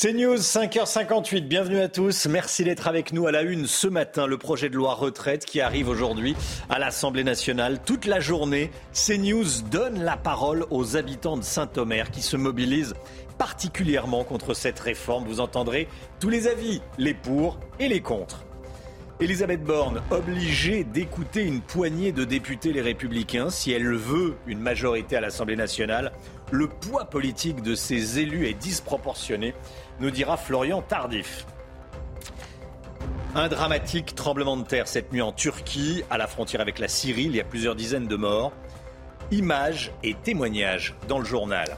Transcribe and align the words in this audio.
C'est 0.00 0.12
News, 0.12 0.36
5h58. 0.36 1.48
Bienvenue 1.48 1.80
à 1.80 1.88
tous. 1.88 2.28
Merci 2.28 2.62
d'être 2.62 2.86
avec 2.86 3.12
nous 3.12 3.26
à 3.26 3.32
la 3.32 3.42
une 3.42 3.66
ce 3.66 3.88
matin. 3.88 4.28
Le 4.28 4.38
projet 4.38 4.68
de 4.68 4.76
loi 4.76 4.94
retraite 4.94 5.44
qui 5.44 5.60
arrive 5.60 5.88
aujourd'hui 5.88 6.36
à 6.70 6.78
l'Assemblée 6.78 7.24
nationale. 7.24 7.80
Toute 7.84 8.06
la 8.06 8.20
journée, 8.20 8.70
CNews 8.92 9.62
donne 9.72 10.04
la 10.04 10.16
parole 10.16 10.66
aux 10.70 10.96
habitants 10.96 11.36
de 11.36 11.42
Saint-Omer 11.42 12.12
qui 12.12 12.22
se 12.22 12.36
mobilisent 12.36 12.94
particulièrement 13.38 14.22
contre 14.22 14.54
cette 14.54 14.78
réforme. 14.78 15.24
Vous 15.24 15.40
entendrez 15.40 15.88
tous 16.20 16.28
les 16.28 16.46
avis, 16.46 16.80
les 16.96 17.14
pour 17.14 17.58
et 17.80 17.88
les 17.88 18.00
contre. 18.00 18.44
Elisabeth 19.20 19.64
Borne, 19.64 20.00
obligée 20.12 20.84
d'écouter 20.84 21.42
une 21.42 21.60
poignée 21.60 22.12
de 22.12 22.22
députés 22.22 22.72
les 22.72 22.80
républicains 22.80 23.50
si 23.50 23.72
elle 23.72 23.92
veut 23.92 24.36
une 24.46 24.60
majorité 24.60 25.16
à 25.16 25.20
l'Assemblée 25.20 25.56
nationale. 25.56 26.12
Le 26.52 26.68
poids 26.68 27.04
politique 27.04 27.60
de 27.62 27.74
ces 27.74 28.20
élus 28.20 28.46
est 28.46 28.54
disproportionné, 28.54 29.54
nous 30.00 30.10
dira 30.10 30.36
Florian 30.36 30.82
Tardif. 30.82 31.46
Un 33.34 33.48
dramatique 33.48 34.14
tremblement 34.14 34.56
de 34.56 34.64
terre 34.64 34.88
cette 34.88 35.12
nuit 35.12 35.22
en 35.22 35.32
Turquie, 35.32 36.02
à 36.10 36.18
la 36.18 36.26
frontière 36.26 36.60
avec 36.60 36.78
la 36.78 36.88
Syrie. 36.88 37.24
Il 37.24 37.36
y 37.36 37.40
a 37.40 37.44
plusieurs 37.44 37.76
dizaines 37.76 38.08
de 38.08 38.16
morts. 38.16 38.52
Images 39.30 39.92
et 40.02 40.14
témoignages 40.14 40.94
dans 41.08 41.18
le 41.18 41.24
journal. 41.24 41.76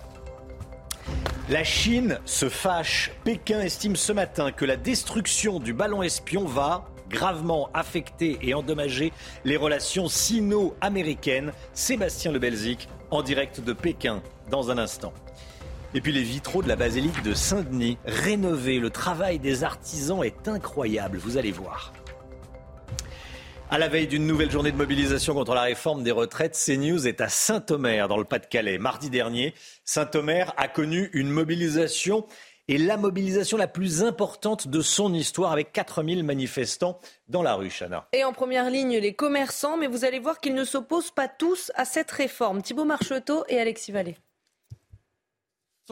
La 1.48 1.64
Chine 1.64 2.20
se 2.24 2.48
fâche. 2.48 3.10
Pékin 3.24 3.60
estime 3.60 3.96
ce 3.96 4.12
matin 4.12 4.52
que 4.52 4.64
la 4.64 4.76
destruction 4.76 5.58
du 5.58 5.72
ballon 5.72 6.02
espion 6.02 6.44
va 6.44 6.84
gravement 7.08 7.68
affecter 7.74 8.38
et 8.40 8.54
endommager 8.54 9.12
les 9.44 9.56
relations 9.56 10.08
sino-américaines. 10.08 11.52
Sébastien 11.72 12.30
Lebelzik 12.30 12.88
en 13.10 13.22
direct 13.22 13.60
de 13.60 13.72
Pékin 13.72 14.22
dans 14.48 14.70
un 14.70 14.78
instant. 14.78 15.12
Et 15.92 16.00
puis 16.00 16.12
les 16.12 16.22
vitraux 16.22 16.62
de 16.62 16.68
la 16.68 16.76
basilique 16.76 17.22
de 17.24 17.34
Saint-Denis, 17.34 17.98
rénovés. 18.04 18.78
Le 18.78 18.90
travail 18.90 19.40
des 19.40 19.64
artisans 19.64 20.22
est 20.22 20.46
incroyable, 20.46 21.18
vous 21.18 21.36
allez 21.36 21.50
voir. 21.50 21.92
À 23.70 23.78
la 23.78 23.88
veille 23.88 24.06
d'une 24.06 24.26
nouvelle 24.26 24.50
journée 24.50 24.70
de 24.70 24.76
mobilisation 24.76 25.34
contre 25.34 25.54
la 25.54 25.62
réforme 25.62 26.04
des 26.04 26.10
retraites, 26.12 26.60
CNews 26.64 27.08
est 27.08 27.20
à 27.20 27.28
Saint-Omer, 27.28 28.06
dans 28.06 28.18
le 28.18 28.24
Pas-de-Calais. 28.24 28.78
Mardi 28.78 29.10
dernier, 29.10 29.52
Saint-Omer 29.84 30.52
a 30.56 30.68
connu 30.68 31.10
une 31.12 31.30
mobilisation 31.30 32.24
et 32.68 32.78
la 32.78 32.96
mobilisation 32.96 33.56
la 33.56 33.66
plus 33.66 34.04
importante 34.04 34.68
de 34.68 34.80
son 34.80 35.12
histoire 35.12 35.50
avec 35.50 35.72
4000 35.72 36.22
manifestants 36.22 37.00
dans 37.28 37.42
la 37.42 37.54
rue, 37.54 37.70
Chana. 37.70 38.06
Et 38.12 38.22
en 38.22 38.32
première 38.32 38.70
ligne, 38.70 38.96
les 38.98 39.14
commerçants, 39.14 39.76
mais 39.76 39.88
vous 39.88 40.04
allez 40.04 40.20
voir 40.20 40.38
qu'ils 40.38 40.54
ne 40.54 40.64
s'opposent 40.64 41.10
pas 41.10 41.26
tous 41.26 41.72
à 41.74 41.84
cette 41.84 42.12
réforme. 42.12 42.62
Thibault 42.62 42.84
Marcheteau 42.84 43.44
et 43.48 43.58
Alexis 43.58 43.90
Vallée. 43.90 44.16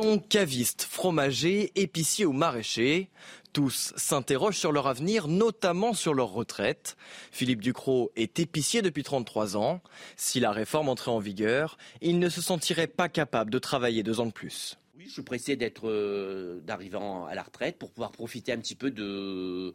Sont 0.00 0.20
cavistes, 0.20 0.86
fromagers, 0.88 1.72
épiciers 1.74 2.24
ou 2.24 2.32
maraîchers. 2.32 3.08
Tous 3.52 3.92
s'interrogent 3.96 4.56
sur 4.56 4.70
leur 4.70 4.86
avenir, 4.86 5.26
notamment 5.26 5.92
sur 5.92 6.14
leur 6.14 6.28
retraite. 6.28 6.96
Philippe 7.32 7.60
Ducrot 7.60 8.12
est 8.14 8.38
épicier 8.38 8.80
depuis 8.80 9.02
33 9.02 9.56
ans. 9.56 9.80
Si 10.14 10.38
la 10.38 10.52
réforme 10.52 10.88
entrait 10.88 11.10
en 11.10 11.18
vigueur, 11.18 11.78
il 12.00 12.20
ne 12.20 12.28
se 12.28 12.40
sentirait 12.40 12.86
pas 12.86 13.08
capable 13.08 13.50
de 13.50 13.58
travailler 13.58 14.04
deux 14.04 14.20
ans 14.20 14.26
de 14.26 14.30
plus. 14.30 14.78
Oui, 14.96 15.06
je 15.08 15.14
suis 15.14 15.22
pressé 15.22 15.56
d'être, 15.56 15.88
euh, 15.88 16.60
d'arriver 16.60 16.98
à 17.28 17.34
la 17.34 17.42
retraite 17.42 17.76
pour 17.76 17.90
pouvoir 17.90 18.12
profiter 18.12 18.52
un 18.52 18.58
petit 18.58 18.76
peu 18.76 18.92
de, 18.92 19.74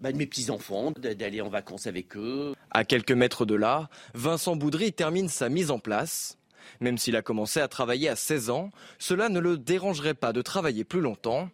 bah, 0.00 0.12
de 0.12 0.16
mes 0.16 0.26
petits-enfants, 0.26 0.92
d'aller 0.92 1.42
en 1.42 1.50
vacances 1.50 1.86
avec 1.86 2.16
eux. 2.16 2.54
À 2.70 2.84
quelques 2.84 3.12
mètres 3.12 3.44
de 3.44 3.54
là, 3.54 3.90
Vincent 4.14 4.56
Boudry 4.56 4.94
termine 4.94 5.28
sa 5.28 5.50
mise 5.50 5.70
en 5.70 5.78
place. 5.78 6.37
Même 6.80 6.98
s'il 6.98 7.16
a 7.16 7.22
commencé 7.22 7.60
à 7.60 7.68
travailler 7.68 8.08
à 8.08 8.16
16 8.16 8.50
ans, 8.50 8.70
cela 8.98 9.28
ne 9.28 9.40
le 9.40 9.58
dérangerait 9.58 10.14
pas 10.14 10.32
de 10.32 10.42
travailler 10.42 10.84
plus 10.84 11.00
longtemps, 11.00 11.50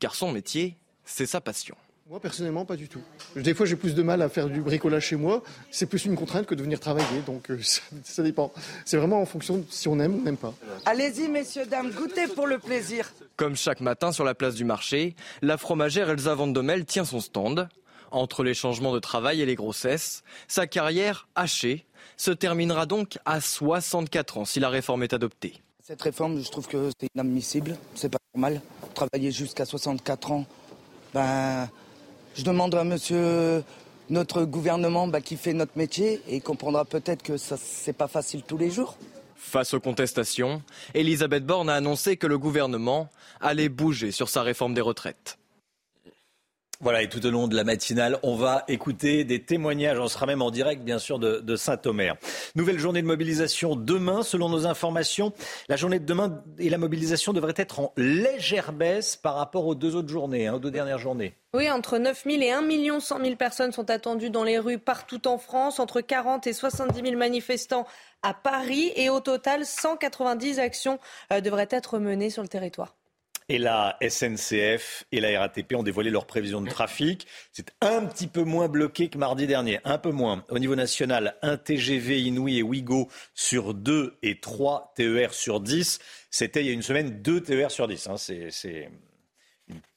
car 0.00 0.14
son 0.14 0.32
métier, 0.32 0.76
c'est 1.04 1.26
sa 1.26 1.40
passion. 1.40 1.76
Moi, 2.08 2.20
personnellement, 2.20 2.64
pas 2.64 2.76
du 2.76 2.88
tout. 2.88 3.00
Des 3.34 3.52
fois, 3.52 3.66
j'ai 3.66 3.74
plus 3.74 3.96
de 3.96 4.02
mal 4.02 4.22
à 4.22 4.28
faire 4.28 4.48
du 4.48 4.60
bricolage 4.60 5.06
chez 5.06 5.16
moi. 5.16 5.42
C'est 5.72 5.86
plus 5.86 6.04
une 6.04 6.14
contrainte 6.14 6.46
que 6.46 6.54
de 6.54 6.62
venir 6.62 6.78
travailler. 6.78 7.20
Donc, 7.26 7.50
euh, 7.50 7.58
ça, 7.62 7.80
ça, 8.04 8.22
dépend. 8.22 8.52
C'est 8.84 8.96
vraiment 8.96 9.20
en 9.20 9.26
fonction 9.26 9.58
de 9.58 9.64
si 9.70 9.88
on 9.88 9.98
aime 9.98 10.14
ou 10.14 10.22
n'aime 10.22 10.36
pas. 10.36 10.54
Allez-y, 10.84 11.28
messieurs, 11.28 11.66
dames, 11.66 11.90
goûtez 11.90 12.28
pour 12.28 12.46
le 12.46 12.60
plaisir. 12.60 13.12
Comme 13.34 13.56
chaque 13.56 13.80
matin 13.80 14.12
sur 14.12 14.22
la 14.22 14.36
place 14.36 14.54
du 14.54 14.64
marché, 14.64 15.16
la 15.42 15.58
fromagère 15.58 16.08
Elsa 16.08 16.32
Vandomel 16.36 16.84
tient 16.84 17.04
son 17.04 17.18
stand. 17.18 17.68
Entre 18.12 18.44
les 18.44 18.54
changements 18.54 18.94
de 18.94 19.00
travail 19.00 19.42
et 19.42 19.46
les 19.46 19.56
grossesses, 19.56 20.22
sa 20.46 20.68
carrière 20.68 21.26
hachée 21.34 21.86
se 22.16 22.30
terminera 22.30 22.86
donc 22.86 23.18
à 23.24 23.40
64 23.40 24.38
ans 24.38 24.44
si 24.44 24.60
la 24.60 24.68
réforme 24.68 25.02
est 25.02 25.12
adoptée. 25.12 25.54
Cette 25.82 26.02
réforme, 26.02 26.42
je 26.42 26.50
trouve 26.50 26.66
que 26.66 26.90
c'est 26.98 27.08
inadmissible. 27.14 27.76
C'est 27.94 28.08
pas 28.08 28.18
normal. 28.34 28.60
Travailler 28.94 29.30
jusqu'à 29.30 29.64
64 29.64 30.32
ans, 30.32 30.46
ben 31.14 31.68
je 32.34 32.42
demande 32.42 32.74
à 32.74 32.84
monsieur 32.84 33.62
notre 34.10 34.44
gouvernement 34.44 35.06
bah, 35.08 35.20
qui 35.20 35.36
fait 35.36 35.52
notre 35.52 35.76
métier 35.76 36.20
et 36.28 36.40
comprendra 36.40 36.84
peut-être 36.84 37.22
que 37.22 37.36
ça 37.36 37.56
c'est 37.56 37.92
pas 37.92 38.08
facile 38.08 38.42
tous 38.42 38.58
les 38.58 38.70
jours. 38.70 38.96
Face 39.36 39.74
aux 39.74 39.80
contestations, 39.80 40.62
Elisabeth 40.94 41.44
Borne 41.46 41.68
a 41.68 41.74
annoncé 41.74 42.16
que 42.16 42.26
le 42.26 42.38
gouvernement 42.38 43.08
allait 43.40 43.68
bouger 43.68 44.10
sur 44.10 44.28
sa 44.28 44.42
réforme 44.42 44.74
des 44.74 44.80
retraites. 44.80 45.38
Voilà, 46.80 47.02
et 47.02 47.08
tout 47.08 47.24
au 47.24 47.30
long 47.30 47.48
de 47.48 47.56
la 47.56 47.64
matinale, 47.64 48.18
on 48.22 48.36
va 48.36 48.64
écouter 48.68 49.24
des 49.24 49.42
témoignages. 49.42 49.98
On 49.98 50.08
sera 50.08 50.26
même 50.26 50.42
en 50.42 50.50
direct, 50.50 50.82
bien 50.82 50.98
sûr, 50.98 51.18
de, 51.18 51.56
Saint-Omer. 51.56 52.16
Nouvelle 52.54 52.78
journée 52.78 53.00
de 53.00 53.06
mobilisation 53.06 53.76
demain, 53.76 54.22
selon 54.22 54.50
nos 54.50 54.66
informations. 54.66 55.32
La 55.68 55.76
journée 55.76 55.98
de 55.98 56.04
demain 56.04 56.42
et 56.58 56.68
la 56.68 56.76
mobilisation 56.76 57.32
devraient 57.32 57.54
être 57.56 57.80
en 57.80 57.92
légère 57.96 58.72
baisse 58.72 59.16
par 59.16 59.36
rapport 59.36 59.66
aux 59.66 59.74
deux 59.74 59.96
autres 59.96 60.10
journées, 60.10 60.48
hein, 60.48 60.54
aux 60.54 60.58
deux 60.58 60.70
dernières 60.70 60.98
journées. 60.98 61.34
Oui, 61.54 61.70
entre 61.70 61.96
9 61.96 62.24
000 62.24 62.42
et 62.42 62.52
1 62.52 63.00
100 63.00 63.20
000 63.20 63.36
personnes 63.36 63.72
sont 63.72 63.88
attendues 63.88 64.28
dans 64.28 64.44
les 64.44 64.58
rues 64.58 64.78
partout 64.78 65.26
en 65.26 65.38
France, 65.38 65.80
entre 65.80 66.02
40 66.02 66.46
et 66.46 66.52
70 66.52 67.00
000 67.00 67.16
manifestants 67.16 67.86
à 68.22 68.34
Paris, 68.34 68.92
et 68.96 69.08
au 69.08 69.20
total, 69.20 69.64
190 69.64 70.58
actions 70.58 70.98
euh, 71.32 71.40
devraient 71.40 71.68
être 71.70 71.98
menées 71.98 72.28
sur 72.28 72.42
le 72.42 72.48
territoire. 72.48 72.94
Et 73.48 73.58
la 73.58 73.96
SNCF 74.00 75.04
et 75.12 75.20
la 75.20 75.38
RATP 75.38 75.74
ont 75.74 75.84
dévoilé 75.84 76.10
leurs 76.10 76.26
prévisions 76.26 76.60
de 76.60 76.68
trafic. 76.68 77.28
C'est 77.52 77.72
un 77.80 78.04
petit 78.04 78.26
peu 78.26 78.42
moins 78.42 78.66
bloqué 78.66 79.08
que 79.08 79.18
mardi 79.18 79.46
dernier, 79.46 79.78
un 79.84 79.98
peu 79.98 80.10
moins. 80.10 80.44
Au 80.48 80.58
niveau 80.58 80.74
national, 80.74 81.36
un 81.42 81.56
TGV 81.56 82.22
Inouï 82.22 82.58
et 82.58 82.62
Ouigo 82.64 83.08
sur 83.34 83.72
2 83.72 84.18
et 84.24 84.40
3 84.40 84.94
TER 84.96 85.32
sur 85.32 85.60
10. 85.60 86.00
C'était 86.28 86.62
il 86.62 86.66
y 86.66 86.70
a 86.70 86.72
une 86.72 86.82
semaine 86.82 87.22
2 87.22 87.40
TER 87.40 87.70
sur 87.70 87.86
10. 87.86 88.08
Hein. 88.08 88.16
C'est 88.16 88.90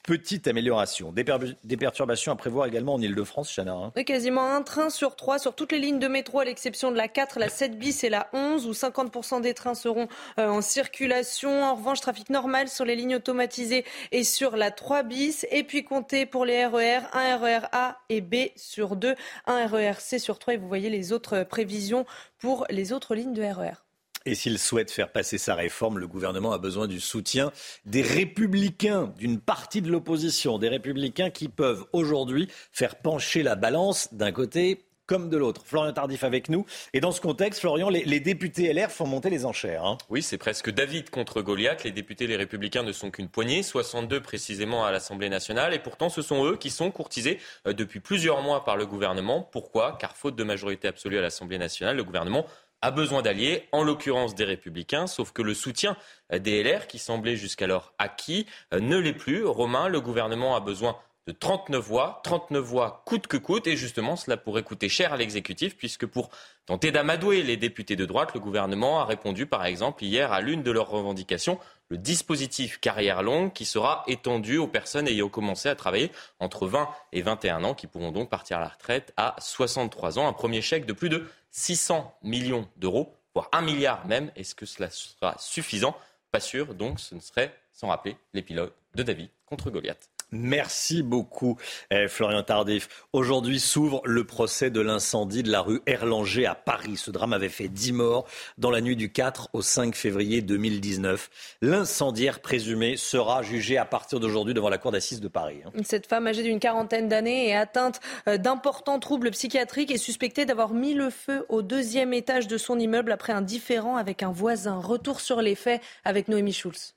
petite 0.09 0.47
amélioration. 0.47 1.11
Des, 1.11 1.23
per 1.23 1.37
des, 1.63 1.77
perturbations 1.77 2.31
à 2.31 2.35
prévoir 2.35 2.65
également 2.65 2.95
en 2.95 3.01
Ile-de-France, 3.01 3.53
Chana. 3.53 3.73
Hein. 3.73 4.03
Quasiment 4.03 4.55
un 4.55 4.63
train 4.63 4.89
sur 4.89 5.15
trois 5.15 5.37
sur 5.37 5.53
toutes 5.53 5.71
les 5.71 5.77
lignes 5.77 5.99
de 5.99 6.07
métro, 6.07 6.39
à 6.39 6.45
l'exception 6.45 6.89
de 6.89 6.97
la 6.97 7.07
4, 7.07 7.37
la 7.37 7.47
7 7.47 7.77
bis 7.77 8.03
et 8.03 8.09
la 8.09 8.27
11, 8.33 8.65
où 8.65 8.71
50% 8.71 9.41
des 9.41 9.53
trains 9.53 9.75
seront 9.75 10.07
euh, 10.39 10.49
en 10.49 10.61
circulation. 10.61 11.63
En 11.63 11.75
revanche, 11.75 12.01
trafic 12.01 12.31
normal 12.31 12.69
sur 12.69 12.85
les 12.85 12.95
lignes 12.95 13.17
automatisées 13.17 13.85
et 14.11 14.23
sur 14.23 14.57
la 14.57 14.71
3 14.71 15.03
bis. 15.03 15.45
Et 15.51 15.61
puis 15.61 15.83
comptez 15.83 16.25
pour 16.25 16.43
les 16.43 16.65
RER, 16.65 17.01
un 17.13 17.37
RER 17.37 17.67
A 17.71 17.99
et 18.09 18.21
B 18.21 18.47
sur 18.55 18.95
2, 18.95 19.13
un 19.45 19.67
RER 19.67 19.99
C 19.99 20.17
sur 20.17 20.39
3. 20.39 20.55
Et 20.55 20.57
vous 20.57 20.67
voyez 20.67 20.89
les 20.89 21.13
autres 21.13 21.43
prévisions 21.43 22.07
pour 22.39 22.65
les 22.71 22.93
autres 22.93 23.13
lignes 23.13 23.35
de 23.35 23.43
RER. 23.43 23.88
Et 24.25 24.35
s'il 24.35 24.59
souhaite 24.59 24.91
faire 24.91 25.11
passer 25.11 25.37
sa 25.37 25.55
réforme, 25.55 25.99
le 25.99 26.07
gouvernement 26.07 26.51
a 26.51 26.57
besoin 26.57 26.87
du 26.87 26.99
soutien 26.99 27.51
des 27.85 28.01
républicains, 28.01 29.13
d'une 29.17 29.39
partie 29.39 29.81
de 29.81 29.89
l'opposition, 29.89 30.57
des 30.57 30.69
républicains 30.69 31.29
qui 31.29 31.47
peuvent 31.47 31.85
aujourd'hui 31.93 32.49
faire 32.71 32.95
pencher 32.95 33.43
la 33.43 33.55
balance 33.55 34.13
d'un 34.13 34.31
côté 34.31 34.85
comme 35.09 35.29
de 35.29 35.37
l'autre. 35.37 35.63
Florian 35.65 35.91
Tardif 35.91 36.23
avec 36.23 36.49
nous. 36.49 36.67
Et 36.93 36.99
dans 36.99 37.11
ce 37.11 37.19
contexte, 37.19 37.61
Florian, 37.61 37.89
les, 37.89 38.19
députés 38.19 38.71
LR 38.71 38.91
font 38.91 39.07
monter 39.07 39.31
les 39.31 39.43
enchères. 39.43 39.83
Hein. 39.83 39.97
Oui, 40.09 40.21
c'est 40.21 40.37
presque 40.37 40.69
David 40.69 41.09
contre 41.09 41.41
Goliath. 41.41 41.83
Les 41.83 41.91
députés 41.91 42.27
Les 42.27 42.35
Républicains 42.35 42.83
ne 42.83 42.91
sont 42.91 43.09
qu'une 43.09 43.27
poignée, 43.27 43.63
62 43.63 44.21
précisément 44.21 44.85
à 44.85 44.91
l'Assemblée 44.91 45.29
nationale. 45.29 45.73
Et 45.73 45.79
pourtant, 45.79 46.09
ce 46.09 46.21
sont 46.21 46.45
eux 46.45 46.57
qui 46.57 46.69
sont 46.69 46.91
courtisés 46.91 47.39
depuis 47.65 48.01
plusieurs 48.01 48.43
mois 48.43 48.63
par 48.63 48.77
le 48.77 48.85
gouvernement. 48.85 49.41
Pourquoi? 49.41 49.97
Car 49.99 50.15
faute 50.15 50.35
de 50.35 50.43
majorité 50.43 50.87
absolue 50.87 51.17
à 51.17 51.21
l'Assemblée 51.21 51.57
nationale, 51.57 51.97
le 51.97 52.03
gouvernement 52.03 52.45
a 52.81 52.91
besoin 52.91 53.21
d'alliés, 53.21 53.67
en 53.71 53.83
l'occurrence 53.83 54.35
des 54.35 54.45
républicains, 54.45 55.07
sauf 55.07 55.31
que 55.31 55.41
le 55.41 55.53
soutien 55.53 55.97
des 56.31 56.63
LR, 56.63 56.87
qui 56.87 56.99
semblait 56.99 57.35
jusqu'alors 57.35 57.93
acquis, 57.97 58.45
ne 58.71 58.97
l'est 58.97 59.13
plus. 59.13 59.45
Romain, 59.45 59.87
le 59.87 60.01
gouvernement 60.01 60.55
a 60.55 60.59
besoin 60.59 60.95
de 61.27 61.31
39 61.31 61.85
voix, 61.85 62.21
39 62.23 62.63
voix 62.63 63.03
coûte 63.05 63.27
que 63.27 63.37
coûte, 63.37 63.67
et 63.67 63.77
justement 63.77 64.15
cela 64.15 64.35
pourrait 64.35 64.63
coûter 64.63 64.89
cher 64.89 65.13
à 65.13 65.17
l'exécutif, 65.17 65.77
puisque 65.77 66.07
pour 66.07 66.29
tenter 66.65 66.91
d'amadouer 66.91 67.43
les 67.43 67.55
députés 67.55 67.95
de 67.95 68.05
droite, 68.05 68.33
le 68.33 68.39
gouvernement 68.39 68.99
a 68.99 69.05
répondu 69.05 69.45
par 69.45 69.65
exemple 69.65 70.03
hier 70.03 70.31
à 70.33 70.41
l'une 70.41 70.63
de 70.63 70.71
leurs 70.71 70.89
revendications, 70.89 71.59
le 71.89 71.97
dispositif 71.97 72.79
carrière 72.79 73.21
longue 73.21 73.53
qui 73.53 73.65
sera 73.65 74.03
étendu 74.07 74.57
aux 74.57 74.67
personnes 74.67 75.07
ayant 75.07 75.29
commencé 75.29 75.69
à 75.69 75.75
travailler 75.75 76.11
entre 76.39 76.67
20 76.67 76.89
et 77.13 77.21
21 77.21 77.63
ans, 77.63 77.73
qui 77.75 77.85
pourront 77.85 78.11
donc 78.11 78.29
partir 78.29 78.57
à 78.57 78.61
la 78.61 78.67
retraite 78.69 79.13
à 79.17 79.35
63 79.39 80.17
ans. 80.17 80.27
Un 80.27 80.33
premier 80.33 80.61
chèque 80.61 80.85
de 80.87 80.93
plus 80.93 81.09
de 81.09 81.27
600 81.51 82.17
millions 82.23 82.67
d'euros, 82.77 83.15
voire 83.33 83.49
un 83.51 83.61
milliard 83.61 84.05
même. 84.07 84.31
Est-ce 84.35 84.55
que 84.55 84.65
cela 84.65 84.89
sera 84.89 85.35
suffisant? 85.37 85.95
Pas 86.31 86.39
sûr, 86.39 86.75
donc 86.75 86.99
ce 86.99 87.15
ne 87.15 87.19
serait, 87.19 87.55
sans 87.73 87.87
rappeler, 87.87 88.17
l'épilogue 88.33 88.71
de 88.95 89.03
David 89.03 89.29
contre 89.45 89.71
Goliath. 89.71 90.09
Merci 90.31 91.01
beaucoup, 91.01 91.57
eh, 91.89 92.07
Florian 92.07 92.43
Tardif. 92.43 92.87
Aujourd'hui 93.13 93.59
s'ouvre 93.59 94.01
le 94.05 94.23
procès 94.23 94.69
de 94.69 94.79
l'incendie 94.79 95.41
de 95.41 95.51
la 95.51 95.61
rue 95.61 95.81
Erlanger 95.87 96.45
à 96.45 96.53
Paris. 96.53 96.97
Ce 96.97 97.09
drame 97.09 97.33
avait 97.33 97.49
fait 97.49 97.67
10 97.67 97.93
morts 97.93 98.27
dans 98.57 98.69
la 98.69 98.81
nuit 98.81 98.95
du 98.95 99.11
4 99.11 99.49
au 99.53 99.61
5 99.61 99.95
février 99.95 100.41
2019. 100.41 101.29
L'incendiaire 101.61 102.41
présumé 102.41 102.95
sera 102.95 103.41
jugé 103.41 103.77
à 103.77 103.85
partir 103.85 104.19
d'aujourd'hui 104.19 104.53
devant 104.53 104.69
la 104.69 104.77
cour 104.77 104.91
d'assises 104.91 105.21
de 105.21 105.27
Paris. 105.27 105.61
Hein. 105.65 105.71
Cette 105.83 106.05
femme 106.05 106.27
âgée 106.27 106.43
d'une 106.43 106.59
quarantaine 106.59 107.07
d'années 107.07 107.49
est 107.49 107.55
atteinte 107.55 107.99
euh, 108.27 108.37
d'importants 108.37 108.99
troubles 108.99 109.31
psychiatriques 109.31 109.91
et 109.91 109.97
suspectée 109.97 110.45
d'avoir 110.45 110.73
mis 110.73 110.93
le 110.93 111.09
feu 111.09 111.45
au 111.49 111.63
deuxième 111.63 112.13
étage 112.13 112.47
de 112.47 112.57
son 112.57 112.77
immeuble 112.77 113.11
après 113.11 113.33
un 113.33 113.41
différend 113.41 113.97
avec 113.97 114.21
un 114.21 114.31
voisin. 114.31 114.79
Retour 114.79 115.21
sur 115.21 115.41
les 115.41 115.55
faits 115.55 115.81
avec 116.05 116.27
Noémie 116.27 116.53
Schulz. 116.53 116.93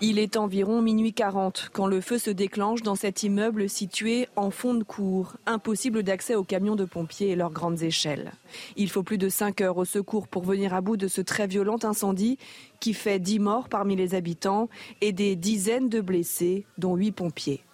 Il 0.00 0.20
est 0.20 0.36
environ 0.36 0.80
minuit 0.80 1.12
40 1.12 1.70
quand 1.72 1.88
le 1.88 2.00
feu 2.00 2.18
se 2.18 2.30
déclenche 2.30 2.82
dans 2.82 2.94
cet 2.94 3.24
immeuble 3.24 3.68
situé 3.68 4.28
en 4.36 4.52
fond 4.52 4.74
de 4.74 4.84
cour. 4.84 5.34
Impossible 5.44 6.04
d'accès 6.04 6.36
aux 6.36 6.44
camions 6.44 6.76
de 6.76 6.84
pompiers 6.84 7.30
et 7.30 7.36
leurs 7.36 7.50
grandes 7.50 7.82
échelles. 7.82 8.30
Il 8.76 8.90
faut 8.90 9.02
plus 9.02 9.18
de 9.18 9.28
5 9.28 9.60
heures 9.60 9.76
au 9.76 9.84
secours 9.84 10.28
pour 10.28 10.44
venir 10.44 10.72
à 10.72 10.82
bout 10.82 10.96
de 10.96 11.08
ce 11.08 11.20
très 11.20 11.48
violent 11.48 11.78
incendie 11.82 12.38
qui 12.78 12.94
fait 12.94 13.18
10 13.18 13.40
morts 13.40 13.68
parmi 13.68 13.96
les 13.96 14.14
habitants 14.14 14.68
et 15.00 15.10
des 15.10 15.34
dizaines 15.34 15.88
de 15.88 16.00
blessés, 16.00 16.64
dont 16.76 16.94
8 16.94 17.10
pompiers. 17.10 17.64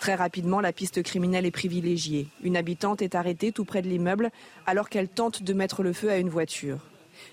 Très 0.00 0.16
rapidement, 0.16 0.60
la 0.60 0.74
piste 0.74 1.02
criminelle 1.02 1.46
est 1.46 1.50
privilégiée. 1.50 2.28
Une 2.42 2.58
habitante 2.58 3.00
est 3.00 3.14
arrêtée 3.14 3.52
tout 3.52 3.64
près 3.64 3.80
de 3.80 3.88
l'immeuble 3.88 4.30
alors 4.66 4.90
qu'elle 4.90 5.08
tente 5.08 5.42
de 5.42 5.54
mettre 5.54 5.82
le 5.82 5.94
feu 5.94 6.10
à 6.10 6.18
une 6.18 6.28
voiture. 6.28 6.78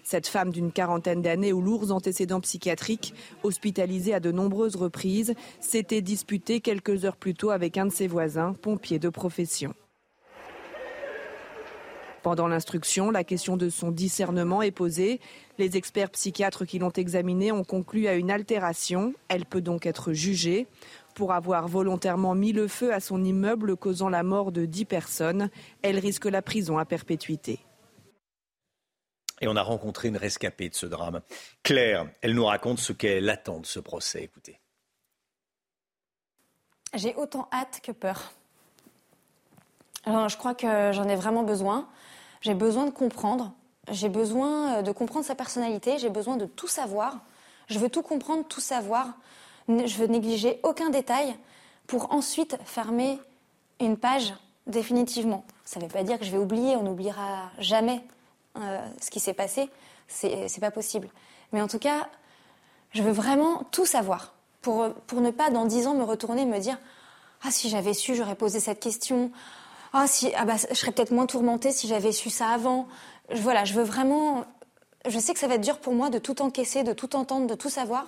Cette 0.03 0.27
femme 0.27 0.51
d'une 0.51 0.71
quarantaine 0.71 1.21
d'années 1.21 1.53
aux 1.53 1.61
lourds 1.61 1.91
antécédents 1.91 2.41
psychiatriques, 2.41 3.13
hospitalisée 3.43 4.13
à 4.13 4.19
de 4.19 4.31
nombreuses 4.31 4.75
reprises, 4.75 5.33
s'était 5.59 6.01
disputée 6.01 6.61
quelques 6.61 7.05
heures 7.05 7.17
plus 7.17 7.33
tôt 7.33 7.51
avec 7.51 7.77
un 7.77 7.85
de 7.85 7.91
ses 7.91 8.07
voisins, 8.07 8.53
pompier 8.53 8.99
de 8.99 9.09
profession. 9.09 9.73
Pendant 12.23 12.47
l'instruction, 12.47 13.11
la 13.11 13.25
question 13.25 13.57
de 13.57 13.67
son 13.67 13.91
discernement 13.91 14.61
est 14.61 14.71
posée. 14.71 15.19
Les 15.59 15.75
experts 15.75 16.09
psychiatres 16.11 16.63
qui 16.63 16.79
l'ont 16.79 16.89
examinée 16.89 17.51
ont 17.51 17.65
conclu 17.65 18.07
à 18.07 18.13
une 18.13 18.31
altération. 18.31 19.13
Elle 19.27 19.45
peut 19.45 19.59
donc 19.59 19.85
être 19.85 20.13
jugée 20.13 20.65
pour 21.15 21.33
avoir 21.33 21.67
volontairement 21.67 22.33
mis 22.33 22.53
le 22.53 22.69
feu 22.69 22.93
à 22.93 23.01
son 23.01 23.21
immeuble 23.21 23.75
causant 23.75 24.07
la 24.07 24.23
mort 24.23 24.53
de 24.53 24.65
dix 24.65 24.85
personnes. 24.85 25.49
Elle 25.81 25.99
risque 25.99 26.23
la 26.23 26.41
prison 26.41 26.77
à 26.77 26.85
perpétuité. 26.85 27.59
Et 29.43 29.47
on 29.49 29.57
a 29.57 29.61
rencontré 29.61 30.07
une 30.07 30.15
rescapée 30.15 30.69
de 30.69 30.73
ce 30.73 30.85
drame. 30.85 31.19
Claire, 31.63 32.07
elle 32.21 32.33
nous 32.33 32.45
raconte 32.45 32.79
ce 32.79 32.93
qu'elle 32.93 33.29
attend 33.29 33.59
de 33.59 33.65
ce 33.65 33.81
procès. 33.81 34.23
Écoutez. 34.23 34.57
J'ai 36.93 37.13
autant 37.15 37.49
hâte 37.51 37.81
que 37.83 37.91
peur. 37.91 38.31
je 40.05 40.37
crois 40.37 40.55
que 40.55 40.93
j'en 40.93 41.09
ai 41.09 41.17
vraiment 41.17 41.43
besoin. 41.43 41.89
J'ai 42.39 42.53
besoin 42.53 42.85
de 42.85 42.91
comprendre. 42.91 43.51
J'ai 43.91 44.07
besoin 44.07 44.77
euh, 44.77 44.81
de 44.81 44.93
comprendre 44.93 45.25
sa 45.25 45.35
personnalité. 45.35 45.97
J'ai 45.97 46.09
besoin 46.09 46.37
de 46.37 46.45
tout 46.45 46.69
savoir. 46.69 47.17
Je 47.67 47.79
veux 47.79 47.89
tout 47.89 48.01
comprendre, 48.01 48.47
tout 48.47 48.61
savoir. 48.61 49.09
Je 49.67 49.97
veux 49.97 50.07
négliger 50.07 50.61
aucun 50.63 50.89
détail 50.89 51.35
pour 51.85 52.13
ensuite 52.13 52.55
fermer 52.63 53.19
une 53.81 53.97
page 53.97 54.33
définitivement. 54.67 55.43
Ça 55.65 55.81
ne 55.81 55.85
veut 55.85 55.91
pas 55.91 56.03
dire 56.03 56.17
que 56.17 56.23
je 56.23 56.31
vais 56.31 56.37
oublier. 56.37 56.77
On 56.77 56.83
n'oubliera 56.83 57.51
jamais. 57.59 58.01
Euh, 58.57 58.79
ce 59.01 59.09
qui 59.09 59.19
s'est 59.19 59.33
passé, 59.33 59.69
c'est 60.07 60.59
pas 60.59 60.69
possible. 60.69 61.09
Mais 61.53 61.61
en 61.61 61.67
tout 61.67 61.79
cas, 61.79 62.07
je 62.91 63.01
veux 63.01 63.11
vraiment 63.11 63.63
tout 63.71 63.85
savoir 63.85 64.33
pour, 64.61 64.93
pour 65.07 65.21
ne 65.21 65.31
pas 65.31 65.49
dans 65.49 65.65
dix 65.65 65.87
ans 65.87 65.95
me 65.95 66.03
retourner 66.03 66.43
et 66.43 66.45
me 66.45 66.59
dire 66.59 66.77
ah 67.43 67.51
si 67.51 67.69
j'avais 67.69 67.93
su 67.93 68.15
j'aurais 68.15 68.35
posé 68.35 68.59
cette 68.59 68.79
question. 68.79 69.31
Ah 69.91 70.07
si 70.07 70.31
ah 70.35 70.45
bah, 70.45 70.55
je 70.69 70.75
serais 70.75 70.91
peut-être 70.91 71.11
moins 71.11 71.25
tourmentée 71.25 71.71
si 71.71 71.87
j'avais 71.87 72.11
su 72.11 72.29
ça 72.29 72.49
avant. 72.49 72.87
Voilà 73.33 73.65
je 73.65 73.73
veux 73.73 73.83
vraiment 73.83 74.45
je 75.07 75.17
sais 75.19 75.33
que 75.33 75.39
ça 75.39 75.47
va 75.47 75.55
être 75.55 75.61
dur 75.61 75.79
pour 75.79 75.93
moi 75.93 76.09
de 76.09 76.19
tout 76.19 76.41
encaisser 76.41 76.83
de 76.83 76.93
tout 76.93 77.15
entendre 77.15 77.47
de 77.47 77.55
tout 77.55 77.69
savoir 77.69 78.05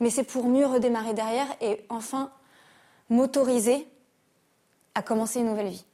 mais 0.00 0.10
c'est 0.10 0.24
pour 0.24 0.46
mieux 0.46 0.66
redémarrer 0.66 1.14
derrière 1.14 1.46
et 1.60 1.84
enfin 1.88 2.30
m'autoriser 3.08 3.86
à 4.94 5.02
commencer 5.02 5.40
une 5.40 5.46
nouvelle 5.46 5.68
vie 5.68 5.84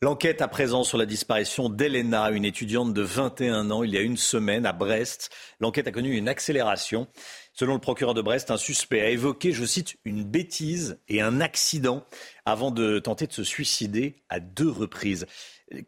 L'enquête 0.00 0.42
à 0.42 0.46
présent 0.46 0.84
sur 0.84 0.96
la 0.96 1.06
disparition 1.06 1.68
d'Elena, 1.68 2.30
une 2.30 2.44
étudiante 2.44 2.94
de 2.94 3.02
21 3.02 3.72
ans, 3.72 3.82
il 3.82 3.90
y 3.90 3.98
a 3.98 4.00
une 4.00 4.16
semaine 4.16 4.64
à 4.64 4.72
Brest. 4.72 5.28
L'enquête 5.58 5.88
a 5.88 5.90
connu 5.90 6.16
une 6.16 6.28
accélération. 6.28 7.08
Selon 7.52 7.74
le 7.74 7.80
procureur 7.80 8.14
de 8.14 8.22
Brest, 8.22 8.52
un 8.52 8.56
suspect 8.58 9.00
a 9.00 9.10
évoqué, 9.10 9.50
je 9.50 9.64
cite, 9.64 9.96
une 10.04 10.22
bêtise 10.22 11.00
et 11.08 11.20
un 11.20 11.40
accident 11.40 12.04
avant 12.44 12.70
de 12.70 13.00
tenter 13.00 13.26
de 13.26 13.32
se 13.32 13.42
suicider 13.42 14.22
à 14.28 14.38
deux 14.38 14.70
reprises. 14.70 15.26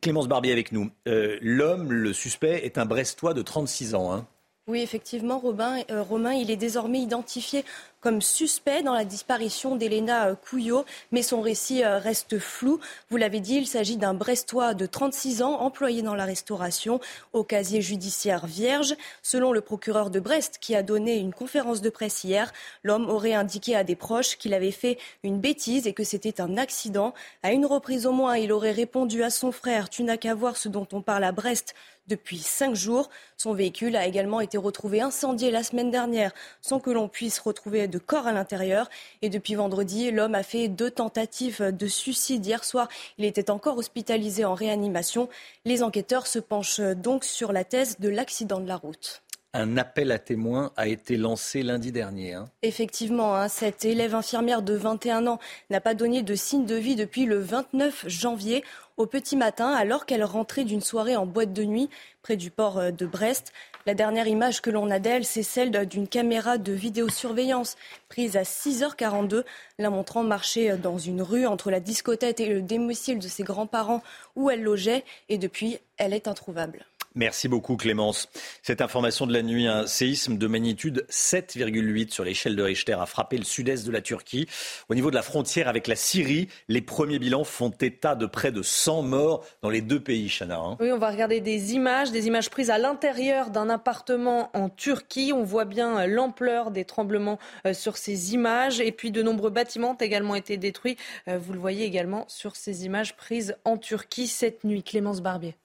Clémence 0.00 0.26
Barbier 0.26 0.50
avec 0.50 0.72
nous. 0.72 0.90
Euh, 1.06 1.38
l'homme, 1.40 1.92
le 1.92 2.12
suspect, 2.12 2.64
est 2.64 2.78
un 2.78 2.86
Brestois 2.86 3.32
de 3.32 3.42
36 3.42 3.94
ans. 3.94 4.12
Hein. 4.12 4.26
Oui, 4.66 4.82
effectivement, 4.82 5.38
Robin, 5.38 5.82
euh, 5.90 6.02
Romain, 6.02 6.32
il 6.32 6.50
est 6.50 6.56
désormais 6.56 7.00
identifié 7.00 7.64
comme 8.00 8.22
suspect 8.22 8.82
dans 8.82 8.94
la 8.94 9.04
disparition 9.04 9.76
d'Elena 9.76 10.28
euh, 10.28 10.34
Couillot, 10.34 10.84
mais 11.12 11.22
son 11.22 11.40
récit 11.40 11.84
euh, 11.84 11.98
reste 11.98 12.38
flou. 12.38 12.80
Vous 13.10 13.16
l'avez 13.16 13.40
dit, 13.40 13.56
il 13.56 13.66
s'agit 13.66 13.96
d'un 13.96 14.14
Brestois 14.14 14.74
de 14.74 14.86
36 14.86 15.42
ans, 15.42 15.60
employé 15.60 16.02
dans 16.02 16.14
la 16.14 16.24
restauration, 16.24 17.00
au 17.32 17.44
casier 17.44 17.82
judiciaire 17.82 18.46
vierge. 18.46 18.94
Selon 19.22 19.52
le 19.52 19.60
procureur 19.60 20.10
de 20.10 20.20
Brest, 20.20 20.58
qui 20.60 20.74
a 20.74 20.82
donné 20.82 21.18
une 21.18 21.32
conférence 21.32 21.80
de 21.80 21.90
presse 21.90 22.24
hier, 22.24 22.52
l'homme 22.82 23.08
aurait 23.08 23.34
indiqué 23.34 23.76
à 23.76 23.84
des 23.84 23.96
proches 23.96 24.36
qu'il 24.38 24.54
avait 24.54 24.70
fait 24.70 24.98
une 25.22 25.40
bêtise 25.40 25.86
et 25.86 25.92
que 25.92 26.04
c'était 26.04 26.40
un 26.40 26.56
accident. 26.56 27.14
À 27.42 27.52
une 27.52 27.66
reprise 27.66 28.06
au 28.06 28.12
moins, 28.12 28.36
il 28.36 28.52
aurait 28.52 28.72
répondu 28.72 29.22
à 29.22 29.30
son 29.30 29.52
frère 29.52 29.90
Tu 29.90 30.02
n'as 30.02 30.16
qu'à 30.16 30.34
voir 30.34 30.56
ce 30.56 30.68
dont 30.68 30.86
on 30.92 31.02
parle 31.02 31.24
à 31.24 31.32
Brest 31.32 31.74
depuis 32.10 32.38
cinq 32.38 32.74
jours. 32.74 33.08
Son 33.38 33.54
véhicule 33.54 33.96
a 33.96 34.06
également 34.06 34.40
été 34.40 34.58
retrouvé 34.58 35.00
incendié 35.00 35.50
la 35.50 35.62
semaine 35.62 35.90
dernière 35.90 36.32
sans 36.60 36.80
que 36.80 36.90
l'on 36.90 37.08
puisse 37.08 37.38
retrouver 37.38 37.88
de 37.88 37.98
corps 37.98 38.26
à 38.26 38.32
l'intérieur. 38.32 38.90
Et 39.22 39.30
depuis 39.30 39.54
vendredi, 39.54 40.10
l'homme 40.10 40.34
a 40.34 40.42
fait 40.42 40.68
deux 40.68 40.90
tentatives 40.90 41.62
de 41.62 41.86
suicide. 41.86 42.44
Hier 42.44 42.64
soir, 42.64 42.88
il 43.16 43.24
était 43.24 43.50
encore 43.50 43.78
hospitalisé 43.78 44.44
en 44.44 44.54
réanimation. 44.54 45.28
Les 45.64 45.82
enquêteurs 45.82 46.26
se 46.26 46.38
penchent 46.38 46.80
donc 46.80 47.24
sur 47.24 47.52
la 47.52 47.64
thèse 47.64 47.98
de 48.00 48.08
l'accident 48.08 48.60
de 48.60 48.68
la 48.68 48.76
route. 48.76 49.22
Un 49.52 49.76
appel 49.76 50.12
à 50.12 50.20
témoins 50.20 50.70
a 50.76 50.86
été 50.86 51.16
lancé 51.16 51.64
lundi 51.64 51.90
dernier. 51.90 52.34
Hein. 52.34 52.44
Effectivement, 52.62 53.34
hein, 53.34 53.48
cette 53.48 53.84
élève 53.84 54.14
infirmière 54.14 54.62
de 54.62 54.74
21 54.74 55.26
ans 55.26 55.40
n'a 55.70 55.80
pas 55.80 55.94
donné 55.94 56.22
de 56.22 56.36
signe 56.36 56.66
de 56.66 56.76
vie 56.76 56.94
depuis 56.94 57.26
le 57.26 57.40
29 57.40 58.04
janvier 58.06 58.62
au 58.96 59.06
petit 59.06 59.34
matin 59.34 59.72
alors 59.72 60.06
qu'elle 60.06 60.22
rentrait 60.22 60.62
d'une 60.62 60.80
soirée 60.80 61.16
en 61.16 61.26
boîte 61.26 61.52
de 61.52 61.64
nuit 61.64 61.90
près 62.22 62.36
du 62.36 62.52
port 62.52 62.78
euh, 62.78 62.90
de 62.92 63.06
Brest. 63.06 63.52
La 63.86 63.94
dernière 63.94 64.28
image 64.28 64.60
que 64.60 64.70
l'on 64.70 64.88
a 64.88 65.00
d'elle, 65.00 65.24
c'est 65.24 65.42
celle 65.42 65.72
d'une 65.86 66.06
caméra 66.06 66.56
de 66.56 66.72
vidéosurveillance 66.72 67.76
prise 68.08 68.36
à 68.36 68.42
6h42, 68.42 69.42
la 69.78 69.90
montrant 69.90 70.22
marcher 70.22 70.70
euh, 70.70 70.76
dans 70.76 70.98
une 70.98 71.22
rue 71.22 71.46
entre 71.46 71.72
la 71.72 71.80
discothèque 71.80 72.38
et 72.38 72.46
le 72.46 72.62
domicile 72.62 73.18
de 73.18 73.26
ses 73.26 73.42
grands-parents 73.42 74.04
où 74.36 74.48
elle 74.48 74.62
logeait 74.62 75.02
et 75.28 75.38
depuis, 75.38 75.78
elle 75.96 76.14
est 76.14 76.28
introuvable. 76.28 76.86
Merci 77.16 77.48
beaucoup 77.48 77.76
Clémence. 77.76 78.28
Cette 78.62 78.80
information 78.80 79.26
de 79.26 79.32
la 79.32 79.42
nuit, 79.42 79.66
un 79.66 79.88
séisme 79.88 80.38
de 80.38 80.46
magnitude 80.46 81.04
7,8 81.10 82.12
sur 82.12 82.22
l'échelle 82.22 82.54
de 82.54 82.62
Richter 82.62 82.92
a 82.92 83.06
frappé 83.06 83.36
le 83.36 83.42
sud-est 83.42 83.84
de 83.84 83.90
la 83.90 84.00
Turquie. 84.00 84.46
Au 84.88 84.94
niveau 84.94 85.10
de 85.10 85.16
la 85.16 85.22
frontière 85.22 85.66
avec 85.66 85.88
la 85.88 85.96
Syrie, 85.96 86.46
les 86.68 86.80
premiers 86.80 87.18
bilans 87.18 87.42
font 87.42 87.70
état 87.70 88.14
de 88.14 88.26
près 88.26 88.52
de 88.52 88.62
100 88.62 89.02
morts 89.02 89.44
dans 89.60 89.70
les 89.70 89.80
deux 89.80 89.98
pays, 89.98 90.28
Chana. 90.28 90.58
Hein. 90.58 90.76
Oui, 90.78 90.92
on 90.92 90.98
va 90.98 91.10
regarder 91.10 91.40
des 91.40 91.74
images, 91.74 92.12
des 92.12 92.28
images 92.28 92.48
prises 92.48 92.70
à 92.70 92.78
l'intérieur 92.78 93.50
d'un 93.50 93.70
appartement 93.70 94.50
en 94.54 94.68
Turquie. 94.68 95.32
On 95.34 95.42
voit 95.42 95.64
bien 95.64 96.06
l'ampleur 96.06 96.70
des 96.70 96.84
tremblements 96.84 97.40
euh, 97.66 97.74
sur 97.74 97.96
ces 97.96 98.34
images. 98.34 98.80
Et 98.80 98.92
puis 98.92 99.10
de 99.10 99.20
nombreux 99.20 99.50
bâtiments 99.50 99.90
ont 99.90 99.94
également 99.94 100.36
été 100.36 100.58
détruits. 100.58 100.96
Euh, 101.26 101.38
vous 101.38 101.54
le 101.54 101.58
voyez 101.58 101.84
également 101.84 102.24
sur 102.28 102.54
ces 102.54 102.84
images 102.84 103.16
prises 103.16 103.56
en 103.64 103.78
Turquie 103.78 104.28
cette 104.28 104.62
nuit. 104.62 104.84
Clémence 104.84 105.20
Barbier. 105.20 105.56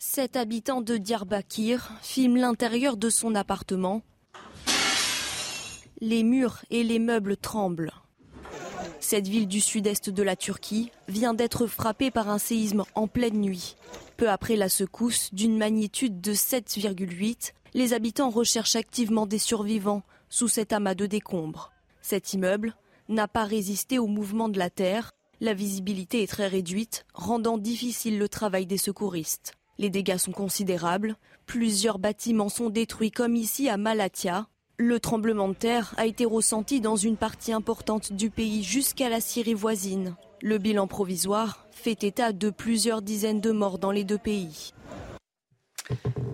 Cet 0.00 0.36
habitant 0.36 0.80
de 0.80 0.96
Diyarbakir 0.96 1.90
filme 2.02 2.36
l'intérieur 2.36 2.96
de 2.96 3.10
son 3.10 3.34
appartement. 3.34 4.02
Les 6.00 6.22
murs 6.22 6.60
et 6.70 6.84
les 6.84 7.00
meubles 7.00 7.36
tremblent. 7.36 7.92
Cette 9.00 9.26
ville 9.26 9.48
du 9.48 9.60
sud-est 9.60 10.08
de 10.08 10.22
la 10.22 10.36
Turquie 10.36 10.92
vient 11.08 11.34
d'être 11.34 11.66
frappée 11.66 12.12
par 12.12 12.28
un 12.28 12.38
séisme 12.38 12.84
en 12.94 13.08
pleine 13.08 13.40
nuit. 13.40 13.74
Peu 14.16 14.30
après 14.30 14.54
la 14.54 14.68
secousse 14.68 15.34
d'une 15.34 15.58
magnitude 15.58 16.20
de 16.20 16.32
7,8, 16.32 17.52
les 17.74 17.92
habitants 17.92 18.30
recherchent 18.30 18.76
activement 18.76 19.26
des 19.26 19.38
survivants 19.38 20.04
sous 20.28 20.46
cet 20.46 20.72
amas 20.72 20.94
de 20.94 21.06
décombres. 21.06 21.72
Cet 22.02 22.34
immeuble 22.34 22.76
n'a 23.08 23.26
pas 23.26 23.44
résisté 23.44 23.98
au 23.98 24.06
mouvement 24.06 24.48
de 24.48 24.60
la 24.60 24.70
terre. 24.70 25.10
La 25.40 25.54
visibilité 25.54 26.22
est 26.22 26.28
très 26.28 26.46
réduite, 26.46 27.04
rendant 27.14 27.58
difficile 27.58 28.16
le 28.18 28.28
travail 28.28 28.64
des 28.66 28.78
secouristes. 28.78 29.57
Les 29.78 29.90
dégâts 29.90 30.16
sont 30.16 30.32
considérables. 30.32 31.16
Plusieurs 31.46 31.98
bâtiments 31.98 32.48
sont 32.48 32.68
détruits 32.68 33.12
comme 33.12 33.36
ici 33.36 33.68
à 33.68 33.76
Malatya. 33.76 34.48
Le 34.76 34.98
tremblement 34.98 35.48
de 35.48 35.54
terre 35.54 35.94
a 35.96 36.06
été 36.06 36.24
ressenti 36.24 36.80
dans 36.80 36.96
une 36.96 37.16
partie 37.16 37.52
importante 37.52 38.12
du 38.12 38.30
pays 38.30 38.62
jusqu'à 38.62 39.08
la 39.08 39.20
Syrie 39.20 39.54
voisine. 39.54 40.16
Le 40.42 40.58
bilan 40.58 40.86
provisoire 40.86 41.66
fait 41.70 42.04
état 42.04 42.32
de 42.32 42.50
plusieurs 42.50 43.02
dizaines 43.02 43.40
de 43.40 43.50
morts 43.52 43.78
dans 43.78 43.90
les 43.92 44.04
deux 44.04 44.18
pays. 44.18 44.72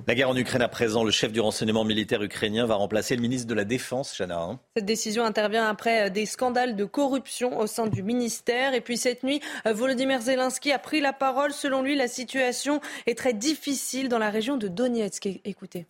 La 0.06 0.14
guerre 0.14 0.28
en 0.28 0.36
Ukraine 0.36 0.62
à 0.62 0.68
présent, 0.68 1.02
le 1.02 1.10
chef 1.10 1.32
du 1.32 1.40
renseignement 1.40 1.84
militaire 1.84 2.22
ukrainien 2.22 2.66
va 2.66 2.74
remplacer 2.74 3.16
le 3.16 3.22
ministre 3.22 3.48
de 3.48 3.54
la 3.54 3.64
Défense, 3.64 4.14
Chana. 4.16 4.38
Hein. 4.38 4.60
Cette 4.76 4.84
décision 4.84 5.24
intervient 5.24 5.66
après 5.66 6.06
euh, 6.06 6.10
des 6.10 6.26
scandales 6.26 6.76
de 6.76 6.84
corruption 6.84 7.58
au 7.58 7.66
sein 7.66 7.86
du 7.86 8.02
ministère. 8.02 8.74
Et 8.74 8.80
puis 8.82 8.98
cette 8.98 9.22
nuit, 9.22 9.40
euh, 9.66 9.72
Volodymyr 9.72 10.20
Zelensky 10.20 10.72
a 10.72 10.78
pris 10.78 11.00
la 11.00 11.12
parole. 11.12 11.52
Selon 11.52 11.82
lui, 11.82 11.96
la 11.96 12.08
situation 12.08 12.80
est 13.06 13.16
très 13.16 13.32
difficile 13.32 14.08
dans 14.08 14.18
la 14.18 14.30
région 14.30 14.56
de 14.58 14.68
Donetsk. 14.68 15.26
Écoutez. 15.44 15.86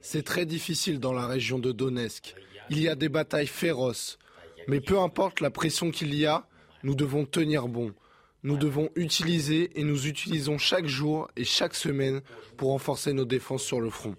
C'est 0.00 0.24
très 0.24 0.46
difficile 0.46 1.00
dans 1.00 1.12
la 1.12 1.26
région 1.26 1.58
de 1.58 1.72
Donetsk. 1.72 2.34
Il 2.70 2.80
y 2.80 2.88
a 2.88 2.94
des 2.94 3.08
batailles 3.08 3.46
féroces. 3.46 4.18
Mais 4.66 4.80
peu 4.80 4.98
importe 4.98 5.40
la 5.40 5.50
pression 5.50 5.90
qu'il 5.90 6.14
y 6.14 6.26
a, 6.26 6.46
nous 6.82 6.94
devons 6.94 7.24
tenir 7.24 7.68
bon. 7.68 7.94
Nous 8.42 8.56
devons 8.56 8.88
utiliser 8.94 9.78
et 9.78 9.82
nous 9.82 10.06
utilisons 10.06 10.58
chaque 10.58 10.86
jour 10.86 11.28
et 11.36 11.44
chaque 11.44 11.74
semaine 11.74 12.20
pour 12.56 12.70
renforcer 12.70 13.12
nos 13.12 13.24
défenses 13.24 13.64
sur 13.64 13.80
le 13.80 13.90
front. 13.90 14.14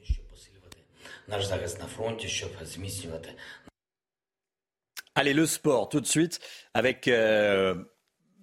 Allez, 5.16 5.34
le 5.34 5.46
sport 5.46 5.90
tout 5.90 6.02
de 6.02 6.06
suite 6.06 6.40
avec 6.74 7.08
euh, 7.08 7.76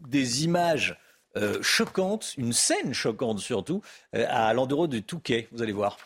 des 0.01 0.45
images 0.45 0.97
euh, 1.37 1.61
choquantes, 1.63 2.35
une 2.39 2.53
scène 2.53 2.95
choquante 2.95 3.41
surtout, 3.41 3.83
euh, 4.15 4.27
à 4.29 4.53
l'endroit 4.55 4.87
du 4.87 5.03
Touquet. 5.03 5.49
Vous 5.53 5.63
allez 5.63 5.73
voir. 5.73 5.99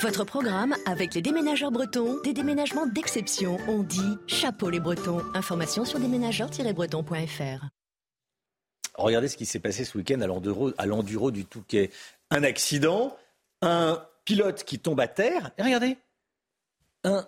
Votre 0.00 0.24
programme 0.24 0.74
avec 0.86 1.14
les 1.14 1.22
déménageurs 1.22 1.70
bretons, 1.70 2.20
des 2.22 2.32
déménagements 2.32 2.86
d'exception. 2.86 3.58
On 3.68 3.82
dit 3.82 4.18
chapeau 4.26 4.70
les 4.70 4.80
bretons. 4.80 5.22
Information 5.34 5.84
sur 5.84 6.00
déménageurs-bretons.fr. 6.00 7.68
Regardez 8.96 9.28
ce 9.28 9.36
qui 9.36 9.46
s'est 9.46 9.58
passé 9.58 9.84
ce 9.84 9.96
week-end 9.98 10.20
à 10.20 10.86
l'enduro 10.86 11.30
du 11.30 11.44
Touquet. 11.44 11.90
Un 12.30 12.44
accident, 12.44 13.16
un 13.62 14.06
pilote 14.24 14.64
qui 14.64 14.78
tombe 14.78 15.00
à 15.00 15.08
terre, 15.08 15.50
et 15.58 15.62
regardez, 15.62 15.96
un 17.02 17.26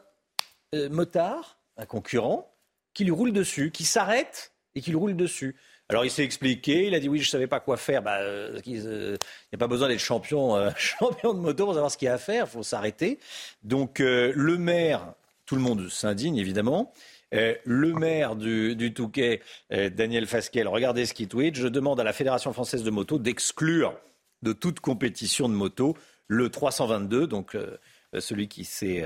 euh, 0.74 0.88
motard, 0.88 1.58
un 1.76 1.86
concurrent, 1.86 2.52
qui 2.94 3.04
lui 3.04 3.10
roule 3.10 3.32
dessus, 3.32 3.70
qui 3.70 3.84
s'arrête 3.84 4.52
et 4.74 4.80
qui 4.80 4.90
lui 4.90 4.96
roule 4.96 5.16
dessus. 5.16 5.56
Alors 5.88 6.04
il 6.04 6.10
s'est 6.10 6.24
expliqué, 6.24 6.86
il 6.86 6.94
a 6.94 7.00
dit 7.00 7.08
oui, 7.08 7.18
je 7.18 7.28
ne 7.28 7.30
savais 7.30 7.46
pas 7.46 7.60
quoi 7.60 7.76
faire. 7.76 8.02
Bah, 8.02 8.18
euh, 8.20 8.60
il 8.64 8.80
n'y 8.82 9.16
a 9.54 9.58
pas 9.58 9.68
besoin 9.68 9.88
d'être 9.88 10.00
champion, 10.00 10.72
champion 10.76 11.34
de 11.34 11.40
moto 11.40 11.64
pour 11.64 11.74
savoir 11.74 11.90
ce 11.90 11.98
qu'il 11.98 12.06
y 12.06 12.08
a 12.08 12.14
à 12.14 12.18
faire, 12.18 12.46
il 12.46 12.50
faut 12.50 12.62
s'arrêter. 12.62 13.18
Donc 13.62 14.00
euh, 14.00 14.32
le 14.34 14.56
maire, 14.56 15.14
tout 15.44 15.56
le 15.56 15.62
monde 15.62 15.88
s'indigne 15.88 16.38
évidemment. 16.38 16.92
Euh, 17.36 17.54
le 17.64 17.92
maire 17.92 18.36
du, 18.36 18.92
Touquet, 18.94 19.42
euh, 19.72 19.90
Daniel 19.90 20.26
Fasquel, 20.26 20.68
regardez 20.68 21.06
ce 21.06 21.14
qui 21.14 21.28
tweet. 21.28 21.54
Je 21.56 21.68
demande 21.68 22.00
à 22.00 22.04
la 22.04 22.12
Fédération 22.12 22.52
française 22.52 22.82
de 22.82 22.90
moto 22.90 23.18
d'exclure 23.18 23.98
de 24.42 24.52
toute 24.52 24.80
compétition 24.80 25.48
de 25.48 25.54
moto 25.54 25.96
le 26.28 26.48
322, 26.48 27.26
donc 27.26 27.54
euh, 27.54 27.78
celui 28.18 28.48
qui 28.48 28.64
s'est 28.64 29.04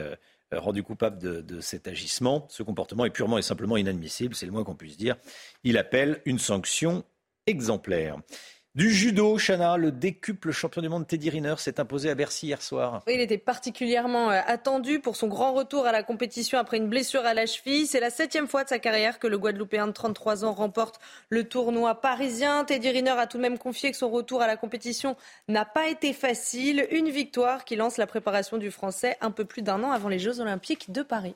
rendu 0.52 0.82
coupable 0.82 1.18
de, 1.18 1.40
de, 1.40 1.60
cet 1.60 1.88
agissement. 1.88 2.46
Ce 2.48 2.62
comportement 2.62 3.04
est 3.04 3.10
purement 3.10 3.38
et 3.38 3.42
simplement 3.42 3.76
inadmissible, 3.76 4.34
c'est 4.34 4.46
le 4.46 4.52
moins 4.52 4.64
qu'on 4.64 4.74
puisse 4.74 4.96
dire. 4.96 5.16
Il 5.64 5.78
appelle 5.78 6.20
une 6.24 6.38
sanction 6.38 7.04
exemplaire. 7.46 8.18
Du 8.76 8.92
judo, 8.92 9.36
Chana, 9.36 9.76
le 9.76 9.90
décuple 9.90 10.52
champion 10.52 10.80
du 10.80 10.88
monde 10.88 11.04
Teddy 11.04 11.28
Riner 11.28 11.56
s'est 11.58 11.80
imposé 11.80 12.08
à 12.08 12.14
Bercy 12.14 12.46
hier 12.46 12.62
soir. 12.62 13.02
il 13.08 13.18
était 13.18 13.36
particulièrement 13.36 14.30
euh, 14.30 14.40
attendu 14.46 15.00
pour 15.00 15.16
son 15.16 15.26
grand 15.26 15.52
retour 15.54 15.86
à 15.86 15.92
la 15.92 16.04
compétition 16.04 16.56
après 16.56 16.76
une 16.76 16.88
blessure 16.88 17.26
à 17.26 17.34
la 17.34 17.46
cheville. 17.46 17.88
C'est 17.88 17.98
la 17.98 18.10
septième 18.10 18.46
fois 18.46 18.62
de 18.62 18.68
sa 18.68 18.78
carrière 18.78 19.18
que 19.18 19.26
le 19.26 19.38
Guadeloupéen 19.38 19.88
de 19.88 19.92
33 19.92 20.44
ans 20.44 20.52
remporte 20.52 21.00
le 21.30 21.48
tournoi 21.48 22.00
parisien. 22.00 22.64
Teddy 22.64 22.90
Riner 22.90 23.10
a 23.10 23.26
tout 23.26 23.38
de 23.38 23.42
même 23.42 23.58
confié 23.58 23.90
que 23.90 23.96
son 23.96 24.08
retour 24.08 24.40
à 24.40 24.46
la 24.46 24.56
compétition 24.56 25.16
n'a 25.48 25.64
pas 25.64 25.88
été 25.88 26.12
facile. 26.12 26.86
Une 26.92 27.10
victoire 27.10 27.64
qui 27.64 27.74
lance 27.74 27.96
la 27.96 28.06
préparation 28.06 28.56
du 28.56 28.70
Français 28.70 29.16
un 29.20 29.32
peu 29.32 29.44
plus 29.44 29.62
d'un 29.62 29.82
an 29.82 29.90
avant 29.90 30.08
les 30.08 30.20
Jeux 30.20 30.38
Olympiques 30.38 30.92
de 30.92 31.02
Paris. 31.02 31.34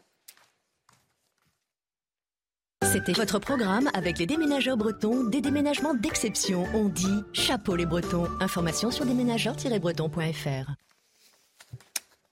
C'était 2.85 3.13
votre 3.13 3.39
programme 3.39 3.89
avec 3.95 4.19
les 4.19 4.27
déménageurs 4.27 4.77
bretons, 4.77 5.25
des 5.25 5.41
déménagements 5.41 5.95
d'exception. 5.95 6.65
On 6.75 6.85
dit 6.85 7.23
chapeau 7.33 7.77
les 7.77 7.87
bretons. 7.87 8.29
Information 8.41 8.91
sur 8.91 9.05
déménageurs-bretons.fr. 9.05 10.71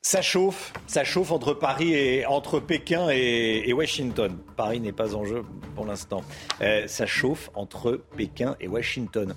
Ça 0.03 0.21
chauffe, 0.21 0.73
ça 0.87 1.05
chauffe 1.05 1.31
entre 1.31 1.55
Paris 1.55 1.95
et 1.95 2.27
entre 2.27 2.61
Pékin 2.61 3.09
et, 3.11 3.73
Washington. 3.73 4.37
Paris 4.57 4.81
n'est 4.81 4.93
pas 4.93 5.15
en 5.15 5.25
jeu 5.25 5.43
pour 5.75 5.87
l'instant. 5.87 6.23
Euh, 6.61 6.87
ça 6.87 7.07
chauffe 7.07 7.51
entre 7.55 8.01
Pékin 8.17 8.57
et 8.61 8.69
Washington. 8.69 9.35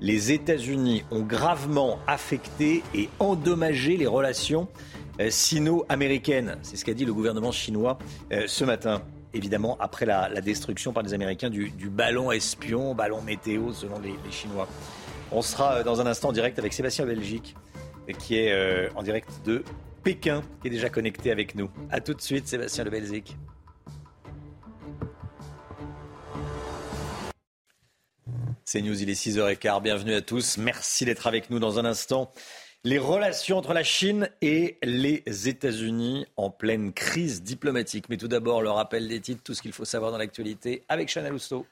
Les 0.00 0.32
États-Unis 0.32 1.04
ont 1.10 1.22
gravement 1.22 1.98
affecté 2.06 2.82
et 2.94 3.08
endommagé 3.18 3.96
les 3.96 4.06
relations 4.06 4.68
euh, 5.20 5.30
sino-américaines. 5.30 6.56
C'est 6.62 6.76
ce 6.76 6.84
qu'a 6.84 6.94
dit 6.94 7.04
le 7.04 7.14
gouvernement 7.14 7.52
chinois 7.52 7.98
euh, 8.32 8.44
ce 8.46 8.64
matin 8.64 9.02
évidemment 9.36 9.76
après 9.80 10.06
la, 10.06 10.28
destruction 10.40 10.92
par 10.92 11.02
les 11.02 11.14
Américains 11.14 11.50
du, 11.50 11.70
ballon 11.90 12.32
espion, 12.32 12.94
ballon 12.94 13.22
météo 13.22 13.72
selon 13.72 13.98
les, 14.00 14.14
Chinois. 14.30 14.68
On 15.32 15.42
sera 15.42 15.76
euh, 15.76 15.84
dans 15.84 16.00
un 16.00 16.06
instant 16.06 16.28
en 16.28 16.32
direct 16.32 16.58
avec 16.58 16.72
Sébastien 16.72 17.06
Belgique, 17.06 17.56
qui 18.18 18.36
est 18.36 18.52
euh, 18.52 18.88
en 18.94 19.02
direct 19.02 19.28
de 19.44 19.64
Pékin, 20.02 20.42
qui 20.60 20.68
est 20.68 20.70
déjà 20.70 20.88
connecté 20.88 21.30
avec 21.30 21.54
nous. 21.54 21.68
A 21.90 22.00
tout 22.00 22.14
de 22.14 22.20
suite, 22.20 22.46
Sébastien 22.46 22.84
Le 22.84 22.90
Belgique. 22.90 23.36
C'est 28.64 28.82
News, 28.82 29.00
il 29.00 29.08
est 29.10 29.14
6h15. 29.14 29.82
Bienvenue 29.82 30.14
à 30.14 30.22
tous. 30.22 30.58
Merci 30.58 31.04
d'être 31.04 31.26
avec 31.26 31.50
nous 31.50 31.58
dans 31.60 31.78
un 31.78 31.84
instant 31.84 32.32
les 32.86 32.98
relations 32.98 33.58
entre 33.58 33.72
la 33.72 33.82
Chine 33.82 34.30
et 34.42 34.78
les 34.84 35.24
États-Unis 35.48 36.24
en 36.36 36.50
pleine 36.50 36.92
crise 36.92 37.42
diplomatique. 37.42 38.04
Mais 38.08 38.16
tout 38.16 38.28
d'abord, 38.28 38.62
le 38.62 38.70
rappel 38.70 39.08
des 39.08 39.18
titres, 39.18 39.42
tout 39.42 39.54
ce 39.54 39.62
qu'il 39.62 39.72
faut 39.72 39.84
savoir 39.84 40.12
dans 40.12 40.18
l'actualité 40.18 40.84
avec 40.88 41.08
Chanel 41.08 41.32
Housteau. 41.32 41.66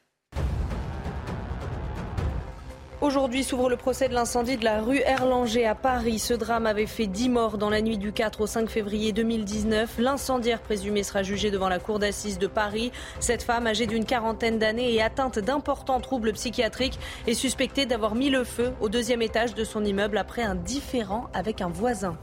Aujourd'hui 3.04 3.44
s'ouvre 3.44 3.68
le 3.68 3.76
procès 3.76 4.08
de 4.08 4.14
l'incendie 4.14 4.56
de 4.56 4.64
la 4.64 4.80
rue 4.80 5.00
Erlanger 5.00 5.66
à 5.66 5.74
Paris. 5.74 6.18
Ce 6.18 6.32
drame 6.32 6.64
avait 6.64 6.86
fait 6.86 7.06
10 7.06 7.28
morts 7.28 7.58
dans 7.58 7.68
la 7.68 7.82
nuit 7.82 7.98
du 7.98 8.12
4 8.14 8.40
au 8.40 8.46
5 8.46 8.70
février 8.70 9.12
2019. 9.12 9.96
L'incendiaire 9.98 10.62
présumé 10.62 11.02
sera 11.02 11.22
jugé 11.22 11.50
devant 11.50 11.68
la 11.68 11.78
cour 11.78 11.98
d'assises 11.98 12.38
de 12.38 12.46
Paris. 12.46 12.92
Cette 13.20 13.42
femme, 13.42 13.66
âgée 13.66 13.86
d'une 13.86 14.06
quarantaine 14.06 14.58
d'années 14.58 14.94
et 14.94 15.02
atteinte 15.02 15.38
d'importants 15.38 16.00
troubles 16.00 16.32
psychiatriques, 16.32 16.98
est 17.26 17.34
suspectée 17.34 17.84
d'avoir 17.84 18.14
mis 18.14 18.30
le 18.30 18.42
feu 18.42 18.72
au 18.80 18.88
deuxième 18.88 19.20
étage 19.20 19.54
de 19.54 19.64
son 19.64 19.84
immeuble 19.84 20.16
après 20.16 20.42
un 20.42 20.54
différend 20.54 21.28
avec 21.34 21.60
un 21.60 21.68
voisin. 21.68 22.16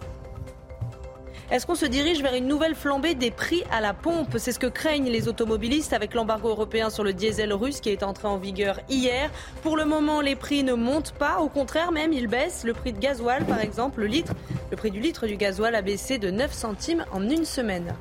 Est-ce 1.51 1.67
qu'on 1.67 1.75
se 1.75 1.85
dirige 1.85 2.21
vers 2.21 2.33
une 2.33 2.47
nouvelle 2.47 2.75
flambée 2.75 3.13
des 3.13 3.29
prix 3.29 3.65
à 3.71 3.81
la 3.81 3.93
pompe? 3.93 4.37
C'est 4.37 4.53
ce 4.53 4.59
que 4.59 4.67
craignent 4.67 5.09
les 5.09 5.27
automobilistes 5.27 5.91
avec 5.91 6.13
l'embargo 6.13 6.47
européen 6.47 6.89
sur 6.89 7.03
le 7.03 7.11
diesel 7.11 7.51
russe 7.51 7.81
qui 7.81 7.89
est 7.89 8.03
entré 8.03 8.29
en 8.29 8.37
vigueur 8.37 8.79
hier. 8.87 9.29
Pour 9.61 9.75
le 9.75 9.83
moment, 9.83 10.21
les 10.21 10.37
prix 10.37 10.63
ne 10.63 10.75
montent 10.75 11.11
pas. 11.11 11.39
Au 11.39 11.49
contraire, 11.49 11.91
même, 11.91 12.13
ils 12.13 12.29
baissent. 12.29 12.63
Le 12.63 12.71
prix 12.71 12.93
de 12.93 12.99
gasoil, 12.99 13.43
par 13.43 13.59
exemple, 13.59 13.99
le 13.99 14.07
litre, 14.07 14.31
le 14.69 14.77
prix 14.77 14.91
du 14.91 15.01
litre 15.01 15.27
du 15.27 15.35
gasoil 15.35 15.75
a 15.75 15.81
baissé 15.81 16.19
de 16.19 16.31
9 16.31 16.53
centimes 16.53 17.05
en 17.11 17.29
une 17.29 17.43
semaine. 17.43 17.93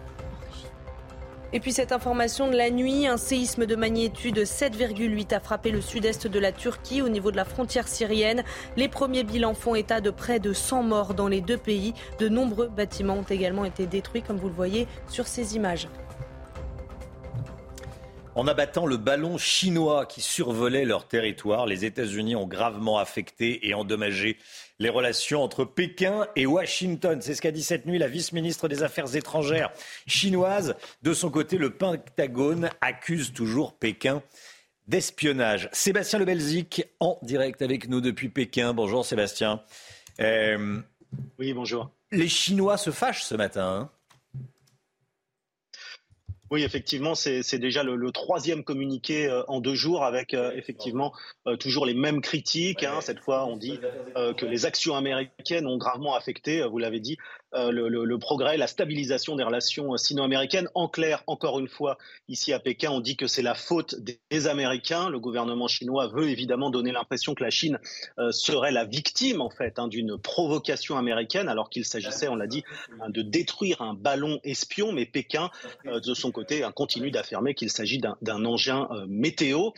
Et 1.52 1.58
puis 1.58 1.72
cette 1.72 1.90
information 1.90 2.48
de 2.48 2.56
la 2.56 2.70
nuit, 2.70 3.08
un 3.08 3.16
séisme 3.16 3.66
de 3.66 3.74
magnitude 3.74 4.38
7,8 4.38 5.34
a 5.34 5.40
frappé 5.40 5.72
le 5.72 5.80
sud-est 5.80 6.28
de 6.28 6.38
la 6.38 6.52
Turquie 6.52 7.02
au 7.02 7.08
niveau 7.08 7.32
de 7.32 7.36
la 7.36 7.44
frontière 7.44 7.88
syrienne. 7.88 8.44
Les 8.76 8.88
premiers 8.88 9.24
bilans 9.24 9.54
font 9.54 9.74
état 9.74 10.00
de 10.00 10.10
près 10.10 10.38
de 10.38 10.52
100 10.52 10.84
morts 10.84 11.14
dans 11.14 11.26
les 11.26 11.40
deux 11.40 11.56
pays. 11.56 11.92
De 12.20 12.28
nombreux 12.28 12.68
bâtiments 12.68 13.14
ont 13.14 13.22
également 13.24 13.64
été 13.64 13.86
détruits 13.86 14.22
comme 14.22 14.36
vous 14.36 14.48
le 14.48 14.54
voyez 14.54 14.86
sur 15.08 15.26
ces 15.26 15.56
images 15.56 15.88
en 18.36 18.46
abattant 18.46 18.86
le 18.86 18.96
ballon 18.96 19.38
chinois 19.38 20.06
qui 20.06 20.20
survolait 20.20 20.84
leur 20.84 21.06
territoire. 21.06 21.66
Les 21.66 21.84
États-Unis 21.84 22.36
ont 22.36 22.46
gravement 22.46 22.98
affecté 22.98 23.68
et 23.68 23.74
endommagé 23.74 24.38
les 24.80 24.88
relations 24.88 25.42
entre 25.42 25.64
Pékin 25.64 26.26
et 26.34 26.46
Washington. 26.46 27.20
C'est 27.20 27.34
ce 27.34 27.42
qu'a 27.42 27.52
dit 27.52 27.62
cette 27.62 27.86
nuit 27.86 27.98
la 27.98 28.08
vice-ministre 28.08 28.66
des 28.66 28.82
Affaires 28.82 29.14
étrangères 29.14 29.70
chinoise. 30.08 30.74
De 31.02 31.12
son 31.12 31.30
côté, 31.30 31.58
le 31.58 31.70
Pentagone 31.70 32.70
accuse 32.80 33.32
toujours 33.32 33.74
Pékin 33.74 34.22
d'espionnage. 34.88 35.68
Sébastien 35.72 36.18
Lebelzik 36.18 36.84
en 36.98 37.18
direct 37.22 37.62
avec 37.62 37.88
nous 37.88 38.00
depuis 38.00 38.30
Pékin. 38.30 38.72
Bonjour 38.72 39.04
Sébastien. 39.04 39.62
Euh, 40.18 40.80
oui, 41.38 41.52
bonjour. 41.52 41.90
Les 42.10 42.28
Chinois 42.28 42.76
se 42.76 42.90
fâchent 42.90 43.22
ce 43.22 43.34
matin. 43.34 43.82
Hein 43.82 43.90
oui, 46.50 46.64
effectivement, 46.64 47.14
c'est 47.14 47.58
déjà 47.58 47.84
le, 47.84 48.10
troisième 48.10 48.64
communiqué 48.64 49.28
euh, 49.28 49.42
en 49.46 49.60
deux 49.60 49.76
jours 49.76 50.04
avec 50.04 50.34
euh, 50.34 50.50
effectivement 50.56 51.12
euh, 51.46 51.56
toujours 51.56 51.86
les 51.86 51.94
mêmes 51.94 52.20
critiques. 52.20 52.82
Hein. 52.82 53.00
Cette 53.00 53.20
fois, 53.20 53.46
on 53.46 53.56
dit 53.56 53.78
que 54.16 54.46
les 54.46 54.66
actions 54.66 54.96
américaines 54.96 55.66
ont 55.66 55.78
gravement 55.78 56.14
affecté, 56.14 56.62
vous 56.64 56.78
l'avez 56.78 56.98
dit, 56.98 57.18
euh, 57.54 57.72
le, 57.72 58.18
progrès, 58.18 58.56
la 58.56 58.68
stabilisation 58.68 59.34
des 59.34 59.42
relations 59.42 59.96
sino-américaines. 59.96 60.68
En 60.74 60.88
clair, 60.88 61.24
encore 61.26 61.58
une 61.58 61.68
fois, 61.68 61.98
ici 62.28 62.52
à 62.52 62.60
Pékin, 62.60 62.90
on 62.90 63.00
dit 63.00 63.16
que 63.16 63.26
c'est 63.26 63.42
la 63.42 63.54
faute 63.54 63.96
des, 63.96 64.46
Américains. 64.46 65.10
Le 65.10 65.18
gouvernement 65.18 65.68
chinois 65.68 66.08
veut 66.08 66.28
évidemment 66.28 66.70
donner 66.70 66.92
l'impression 66.92 67.34
que 67.34 67.42
la 67.42 67.50
Chine 67.50 67.78
euh, 68.18 68.30
serait 68.30 68.70
la 68.70 68.84
victime, 68.84 69.40
en 69.40 69.50
fait, 69.50 69.78
hein, 69.78 69.88
d'une 69.88 70.16
provocation 70.16 70.96
américaine, 70.96 71.48
alors 71.48 71.68
qu'il 71.68 71.84
s'agissait, 71.84 72.28
on 72.28 72.36
l'a 72.36 72.46
dit, 72.46 72.62
hein, 73.00 73.10
de 73.10 73.22
détruire 73.22 73.82
un 73.82 73.94
ballon 73.94 74.40
espion. 74.44 74.92
Mais 74.92 75.04
Pékin, 75.04 75.50
euh, 75.86 76.00
de 76.00 76.14
son 76.14 76.30
côté, 76.30 76.62
hein, 76.62 76.72
continue 76.72 77.10
d'affirmer 77.10 77.54
qu'il 77.54 77.70
s'agit 77.70 77.98
d'un 77.98 78.44
engin 78.44 78.88
météo. 79.08 79.70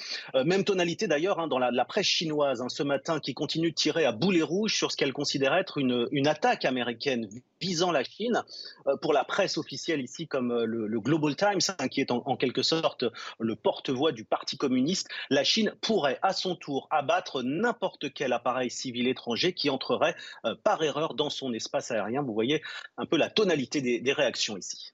même 0.45 0.64
tonalité 0.64 1.07
d'ailleurs 1.07 1.49
dans 1.49 1.59
la, 1.59 1.85
presse 1.85 2.07
chinoise 2.07 2.62
ce 2.69 2.83
matin, 2.83 3.19
qui 3.19 3.35
continue 3.35 3.71
de 3.71 3.75
tirer 3.75 4.05
à 4.05 4.12
boulet 4.12 4.43
rouge 4.43 4.75
sur 4.75 4.93
ce 4.93 4.97
qu'elle 4.97 5.12
considère 5.12 5.55
être 5.55 5.79
une 5.79 6.26
attaque 6.29 6.64
américaine 6.64 7.29
visant 7.62 7.92
la 7.92 8.02
Chine. 8.02 8.42
Euh, 8.87 8.97
pour 8.97 9.12
la 9.12 9.25
presse 9.25 9.57
officielle 9.57 10.00
ici, 10.00 10.26
comme 10.26 10.50
euh, 10.50 10.64
le, 10.66 11.00
Global 11.00 11.37
Times, 11.37 11.75
hein, 11.78 11.88
qui 11.88 12.00
est 12.00 12.11
en, 12.11 12.37
quelque 12.37 12.62
sorte 12.62 13.04
le 13.38 13.57
porte-voix 13.57 14.12
du 14.12 14.25
Parti 14.25 14.57
communiste, 14.57 15.09
la 15.31 15.45
Chine 15.45 15.73
pourrait 15.81 16.19
à 16.23 16.33
son 16.33 16.57
tour 16.57 16.88
abattre 16.90 17.42
n'importe 17.42 18.12
quel 18.12 18.33
appareil 18.33 18.71
civil 18.71 19.09
étranger 19.09 19.52
qui 19.52 19.71
entrerait 19.71 20.16
euh, 20.45 20.54
par 20.62 20.83
erreur 20.83 21.14
dans 21.14 21.31
son 21.31 21.52
espace 21.52 21.90
aérien. 21.90 22.23
Vous 22.23 22.35
voyez 22.35 22.62
un 22.97 23.07
peu 23.07 23.16
la 23.16 23.31
tonalité 23.31 23.81
des, 23.81 24.12
réactions 24.12 24.59
ici. 24.59 24.92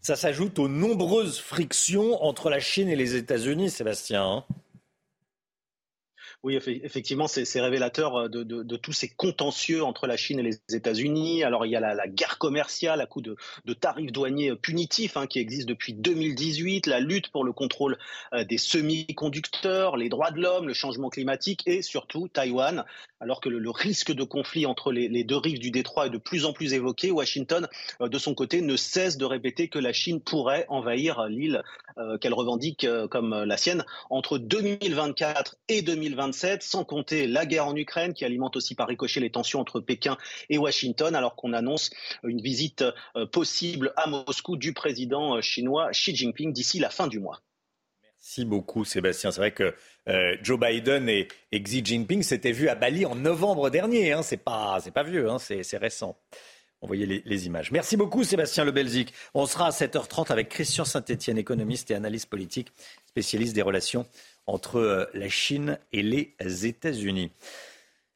Ça 0.00 0.14
s'ajoute 0.14 0.58
aux 0.60 0.68
nombreuses 0.68 1.40
frictions 1.40 2.22
entre 2.22 2.50
la 2.50 2.60
Chine 2.60 2.88
et 2.88 2.94
les 2.94 3.16
États-Unis, 3.16 3.70
Sébastien. 3.70 4.24
Hein. 4.24 4.44
Oui, 6.44 6.54
effectivement, 6.54 7.26
c'est 7.26 7.60
révélateur 7.60 8.14
euh, 8.14 8.28
de, 8.28 8.76
tous 8.76 8.92
ces 8.92 9.08
contentieux 9.08 9.82
entre 9.82 10.06
la 10.06 10.16
Chine 10.16 10.38
et 10.38 10.44
les 10.44 10.60
États-Unis. 10.72 11.42
Alors, 11.42 11.66
il 11.66 11.72
y 11.72 11.76
a 11.76 11.80
la, 11.80 12.06
guerre 12.06 12.38
commerciale 12.38 13.00
à 13.00 13.06
coup 13.06 13.20
de, 13.20 13.36
tarifs 13.74 14.12
douaniers 14.12 14.54
punitifs 14.54 15.16
hein, 15.16 15.26
qui 15.26 15.40
existent 15.40 15.68
depuis 15.68 15.94
2018, 15.94 16.86
la 16.86 17.00
lutte 17.00 17.30
pour 17.30 17.42
le 17.42 17.52
contrôle 17.52 17.98
euh, 18.34 18.44
des 18.44 18.56
semi-conducteurs, 18.56 19.96
les 19.96 20.08
droits 20.08 20.30
de 20.30 20.40
l'homme, 20.40 20.68
le 20.68 20.74
changement 20.74 21.08
climatique 21.08 21.64
et 21.66 21.82
surtout 21.82 22.28
Taïwan. 22.28 22.84
Alors 23.18 23.40
que 23.40 23.48
le, 23.48 23.68
risque 23.68 24.12
de 24.12 24.22
conflit 24.22 24.64
entre 24.64 24.92
les, 24.92 25.24
deux 25.24 25.36
rives 25.36 25.58
du 25.58 25.72
détroit 25.72 26.06
est 26.06 26.10
de 26.10 26.18
plus 26.18 26.44
en 26.44 26.52
plus 26.52 26.72
évoqué, 26.72 27.10
Washington, 27.10 27.66
euh, 28.00 28.08
de 28.08 28.18
son 28.18 28.34
côté, 28.34 28.60
ne 28.60 28.76
cesse 28.76 29.16
de 29.18 29.24
répéter 29.24 29.66
que 29.66 29.80
la 29.80 29.92
Chine 29.92 30.20
pourrait 30.20 30.66
envahir 30.68 31.26
l'île 31.26 31.62
qu'elle 32.20 32.32
revendique 32.32 32.86
comme 33.10 33.42
la 33.42 33.56
sienne 33.56 33.84
entre 34.08 34.38
2024 34.38 35.56
et 35.68 35.82
2025 35.82 36.28
sans 36.60 36.84
compter 36.84 37.26
la 37.26 37.46
guerre 37.46 37.66
en 37.66 37.76
Ukraine 37.76 38.14
qui 38.14 38.24
alimente 38.24 38.56
aussi 38.56 38.74
par 38.74 38.88
ricochet 38.88 39.20
les 39.20 39.30
tensions 39.30 39.60
entre 39.60 39.80
Pékin 39.80 40.16
et 40.48 40.58
Washington, 40.58 41.14
alors 41.14 41.36
qu'on 41.36 41.52
annonce 41.52 41.90
une 42.24 42.40
visite 42.40 42.84
euh, 43.16 43.26
possible 43.26 43.92
à 43.96 44.06
Moscou 44.06 44.56
du 44.56 44.72
président 44.72 45.36
euh, 45.36 45.40
chinois 45.40 45.90
Xi 45.90 46.14
Jinping 46.14 46.52
d'ici 46.52 46.78
la 46.78 46.90
fin 46.90 47.06
du 47.06 47.18
mois. 47.18 47.40
Merci 48.02 48.44
beaucoup 48.44 48.84
Sébastien. 48.84 49.30
C'est 49.30 49.40
vrai 49.40 49.52
que 49.52 49.74
euh, 50.08 50.36
Joe 50.42 50.58
Biden 50.58 51.08
et, 51.08 51.28
Xi 51.52 51.84
Jinping 51.84 52.22
s'étaient 52.22 52.52
vus 52.52 52.68
à 52.68 52.74
Bali 52.74 53.06
en 53.06 53.14
novembre 53.14 53.70
dernier. 53.70 54.12
Hein. 54.12 54.22
C'est 54.22 54.36
pas, 54.36 54.78
pas 54.92 55.02
vieux, 55.02 55.30
hein. 55.30 55.38
c'est, 55.38 55.76
récent. 55.76 56.18
On 56.80 56.86
voyait 56.86 57.06
les, 57.06 57.22
les, 57.24 57.46
images. 57.46 57.72
Merci 57.72 57.96
beaucoup 57.96 58.22
Sébastien 58.24 58.64
Lebelzik. 58.64 59.12
On 59.34 59.46
sera 59.46 59.66
à 59.66 59.70
7h30 59.70 60.30
avec 60.30 60.48
Christian 60.48 60.84
Saint-Etienne, 60.84 61.38
économiste 61.38 61.90
et 61.90 61.94
analyste 61.94 62.28
politique, 62.28 62.68
spécialiste 63.06 63.54
des 63.54 63.62
relations 63.62 64.06
entre 64.48 64.78
euh, 64.78 65.06
la 65.14 65.28
Chine 65.28 65.78
et 65.92 66.02
les 66.02 66.34
États-Unis. 66.66 67.30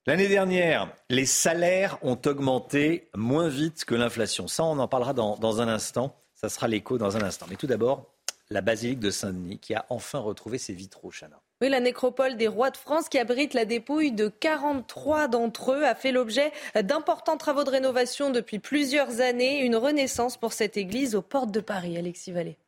L'année 0.04 0.26
dernière, 0.26 0.92
les 1.10 1.26
salaires 1.26 1.96
ont 2.02 2.18
augmenté 2.26 3.08
moins 3.14 3.46
vite 3.46 3.84
que 3.84 3.94
l'inflation. 3.94 4.48
Ça, 4.48 4.64
on 4.64 4.80
en 4.80 4.88
parlera 4.88 5.12
dans, 5.12 5.60
un 5.60 5.68
instant. 5.68 6.16
Ça 6.34 6.48
sera 6.48 6.66
l'écho 6.66 6.98
dans 6.98 7.16
un 7.16 7.22
instant. 7.22 7.46
Mais 7.48 7.54
tout 7.54 7.68
d'abord, 7.68 8.12
la 8.50 8.62
basilique 8.62 8.98
de 8.98 9.12
Saint-Denis 9.12 9.60
qui 9.60 9.74
a 9.74 9.86
enfin 9.90 10.18
retrouvé 10.18 10.58
ses 10.58 10.72
vitraux, 10.72 11.12
Chana. 11.12 11.40
Oui, 11.60 11.68
la 11.68 11.78
nécropole 11.78 12.36
des 12.36 12.48
rois 12.48 12.72
de 12.72 12.76
France 12.76 13.08
qui 13.08 13.20
abrite 13.20 13.54
la 13.54 13.64
dépouille 13.64 14.10
de 14.10 14.26
43 14.26 15.28
d'entre 15.28 15.74
eux 15.74 15.84
a 15.84 15.94
fait 15.94 16.10
l'objet 16.10 16.50
d'importants 16.74 17.36
travaux 17.36 17.62
de 17.62 17.70
rénovation 17.70 18.30
depuis 18.30 18.58
plusieurs 18.58 19.20
années. 19.20 19.60
Une 19.60 19.76
renaissance 19.76 20.36
pour 20.36 20.52
cette 20.52 20.76
église 20.76 21.14
aux 21.14 21.22
portes 21.22 21.52
de 21.52 21.60
Paris, 21.60 21.96
Alexis 21.96 22.32
Vallée. 22.32 22.58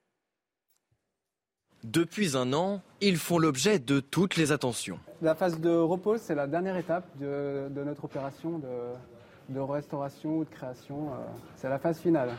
Depuis 1.85 2.35
un 2.35 2.55
an, 2.55 2.81
ils 3.03 3.19
font 3.19 3.39
l'objet 3.39 3.79
de 3.79 4.01
toutes 4.01 4.37
les 4.37 4.53
attentions. 4.53 4.99
La 5.21 5.35
phase 5.35 5.61
de 5.61 5.69
repos, 5.69 6.17
c'est 6.17 6.35
la 6.35 6.47
dernière 6.47 6.79
étape 6.79 7.05
de, 7.21 7.69
notre 7.85 8.07
opération 8.07 8.59
de, 9.51 9.61
restauration 9.61 10.39
ou 10.39 10.45
de 10.45 10.49
création. 10.49 11.11
Euh, 11.11 11.17
c'est 11.57 11.69
la 11.69 11.79
phase 11.79 12.01
finale. 12.01 12.31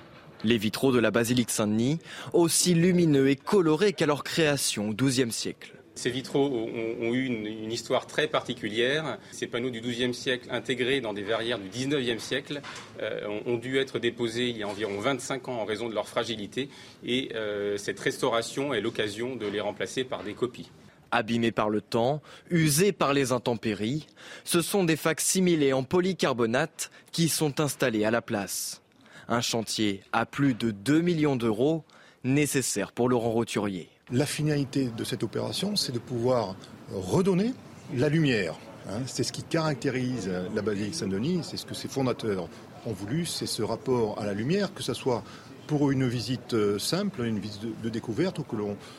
Les 0.43 0.57
vitraux 0.57 0.91
de 0.91 0.97
la 0.97 1.11
basilique 1.11 1.51
Saint-Denis, 1.51 1.99
aussi 2.33 2.73
lumineux 2.73 3.29
et 3.29 3.35
colorés 3.35 3.93
qu'à 3.93 4.07
leur 4.07 4.23
création 4.23 4.89
au 4.89 4.93
XIIe 4.95 5.31
siècle. 5.31 5.75
Ces 5.95 6.09
vitraux 6.09 6.47
ont, 6.47 7.13
eu 7.13 7.25
une, 7.25 7.71
histoire 7.71 8.05
très 8.05 8.27
particulière. 8.27 9.17
Ces 9.31 9.47
panneaux 9.47 9.69
du 9.69 9.79
XIIe 9.79 10.13
siècle 10.13 10.47
intégrés 10.51 10.99
dans 10.99 11.13
des 11.13 11.23
verrières 11.23 11.57
du 11.57 11.69
XIXe 11.69 12.21
siècle 12.21 12.61
euh, 13.01 13.41
ont, 13.45 13.57
dû 13.57 13.77
être 13.77 13.97
déposés 13.97 14.49
il 14.49 14.57
y 14.57 14.63
a 14.63 14.67
environ 14.67 14.99
25 14.99 15.47
ans 15.47 15.61
en 15.61 15.65
raison 15.65 15.87
de 15.87 15.95
leur 15.95 16.07
fragilité 16.07 16.69
et 17.05 17.31
euh, 17.35 17.77
cette 17.77 17.99
restauration 17.99 18.73
est 18.73 18.81
l'occasion 18.81 19.37
de 19.37 19.47
les 19.47 19.61
remplacer 19.61 20.03
par 20.03 20.23
des 20.23 20.33
copies. 20.33 20.69
Abîmés 21.11 21.53
par 21.53 21.69
le 21.69 21.79
temps, 21.79 22.21
usés 22.49 22.91
par 22.91 23.13
les 23.13 23.31
intempéries, 23.31 24.05
ce 24.43 24.61
sont 24.61 24.83
des 24.83 24.97
facsimilés 24.97 25.71
en 25.71 25.83
polycarbonate 25.83 26.91
qui 27.13 27.29
sont 27.29 27.61
installés 27.61 28.03
à 28.03 28.11
la 28.11 28.21
place. 28.21 28.81
Un 29.29 29.41
chantier 29.41 30.01
à 30.11 30.25
plus 30.25 30.55
de 30.55 30.71
2 30.71 30.99
millions 30.99 31.37
d'euros 31.37 31.85
nécessaire 32.25 32.91
pour 32.91 33.07
Laurent 33.07 33.31
Roturier. 33.31 33.94
La 34.11 34.27
finalité 34.27 34.89
de 34.95 35.03
cette 35.03 35.23
opération, 35.23 35.75
c'est 35.75 35.91
de 35.91 35.99
pouvoir 35.99 36.55
redonner 36.91 37.53
la 37.95 38.07
lumière. 38.07 38.55
Hein. 38.87 38.99
c'est 39.07 39.23
ce 39.23 39.31
qui 39.31 39.41
caractérise 39.41 40.29
la 40.53 40.61
basilique 40.61 40.93
Saint-Denis, 40.93 41.39
c'est 41.41 41.57
ce 41.57 41.65
que 41.65 41.73
ses 41.73 41.87
fondateurs 41.87 42.47
ont 42.85 42.93
voulu, 42.93 43.25
c'est 43.25 43.47
ce 43.47 43.63
rapport 43.63 44.21
à 44.21 44.25
la 44.27 44.33
lumière, 44.35 44.75
que 44.75 44.83
ce 44.83 44.93
soit 44.93 45.23
pour 45.65 45.89
une 45.89 46.07
visite 46.07 46.53
euh, 46.53 46.77
simple, 46.77 47.25
une 47.25 47.39
visite 47.39 47.81
de, 47.81 47.89
découverte, 47.89 48.37
ou 48.37 48.43
que 48.43 48.55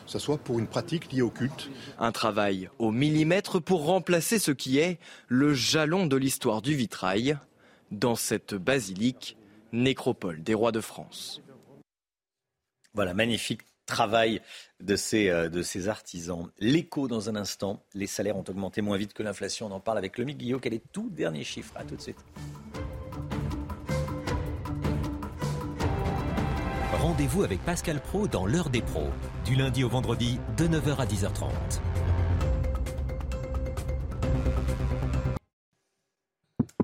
ce 0.07 0.19
soit 0.19 0.39
pour 0.39 0.59
une 0.59 0.67
pratique 0.67 1.13
liée 1.13 1.23
au 1.23 1.31
culte. 1.31 1.71
Un 2.01 2.11
travail 2.11 2.69
au 2.81 2.91
millimètre 2.91 3.63
pour 3.63 3.85
remplacer 3.85 4.41
ce 4.41 4.51
qui 4.51 4.79
est 4.79 4.99
le 5.29 5.55
jalon 5.55 6.07
de 6.07 6.17
l'histoire 6.17 6.63
du 6.63 6.75
vitrail 6.75 7.39
dans 7.93 8.17
cette 8.17 8.55
basilique, 8.55 9.37
nécropole 9.73 10.43
des 10.43 10.55
rois 10.55 10.73
de 10.73 10.81
France. 10.81 11.41
Voilà, 12.95 13.15
magnifique 13.15 13.63
travail 13.87 14.41
de 14.81 14.97
ces, 14.97 15.31
euh, 15.31 15.49
de 15.49 15.63
ces 15.63 15.89
artisans. 15.89 16.51
L'écho 16.59 17.09
dans 17.09 17.29
un 17.29 17.37
instant. 17.37 17.83
Les 17.95 18.07
salaires 18.07 18.37
ont 18.37 18.45
augmenté 18.47 18.83
moins 18.83 18.99
vite 18.99 19.15
que 19.15 19.23
l'inflation. 19.23 19.67
On 19.67 19.73
en 19.73 19.81
parle 19.81 19.99
avec 19.99 20.19
Lomique 20.19 20.39
Guillot. 20.39 20.59
Quel 20.59 20.75
est 20.75 20.83
tout 20.93 21.09
dernier 21.11 21.45
chiffre 21.45 21.73
À 21.77 21.85
tout 21.85 21.97
de 21.97 22.03
suite. 22.03 22.19
rendez-vous 27.07 27.45
avec 27.45 27.65
Pascal 27.65 28.01
Pro 28.01 28.27
dans 28.27 28.47
l'heure 28.47 28.69
des 28.69 28.83
pros, 28.83 29.09
du 29.45 29.55
lundi 29.55 29.85
au 29.85 29.89
vendredi 29.89 30.41
de 30.57 30.67
9h 30.67 30.97
à 30.97 31.07
10h30. 31.07 31.81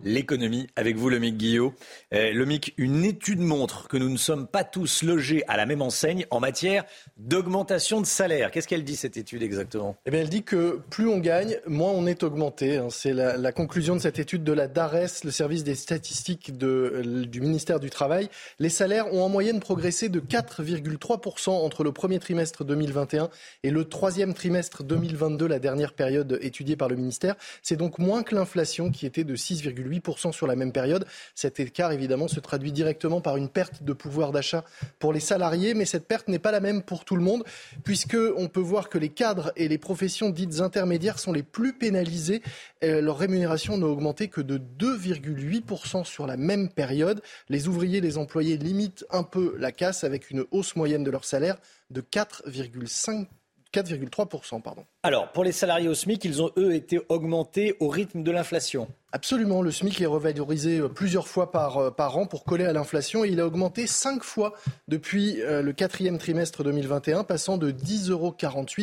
L'économie, 0.05 0.67
avec 0.75 0.97
vous, 0.97 1.09
Lomic 1.09 1.37
Guillot. 1.37 1.75
Euh, 2.13 2.33
Lomic, 2.33 2.75
une 2.77 3.05
étude 3.05 3.39
montre 3.39 3.87
que 3.87 3.97
nous 3.97 4.11
ne 4.11 4.17
sommes 4.17 4.49
pas 4.49 4.65
tous 4.65 5.03
logés 5.03 5.45
à 5.47 5.57
la 5.57 5.65
même 5.65 5.81
enseigne 5.81 6.27
en 6.31 6.41
matière 6.41 6.85
d'augmentation 7.17 8.01
de 8.01 8.07
salaire. 8.07 8.51
Qu'est-ce 8.51 8.67
qu'elle 8.67 8.83
dit, 8.83 8.97
cette 8.97 9.17
étude, 9.17 9.43
exactement? 9.43 9.97
Eh 10.07 10.11
bien, 10.11 10.21
Elle 10.21 10.29
dit 10.29 10.43
que 10.43 10.81
plus 10.91 11.09
on 11.09 11.19
gagne, 11.19 11.59
moins 11.67 11.91
on 11.91 12.07
est 12.07 12.23
augmenté. 12.23 12.79
Hein. 12.79 12.89
C'est 12.91 13.13
la, 13.13 13.53
conclusion 13.53 13.95
de 13.95 14.01
cette 14.01 14.19
étude 14.19 14.45
de 14.45 14.53
la 14.53 14.67
DARES, 14.67 15.25
le 15.25 15.31
service 15.31 15.63
des 15.63 15.75
statistiques 15.75 16.57
de, 16.57 17.03
du 17.27 17.41
ministère 17.41 17.79
du 17.79 17.91
Travail. 17.91 18.29
Les 18.59 18.71
salaires 18.71 19.13
ont 19.13 19.23
en 19.23 19.29
moyenne 19.29 19.61
progressé 19.61 20.09
de 20.09 20.21
4,3% 20.21 21.51
entre 21.51 21.85
le 21.85 21.93
premier 21.93 22.19
trimestre 22.19 22.65
2021 22.65 23.31
et 23.63 23.71
le 23.71 23.85
troisième 23.85 24.35
trimestre 24.35 24.83
2022, 24.83 25.47
la 25.47 25.59
dernière 25.59 25.93
période 25.93 26.39
étudiée 26.41 26.77
par 26.77 26.89
le 26.89 26.97
ministère. 26.97 27.37
C'est 27.63 27.77
donc 27.77 27.99
moins 27.99 28.23
que 28.23 28.35
l'inflation 28.35 28.91
qui 28.91 29.07
était 29.07 29.25
de 29.25 29.37
6,8% 29.37 29.92
sur 30.33 30.47
la 30.47 30.57
même 30.57 30.73
période. 30.73 31.07
Cet 31.35 31.61
écart, 31.61 31.93
évidemment, 31.93 32.29
se 32.29 32.41
traduit 32.41 32.73
directement 32.73 33.21
par 33.21 33.37
une 33.37 33.49
perte 33.49 33.83
de 33.83 33.93
pouvoir 33.93 34.33
d'achat 34.33 34.65
pour 34.99 35.13
les 35.13 35.21
salariés, 35.21 35.75
mais 35.75 35.85
cette 35.85 36.07
perte 36.07 36.29
n'est 36.29 36.39
pas 36.39 36.53
la 36.53 36.61
même 36.61 36.83
pour 36.83 37.05
tout 37.05 37.17
le 37.17 37.23
monde, 37.23 37.45
puisqu'on 37.85 38.49
peut 38.49 38.61
voir 38.61 38.89
que 38.89 38.99
les 38.99 39.09
cadres 39.09 39.53
et 39.57 39.69
les 39.69 39.79
professions 39.79 40.31
dites 40.31 40.61
intermédiaires 40.61 41.19
sont 41.19 41.33
les 41.33 41.43
plus 41.43 41.73
pénalisés. 41.73 42.43
Euh, 42.85 43.01
leur 43.01 43.19
rémunération 43.19 43.77
n'a 43.77 43.87
augmenté 43.87 44.29
que 44.29 44.41
de 44.41 44.59
2,8% 44.59 46.05
sur 46.05 46.27
la 46.27 46.37
même 46.37 46.69
période. 46.69 47.23
Les 47.49 47.69
ouvriers, 47.69 48.01
les 48.01 48.19
employés 48.19 48.57
limitent 48.57 49.05
un 49.11 49.23
peu 49.23 49.57
la 49.59 49.73
casse 49.73 50.05
avec 50.05 50.31
une 50.31 50.45
hausse 50.51 50.77
moyenne 50.77 51.05
de 51.05 51.11
leur 51.11 51.25
salaire 51.25 51.57
de 51.91 52.01
4,5 52.01 53.27
4,3%. 53.73 54.61
Pardon. 54.61 54.85
Alors, 55.05 55.33
pour 55.33 55.43
les 55.43 55.51
salariés 55.51 55.89
au 55.89 55.95
SMIC, 55.95 56.25
ils 56.25 56.43
ont, 56.43 56.53
eux, 56.57 56.77
été 56.77 57.01
augmentés 57.09 57.75
au 57.81 57.89
rythme 57.89 58.23
de 58.23 58.31
l'inflation. 58.31 58.87
Absolument, 59.11 59.61
le 59.61 59.73
SMIC 59.73 60.01
est 60.01 60.07
revalorisé 60.07 60.79
euh, 60.79 60.89
plusieurs 60.89 61.27
fois 61.27 61.51
par, 61.51 61.79
euh, 61.79 61.91
par 61.91 62.17
an 62.19 62.27
pour 62.27 62.45
coller 62.45 62.67
à 62.67 62.73
l'inflation 62.73 63.25
et 63.25 63.29
il 63.31 63.41
a 63.41 63.47
augmenté 63.47 63.89
cinq 63.89 64.23
fois 64.23 64.55
depuis 64.87 65.43
euh, 65.43 65.61
le 65.61 65.73
quatrième 65.73 66.19
trimestre 66.19 66.63
2021, 66.63 67.25
passant 67.25 67.59
de 67.59 67.73
10,48 67.73 68.11
euros 68.13 68.37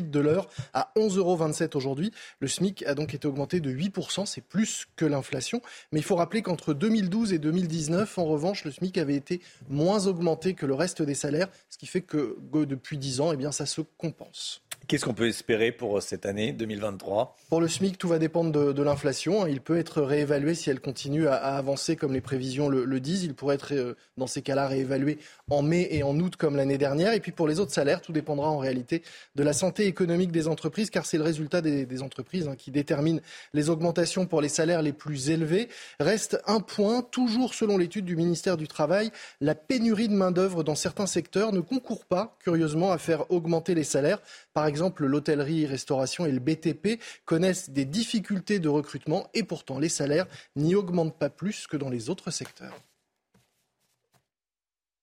de 0.09 0.19
l'heure 0.19 0.49
à 0.73 0.91
11,27 0.97 1.17
euros 1.19 1.37
aujourd'hui. 1.75 2.11
Le 2.41 2.49
SMIC 2.49 2.83
a 2.85 2.95
donc 2.95 3.13
été 3.13 3.25
augmenté 3.25 3.61
de 3.61 3.71
8%, 3.71 4.25
c'est 4.25 4.41
plus 4.41 4.87
que 4.97 5.05
l'inflation. 5.05 5.61
Mais 5.93 6.01
il 6.01 6.03
faut 6.03 6.17
rappeler 6.17 6.41
qu'entre 6.41 6.73
2012 6.73 7.31
et 7.31 7.39
2019, 7.39 8.17
en 8.17 8.25
revanche, 8.25 8.65
le 8.65 8.71
SMIC 8.71 8.97
avait 8.97 9.15
été 9.15 9.39
moins 9.69 10.05
augmenté 10.05 10.53
que 10.53 10.65
le 10.65 10.73
reste 10.73 11.01
des 11.01 11.15
salaires, 11.15 11.47
ce 11.69 11.77
qui 11.77 11.87
fait 11.87 12.01
que 12.01 12.37
depuis 12.65 12.97
10 12.97 13.21
ans, 13.21 13.31
eh 13.31 13.37
bien, 13.37 13.53
ça 13.53 13.65
se 13.65 13.79
compense. 13.97 14.63
Qu'est-ce 14.89 15.05
qu'on 15.05 15.13
peut 15.13 15.27
espérer 15.27 15.71
pour 15.71 16.01
cette 16.01 16.25
année 16.25 16.51
2023 16.51 17.37
Pour 17.49 17.61
le 17.61 17.67
SMIC, 17.67 17.99
tout 17.99 18.07
va 18.07 18.17
dépendre 18.17 18.73
de, 18.73 18.81
l'inflation. 18.81 19.45
Il 19.45 19.61
peut 19.61 19.77
être 19.77 20.01
réévalué 20.01 20.55
si 20.55 20.71
elle 20.71 20.79
continue 20.79 21.27
à, 21.27 21.35
avancer 21.35 21.95
comme 21.95 22.11
les 22.11 22.21
prévisions 22.21 22.69
le, 22.69 22.99
disent. 22.99 23.23
Il 23.23 23.35
pourrait 23.35 23.53
être, 23.53 23.75
euh, 23.75 23.93
dans 24.17 24.25
ces 24.25 24.41
cas-là, 24.41 24.67
réévalué 24.67 25.19
en 25.51 25.61
mai 25.61 25.87
et 25.91 26.01
en 26.01 26.19
août 26.19 26.37
comme 26.37 26.55
l'année 26.55 26.79
dernière. 26.79 27.13
Et 27.13 27.19
puis 27.19 27.31
pour 27.31 27.47
les 27.47 27.59
autres 27.59 27.71
salaires, 27.71 28.01
tout 28.01 28.13
dépendra 28.13 28.49
en 28.49 28.57
réalité 28.57 29.03
de 29.35 29.43
la 29.43 29.53
santé 29.53 29.85
économique 29.85 30.31
des 30.31 30.47
entreprises, 30.47 30.89
car 30.89 31.05
c'est 31.05 31.19
le 31.19 31.23
résultat 31.23 31.61
des, 31.61 31.85
des 31.85 32.01
entreprises 32.01 32.47
hein, 32.47 32.55
qui 32.57 32.71
détermine 32.71 33.21
les 33.53 33.69
augmentations 33.69 34.25
pour 34.25 34.41
les 34.41 34.49
salaires 34.49 34.81
les 34.81 34.93
plus 34.93 35.29
élevés. 35.29 35.69
Reste 35.99 36.41
un 36.47 36.61
point, 36.61 37.03
toujours 37.03 37.53
selon 37.53 37.77
l'étude 37.77 38.05
du 38.05 38.15
ministère 38.15 38.57
du 38.57 38.67
Travail, 38.67 39.11
la 39.39 39.53
pénurie 39.53 40.07
de 40.07 40.15
main-d'œuvre 40.15 40.63
dans 40.63 40.73
certains 40.73 41.05
secteurs 41.05 41.53
ne 41.53 41.59
concourt 41.59 42.05
pas, 42.05 42.35
curieusement, 42.39 42.91
à 42.91 42.97
faire 42.97 43.29
augmenter 43.29 43.75
les 43.75 43.83
salaires. 43.83 44.19
Par 44.55 44.65
exemple, 44.65 44.78
exemple, 44.79 45.05
l'hôtellerie, 45.05 45.65
restauration 45.65 46.25
et 46.25 46.31
le 46.31 46.39
BTP 46.39 47.01
connaissent 47.25 47.69
des 47.69 47.83
difficultés 47.83 48.59
de 48.59 48.69
recrutement 48.69 49.27
et 49.33 49.43
pourtant 49.43 49.77
les 49.77 49.89
salaires 49.89 50.25
n'y 50.55 50.73
augmentent 50.73 51.17
pas 51.19 51.29
plus 51.29 51.67
que 51.67 51.75
dans 51.75 51.89
les 51.89 52.09
autres 52.09 52.31
secteurs. 52.31 52.73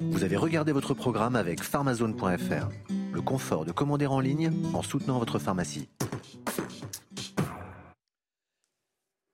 Vous 0.00 0.24
avez 0.24 0.36
regardé 0.36 0.72
votre 0.72 0.94
programme 0.94 1.36
avec 1.36 1.62
pharmazone.fr, 1.62 2.68
le 3.12 3.20
confort 3.20 3.66
de 3.66 3.72
commander 3.72 4.06
en 4.06 4.18
ligne 4.18 4.50
en 4.72 4.80
soutenant 4.80 5.18
votre 5.18 5.38
pharmacie. 5.38 5.88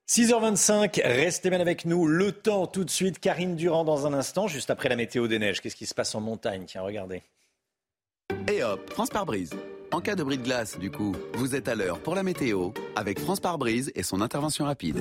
6h25, 0.08 1.02
restez 1.04 1.50
bien 1.50 1.60
avec 1.60 1.84
nous. 1.84 2.08
Le 2.08 2.32
temps 2.32 2.66
tout 2.66 2.82
de 2.82 2.90
suite, 2.90 3.20
Karine 3.20 3.54
Durand 3.54 3.84
dans 3.84 4.08
un 4.08 4.12
instant, 4.12 4.48
juste 4.48 4.70
après 4.70 4.88
la 4.88 4.96
météo 4.96 5.28
des 5.28 5.38
neiges. 5.38 5.60
Qu'est-ce 5.60 5.76
qui 5.76 5.86
se 5.86 5.94
passe 5.94 6.16
en 6.16 6.20
montagne? 6.20 6.64
Tiens, 6.66 6.82
regardez. 6.82 7.22
Et 8.48 8.64
hop, 8.64 8.90
France 8.90 9.10
par 9.10 9.24
brise. 9.24 9.52
En 9.92 10.00
cas 10.00 10.14
de 10.14 10.24
bris 10.24 10.38
de 10.38 10.42
glace, 10.42 10.78
du 10.78 10.90
coup, 10.90 11.14
vous 11.34 11.54
êtes 11.54 11.68
à 11.68 11.74
l'heure 11.74 11.98
pour 11.98 12.14
la 12.14 12.22
météo 12.22 12.70
avec 12.96 13.20
France 13.20 13.40
par 13.40 13.58
brise 13.58 13.92
et 13.94 14.02
son 14.02 14.22
intervention 14.22 14.64
rapide. 14.64 14.98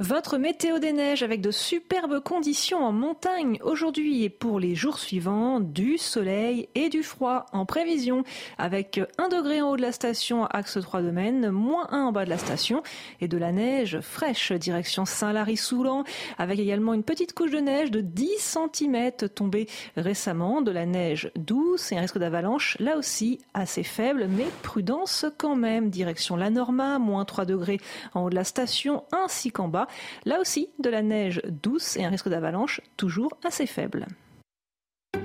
Votre 0.00 0.38
météo 0.38 0.78
des 0.78 0.94
neiges 0.94 1.22
avec 1.22 1.42
de 1.42 1.50
superbes 1.50 2.20
conditions 2.20 2.82
en 2.82 2.90
montagne 2.90 3.58
aujourd'hui 3.62 4.24
et 4.24 4.30
pour 4.30 4.58
les 4.58 4.74
jours 4.74 4.98
suivants, 4.98 5.60
du 5.60 5.98
soleil 5.98 6.70
et 6.74 6.88
du 6.88 7.02
froid 7.02 7.44
en 7.52 7.66
prévision 7.66 8.24
avec 8.56 8.98
1 9.18 9.28
degré 9.28 9.60
en 9.60 9.68
haut 9.68 9.76
de 9.76 9.82
la 9.82 9.92
station 9.92 10.46
axe 10.46 10.78
3 10.80 11.02
domaines, 11.02 11.50
moins 11.50 11.86
1 11.90 12.04
en 12.04 12.12
bas 12.12 12.24
de 12.24 12.30
la 12.30 12.38
station 12.38 12.82
et 13.20 13.28
de 13.28 13.36
la 13.36 13.52
neige 13.52 14.00
fraîche 14.00 14.52
direction 14.52 15.04
Saint-Lary-Soulan 15.04 16.04
avec 16.38 16.58
également 16.58 16.94
une 16.94 17.04
petite 17.04 17.34
couche 17.34 17.50
de 17.50 17.58
neige 17.58 17.90
de 17.90 18.00
10 18.00 18.56
cm 18.72 19.10
tombée 19.34 19.68
récemment, 19.98 20.62
de 20.62 20.70
la 20.70 20.86
neige 20.86 21.30
douce 21.36 21.92
et 21.92 21.98
un 21.98 22.00
risque 22.00 22.16
d'avalanche 22.16 22.78
là 22.80 22.96
aussi 22.96 23.38
assez 23.52 23.82
faible 23.82 24.28
mais 24.30 24.46
prudence 24.62 25.26
quand 25.36 25.56
même 25.56 25.90
direction 25.90 26.36
la 26.36 26.48
Norma, 26.48 26.98
moins 26.98 27.26
3 27.26 27.44
degrés 27.44 27.80
en 28.14 28.24
haut 28.24 28.30
de 28.30 28.34
la 28.34 28.44
station 28.44 29.04
ainsi 29.12 29.50
qu'en 29.50 29.68
bas 29.68 29.88
Là 30.24 30.40
aussi, 30.40 30.68
de 30.78 30.90
la 30.90 31.02
neige 31.02 31.40
douce 31.44 31.96
et 31.96 32.04
un 32.04 32.10
risque 32.10 32.28
d'avalanche 32.28 32.80
toujours 32.96 33.32
assez 33.44 33.66
faible. 33.66 34.06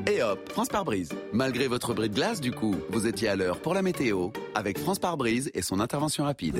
Et 0.07 0.21
hop, 0.21 0.49
France 0.49 0.69
par 0.69 0.85
brise. 0.85 1.09
Malgré 1.33 1.67
votre 1.67 1.93
bris 1.93 2.09
de 2.09 2.15
glace, 2.15 2.39
du 2.39 2.51
coup, 2.51 2.75
vous 2.89 3.07
étiez 3.07 3.27
à 3.27 3.35
l'heure 3.35 3.59
pour 3.59 3.73
la 3.73 3.81
météo 3.81 4.29
avec 4.53 4.77
France 4.77 4.99
par 4.99 5.17
brise 5.17 5.49
et 5.53 5.61
son 5.61 5.79
intervention 5.79 6.23
rapide. 6.23 6.59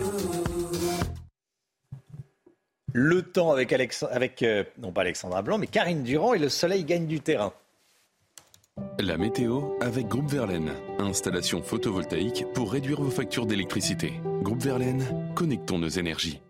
Le 2.92 3.22
temps 3.22 3.52
avec, 3.52 3.74
avec 3.74 4.42
euh, 4.42 4.64
non 4.78 4.92
pas 4.92 5.02
Alexandra 5.02 5.42
Blanc, 5.42 5.58
mais 5.58 5.68
Karine 5.68 6.02
Durand 6.02 6.34
et 6.34 6.40
le 6.40 6.50
soleil 6.50 6.86
gagne 6.86 7.08
du 7.08 7.20
terrain. 7.20 7.54
La 9.00 9.18
météo 9.18 9.74
avec 9.82 10.08
Groupe 10.08 10.30
Verlaine. 10.30 10.72
Installation 11.00 11.62
photovoltaïque 11.62 12.46
pour 12.54 12.72
réduire 12.72 13.02
vos 13.02 13.12
factures 13.12 13.46
d'électricité. 13.46 14.14
Groupe 14.42 14.62
Verlaine, 14.62 15.32
connectons 15.36 15.78
nos 15.78 15.88
énergies. 15.90 16.42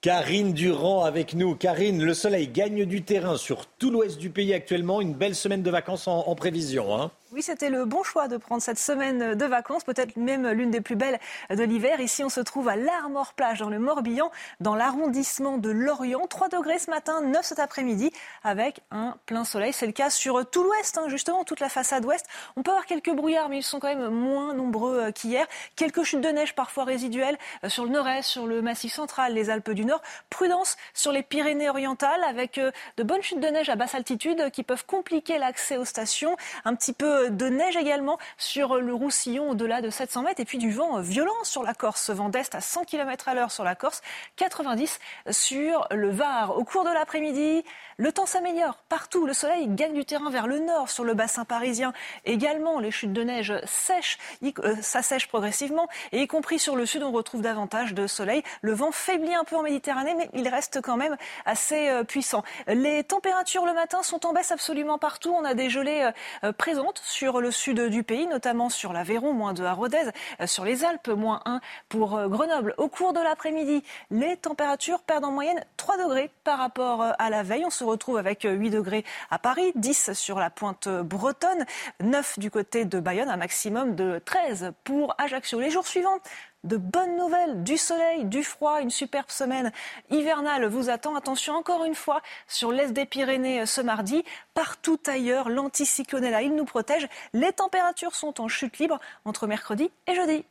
Karine 0.00 0.52
Durand 0.52 1.02
avec 1.02 1.34
nous. 1.34 1.56
Karine, 1.56 2.04
le 2.04 2.14
soleil 2.14 2.46
gagne 2.46 2.84
du 2.84 3.02
terrain 3.02 3.36
sur 3.36 3.66
tout 3.66 3.90
l'ouest 3.90 4.16
du 4.16 4.30
pays 4.30 4.54
actuellement. 4.54 5.00
Une 5.00 5.12
belle 5.12 5.34
semaine 5.34 5.64
de 5.64 5.70
vacances 5.72 6.06
en, 6.06 6.34
prévision. 6.36 6.94
Hein. 6.94 7.10
Oui, 7.30 7.42
c'était 7.42 7.68
le 7.68 7.84
bon 7.84 8.02
choix 8.02 8.26
de 8.26 8.38
prendre 8.38 8.62
cette 8.62 8.78
semaine 8.78 9.34
de 9.34 9.44
vacances, 9.44 9.84
peut-être 9.84 10.16
même 10.16 10.48
l'une 10.48 10.70
des 10.70 10.80
plus 10.80 10.96
belles 10.96 11.20
de 11.50 11.62
l'hiver. 11.62 12.00
Ici, 12.00 12.24
on 12.24 12.30
se 12.30 12.40
trouve 12.40 12.68
à 12.68 12.76
l'Armor 12.76 13.34
Plage, 13.34 13.58
dans 13.58 13.68
le 13.68 13.78
Morbihan, 13.78 14.30
dans 14.60 14.74
l'arrondissement 14.74 15.58
de 15.58 15.68
Lorient. 15.68 16.26
3 16.26 16.48
degrés 16.48 16.78
ce 16.78 16.88
matin, 16.88 17.20
9 17.20 17.44
cet 17.44 17.58
après-midi, 17.58 18.10
avec 18.44 18.80
un 18.90 19.14
plein 19.26 19.44
soleil. 19.44 19.74
C'est 19.74 19.84
le 19.84 19.92
cas 19.92 20.08
sur 20.08 20.48
tout 20.48 20.62
l'ouest, 20.62 20.96
hein, 20.96 21.08
justement, 21.08 21.44
toute 21.44 21.60
la 21.60 21.68
façade 21.68 22.06
ouest. 22.06 22.24
On 22.56 22.62
peut 22.62 22.70
avoir 22.70 22.86
quelques 22.86 23.12
brouillards, 23.12 23.50
mais 23.50 23.58
ils 23.58 23.62
sont 23.62 23.78
quand 23.78 23.94
même 23.94 24.08
moins 24.08 24.54
nombreux 24.54 24.98
euh, 24.98 25.12
qu'hier. 25.12 25.46
Quelques 25.76 26.04
chutes 26.04 26.22
de 26.22 26.30
neige 26.30 26.54
parfois 26.54 26.84
résiduelles 26.84 27.36
euh, 27.62 27.68
sur 27.68 27.84
le 27.84 27.90
nord-est, 27.90 28.26
sur 28.26 28.46
le 28.46 28.62
massif 28.62 28.94
central, 28.94 29.34
les 29.34 29.50
Alpes 29.50 29.72
du 29.72 29.84
Nord. 29.84 30.00
Prudence 30.30 30.78
sur 30.94 31.12
les 31.12 31.22
Pyrénées-Orientales, 31.22 32.24
avec 32.26 32.56
euh, 32.56 32.70
de 32.96 33.02
bonnes 33.02 33.22
chutes 33.22 33.40
de 33.40 33.48
neige 33.48 33.68
à 33.68 33.76
basse 33.76 33.94
altitude 33.94 34.50
qui 34.50 34.62
peuvent 34.62 34.86
compliquer 34.86 35.36
l'accès 35.36 35.76
aux 35.76 35.84
stations. 35.84 36.34
Un 36.64 36.74
petit 36.74 36.94
peu 36.94 37.17
de 37.30 37.48
neige 37.48 37.76
également 37.76 38.18
sur 38.36 38.76
le 38.76 38.94
Roussillon 38.94 39.50
au-delà 39.50 39.80
de 39.80 39.90
700 39.90 40.22
mètres 40.22 40.40
et 40.40 40.44
puis 40.44 40.58
du 40.58 40.70
vent 40.70 41.00
violent 41.00 41.32
sur 41.42 41.62
la 41.62 41.74
Corse, 41.74 42.10
vent 42.10 42.28
d'est 42.28 42.54
à 42.54 42.60
100 42.60 42.84
km 42.84 43.28
à 43.28 43.34
l'heure 43.34 43.50
sur 43.50 43.64
la 43.64 43.74
Corse, 43.74 44.02
90 44.36 44.98
sur 45.30 45.86
le 45.90 46.10
Var. 46.10 46.56
Au 46.56 46.64
cours 46.64 46.84
de 46.84 46.90
l'après-midi, 46.90 47.64
le 47.96 48.12
temps 48.12 48.26
s'améliore 48.26 48.78
partout. 48.88 49.26
Le 49.26 49.32
soleil 49.32 49.66
gagne 49.68 49.92
du 49.92 50.04
terrain 50.04 50.30
vers 50.30 50.46
le 50.46 50.60
nord 50.60 50.88
sur 50.88 51.04
le 51.04 51.14
bassin 51.14 51.44
parisien. 51.44 51.92
Également, 52.24 52.78
les 52.78 52.90
chutes 52.90 53.12
de 53.12 53.22
neige 53.22 53.52
sèchent, 53.64 54.18
euh, 54.44 54.76
s'assèchent 54.80 55.26
progressivement 55.26 55.88
et 56.12 56.22
y 56.22 56.26
compris 56.28 56.58
sur 56.58 56.76
le 56.76 56.86
sud, 56.86 57.02
on 57.02 57.10
retrouve 57.10 57.42
davantage 57.42 57.94
de 57.94 58.06
soleil. 58.06 58.42
Le 58.60 58.72
vent 58.72 58.92
faiblit 58.92 59.34
un 59.34 59.44
peu 59.44 59.56
en 59.56 59.62
Méditerranée, 59.62 60.14
mais 60.16 60.30
il 60.32 60.48
reste 60.48 60.80
quand 60.80 60.96
même 60.96 61.16
assez 61.44 61.88
euh, 61.88 62.04
puissant. 62.04 62.44
Les 62.68 63.02
températures 63.02 63.66
le 63.66 63.74
matin 63.74 64.02
sont 64.02 64.26
en 64.26 64.32
baisse 64.32 64.52
absolument 64.52 64.98
partout. 64.98 65.34
On 65.36 65.44
a 65.44 65.54
des 65.54 65.68
gelées 65.68 66.10
euh, 66.44 66.52
présentes 66.52 67.00
sur 67.08 67.40
le 67.40 67.50
sud 67.50 67.80
du 67.88 68.02
pays, 68.02 68.26
notamment 68.26 68.68
sur 68.68 68.92
l'Aveyron, 68.92 69.32
moins 69.32 69.54
2 69.54 69.64
à 69.64 69.72
Rodez, 69.72 69.96
euh, 70.40 70.46
sur 70.46 70.64
les 70.64 70.84
Alpes, 70.84 71.08
moins 71.08 71.40
1 71.46 71.60
pour 71.88 72.16
euh, 72.16 72.28
Grenoble. 72.28 72.74
Au 72.76 72.88
cours 72.88 73.12
de 73.12 73.20
l'après-midi, 73.20 73.82
les 74.10 74.36
températures 74.36 75.00
perdent 75.00 75.24
en 75.24 75.32
moyenne 75.32 75.64
3 75.76 75.98
degrés 75.98 76.30
par 76.44 76.58
rapport 76.58 77.02
à 77.18 77.30
la 77.30 77.42
veille. 77.42 77.64
On 77.64 77.70
se 77.70 77.84
retrouve 77.84 78.18
avec 78.18 78.42
8 78.42 78.70
degrés 78.70 79.04
à 79.30 79.38
Paris, 79.38 79.72
10 79.74 80.12
sur 80.12 80.38
la 80.38 80.50
pointe 80.50 80.88
bretonne, 80.88 81.64
9 82.00 82.38
du 82.38 82.50
côté 82.50 82.84
de 82.84 83.00
Bayonne, 83.00 83.30
un 83.30 83.36
maximum 83.36 83.94
de 83.94 84.20
13 84.24 84.72
pour 84.84 85.14
Ajaccio. 85.18 85.60
Les 85.60 85.70
jours 85.70 85.86
suivants, 85.86 86.18
de 86.64 86.76
bonnes 86.76 87.16
nouvelles, 87.16 87.62
du 87.62 87.76
soleil, 87.76 88.24
du 88.24 88.42
froid, 88.42 88.80
une 88.80 88.90
superbe 88.90 89.30
semaine 89.30 89.72
hivernale 90.10 90.66
vous 90.66 90.90
attend. 90.90 91.14
Attention 91.14 91.54
encore 91.54 91.84
une 91.84 91.94
fois 91.94 92.20
sur 92.46 92.72
l'est 92.72 92.92
des 92.92 93.06
Pyrénées 93.06 93.66
ce 93.66 93.80
mardi. 93.80 94.24
Partout 94.54 94.98
ailleurs, 95.06 95.48
l'anticyclone 95.48 96.24
est 96.24 96.30
là, 96.30 96.42
il 96.42 96.54
nous 96.54 96.64
protège. 96.64 97.08
Les 97.32 97.52
températures 97.52 98.14
sont 98.14 98.40
en 98.40 98.48
chute 98.48 98.78
libre 98.78 98.98
entre 99.24 99.46
mercredi 99.46 99.90
et 100.06 100.14
jeudi. 100.14 100.44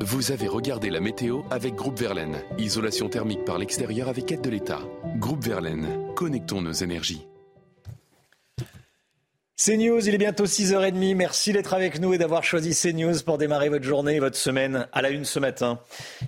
Vous 0.00 0.30
avez 0.30 0.46
regardé 0.46 0.90
la 0.90 1.00
météo 1.00 1.42
avec 1.50 1.74
Groupe 1.74 1.98
Verlaine. 1.98 2.40
Isolation 2.56 3.08
thermique 3.08 3.44
par 3.44 3.58
l'extérieur 3.58 4.08
avec 4.08 4.30
aide 4.30 4.42
de 4.42 4.50
l'État. 4.50 4.78
Groupe 5.16 5.42
Verlaine, 5.42 6.14
connectons 6.14 6.62
nos 6.62 6.72
énergies. 6.72 7.26
CNews, 9.60 10.06
il 10.06 10.14
est 10.14 10.18
bientôt 10.18 10.44
6h30. 10.44 11.16
Merci 11.16 11.52
d'être 11.52 11.74
avec 11.74 11.98
nous 11.98 12.14
et 12.14 12.18
d'avoir 12.18 12.44
choisi 12.44 12.80
CNews 12.80 13.24
pour 13.26 13.38
démarrer 13.38 13.68
votre 13.68 13.84
journée 13.84 14.14
et 14.14 14.20
votre 14.20 14.36
semaine 14.36 14.86
à 14.92 15.02
la 15.02 15.10
une 15.10 15.24
ce 15.24 15.40
matin. 15.40 15.80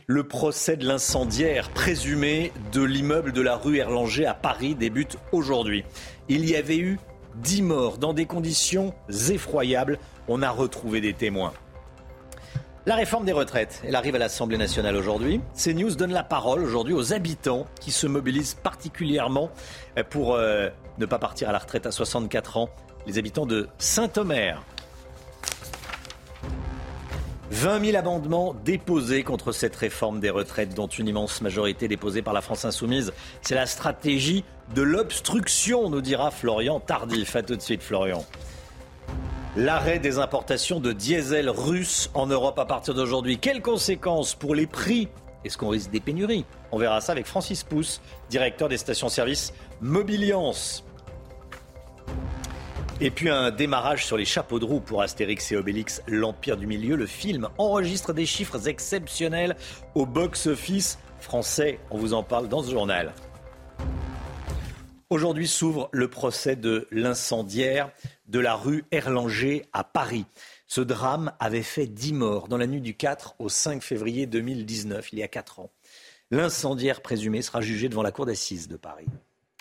Le 0.08 0.24
procès 0.26 0.76
de 0.76 0.84
l'incendiaire 0.84 1.70
présumé 1.70 2.52
de 2.72 2.82
l'immeuble 2.82 3.30
de 3.30 3.40
la 3.40 3.54
rue 3.54 3.78
Erlanger 3.78 4.26
à 4.26 4.34
Paris 4.34 4.74
débute 4.74 5.16
aujourd'hui. 5.30 5.84
Il 6.28 6.44
y 6.44 6.56
avait 6.56 6.78
eu 6.78 6.98
10 7.36 7.62
morts 7.62 7.98
dans 7.98 8.14
des 8.14 8.26
conditions 8.26 8.94
effroyables. 9.08 10.00
On 10.26 10.42
a 10.42 10.50
retrouvé 10.50 11.00
des 11.00 11.12
témoins. 11.12 11.52
La 12.84 12.96
réforme 12.96 13.26
des 13.26 13.32
retraites, 13.32 13.80
elle 13.86 13.94
arrive 13.94 14.16
à 14.16 14.18
l'Assemblée 14.18 14.58
nationale 14.58 14.96
aujourd'hui. 14.96 15.40
CNews 15.54 15.94
donne 15.94 16.12
la 16.12 16.24
parole 16.24 16.64
aujourd'hui 16.64 16.94
aux 16.94 17.12
habitants 17.12 17.66
qui 17.78 17.92
se 17.92 18.08
mobilisent 18.08 18.54
particulièrement 18.54 19.50
pour 20.08 20.34
euh, 20.34 20.68
ne 20.98 21.06
pas 21.06 21.20
partir 21.20 21.48
à 21.48 21.52
la 21.52 21.58
retraite 21.58 21.86
à 21.86 21.92
64 21.92 22.56
ans 22.56 22.70
les 23.06 23.18
habitants 23.18 23.46
de 23.46 23.68
Saint-Omer. 23.78 24.62
20 27.50 27.84
000 27.84 27.96
amendements 27.96 28.54
déposés 28.64 29.24
contre 29.24 29.50
cette 29.50 29.74
réforme 29.74 30.20
des 30.20 30.30
retraites, 30.30 30.74
dont 30.74 30.86
une 30.86 31.08
immense 31.08 31.40
majorité 31.40 31.88
déposée 31.88 32.22
par 32.22 32.32
la 32.32 32.42
France 32.42 32.64
insoumise. 32.64 33.12
C'est 33.42 33.56
la 33.56 33.66
stratégie 33.66 34.44
de 34.74 34.82
l'obstruction, 34.82 35.90
nous 35.90 36.00
dira 36.00 36.30
Florian 36.30 36.78
Tardif. 36.78 37.34
A 37.34 37.42
tout 37.42 37.56
de 37.56 37.60
suite, 37.60 37.82
Florian. 37.82 38.24
L'arrêt 39.56 39.98
des 39.98 40.18
importations 40.18 40.78
de 40.78 40.92
diesel 40.92 41.50
russe 41.50 42.08
en 42.14 42.28
Europe 42.28 42.58
à 42.60 42.66
partir 42.66 42.94
d'aujourd'hui. 42.94 43.38
Quelles 43.38 43.62
conséquences 43.62 44.36
pour 44.36 44.54
les 44.54 44.68
prix? 44.68 45.08
Est-ce 45.44 45.58
qu'on 45.58 45.70
risque 45.70 45.90
des 45.90 45.98
pénuries? 45.98 46.44
On 46.70 46.78
verra 46.78 47.00
ça 47.00 47.12
avec 47.12 47.26
Francis 47.26 47.64
Pousse, 47.64 48.00
directeur 48.28 48.68
des 48.68 48.76
stations-service 48.78 49.52
Mobiliance. 49.80 50.84
Et 53.02 53.10
puis 53.10 53.30
un 53.30 53.50
démarrage 53.50 54.04
sur 54.04 54.18
les 54.18 54.26
chapeaux 54.26 54.58
de 54.58 54.66
roue 54.66 54.80
pour 54.80 55.00
Astérix 55.00 55.50
et 55.52 55.56
Obélix, 55.56 56.02
l'Empire 56.06 56.58
du 56.58 56.66
Milieu. 56.66 56.96
Le 56.96 57.06
film 57.06 57.48
enregistre 57.56 58.12
des 58.12 58.26
chiffres 58.26 58.68
exceptionnels 58.68 59.56
au 59.94 60.04
box-office 60.04 60.98
français. 61.18 61.80
On 61.90 61.96
vous 61.96 62.12
en 62.12 62.22
parle 62.22 62.48
dans 62.48 62.62
ce 62.62 62.70
journal. 62.70 63.14
Aujourd'hui 65.08 65.48
s'ouvre 65.48 65.88
le 65.92 66.08
procès 66.08 66.56
de 66.56 66.86
l'incendiaire 66.90 67.90
de 68.28 68.38
la 68.38 68.54
rue 68.54 68.84
Erlanger 68.90 69.64
à 69.72 69.82
Paris. 69.82 70.26
Ce 70.66 70.82
drame 70.82 71.32
avait 71.40 71.62
fait 71.62 71.86
10 71.86 72.12
morts 72.12 72.48
dans 72.48 72.58
la 72.58 72.66
nuit 72.66 72.82
du 72.82 72.94
4 72.94 73.36
au 73.38 73.48
5 73.48 73.82
février 73.82 74.26
2019, 74.26 75.14
il 75.14 75.20
y 75.20 75.22
a 75.22 75.28
4 75.28 75.60
ans. 75.60 75.70
L'incendiaire 76.30 77.00
présumé 77.00 77.40
sera 77.40 77.62
jugé 77.62 77.88
devant 77.88 78.02
la 78.02 78.12
cour 78.12 78.26
d'assises 78.26 78.68
de 78.68 78.76
Paris. 78.76 79.06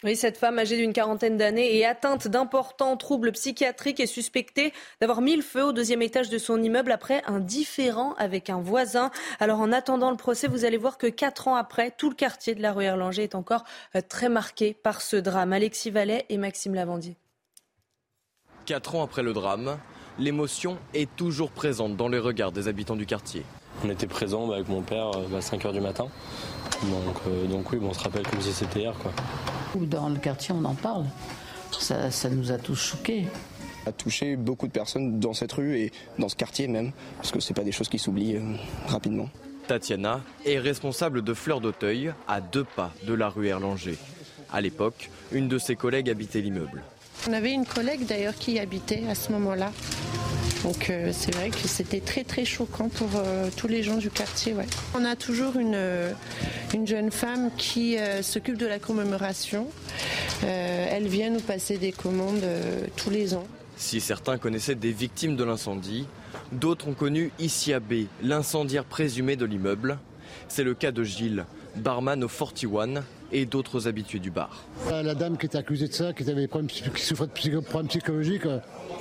Oui, 0.05 0.15
cette 0.15 0.37
femme 0.37 0.57
âgée 0.57 0.77
d'une 0.77 0.93
quarantaine 0.93 1.35
d'années 1.35 1.75
et 1.75 1.85
atteinte 1.85 2.29
d'importants 2.29 2.95
troubles 2.95 3.33
psychiatriques 3.33 3.99
est 3.99 4.05
suspectée 4.05 4.71
d'avoir 5.01 5.19
mis 5.19 5.35
le 5.35 5.41
feu 5.41 5.61
au 5.61 5.73
deuxième 5.73 6.01
étage 6.01 6.29
de 6.29 6.37
son 6.37 6.63
immeuble 6.63 6.93
après 6.93 7.21
un 7.27 7.41
différend 7.41 8.13
avec 8.13 8.49
un 8.49 8.61
voisin. 8.61 9.11
Alors 9.41 9.59
en 9.59 9.73
attendant 9.73 10.09
le 10.09 10.15
procès, 10.15 10.47
vous 10.47 10.63
allez 10.63 10.77
voir 10.77 10.97
que 10.97 11.07
quatre 11.07 11.49
ans 11.49 11.55
après, 11.55 11.91
tout 11.91 12.09
le 12.09 12.15
quartier 12.15 12.55
de 12.55 12.61
la 12.61 12.71
rue 12.71 12.85
Erlanger 12.85 13.23
est 13.23 13.35
encore 13.35 13.65
euh, 13.93 14.01
très 14.07 14.29
marqué 14.29 14.73
par 14.73 15.01
ce 15.01 15.17
drame. 15.17 15.51
Alexis 15.51 15.91
Vallet 15.91 16.25
et 16.29 16.37
Maxime 16.37 16.75
Lavandier. 16.75 17.17
Quatre 18.65 18.95
ans 18.95 19.03
après 19.03 19.23
le 19.23 19.33
drame, 19.33 19.79
l'émotion 20.17 20.77
est 20.93 21.13
toujours 21.17 21.51
présente 21.51 21.97
dans 21.97 22.07
les 22.07 22.19
regards 22.19 22.53
des 22.53 22.69
habitants 22.69 22.95
du 22.95 23.05
quartier. 23.05 23.43
On 23.83 23.89
était 23.89 24.07
présents 24.07 24.47
bah, 24.47 24.55
avec 24.55 24.69
mon 24.69 24.81
père 24.81 25.07
à 25.07 25.39
5h 25.39 25.63
bah, 25.63 25.71
du 25.71 25.81
matin. 25.81 26.07
Donc, 26.83 27.15
euh, 27.27 27.45
donc 27.47 27.71
oui, 27.71 27.79
bon, 27.79 27.89
on 27.89 27.93
se 27.93 28.03
rappelle 28.03 28.27
comme 28.27 28.41
si 28.41 28.51
c'était 28.51 28.81
hier. 28.81 28.93
Quoi. 29.01 29.11
Dans 29.75 30.09
le 30.09 30.17
quartier, 30.17 30.53
on 30.57 30.65
en 30.65 30.75
parle. 30.75 31.05
Ça, 31.71 32.11
ça 32.11 32.29
nous 32.29 32.51
a 32.51 32.57
tous 32.57 32.75
choqués 32.75 33.27
a 33.85 33.91
touché 33.91 34.35
beaucoup 34.35 34.67
de 34.67 34.71
personnes 34.71 35.19
dans 35.19 35.33
cette 35.33 35.53
rue 35.53 35.77
et 35.77 35.91
dans 36.17 36.29
ce 36.29 36.35
quartier 36.35 36.67
même, 36.67 36.91
parce 37.17 37.31
que 37.31 37.39
ce 37.39 37.53
pas 37.53 37.63
des 37.63 37.71
choses 37.71 37.89
qui 37.89 37.99
s'oublient 37.99 38.37
euh, 38.37 38.55
rapidement. 38.87 39.29
Tatiana 39.67 40.21
est 40.45 40.59
responsable 40.59 41.21
de 41.21 41.33
Fleurs 41.33 41.61
d'Auteuil, 41.61 42.13
à 42.27 42.41
deux 42.41 42.63
pas 42.63 42.91
de 43.05 43.13
la 43.13 43.29
rue 43.29 43.47
Erlanger. 43.47 43.97
À 44.51 44.61
l'époque, 44.61 45.09
une 45.31 45.47
de 45.47 45.57
ses 45.57 45.75
collègues 45.75 46.09
habitait 46.09 46.41
l'immeuble. 46.41 46.81
On 47.27 47.33
avait 47.33 47.51
une 47.51 47.65
collègue 47.65 48.05
d'ailleurs 48.05 48.35
qui 48.35 48.53
y 48.53 48.59
habitait 48.59 49.03
à 49.09 49.15
ce 49.15 49.31
moment-là. 49.33 49.71
Donc 50.63 50.89
euh, 50.89 51.11
c'est 51.13 51.33
vrai 51.35 51.49
que 51.49 51.67
c'était 51.67 52.01
très 52.01 52.23
très 52.23 52.45
choquant 52.45 52.89
pour 52.89 53.09
euh, 53.15 53.49
tous 53.55 53.67
les 53.67 53.83
gens 53.83 53.97
du 53.97 54.09
quartier. 54.09 54.55
On 54.93 55.05
a 55.05 55.15
toujours 55.15 55.57
une, 55.57 55.73
euh, 55.75 56.11
une 56.73 56.85
jeune 56.85 57.11
femme 57.11 57.49
qui 57.57 57.97
s'occupe 58.21 58.57
de 58.57 58.65
la 58.65 58.79
commémoration. 58.79 59.67
elle 60.43 61.07
vient 61.07 61.29
nous 61.29 61.39
passer 61.39 61.77
des 61.77 61.91
commandes 61.91 62.43
tous 62.95 63.09
les 63.09 63.33
ans. 63.33 63.45
Si 63.77 64.01
certains 64.01 64.37
connaissaient 64.37 64.75
des 64.75 64.91
victimes 64.91 65.35
de 65.35 65.43
l'incendie, 65.43 66.05
d'autres 66.51 66.87
ont 66.87 66.93
connu 66.93 67.31
Isia 67.39 67.79
B, 67.79 68.05
l'incendiaire 68.21 68.83
présumé 68.83 69.35
de 69.35 69.45
l'immeuble. 69.45 69.99
C'est 70.47 70.63
le 70.63 70.73
cas 70.73 70.91
de 70.91 71.03
Gilles, 71.03 71.45
barman 71.75 72.23
au 72.23 72.27
41 72.27 73.03
et 73.31 73.45
d'autres 73.45 73.87
habitués 73.87 74.19
du 74.19 74.31
bar. 74.31 74.63
La 74.89 75.15
dame 75.15 75.37
qui 75.37 75.45
était 75.45 75.57
accusée 75.57 75.87
de 75.87 75.93
ça, 75.93 76.13
qui, 76.13 76.29
avait 76.29 76.47
qui 76.47 77.03
souffrait 77.03 77.27
de 77.27 77.59
problèmes 77.59 77.87
psychologiques, 77.87 78.45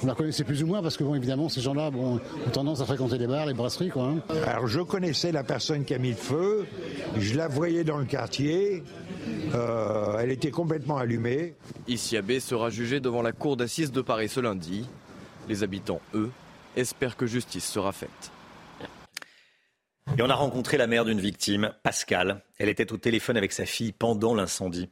on 0.02 0.06
la 0.06 0.14
connaissait 0.14 0.44
plus 0.44 0.62
ou 0.62 0.66
moins 0.66 0.82
parce 0.82 0.96
que, 0.96 1.04
bon, 1.04 1.14
évidemment, 1.14 1.48
ces 1.48 1.60
gens-là 1.60 1.90
ont 1.94 2.20
tendance 2.52 2.80
à 2.80 2.84
fréquenter 2.84 3.18
les 3.18 3.26
bars, 3.26 3.46
les 3.46 3.54
brasseries. 3.54 3.90
Quoi, 3.90 4.04
hein. 4.04 4.22
Alors, 4.46 4.66
je 4.66 4.80
connaissais 4.80 5.32
la 5.32 5.44
personne 5.44 5.84
qui 5.84 5.94
a 5.94 5.98
mis 5.98 6.10
le 6.10 6.16
feu, 6.16 6.66
je 7.18 7.36
la 7.36 7.48
voyais 7.48 7.84
dans 7.84 7.98
le 7.98 8.04
quartier, 8.04 8.82
euh, 9.54 10.18
elle 10.18 10.30
était 10.30 10.50
complètement 10.50 10.98
allumée. 10.98 11.54
Ici 11.86 12.20
B 12.20 12.38
sera 12.38 12.70
jugé 12.70 13.00
devant 13.00 13.22
la 13.22 13.32
cour 13.32 13.56
d'assises 13.56 13.92
de 13.92 14.00
Paris 14.00 14.28
ce 14.28 14.40
lundi. 14.40 14.86
Les 15.48 15.62
habitants, 15.62 16.00
eux, 16.14 16.30
espèrent 16.76 17.16
que 17.16 17.26
justice 17.26 17.64
sera 17.64 17.92
faite. 17.92 18.30
Et 20.16 20.22
on 20.22 20.30
a 20.30 20.34
rencontré 20.34 20.76
la 20.76 20.86
mère 20.86 21.04
d'une 21.04 21.20
victime, 21.20 21.72
Pascal. 21.82 22.42
Elle 22.58 22.68
était 22.68 22.92
au 22.92 22.96
téléphone 22.96 23.36
avec 23.36 23.52
sa 23.52 23.66
fille 23.66 23.92
pendant 23.92 24.34
l'incendie. 24.34 24.88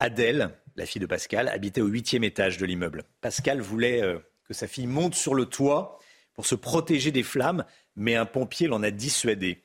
Adèle, 0.00 0.50
la 0.76 0.86
fille 0.86 1.00
de 1.00 1.06
Pascal, 1.06 1.48
habitait 1.48 1.80
au 1.80 1.86
huitième 1.86 2.24
étage 2.24 2.56
de 2.56 2.64
l'immeuble. 2.64 3.04
Pascal 3.20 3.60
voulait 3.60 4.02
euh, 4.02 4.18
que 4.46 4.54
sa 4.54 4.66
fille 4.66 4.86
monte 4.86 5.14
sur 5.14 5.34
le 5.34 5.46
toit 5.46 5.98
pour 6.34 6.46
se 6.46 6.54
protéger 6.54 7.10
des 7.10 7.22
flammes, 7.22 7.64
mais 7.96 8.14
un 8.14 8.26
pompier 8.26 8.68
l'en 8.68 8.82
a 8.82 8.90
dissuadé. 8.90 9.64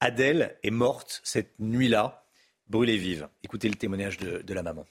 Adèle 0.00 0.56
est 0.62 0.70
morte 0.70 1.20
cette 1.24 1.58
nuit-là, 1.58 2.24
brûlée 2.68 2.96
vive. 2.96 3.28
Écoutez 3.42 3.68
le 3.68 3.74
témoignage 3.74 4.16
de, 4.18 4.38
de 4.42 4.54
la 4.54 4.62
maman. 4.62 4.86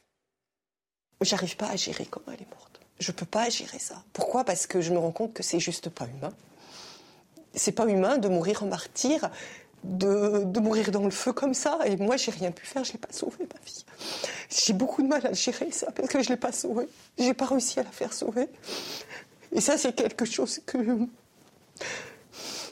J'arrive 1.22 1.56
pas 1.56 1.70
à 1.70 1.76
gérer 1.76 2.06
comment 2.06 2.28
elle 2.34 2.41
est 2.41 2.50
morte. 2.50 2.80
Je 3.00 3.12
peux 3.12 3.26
pas 3.26 3.50
gérer 3.50 3.80
ça. 3.80 4.04
Pourquoi? 4.13 4.44
Parce 4.44 4.67
que 4.67 4.82
je 4.82 4.91
me 4.91 5.00
rends 5.00 5.12
compte 5.12 5.34
que 5.34 5.41
c'est 5.41 5.60
juste 5.60 5.89
pas 5.89 6.06
humain 6.06 6.34
c'est 7.54 7.72
pas 7.72 7.86
humain 7.86 8.18
de 8.18 8.28
mourir 8.28 8.64
en 8.64 8.68
martyr, 8.68 9.30
de, 9.84 10.60
mourir 10.60 10.92
dans 10.92 11.04
le 11.04 11.12
feu 11.12 11.34
comme 11.34 11.54
ça. 11.54 11.80
Et 11.86 11.98
moi, 11.98 12.18
j'ai 12.18 12.32
rien 12.32 12.52
pu 12.52 12.66
faire, 12.66 12.84
je 12.84 12.94
l'ai 12.94 13.00
pas 13.00 13.12
sauvée, 13.12 13.48
ma 13.54 13.60
fille. 13.64 13.84
J'ai 14.50 14.74
beaucoup 14.74 15.02
de 15.02 15.08
mal 15.08 15.26
à 15.26 15.34
gérer 15.34 15.72
ça 15.72 15.92
parce 15.92 16.08
que 16.08 16.22
je 16.22 16.30
l'ai 16.30 16.38
pas 16.38 16.52
sauvée. 16.52 16.88
J'ai 17.18 17.34
pas 17.34 17.46
réussi 17.46 17.80
à 17.80 17.84
la 17.84 17.92
faire 17.92 18.14
sauver. 18.14 18.48
Et 19.54 19.62
ça, 19.62 19.78
c'est 19.78 19.94
quelque 19.94 20.26
chose 20.26 20.62
que. 20.66 20.78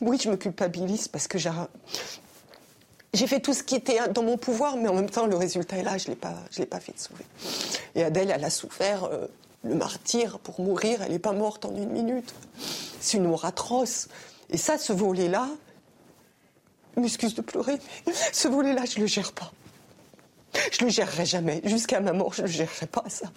Oui, 0.02 0.18
je 0.22 0.30
me 0.30 0.38
culpabilise 0.38 1.08
parce 1.08 1.28
que 1.28 1.38
j'ai. 1.38 1.52
Fait 3.28 3.40
tout 3.40 3.54
ce 3.54 3.64
qui 3.64 3.76
était 3.76 4.08
dans 4.10 4.24
mon 4.24 4.38
pouvoir, 4.38 4.78
mais 4.78 4.88
en 4.88 4.94
même 4.94 5.10
temps, 5.10 5.26
le 5.26 5.36
résultat 5.36 5.78
est 5.78 5.84
là, 5.84 5.98
je 5.98 6.10
ne 6.10 6.16
l'ai 6.60 6.66
pas 6.66 6.80
fait 6.80 6.94
de 6.94 7.00
sauver. 7.00 7.26
Et 7.96 8.04
Adèle, 8.04 8.32
elle 8.32 8.44
a 8.44 8.50
souffert 8.50 9.06
euh, 9.06 9.28
le 9.64 9.76
martyr 9.76 10.40
pour 10.40 10.62
mourir, 10.62 11.02
elle 11.02 11.12
n'est 11.12 11.20
pas 11.20 11.34
morte 11.34 11.66
en 11.66 11.76
une 11.76 11.90
minute. 11.90 12.34
C'est 13.00 13.18
une 13.18 13.28
mort 13.28 13.46
atroce. 13.46 14.08
Et 14.50 14.58
ça, 14.58 14.78
ce 14.78 14.94
volet-là, 14.94 15.48
m'excuse 16.98 17.36
de 17.36 17.42
pleurer, 17.42 17.78
ce 18.34 18.48
volet-là, 18.48 18.86
je 18.86 18.98
ne 18.98 19.02
le 19.02 19.08
gère 19.08 19.32
pas. 19.32 19.52
Je 20.72 20.84
ne 20.84 20.90
le 20.90 20.94
gérerai 20.94 21.26
jamais. 21.26 21.62
Jusqu'à 21.64 22.00
ma 22.00 22.14
mort, 22.14 22.34
je 22.34 22.42
ne 22.42 22.48
le 22.48 22.54
gérerai 22.54 22.88
pas, 22.88 23.06
ça. 23.08 23.32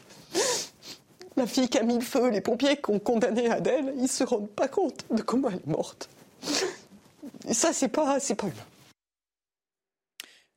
La 1.37 1.47
fille 1.47 1.69
qui 1.69 1.79
a 1.79 1.83
mis 1.83 1.95
le 1.95 2.01
feu, 2.01 2.31
les 2.31 2.41
pompiers 2.41 2.77
qui 2.77 2.91
ont 2.91 2.99
condamné 2.99 3.51
Adèle, 3.51 3.95
ils 3.99 4.09
se 4.09 4.25
rendent 4.25 4.51
pas 4.51 4.69
compte 4.69 5.05
de 5.11 5.23
comment 5.23 5.49
elle 5.49 5.57
est 5.57 5.67
morte. 5.67 6.09
Et 7.49 7.55
ça, 7.55 7.73
c'est 7.73 7.89
pas, 7.89 8.21
c'est 8.21 8.35
pas 8.35 8.47
humain. 8.47 8.67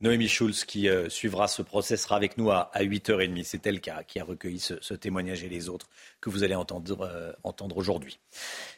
Noémie 0.02 0.28
Schulz, 0.28 0.66
qui 0.66 0.90
euh, 0.90 1.10
suivra 1.10 1.48
ce 1.48 1.62
procès, 1.62 1.96
sera 1.96 2.18
avec 2.18 2.38
nous 2.38 2.52
à, 2.52 2.70
8h30. 2.76 3.44
C'est 3.46 3.66
elle 3.66 3.80
qui 3.80 3.90
a 3.90 4.24
recueilli 4.24 4.60
ce, 4.60 4.94
témoignage 4.94 5.44
et 5.44 5.50
les 5.50 5.70
autres 5.70 5.90
que 6.26 6.32
vous 6.32 6.44
allez 6.44 6.56
entendre, 6.56 7.02
euh, 7.02 7.34
entendre 7.44 7.78
aujourd'hui. 7.78 8.20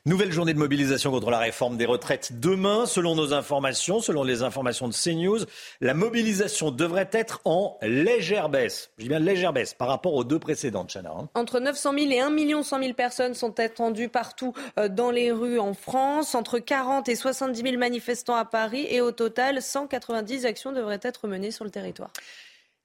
Nouvelle 0.05 0.33
journée 0.33 0.53
de 0.53 0.59
mobilisation 0.59 1.11
contre 1.11 1.29
la 1.29 1.39
réforme 1.39 1.77
des 1.77 1.85
retraites 1.85 2.41
demain. 2.41 2.85
Selon 2.85 3.15
nos 3.15 3.33
informations, 3.33 4.01
selon 4.01 4.25
les 4.25 4.43
informations 4.43 4.89
de 4.89 4.93
CNews, 4.93 5.45
la 5.79 5.93
mobilisation 5.93 6.71
devrait 6.71 7.09
être 7.13 7.39
en 7.45 7.77
légère 7.81 8.49
baisse. 8.49 8.91
Je 8.97 9.03
dis 9.03 9.09
bien 9.09 9.19
légère 9.19 9.53
baisse 9.53 9.73
par 9.73 9.87
rapport 9.87 10.13
aux 10.13 10.25
deux 10.25 10.39
précédentes, 10.39 10.91
Chana. 10.91 11.13
Hein. 11.17 11.29
Entre 11.35 11.61
900 11.61 11.93
000 11.97 12.11
et 12.11 12.19
1 12.19 12.31
million 12.31 12.63
100 12.63 12.79
000 12.79 12.93
personnes 12.93 13.33
sont 13.33 13.57
attendues 13.61 14.09
partout 14.09 14.53
euh, 14.77 14.89
dans 14.89 15.11
les 15.11 15.31
rues 15.31 15.59
en 15.59 15.73
France. 15.73 16.35
Entre 16.35 16.59
40 16.59 17.07
et 17.07 17.15
70 17.15 17.61
000 17.61 17.77
manifestants 17.77 18.35
à 18.35 18.43
Paris. 18.43 18.85
Et 18.89 18.99
au 18.99 19.13
total, 19.13 19.61
190 19.61 20.45
actions 20.45 20.73
devraient 20.73 20.99
être 21.01 21.29
menée 21.29 21.51
sur 21.51 21.63
le 21.63 21.71
territoire. 21.71 22.11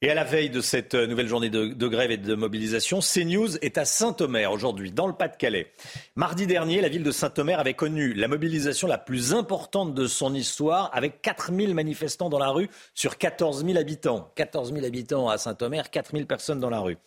Et 0.05 0.11
à 0.11 0.15
la 0.15 0.25
veille 0.25 0.51
de 0.51 0.61
cette 0.61 0.95
euh, 0.95 1.07
nouvelle 1.07 1.29
journée 1.29 1.49
de, 1.49 1.87
grève 1.87 2.11
et 2.11 2.17
de 2.17 2.35
mobilisation, 2.35 2.99
CNews 2.99 3.57
est 3.59 3.79
à 3.79 3.85
Saint-Omer 3.85 4.51
aujourd'hui, 4.51 4.91
dans 4.91 5.07
le 5.07 5.13
Pas-de-Calais. 5.13 5.69
Mardi 6.17 6.49
dernier, 6.49 6.81
la 6.81 6.89
ville 6.89 7.05
de 7.05 7.13
Saint-Omer 7.13 7.61
avait 7.61 7.75
connu 7.75 8.13
la 8.13 8.27
mobilisation 8.27 8.89
la 8.89 8.99
plus 8.99 9.33
importante 9.33 9.95
de 9.95 10.09
son 10.09 10.35
histoire, 10.35 10.91
avec 10.93 11.23
4000 11.23 11.73
manifestants 11.73 12.31
dans 12.31 12.41
la 12.41 12.49
rue 12.49 12.69
sur 12.95 13.17
14 13.17 13.65
000 13.65 13.79
habitants. 13.79 14.33
14 14.35 14.73
000 14.75 14.85
habitants 14.85 15.29
à 15.29 15.39
Saint-Omer, 15.39 15.89
4000 15.89 16.27
personnes 16.27 16.59
dans 16.59 16.71
la 16.71 16.81
rue. 16.81 16.99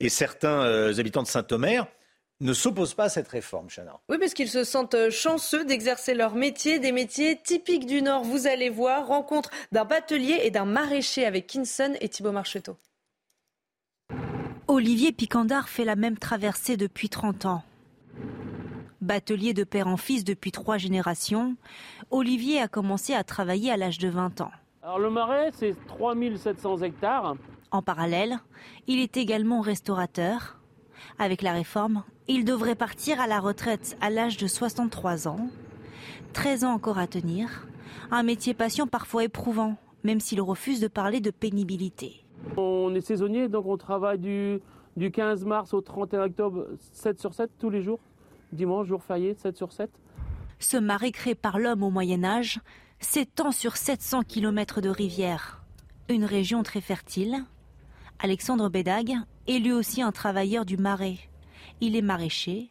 Et 0.00 0.08
certains 0.08 0.62
euh, 0.62 0.98
habitants 0.98 1.22
de 1.22 1.28
Saint-Omer 1.28 1.86
ne 2.40 2.52
s'opposent 2.52 2.94
pas 2.94 3.04
à 3.04 3.08
cette 3.08 3.28
réforme, 3.28 3.68
Chana. 3.68 3.98
Oui, 4.08 4.18
parce 4.18 4.34
qu'ils 4.34 4.48
se 4.48 4.64
sentent 4.64 4.94
euh, 4.94 5.10
chanceux 5.10 5.64
d'exercer 5.64 6.14
leur 6.14 6.34
métier, 6.34 6.78
des 6.78 6.92
métiers 6.92 7.40
typiques 7.40 7.86
du 7.86 8.00
Nord. 8.02 8.22
Vous 8.22 8.46
allez 8.46 8.70
voir, 8.70 9.06
rencontre 9.08 9.50
d'un 9.72 9.84
batelier 9.84 10.40
et 10.44 10.50
d'un 10.50 10.64
maraîcher 10.64 11.24
avec 11.24 11.46
Kinson 11.46 11.94
et 12.00 12.08
Thibault 12.08 12.32
Marcheteau. 12.32 12.76
Olivier 14.68 15.12
Picandard 15.12 15.68
fait 15.68 15.84
la 15.84 15.96
même 15.96 16.18
traversée 16.18 16.76
depuis 16.76 17.08
30 17.08 17.46
ans. 17.46 17.62
Batelier 19.00 19.54
de 19.54 19.64
père 19.64 19.88
en 19.88 19.96
fils 19.96 20.24
depuis 20.24 20.52
trois 20.52 20.76
générations, 20.76 21.56
Olivier 22.10 22.60
a 22.60 22.68
commencé 22.68 23.14
à 23.14 23.24
travailler 23.24 23.70
à 23.70 23.76
l'âge 23.76 23.98
de 23.98 24.08
20 24.08 24.42
ans. 24.42 24.50
Alors 24.82 24.98
le 24.98 25.10
marais, 25.10 25.50
c'est 25.54 25.74
3700 25.86 26.82
hectares. 26.82 27.36
En 27.70 27.82
parallèle, 27.82 28.38
il 28.86 29.00
est 29.00 29.16
également 29.16 29.60
restaurateur. 29.60 30.57
Avec 31.18 31.42
la 31.42 31.52
réforme, 31.52 32.04
il 32.28 32.44
devrait 32.44 32.76
partir 32.76 33.20
à 33.20 33.26
la 33.26 33.40
retraite 33.40 33.96
à 34.00 34.08
l'âge 34.08 34.36
de 34.36 34.46
63 34.46 35.26
ans. 35.26 35.50
13 36.32 36.64
ans 36.64 36.72
encore 36.72 36.98
à 36.98 37.08
tenir. 37.08 37.66
Un 38.12 38.22
métier 38.22 38.54
patient 38.54 38.86
parfois 38.86 39.24
éprouvant, 39.24 39.76
même 40.04 40.20
s'il 40.20 40.40
refuse 40.40 40.80
de 40.80 40.86
parler 40.86 41.20
de 41.20 41.30
pénibilité. 41.30 42.24
On 42.56 42.94
est 42.94 43.00
saisonnier, 43.00 43.48
donc 43.48 43.66
on 43.66 43.76
travaille 43.76 44.18
du, 44.18 44.60
du 44.96 45.10
15 45.10 45.44
mars 45.44 45.74
au 45.74 45.80
31 45.80 46.26
octobre, 46.26 46.66
7 46.92 47.20
sur 47.20 47.34
7 47.34 47.50
tous 47.58 47.70
les 47.70 47.82
jours. 47.82 47.98
Dimanche, 48.52 48.86
jour 48.86 49.02
férié, 49.02 49.34
7 49.34 49.56
sur 49.56 49.72
7. 49.72 49.90
Ce 50.60 50.76
marais 50.76 51.10
créé 51.10 51.34
par 51.34 51.58
l'homme 51.58 51.82
au 51.82 51.90
Moyen 51.90 52.22
Âge 52.22 52.60
s'étend 53.00 53.50
sur 53.50 53.76
700 53.76 54.22
km 54.22 54.80
de 54.80 54.88
rivière. 54.88 55.62
Une 56.08 56.24
région 56.24 56.62
très 56.62 56.80
fertile. 56.80 57.44
Alexandre 58.20 58.68
Bédag 58.68 59.14
est 59.46 59.58
lui 59.58 59.72
aussi 59.72 60.02
un 60.02 60.10
travailleur 60.10 60.64
du 60.64 60.76
marais. 60.76 61.18
Il 61.80 61.94
est 61.94 62.02
maraîcher, 62.02 62.68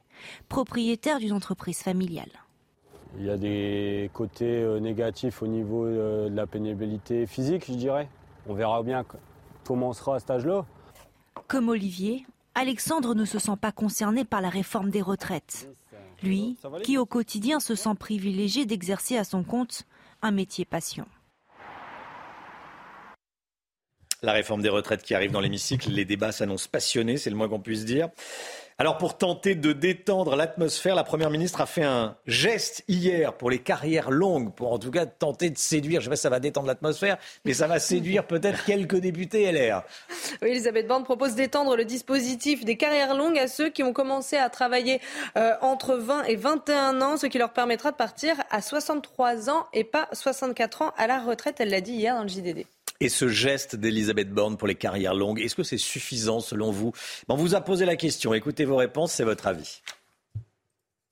propriétaire 0.50 1.20
d'une 1.20 1.32
entreprise 1.32 1.82
familiale. 1.82 2.32
Il 3.18 3.26
y 3.26 3.30
a 3.30 3.38
des 3.38 4.12
côtés 4.14 4.62
euh, 4.62 4.80
négatifs 4.80 5.42
au 5.42 5.48
niveau 5.48 5.86
euh, 5.86 6.30
de 6.30 6.36
la 6.36 6.46
pénibilité 6.46 7.26
physique, 7.26 7.66
je 7.68 7.74
dirais. 7.74 8.10
On 8.48 8.54
verra 8.54 8.84
bien 8.84 9.06
comment 9.64 9.90
on 9.90 9.94
sera 9.94 10.16
à 10.16 10.20
cet 10.20 10.32
âge-là. 10.32 10.66
Comme 11.48 11.70
Olivier, 11.70 12.26
Alexandre 12.54 13.16
ne 13.16 13.24
se 13.24 13.40
sent 13.40 13.56
pas 13.60 13.72
concerné 13.72 14.26
par 14.26 14.42
la 14.42 14.50
réforme 14.50 14.90
des 14.90 15.02
retraites. 15.02 15.70
Lui, 16.24 16.58
qui 16.84 16.98
au 16.98 17.06
quotidien 17.06 17.60
se 17.60 17.76
sent 17.76 17.96
privilégié 17.98 18.66
d'exercer 18.66 19.18
à 19.18 19.24
son 19.24 19.44
compte 19.44 19.84
un 20.22 20.32
métier 20.32 20.66
passion. 20.66 21.06
La 24.28 24.34
réforme 24.34 24.62
des 24.62 24.68
retraites 24.68 25.04
qui 25.04 25.16
arrive 25.16 25.32
dans 25.32 25.40
l'hémicycle, 25.40 25.90
les 25.90 26.04
débats 26.04 26.34
s'annoncent 26.34 26.68
passionnés, 26.70 27.16
c'est 27.16 27.30
le 27.30 27.38
moins 27.38 27.48
qu'on 27.48 27.62
puisse 27.62 27.86
dire. 27.86 28.10
Alors 28.78 28.98
pour 28.98 29.18
tenter 29.18 29.56
de 29.56 29.72
détendre 29.72 30.36
l'atmosphère, 30.36 30.96
la 30.96 31.06
Première 31.06 31.30
ministre 31.30 31.62
a 31.62 31.66
fait 31.66 31.86
un 31.86 32.18
geste 32.26 32.84
hier 32.90 33.32
pour 33.38 33.50
les 33.50 33.60
carrières 33.60 34.12
longues, 34.12 34.54
pour 34.54 34.74
en 34.74 34.80
tout 34.80 34.92
cas 34.92 35.06
tenter 35.06 35.50
de 35.50 35.58
séduire, 35.58 36.02
je 36.02 36.10
ne 36.10 36.10
sais 36.10 36.10
pas 36.10 36.16
si 36.18 36.22
ça 36.24 36.30
va 36.30 36.42
détendre 36.42 36.68
l'atmosphère, 36.68 37.16
mais 37.46 37.54
ça 37.54 37.68
va 37.68 37.80
séduire 37.80 38.28
peut-être 38.28 38.66
quelques 38.66 38.98
députés 38.98 39.50
LR. 39.50 39.84
Oui, 40.42 40.50
Elisabeth 40.50 40.90
Borne 40.90 41.06
propose 41.06 41.36
d'étendre 41.36 41.78
le 41.78 41.86
dispositif 41.86 42.66
des 42.66 42.76
carrières 42.76 43.16
longues 43.16 43.40
à 43.40 43.48
ceux 43.48 43.70
qui 43.70 43.82
ont 43.82 43.94
commencé 43.94 44.36
à 44.36 44.50
travailler 44.50 45.00
euh, 45.38 45.54
entre 45.62 45.96
20 45.96 46.24
et 46.26 46.36
21 46.36 47.02
ans, 47.02 47.16
ce 47.16 47.28
qui 47.28 47.38
leur 47.38 47.54
permettra 47.54 47.92
de 47.92 47.96
partir 47.96 48.36
à 48.52 48.62
63 48.62 49.50
ans 49.50 49.68
et 49.72 49.86
pas 49.86 50.10
64 50.12 50.82
ans 50.82 50.94
à 50.98 51.08
la 51.08 51.22
retraite, 51.22 51.62
elle 51.62 51.70
l'a 51.70 51.80
dit 51.80 51.94
hier 51.94 52.14
dans 52.14 52.24
le 52.24 52.28
JDD. 52.28 52.66
Et 53.00 53.10
ce 53.10 53.28
geste 53.28 53.76
d'Elisabeth 53.76 54.32
Borne 54.32 54.58
pour 54.58 54.68
les 54.68 54.76
carrières 54.76 55.14
longues, 55.14 55.40
est-ce 55.40 55.56
que 55.56 55.64
c'est 55.64 55.78
suffisant 55.78 56.40
selon 56.40 56.72
vous? 56.72 56.94
On 57.30 57.36
vous 57.36 57.54
a 57.54 57.62
posé 57.62 57.86
la 57.86 57.96
question. 57.96 58.34
Écoutez 58.34 58.66
vos 58.66 58.76
réponses, 58.76 59.12
c'est 59.12 59.24
votre 59.24 59.46
avis. 59.46 59.82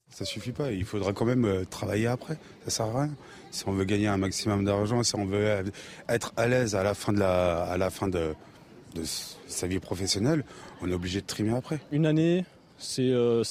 Ça 0.10 0.26
suffit 0.26 0.54
pas. 0.54 0.72
Il 0.72 0.86
faudra 0.86 1.14
quand 1.14 1.26
même 1.26 1.46
euh, 1.46 1.66
travailler 1.66 2.08
après. 2.08 2.38
Ça 2.64 2.70
sert 2.72 2.86
à 2.86 3.02
rien. 3.02 3.12
Si 3.52 3.68
on 3.68 3.74
veut 3.74 3.84
gagner 3.84 4.08
un 4.08 4.18
maximum 4.18 4.64
d'argent, 4.66 5.04
si 5.04 5.16
on 5.16 5.26
veut 5.26 5.64
être 6.10 6.34
à 6.38 6.48
l'aise 6.48 6.74
à 6.74 6.84
la 6.84 6.94
fin 6.94 7.14
de 7.14 7.20
la, 7.20 7.64
à 7.64 7.78
la 7.78 7.90
fin 7.90 8.08
de, 8.08 8.34
sa 9.48 9.68
vie 9.68 9.80
professionnelle, 9.80 10.44
on 10.82 10.90
est 10.90 10.94
obligé 10.94 11.22
de 11.22 11.26
trimer 11.26 11.56
après. 11.56 11.80
Une 11.92 12.06
année, 12.06 12.46
c'est 12.78 13.10
euh, 13.10 13.44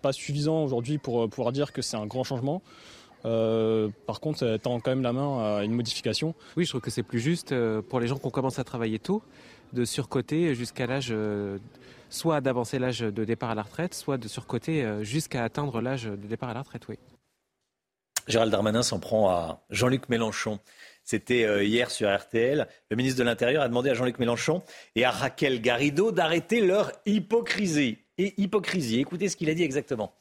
pas 0.00 0.12
suffisant 0.12 0.64
aujourd'hui 0.64 0.98
pour 0.98 1.24
euh, 1.24 1.28
pouvoir 1.28 1.52
dire 1.52 1.72
que 1.72 1.82
c'est 1.82 1.96
un 1.96 2.06
grand 2.06 2.24
changement. 2.24 2.62
Euh, 3.24 3.88
par 4.06 4.20
contre, 4.20 4.38
ça 4.38 4.58
tend 4.58 4.80
quand 4.80 4.90
même 4.90 5.02
la 5.02 5.12
main 5.12 5.58
à 5.58 5.64
une 5.64 5.72
modification. 5.72 6.34
Oui, 6.56 6.64
je 6.64 6.70
trouve 6.70 6.80
que 6.80 6.90
c'est 6.90 7.02
plus 7.02 7.20
juste 7.20 7.52
euh, 7.52 7.82
pour 7.82 8.00
les 8.00 8.06
gens 8.06 8.18
qui 8.18 8.26
ont 8.26 8.30
commencé 8.30 8.60
à 8.60 8.64
travailler 8.64 8.98
tôt 8.98 9.22
de 9.72 9.84
surcoter 9.84 10.54
jusqu'à 10.54 10.86
l'âge, 10.86 11.08
euh, 11.10 11.58
soit 12.08 12.40
d'avancer 12.40 12.78
l'âge 12.78 13.00
de 13.00 13.24
départ 13.24 13.50
à 13.50 13.54
la 13.54 13.62
retraite, 13.62 13.94
soit 13.94 14.18
de 14.18 14.26
surcoter 14.26 14.84
jusqu'à 15.02 15.44
atteindre 15.44 15.80
l'âge 15.80 16.04
de 16.04 16.16
départ 16.16 16.48
à 16.48 16.54
la 16.54 16.62
retraite, 16.62 16.88
oui. 16.88 16.98
Gérald 18.26 18.52
Darmanin 18.52 18.82
s'en 18.82 18.98
prend 18.98 19.30
à 19.30 19.64
Jean-Luc 19.70 20.08
Mélenchon. 20.08 20.58
C'était 21.04 21.64
hier 21.66 21.90
sur 21.90 22.14
RTL. 22.14 22.68
Le 22.90 22.96
ministre 22.96 23.18
de 23.18 23.24
l'Intérieur 23.24 23.62
a 23.62 23.68
demandé 23.68 23.90
à 23.90 23.94
Jean-Luc 23.94 24.18
Mélenchon 24.18 24.62
et 24.94 25.04
à 25.04 25.10
Raquel 25.10 25.60
Garrido 25.60 26.12
d'arrêter 26.12 26.60
leur 26.60 26.92
hypocrisie. 27.06 27.98
Et 28.18 28.34
hypocrisie, 28.40 29.00
écoutez 29.00 29.28
ce 29.28 29.36
qu'il 29.36 29.48
a 29.48 29.54
dit 29.54 29.62
exactement. 29.62 30.12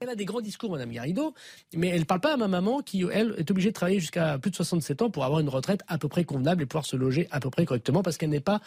Elle 0.00 0.10
a 0.10 0.14
des 0.14 0.26
grands 0.26 0.40
discours, 0.40 0.70
Madame 0.70 0.92
Garrido, 0.92 1.34
mais 1.74 1.88
elle 1.88 1.98
ne 1.98 2.04
parle 2.04 2.20
pas 2.20 2.34
à 2.34 2.36
ma 2.36 2.46
maman 2.46 2.82
qui, 2.82 3.04
elle, 3.12 3.34
est 3.36 3.50
obligée 3.50 3.70
de 3.70 3.74
travailler 3.74 3.98
jusqu'à 3.98 4.38
plus 4.38 4.52
de 4.52 4.54
67 4.54 5.02
ans 5.02 5.10
pour 5.10 5.24
avoir 5.24 5.40
une 5.40 5.48
retraite 5.48 5.80
à 5.88 5.98
peu 5.98 6.06
près 6.06 6.22
convenable 6.22 6.62
et 6.62 6.66
pouvoir 6.66 6.86
se 6.86 6.94
loger 6.94 7.26
à 7.32 7.40
peu 7.40 7.50
près 7.50 7.64
correctement 7.64 8.04
parce 8.04 8.16
qu'elle 8.16 8.30
n'est 8.30 8.38
pas, 8.38 8.60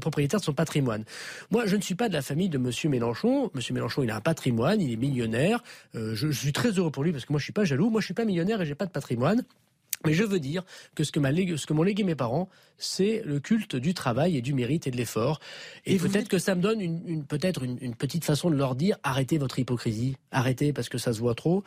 propriétaire 0.00 0.38
de 0.38 0.44
son 0.44 0.52
patrimoine. 0.52 1.04
Moi, 1.50 1.66
je 1.66 1.74
ne 1.74 1.80
suis 1.80 1.96
pas 1.96 2.08
de 2.08 2.14
la 2.14 2.22
famille 2.22 2.48
de 2.48 2.58
Monsieur 2.58 2.88
Mélenchon. 2.88 3.50
Monsieur 3.54 3.74
Mélenchon, 3.74 4.04
il 4.04 4.10
a 4.12 4.16
un 4.16 4.20
patrimoine, 4.20 4.80
il 4.80 4.92
est 4.92 4.96
millionnaire. 4.96 5.64
Euh, 5.96 6.14
je, 6.14 6.30
je, 6.30 6.38
suis 6.38 6.52
très 6.52 6.70
heureux 6.70 6.92
pour 6.92 7.02
lui 7.02 7.10
parce 7.10 7.24
que 7.24 7.32
moi, 7.32 7.40
je 7.40 7.44
suis 7.44 7.52
pas 7.52 7.64
jaloux. 7.64 7.90
Moi, 7.90 8.00
je 8.00 8.04
suis 8.04 8.14
pas 8.14 8.24
millionnaire 8.24 8.60
et 8.60 8.66
j'ai 8.66 8.76
pas 8.76 8.86
de 8.86 8.92
patrimoine. 8.92 9.42
Mais 10.06 10.14
je 10.14 10.24
veux 10.24 10.40
dire 10.40 10.64
que 10.94 11.04
ce 11.04 11.12
que, 11.12 11.20
m'ont 11.72 11.82
légué 11.82 12.04
mes 12.04 12.14
parents, 12.14 12.48
c'est 12.78 13.22
le 13.24 13.40
culte 13.40 13.76
du 13.76 13.94
travail 13.94 14.36
et 14.36 14.42
du 14.42 14.54
mérite 14.54 14.86
et 14.86 14.90
de 14.90 14.96
l'effort. 14.96 15.40
Et, 15.86 15.98
peut-être 15.98 16.28
que 16.28 16.38
ça 16.38 16.54
me 16.54 16.62
donne 16.62 16.80
une, 16.80 17.24
peut-être 17.24 17.62
une, 17.62 17.94
petite 17.94 18.24
façon 18.24 18.50
de 18.50 18.56
leur 18.56 18.74
dire 18.74 18.96
arrêtez 19.02 19.38
votre 19.38 19.58
hypocrisie, 19.58 20.16
arrêtez 20.30 20.72
parce 20.72 20.88
que 20.88 20.98
ça 20.98 21.12
se 21.12 21.20
voit 21.20 21.34
trop. 21.34 21.62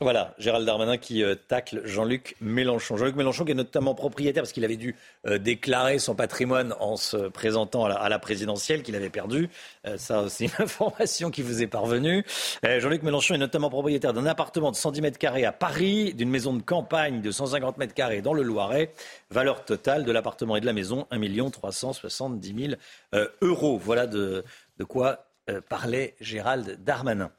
Voilà, 0.00 0.34
Gérald 0.38 0.66
Darmanin 0.66 0.96
qui 0.96 1.22
euh, 1.22 1.36
tacle 1.36 1.82
Jean-Luc 1.84 2.34
Mélenchon. 2.40 2.96
Jean-Luc 2.96 3.14
Mélenchon 3.14 3.44
qui 3.44 3.52
est 3.52 3.54
notamment 3.54 3.94
propriétaire 3.94 4.42
parce 4.42 4.52
qu'il 4.52 4.64
avait 4.64 4.76
dû 4.76 4.96
euh, 5.26 5.38
déclarer 5.38 6.00
son 6.00 6.16
patrimoine 6.16 6.74
en 6.80 6.96
se 6.96 7.28
présentant 7.28 7.84
à 7.84 8.08
la, 8.08 8.18
présidentielle 8.18 8.82
qu'il 8.82 8.96
avait 8.96 9.08
perdu. 9.08 9.50
Euh, 9.86 9.96
ça, 9.96 10.28
c'est 10.28 10.46
une 10.46 10.50
information 10.58 11.30
qui 11.30 11.42
vous 11.42 11.62
est 11.62 11.68
parvenue. 11.68 12.24
Jean-Luc 12.64 13.04
Mélenchon 13.04 13.34
est 13.34 13.38
notamment 13.38 13.70
propriétaire 13.70 14.12
d'un 14.12 14.26
appartement 14.26 14.72
de 14.72 14.76
110 14.76 15.00
mètres 15.00 15.18
carrés 15.18 15.44
à 15.44 15.52
Paris, 15.52 16.12
d'une 16.12 16.30
maison 16.30 16.54
de 16.54 16.62
campagne 16.62 17.20
de 17.20 17.30
150 17.30 17.78
mètres 17.78 17.94
carrés 17.94 18.20
dans 18.20 18.34
le 18.34 18.42
Loiret. 18.42 18.92
Valeur 19.30 19.64
totale 19.64 20.04
de 20.04 20.10
l'appartement 20.10 20.56
et 20.56 20.60
de 20.60 20.66
la 20.66 20.72
maison 20.72 21.06
1 21.12 21.50
370 21.50 22.78
000 23.12 23.26
euros. 23.42 23.78
Voilà 23.78 24.08
de, 24.08 24.44
de 24.78 24.84
quoi 24.84 25.26
parlait 25.68 26.16
Gérald 26.20 26.82
Darmanin. 26.82 27.30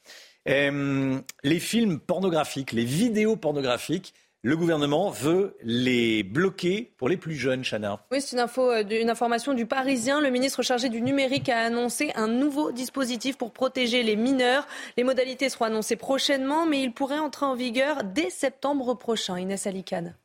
Euh, 0.47 1.19
les 1.43 1.60
films 1.60 1.99
pornographiques, 1.99 2.71
les 2.71 2.86
vidéos 2.86 3.36
pornographiques 3.36 4.13
le 4.45 4.55
gouvernement 4.55 5.10
veut 5.10 5.58
les 5.63 6.21
bloquer 6.21 6.93
pour 6.97 7.10
les 7.10 7.17
plus 7.17 7.34
jeunes, 7.34 7.63
Chana. 7.63 8.05
Oui, 8.12 8.21
c'est 8.21 8.36
une, 8.36 8.41
info, 8.43 8.69
euh, 8.69 8.84
une 8.91 9.10
information 9.10 9.55
du 9.55 9.65
Parisien. 9.65 10.21
Le 10.21 10.29
ministre 10.29 10.62
chargé 10.62 10.88
du 10.88 11.01
numérique 11.01 11.49
a 11.49 11.62
annoncé 11.62 12.12
un 12.13 12.27
nouveau 12.27 12.71
dispositif 12.71 13.39
pour 13.39 13.53
protéger 13.53 14.03
les 14.03 14.15
mineurs. 14.15 14.67
Les 14.97 15.03
modalités 15.03 15.49
seront 15.49 15.65
annoncées 15.65 15.95
prochainement, 15.95 16.67
mais 16.67 16.84
il 16.84 16.93
pourrait 16.93 17.17
entrer 17.17 17.47
en 17.47 17.55
vigueur 17.55 18.03
dès 18.03 18.30
septembre 18.30 18.93
prochain. 18.93 19.39
Inès 19.39 19.65
Alicane. 19.65 20.15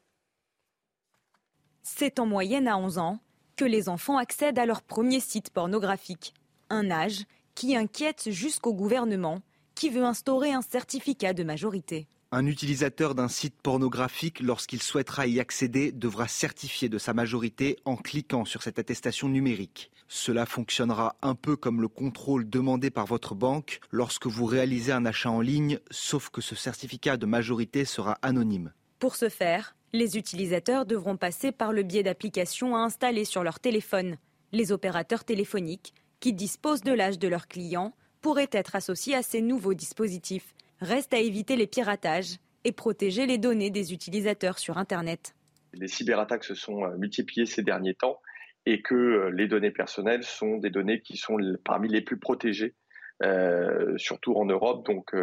C'est 1.82 2.18
en 2.18 2.26
moyenne 2.26 2.68
à 2.68 2.76
11 2.76 2.98
ans 2.98 3.20
que 3.56 3.64
les 3.64 3.88
enfants 3.88 4.18
accèdent 4.18 4.58
à 4.58 4.66
leur 4.66 4.82
premier 4.82 5.20
site 5.20 5.48
pornographique. 5.48 6.34
Un 6.68 6.90
âge 6.90 7.24
qui 7.54 7.74
inquiète 7.74 8.28
jusqu'au 8.30 8.74
gouvernement, 8.74 9.40
qui 9.80 9.88
veut 9.88 10.04
instaurer 10.04 10.52
un 10.52 10.60
certificat 10.60 11.32
de 11.32 11.42
majorité. 11.42 12.06
Un 12.32 12.44
utilisateur 12.44 13.14
d'un 13.14 13.28
site 13.28 13.54
pornographique, 13.62 14.40
lorsqu'il 14.40 14.82
souhaitera 14.82 15.26
y 15.26 15.40
accéder, 15.40 15.90
devra 15.90 16.28
certifier 16.28 16.90
de 16.90 16.98
sa 16.98 17.14
majorité 17.14 17.78
en 17.86 17.96
cliquant 17.96 18.44
sur 18.44 18.62
cette 18.62 18.78
attestation 18.78 19.30
numérique. 19.30 19.90
Cela 20.06 20.44
fonctionnera 20.44 21.16
un 21.22 21.34
peu 21.34 21.56
comme 21.56 21.80
le 21.80 21.88
contrôle 21.88 22.46
demandé 22.46 22.90
par 22.90 23.06
votre 23.06 23.34
banque 23.34 23.80
lorsque 23.90 24.26
vous 24.26 24.44
réalisez 24.44 24.92
un 24.92 25.06
achat 25.06 25.30
en 25.30 25.40
ligne, 25.40 25.78
sauf 25.90 26.28
que 26.28 26.42
ce 26.42 26.54
certificat 26.54 27.16
de 27.16 27.24
majorité 27.24 27.86
sera 27.86 28.18
anonyme. 28.20 28.74
Pour 28.98 29.16
ce 29.16 29.30
faire, 29.30 29.74
les 29.94 30.18
utilisateurs 30.18 30.84
devront 30.84 31.16
passer 31.16 31.52
par 31.52 31.72
le 31.72 31.84
biais 31.84 32.02
d'applications 32.02 32.76
à 32.76 32.80
installer 32.80 33.24
sur 33.24 33.42
leur 33.42 33.60
téléphone. 33.60 34.18
Les 34.52 34.72
opérateurs 34.72 35.24
téléphoniques, 35.24 35.94
qui 36.20 36.34
disposent 36.34 36.82
de 36.82 36.92
l'âge 36.92 37.18
de 37.18 37.28
leurs 37.28 37.48
clients, 37.48 37.94
pourraient 38.20 38.50
être 38.52 38.76
associés 38.76 39.14
à 39.14 39.22
ces 39.22 39.40
nouveaux 39.40 39.74
dispositifs. 39.74 40.54
Reste 40.80 41.14
à 41.14 41.18
éviter 41.18 41.56
les 41.56 41.66
piratages 41.66 42.36
et 42.64 42.72
protéger 42.72 43.26
les 43.26 43.38
données 43.38 43.70
des 43.70 43.92
utilisateurs 43.92 44.58
sur 44.58 44.78
Internet. 44.78 45.34
Les 45.72 45.88
cyberattaques 45.88 46.44
se 46.44 46.54
sont 46.54 46.84
euh, 46.84 46.96
multipliées 46.96 47.46
ces 47.46 47.62
derniers 47.62 47.94
temps 47.94 48.20
et 48.66 48.82
que 48.82 48.94
euh, 48.94 49.30
les 49.30 49.46
données 49.46 49.70
personnelles 49.70 50.24
sont 50.24 50.58
des 50.58 50.70
données 50.70 51.00
qui 51.00 51.16
sont 51.16 51.38
parmi 51.64 51.88
les 51.88 52.02
plus 52.02 52.18
protégées, 52.18 52.74
euh, 53.22 53.96
surtout 53.96 54.34
en 54.34 54.44
Europe. 54.44 54.84
Donc 54.84 55.14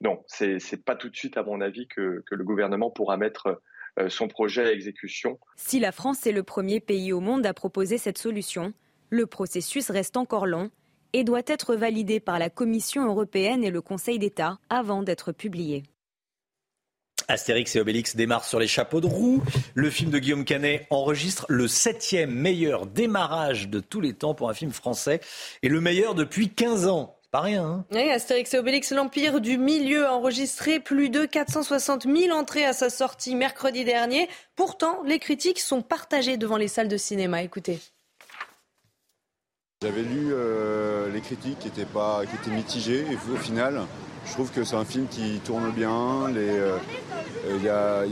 non, 0.00 0.22
c'est 0.26 0.56
n'est 0.56 0.78
pas 0.78 0.96
tout 0.96 1.08
de 1.08 1.16
suite, 1.16 1.36
à 1.36 1.42
mon 1.42 1.60
avis, 1.60 1.86
que, 1.88 2.22
que 2.26 2.34
le 2.34 2.44
gouvernement 2.44 2.90
pourra 2.90 3.16
mettre 3.16 3.62
son 4.08 4.26
projet 4.26 4.66
à 4.66 4.72
exécution. 4.72 5.38
Si 5.54 5.78
la 5.78 5.92
France 5.92 6.26
est 6.26 6.32
le 6.32 6.42
premier 6.42 6.80
pays 6.80 7.12
au 7.12 7.20
monde 7.20 7.46
à 7.46 7.54
proposer 7.54 7.96
cette 7.96 8.18
solution, 8.18 8.74
le 9.10 9.26
processus 9.26 9.88
reste 9.90 10.16
encore 10.16 10.46
long 10.46 10.70
et 11.14 11.24
doit 11.24 11.42
être 11.46 11.76
validé 11.76 12.20
par 12.20 12.38
la 12.38 12.50
Commission 12.50 13.06
européenne 13.06 13.64
et 13.64 13.70
le 13.70 13.80
Conseil 13.80 14.18
d'État 14.18 14.58
avant 14.68 15.02
d'être 15.02 15.32
publié. 15.32 15.84
Astérix 17.28 17.74
et 17.76 17.80
Obélix 17.80 18.16
démarrent 18.16 18.44
sur 18.44 18.58
les 18.58 18.66
chapeaux 18.66 19.00
de 19.00 19.06
roue. 19.06 19.42
Le 19.74 19.88
film 19.88 20.10
de 20.10 20.18
Guillaume 20.18 20.44
Canet 20.44 20.86
enregistre 20.90 21.46
le 21.48 21.68
septième 21.68 22.34
meilleur 22.34 22.86
démarrage 22.86 23.68
de 23.68 23.80
tous 23.80 24.00
les 24.00 24.12
temps 24.12 24.34
pour 24.34 24.50
un 24.50 24.54
film 24.54 24.72
français 24.72 25.20
et 25.62 25.68
le 25.68 25.80
meilleur 25.80 26.14
depuis 26.14 26.50
15 26.50 26.88
ans. 26.88 27.16
Pas 27.30 27.40
rien. 27.40 27.64
Hein 27.64 27.84
oui, 27.92 28.10
Astérix 28.10 28.52
et 28.54 28.58
Obélix, 28.58 28.92
l'Empire 28.92 29.40
du 29.40 29.56
Milieu, 29.56 30.06
a 30.06 30.14
enregistré 30.14 30.80
plus 30.80 31.10
de 31.10 31.24
460 31.24 32.04
000 32.04 32.36
entrées 32.36 32.64
à 32.64 32.72
sa 32.72 32.90
sortie 32.90 33.34
mercredi 33.34 33.84
dernier. 33.84 34.28
Pourtant, 34.54 35.02
les 35.04 35.18
critiques 35.18 35.60
sont 35.60 35.82
partagées 35.82 36.36
devant 36.36 36.56
les 36.56 36.68
salles 36.68 36.88
de 36.88 36.96
cinéma. 36.96 37.42
Écoutez. 37.42 37.80
J'avais 39.84 40.00
lu 40.00 40.30
euh, 40.32 41.10
les 41.12 41.20
critiques 41.20 41.58
qui 41.58 41.68
étaient, 41.68 41.84
pas, 41.84 42.22
qui 42.24 42.34
étaient 42.36 42.56
mitigées 42.56 43.04
et 43.10 43.18
au 43.30 43.36
final, 43.36 43.82
je 44.24 44.32
trouve 44.32 44.50
que 44.50 44.64
c'est 44.64 44.76
un 44.76 44.84
film 44.86 45.06
qui 45.10 45.40
tourne 45.44 45.70
bien. 45.72 46.34
Euh, 46.34 46.78
il 47.50 47.62
y, 47.62 47.68
a, 47.68 48.02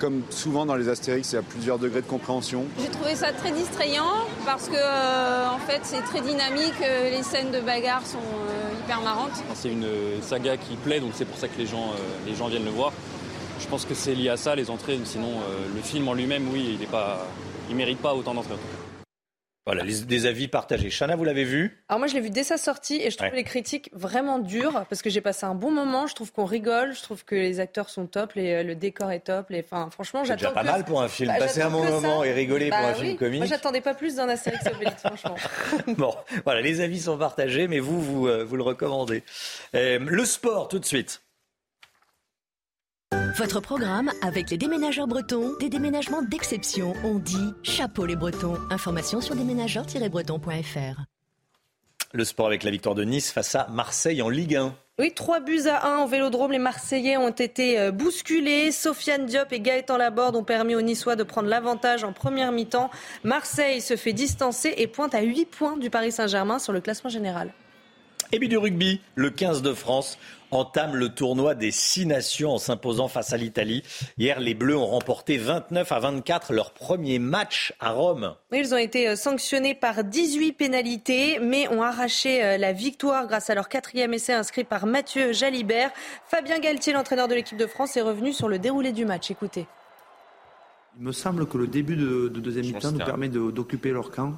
comme 0.00 0.22
souvent 0.30 0.66
dans 0.66 0.74
les 0.74 0.88
Astérix, 0.88 1.30
il 1.30 1.36
y 1.36 1.38
a 1.38 1.42
plusieurs 1.42 1.78
degrés 1.78 2.02
de 2.02 2.08
compréhension. 2.08 2.64
J'ai 2.76 2.88
trouvé 2.88 3.14
ça 3.14 3.30
très 3.32 3.52
distrayant 3.52 4.26
parce 4.44 4.68
que 4.68 4.74
euh, 4.74 5.48
en 5.48 5.58
fait 5.58 5.78
c'est 5.84 6.02
très 6.02 6.22
dynamique, 6.22 6.74
les 6.80 7.22
scènes 7.22 7.52
de 7.52 7.60
bagarre 7.60 8.04
sont 8.04 8.18
hyper 8.82 9.00
marrantes. 9.02 9.44
C'est 9.54 9.70
une 9.70 9.86
saga 10.22 10.56
qui 10.56 10.74
plaît, 10.74 10.98
donc 10.98 11.12
c'est 11.14 11.24
pour 11.24 11.38
ça 11.38 11.46
que 11.46 11.56
les 11.56 11.66
gens, 11.66 11.92
les 12.26 12.34
gens 12.34 12.48
viennent 12.48 12.64
le 12.64 12.70
voir. 12.72 12.92
Je 13.60 13.68
pense 13.68 13.84
que 13.84 13.94
c'est 13.94 14.16
lié 14.16 14.30
à 14.30 14.36
ça, 14.36 14.56
les 14.56 14.70
entrées. 14.70 14.98
Sinon, 15.04 15.34
le 15.72 15.82
film 15.82 16.08
en 16.08 16.14
lui-même, 16.14 16.48
oui, 16.52 16.80
il 17.68 17.72
ne 17.72 17.78
mérite 17.78 18.00
pas 18.00 18.12
autant 18.12 18.34
d'entrées. 18.34 18.56
Voilà, 19.64 19.84
des 19.84 20.26
avis 20.26 20.48
partagés. 20.48 20.90
Chana, 20.90 21.14
vous 21.14 21.22
l'avez 21.22 21.44
vu 21.44 21.84
Alors 21.88 22.00
moi, 22.00 22.08
je 22.08 22.14
l'ai 22.14 22.20
vu 22.20 22.30
dès 22.30 22.42
sa 22.42 22.58
sortie 22.58 23.00
et 23.00 23.12
je 23.12 23.16
trouve 23.16 23.32
les 23.32 23.44
critiques 23.44 23.90
vraiment 23.92 24.40
dures 24.40 24.84
parce 24.88 25.02
que 25.02 25.10
j'ai 25.10 25.20
passé 25.20 25.46
un 25.46 25.54
bon 25.54 25.70
moment. 25.70 26.08
Je 26.08 26.16
trouve 26.16 26.32
qu'on 26.32 26.46
rigole, 26.46 26.94
je 26.94 27.02
trouve 27.02 27.24
que 27.24 27.36
les 27.36 27.60
acteurs 27.60 27.88
sont 27.88 28.06
top, 28.06 28.32
les, 28.32 28.64
le 28.64 28.74
décor 28.74 29.12
est 29.12 29.20
top. 29.20 29.50
Les, 29.50 29.60
enfin, 29.60 29.88
franchement, 29.92 30.24
j'attends. 30.24 30.48
déjà 30.48 30.50
pas 30.50 30.64
mal 30.64 30.84
pour 30.84 31.00
un 31.00 31.06
film. 31.06 31.30
Bah, 31.30 31.38
passer 31.38 31.62
un 31.62 31.70
bon 31.70 31.84
moment 31.84 32.24
et 32.24 32.32
rigoler 32.32 32.70
pour 32.70 32.78
bah 32.80 32.88
un 32.88 32.94
film 32.94 33.16
comique. 33.16 33.38
Moi, 33.38 33.46
j'attendais 33.46 33.80
pas 33.80 33.94
plus 33.94 34.16
d'un 34.16 34.28
Astérix 34.28 34.66
Obélix, 34.66 35.00
franchement. 35.00 35.36
bon, 35.96 36.12
voilà, 36.44 36.60
les 36.60 36.80
avis 36.80 37.00
sont 37.00 37.16
partagés, 37.16 37.68
mais 37.68 37.78
vous, 37.78 38.00
vous, 38.00 38.26
euh, 38.26 38.42
vous 38.42 38.56
le 38.56 38.64
recommandez. 38.64 39.22
Euh, 39.76 40.00
le 40.00 40.24
sport, 40.24 40.66
tout 40.66 40.80
de 40.80 40.84
suite. 40.84 41.22
Votre 43.36 43.60
programme 43.60 44.10
avec 44.22 44.50
les 44.50 44.58
déménageurs 44.58 45.06
bretons, 45.06 45.52
des 45.58 45.68
déménagements 45.68 46.22
d'exception. 46.22 46.94
On 47.04 47.18
dit 47.18 47.52
chapeau 47.62 48.06
les 48.06 48.16
bretons. 48.16 48.56
Information 48.70 49.20
sur 49.20 49.34
déménageurs-bretons.fr. 49.34 51.00
Le 52.12 52.24
sport 52.24 52.46
avec 52.46 52.62
la 52.62 52.70
victoire 52.70 52.94
de 52.94 53.04
Nice 53.04 53.30
face 53.30 53.54
à 53.54 53.66
Marseille 53.70 54.20
en 54.20 54.28
Ligue 54.28 54.56
1. 54.56 54.74
Oui, 54.98 55.12
3 55.14 55.40
buts 55.40 55.62
à 55.66 55.94
1 55.94 56.04
au 56.04 56.06
Vélodrome. 56.06 56.52
Les 56.52 56.58
Marseillais 56.58 57.16
ont 57.16 57.30
été 57.30 57.80
euh, 57.80 57.90
bousculés. 57.90 58.70
Sofiane 58.70 59.24
Diop 59.24 59.50
et 59.52 59.60
Gaëtan 59.60 59.96
Laborde 59.96 60.36
ont 60.36 60.44
permis 60.44 60.74
aux 60.74 60.82
Niçois 60.82 61.16
de 61.16 61.22
prendre 61.22 61.48
l'avantage 61.48 62.04
en 62.04 62.12
première 62.12 62.52
mi-temps. 62.52 62.90
Marseille 63.24 63.80
se 63.80 63.96
fait 63.96 64.12
distancer 64.12 64.74
et 64.76 64.86
pointe 64.86 65.14
à 65.14 65.22
8 65.22 65.46
points 65.46 65.76
du 65.78 65.88
Paris 65.88 66.12
Saint-Germain 66.12 66.58
sur 66.58 66.72
le 66.74 66.80
classement 66.80 67.10
général. 67.10 67.52
Et 68.32 68.38
puis 68.38 68.48
du 68.48 68.56
rugby, 68.56 69.00
le 69.14 69.30
15 69.30 69.62
de 69.62 69.74
France 69.74 70.18
entame 70.52 70.94
le 70.94 71.08
tournoi 71.08 71.54
des 71.54 71.70
six 71.70 72.06
nations 72.06 72.52
en 72.52 72.58
s'imposant 72.58 73.08
face 73.08 73.32
à 73.32 73.36
l'Italie. 73.36 73.82
Hier, 74.18 74.38
les 74.40 74.54
Bleus 74.54 74.76
ont 74.76 74.86
remporté 74.86 75.38
29 75.38 75.90
à 75.90 75.98
24 75.98 76.52
leur 76.52 76.72
premier 76.72 77.18
match 77.18 77.72
à 77.80 77.90
Rome. 77.90 78.34
Ils 78.52 78.74
ont 78.74 78.78
été 78.78 79.08
euh, 79.08 79.16
sanctionnés 79.16 79.74
par 79.74 80.04
18 80.04 80.52
pénalités, 80.52 81.38
mais 81.40 81.68
ont 81.68 81.82
arraché 81.82 82.44
euh, 82.44 82.58
la 82.58 82.72
victoire 82.72 83.26
grâce 83.26 83.50
à 83.50 83.54
leur 83.54 83.68
quatrième 83.68 84.14
essai 84.14 84.32
inscrit 84.32 84.64
par 84.64 84.86
Mathieu 84.86 85.32
Jalibert. 85.32 85.90
Fabien 86.28 86.58
Galtier, 86.58 86.92
l'entraîneur 86.92 87.28
de 87.28 87.34
l'équipe 87.34 87.58
de 87.58 87.66
France, 87.66 87.96
est 87.96 88.02
revenu 88.02 88.32
sur 88.32 88.48
le 88.48 88.58
déroulé 88.58 88.92
du 88.92 89.04
match. 89.04 89.30
Écoutez. 89.30 89.66
Il 90.98 91.04
me 91.04 91.12
semble 91.12 91.46
que 91.46 91.56
le 91.56 91.66
début 91.66 91.96
de, 91.96 92.28
deuxième 92.28 92.66
mi-temps 92.66 92.92
nous 92.92 92.98
permet 92.98 93.28
d'occuper 93.28 93.90
leur 93.90 94.10
camp 94.10 94.34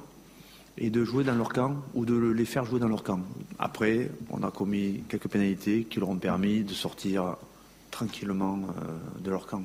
et 0.77 0.89
de 0.89 1.03
jouer 1.03 1.23
dans 1.23 1.35
leur 1.35 1.49
camp 1.49 1.75
ou 1.93 2.05
de 2.05 2.15
les 2.15 2.45
faire 2.45 2.65
jouer 2.65 2.79
dans 2.79 2.87
leur 2.87 3.03
camp. 3.03 3.21
Après, 3.59 4.09
on 4.29 4.43
a 4.43 4.51
commis 4.51 5.03
quelques 5.07 5.27
pénalités 5.27 5.83
qui 5.83 5.99
leur 5.99 6.09
ont 6.09 6.17
permis 6.17 6.63
de 6.63 6.73
sortir 6.73 7.37
tranquillement 7.91 8.59
euh, 8.59 9.21
de 9.21 9.29
leur 9.31 9.47
camp, 9.47 9.63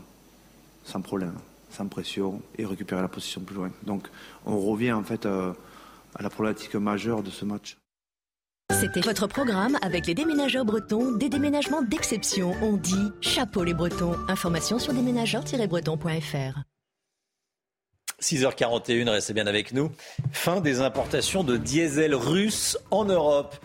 sans 0.85 1.01
problème, 1.01 1.35
sans 1.71 1.87
pression, 1.89 2.41
et 2.59 2.65
récupérer 2.65 3.03
la 3.03 3.09
position 3.09 3.41
plus 3.41 3.57
loin. 3.57 3.71
Donc 3.85 4.09
on 4.47 4.59
revient 4.59 4.93
en 4.93 5.03
fait 5.03 5.27
euh, 5.27 5.53
à 6.15 6.23
la 6.23 6.31
problématique 6.31 6.75
majeure 6.77 7.23
de 7.23 7.31
ce 7.31 7.45
match. 7.45 7.77
C'était 8.73 9.01
votre 9.01 9.27
programme 9.27 9.77
avec 9.83 10.07
les 10.07 10.15
déménageurs 10.15 10.65
bretons, 10.65 11.13
des 11.17 11.29
déménagements 11.29 11.83
d'exception. 11.83 12.55
On 12.63 12.77
dit 12.77 13.11
chapeau 13.21 13.65
les 13.65 13.75
bretons. 13.75 14.15
Information 14.29 14.79
sur 14.79 14.93
déménageurs-bretons.fr. 14.95 16.70
6h41, 18.21 19.09
restez 19.09 19.33
bien 19.33 19.47
avec 19.47 19.73
nous. 19.73 19.91
Fin 20.33 20.61
des 20.61 20.81
importations 20.81 21.45
de 21.45 21.57
diesel 21.57 22.15
russe 22.15 22.79
en 22.91 23.05
Europe. 23.05 23.57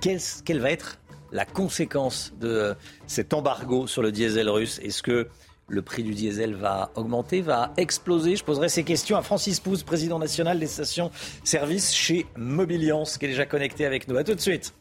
quelle 0.00 0.60
va 0.60 0.70
être 0.70 0.98
la 1.32 1.44
conséquence 1.44 2.32
de 2.40 2.74
cet 3.06 3.34
embargo 3.34 3.86
sur 3.86 4.02
le 4.02 4.12
diesel 4.12 4.48
russe? 4.48 4.80
Est-ce 4.82 5.02
que 5.02 5.28
le 5.66 5.82
prix 5.82 6.02
du 6.02 6.12
diesel 6.12 6.54
va 6.54 6.90
augmenter, 6.94 7.40
va 7.40 7.72
exploser? 7.76 8.36
Je 8.36 8.44
poserai 8.44 8.68
ces 8.68 8.84
questions 8.84 9.16
à 9.16 9.22
Francis 9.22 9.60
Pousse, 9.60 9.82
président 9.82 10.18
national 10.18 10.60
des 10.60 10.66
stations 10.66 11.10
service 11.42 11.92
chez 11.92 12.26
Mobiliance, 12.36 13.18
qui 13.18 13.24
est 13.24 13.28
déjà 13.28 13.46
connecté 13.46 13.84
avec 13.84 14.06
nous. 14.06 14.16
A 14.16 14.24
tout 14.24 14.34
de 14.34 14.40
suite. 14.40 14.74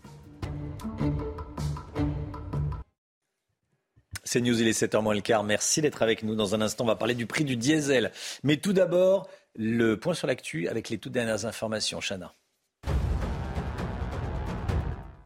C'est 4.24 4.40
News, 4.40 4.62
il 4.62 4.68
est 4.68 4.80
7h 4.80 5.02
moins 5.02 5.14
le 5.14 5.22
quart. 5.22 5.44
Merci 5.44 5.82
d'être 5.82 6.02
avec 6.02 6.24
nous. 6.24 6.36
Dans 6.36 6.56
un 6.56 6.62
instant, 6.62 6.86
on 6.86 6.88
va 6.88 6.96
parler 6.96 7.14
du 7.14 7.26
prix 7.26 7.44
du 7.44 7.58
diesel. 7.58 8.12
Mais 8.44 8.58
tout 8.58 8.72
d'abord, 8.72 9.28
le 9.56 10.00
point 10.00 10.14
sur 10.14 10.28
l'actu 10.28 10.68
avec 10.70 10.90
les 10.90 10.98
toutes 10.98 11.12
dernières 11.12 11.46
informations. 11.46 12.00
Chana. 12.00 12.34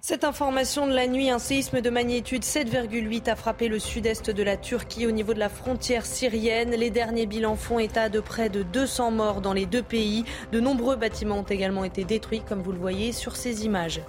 Cette 0.01 0.23
information 0.23 0.87
de 0.87 0.93
la 0.93 1.05
nuit, 1.05 1.29
un 1.29 1.37
séisme 1.37 1.81
de 1.81 1.89
magnitude 1.89 2.43
7,8 2.43 3.29
a 3.29 3.35
frappé 3.35 3.67
le 3.67 3.77
sud-est 3.77 4.31
de 4.31 4.41
la 4.41 4.55
Turquie 4.55 5.05
au 5.05 5.11
niveau 5.11 5.33
de 5.33 5.39
la 5.39 5.49
frontière 5.49 6.05
syrienne. 6.05 6.71
Les 6.71 6.89
derniers 6.89 7.25
bilans 7.25 7.57
font 7.57 7.77
état 7.77 8.07
de 8.07 8.21
près 8.21 8.49
de 8.49 8.63
200 8.63 9.11
morts 9.11 9.41
dans 9.41 9.53
les 9.53 9.65
deux 9.65 9.83
pays. 9.83 10.23
De 10.53 10.61
nombreux 10.61 10.95
bâtiments 10.95 11.39
ont 11.39 11.43
également 11.43 11.83
été 11.83 12.03
détruits, 12.05 12.41
comme 12.47 12.61
vous 12.61 12.71
le 12.71 12.79
voyez 12.79 13.11
sur 13.11 13.35
ces 13.35 13.65
images. 13.65 14.01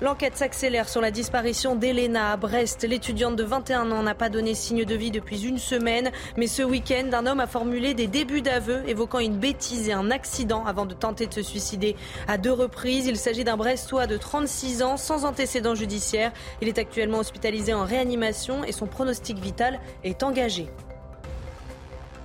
L'enquête 0.00 0.36
s'accélère 0.36 0.88
sur 0.88 1.00
la 1.00 1.12
disparition 1.12 1.76
d'Elena 1.76 2.32
à 2.32 2.36
Brest. 2.36 2.82
L'étudiante 2.82 3.36
de 3.36 3.44
21 3.44 3.92
ans 3.92 4.02
n'a 4.02 4.16
pas 4.16 4.28
donné 4.28 4.54
signe 4.54 4.84
de 4.84 4.94
vie 4.96 5.12
depuis 5.12 5.46
une 5.46 5.58
semaine. 5.58 6.10
Mais 6.36 6.48
ce 6.48 6.62
week-end, 6.62 7.10
un 7.12 7.26
homme 7.26 7.38
a 7.38 7.46
formulé 7.46 7.94
des 7.94 8.08
débuts 8.08 8.42
d'aveu 8.42 8.82
évoquant 8.88 9.20
une 9.20 9.38
bêtise 9.38 9.88
et 9.88 9.92
un 9.92 10.10
accident 10.10 10.64
avant 10.64 10.84
de 10.84 10.94
tenter 10.94 11.28
de 11.28 11.32
se 11.32 11.42
suicider 11.42 11.94
à 12.26 12.38
deux 12.38 12.52
reprises. 12.52 13.06
Il 13.06 13.16
s'agit 13.16 13.44
d'un 13.44 13.56
Brestois 13.56 14.08
de 14.08 14.16
36 14.16 14.82
ans 14.82 14.96
sans 14.96 15.24
antécédent 15.24 15.76
judiciaire. 15.76 16.32
Il 16.60 16.66
est 16.66 16.78
actuellement 16.78 17.18
hospitalisé 17.18 17.72
en 17.72 17.84
réanimation 17.84 18.64
et 18.64 18.72
son 18.72 18.86
pronostic 18.86 19.38
vital 19.38 19.78
est 20.02 20.24
engagé. 20.24 20.66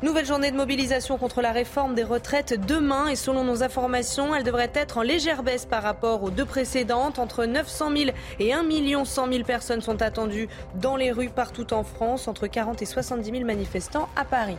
Nouvelle 0.01 0.25
journée 0.25 0.49
de 0.49 0.55
mobilisation 0.55 1.17
contre 1.17 1.41
la 1.41 1.51
réforme 1.51 1.93
des 1.93 2.05
retraites 2.05 2.65
demain 2.65 3.09
et 3.09 3.17
selon 3.17 3.43
nos 3.43 3.63
informations, 3.63 4.33
elle 4.33 4.45
devrait 4.45 4.71
être 4.73 4.99
en 4.99 5.01
légère 5.01 5.43
baisse 5.43 5.65
par 5.65 5.83
rapport 5.83 6.23
aux 6.23 6.29
deux 6.29 6.45
précédentes. 6.45 7.19
Entre 7.19 7.43
900 7.43 7.97
000 7.97 8.11
et 8.39 8.53
1 8.53 8.63
100 9.03 9.29
000 9.29 9.43
personnes 9.43 9.81
sont 9.81 10.01
attendues 10.01 10.47
dans 10.75 10.95
les 10.95 11.11
rues 11.11 11.29
partout 11.29 11.73
en 11.73 11.83
France, 11.83 12.29
entre 12.29 12.47
40 12.47 12.81
et 12.81 12.85
70 12.85 13.29
000 13.29 13.43
manifestants 13.43 14.07
à 14.15 14.23
Paris. 14.23 14.55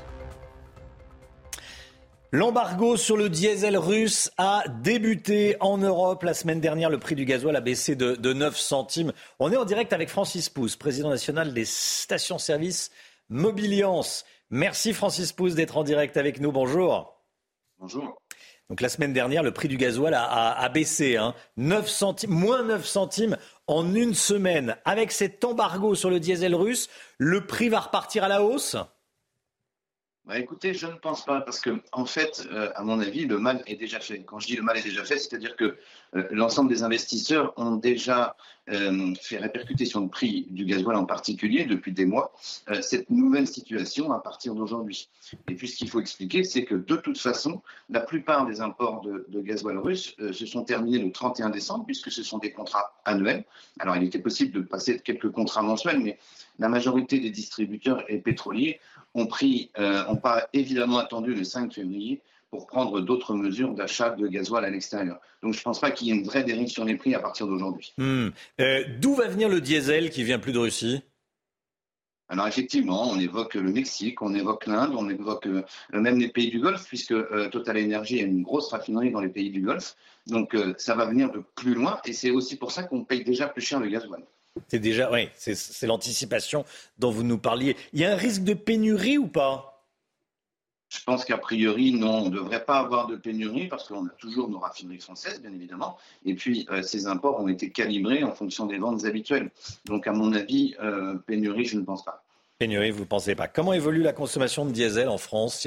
L'embargo 2.32 2.98
sur 2.98 3.16
le 3.16 3.30
diesel 3.30 3.78
russe 3.78 4.30
a 4.36 4.64
débuté 4.82 5.56
en 5.60 5.78
Europe. 5.78 6.22
La 6.22 6.34
semaine 6.34 6.60
dernière, 6.60 6.90
le 6.90 6.98
prix 6.98 7.14
du 7.14 7.24
gasoil 7.24 7.56
a 7.56 7.62
baissé 7.62 7.96
de, 7.96 8.14
de 8.14 8.32
9 8.34 8.58
centimes. 8.58 9.14
On 9.38 9.50
est 9.50 9.56
en 9.56 9.64
direct 9.64 9.94
avec 9.94 10.10
Francis 10.10 10.50
Pousse, 10.50 10.76
président 10.76 11.08
national 11.08 11.54
des 11.54 11.64
stations-service 11.64 12.90
Mobiliance. 13.30 14.26
Merci 14.50 14.92
Francis 14.92 15.32
Pousse 15.32 15.54
d'être 15.54 15.76
en 15.76 15.84
direct 15.84 16.16
avec 16.16 16.40
nous. 16.40 16.50
Bonjour. 16.50 17.16
Bonjour. 17.78 18.20
Donc 18.68 18.80
la 18.80 18.88
semaine 18.88 19.12
dernière, 19.12 19.44
le 19.44 19.52
prix 19.52 19.68
du 19.68 19.76
gasoil 19.76 20.12
a, 20.14 20.68
baissé, 20.68 21.16
9 21.56 21.84
hein. 21.84 21.86
centimes, 21.86 22.30
moins 22.30 22.64
9 22.64 22.84
centimes 22.84 23.36
en 23.68 23.94
une 23.94 24.14
semaine. 24.14 24.76
Avec 24.84 25.12
cet 25.12 25.44
embargo 25.44 25.94
sur 25.94 26.10
le 26.10 26.18
diesel 26.18 26.54
russe, 26.56 26.88
le 27.18 27.46
prix 27.46 27.68
va 27.68 27.78
repartir 27.78 28.24
à 28.24 28.28
la 28.28 28.42
hausse? 28.42 28.76
Bah, 30.24 30.38
écoutez, 30.38 30.74
je 30.74 30.86
ne 30.86 30.94
pense 30.94 31.24
pas, 31.24 31.40
parce 31.40 31.60
que 31.60 31.80
en 31.92 32.04
fait, 32.04 32.46
euh, 32.52 32.70
à 32.74 32.82
mon 32.82 33.00
avis, 33.00 33.26
le 33.26 33.38
mal 33.38 33.62
est 33.66 33.76
déjà 33.76 33.98
fait. 33.98 34.22
Quand 34.22 34.38
je 34.38 34.46
dis 34.46 34.56
le 34.56 34.62
mal 34.62 34.76
est 34.76 34.84
déjà 34.84 35.04
fait, 35.04 35.18
c'est-à-dire 35.18 35.56
que 35.56 35.76
euh, 36.14 36.28
l'ensemble 36.30 36.68
des 36.68 36.82
investisseurs 36.82 37.52
ont 37.56 37.76
déjà 37.76 38.36
euh, 38.70 39.14
fait 39.20 39.38
répercuter 39.38 39.84
sur 39.84 40.00
le 40.00 40.08
prix 40.08 40.46
du 40.50 40.64
gasoil 40.64 40.96
en 40.96 41.04
particulier 41.04 41.64
depuis 41.64 41.92
des 41.92 42.04
mois 42.04 42.32
cette 42.80 43.10
nouvelle 43.10 43.46
situation 43.46 44.12
à 44.12 44.20
partir 44.20 44.54
d'aujourd'hui. 44.54 45.08
Et 45.48 45.54
puis, 45.54 45.68
ce 45.68 45.76
qu'il 45.76 45.88
faut 45.88 46.00
expliquer, 46.00 46.44
c'est 46.44 46.64
que 46.64 46.74
de 46.74 46.96
toute 46.96 47.18
façon, 47.18 47.62
la 47.88 48.00
plupart 48.00 48.46
des 48.46 48.60
imports 48.60 49.00
de, 49.02 49.26
de 49.28 49.40
gasoil 49.40 49.78
russe 49.78 50.14
se 50.32 50.46
sont 50.46 50.64
terminés 50.64 50.98
le 50.98 51.10
31 51.10 51.50
décembre, 51.50 51.84
puisque 51.84 52.10
ce 52.10 52.22
sont 52.22 52.38
des 52.38 52.52
contrats 52.52 53.00
annuels. 53.04 53.44
Alors, 53.78 53.96
il 53.96 54.04
était 54.04 54.18
possible 54.18 54.52
de 54.52 54.60
passer 54.60 54.96
de 54.96 55.02
quelques 55.02 55.30
contrats 55.30 55.62
mensuels, 55.62 56.00
mais 56.00 56.18
la 56.58 56.68
majorité 56.68 57.18
des 57.18 57.30
distributeurs 57.30 58.04
et 58.08 58.18
pétroliers 58.18 58.80
ont 59.14 59.26
pris, 59.26 59.70
euh, 59.78 60.14
pas 60.16 60.48
évidemment 60.52 60.98
attendu 60.98 61.34
le 61.34 61.44
5 61.44 61.72
février 61.72 62.20
pour 62.50 62.66
prendre 62.66 63.00
d'autres 63.00 63.34
mesures 63.34 63.74
d'achat 63.74 64.10
de 64.10 64.26
gasoil 64.26 64.64
à 64.64 64.70
l'extérieur. 64.70 65.20
Donc 65.42 65.54
je 65.54 65.60
ne 65.60 65.62
pense 65.62 65.80
pas 65.80 65.90
qu'il 65.90 66.08
y 66.08 66.10
ait 66.10 66.14
une 66.14 66.24
vraie 66.24 66.44
dérive 66.44 66.68
sur 66.68 66.84
les 66.84 66.96
prix 66.96 67.14
à 67.14 67.20
partir 67.20 67.46
d'aujourd'hui. 67.46 67.92
Hmm. 67.96 68.28
Euh, 68.60 68.84
d'où 69.00 69.14
va 69.14 69.28
venir 69.28 69.48
le 69.48 69.60
diesel 69.60 70.10
qui 70.10 70.24
vient 70.24 70.38
plus 70.38 70.52
de 70.52 70.58
Russie? 70.58 71.02
Alors 72.28 72.46
effectivement, 72.46 73.10
on 73.10 73.18
évoque 73.18 73.54
le 73.54 73.72
Mexique, 73.72 74.22
on 74.22 74.34
évoque 74.34 74.66
l'Inde, 74.66 74.92
on 74.96 75.08
évoque 75.08 75.46
euh, 75.46 75.62
même 75.92 76.18
les 76.18 76.28
pays 76.28 76.48
du 76.48 76.60
Golfe, 76.60 76.86
puisque 76.86 77.14
Total 77.50 77.76
Energy 77.76 78.20
a 78.20 78.22
une 78.22 78.42
grosse 78.42 78.70
raffinerie 78.70 79.10
dans 79.10 79.20
les 79.20 79.28
pays 79.28 79.50
du 79.50 79.62
Golfe. 79.62 79.96
Donc 80.28 80.56
ça 80.76 80.94
va 80.94 81.06
venir 81.06 81.32
de 81.32 81.42
plus 81.56 81.74
loin, 81.74 81.98
et 82.04 82.12
c'est 82.12 82.30
aussi 82.30 82.56
pour 82.56 82.70
ça 82.70 82.84
qu'on 82.84 83.02
paye 83.02 83.24
déjà 83.24 83.48
plus 83.48 83.62
cher 83.62 83.80
le 83.80 83.88
gasoil. 83.88 84.22
C'est 84.68 84.78
déjà, 84.78 85.10
oui, 85.10 85.28
c'est 85.36 85.86
l'anticipation 85.86 86.64
dont 86.98 87.10
vous 87.10 87.24
nous 87.24 87.38
parliez. 87.38 87.76
Il 87.92 88.00
y 88.00 88.04
a 88.04 88.12
un 88.12 88.16
risque 88.16 88.44
de 88.44 88.54
pénurie 88.54 89.18
ou 89.18 89.26
pas? 89.26 89.69
Je 90.90 91.04
pense 91.04 91.24
qu'a 91.24 91.38
priori, 91.38 91.92
non, 91.92 92.24
on 92.24 92.24
ne 92.26 92.30
devrait 92.30 92.64
pas 92.64 92.80
avoir 92.80 93.06
de 93.06 93.14
pénurie 93.14 93.68
parce 93.68 93.88
qu'on 93.88 94.06
a 94.06 94.10
toujours 94.18 94.48
nos 94.48 94.58
raffineries 94.58 94.98
françaises, 94.98 95.40
bien 95.40 95.52
évidemment. 95.52 95.96
Et 96.24 96.34
puis, 96.34 96.66
euh, 96.70 96.82
ces 96.82 97.06
imports 97.06 97.40
ont 97.40 97.46
été 97.46 97.70
calibrés 97.70 98.24
en 98.24 98.32
fonction 98.32 98.66
des 98.66 98.76
ventes 98.76 99.04
habituelles. 99.04 99.50
Donc, 99.84 100.08
à 100.08 100.12
mon 100.12 100.32
avis, 100.32 100.74
euh, 100.82 101.14
pénurie, 101.14 101.64
je 101.64 101.78
ne 101.78 101.84
pense 101.84 102.04
pas. 102.04 102.24
Pénurie, 102.58 102.90
vous 102.90 103.00
ne 103.00 103.04
pensez 103.04 103.36
pas. 103.36 103.46
Comment 103.46 103.72
évolue 103.72 104.02
la 104.02 104.12
consommation 104.12 104.66
de 104.66 104.72
diesel 104.72 105.08
en 105.08 105.16
France? 105.16 105.66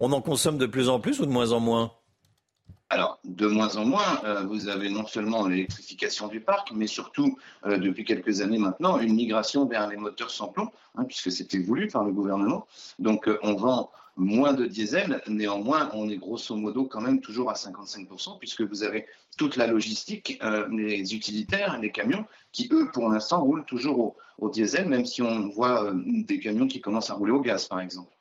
On 0.00 0.12
en 0.12 0.20
consomme 0.20 0.58
de 0.58 0.66
plus 0.66 0.88
en 0.88 0.98
plus 0.98 1.20
ou 1.20 1.26
de 1.26 1.30
moins 1.30 1.52
en 1.52 1.60
moins? 1.60 1.92
Alors, 2.92 3.20
de 3.22 3.46
moins 3.46 3.76
en 3.76 3.84
moins, 3.84 4.20
euh, 4.24 4.42
vous 4.42 4.68
avez 4.68 4.90
non 4.90 5.06
seulement 5.06 5.46
l'électrification 5.46 6.26
du 6.26 6.40
parc, 6.40 6.72
mais 6.74 6.88
surtout, 6.88 7.38
euh, 7.64 7.78
depuis 7.78 8.04
quelques 8.04 8.40
années 8.40 8.58
maintenant, 8.58 8.98
une 8.98 9.14
migration 9.14 9.64
vers 9.64 9.88
les 9.88 9.96
moteurs 9.96 10.32
sans 10.32 10.48
plomb, 10.48 10.70
hein, 10.96 11.04
puisque 11.04 11.30
c'était 11.30 11.60
voulu 11.60 11.86
par 11.86 12.02
le 12.02 12.10
gouvernement. 12.10 12.66
Donc, 12.98 13.28
euh, 13.28 13.38
on 13.44 13.54
vend 13.54 13.92
moins 14.20 14.52
de 14.52 14.66
diesel. 14.66 15.22
Néanmoins, 15.26 15.90
on 15.94 16.08
est 16.08 16.16
grosso 16.16 16.54
modo 16.54 16.84
quand 16.84 17.00
même 17.00 17.20
toujours 17.20 17.50
à 17.50 17.54
55%, 17.54 18.38
puisque 18.38 18.62
vous 18.62 18.84
avez 18.84 19.06
toute 19.36 19.56
la 19.56 19.66
logistique, 19.66 20.40
les 20.70 21.14
utilitaires, 21.14 21.78
les 21.80 21.90
camions, 21.90 22.26
qui, 22.52 22.68
eux, 22.70 22.90
pour 22.92 23.08
l'instant, 23.08 23.42
roulent 23.42 23.64
toujours 23.64 24.16
au 24.38 24.50
diesel, 24.50 24.88
même 24.88 25.06
si 25.06 25.22
on 25.22 25.48
voit 25.48 25.92
des 25.94 26.38
camions 26.38 26.68
qui 26.68 26.80
commencent 26.80 27.10
à 27.10 27.14
rouler 27.14 27.32
au 27.32 27.40
gaz, 27.40 27.66
par 27.66 27.80
exemple. 27.80 28.14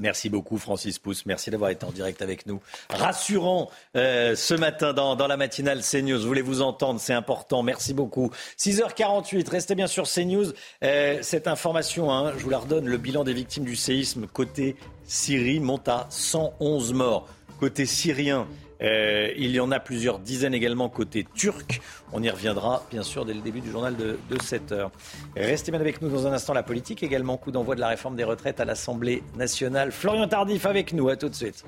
Merci 0.00 0.28
beaucoup 0.28 0.58
Francis 0.58 0.98
Pousse, 0.98 1.24
merci 1.24 1.50
d'avoir 1.50 1.70
été 1.70 1.86
en 1.86 1.92
direct 1.92 2.20
avec 2.20 2.46
nous. 2.46 2.60
Rassurant 2.90 3.70
euh, 3.96 4.34
ce 4.34 4.54
matin 4.54 4.92
dans, 4.92 5.14
la 5.14 5.36
matinale 5.36 5.82
CNews, 5.82 6.18
je 6.18 6.26
voulais 6.26 6.42
vous 6.42 6.62
entendre, 6.62 6.98
c'est 6.98 7.12
important, 7.12 7.62
merci 7.62 7.94
beaucoup. 7.94 8.32
6h48, 8.58 9.48
restez 9.48 9.76
bien 9.76 9.86
sur 9.86 10.08
CNews. 10.08 10.52
Euh, 10.82 11.18
cette 11.22 11.46
information, 11.46 12.10
hein, 12.10 12.32
je 12.36 12.42
vous 12.42 12.50
la 12.50 12.58
redonne, 12.58 12.86
le 12.86 12.98
bilan 12.98 13.22
des 13.22 13.34
victimes 13.34 13.64
du 13.64 13.76
séisme 13.76 14.26
côté 14.26 14.74
Syrie 15.04 15.60
monte 15.60 15.86
à 15.86 16.06
111 16.10 16.92
morts. 16.92 17.28
Côté 17.60 17.86
syrien, 17.86 18.48
euh, 18.84 19.32
il 19.36 19.50
y 19.50 19.60
en 19.60 19.70
a 19.72 19.80
plusieurs 19.80 20.18
dizaines 20.18 20.54
également 20.54 20.88
côté 20.88 21.26
turc. 21.34 21.80
On 22.12 22.22
y 22.22 22.30
reviendra 22.30 22.84
bien 22.90 23.02
sûr 23.02 23.24
dès 23.24 23.34
le 23.34 23.40
début 23.40 23.60
du 23.60 23.70
journal 23.70 23.96
de, 23.96 24.18
de 24.30 24.42
7 24.42 24.72
heures. 24.72 24.90
Restez 25.36 25.72
bien 25.72 25.80
avec 25.80 26.02
nous 26.02 26.08
dans 26.08 26.26
un 26.26 26.32
instant. 26.32 26.52
La 26.52 26.62
politique 26.62 27.02
également. 27.02 27.36
Coup 27.36 27.50
d'envoi 27.50 27.74
de 27.74 27.80
la 27.80 27.88
réforme 27.88 28.16
des 28.16 28.24
retraites 28.24 28.60
à 28.60 28.64
l'Assemblée 28.64 29.22
nationale. 29.36 29.90
Florian 29.90 30.28
Tardif 30.28 30.66
avec 30.66 30.92
nous. 30.92 31.08
À 31.08 31.16
tout 31.16 31.28
de 31.28 31.34
suite. 31.34 31.64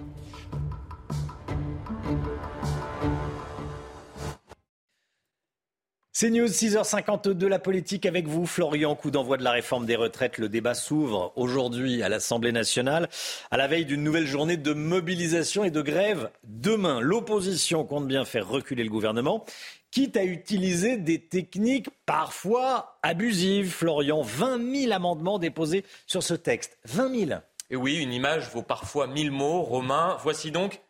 C'est 6.18 6.30
News 6.30 6.46
6h52, 6.46 7.44
la 7.46 7.58
politique 7.58 8.06
avec 8.06 8.26
vous, 8.26 8.46
Florian. 8.46 8.94
Coup 8.94 9.10
d'envoi 9.10 9.36
de 9.36 9.44
la 9.44 9.50
réforme 9.50 9.84
des 9.84 9.96
retraites. 9.96 10.38
Le 10.38 10.48
débat 10.48 10.72
s'ouvre 10.72 11.34
aujourd'hui 11.36 12.02
à 12.02 12.08
l'Assemblée 12.08 12.52
nationale, 12.52 13.10
à 13.50 13.58
la 13.58 13.66
veille 13.66 13.84
d'une 13.84 14.02
nouvelle 14.02 14.26
journée 14.26 14.56
de 14.56 14.72
mobilisation 14.72 15.62
et 15.62 15.70
de 15.70 15.82
grève 15.82 16.30
demain. 16.42 17.00
L'opposition 17.02 17.84
compte 17.84 18.08
bien 18.08 18.24
faire 18.24 18.48
reculer 18.48 18.82
le 18.82 18.88
gouvernement, 18.88 19.44
quitte 19.90 20.16
à 20.16 20.24
utiliser 20.24 20.96
des 20.96 21.20
techniques 21.20 21.90
parfois 22.06 22.98
abusives. 23.02 23.70
Florian, 23.70 24.22
20 24.22 24.84
000 24.84 24.92
amendements 24.94 25.38
déposés 25.38 25.84
sur 26.06 26.22
ce 26.22 26.32
texte. 26.32 26.78
20 26.86 27.26
000. 27.26 27.40
Et 27.68 27.76
oui, 27.76 27.96
une 27.96 28.14
image 28.14 28.48
vaut 28.48 28.62
parfois 28.62 29.06
mille 29.06 29.32
mots. 29.32 29.60
Romain, 29.60 30.16
voici 30.22 30.50
donc 30.50 30.80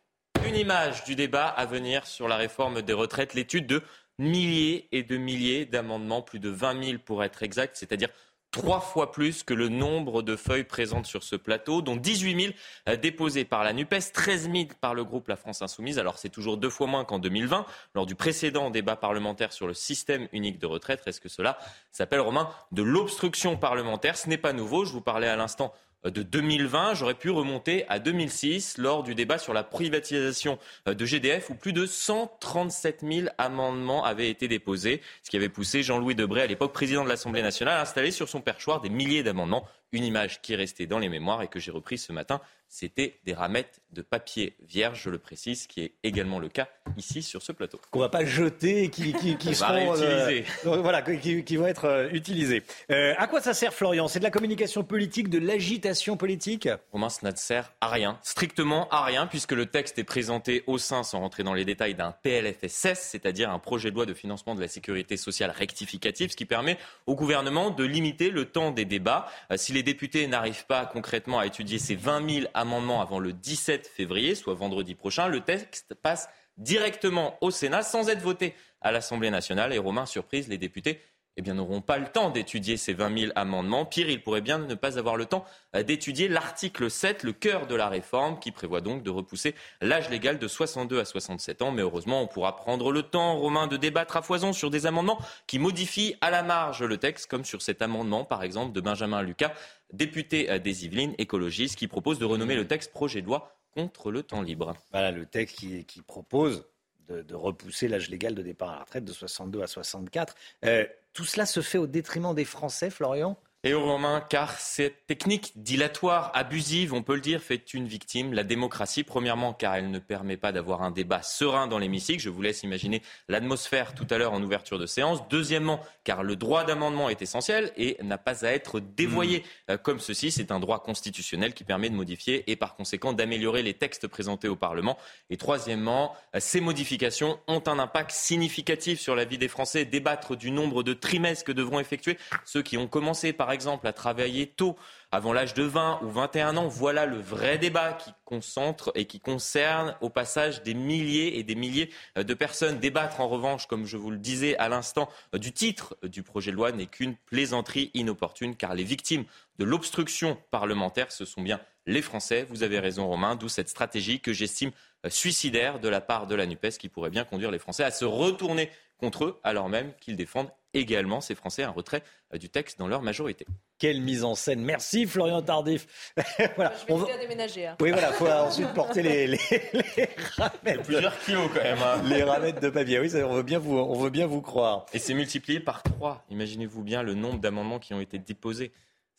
une 0.47 0.55
image 0.55 1.03
du 1.03 1.17
débat 1.17 1.49
à 1.49 1.67
venir 1.67 2.07
sur 2.07 2.29
la 2.29 2.37
réforme 2.37 2.83
des 2.83 2.93
retraites. 2.93 3.35
L'étude 3.35 3.67
de 3.67 3.83
milliers 4.19 4.89
et 4.93 5.03
de 5.03 5.17
milliers 5.17 5.67
d'amendements, 5.67 6.23
plus 6.23 6.39
de 6.39 6.49
20 6.49 6.85
000 6.85 6.99
pour 7.05 7.23
être 7.25 7.43
exact, 7.43 7.77
c'est-à-dire 7.77 8.09
trois 8.57 8.81
fois 8.81 9.13
plus 9.13 9.43
que 9.43 9.53
le 9.53 9.69
nombre 9.69 10.23
de 10.23 10.35
feuilles 10.35 10.65
présentes 10.65 11.05
sur 11.05 11.23
ce 11.23 11.37
plateau, 11.37 11.83
dont 11.83 11.97
18 11.97 12.41
000 12.41 12.55
euh, 12.89 12.97
déposées 12.97 13.45
par 13.45 13.65
la 13.65 13.75
NUPES, 13.75 14.13
13 14.15 14.51
000 14.51 14.65
par 14.81 14.95
le 14.95 15.05
groupe 15.05 15.29
La 15.29 15.37
France 15.37 15.61
Insoumise. 15.61 15.99
Alors 15.99 16.17
c'est 16.17 16.31
toujours 16.31 16.57
deux 16.57 16.71
fois 16.71 16.87
moins 16.87 17.05
qu'en 17.05 17.19
2020, 17.19 17.67
lors 17.95 18.07
du 18.07 18.15
précédent 18.15 18.71
débat 18.71 18.97
parlementaire 18.97 19.53
sur 19.53 19.67
le 19.67 19.75
système 19.75 20.27
unique 20.33 20.59
de 20.59 20.67
retraite. 20.67 21.03
Est-ce 21.07 21.21
que 21.21 21.29
cela 21.29 21.59
s'appelle, 21.93 22.21
Romain, 22.21 22.49
de 22.73 22.83
l'obstruction 22.83 23.59
parlementaire? 23.59 24.17
Ce 24.17 24.29
n'est 24.29 24.39
pas 24.39 24.55
nouveau. 24.55 24.87
Je 24.87 24.93
vous 24.93 25.03
parlais 25.03 25.29
à 25.29 25.37
l'instant 25.37 25.75
de 26.05 26.23
2020, 26.23 26.95
j'aurais 26.95 27.15
pu 27.15 27.31
remonter 27.31 27.85
à 27.89 27.99
2006 27.99 28.79
lors 28.79 29.03
du 29.03 29.15
débat 29.15 29.39
sur 29.39 29.53
la 29.53 29.65
privatisation 29.65 30.59
euh, 30.89 30.95
de 30.95 31.05
GDF 31.05 31.51
où 31.51 31.55
plus 31.55 31.73
de 31.73 31.87
137 31.87 33.05
000 33.07 33.29
amendements 33.39 34.05
avaient 34.05 34.31
été 34.31 34.49
déposés, 34.49 35.01
ce 35.23 35.31
qui 35.31 35.37
avait 35.37 35.49
poussé 35.49 35.83
Jean-Louis 35.83 36.15
Debré, 36.15 36.43
à 36.43 36.47
l'époque 36.47 36.73
président 36.73 37.05
de 37.05 37.09
l'Assemblée 37.09 37.43
nationale, 37.43 37.79
à 37.79 37.83
installer 37.83 38.11
sur 38.11 38.29
son 38.29 38.41
perchoir 38.41 38.81
des 38.81 38.91
milliers 38.91 39.23
d'amendements. 39.23 39.67
Une 39.93 40.05
image 40.05 40.43
qui 40.43 40.53
est 40.53 40.57
restée 40.57 40.87
dans 40.87 40.99
les 40.99 41.09
mémoires 41.09 41.43
et 41.43 41.49
que 41.49 41.59
j'ai 41.59 41.71
reprise 41.71 42.03
ce 42.05 42.13
matin 42.13 42.41
c'était 42.69 43.19
des 43.25 43.33
ramettes 43.33 43.81
de 43.93 44.03
papier 44.03 44.57
vierge, 44.61 45.03
je 45.05 45.11
le 45.11 45.19
précise, 45.19 45.67
qui 45.67 45.83
est 45.83 45.95
également 46.03 46.39
le 46.39 46.49
cas 46.49 46.69
ici 46.97 47.23
sur 47.23 47.43
ce 47.43 47.53
plateau. 47.53 47.81
Qu'on 47.91 48.01
va 48.01 48.09
pas 48.09 48.25
jeter 48.25 48.85
et 48.85 48.91
qui, 48.91 49.13
qui, 49.15 49.37
qui 49.37 49.55
seront 49.55 49.95
euh, 49.97 50.43
voilà, 50.65 51.03
qui, 51.03 51.45
qui, 51.45 51.57
vont 51.57 51.67
être 51.67 51.87
euh, 51.87 52.09
utilisés. 52.13 52.65
Euh, 52.91 53.15
à 53.17 53.27
quoi 53.29 53.41
ça 53.41 53.55
sert, 53.55 53.73
Florian? 53.73 54.09
C'est 54.09 54.19
de 54.19 54.25
la 54.25 54.31
communication 54.31 54.85
politique, 54.85 55.31
de 55.31 55.39
l'agitation 55.39 56.17
politique? 56.17 56.69
Romain, 56.93 57.09
ça 57.09 57.31
ne 57.31 57.37
sert 57.37 57.73
à 57.81 57.89
rien, 57.89 58.19
strictement 58.23 58.89
à 58.91 59.05
rien, 59.05 59.27
puisque 59.27 59.53
le 59.53 59.67
texte 59.67 59.99
est 59.99 60.05
présenté 60.05 60.65
au 60.67 60.79
sein, 60.79 61.03
sans 61.03 61.21
rentrer 61.21 61.43
dans 61.43 61.55
les 61.55 61.65
détails, 61.65 61.95
d'un 61.95 62.13
PLFSS, 62.23 62.99
c'est-à-dire 63.01 63.51
un 63.51 63.59
projet 63.59 63.91
de 63.91 63.95
loi 63.95 64.07
de 64.07 64.15
financement 64.15 64.55
de 64.55 64.61
la 64.61 64.69
sécurité 64.69 65.17
sociale 65.17 65.51
rectificatif, 65.51 66.33
ce 66.33 66.37
qui 66.37 66.45
permet 66.45 66.79
au 67.07 67.15
gouvernement 67.15 67.71
de 67.71 67.85
limiter 67.85 68.31
le 68.31 68.45
temps 68.45 68.71
des 68.71 68.85
débats. 68.85 69.27
si 69.57 69.73
les 69.77 69.83
députés 69.83 70.27
n'arrivent 70.27 70.65
pas 70.65 70.87
concrètement 70.87 71.39
à 71.39 71.45
étudier 71.45 71.79
ces 71.79 71.97
20 71.97 72.31
000 72.31 72.47
amendement 72.55 73.03
avant 73.03 73.19
le 73.19 73.35
17 73.35 73.87
février, 73.87 74.35
soit 74.35 74.55
vendredi 74.55 74.95
prochain, 74.95 75.29
le 75.29 75.43
texte 75.43 75.95
passe 75.95 76.31
directement 76.57 77.37
au 77.43 77.51
Sénat 77.51 77.83
sans 77.83 78.09
être 78.09 78.23
voté 78.23 78.55
à 78.81 78.91
l'Assemblée 78.91 79.29
nationale. 79.29 79.75
Et 79.75 79.79
Romain, 79.79 80.07
surprise, 80.07 80.49
les 80.49 80.57
députés 80.57 81.03
eh 81.37 81.43
bien, 81.43 81.55
n'auront 81.55 81.81
pas 81.81 81.99
le 81.99 82.07
temps 82.07 82.31
d'étudier 82.31 82.77
ces 82.77 82.95
20 82.95 83.19
000 83.19 83.33
amendements. 83.37 83.85
Pire, 83.85 84.09
ils 84.09 84.23
pourraient 84.23 84.41
bien 84.41 84.59
ne 84.59 84.75
pas 84.75 84.99
avoir 84.99 85.17
le 85.17 85.27
temps 85.27 85.45
d'étudier 85.75 86.29
l'article 86.29 86.91
7, 86.91 87.23
le 87.23 87.33
cœur 87.33 87.67
de 87.67 87.75
la 87.75 87.89
réforme, 87.89 88.39
qui 88.39 88.53
prévoit 88.53 88.81
donc 88.81 89.03
de 89.03 89.11
repousser 89.11 89.55
l'âge 89.83 90.09
légal 90.09 90.39
de 90.39 90.49
62 90.49 90.99
à 90.99 91.05
67 91.05 91.63
ans. 91.63 91.73
Mais 91.73 91.83
heureusement, 91.83 92.23
on 92.23 92.27
pourra 92.27 92.57
prendre 92.57 92.91
le 92.91 93.03
temps, 93.03 93.37
Romain, 93.37 93.67
de 93.67 93.77
débattre 93.77 94.17
à 94.17 94.23
foison 94.23 94.53
sur 94.53 94.71
des 94.71 94.87
amendements 94.87 95.19
qui 95.47 95.59
modifient 95.59 96.17
à 96.21 96.31
la 96.31 96.43
marge 96.43 96.83
le 96.83 96.97
texte, 96.97 97.27
comme 97.27 97.45
sur 97.45 97.61
cet 97.61 97.83
amendement, 97.83 98.25
par 98.25 98.43
exemple, 98.43 98.73
de 98.73 98.81
Benjamin 98.81 99.23
Lucas, 99.23 99.53
député 99.93 100.59
des 100.59 100.85
Yvelines, 100.87 101.15
écologiste, 101.19 101.77
qui 101.77 101.87
propose 101.87 102.19
de 102.19 102.25
renommer 102.25 102.57
le 102.57 102.67
texte 102.67 102.93
projet 102.93 103.21
de 103.21 103.27
loi 103.27 103.57
contre 103.77 104.11
le 104.11 104.23
temps 104.23 104.41
libre. 104.41 104.75
Voilà 104.91 105.11
le 105.11 105.27
texte 105.27 105.59
qui, 105.59 106.03
propose 106.07 106.65
de, 107.09 107.35
repousser 107.35 107.89
l'âge 107.89 108.09
légal 108.09 108.35
de 108.35 108.43
départ 108.43 108.71
à 108.71 108.77
la 108.77 108.81
retraite 108.81 109.05
de 109.05 109.13
62 109.13 109.63
à 109.63 109.67
64. 109.67 110.35
Euh, 110.65 110.87
tout 111.17 111.25
cela 111.25 111.47
se 111.47 111.63
fait 111.63 111.79
au 111.79 111.87
détriment 111.87 112.35
des 112.35 112.45
Français, 112.45 112.91
Florian? 112.91 113.39
Et 113.67 113.75
aux 113.75 113.85
Romains, 113.85 114.21
car 114.21 114.61
cette 114.61 115.09
technique 115.09 115.53
dilatoire, 115.57 116.31
abusive, 116.35 116.95
on 116.95 117.03
peut 117.03 117.17
le 117.17 117.21
dire, 117.21 117.43
fait 117.43 117.75
une 117.75 117.89
victime, 117.89 118.33
la 118.33 118.45
démocratie. 118.45 119.03
Premièrement, 119.03 119.53
car 119.53 119.75
elle 119.75 119.91
ne 119.91 119.99
permet 119.99 120.37
pas 120.37 120.53
d'avoir 120.53 120.83
un 120.83 120.93
débat 120.93 121.21
serein 121.23 121.67
dans 121.67 121.79
l'hémicycle. 121.79 122.23
Je 122.23 122.31
vous 122.31 122.43
laisse 122.43 122.63
imaginer 122.63 123.03
l'atmosphère 123.29 123.93
tout 123.93 124.07
à 124.09 124.19
l'heure 124.19 124.35
en 124.35 124.41
ouverture 124.41 124.79
de 124.79 124.87
séance. 124.87 125.27
Deuxièmement, 125.31 125.81
car 126.05 126.23
le 126.23 126.37
droit 126.37 126.63
d'amendement 126.63 127.09
est 127.09 127.23
essentiel 127.23 127.73
et 127.77 127.97
n'a 128.05 128.19
pas 128.19 128.45
à 128.45 128.51
être 128.51 128.79
dévoyé 128.79 129.41
hmm. 129.41 129.73
euh, 129.73 129.79
comme 129.79 129.99
ceci. 129.99 130.31
C'est 130.31 130.53
un 130.53 130.61
droit 130.61 130.81
constitutionnel 130.81 131.53
qui 131.53 131.65
permet 131.65 131.91
de 131.91 131.97
modifier 131.97 132.49
et 132.49 132.55
par 132.55 132.77
conséquent 132.77 133.15
d'améliorer 133.15 133.65
les 133.65 133.75
textes 133.75 134.07
présentés 134.07 134.47
au 134.47 134.55
Parlement. 134.55 134.97
Et 135.29 135.37
troisièmement, 135.37 136.15
euh, 136.37 136.39
ces 136.41 136.61
modifications 136.61 137.41
ont 137.49 137.63
un 137.67 137.81
impact 137.81 138.13
significatif 138.13 139.01
sur 139.01 139.17
la 139.17 139.25
vie 139.25 139.39
des 139.39 139.49
Français. 139.49 139.85
Débattre 139.85 140.37
du 140.37 140.53
nombre 140.53 140.85
de 140.85 140.93
trimestres 140.93 141.45
que 141.45 141.53
devront 141.53 141.81
effectuer 141.81 142.17
ceux 142.45 142.63
qui 142.63 142.77
ont 142.79 142.87
commencé, 142.87 143.33
par 143.33 143.51
exemple, 143.57 143.89
à 143.89 143.93
travailler 143.93 144.47
tôt, 144.47 144.77
avant 145.11 145.33
l'âge 145.33 145.55
de 145.55 145.65
20 145.65 146.03
ou 146.03 146.11
21 146.11 146.57
ans. 146.57 146.69
Voilà 146.69 147.07
le 147.07 147.19
vrai 147.19 147.59
débat 147.59 147.95
qui 147.95 148.13
concentre 148.25 148.93
et 148.95 149.07
qui 149.07 149.19
concerne 149.19 149.97
au 150.01 150.11
passage 150.11 150.63
des 150.63 150.75
milliers 150.75 151.39
et 151.39 151.43
des 151.43 151.57
milliers 151.57 151.91
de 152.15 152.35
personnes. 152.35 152.79
Débattre 152.79 153.21
en 153.21 153.29
revanche, 153.29 153.67
comme 153.67 153.87
je 153.87 153.97
vous 153.97 154.11
le 154.11 154.19
disais 154.19 154.57
à 154.59 154.69
l'instant, 154.69 155.09
du 155.33 155.53
titre 155.53 155.97
du 156.05 156.23
projet 156.23 156.53
de 156.53 156.57
loi 156.57 156.71
n'est 156.71 156.87
qu'une 156.87 157.17
plaisanterie 157.17 157.91
inopportune 157.95 158.55
car 158.55 158.75
les 158.75 158.85
victimes 158.85 159.25
de 159.59 159.65
l'obstruction 159.65 160.39
parlementaire, 160.51 161.11
ce 161.11 161.25
sont 161.25 161.43
bien 161.43 161.61
les 161.87 162.03
Français. 162.03 162.47
Vous 162.49 162.63
avez 162.63 162.79
raison 162.79 163.09
Romain, 163.09 163.37
d'où 163.37 163.49
cette 163.49 163.69
stratégie 163.69 164.21
que 164.21 164.33
j'estime 164.33 164.71
suicidaire 165.09 165.81
de 165.81 165.89
la 165.89 166.01
part 166.01 166.27
de 166.27 166.35
la 166.35 166.47
NUPES 166.47 166.79
qui 166.79 166.89
pourrait 166.89 167.11
bien 167.11 167.25
conduire 167.25 167.51
les 167.51 167.59
Français 167.59 167.85
à 167.85 167.91
se 167.91 168.05
retourner 168.05 168.71
contre 168.99 169.25
eux 169.25 169.41
alors 169.45 169.69
même 169.69 169.93
qu'ils 170.01 170.17
défendent 170.17 170.51
également 170.79 171.21
ces 171.21 171.35
Français 171.35 171.63
un 171.63 171.71
retrait 171.71 172.03
euh, 172.35 172.39
du 172.39 172.49
texte 172.49 172.79
dans 172.79 172.89
leur 172.89 173.03
majorité. 173.03 173.47
Quelle 173.79 174.01
mise 174.01 174.25
en 174.25 174.35
scène. 174.35 174.63
Merci 174.63 175.07
Florian 175.07 175.43
Tardif. 175.43 176.13
voilà. 176.57 176.73
Je 176.81 176.87
vais 176.87 176.93
on 176.93 176.97
va... 176.97 177.17
déménager. 177.19 177.67
Hein. 177.67 177.77
Oui, 177.81 177.91
voilà, 177.91 178.09
il 178.09 178.15
faut 178.15 178.27
ensuite 178.27 178.73
porter 178.75 179.03
les, 179.03 179.27
les, 179.27 179.39
les 179.97 180.09
ramettes. 180.37 180.83
Plusieurs 180.83 181.19
kilos 181.21 181.51
quand 181.53 181.63
même. 181.63 181.79
Hein. 181.79 182.03
Les 182.05 182.23
ramettes 182.23 182.63
de 182.63 182.71
papier, 182.71 182.99
oui, 183.01 183.11
on, 183.15 183.35
veut 183.35 183.43
bien 183.43 183.59
vous, 183.59 183.77
on 183.77 183.99
veut 183.99 184.11
bien 184.11 184.27
vous 184.27 184.43
croire. 184.43 184.87
Et 184.93 184.99
c'est 184.99 185.15
multiplié 185.15 185.61
par 185.61 185.83
trois. 185.83 186.25
Imaginez-vous 186.31 186.83
bien 186.83 187.03
le 187.03 187.15
nombre 187.15 187.39
d'amendements 187.41 187.79
qui 187.79 187.95
ont 187.95 188.01
été 188.01 188.19
déposés. 188.19 188.73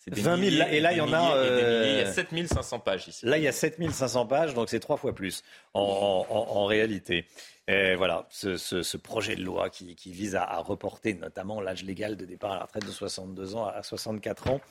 20 0.09 0.51
000, 0.51 0.69
et 0.71 0.79
là, 0.79 0.93
il 0.93 0.97
y 0.97 1.01
en 1.01 1.11
a. 1.11 1.35
Euh... 1.35 1.83
Il 1.85 1.97
y 1.97 2.01
a 2.01 2.13
7500 2.13 2.79
pages 2.79 3.09
ici. 3.09 3.25
Là, 3.25 3.37
il 3.37 3.43
y 3.43 3.47
a 3.47 3.51
7500 3.51 4.25
pages, 4.25 4.53
donc 4.53 4.69
c'est 4.69 4.79
trois 4.79 4.95
fois 4.95 5.13
plus 5.13 5.43
en, 5.73 6.25
en, 6.29 6.33
en 6.33 6.65
réalité. 6.65 7.25
Et 7.67 7.95
voilà, 7.95 8.25
ce, 8.29 8.97
projet 8.97 9.35
de 9.35 9.43
loi 9.43 9.69
qui, 9.69 9.95
vise 10.05 10.35
à, 10.35 10.57
reporter 10.59 11.13
notamment 11.15 11.59
l'âge 11.59 11.83
légal 11.83 12.15
de 12.15 12.25
départ 12.25 12.53
à 12.53 12.55
la 12.55 12.63
retraite 12.63 12.85
de 12.85 12.91
62 12.91 13.55
ans 13.55 13.65
à 13.65 13.83
64 13.83 14.49
ans. 14.49 14.61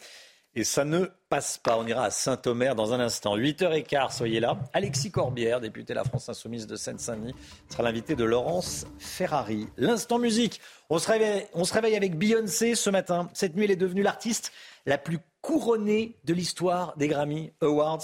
Et 0.59 0.65
ça 0.65 0.87
ne 0.87 1.05
passe 1.29 1.59
pas. 1.59 1.77
On 1.77 1.87
ira 1.87 2.07
à 2.07 2.11
Saint-Omer 2.11 2.75
dans 2.75 2.95
un 2.95 3.01
instant. 3.01 3.37
8h15, 3.37 4.17
soyez 4.17 4.41
là. 4.41 4.57
Alexis 4.73 5.11
Corbière, 5.11 5.61
député 5.61 5.93
de 5.93 5.99
la 5.99 6.05
France 6.05 6.31
Insoumise 6.31 6.67
de 6.67 6.77
Seine-Saint-Denis, 6.77 7.35
sera 7.69 7.83
l'invité 7.83 8.17
de 8.17 8.25
Laurence 8.25 8.87
Ferrari. 8.99 9.69
L'instant 9.77 10.19
musique. 10.19 10.63
On 10.89 10.99
se 10.99 11.73
réveille 11.75 11.97
avec 11.97 12.17
Beyoncé 12.17 12.75
ce 12.75 12.89
matin. 12.89 13.29
Cette 13.35 13.55
nuit, 13.55 13.65
elle 13.65 13.73
est 13.73 13.77
devenue 13.77 14.03
l'artiste 14.03 14.51
la 14.87 14.99
plus 14.99 15.19
couronnée 15.43 16.17
de 16.25 16.35
l'histoire 16.35 16.97
des 16.97 17.07
Grammy 17.07 17.53
Awards. 17.61 18.03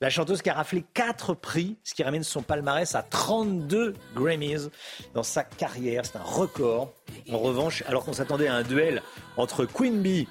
La 0.00 0.10
chanteuse 0.10 0.42
qui 0.42 0.50
a 0.50 0.54
raflé 0.54 0.84
4 0.92 1.34
prix, 1.34 1.76
ce 1.84 1.94
qui 1.94 2.02
ramène 2.02 2.22
son 2.22 2.42
palmarès 2.42 2.94
à 2.94 3.02
32 3.02 3.94
Grammys 4.14 4.68
dans 5.14 5.22
sa 5.22 5.42
carrière. 5.42 6.04
C'est 6.04 6.16
un 6.16 6.22
record. 6.22 6.92
En 7.30 7.38
revanche, 7.38 7.82
alors 7.86 8.04
qu'on 8.04 8.12
s'attendait 8.12 8.48
à 8.48 8.56
un 8.56 8.62
duel 8.62 9.02
entre 9.38 9.64
Queen 9.64 10.02
Bee 10.02 10.28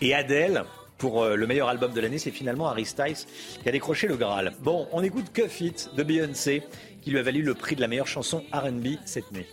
et 0.00 0.14
Adele, 0.14 0.64
pour 0.98 1.24
euh, 1.24 1.34
le 1.34 1.46
meilleur 1.48 1.68
album 1.68 1.92
de 1.92 2.00
l'année, 2.00 2.18
c'est 2.18 2.30
finalement 2.30 2.68
Harry 2.68 2.84
Styles 2.84 3.26
qui 3.60 3.68
a 3.68 3.72
décroché 3.72 4.06
le 4.06 4.16
Graal. 4.16 4.52
Bon, 4.60 4.86
on 4.92 5.02
écoute 5.02 5.32
Cuff 5.32 5.60
It 5.60 5.90
de 5.96 6.02
Beyoncé, 6.04 6.62
qui 7.02 7.10
lui 7.10 7.18
a 7.18 7.22
valu 7.22 7.42
le 7.42 7.54
prix 7.54 7.74
de 7.74 7.80
la 7.80 7.88
meilleure 7.88 8.06
chanson 8.06 8.44
RB 8.52 8.86
cette 9.04 9.32
nuit. 9.32 9.46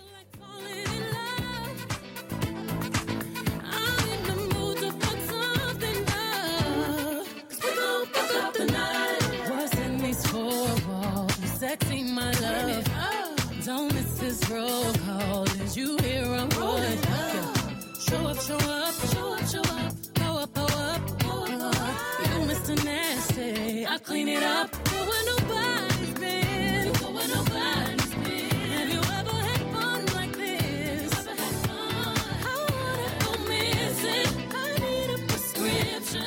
Clean 24.00 24.28
it 24.28 24.44
up. 24.44 24.70
Where 24.90 25.26
nobody's 25.26 26.14
been. 26.20 26.94
Go 26.94 27.12
where 27.12 27.28
nobody's 27.28 28.14
been. 28.16 28.72
Have 28.72 28.90
you 28.90 29.00
ever 29.00 29.38
had 29.50 29.62
fun 29.74 30.06
like 30.16 30.38
this? 30.38 31.12
Ever 31.20 31.36
had 31.42 31.56
fun? 31.68 32.16
I 32.44 32.56
wanna 32.72 33.10
go 33.26 33.32
missing. 33.50 34.32
I 34.52 34.80
need 34.80 35.10
a 35.16 35.28
prescription. 35.28 36.24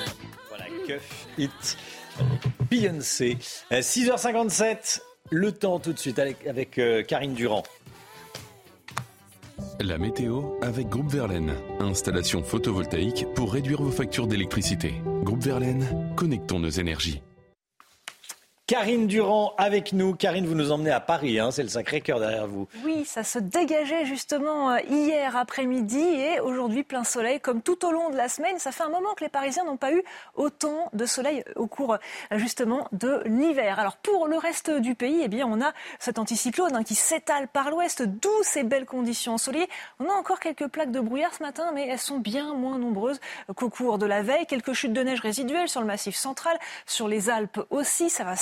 Voilà, 0.48 0.66
Cuff 0.86 1.26
It. 1.38 1.76
Beyoncé. 2.70 3.38
6h57, 3.70 5.00
euh, 5.00 5.00
le 5.30 5.52
temps 5.52 5.78
tout 5.78 5.92
de 5.92 5.98
suite 5.98 6.18
avec, 6.18 6.46
avec 6.46 6.78
euh, 6.78 7.02
Karine 7.02 7.34
Durand. 7.34 7.64
La 9.80 9.98
météo 9.98 10.42
avec 10.62 10.88
Groupe 10.88 11.10
Verlaine. 11.10 11.54
Installation 11.80 12.42
photovoltaïque 12.42 13.26
pour 13.34 13.52
réduire 13.52 13.82
vos 13.82 13.90
factures 13.90 14.26
d'électricité. 14.26 14.94
Groupe 15.22 15.42
Verlaine, 15.42 16.14
connectons 16.16 16.58
nos 16.58 16.70
énergies. 16.70 17.22
Karine 18.66 19.06
Durand 19.06 19.52
avec 19.58 19.92
nous. 19.92 20.14
Karine, 20.14 20.46
vous 20.46 20.54
nous 20.54 20.72
emmenez 20.72 20.90
à 20.90 20.98
Paris, 20.98 21.38
hein, 21.38 21.50
c'est 21.50 21.62
le 21.62 21.68
Sacré-Cœur 21.68 22.18
derrière 22.18 22.46
vous. 22.46 22.66
Oui, 22.82 23.04
ça 23.04 23.22
se 23.22 23.38
dégageait 23.38 24.06
justement 24.06 24.70
euh, 24.70 24.78
hier 24.88 25.36
après-midi 25.36 25.98
et 25.98 26.40
aujourd'hui 26.40 26.82
plein 26.82 27.04
soleil 27.04 27.40
comme 27.40 27.60
tout 27.60 27.84
au 27.84 27.92
long 27.92 28.08
de 28.08 28.16
la 28.16 28.30
semaine. 28.30 28.58
Ça 28.58 28.72
fait 28.72 28.84
un 28.84 28.88
moment 28.88 29.12
que 29.18 29.22
les 29.22 29.28
Parisiens 29.28 29.64
n'ont 29.64 29.76
pas 29.76 29.92
eu 29.92 30.02
autant 30.34 30.88
de 30.94 31.04
soleil 31.04 31.44
au 31.56 31.66
cours 31.66 31.92
euh, 31.92 32.38
justement 32.38 32.88
de 32.92 33.20
l'hiver. 33.26 33.78
Alors 33.78 33.98
pour 33.98 34.28
le 34.28 34.38
reste 34.38 34.70
du 34.70 34.94
pays, 34.94 35.20
eh 35.22 35.28
bien 35.28 35.46
on 35.46 35.60
a 35.60 35.74
cet 35.98 36.18
anticyclone 36.18 36.74
hein, 36.74 36.84
qui 36.84 36.94
s'étale 36.94 37.48
par 37.48 37.68
l'ouest, 37.68 38.02
d'où 38.02 38.32
ces 38.44 38.62
belles 38.62 38.86
conditions 38.86 39.34
ensoleillées. 39.34 39.68
On 40.00 40.08
a 40.08 40.14
encore 40.14 40.40
quelques 40.40 40.68
plaques 40.68 40.90
de 40.90 41.00
brouillard 41.00 41.34
ce 41.34 41.42
matin, 41.42 41.70
mais 41.74 41.86
elles 41.86 41.98
sont 41.98 42.18
bien 42.18 42.54
moins 42.54 42.78
nombreuses 42.78 43.20
qu'au 43.56 43.68
cours 43.68 43.98
de 43.98 44.06
la 44.06 44.22
veille. 44.22 44.46
Quelques 44.46 44.72
chutes 44.72 44.94
de 44.94 45.02
neige 45.02 45.20
résiduelles 45.20 45.68
sur 45.68 45.82
le 45.82 45.86
massif 45.86 46.16
central, 46.16 46.56
sur 46.86 47.08
les 47.08 47.28
Alpes 47.28 47.60
aussi. 47.68 48.08
Ça 48.08 48.24
va 48.24 48.36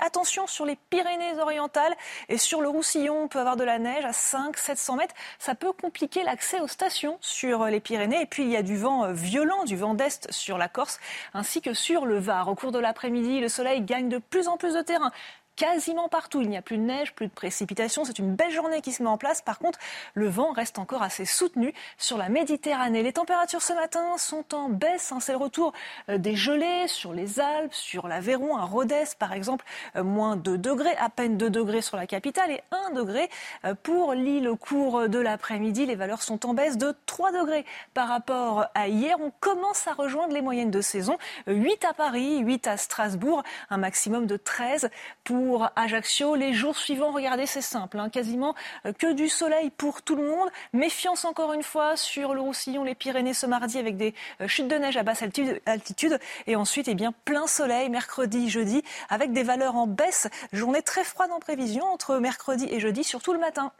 Attention 0.00 0.46
sur 0.46 0.64
les 0.64 0.76
Pyrénées-Orientales 0.90 1.94
et 2.28 2.38
sur 2.38 2.60
le 2.60 2.68
Roussillon, 2.68 3.24
on 3.24 3.28
peut 3.28 3.40
avoir 3.40 3.56
de 3.56 3.64
la 3.64 3.78
neige 3.78 4.04
à 4.04 4.12
500-700 4.12 4.96
mètres. 4.96 5.14
Ça 5.38 5.54
peut 5.54 5.72
compliquer 5.72 6.22
l'accès 6.22 6.60
aux 6.60 6.68
stations 6.68 7.18
sur 7.20 7.64
les 7.66 7.80
Pyrénées. 7.80 8.22
Et 8.22 8.26
puis 8.26 8.44
il 8.44 8.50
y 8.50 8.56
a 8.56 8.62
du 8.62 8.76
vent 8.76 9.04
euh, 9.04 9.12
violent, 9.12 9.64
du 9.64 9.76
vent 9.76 9.94
d'est 9.94 10.30
sur 10.30 10.58
la 10.58 10.68
Corse, 10.68 11.00
ainsi 11.34 11.60
que 11.60 11.74
sur 11.74 12.06
le 12.06 12.18
Var. 12.18 12.48
Au 12.48 12.54
cours 12.54 12.72
de 12.72 12.78
l'après-midi, 12.78 13.40
le 13.40 13.48
soleil 13.48 13.80
gagne 13.80 14.08
de 14.08 14.18
plus 14.18 14.48
en 14.48 14.56
plus 14.56 14.74
de 14.74 14.82
terrain 14.82 15.12
quasiment 15.58 16.08
partout. 16.08 16.40
Il 16.40 16.48
n'y 16.48 16.56
a 16.56 16.62
plus 16.62 16.78
de 16.78 16.82
neige, 16.82 17.12
plus 17.14 17.26
de 17.26 17.32
précipitations. 17.32 18.04
C'est 18.04 18.20
une 18.20 18.34
belle 18.34 18.52
journée 18.52 18.80
qui 18.80 18.92
se 18.92 19.02
met 19.02 19.08
en 19.08 19.18
place. 19.18 19.42
Par 19.42 19.58
contre, 19.58 19.78
le 20.14 20.28
vent 20.28 20.52
reste 20.52 20.78
encore 20.78 21.02
assez 21.02 21.24
soutenu 21.24 21.74
sur 21.98 22.16
la 22.16 22.28
Méditerranée. 22.28 23.02
Les 23.02 23.12
températures 23.12 23.60
ce 23.60 23.72
matin 23.72 24.16
sont 24.18 24.54
en 24.54 24.68
baisse. 24.68 25.10
Hein. 25.10 25.18
C'est 25.20 25.32
le 25.32 25.38
retour 25.38 25.72
euh, 26.08 26.16
des 26.16 26.36
gelées 26.36 26.86
sur 26.86 27.12
les 27.12 27.40
Alpes, 27.40 27.74
sur 27.74 28.06
l'Aveyron, 28.06 28.56
à 28.56 28.62
Rhodes 28.62 28.88
par 29.18 29.32
exemple, 29.32 29.64
euh, 29.96 30.04
moins 30.04 30.36
2 30.36 30.56
degrés, 30.56 30.96
à 30.98 31.10
peine 31.10 31.36
2 31.36 31.50
degrés 31.50 31.82
sur 31.82 31.96
la 31.96 32.06
capitale 32.06 32.50
et 32.52 32.62
1 32.70 32.94
degré 32.94 33.28
euh, 33.64 33.74
pour 33.82 34.14
l'île 34.14 34.48
au 34.48 34.56
cours 34.56 35.08
de 35.08 35.18
l'après-midi. 35.18 35.86
Les 35.86 35.96
valeurs 35.96 36.22
sont 36.22 36.46
en 36.46 36.54
baisse 36.54 36.78
de 36.78 36.94
3 37.06 37.32
degrés 37.32 37.66
par 37.94 38.08
rapport 38.08 38.66
à 38.74 38.86
hier. 38.86 39.16
On 39.20 39.32
commence 39.40 39.88
à 39.88 39.92
rejoindre 39.92 40.32
les 40.32 40.40
moyennes 40.40 40.70
de 40.70 40.80
saison. 40.80 41.18
8 41.48 41.84
à 41.84 41.94
Paris, 41.94 42.38
8 42.38 42.66
à 42.68 42.76
Strasbourg, 42.76 43.42
un 43.70 43.76
maximum 43.76 44.26
de 44.26 44.36
13 44.36 44.88
pour 45.24 45.47
pour 45.48 45.70
Ajaccio. 45.76 46.34
Les 46.34 46.52
jours 46.52 46.76
suivants, 46.76 47.10
regardez, 47.10 47.46
c'est 47.46 47.62
simple, 47.62 47.98
hein, 47.98 48.10
quasiment 48.10 48.54
euh, 48.84 48.92
que 48.92 49.14
du 49.14 49.30
soleil 49.30 49.70
pour 49.70 50.02
tout 50.02 50.14
le 50.14 50.28
monde. 50.28 50.50
Méfiance 50.74 51.24
encore 51.24 51.54
une 51.54 51.62
fois 51.62 51.96
sur 51.96 52.34
le 52.34 52.42
Roussillon, 52.42 52.84
les 52.84 52.94
Pyrénées 52.94 53.32
ce 53.32 53.46
mardi 53.46 53.78
avec 53.78 53.96
des 53.96 54.14
euh, 54.42 54.46
chutes 54.46 54.68
de 54.68 54.74
neige 54.74 54.98
à 54.98 55.04
basse 55.04 55.22
altitude. 55.22 56.20
Et 56.46 56.54
ensuite, 56.54 56.86
eh 56.88 56.94
bien, 56.94 57.14
plein 57.24 57.46
soleil 57.46 57.88
mercredi, 57.88 58.50
jeudi, 58.50 58.82
avec 59.08 59.32
des 59.32 59.42
valeurs 59.42 59.76
en 59.76 59.86
baisse. 59.86 60.28
Journée 60.52 60.82
très 60.82 61.02
froide 61.02 61.30
en 61.32 61.40
prévision 61.40 61.84
entre 61.86 62.18
mercredi 62.18 62.68
et 62.70 62.78
jeudi, 62.78 63.02
surtout 63.02 63.32
le 63.32 63.38
matin. 63.38 63.72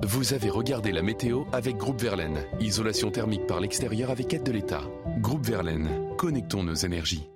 Vous 0.00 0.34
avez 0.34 0.50
regardé 0.50 0.92
la 0.92 1.00
météo 1.00 1.44
avec 1.54 1.78
Groupe 1.78 2.02
Verlaine. 2.02 2.44
Isolation 2.60 3.10
thermique 3.10 3.46
par 3.46 3.60
l'extérieur 3.60 4.10
avec 4.10 4.34
aide 4.34 4.42
de 4.42 4.52
l'État. 4.52 4.82
Groupe 5.20 5.46
Verlaine, 5.46 6.14
connectons 6.18 6.62
nos 6.62 6.74
énergies. 6.74 7.26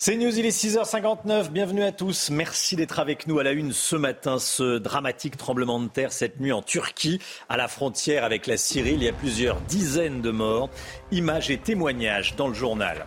C'est 0.00 0.14
News, 0.14 0.38
il 0.38 0.46
est 0.46 0.56
6h59. 0.56 1.50
Bienvenue 1.50 1.82
à 1.82 1.90
tous. 1.90 2.30
Merci 2.30 2.76
d'être 2.76 3.00
avec 3.00 3.26
nous 3.26 3.40
à 3.40 3.42
la 3.42 3.50
une 3.50 3.72
ce 3.72 3.96
matin. 3.96 4.38
Ce 4.38 4.78
dramatique 4.78 5.36
tremblement 5.36 5.80
de 5.80 5.88
terre 5.88 6.12
cette 6.12 6.38
nuit 6.38 6.52
en 6.52 6.62
Turquie, 6.62 7.18
à 7.48 7.56
la 7.56 7.66
frontière 7.66 8.22
avec 8.22 8.46
la 8.46 8.56
Syrie. 8.56 8.92
Il 8.92 9.02
y 9.02 9.08
a 9.08 9.12
plusieurs 9.12 9.60
dizaines 9.62 10.20
de 10.20 10.30
morts. 10.30 10.70
Images 11.10 11.50
et 11.50 11.58
témoignages 11.58 12.36
dans 12.36 12.46
le 12.46 12.54
journal. 12.54 13.06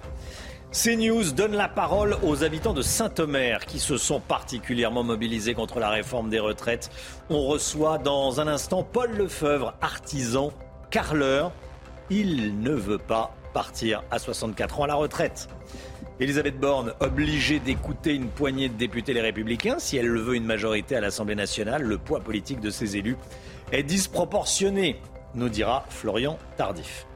CNews 0.74 1.32
donne 1.32 1.54
la 1.54 1.70
parole 1.70 2.18
aux 2.24 2.44
habitants 2.44 2.74
de 2.74 2.82
Saint-Omer 2.82 3.66
qui 3.66 3.80
se 3.80 3.96
sont 3.96 4.20
particulièrement 4.20 5.04
mobilisés 5.04 5.54
contre 5.54 5.80
la 5.80 5.92
réforme 5.92 6.30
des 6.30 6.40
retraites. 6.40 6.90
On 7.30 7.48
reçoit 7.48 8.00
dans 8.00 8.42
un 8.42 8.50
instant 8.50 8.84
Paul 8.84 9.12
Lefebvre, 9.12 9.76
artisan, 9.80 10.52
carleur. 10.90 11.54
Il 12.10 12.60
ne 12.60 12.74
veut 12.74 12.98
pas 12.98 13.34
partir 13.54 14.04
à 14.12 14.20
64 14.20 14.82
ans 14.82 14.84
à 14.84 14.88
la 14.88 14.96
retraite. 14.96 15.48
Elisabeth 16.22 16.60
Borne, 16.60 16.94
obligée 17.00 17.60
d'écouter 17.60 18.14
une 18.14 18.28
poignée 18.28 18.70
de 18.70 18.76
députés 18.76 19.12
les 19.12 19.22
républicains, 19.22 19.80
si 19.80 19.98
elle 19.98 20.06
le 20.06 20.22
veut 20.22 20.36
une 20.36 20.46
majorité 20.46 20.96
à 20.96 21.02
l'Assemblée 21.02 21.34
nationale, 21.34 21.82
le 21.82 21.98
poids 21.98 22.20
politique 22.20 22.60
de 22.60 22.70
ses 22.70 22.96
élus 22.96 23.18
est 23.72 23.82
disproportionné, 23.82 25.02
nous 25.34 25.50
dira 25.50 25.84
Florian 25.90 26.38
Tardif. 26.58 27.08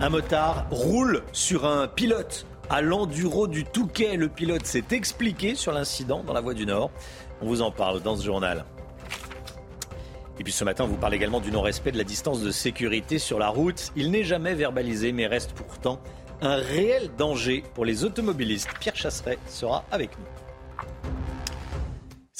Un 0.00 0.08
motard 0.08 0.68
roule 0.70 1.24
sur 1.32 1.66
un 1.66 1.88
pilote 1.88 2.46
à 2.68 2.80
l'enduro 2.80 3.48
du 3.48 3.64
Touquet. 3.64 4.16
Le 4.16 4.28
pilote 4.28 4.66
s'est 4.66 4.84
expliqué 4.92 5.56
sur 5.56 5.72
l'incident 5.72 6.22
dans 6.22 6.32
la 6.32 6.40
Voie 6.40 6.54
du 6.54 6.66
Nord. 6.66 6.92
On 7.42 7.46
vous 7.48 7.60
en 7.60 7.72
parle 7.72 8.02
dans 8.02 8.14
ce 8.14 8.24
journal. 8.24 8.66
Et 10.38 10.44
puis 10.44 10.52
ce 10.52 10.62
matin, 10.62 10.84
on 10.84 10.86
vous 10.86 10.96
parle 10.96 11.14
également 11.14 11.40
du 11.40 11.50
non-respect 11.50 11.90
de 11.90 11.98
la 11.98 12.04
distance 12.04 12.40
de 12.40 12.52
sécurité 12.52 13.18
sur 13.18 13.40
la 13.40 13.48
route. 13.48 13.90
Il 13.96 14.12
n'est 14.12 14.22
jamais 14.22 14.54
verbalisé, 14.54 15.10
mais 15.10 15.26
reste 15.26 15.54
pourtant 15.54 16.00
un 16.42 16.56
réel 16.56 17.10
danger 17.18 17.62
pour 17.74 17.84
les 17.84 18.04
automobilistes. 18.04 18.70
Pierre 18.80 18.96
Chasseret 18.96 19.38
sera 19.48 19.84
avec 19.90 20.10
nous. 20.18 20.39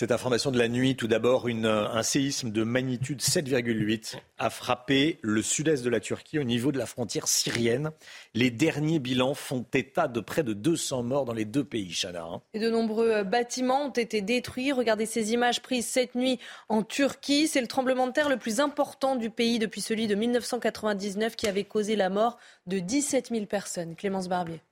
Cette 0.01 0.13
information 0.13 0.51
de 0.51 0.57
la 0.57 0.69
nuit, 0.69 0.97
tout 0.97 1.09
d'abord, 1.09 1.47
un 1.47 2.03
séisme 2.03 2.51
de 2.51 2.65
magnitude 2.65 3.21
7,8 3.21 4.17
a 4.39 4.49
frappé 4.49 5.19
le 5.21 5.43
sud-est 5.43 5.85
de 5.85 5.91
la 5.91 6.01
Turquie 6.01 6.39
au 6.39 6.43
niveau 6.43 6.73
de 6.73 6.79
la 6.79 6.87
frontière 6.87 7.29
syrienne. 7.29 7.91
Les 8.33 8.51
derniers 8.51 8.99
bilans 8.99 9.35
font 9.35 9.63
état 9.75 10.09
de 10.09 10.21
près 10.21 10.43
de 10.43 10.55
200 10.55 11.03
morts 11.03 11.27
dans 11.27 11.35
les 11.35 11.45
deux 11.45 11.65
pays, 11.65 11.93
Chana. 11.93 12.23
Hein. 12.23 12.41
Et 12.55 12.61
de 12.61 12.71
nombreux 12.71 13.11
euh, 13.11 13.25
bâtiments 13.25 13.89
ont 13.89 13.91
été 13.91 14.23
détruits. 14.23 14.73
Regardez 14.73 15.05
ces 15.05 15.35
images 15.35 15.61
prises 15.61 15.87
cette 15.87 16.15
nuit 16.15 16.39
en 16.71 16.83
Turquie. 16.83 17.47
C'est 17.47 17.61
le 17.61 17.67
tremblement 17.67 18.07
de 18.07 18.13
terre 18.13 18.31
le 18.31 18.39
plus 18.39 18.59
important 18.59 19.17
du 19.17 19.29
pays 19.29 19.59
depuis 19.59 19.83
celui 19.83 20.07
de 20.07 20.15
1999 20.15 21.37
qui 21.37 21.47
avait 21.47 21.65
causé 21.65 21.95
la 21.95 22.09
mort 22.09 22.39
de 22.67 22.79
17 22.79 23.29
000 23.29 23.45
personnes. 23.45 23.97
Clémence 23.97 24.31
Barbier. 24.31 24.63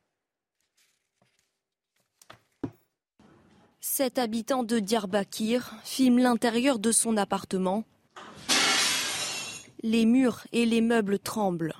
Cet 3.98 4.20
habitant 4.20 4.62
de 4.62 4.78
Diyarbakir 4.78 5.74
filme 5.82 6.20
l'intérieur 6.20 6.78
de 6.78 6.92
son 6.92 7.16
appartement. 7.16 7.82
Les 9.82 10.06
murs 10.06 10.46
et 10.52 10.66
les 10.66 10.80
meubles 10.80 11.18
tremblent. 11.18 11.74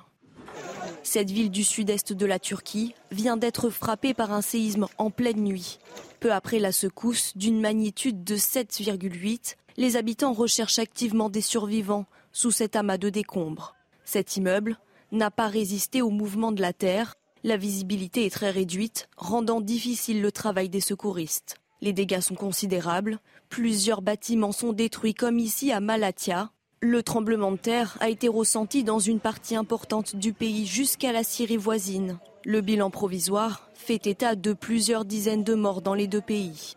Cette 1.01 1.31
ville 1.31 1.49
du 1.49 1.63
sud-est 1.63 2.11
de 2.11 2.25
la 2.25 2.37
Turquie 2.37 2.93
vient 3.09 3.37
d'être 3.37 3.69
frappée 3.69 4.13
par 4.13 4.33
un 4.33 4.41
séisme 4.41 4.87
en 4.97 5.11
pleine 5.11 5.41
nuit. 5.41 5.79
Peu 6.19 6.33
après 6.33 6.59
la 6.59 6.73
secousse 6.73 7.37
d'une 7.37 7.61
magnitude 7.61 8.25
de 8.25 8.35
7,8, 8.35 9.55
les 9.77 9.95
habitants 9.95 10.33
recherchent 10.33 10.79
activement 10.79 11.29
des 11.29 11.39
survivants 11.39 12.05
sous 12.33 12.51
cet 12.51 12.75
amas 12.75 12.97
de 12.97 13.09
décombres. 13.09 13.75
Cet 14.03 14.35
immeuble 14.35 14.77
n'a 15.13 15.31
pas 15.31 15.47
résisté 15.47 16.01
au 16.01 16.09
mouvement 16.09 16.51
de 16.51 16.61
la 16.61 16.73
terre. 16.73 17.15
La 17.45 17.55
visibilité 17.55 18.25
est 18.25 18.29
très 18.29 18.51
réduite, 18.51 19.07
rendant 19.15 19.61
difficile 19.61 20.21
le 20.21 20.33
travail 20.33 20.67
des 20.67 20.81
secouristes. 20.81 21.58
Les 21.81 21.93
dégâts 21.93 22.19
sont 22.19 22.35
considérables. 22.35 23.19
Plusieurs 23.47 24.01
bâtiments 24.01 24.51
sont 24.51 24.73
détruits 24.73 25.13
comme 25.13 25.39
ici 25.39 25.71
à 25.71 25.79
Malatya. 25.79 26.51
Le 26.81 27.03
tremblement 27.03 27.51
de 27.51 27.57
terre 27.57 27.97
a 27.99 28.09
été 28.09 28.27
ressenti 28.27 28.83
dans 28.83 28.99
une 28.99 29.19
partie 29.19 29.55
importante 29.55 30.15
du 30.15 30.33
pays 30.33 30.65
jusqu'à 30.65 31.11
la 31.11 31.23
Syrie 31.23 31.57
voisine. 31.57 32.19
Le 32.45 32.61
bilan 32.61 32.89
provisoire 32.89 33.69
fait 33.73 34.07
état 34.07 34.35
de 34.35 34.53
plusieurs 34.53 35.05
dizaines 35.05 35.43
de 35.43 35.55
morts 35.55 35.81
dans 35.81 35.93
les 35.93 36.07
deux 36.07 36.21
pays. 36.21 36.75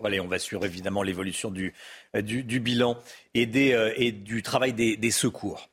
On 0.00 0.28
va 0.28 0.38
suivre 0.38 0.64
évidemment 0.64 1.02
l'évolution 1.02 1.50
du, 1.50 1.74
du, 2.14 2.60
bilan 2.60 2.96
euh, 3.36 3.92
et 3.96 4.12
du 4.12 4.42
travail 4.42 4.72
des 4.72 5.10
secours. 5.10 5.68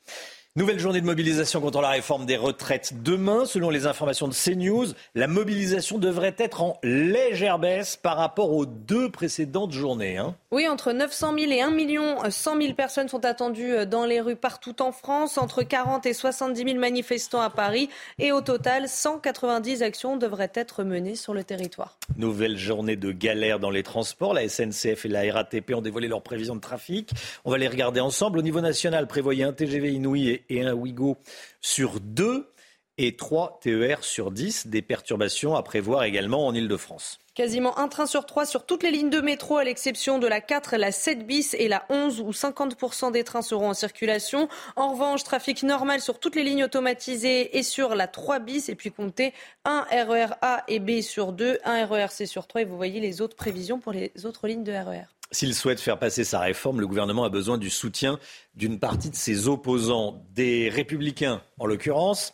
Nouvelle 0.58 0.80
journée 0.80 1.02
de 1.02 1.06
mobilisation 1.06 1.60
contre 1.60 1.82
la 1.82 1.90
réforme 1.90 2.26
des 2.26 2.38
retraites. 2.38 3.04
Demain, 3.04 3.44
selon 3.44 3.70
les 3.70 3.88
informations 3.88 4.30
de 4.30 4.34
CNews, 4.34 4.86
la 5.14 5.28
mobilisation 5.28 5.98
devrait 5.98 6.34
être 6.38 6.62
en 6.62 6.80
légère 6.82 7.60
baisse 7.60 7.98
par 7.98 8.16
rapport 8.16 8.54
aux 8.54 8.66
deux 8.66 9.12
précédentes 9.12 9.74
journées. 9.74 10.16
Hein. 10.18 10.34
Oui, 10.52 10.66
entre 10.70 10.94
900 10.94 11.34
000 11.38 11.52
et 11.52 11.62
1 11.62 11.72
million 11.72 12.20
100 12.30 12.62
000 12.62 12.74
personnes 12.74 13.10
sont 13.10 13.26
attendues 13.26 13.74
euh, 13.74 13.86
dans 13.86 14.06
les 14.06 14.22
rues 14.22 14.38
partout 14.38 14.82
en 14.82 14.94
France, 14.94 15.38
entre 15.38 15.62
40 15.62 16.06
et 16.06 16.14
70 16.14 16.64
000 16.64 16.80
manifestants 16.80 17.42
à 17.42 17.50
Paris 17.50 17.90
et 18.18 18.32
au 18.32 18.40
total, 18.40 18.88
190 18.88 19.84
actions 19.84 20.16
devraient 20.16 20.54
être 20.54 20.86
menées 20.86 21.16
sur 21.16 21.34
le 21.34 21.44
territoire. 21.44 21.98
Nouvelle 22.16 22.58
journée 22.58 22.96
de 22.96 23.12
galère 23.12 23.60
dans 23.60 23.72
les 23.72 23.84
transports. 23.84 24.34
La 24.34 24.48
SNCF 24.48 25.04
et 25.04 25.10
la 25.10 25.34
RATP 25.34 25.74
ont 25.76 25.82
dévoilé 25.82 26.08
leurs 26.08 26.22
prévisions 26.22 26.56
de 26.56 26.62
trafic. 26.62 27.10
On 27.44 27.52
va 27.52 27.58
les 27.58 27.68
regarder 27.68 28.00
ensemble. 28.00 28.40
Au 28.40 28.42
niveau 28.42 28.62
national, 28.62 29.06
prévoyez 29.08 29.44
un 29.44 29.52
TGV 29.52 29.92
Inouï 29.92 30.30
et 30.30 30.45
un 30.52 30.74
Ouigo 30.74 31.18
sur 31.62 32.00
deux 32.00 32.52
et 32.98 33.16
trois 33.16 33.60
TER 33.62 34.04
sur 34.04 34.32
10. 34.32 34.68
Des 34.68 34.82
perturbations 34.82 35.56
à 35.56 35.64
prévoir 35.64 36.04
également 36.04 36.48
en 36.48 36.54
Ile-de-France. 36.54 37.20
Quasiment 37.34 37.78
un 37.78 37.90
train 37.90 38.06
sur 38.06 38.26
trois 38.26 38.46
sur 38.46 38.66
toutes 38.66 38.82
les 38.82 38.92
lignes 38.92 39.10
de 39.10 39.20
métro, 39.20 39.58
à 39.58 39.66
l'exception 39.66 40.20
de 40.20 40.28
la 40.28 40.40
4, 40.40 40.78
la 40.78 40.94
7 40.94 41.28
bis 41.28 41.54
et 41.56 41.68
la 41.68 41.86
11, 41.90 42.22
où 42.22 42.32
50% 42.32 43.12
des 43.12 43.26
trains 43.26 43.42
seront 43.42 43.72
en 43.72 43.74
circulation. 43.74 44.48
En 44.78 44.94
revanche, 44.94 45.26
trafic 45.26 45.64
normal 45.64 46.00
sur 46.00 46.20
toutes 46.20 46.38
les 46.38 46.44
lignes 46.44 46.64
automatisées 46.64 47.58
et 47.58 47.64
sur 47.64 47.94
la 47.94 48.08
3 48.08 48.40
bis. 48.40 48.70
Et 48.70 48.76
puis 48.76 48.90
comptez 48.90 49.34
un 49.66 49.82
RER 49.92 50.36
A 50.42 50.64
et 50.70 50.80
B 50.80 51.02
sur 51.02 51.34
2, 51.34 51.60
un 51.66 51.86
RER 51.86 52.08
C 52.10 52.26
sur 52.26 52.48
3. 52.48 52.62
Et 52.62 52.66
vous 52.66 52.78
voyez 52.78 53.02
les 53.02 53.20
autres 53.20 53.36
prévisions 53.36 53.80
pour 53.80 53.92
les 53.92 54.14
autres 54.24 54.48
lignes 54.48 54.64
de 54.64 54.72
RER. 54.72 55.04
S'il 55.32 55.56
souhaite 55.56 55.80
faire 55.80 55.98
passer 55.98 56.24
sa 56.24 56.40
réforme, 56.40 56.80
le 56.80 56.88
gouvernement 56.88 57.24
a 57.24 57.30
besoin 57.30 57.58
du 57.58 57.70
soutien 57.70 58.20
d'une 58.56 58.80
partie 58.80 59.10
de 59.10 59.16
ses 59.16 59.48
opposants, 59.48 60.24
des 60.34 60.70
républicains 60.70 61.42
en 61.60 61.66
l'occurrence. 61.66 62.34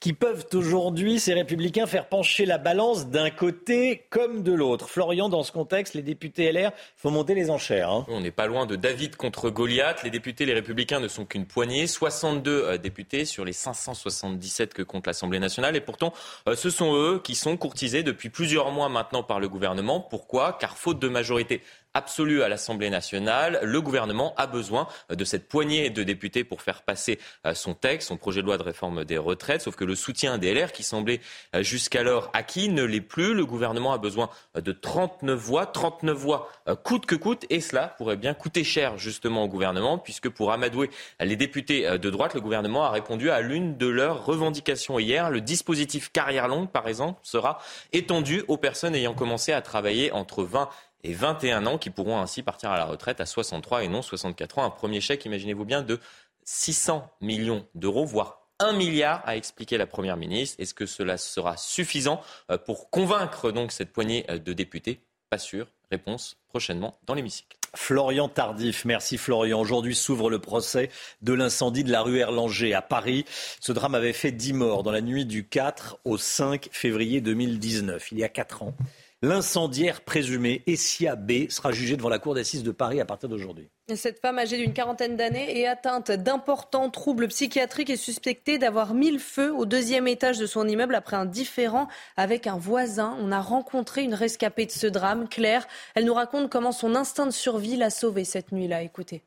qui 0.00 0.12
peuvent 0.12 0.46
aujourd'hui, 0.54 1.18
ces 1.18 1.34
républicains, 1.34 1.88
faire 1.88 2.08
pencher 2.08 2.46
la 2.46 2.56
balance 2.58 3.08
d'un 3.08 3.30
côté 3.30 4.06
comme 4.10 4.44
de 4.44 4.52
l'autre. 4.52 4.88
Florian, 4.88 5.28
dans 5.28 5.42
ce 5.42 5.50
contexte, 5.50 5.94
les 5.94 6.02
députés 6.02 6.52
LR 6.52 6.70
font 6.96 7.10
monter 7.10 7.34
les 7.34 7.50
enchères. 7.50 7.90
Hein. 7.90 8.06
On 8.06 8.20
n'est 8.20 8.30
pas 8.30 8.46
loin 8.46 8.64
de 8.64 8.76
David 8.76 9.16
contre 9.16 9.50
Goliath. 9.50 10.04
Les 10.04 10.10
députés, 10.10 10.46
les 10.46 10.54
républicains 10.54 11.00
ne 11.00 11.08
sont 11.08 11.24
qu'une 11.24 11.46
poignée. 11.46 11.88
62 11.88 12.50
euh, 12.50 12.78
députés 12.78 13.24
sur 13.24 13.44
les 13.44 13.52
577 13.52 14.72
que 14.72 14.82
compte 14.82 15.08
l'Assemblée 15.08 15.40
nationale. 15.40 15.74
Et 15.74 15.80
pourtant, 15.80 16.12
euh, 16.48 16.54
ce 16.54 16.70
sont 16.70 16.94
eux 16.94 17.20
qui 17.22 17.34
sont 17.34 17.56
courtisés 17.56 18.04
depuis 18.04 18.28
plusieurs 18.28 18.70
mois 18.70 18.88
maintenant 18.88 19.24
par 19.24 19.40
le 19.40 19.48
gouvernement. 19.48 20.00
Pourquoi? 20.00 20.56
Car 20.60 20.78
faute 20.78 21.00
de 21.00 21.08
majorité 21.08 21.60
absolue 21.98 22.42
à 22.44 22.48
l'Assemblée 22.48 22.90
nationale. 22.90 23.58
Le 23.64 23.80
gouvernement 23.80 24.32
a 24.36 24.46
besoin 24.46 24.86
de 25.10 25.24
cette 25.24 25.48
poignée 25.48 25.90
de 25.90 26.04
députés 26.04 26.44
pour 26.44 26.62
faire 26.62 26.82
passer 26.82 27.18
euh, 27.44 27.54
son 27.54 27.74
texte, 27.74 28.08
son 28.08 28.16
projet 28.16 28.40
de 28.40 28.46
loi 28.46 28.56
de 28.56 28.62
réforme 28.62 29.04
des 29.04 29.18
retraites. 29.18 29.62
Sauf 29.62 29.74
que 29.74 29.84
le 29.84 29.96
soutien 29.96 30.38
des 30.38 30.54
LR, 30.54 30.70
qui 30.70 30.84
semblait 30.84 31.20
euh, 31.56 31.64
jusqu'alors 31.64 32.30
acquis, 32.34 32.68
ne 32.68 32.84
l'est 32.84 33.00
plus. 33.00 33.34
Le 33.34 33.44
gouvernement 33.44 33.92
a 33.92 33.98
besoin 33.98 34.30
euh, 34.56 34.60
de 34.60 34.70
39 34.70 35.36
voix, 35.36 35.66
39 35.66 36.16
voix 36.16 36.48
coûte 36.84 37.06
que 37.06 37.16
coûte, 37.16 37.46
et 37.50 37.60
cela 37.60 37.94
pourrait 37.98 38.16
bien 38.16 38.34
coûter 38.34 38.62
cher 38.62 38.96
justement 38.96 39.42
au 39.42 39.48
gouvernement, 39.48 39.98
puisque 39.98 40.28
pour 40.28 40.52
amadouer 40.52 40.90
les 41.18 41.34
députés 41.34 41.98
de 41.98 42.10
droite, 42.10 42.34
le 42.34 42.40
gouvernement 42.40 42.84
a 42.84 42.90
répondu 42.90 43.30
à 43.30 43.40
l'une 43.40 43.76
de 43.76 43.86
leurs 43.86 44.24
revendications 44.24 44.98
hier. 44.98 45.30
Le 45.30 45.40
dispositif 45.40 46.12
carrière 46.12 46.46
longue, 46.46 46.68
par 46.68 46.86
exemple, 46.86 47.20
sera 47.22 47.58
étendu 47.92 48.44
aux 48.48 48.58
personnes 48.58 48.94
ayant 48.94 49.14
commencé 49.14 49.52
à 49.52 49.62
travailler 49.62 50.12
entre 50.12 50.44
20 50.44 50.68
et 50.68 50.87
21 51.04 51.66
ans 51.66 51.78
qui 51.78 51.90
pourront 51.90 52.18
ainsi 52.18 52.42
partir 52.42 52.70
à 52.70 52.78
la 52.78 52.84
retraite 52.84 53.20
à 53.20 53.26
63 53.26 53.84
et 53.84 53.88
non 53.88 54.02
64 54.02 54.58
ans. 54.58 54.64
Un 54.64 54.70
premier 54.70 55.00
chèque, 55.00 55.24
imaginez-vous 55.24 55.64
bien, 55.64 55.82
de 55.82 56.00
600 56.44 57.10
millions 57.20 57.66
d'euros, 57.74 58.04
voire 58.04 58.48
1 58.60 58.72
milliard, 58.72 59.22
a 59.24 59.36
expliqué 59.36 59.78
la 59.78 59.86
Première 59.86 60.16
ministre. 60.16 60.56
Est-ce 60.60 60.74
que 60.74 60.86
cela 60.86 61.16
sera 61.16 61.56
suffisant 61.56 62.20
euh, 62.50 62.58
pour 62.58 62.90
convaincre 62.90 63.52
donc 63.52 63.70
cette 63.70 63.92
poignée 63.92 64.24
euh, 64.30 64.38
de 64.38 64.52
députés? 64.52 65.00
Pas 65.30 65.38
sûr. 65.38 65.68
Réponse 65.90 66.36
prochainement 66.48 66.98
dans 67.06 67.14
l'hémicycle. 67.14 67.56
Florian 67.74 68.28
Tardif, 68.28 68.84
merci 68.84 69.18
Florian. 69.18 69.60
Aujourd'hui 69.60 69.94
s'ouvre 69.94 70.30
le 70.30 70.38
procès 70.38 70.90
de 71.22 71.32
l'incendie 71.32 71.84
de 71.84 71.92
la 71.92 72.02
rue 72.02 72.18
Erlanger 72.18 72.74
à 72.74 72.82
Paris. 72.82 73.24
Ce 73.60 73.72
drame 73.72 73.94
avait 73.94 74.12
fait 74.12 74.32
10 74.32 74.54
morts 74.54 74.82
dans 74.82 74.90
la 74.90 75.02
nuit 75.02 75.26
du 75.26 75.46
4 75.46 75.98
au 76.04 76.18
5 76.18 76.68
février 76.72 77.20
2019, 77.20 78.12
il 78.12 78.18
y 78.18 78.24
a 78.24 78.28
4 78.28 78.62
ans. 78.62 78.74
L'incendiaire 79.20 80.02
présumé, 80.02 80.62
Essia 80.68 81.16
B, 81.16 81.48
sera 81.48 81.72
jugé 81.72 81.96
devant 81.96 82.08
la 82.08 82.20
cour 82.20 82.36
d'assises 82.36 82.62
de 82.62 82.70
Paris 82.70 83.00
à 83.00 83.04
partir 83.04 83.28
d'aujourd'hui. 83.28 83.68
Cette 83.96 84.20
femme 84.20 84.38
âgée 84.38 84.58
d'une 84.58 84.72
quarantaine 84.72 85.16
d'années 85.16 85.58
est 85.58 85.66
atteinte 85.66 86.12
d'importants 86.12 86.88
troubles 86.88 87.26
psychiatriques 87.26 87.90
et 87.90 87.96
suspectée 87.96 88.58
d'avoir 88.58 88.94
mis 88.94 89.10
le 89.10 89.18
feu 89.18 89.52
au 89.52 89.66
deuxième 89.66 90.06
étage 90.06 90.38
de 90.38 90.46
son 90.46 90.68
immeuble 90.68 90.94
après 90.94 91.16
un 91.16 91.26
différend 91.26 91.88
avec 92.16 92.46
un 92.46 92.56
voisin. 92.56 93.16
On 93.20 93.32
a 93.32 93.40
rencontré 93.40 94.04
une 94.04 94.14
rescapée 94.14 94.66
de 94.66 94.70
ce 94.70 94.86
drame, 94.86 95.28
Claire. 95.28 95.66
Elle 95.96 96.04
nous 96.04 96.14
raconte 96.14 96.48
comment 96.48 96.70
son 96.70 96.94
instinct 96.94 97.26
de 97.26 97.32
survie 97.32 97.76
l'a 97.76 97.90
sauvée 97.90 98.24
cette 98.24 98.52
nuit-là. 98.52 98.82
Écoutez. 98.82 99.24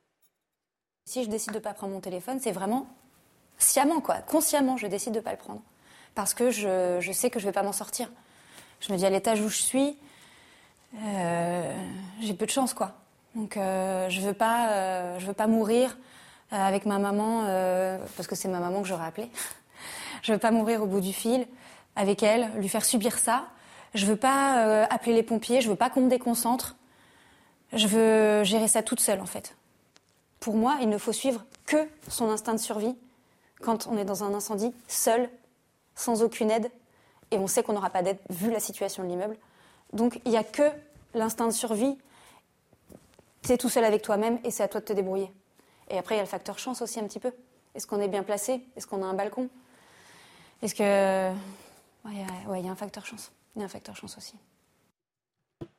Si 1.03 1.25
je 1.25 1.29
décide 1.29 1.51
de 1.51 1.57
ne 1.57 1.63
pas 1.63 1.73
prendre 1.73 1.91
mon 1.91 1.99
téléphone, 1.99 2.39
c'est 2.39 2.53
vraiment 2.53 2.87
sciemment, 3.57 3.99
quoi. 3.99 4.19
Consciemment, 4.19 4.77
je 4.77 4.87
décide 4.87 5.11
de 5.11 5.19
ne 5.19 5.23
pas 5.23 5.31
le 5.31 5.37
prendre. 5.37 5.61
Parce 6.15 6.33
que 6.33 6.49
je, 6.49 6.99
je 7.01 7.11
sais 7.11 7.29
que 7.29 7.41
je 7.41 7.45
ne 7.45 7.49
vais 7.49 7.53
pas 7.53 7.63
m'en 7.63 7.73
sortir. 7.73 8.09
Je 8.81 8.91
me 8.91 8.97
dis 8.97 9.05
à 9.05 9.11
l'étage 9.11 9.39
où 9.41 9.47
je 9.47 9.61
suis, 9.61 9.95
euh, 11.03 11.75
j'ai 12.19 12.33
peu 12.33 12.47
de 12.47 12.51
chance, 12.51 12.73
quoi. 12.73 12.93
Donc 13.35 13.55
euh, 13.55 14.09
je 14.09 14.19
veux 14.21 14.33
pas, 14.33 14.69
euh, 14.71 15.19
je 15.19 15.25
veux 15.27 15.33
pas 15.33 15.47
mourir 15.47 15.97
avec 16.49 16.85
ma 16.85 16.97
maman 16.97 17.45
parce 18.17 18.27
que 18.27 18.35
c'est 18.35 18.49
ma 18.49 18.59
maman 18.59 18.81
que 18.81 18.87
j'aurais 18.87 19.05
appelée. 19.05 19.29
je 20.23 20.33
veux 20.33 20.39
pas 20.39 20.51
mourir 20.51 20.81
au 20.81 20.85
bout 20.85 20.99
du 20.99 21.13
fil 21.13 21.47
avec 21.95 22.23
elle, 22.23 22.49
lui 22.57 22.67
faire 22.67 22.83
subir 22.83 23.17
ça. 23.19 23.45
Je 23.93 24.05
veux 24.05 24.17
pas 24.17 24.83
appeler 24.85 25.13
les 25.13 25.23
pompiers, 25.23 25.61
je 25.61 25.69
veux 25.69 25.75
pas 25.75 25.89
qu'on 25.89 26.01
me 26.01 26.09
déconcentre. 26.09 26.75
Je 27.71 27.87
veux 27.87 28.43
gérer 28.43 28.67
ça 28.67 28.83
toute 28.83 28.99
seule, 28.99 29.21
en 29.21 29.25
fait. 29.25 29.55
Pour 30.41 30.55
moi, 30.55 30.77
il 30.81 30.89
ne 30.89 30.97
faut 30.97 31.13
suivre 31.13 31.45
que 31.65 31.87
son 32.09 32.29
instinct 32.29 32.53
de 32.53 32.59
survie 32.59 32.97
quand 33.61 33.87
on 33.87 33.97
est 33.97 34.05
dans 34.05 34.25
un 34.25 34.33
incendie, 34.33 34.73
seul, 34.87 35.29
sans 35.95 36.23
aucune 36.23 36.51
aide, 36.51 36.69
et 37.31 37.37
on 37.37 37.47
sait 37.47 37.63
qu'on 37.63 37.73
n'aura 37.73 37.89
pas 37.89 38.03
d'aide 38.03 38.19
vu 38.29 38.51
la 38.51 38.59
situation 38.59 39.03
de 39.03 39.07
l'immeuble. 39.09 39.37
Donc 39.93 40.21
il 40.25 40.31
n'y 40.31 40.37
a 40.37 40.43
que 40.43 40.69
l'instinct 41.13 41.47
de 41.47 41.53
survie. 41.53 41.97
Tu 43.41 43.51
es 43.51 43.57
tout 43.57 43.69
seul 43.69 43.83
avec 43.83 44.01
toi-même 44.01 44.39
et 44.43 44.51
c'est 44.51 44.63
à 44.63 44.67
toi 44.67 44.81
de 44.81 44.85
te 44.85 44.93
débrouiller. 44.93 45.31
Et 45.89 45.97
après, 45.97 46.15
il 46.15 46.17
y 46.17 46.21
a 46.21 46.23
le 46.23 46.29
facteur 46.29 46.59
chance 46.59 46.81
aussi 46.81 46.99
un 46.99 47.03
petit 47.05 47.19
peu. 47.19 47.33
Est-ce 47.73 47.87
qu'on 47.87 47.99
est 47.99 48.07
bien 48.07 48.23
placé? 48.23 48.61
Est-ce 48.75 48.85
qu'on 48.85 49.01
a 49.03 49.05
un 49.05 49.13
balcon? 49.13 49.49
Est-ce 50.61 50.75
que. 50.75 51.33
Il 52.05 52.17
y 52.65 52.67
a 52.67 52.71
un 52.71 52.75
facteur 52.75 53.05
chance. 53.05 53.31
Il 53.55 53.59
y 53.59 53.61
a 53.63 53.65
un 53.65 53.69
facteur 53.69 53.95
chance 53.95 54.17
aussi. 54.17 54.35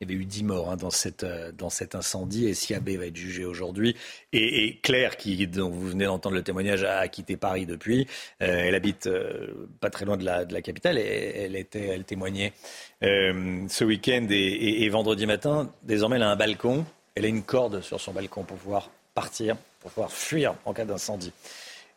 Il 0.00 0.08
y 0.08 0.12
avait 0.12 0.20
eu 0.20 0.24
10 0.24 0.44
morts 0.44 0.70
hein, 0.70 0.76
euh, 1.22 1.52
dans 1.52 1.70
cet 1.70 1.94
incendie 1.94 2.46
et 2.46 2.54
Siabé 2.54 2.96
va 2.96 3.06
être 3.06 3.16
jugé 3.16 3.44
aujourd'hui. 3.44 3.96
Et, 4.32 4.78
Claire, 4.82 5.16
qui, 5.16 5.46
dont 5.46 5.70
vous 5.70 5.88
venez 5.88 6.04
d'entendre 6.04 6.34
le 6.34 6.42
témoignage, 6.42 6.84
a, 6.84 7.06
quitté 7.08 7.36
Paris 7.36 7.66
depuis. 7.66 8.06
Euh, 8.42 8.64
elle 8.66 8.74
habite 8.74 9.06
euh, 9.06 9.68
pas 9.80 9.90
très 9.90 10.04
loin 10.04 10.16
de 10.16 10.24
la, 10.24 10.62
capitale 10.62 10.98
et 10.98 11.44
elle, 11.44 11.56
était, 11.56 11.98
témoignait 12.04 12.52
ce 13.00 13.84
week-end 13.84 14.26
et, 14.30 14.88
vendredi 14.88 15.26
matin. 15.26 15.70
Désormais, 15.82 16.16
elle 16.16 16.22
a 16.22 16.30
un 16.30 16.36
balcon. 16.36 16.84
Elle 17.14 17.24
a 17.24 17.28
une 17.28 17.42
corde 17.42 17.80
sur 17.80 18.00
son 18.00 18.12
balcon 18.12 18.44
pour 18.44 18.56
pouvoir 18.56 18.90
partir, 19.14 19.56
pour 19.80 19.90
pouvoir 19.90 20.12
fuir 20.12 20.54
en 20.64 20.72
cas 20.72 20.84
d'incendie. 20.84 21.32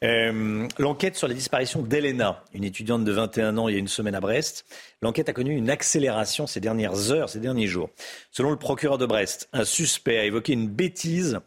Euh, 0.06 0.68
l'enquête 0.78 1.16
sur 1.16 1.28
la 1.28 1.34
disparition 1.34 1.82
d'Elena, 1.82 2.44
une 2.54 2.64
étudiante 2.64 3.04
de 3.04 3.12
21 3.12 3.58
ans 3.58 3.68
il 3.68 3.74
y 3.74 3.76
a 3.76 3.80
une 3.80 3.88
semaine 3.88 4.14
à 4.14 4.20
Brest, 4.20 4.66
l'enquête 5.02 5.30
a 5.30 5.34
connu 5.34 5.56
une 5.56 5.72
accélération 5.72 6.46
ces 6.46 6.60
dernières 6.60 7.12
heures, 7.12 7.28
ces 7.28 7.40
derniers 7.40 7.66
jours. 7.66 7.90
Selon 8.30 8.52
le 8.52 8.56
procureur 8.56 9.00
de 9.00 9.08
Brest, 9.08 9.50
un 9.52 9.66
suspect 9.66 10.20
a 10.20 10.26
évoqué 10.26 10.54
une 10.54 10.68
bêtise 10.68 11.40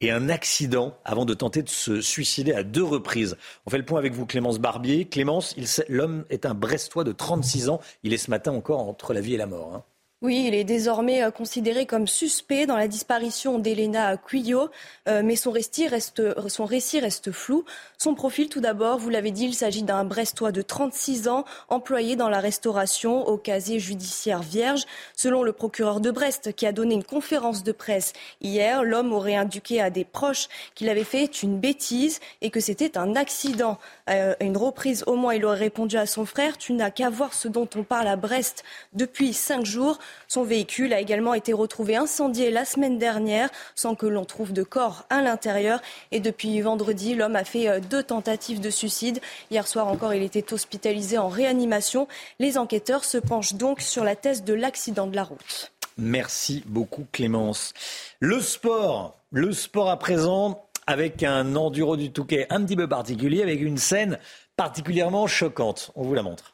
et 0.00 0.12
un 0.12 0.28
accident 0.28 0.96
avant 1.04 1.24
de 1.24 1.34
tenter 1.34 1.64
de 1.64 1.68
se 1.68 2.00
suicider 2.00 2.52
à 2.52 2.62
deux 2.62 2.84
reprises. 2.84 3.36
On 3.66 3.70
fait 3.70 3.78
le 3.78 3.84
point 3.84 3.98
avec 3.98 4.12
vous, 4.12 4.26
Clémence 4.26 4.60
Barbier. 4.60 5.06
Clémence, 5.06 5.56
l'homme 5.88 6.24
est 6.30 6.46
un 6.46 6.54
Brestois 6.54 7.02
de 7.02 7.12
36 7.12 7.68
ans. 7.68 7.80
Il 8.04 8.12
est 8.12 8.18
ce 8.18 8.30
matin 8.30 8.52
encore 8.52 8.86
entre 8.86 9.12
la 9.12 9.22
vie 9.22 9.34
et 9.34 9.38
la 9.38 9.46
mort. 9.46 9.74
Hein. 9.74 9.82
Oui, 10.24 10.46
il 10.48 10.54
est 10.54 10.64
désormais 10.64 11.22
euh, 11.22 11.30
considéré 11.30 11.84
comme 11.84 12.06
suspect 12.06 12.64
dans 12.64 12.78
la 12.78 12.88
disparition 12.88 13.58
d'Elena 13.58 14.16
Cuyo, 14.16 14.70
euh, 15.06 15.20
mais 15.22 15.36
son 15.36 15.50
récit, 15.50 15.86
reste, 15.86 16.22
son 16.48 16.64
récit 16.64 16.98
reste 16.98 17.30
flou. 17.30 17.66
Son 17.98 18.14
profil, 18.14 18.48
tout 18.48 18.60
d'abord, 18.60 18.96
vous 18.98 19.10
l'avez 19.10 19.32
dit, 19.32 19.44
il 19.44 19.54
s'agit 19.54 19.82
d'un 19.82 20.02
Brestois 20.06 20.50
de 20.50 20.62
36 20.62 21.28
ans, 21.28 21.44
employé 21.68 22.16
dans 22.16 22.30
la 22.30 22.40
restauration 22.40 23.28
au 23.28 23.36
casier 23.36 23.78
judiciaire 23.78 24.40
vierge. 24.40 24.84
Selon 25.14 25.42
le 25.42 25.52
procureur 25.52 26.00
de 26.00 26.10
Brest, 26.10 26.54
qui 26.56 26.64
a 26.64 26.72
donné 26.72 26.94
une 26.94 27.04
conférence 27.04 27.62
de 27.62 27.72
presse 27.72 28.14
hier, 28.40 28.82
l'homme 28.82 29.12
aurait 29.12 29.36
indiqué 29.36 29.82
à 29.82 29.90
des 29.90 30.06
proches 30.06 30.48
qu'il 30.74 30.88
avait 30.88 31.04
fait 31.04 31.42
une 31.42 31.58
bêtise 31.58 32.20
et 32.40 32.48
que 32.48 32.60
c'était 32.60 32.96
un 32.96 33.14
accident. 33.14 33.78
Euh, 34.08 34.34
une 34.40 34.56
reprise, 34.56 35.04
au 35.06 35.16
moins, 35.16 35.34
il 35.34 35.44
aurait 35.44 35.58
répondu 35.58 35.98
à 35.98 36.06
son 36.06 36.24
frère, 36.24 36.56
tu 36.56 36.72
n'as 36.72 36.90
qu'à 36.90 37.10
voir 37.10 37.34
ce 37.34 37.46
dont 37.46 37.68
on 37.76 37.82
parle 37.82 38.08
à 38.08 38.16
Brest 38.16 38.64
depuis 38.94 39.34
cinq 39.34 39.66
jours. 39.66 39.98
Son 40.28 40.42
véhicule 40.42 40.92
a 40.92 41.00
également 41.00 41.34
été 41.34 41.52
retrouvé 41.52 41.96
incendié 41.96 42.50
la 42.50 42.64
semaine 42.64 42.98
dernière 42.98 43.50
sans 43.74 43.94
que 43.94 44.06
l'on 44.06 44.24
trouve 44.24 44.52
de 44.52 44.62
corps 44.62 45.04
à 45.10 45.22
l'intérieur. 45.22 45.80
Et 46.12 46.20
depuis 46.20 46.60
vendredi, 46.60 47.14
l'homme 47.14 47.36
a 47.36 47.44
fait 47.44 47.68
euh, 47.68 47.80
deux 47.80 48.02
tentatives 48.02 48.60
de 48.60 48.70
suicide. 48.70 49.20
Hier 49.50 49.66
soir 49.66 49.88
encore, 49.88 50.14
il 50.14 50.22
était 50.22 50.52
hospitalisé 50.52 51.18
en 51.18 51.28
réanimation. 51.28 52.08
Les 52.38 52.58
enquêteurs 52.58 53.04
se 53.04 53.18
penchent 53.18 53.54
donc 53.54 53.80
sur 53.80 54.04
la 54.04 54.16
thèse 54.16 54.44
de 54.44 54.54
l'accident 54.54 55.06
de 55.06 55.16
la 55.16 55.24
route. 55.24 55.72
Merci 55.96 56.64
beaucoup 56.66 57.06
Clémence. 57.12 57.72
Le 58.18 58.40
sport, 58.40 59.20
le 59.30 59.52
sport 59.52 59.90
à 59.90 59.98
présent 59.98 60.64
avec 60.86 61.22
un 61.22 61.56
enduro 61.56 61.96
du 61.96 62.12
Touquet 62.12 62.46
un 62.50 62.64
petit 62.64 62.76
peu 62.76 62.88
particulier, 62.88 63.42
avec 63.42 63.60
une 63.60 63.78
scène 63.78 64.18
particulièrement 64.56 65.26
choquante. 65.26 65.92
On 65.94 66.02
vous 66.02 66.14
la 66.14 66.22
montre. 66.22 66.53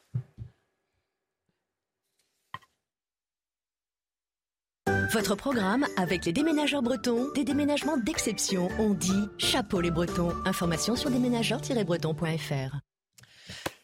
Votre 5.11 5.35
programme 5.35 5.85
avec 5.97 6.25
les 6.25 6.31
déménageurs 6.31 6.81
bretons, 6.81 7.29
des 7.33 7.43
déménagements 7.43 7.97
d'exception. 7.97 8.69
On 8.79 8.93
dit 8.93 9.27
chapeau 9.37 9.81
les 9.81 9.91
bretons. 9.91 10.31
Information 10.45 10.95
sur 10.95 11.09
déménageurs-bretons.fr. 11.09 12.77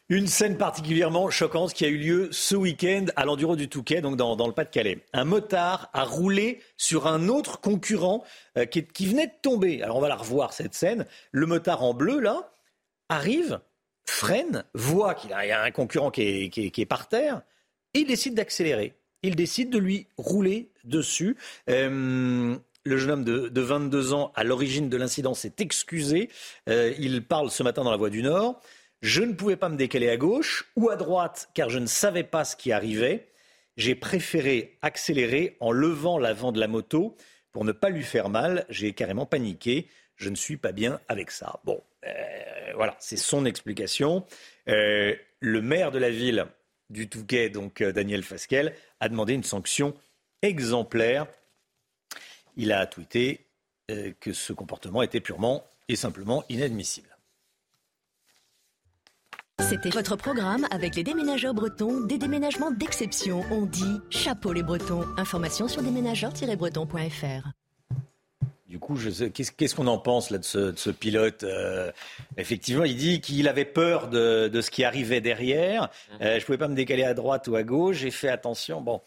Une 0.07 0.27
scène 0.27 0.57
particulièrement 0.57 1.29
choquante 1.29 1.73
qui 1.73 1.83
a 1.83 1.89
eu 1.89 1.97
lieu 1.97 2.29
ce 2.31 2.55
week-end 2.55 3.07
à 3.17 3.25
l'enduro 3.25 3.57
du 3.57 3.67
Touquet, 3.67 3.99
donc 3.99 4.15
dans, 4.15 4.47
le 4.47 4.53
Pas-de-Calais. 4.53 5.03
Un 5.11 5.25
motard 5.25 5.89
a 5.91 6.05
roulé 6.05 6.61
sur 6.77 7.07
un 7.07 7.27
autre 7.27 7.59
concurrent 7.59 8.23
euh, 8.57 8.63
qui, 8.63 9.05
venait 9.05 9.27
de 9.27 9.33
tomber. 9.41 9.83
Alors 9.83 9.97
on 9.97 10.01
va 10.01 10.07
la 10.07 10.15
revoir 10.15 10.53
cette 10.53 10.75
scène. 10.75 11.05
Le 11.33 11.45
motard 11.45 11.83
en 11.83 11.93
bleu 11.93 12.21
là 12.21 12.53
arrive, 13.09 13.59
freine, 14.05 14.63
voit 14.73 15.13
qu'il 15.13 15.31
y 15.31 15.33
a 15.33 15.61
un 15.61 15.71
concurrent 15.71 16.09
qui 16.09 16.51
est 16.55 16.85
par 16.85 17.09
terre 17.09 17.41
il 17.93 18.05
décide 18.05 18.35
d'accélérer 18.35 18.93
il 19.23 19.35
décide 19.35 19.69
de 19.69 19.77
lui 19.77 20.07
rouler 20.17 20.71
dessus. 20.87 21.37
Euh, 21.69 22.55
le 22.83 22.97
jeune 22.97 23.11
homme 23.11 23.23
de, 23.23 23.61
22 23.61 24.13
ans, 24.13 24.31
à 24.35 24.43
l'origine 24.43 24.89
de 24.89 24.97
l'incident, 24.97 25.33
s'est 25.33 25.55
excusé. 25.59 26.29
Euh, 26.69 26.93
il 26.97 27.23
parle 27.23 27.51
ce 27.51 27.63
matin 27.63 27.83
dans 27.83 27.91
la 27.91 27.97
Voix 27.97 28.09
du 28.09 28.23
Nord. 28.23 28.61
Je 29.01 29.21
ne 29.21 29.33
pouvais 29.33 29.57
pas 29.57 29.69
me 29.69 29.77
décaler 29.77 30.09
à 30.09 30.17
gauche 30.17 30.71
ou 30.75 30.89
à 30.89 30.95
droite 30.95 31.49
car 31.53 31.69
je 31.69 31.79
ne 31.79 31.85
savais 31.85 32.23
pas 32.23 32.45
ce 32.45 32.55
qui 32.55 32.71
arrivait. 32.71 33.27
J'ai 33.75 33.93
préféré 33.93 34.77
accélérer 34.81 35.57
en 35.59 35.71
levant 35.71 36.17
l'avant 36.17 36.51
de 36.51 36.59
la 36.59 36.67
moto 36.67 37.15
pour 37.51 37.63
ne 37.63 37.73
pas 37.73 37.89
lui 37.89 38.03
faire 38.03 38.29
mal. 38.29 38.65
J'ai 38.69 38.93
carrément 38.93 39.25
paniqué. 39.25 39.87
Je 40.15 40.29
ne 40.29 40.35
suis 40.35 40.57
pas 40.57 40.71
bien 40.71 40.99
avec 41.09 41.29
ça. 41.29 41.59
Bon, 41.63 41.83
euh, 42.07 42.09
voilà, 42.75 42.95
c'est 42.99 43.17
son 43.17 43.45
explication. 43.45 44.25
Le 44.65 45.61
maire 45.61 45.91
de 45.91 45.99
la 45.99 46.09
ville 46.09 46.47
du 46.89 47.09
Touquet, 47.09 47.49
donc 47.49 47.83
Daniel 47.83 48.23
Fasquelle, 48.23 48.73
a 48.99 49.09
demandé 49.09 49.33
une 49.33 49.43
sanction 49.43 49.93
exemplaire. 50.41 51.27
Il 52.55 52.71
a 52.71 52.85
tweeté 52.85 53.45
que 54.19 54.33
ce 54.33 54.53
comportement 54.53 55.01
était 55.01 55.21
purement 55.21 55.63
et 55.87 55.95
simplement 55.95 56.43
inadmissible. 56.49 57.17
C'était 59.59 59.89
votre 59.89 60.15
programme 60.15 60.67
avec 60.71 60.95
les 60.95 61.03
déménageurs 61.03 61.53
bretons, 61.53 62.01
des 62.01 62.17
déménagements 62.17 62.71
d'exception. 62.71 63.43
On 63.51 63.65
dit 63.65 63.99
chapeau 64.09 64.53
les 64.53 64.63
bretons. 64.63 65.03
Information 65.17 65.67
sur 65.67 65.81
déménageurs-bretons.fr. 65.81 67.49
Du 68.69 68.79
coup, 68.79 68.97
qu'est-ce 69.33 69.75
qu'on 69.75 69.87
en 69.87 69.97
pense 69.97 70.29
là 70.29 70.37
de 70.37 70.43
ce, 70.43 70.89
pilote 70.91 71.43
euh, 71.43 71.91
Effectivement, 72.37 72.83
il 72.83 72.97
dit 72.97 73.19
qu'il 73.19 73.47
avait 73.47 73.65
peur 73.65 74.09
de, 74.09 74.47
de, 74.47 74.61
ce 74.61 74.69
qui 74.69 74.83
arrivait 74.83 75.21
derrière. 75.21 75.83
Mmh. 75.83 76.15
Euh, 76.21 76.33
je 76.35 76.39
ne 76.41 76.45
pouvais 76.45 76.57
pas 76.57 76.67
me 76.67 76.75
décaler 76.75 77.03
à 77.03 77.13
droite 77.13 77.47
ou 77.47 77.55
à 77.55 77.63
gauche. 77.63 77.97
J'ai 77.97 78.11
fait 78.11 78.29
attention. 78.29 78.81
Bon, 78.81 79.01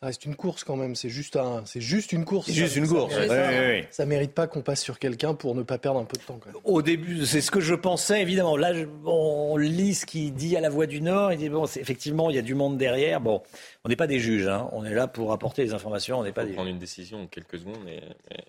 ça 0.00 0.06
reste 0.06 0.24
une 0.24 0.34
course 0.34 0.64
quand 0.64 0.76
même. 0.76 0.94
C'est 0.96 1.10
juste, 1.10 1.36
un, 1.36 1.62
c'est 1.66 1.82
juste 1.82 2.12
une 2.12 2.24
course. 2.24 2.46
C'est 2.46 2.54
juste 2.54 2.76
une 2.76 2.88
course. 2.88 3.14
Ça, 3.90 4.06
mérite 4.06 4.32
pas 4.32 4.46
qu'on 4.46 4.62
passe 4.62 4.80
sur 4.80 4.98
quelqu'un 4.98 5.34
pour 5.34 5.54
ne 5.54 5.62
pas 5.62 5.76
perdre 5.76 6.00
un 6.00 6.06
peu 6.06 6.16
de 6.16 6.22
temps. 6.22 6.40
Au 6.64 6.80
début, 6.80 7.26
c'est 7.26 7.42
ce 7.42 7.50
que 7.50 7.60
je 7.60 7.74
pensais, 7.74 8.22
évidemment. 8.22 8.56
Là, 8.56 8.72
on 9.04 9.58
lit 9.58 9.94
ce 9.94 10.06
qu'il 10.06 10.32
dit 10.32 10.56
à 10.56 10.60
la 10.60 10.70
Voix 10.70 10.86
du 10.86 11.02
Nord. 11.02 11.34
Il 11.34 11.38
dit 11.38 11.50
bon, 11.50 11.66
effectivement, 11.66 12.30
il 12.30 12.36
y 12.36 12.38
a 12.38 12.42
du 12.42 12.54
monde 12.54 12.78
derrière. 12.78 13.20
Bon, 13.20 13.42
on 13.84 13.90
n'est 13.90 13.96
pas 13.96 14.06
des 14.06 14.20
juges. 14.20 14.48
Hein. 14.48 14.70
On 14.72 14.86
est 14.86 14.94
là 14.94 15.06
pour 15.06 15.32
apporter 15.32 15.64
les 15.64 15.74
informations. 15.74 16.18
On 16.18 16.24
n'est 16.24 16.32
pas 16.32 16.46
des... 16.46 16.54
prendre 16.54 16.70
une 16.70 16.78
décision 16.78 17.24
en 17.24 17.26
quelques 17.26 17.58
secondes. 17.58 17.80
Mais, 17.84 18.02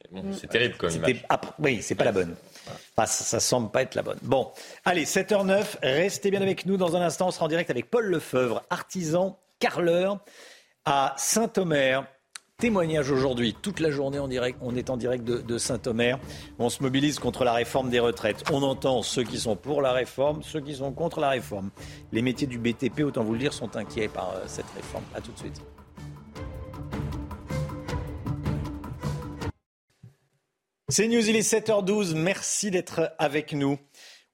bon, 0.10 0.24
mm. 0.24 0.34
c'est 0.40 0.48
terrible 0.48 0.76
comme 0.78 0.92
image. 0.92 1.22
oui, 1.60 1.80
c'est 1.82 1.96
pas 1.96 2.06
la 2.06 2.14
bonne. 2.14 2.34
ça, 2.96 3.06
ça 3.08 3.42
semble 3.42 3.72
pas 3.72 3.82
être 3.82 3.96
la 3.96 4.04
bonne. 4.04 4.20
Bon, 4.22 4.48
allez, 4.86 5.04
7h09. 5.04 5.80
Restez 5.84 6.32
bien 6.32 6.42
avec 6.42 6.66
nous. 6.66 6.78
Dans 6.78 6.96
un 6.96 7.02
instant, 7.02 7.28
on 7.28 7.32
sera 7.32 7.44
en 7.44 7.50
direct 7.50 7.70
avec 7.70 7.90
Paul 7.90 8.06
Lefebvre, 8.06 8.64
artisan, 8.70 9.38
carleur 9.60 10.22
à 10.86 11.14
Saint-Omer. 11.18 12.06
Témoignage 12.58 13.10
aujourd'hui, 13.10 13.56
toute 13.60 13.80
la 13.80 13.90
journée 13.90 14.20
en 14.20 14.28
direct, 14.28 14.60
on 14.62 14.76
est 14.76 14.92
en 14.92 14.98
direct 14.98 15.24
de, 15.24 15.58
Saint-Omer. 15.58 16.20
On 16.60 16.70
se 16.70 16.84
mobilise 16.84 17.18
contre 17.18 17.44
la 17.44 17.54
réforme 17.54 17.90
des 17.90 18.00
retraites. 18.00 18.44
On 18.52 18.62
entend 18.62 19.02
ceux 19.02 19.24
qui 19.24 19.40
sont 19.40 19.56
pour 19.56 19.82
la 19.82 19.94
réforme, 19.94 20.44
ceux 20.44 20.60
qui 20.62 20.76
sont 20.76 20.92
contre 20.92 21.20
la 21.20 21.30
réforme. 21.30 21.72
Les 22.12 22.22
métiers 22.22 22.46
du 22.46 22.60
BTP, 22.60 23.02
autant 23.02 23.24
vous 23.24 23.34
le 23.34 23.40
dire, 23.40 23.54
sont 23.54 23.76
inquiets 23.76 24.08
par 24.08 24.34
euh, 24.36 24.44
cette 24.46 24.70
réforme. 24.76 25.04
A 25.16 25.22
tout 25.22 25.32
de 25.32 25.40
suite. 25.40 25.62
C'est 30.90 31.08
News, 31.08 31.28
il 31.28 31.36
est 31.36 31.52
7h12. 31.52 32.14
Merci 32.14 32.70
d'être 32.70 33.14
avec 33.18 33.54
nous. 33.54 33.80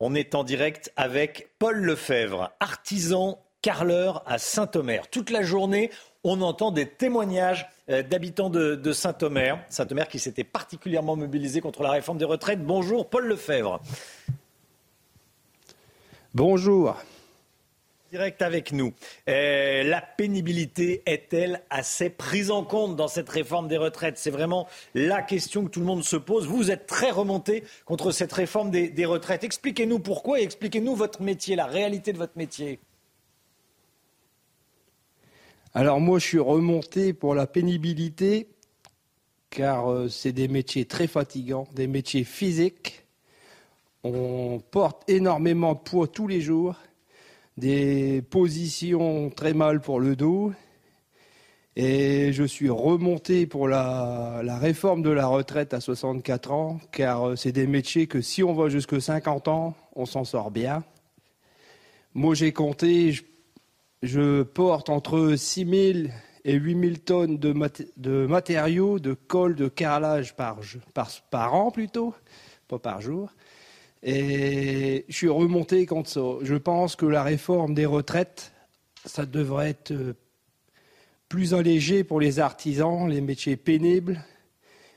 On 0.02 0.16
est 0.16 0.36
en 0.36 0.44
direct 0.44 0.92
avec 0.98 1.54
Paul 1.60 1.78
Lefebvre, 1.78 2.52
artisan 2.60 3.40
carleur 3.62 4.24
à 4.26 4.38
Saint-Omer. 4.38 5.10
Toute 5.10 5.30
la 5.30 5.44
journée, 5.44 5.92
on 6.28 6.42
entend 6.42 6.72
des 6.72 6.88
témoignages 6.88 7.68
euh, 7.90 8.04
d'habitants 8.04 8.50
de, 8.50 8.92
Saint-Omer. 8.92 9.60
Saint-Omer 9.70 10.08
qui 10.08 10.20
s'était 10.20 10.44
particulièrement 10.44 11.16
mobilisé 11.16 11.62
contre 11.62 11.84
la 11.84 11.92
réforme 11.92 12.18
des 12.18 12.26
retraites. 12.26 12.64
Bonjour 12.64 13.10
Paul 13.10 13.28
Lefebvre. 13.28 13.80
Bonjour. 16.34 16.96
Direct 18.12 18.42
avec 18.42 18.72
nous. 18.72 18.94
Euh, 19.28 19.84
la 19.84 20.02
pénibilité 20.02 21.04
est-elle 21.06 21.62
assez 21.70 22.10
prise 22.10 22.52
en 22.52 22.64
compte 22.64 22.96
dans 22.96 23.10
cette 23.10 23.28
réforme 23.28 23.68
des 23.68 23.76
retraites? 23.76 24.18
C'est 24.18 24.32
vraiment 24.32 24.68
la 24.96 25.22
question 25.22 25.66
que 25.66 25.70
tout 25.70 25.82
le 25.82 25.86
monde 25.86 26.04
se 26.04 26.16
pose. 26.16 26.48
Vous 26.48 26.72
êtes 26.72 26.88
très 26.88 27.12
remonté 27.12 27.66
contre 27.86 28.12
cette 28.12 28.32
réforme 28.32 28.72
des 28.72 29.06
retraites. 29.06 29.44
Expliquez-nous 29.44 30.00
pourquoi 30.00 30.40
et 30.40 30.44
expliquez-nous 30.44 30.96
votre 30.96 31.22
métier, 31.22 31.58
la 31.58 31.66
réalité 31.66 32.14
de 32.14 32.18
votre 32.18 32.38
métier. 32.38 32.80
Alors 35.80 36.02
moi, 36.02 36.18
je 36.18 36.26
suis 36.26 36.40
remonté 36.40 37.14
pour 37.14 37.36
la 37.36 37.46
pénibilité, 37.46 38.48
car 39.52 39.92
euh, 39.92 40.10
c'est 40.10 40.32
des 40.32 40.48
métiers 40.48 40.86
très 40.86 41.06
fatigants, 41.06 41.68
des 41.76 41.86
métiers 41.86 42.24
physiques. 42.24 43.06
On 44.04 44.60
porte 44.72 45.08
énormément 45.08 45.76
de 45.76 45.78
poids 45.78 46.08
tous 46.08 46.28
les 46.28 46.42
jours, 46.42 46.78
des 47.58 48.24
positions 48.24 49.30
très 49.30 49.54
mal 49.54 49.80
pour 49.80 50.00
le 50.00 50.16
dos. 50.16 50.52
Et 51.76 52.34
je 52.34 52.44
suis 52.44 52.72
remonté 52.72 53.46
pour 53.46 53.68
la, 53.68 54.42
réforme 54.60 55.04
de 55.04 55.12
la 55.12 55.28
retraite 55.28 55.76
à 55.76 55.80
64 55.80 56.52
ans, 56.54 56.80
car 56.92 57.24
euh, 57.24 57.36
c'est 57.36 57.52
des 57.52 57.68
métiers 57.68 58.08
que 58.08 58.20
si 58.20 58.44
on 58.44 58.56
va 58.56 58.70
jusque 58.70 59.00
50 59.00 59.48
ans, 59.48 59.76
on 59.96 60.08
s'en 60.08 60.24
sort 60.24 60.50
bien. 60.50 60.84
Moi, 62.16 62.34
j'ai 62.34 62.52
compté, 62.52 63.14
porte 64.54 64.90
entre 64.90 65.36
6 65.36 65.94
000 66.04 66.10
et 66.46 66.54
8 66.54 66.80
000 66.80 66.96
tonnes 67.04 67.38
de, 67.38 68.26
matériaux, 68.26 69.00
de 69.00 69.14
colle, 69.14 69.56
de 69.56 69.68
carrelage 69.68 70.36
par, 70.36 70.60
par, 71.30 71.54
an 71.54 71.72
plutôt, 71.72 72.16
pas 72.68 72.80
par 72.80 73.02
jour. 73.02 73.32
Et 74.04 75.06
je 75.10 75.16
suis 75.16 75.30
remonté 75.30 75.86
contre 75.86 76.10
ça. 76.10 76.22
Je 76.42 76.56
pense 76.56 76.96
que 76.96 77.06
la 77.06 77.24
réforme 77.24 77.74
des 77.74 77.86
retraites, 77.86 78.54
ça 79.06 79.26
devrait 79.26 79.72
être 79.72 79.92
euh, 79.92 80.14
plus 81.28 81.54
allégé 81.54 82.04
pour 82.04 82.22
les 82.22 82.40
artisans, 82.40 83.10
les 83.10 83.22
métiers 83.22 83.58
pénibles. 83.58 84.24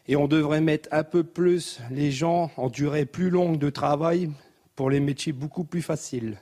Et 0.07 0.16
on 0.16 0.28
devrait 0.28 0.61
mettre 0.61 0.88
un 0.92 1.03
peu 1.03 1.24
plus 1.24 1.80
les 1.90 2.12
gens 2.12 2.51
en 2.57 2.68
durée 2.68 3.07
plus 3.07 3.30
longue 3.30 3.59
de 3.59 3.70
travail 3.70 4.30
pour 4.76 4.90
les 4.90 5.01
métiers 5.01 5.32
beaucoup 5.32 5.64
plus 5.64 5.82
faciles. 5.82 6.38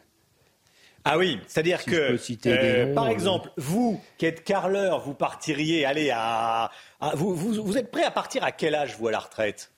Ah 1.04 1.16
oui, 1.16 1.40
c'est-à-dire 1.46 1.84
que, 1.84 2.18
euh, 2.46 2.94
par 2.94 3.06
euh, 3.06 3.10
exemple, 3.10 3.50
vous 3.56 4.00
qui 4.18 4.26
êtes 4.26 4.44
carleur, 4.44 5.00
vous 5.00 5.14
partiriez, 5.14 5.84
allez, 5.84 6.10
à, 6.10 6.70
vous, 7.14 7.34
vous, 7.34 7.78
êtes 7.78 7.90
prêt 7.90 8.04
à 8.04 8.10
partir 8.10 8.44
à 8.44 8.52
quel 8.52 8.74
âge, 8.74 8.96
vous, 8.98 9.08
à 9.08 9.12
la 9.12 9.20
retraite? 9.20 9.72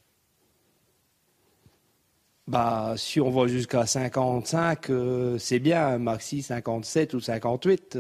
Bah, 2.49 2.95
si 2.97 3.21
on 3.21 3.31
va 3.31 3.47
jusqu'à 3.47 3.87
55, 3.87 4.91
euh, 4.91 5.39
c'est 5.39 5.61
bien, 5.61 5.99
maxi 5.99 6.43
57 6.43 7.15
ou 7.15 7.21
58. 7.21 7.97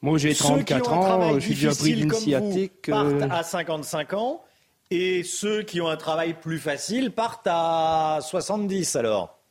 Moi, 0.00 0.18
j'ai 0.18 0.34
34 0.34 0.92
ans, 0.92 1.34
je 1.34 1.40
suis 1.40 1.54
déjà 1.54 1.74
pris 1.74 1.94
d'une 1.94 2.12
sciatique. 2.12 2.90
partent 2.90 3.22
à 3.30 3.42
55 3.42 4.14
ans, 4.14 4.42
et 4.90 5.22
ceux 5.24 5.62
qui 5.62 5.80
ont 5.80 5.88
un 5.88 5.96
travail 5.96 6.34
plus 6.34 6.58
facile 6.58 7.10
partent 7.10 7.46
à 7.46 8.18
70 8.22 8.96
alors 8.96 9.41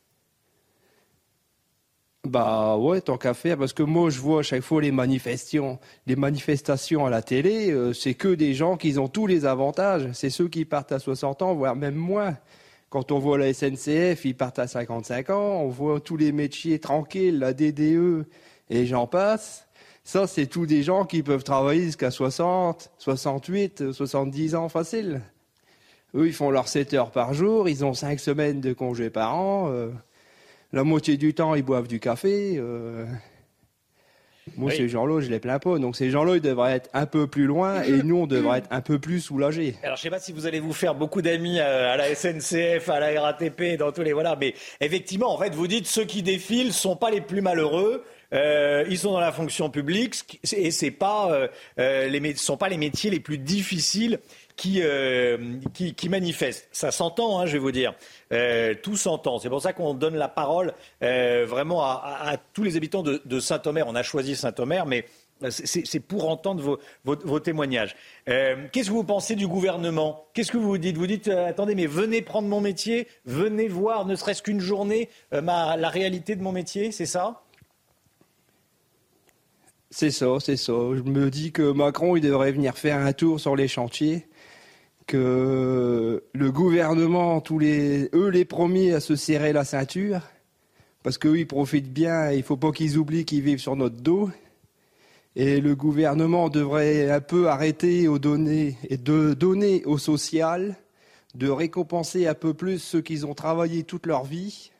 bah 2.24 2.76
ouais, 2.76 3.00
tant 3.00 3.18
qu'à 3.18 3.34
faire, 3.34 3.58
parce 3.58 3.72
que 3.72 3.82
moi 3.82 4.08
je 4.08 4.20
vois 4.20 4.40
à 4.40 4.42
chaque 4.42 4.62
fois 4.62 4.80
les 4.80 4.92
manifestations, 4.92 5.80
les 6.06 6.14
manifestations 6.14 7.04
à 7.04 7.10
la 7.10 7.20
télé, 7.20 7.72
euh, 7.72 7.92
c'est 7.92 8.14
que 8.14 8.28
des 8.28 8.54
gens 8.54 8.76
qui 8.76 8.96
ont 8.98 9.08
tous 9.08 9.26
les 9.26 9.44
avantages. 9.44 10.08
C'est 10.12 10.30
ceux 10.30 10.48
qui 10.48 10.64
partent 10.64 10.92
à 10.92 11.00
60 11.00 11.42
ans, 11.42 11.54
voire 11.54 11.74
même 11.74 11.96
moins. 11.96 12.36
Quand 12.90 13.10
on 13.10 13.18
voit 13.18 13.38
la 13.38 13.52
SNCF, 13.52 14.24
ils 14.24 14.36
partent 14.36 14.60
à 14.60 14.68
55 14.68 15.30
ans. 15.30 15.62
On 15.62 15.68
voit 15.68 15.98
tous 15.98 16.16
les 16.16 16.30
métiers 16.30 16.78
tranquilles, 16.78 17.38
la 17.38 17.54
DDE 17.54 18.26
et 18.70 18.86
j'en 18.86 19.06
passe. 19.06 19.66
Ça, 20.04 20.26
c'est 20.26 20.46
tous 20.46 20.66
des 20.66 20.82
gens 20.82 21.04
qui 21.04 21.22
peuvent 21.22 21.44
travailler 21.44 21.84
jusqu'à 21.84 22.10
60, 22.10 22.90
68, 22.98 23.92
70 23.92 24.54
ans 24.54 24.68
facile. 24.68 25.22
Eux, 26.14 26.26
ils 26.26 26.32
font 26.32 26.50
leurs 26.50 26.68
7 26.68 26.94
heures 26.94 27.10
par 27.10 27.34
jour, 27.34 27.68
ils 27.68 27.84
ont 27.84 27.94
5 27.94 28.20
semaines 28.20 28.60
de 28.60 28.72
congés 28.72 29.10
par 29.10 29.36
an. 29.36 29.70
Euh, 29.70 29.90
la 30.72 30.84
moitié 30.84 31.16
du 31.16 31.34
temps, 31.34 31.54
ils 31.54 31.62
boivent 31.62 31.88
du 31.88 32.00
café. 32.00 32.54
Euh. 32.56 33.04
Moi, 34.56 34.72
ces 34.72 34.88
gens-là, 34.88 35.20
je 35.20 35.30
les 35.30 35.38
plains 35.38 35.58
pas. 35.58 35.78
Donc, 35.78 35.96
ces 35.96 36.10
gens-là, 36.10 36.34
ils 36.34 36.40
devraient 36.40 36.72
être 36.72 36.90
un 36.94 37.06
peu 37.06 37.26
plus 37.26 37.44
loin 37.44 37.82
et 37.82 38.02
nous, 38.02 38.16
on 38.16 38.26
devrait 38.26 38.58
être 38.58 38.68
un 38.70 38.80
peu 38.80 38.98
plus 38.98 39.20
soulagés. 39.20 39.76
Alors, 39.84 39.96
je 39.96 40.02
sais 40.02 40.10
pas 40.10 40.18
si 40.18 40.32
vous 40.32 40.46
allez 40.46 40.58
vous 40.58 40.72
faire 40.72 40.94
beaucoup 40.94 41.22
d'amis 41.22 41.60
euh, 41.60 41.92
à 41.92 41.96
la 41.96 42.12
SNCF, 42.14 42.88
à 42.88 42.98
la 42.98 43.20
RATP, 43.20 43.76
dans 43.78 43.92
tous 43.92 44.02
les. 44.02 44.12
Voilà. 44.12 44.36
Mais 44.40 44.54
effectivement, 44.80 45.32
en 45.32 45.38
fait, 45.38 45.54
vous 45.54 45.68
dites 45.68 45.86
ceux 45.86 46.04
qui 46.04 46.22
défilent 46.22 46.72
sont 46.72 46.96
pas 46.96 47.10
les 47.10 47.20
plus 47.20 47.40
malheureux. 47.40 48.02
Euh, 48.32 48.84
ils 48.88 48.98
sont 48.98 49.12
dans 49.12 49.20
la 49.20 49.30
fonction 49.30 49.68
publique 49.68 50.40
et 50.54 50.70
c'est 50.70 50.90
pas 50.90 51.48
les 51.76 52.34
sont 52.34 52.56
pas 52.56 52.70
les 52.70 52.78
métiers 52.78 53.10
les 53.10 53.20
plus 53.20 53.36
difficiles 53.36 54.20
qui, 54.56 54.82
qui, 55.74 55.94
qui 55.94 56.08
manifestent. 56.08 56.66
Ça 56.72 56.92
s'entend, 56.92 57.40
hein, 57.40 57.46
je 57.46 57.52
vais 57.52 57.58
vous 57.58 57.72
dire. 57.72 57.94
Euh, 58.32 58.74
tout 58.80 58.96
s'entend. 58.96 59.38
C'est 59.38 59.48
pour 59.48 59.60
ça 59.60 59.72
qu'on 59.72 59.94
donne 59.94 60.16
la 60.16 60.28
parole 60.28 60.74
euh, 61.02 61.44
vraiment 61.46 61.82
à, 61.82 62.36
tous 62.52 62.62
les 62.62 62.76
habitants 62.76 63.02
de, 63.02 63.40
Saint-Omer. 63.40 63.86
On 63.86 63.94
a 63.94 64.02
choisi 64.02 64.36
Saint-Omer, 64.36 64.86
mais 64.86 65.04
C'est 65.50 66.00
pour 66.00 66.28
entendre 66.28 66.78
vos, 67.04 67.40
témoignages. 67.40 67.96
Euh, 68.28 68.68
qu'est-ce 68.70 68.88
que 68.88 68.94
vous 68.94 69.04
pensez 69.04 69.34
du 69.34 69.48
gouvernement? 69.48 70.24
Qu'est-ce 70.34 70.52
que 70.52 70.58
vous 70.58 70.78
dites? 70.78 70.96
Vous 70.96 71.06
dites, 71.06 71.28
attendez, 71.28 71.74
mais 71.74 71.86
venez 71.86 72.22
prendre 72.22 72.48
mon 72.48 72.60
métier, 72.60 73.08
venez 73.26 73.68
voir, 73.68 74.06
ne 74.06 74.14
serait-ce 74.14 74.42
qu'une 74.42 74.60
journée, 74.60 75.08
euh, 75.34 75.40
la 75.40 75.88
réalité 75.88 76.36
de 76.36 76.42
mon 76.42 76.52
métier, 76.52 76.92
c'est 76.92 77.06
ça? 77.06 77.42
C'est 79.94 80.10
ça, 80.10 80.38
c'est 80.40 80.56
ça. 80.56 80.72
Je 80.72 81.02
me 81.02 81.30
dis 81.30 81.52
que 81.52 81.70
Macron, 81.70 82.16
il 82.16 82.22
devrait 82.22 82.50
venir 82.50 82.78
faire 82.78 82.96
un 82.96 83.12
tour 83.12 83.38
sur 83.38 83.56
les 83.56 83.68
chantiers, 83.68 84.26
que 85.06 86.24
le 86.32 86.52
gouvernement, 86.52 87.40
tous 87.40 87.58
les, 87.58 88.08
eux 88.14 88.28
les 88.28 88.44
premiers 88.44 88.94
à 88.94 89.00
se 89.00 89.16
serrer 89.16 89.52
la 89.52 89.64
ceinture, 89.64 90.20
parce 91.02 91.18
qu'eux, 91.18 91.38
ils 91.38 91.46
profitent 91.46 91.92
bien, 91.92 92.30
il 92.30 92.38
ne 92.38 92.42
faut 92.42 92.56
pas 92.56 92.70
qu'ils 92.72 92.96
oublient 92.96 93.24
qu'ils 93.24 93.42
vivent 93.42 93.58
sur 93.58 93.76
notre 93.76 94.00
dos. 94.00 94.30
Et 95.34 95.60
le 95.60 95.74
gouvernement 95.74 96.48
devrait 96.48 97.10
un 97.10 97.20
peu 97.20 97.48
arrêter 97.48 98.02
et 98.02 98.96
de 98.98 99.34
donner 99.34 99.84
au 99.84 99.98
social, 99.98 100.76
de 101.34 101.48
récompenser 101.48 102.26
un 102.26 102.34
peu 102.34 102.54
plus 102.54 102.78
ceux 102.78 103.00
qui 103.00 103.24
ont 103.24 103.34
travaillé 103.34 103.84
toute 103.84 104.06
leur 104.06 104.24
vie. 104.24 104.70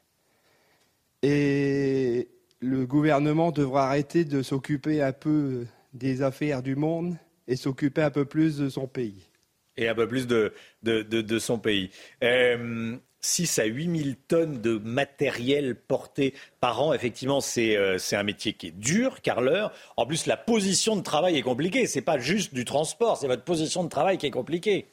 Et 1.23 2.29
le 2.61 2.87
gouvernement 2.87 3.51
devrait 3.51 3.83
arrêter 3.83 4.25
de 4.25 4.43
s'occuper 4.43 5.03
un 5.03 5.13
peu 5.13 5.67
des 5.95 6.23
affaires 6.23 6.63
du 6.63 6.77
monde 6.77 7.17
et 7.49 7.57
s'occuper 7.57 8.03
un 8.03 8.11
peu 8.11 8.25
plus 8.25 8.59
de 8.59 8.69
son 8.69 8.87
pays. 8.87 9.32
Et 9.77 9.89
un 9.89 9.95
peu 9.95 10.07
plus 10.07 10.27
de, 10.27 10.53
de, 10.83 11.39
son 11.39 11.59
pays. 11.59 11.91
Euh, 12.23 12.97
6 13.23 13.61
à 13.61 13.65
8 13.65 14.05
000 14.05 14.17
tonnes 14.29 14.61
de 14.61 14.79
matériel 14.79 15.77
porté 15.77 16.35
par 16.61 16.83
an. 16.83 16.93
Effectivement, 16.93 17.39
euh, 17.59 17.99
c'est 17.99 18.17
un 18.17 18.23
métier 18.25 18.53
qui 18.53 18.67
est 18.69 18.73
dur, 18.73 19.23
car 19.23 19.41
l'heure, 19.41 19.73
en 19.97 20.07
plus, 20.07 20.27
la 20.27 20.37
position 20.37 20.97
de 20.97 21.03
travail 21.03 21.39
est 21.39 21.43
compliquée. 21.43 21.87
Ce 21.87 21.99
n'est 21.99 22.05
pas 22.05 22.19
juste 22.19 22.53
du 22.53 22.65
transport, 22.65 23.17
c'est 23.17 23.29
votre 23.29 23.45
position 23.45 23.85
de 23.85 23.89
travail 23.89 24.19
qui 24.19 24.27
est 24.27 24.31
compliquée. 24.31 24.89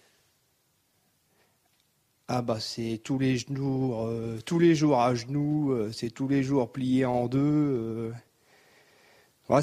Ah 2.32 2.44
bah 2.44 2.60
c'est 2.60 3.02
tous 3.04 3.18
les 3.18 3.38
jours, 3.38 4.06
euh, 4.06 4.38
tous 4.46 4.60
les 4.60 4.76
jours 4.76 5.02
à 5.02 5.16
genoux, 5.16 5.72
euh, 5.72 5.92
c'est 5.92 6.12
tous 6.12 6.28
les 6.28 6.44
jours 6.44 6.72
plié 6.72 7.04
en 7.04 7.28
deux 7.28 8.14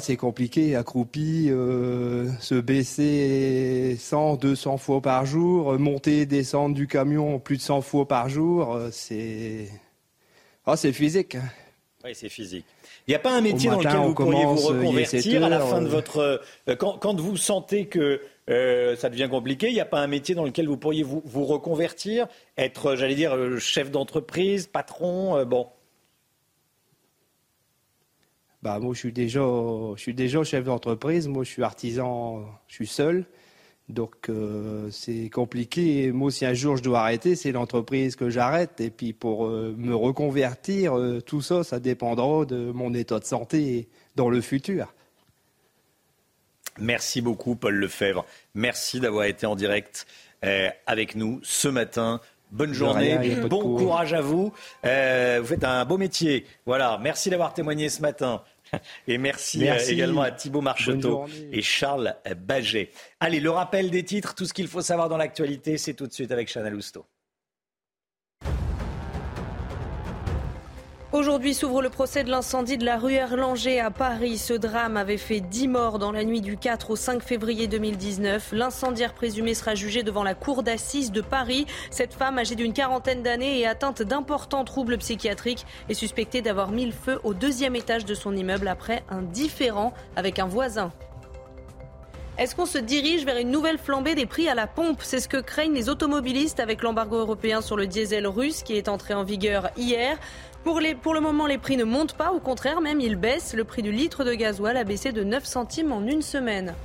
c'est 0.01 0.17
compliqué, 0.17 0.75
accroupi, 0.75 1.47
euh, 1.49 2.29
se 2.41 2.55
baisser 2.55 3.95
100, 3.97 4.35
200 4.35 4.77
fois 4.77 5.01
par 5.01 5.25
jour, 5.25 5.79
monter, 5.79 6.25
descendre 6.25 6.75
du 6.75 6.87
camion 6.87 7.39
plus 7.39 7.55
de 7.55 7.61
100 7.61 7.81
fois 7.81 8.05
par 8.05 8.27
jour, 8.27 8.75
euh, 8.75 8.89
c'est 8.91 9.69
ah, 10.65 10.75
c'est 10.75 10.91
physique. 10.91 11.37
Oui, 12.03 12.11
c'est 12.13 12.27
physique. 12.27 12.65
Il 13.07 13.11
n'y 13.11 13.15
a 13.15 13.19
pas 13.19 13.31
un 13.31 13.39
métier 13.39 13.69
dans 13.69 13.79
lequel 13.79 13.95
vous 13.95 14.13
pourriez 14.13 14.43
vous 14.43 14.55
reconvertir 14.57 15.45
à 15.45 15.49
la 15.49 15.61
fin 15.61 15.81
de 15.81 15.87
votre... 15.87 16.41
Euh, 16.67 16.75
quand, 16.75 17.19
vous 17.19 17.37
sentez 17.37 17.85
que 17.85 18.21
ça 18.47 19.09
devient 19.09 19.29
compliqué, 19.29 19.69
il 19.69 19.73
n'y 19.73 19.79
a 19.79 19.85
pas 19.85 19.99
un 19.99 20.07
métier 20.07 20.35
dans 20.35 20.43
lequel 20.43 20.67
vous 20.67 20.75
pourriez 20.75 21.03
vous, 21.03 21.21
vous 21.23 21.45
reconvertir, 21.45 22.27
être, 22.57 22.95
j'allais 22.97 23.15
dire, 23.15 23.37
chef 23.59 23.89
d'entreprise, 23.89 24.67
patron, 24.67 25.45
bon 25.45 25.67
bah, 28.67 28.79
moi, 28.79 28.93
je 28.93 28.99
suis 28.99 29.13
déjà, 29.13 29.39
je 29.95 30.01
suis 30.01 30.13
déjà 30.13 30.43
chef 30.43 30.65
d'entreprise. 30.65 31.29
Moi, 31.29 31.45
je 31.45 31.49
suis 31.49 31.63
artisan, 31.63 32.45
je 32.67 32.75
suis 32.75 32.87
seul. 32.87 33.25
Donc, 33.87 34.27
euh, 34.27 34.89
c'est 34.91 35.29
compliqué. 35.29 36.11
Moi, 36.11 36.31
si 36.31 36.45
un 36.45 36.53
jour 36.53 36.75
je 36.75 36.83
dois 36.83 36.99
arrêter, 36.99 37.37
c'est 37.37 37.53
l'entreprise 37.53 38.17
que 38.17 38.29
j'arrête. 38.29 38.81
Et 38.81 38.89
puis, 38.89 39.13
pour 39.13 39.45
euh, 39.45 39.73
me 39.77 39.95
reconvertir, 39.95 40.97
euh, 40.97 41.21
tout 41.21 41.41
ça, 41.41 41.63
ça 41.63 41.79
dépendra 41.79 42.43
de 42.43 42.73
mon 42.73 42.93
état 42.93 43.19
de 43.19 43.23
santé 43.23 43.87
dans 44.17 44.29
le 44.29 44.41
futur. 44.41 44.93
Merci 46.77 47.21
beaucoup, 47.21 47.55
Paul 47.55 47.75
Lefebvre. 47.75 48.25
Merci 48.53 48.99
d'avoir 48.99 49.23
été 49.23 49.45
en 49.45 49.55
direct 49.55 50.07
avec 50.85 51.15
nous 51.15 51.39
ce 51.41 51.67
matin. 51.67 52.21
Bonne 52.51 52.73
journée, 52.73 53.17
bon 53.49 53.75
courage 53.77 54.13
à 54.13 54.21
vous. 54.21 54.53
vous 54.83 55.45
faites 55.45 55.63
un 55.63 55.83
beau 55.85 55.97
métier. 55.97 56.45
Voilà, 56.67 56.99
merci 57.01 57.31
d'avoir 57.31 57.55
témoigné 57.55 57.89
ce 57.89 58.03
matin. 58.03 58.43
Et 59.07 59.17
merci, 59.17 59.67
euh, 59.67 59.77
également 59.87 60.21
à 60.21 60.31
Thibault 60.31 60.61
Marcheteau 60.61 61.25
et 61.51 61.61
Charles 61.61 62.15
Baget. 62.37 62.91
Allez, 63.19 63.39
le 63.39 63.49
rappel 63.49 63.89
des 63.89 64.03
titres, 64.03 64.35
tout 64.35 64.45
ce 64.45 64.53
qu'il 64.53 64.67
faut 64.67 64.81
savoir 64.81 65.09
dans 65.09 65.17
l'actualité, 65.17 65.77
c'est 65.77 65.93
tout 65.93 66.07
de 66.07 66.13
suite 66.13 66.31
avec 66.31 66.49
Chanel 66.49 66.75
Housteau. 66.75 67.05
Aujourd'hui 71.17 71.55
s'ouvre 71.55 71.81
le 71.81 71.89
procès 71.89 72.23
de 72.23 72.29
l'incendie 72.29 72.77
de 72.77 72.85
la 72.85 72.99
rue 72.99 73.15
Erlanger 73.15 73.79
à 73.79 73.89
Paris. 73.89 74.37
Ce 74.37 74.53
drame 74.53 74.97
avait 74.97 75.17
fait 75.17 75.39
10 75.39 75.67
morts 75.67 75.97
dans 75.97 76.11
la 76.11 76.23
nuit 76.23 76.41
du 76.41 76.57
4 76.57 76.91
au 76.91 76.95
5 76.95 77.23
février 77.23 77.67
2019. 77.67 78.51
L'incendiaire 78.51 79.15
présumé 79.15 79.55
sera 79.55 79.73
jugé 79.73 80.03
devant 80.03 80.23
la 80.23 80.35
cour 80.35 80.61
d'assises 80.61 81.11
de 81.11 81.21
Paris. 81.21 81.65
Cette 81.89 82.13
femme, 82.13 82.37
âgée 82.37 82.53
d'une 82.53 82.71
quarantaine 82.71 83.23
d'années 83.23 83.57
et 83.57 83.65
atteinte 83.65 84.03
d'importants 84.03 84.63
troubles 84.63 84.99
psychiatriques, 84.99 85.65
est 85.89 85.95
suspectée 85.95 86.43
d'avoir 86.43 86.69
mis 86.69 86.85
le 86.85 86.91
feu 86.91 87.19
au 87.23 87.33
deuxième 87.33 87.75
étage 87.75 88.05
de 88.05 88.13
son 88.13 88.35
immeuble 88.35 88.67
après 88.67 89.03
un 89.09 89.23
différend 89.23 89.95
avec 90.15 90.37
un 90.37 90.45
voisin. 90.45 90.91
Est-ce 92.37 92.55
qu'on 92.55 92.67
se 92.67 92.77
dirige 92.77 93.25
vers 93.25 93.37
une 93.37 93.49
nouvelle 93.49 93.79
flambée 93.79 94.13
des 94.13 94.27
prix 94.27 94.47
à 94.47 94.53
la 94.53 94.67
pompe? 94.67 94.99
C'est 95.01 95.19
ce 95.19 95.27
que 95.27 95.37
craignent 95.37 95.73
les 95.73 95.89
automobilistes 95.89 96.59
avec 96.59 96.83
l'embargo 96.83 97.17
européen 97.17 97.61
sur 97.61 97.75
le 97.75 97.87
diesel 97.87 98.27
russe 98.27 98.61
qui 98.61 98.73
est 98.73 98.89
entré 98.89 99.15
en 99.15 99.23
vigueur 99.23 99.71
hier. 99.75 100.19
Pour, 101.01 101.13
le 101.13 101.21
moment, 101.21 101.47
les 101.47 101.57
prix 101.57 101.77
ne 101.77 101.85
montent 101.85 102.17
pas, 102.17 102.33
au 102.33 102.41
contraire, 102.41 102.81
même 102.81 102.99
ils 102.99 103.15
baissent. 103.15 103.53
Le 103.53 103.63
prix 103.63 103.81
du 103.81 103.93
litre 103.93 104.25
de 104.25 104.33
gasoil 104.33 104.75
a 104.75 104.83
baissé 104.83 105.13
de 105.13 105.23
9 105.23 105.45
centimes 105.45 105.93
en 105.93 106.05
une 106.05 106.21
semaine. 106.21 106.75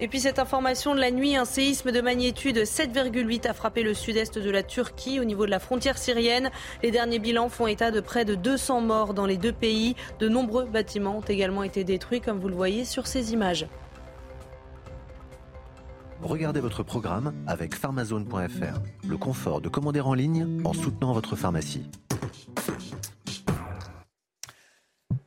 Et 0.00 0.08
puis 0.08 0.18
cette 0.18 0.38
information 0.38 0.94
de 0.94 1.00
la 1.00 1.10
nuit, 1.10 1.36
un 1.36 1.44
séisme 1.44 1.92
de 1.92 2.00
magnitude 2.00 2.56
7,8 2.56 3.46
a 3.46 3.52
frappé 3.52 3.82
le 3.82 3.92
sud-est 3.92 4.38
de 4.38 4.50
la 4.50 4.62
Turquie 4.62 5.20
au 5.20 5.24
niveau 5.24 5.44
de 5.44 5.50
la 5.50 5.58
frontière 5.58 5.98
syrienne. 5.98 6.50
Les 6.82 6.90
derniers 6.90 7.18
bilans 7.18 7.50
font 7.50 7.66
état 7.66 7.90
de 7.90 8.00
près 8.00 8.24
de 8.24 8.34
200 8.34 8.80
morts 8.80 9.12
dans 9.12 9.26
les 9.26 9.36
deux 9.36 9.52
pays. 9.52 9.94
De 10.18 10.30
nombreux 10.30 10.64
bâtiments 10.64 11.18
ont 11.18 11.28
également 11.28 11.64
été 11.64 11.84
détruits 11.84 12.22
comme 12.22 12.38
vous 12.38 12.48
le 12.48 12.56
voyez 12.56 12.86
sur 12.86 13.06
ces 13.06 13.34
images. 13.34 13.66
Regardez 16.22 16.60
votre 16.60 16.82
programme 16.82 17.32
avec 17.46 17.74
pharmazone.fr. 17.74 19.06
Le 19.08 19.16
confort 19.16 19.60
de 19.60 19.68
commander 19.68 20.00
en 20.00 20.14
ligne 20.14 20.60
en 20.64 20.72
soutenant 20.72 21.12
votre 21.12 21.36
pharmacie. 21.36 21.84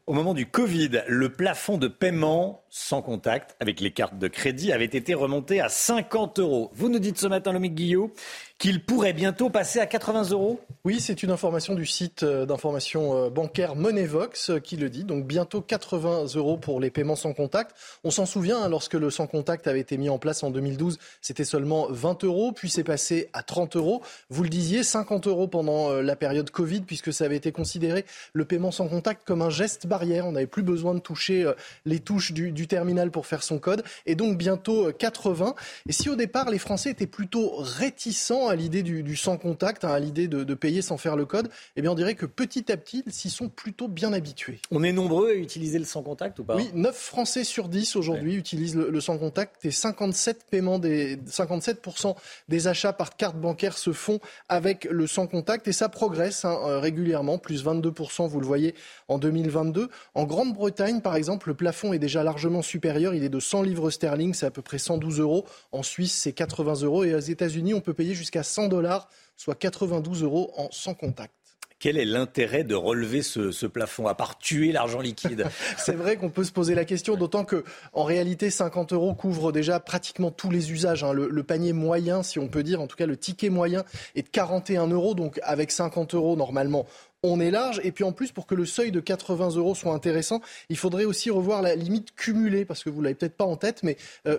Au 0.06 0.14
moment 0.14 0.34
du 0.34 0.46
Covid, 0.46 1.04
le 1.08 1.30
plafond 1.30 1.78
de 1.78 1.88
paiement 1.88 2.61
sans 2.74 3.02
contact 3.02 3.58
avec 3.60 3.82
les 3.82 3.92
cartes 3.92 4.18
de 4.18 4.30
crédit 4.30 4.72
avait 4.72 4.86
été 4.86 5.14
remonté 5.14 5.60
à 5.60 5.68
50 5.68 6.40
euros. 6.40 6.72
Vous 6.74 6.88
nous 6.88 7.00
dites 7.00 7.18
ce 7.18 7.28
matin, 7.28 7.52
Lomique 7.52 7.76
Guillot, 7.76 8.14
qu'il 8.62 8.82
pourrait 8.82 9.12
bientôt 9.12 9.50
passer 9.50 9.80
à 9.80 9.88
80 9.88 10.30
euros? 10.30 10.62
Oui, 10.86 11.02
c'est 11.02 11.22
une 11.22 11.32
information 11.32 11.76
du 11.76 11.86
site 11.86 12.24
euh, 12.24 12.46
d'information 12.46 13.26
euh, 13.26 13.30
bancaire 13.30 13.76
Moneyvox 13.76 14.52
euh, 14.52 14.60
qui 14.60 14.78
le 14.78 14.90
dit. 14.90 15.04
Donc 15.04 15.26
bientôt 15.26 15.60
80 15.60 16.28
euros 16.36 16.58
pour 16.58 16.80
les 16.80 16.92
paiements 16.92 17.18
sans 17.18 17.34
contact. 17.34 17.76
On 18.06 18.12
s'en 18.12 18.26
souvient, 18.26 18.62
hein, 18.62 18.70
lorsque 18.70 18.94
le 18.94 19.10
sans 19.10 19.28
contact 19.28 19.68
avait 19.68 19.82
été 19.82 19.98
mis 19.98 20.10
en 20.10 20.18
place 20.18 20.42
en 20.42 20.50
2012, 20.50 20.98
c'était 21.22 21.44
seulement 21.44 21.88
20 21.90 22.24
euros, 22.24 22.54
puis 22.54 22.70
c'est 22.70 22.86
passé 22.86 23.30
à 23.34 23.44
30 23.44 23.76
euros. 23.76 24.02
Vous 24.30 24.44
le 24.44 24.50
disiez, 24.50 24.84
50 24.84 25.28
euros 25.28 25.48
pendant 25.48 25.92
la 25.92 26.16
période 26.16 26.50
Covid, 26.52 26.82
puisque 26.82 27.12
ça 27.12 27.26
avait 27.26 27.36
été 27.36 27.52
considéré 27.52 28.06
le 28.34 28.46
paiement 28.46 28.72
sans 28.72 28.88
contact 28.88 29.24
comme 29.26 29.42
un 29.42 29.50
geste 29.50 29.88
barrière. 29.88 30.26
On 30.26 30.34
n'avait 30.34 30.48
plus 30.48 30.64
besoin 30.64 30.94
de 30.94 31.00
toucher 31.00 31.52
les 31.86 32.00
touches 32.00 32.32
du, 32.32 32.61
terminal 32.68 33.12
pour 33.12 33.26
faire 33.26 33.44
son 33.44 33.60
code. 33.60 33.84
Et 34.06 34.16
donc 34.16 34.38
bientôt 34.38 34.92
80. 34.92 35.56
Et 35.88 35.92
si 35.92 36.10
au 36.10 36.16
départ 36.16 36.50
les 36.50 36.60
Français 36.60 36.92
étaient 36.92 37.08
plutôt 37.08 37.54
réticents 37.58 38.48
à 38.48 38.56
l'idée 38.56 38.84
du, 38.84 39.16
sans 39.16 39.38
contact, 39.38 39.84
hein, 39.84 39.90
à 39.90 40.00
l'idée 40.00 40.28
de, 40.28 40.54
payer 40.54 40.82
sans 40.82 40.98
faire 40.98 41.16
le 41.16 41.26
code, 41.26 41.50
eh 41.76 41.82
bien 41.82 41.92
on 41.92 41.96
dirait 41.96 42.16
que 42.16 42.26
petit 42.26 42.72
à 42.72 42.78
petit, 42.78 43.04
ils 43.08 43.14
s'y 43.14 43.30
sont 43.30 43.50
plutôt 43.50 43.88
bien 43.88 44.14
habitués. 44.14 44.60
On 44.70 44.84
est 44.84 44.92
nombreux 44.92 45.30
à 45.30 45.34
utiliser 45.34 45.80
le 45.80 45.86
sans 45.86 46.04
contact 46.04 46.40
ou 46.40 46.44
pas? 46.44 46.56
Oui, 46.56 46.70
9 46.74 46.96
Français 46.96 47.44
sur 47.44 47.70
10 47.70 47.96
aujourd'hui 47.96 48.36
utilisent 48.36 48.76
le, 48.76 49.02
sans 49.02 49.18
contact 49.18 49.66
et 49.66 49.72
57 49.72 50.46
paiements 50.50 50.78
des 50.78 51.18
57% 51.18 52.16
des 52.50 52.68
achats 52.68 52.94
par 52.94 53.16
carte 53.16 53.38
bancaire 53.38 53.78
se 53.78 53.92
font 53.92 54.20
avec 54.50 54.86
le 54.86 55.08
sans 55.08 55.28
contact 55.28 55.68
et 55.68 55.72
ça 55.72 55.90
progresse 55.90 56.46
hein, 56.46 56.58
euh, 56.66 56.80
régulièrement, 56.80 57.38
plus 57.38 57.66
22% 57.66 58.28
vous 58.28 58.40
le 58.40 58.46
voyez 58.46 58.76
en 59.08 59.18
2022. 59.18 59.90
En 60.14 60.26
Grande-Bretagne 60.26 61.02
par 61.02 61.16
exemple, 61.16 61.50
le 61.50 61.56
plafond 61.56 61.94
est 61.94 62.00
déjà 62.00 62.24
largement 62.24 62.51
supérieur, 62.62 63.14
il 63.14 63.24
est 63.24 63.30
de 63.30 63.40
100 63.40 63.62
livres 63.62 63.90
sterling, 63.90 64.34
c'est 64.34 64.46
à 64.46 64.52
peu 64.52 64.62
près 64.62 64.78
112 64.78 65.22
euros. 65.22 65.46
En 65.72 65.84
Suisse, 65.84 66.14
c'est 66.14 66.34
80 66.34 66.82
euros 66.84 67.06
et 67.06 67.16
aux 67.16 67.20
États-Unis, 67.20 67.74
on 67.74 67.80
peut 67.80 67.94
payer 67.94 68.14
jusqu'à 68.14 68.44
100 68.44 68.68
dollars, 68.68 69.08
soit 69.38 69.56
92 69.56 70.24
euros 70.24 70.52
en 70.58 70.68
sans 70.72 70.94
contact. 70.94 71.41
Quel 71.82 71.98
est 71.98 72.06
l'intérêt 72.06 72.64
de 72.64 72.76
relever 72.76 73.24
ce, 73.24 73.66
plafond, 73.66 74.06
à 74.06 74.14
part 74.14 74.38
tuer 74.38 74.72
l'argent 74.72 75.00
liquide? 75.00 75.48
C'est 75.78 75.96
vrai 75.96 76.16
qu'on 76.16 76.30
peut 76.30 76.44
se 76.44 76.52
poser 76.52 76.76
la 76.76 76.86
question, 76.86 77.16
d'autant 77.16 77.44
que 77.44 77.64
en 77.92 78.04
réalité, 78.04 78.52
50 78.52 78.94
euros 78.94 79.16
couvre 79.16 79.52
déjà 79.52 79.80
pratiquement 79.80 80.30
tous 80.30 80.52
les 80.52 80.72
usages. 80.72 81.04
Hein. 81.04 81.12
Le, 81.12 81.44
panier 81.44 81.74
moyen, 81.74 82.22
si 82.22 82.38
on 82.38 82.48
peut 82.48 82.62
dire, 82.62 82.82
en 82.82 82.88
tout 82.88 82.96
cas 82.96 83.08
le 83.08 83.18
ticket 83.18 83.50
moyen, 83.50 83.84
est 84.14 84.22
de 84.22 84.30
41 84.30 84.90
euros. 84.90 85.16
Donc 85.16 85.40
avec 85.42 85.72
50 85.72 86.14
euros, 86.14 86.36
normalement, 86.36 86.86
on 87.24 87.40
est 87.40 87.50
large. 87.50 87.82
Et 87.84 87.92
puis 87.92 88.04
en 88.04 88.12
plus, 88.12 88.32
pour 88.32 88.46
que 88.46 88.54
le 88.54 88.68
seuil 88.68 88.92
de 88.92 89.00
80 89.00 89.56
euros 89.56 89.74
soit 89.74 89.94
intéressant, 89.94 90.40
il 90.70 90.78
faudrait 90.78 91.06
aussi 91.06 91.32
revoir 91.32 91.64
la 91.64 91.74
limite 91.74 92.14
cumulée, 92.14 92.64
parce 92.64 92.84
que 92.84 92.92
vous 92.92 93.02
l'avez 93.02 93.16
peut-être 93.16 93.38
pas 93.38 93.46
en 93.46 93.56
tête, 93.56 93.82
mais 93.82 93.98
euh, 94.28 94.38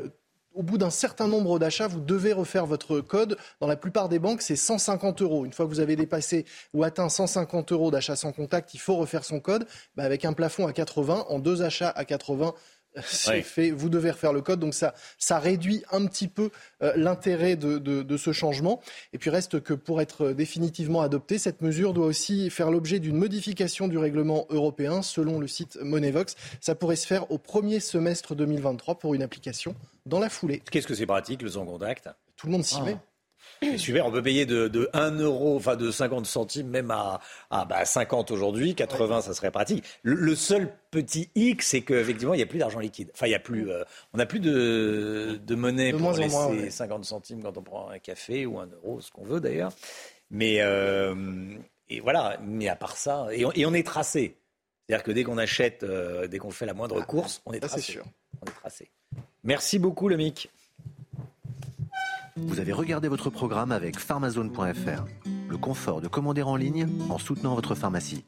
au 0.55 0.63
bout 0.63 0.79
d'un 0.79 0.91
certain 0.91 1.29
nombre 1.29 1.59
d'achats, 1.59 1.89
vous 1.89 2.01
devez 2.01 2.33
refaire 2.33 2.67
votre 2.67 3.01
code. 3.01 3.37
Dans 3.61 3.67
la 3.67 3.77
plupart 3.77 4.09
des 4.09 4.19
banques, 4.19 4.43
c'est 4.43 4.57
150 4.57 5.23
euros. 5.23 5.45
Une 5.45 5.53
fois 5.53 5.67
que 5.67 5.71
vous 5.71 5.81
avez 5.81 5.97
dépassé 5.97 6.45
ou 6.75 6.85
atteint 6.85 7.09
150 7.09 7.73
euros 7.73 7.91
d'achat 7.91 8.17
sans 8.17 8.33
contact, 8.33 8.75
il 8.75 8.81
faut 8.81 8.97
refaire 8.97 9.25
son 9.25 9.41
code. 9.41 9.67
Bah, 9.97 10.05
avec 10.05 10.25
un 10.25 10.33
plafond 10.33 10.67
à 10.67 10.73
80, 10.73 11.27
en 11.29 11.39
deux 11.39 11.63
achats 11.63 11.91
à 11.91 12.05
80, 12.05 12.55
c'est 13.05 13.43
fait, 13.43 13.71
vous 13.71 13.89
devez 13.89 14.11
refaire 14.11 14.33
le 14.33 14.43
code. 14.43 14.61
Donc 14.61 14.75
ça, 14.75 14.95
ça 15.19 15.39
réduit 15.39 15.83
un 15.91 16.07
petit 16.07 16.29
peu 16.29 16.51
euh, 16.83 16.93
l'intérêt 16.97 17.57
de, 17.57 17.79
de, 17.79 18.17
ce 18.17 18.33
changement. 18.33 18.81
Et 19.13 19.19
puis 19.19 19.31
reste 19.31 19.61
que 19.61 19.75
pour 19.75 20.01
être 20.01 20.33
définitivement 20.33 21.01
adoptée, 21.01 21.39
cette 21.39 21.63
mesure 21.63 21.93
doit 21.93 22.07
aussi 22.07 22.51
faire 22.51 22.71
l'objet 22.71 22.99
d'une 22.99 23.17
modification 23.17 23.89
du 23.89 23.99
règlement 23.99 24.47
européen. 24.51 25.03
Selon 25.03 25.39
le 25.39 25.49
site 25.49 25.79
Moneyvox, 25.83 26.35
ça 26.61 26.75
pourrait 26.75 26.97
se 26.97 27.07
faire 27.07 27.31
au 27.31 27.39
premier 27.39 27.81
semestre 27.81 28.35
2023 28.35 28.99
pour 28.99 29.15
une 29.15 29.23
application 29.23 29.75
dans 30.07 30.19
la 30.19 30.29
foulée. 30.29 30.63
Qu'est-ce 30.71 30.87
que 30.87 30.95
c'est 30.95 31.07
pratique, 31.07 31.43
le 31.43 31.49
sans 31.49 31.65
contact 31.65 32.09
Tout 32.37 32.47
le 32.47 32.53
monde 32.53 32.65
s'y 32.65 32.77
ah. 32.81 32.85
met. 32.85 32.97
Super, 33.77 34.07
on 34.07 34.11
peut 34.11 34.23
payer 34.23 34.47
de, 34.47 34.69
de 34.69 34.89
1 34.93 35.19
euro, 35.19 35.57
enfin 35.57 35.77
de 35.77 35.91
50 35.91 36.27
centimes, 36.27 36.69
même 36.69 36.91
à, 36.91 37.21
à 37.51 37.65
bah 37.65 37.85
50 37.85 38.31
aujourd'hui, 38.31 38.75
80 38.75 39.23
ça 39.23 39.35
serait 39.35 39.51
pratique. 39.51 39.85
Le, 40.03 40.35
seul 40.35 40.69
petit 40.91 41.31
hic, 41.35 41.63
c'est 41.63 41.83
qu'effectivement, 41.83 42.35
il 42.35 42.39
n'y 42.39 42.43
a 42.43 42.47
plus 42.47 42.59
d'argent 42.59 42.81
liquide. 42.81 43.11
Enfin, 43.15 43.27
il 43.27 43.31
y 43.31 43.35
a 43.35 43.39
plus, 43.39 43.71
euh, 43.71 43.85
on 44.13 44.19
n'a 44.19 44.27
plus 44.27 44.41
de, 44.41 45.41
de 45.45 45.55
monnaie 45.55 45.93
pour 45.93 46.13
laisser 46.13 46.71
50 46.71 47.05
centimes 47.05 47.43
quand 47.43 47.57
on 47.57 47.63
prend 47.63 47.89
un 47.91 47.99
café 47.99 48.47
ou 48.47 48.59
un 48.59 48.67
euro, 48.67 49.01
ce 49.01 49.11
qu'on 49.11 49.25
veut 49.25 49.41
d'ailleurs. 49.41 49.73
Mais 50.31 50.57
euh, 50.61 51.15
et 51.89 52.01
voilà, 52.01 52.39
mais 52.43 52.69
à 52.69 52.77
part 52.77 52.97
ça, 52.97 53.29
et 53.33 53.45
on, 53.45 53.53
et 53.53 53.67
on 53.67 53.75
est 53.75 53.87
tracé. 53.87 54.37
C'est-à-dire 54.87 55.05
que 55.05 55.13
dès 55.13 55.25
qu'on 55.25 55.39
achète, 55.39 55.85
euh, 55.85 56.27
dès 56.27 56.39
qu'on 56.39 56.51
fait 56.51 56.67
la 56.67 56.75
moindre 56.75 56.99
ah, 57.01 57.05
course, 57.05 57.43
on 57.47 57.53
est 57.53 57.61
tracé. 57.61 57.81
Sûr. 57.81 58.05
On 58.41 58.47
est 58.47 58.55
tracé. 58.55 58.91
Merci 59.45 59.79
beaucoup, 59.79 60.09
le 60.09 60.17
Mic. 60.17 60.51
Vous 62.37 62.61
avez 62.61 62.73
regardé 62.73 63.09
votre 63.09 63.31
programme 63.31 63.73
avec 63.73 63.99
pharmazone.fr. 63.99 65.05
Le 65.49 65.57
confort 65.59 66.01
de 66.01 66.09
commander 66.09 66.43
en 66.43 66.57
ligne 66.57 66.89
en 67.11 67.19
soutenant 67.19 67.55
votre 67.55 67.75
pharmacie. 67.75 68.25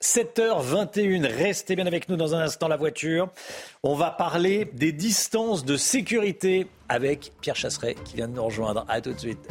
7h21, 0.00 1.26
restez 1.26 1.76
bien 1.76 1.86
avec 1.86 2.08
nous 2.08 2.16
dans 2.16 2.34
un 2.34 2.40
instant 2.40 2.68
la 2.68 2.76
voiture. 2.76 3.30
On 3.82 3.94
va 3.94 4.10
parler 4.10 4.70
des 4.74 4.92
distances 4.92 5.64
de 5.64 5.76
sécurité 5.76 6.66
avec 6.88 7.32
Pierre 7.40 7.56
Chasseret 7.56 7.94
qui 8.04 8.16
vient 8.16 8.28
de 8.28 8.34
nous 8.34 8.44
rejoindre. 8.44 8.84
A 8.88 9.00
tout 9.00 9.12
de 9.12 9.18
suite. 9.18 9.48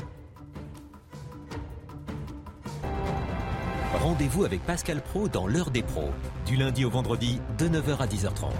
Rendez-vous 3.94 4.46
avec 4.46 4.62
Pascal 4.66 5.02
Pro 5.02 5.28
dans 5.28 5.46
l'heure 5.46 5.70
des 5.70 5.84
pros, 5.84 6.10
du 6.46 6.56
lundi 6.56 6.86
au 6.86 6.90
vendredi 6.90 7.40
de 7.60 7.68
9h 7.68 7.98
à 7.98 8.08
10h30. 8.08 8.52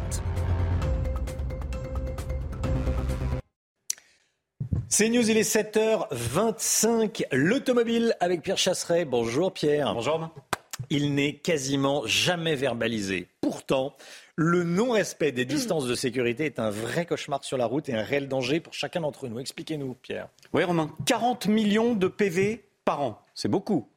C'est 4.94 5.08
News, 5.08 5.30
il 5.30 5.38
est 5.38 5.50
7h25. 5.50 7.24
L'automobile 7.32 8.14
avec 8.20 8.42
Pierre 8.42 8.58
Chasseret. 8.58 9.06
Bonjour 9.06 9.54
Pierre. 9.54 9.94
Bonjour. 9.94 10.30
Il 10.90 11.16
n'est 11.16 11.36
quasiment 11.36 12.06
jamais 12.06 12.56
verbalisé. 12.56 13.30
Pourtant, 13.40 13.96
le 14.36 14.66
non-respect 14.66 15.32
des 15.32 15.46
distances 15.46 15.88
de 15.88 15.96
sécurité 15.96 16.44
est 16.44 16.60
un 16.60 16.70
vrai 16.70 17.06
cauchemar 17.06 17.42
sur 17.46 17.58
la 17.58 17.68
route 17.68 17.88
et 17.88 17.94
un 17.94 18.04
réel 18.04 18.28
danger 18.28 18.60
pour 18.60 18.74
chacun 18.74 19.00
d'entre 19.00 19.30
nous. 19.30 19.40
Expliquez-nous, 19.40 19.94
Pierre. 19.94 20.28
Oui, 20.52 20.66
Romain. 20.66 20.94
40 21.06 21.48
millions 21.48 21.96
de 21.96 22.10
PV 22.10 22.62
par 22.86 23.02
an. 23.02 23.22
C'est 23.34 23.48
beaucoup. 23.48 23.88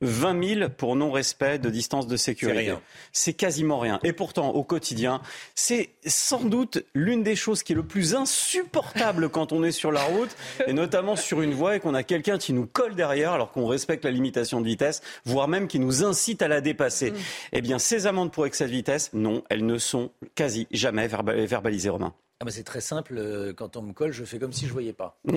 20 0.00 0.34
hmm. 0.34 0.44
000 0.44 0.70
pour 0.70 0.96
non-respect 0.96 1.58
de 1.58 1.68
distance 1.68 2.06
de 2.06 2.16
sécurité. 2.16 2.74
C'est 3.12 3.32
quasiment 3.32 3.78
rien. 3.78 3.98
Et 4.02 4.12
pourtant, 4.12 4.50
au 4.50 4.62
quotidien, 4.62 5.20
c'est 5.54 5.90
sans 6.06 6.44
doute 6.44 6.84
l'une 6.94 7.22
des 7.22 7.36
choses 7.36 7.62
qui 7.62 7.72
est 7.72 7.76
le 7.76 7.82
plus 7.82 8.14
insupportable 8.14 9.28
quand 9.28 9.52
on 9.52 9.64
est 9.64 9.72
sur 9.72 9.92
la 9.92 10.02
route, 10.02 10.34
et 10.66 10.72
notamment 10.72 11.16
sur 11.16 11.42
une 11.42 11.52
voie 11.52 11.76
et 11.76 11.80
qu'on 11.80 11.94
a 11.94 12.02
quelqu'un 12.02 12.38
qui 12.38 12.52
nous 12.52 12.66
colle 12.66 12.94
derrière 12.94 13.32
alors 13.32 13.50
qu'on 13.50 13.66
respecte 13.66 14.04
la 14.04 14.10
limitation 14.10 14.60
de 14.60 14.66
vitesse, 14.66 15.02
voire 15.24 15.48
même 15.48 15.66
qui 15.66 15.78
nous 15.78 16.04
incite 16.04 16.40
à 16.40 16.48
la 16.48 16.60
dépasser. 16.60 17.10
Hmm. 17.10 17.16
Eh 17.52 17.60
bien, 17.62 17.78
ces 17.78 18.06
amendes 18.06 18.32
pour 18.32 18.46
excès 18.46 18.66
de 18.66 18.70
vitesse, 18.70 19.10
non, 19.12 19.42
elles 19.50 19.66
ne 19.66 19.78
sont 19.78 20.10
quasi 20.34 20.66
jamais 20.70 21.08
verbalisées, 21.08 21.90
Romain. 21.90 22.14
Ah 22.40 22.44
bah, 22.44 22.50
c'est 22.50 22.64
très 22.64 22.80
simple, 22.80 23.14
euh, 23.16 23.52
quand 23.52 23.76
on 23.76 23.82
me 23.82 23.92
colle, 23.92 24.10
je 24.10 24.24
fais 24.24 24.40
comme 24.40 24.52
si 24.52 24.66
je 24.66 24.72
voyais 24.72 24.92
pas. 24.92 25.16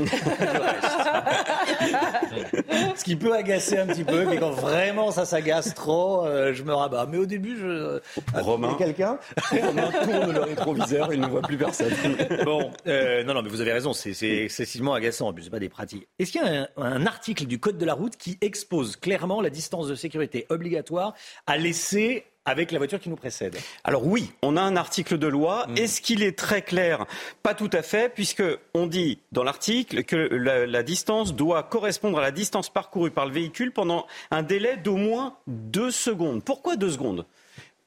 Ce 2.96 3.04
qui 3.04 3.16
peut 3.16 3.36
agacer 3.36 3.78
un 3.78 3.86
petit 3.86 4.04
peu, 4.04 4.26
mais 4.26 4.38
quand 4.38 4.50
vraiment 4.50 5.12
ça 5.12 5.24
s'agace 5.24 5.76
trop, 5.76 6.26
euh, 6.26 6.56
je 6.56 6.64
me 6.64 6.74
rabats. 6.74 7.06
Mais 7.06 7.20
au 7.20 7.28
début, 7.28 7.56
je. 7.56 7.68
Euh, 7.68 8.00
Romain. 8.34 8.74
Quelqu'un 8.80 9.20
Romain 9.52 9.92
tourne 9.92 10.32
le 10.34 10.42
rétroviseur, 10.42 11.14
il 11.14 11.22
ne 11.22 11.28
voit 11.28 11.44
plus 11.44 11.58
personne. 11.58 11.94
bon, 12.44 12.72
non, 12.88 13.34
non, 13.36 13.44
mais 13.44 13.50
vous 13.50 13.62
avez 13.62 13.74
raison, 13.74 13.94
c'est 13.94 14.20
excessivement 14.44 14.96
agaçant. 14.96 15.28
En 15.28 15.34
plus, 15.34 15.44
c'est 15.44 15.52
pas 15.52 15.60
des 15.60 15.70
pratiques. 15.70 16.08
Est-ce 16.18 16.32
qu'il 16.32 16.42
y 16.42 16.46
a 16.46 16.68
un, 16.78 17.06
article 17.06 17.46
du 17.46 17.60
Code 17.60 17.78
de 17.78 17.86
la 17.86 17.94
route 17.94 18.18
qui 18.18 18.40
expose 18.42 18.96
clairement 18.96 19.40
la 19.42 19.52
distance 19.52 19.88
de 19.88 19.94
sécurité 19.94 20.48
obligatoire 20.50 21.14
à 21.46 21.58
laisser 21.58 22.26
avec 22.48 22.72
la 22.72 22.80
voiture 22.80 23.00
qui 23.00 23.10
nous 23.10 23.18
précède. 23.18 23.58
Alors 23.84 24.08
oui, 24.08 24.32
on 24.42 24.56
a 24.58 24.62
un 24.62 24.78
article 24.78 25.18
de 25.18 25.28
loi. 25.28 25.68
Mm. 25.68 25.78
Est-ce 25.78 26.02
qu'il 26.02 26.24
est 26.24 26.38
très 26.38 26.62
clair? 26.62 27.06
Pas 27.44 27.54
tout 27.54 27.70
à 27.74 27.82
fait, 27.84 28.12
puisque 28.12 28.44
on 28.74 28.88
dit 28.88 29.20
dans 29.34 29.44
l'article 29.44 30.04
que 30.04 30.16
la, 30.16 30.84
distance 30.84 31.36
doit 31.36 31.64
correspondre 31.64 32.20
à 32.20 32.22
la 32.22 32.32
distance 32.32 32.70
parcourue 32.70 33.12
par 33.12 33.26
le 33.26 33.34
véhicule 33.34 33.74
pendant 33.74 34.08
un 34.32 34.44
délai 34.44 34.78
d'au 34.78 34.96
moins 34.96 35.36
deux 35.48 35.92
secondes. 35.92 36.42
Pourquoi 36.44 36.78
deux 36.78 36.92
secondes? 36.92 37.26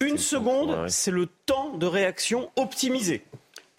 Une 0.00 0.18
seconde, 0.18 0.88
c'est 0.88 1.10
le 1.10 1.26
temps 1.46 1.76
de 1.76 1.86
réaction 1.86 2.50
optimisé 2.56 3.22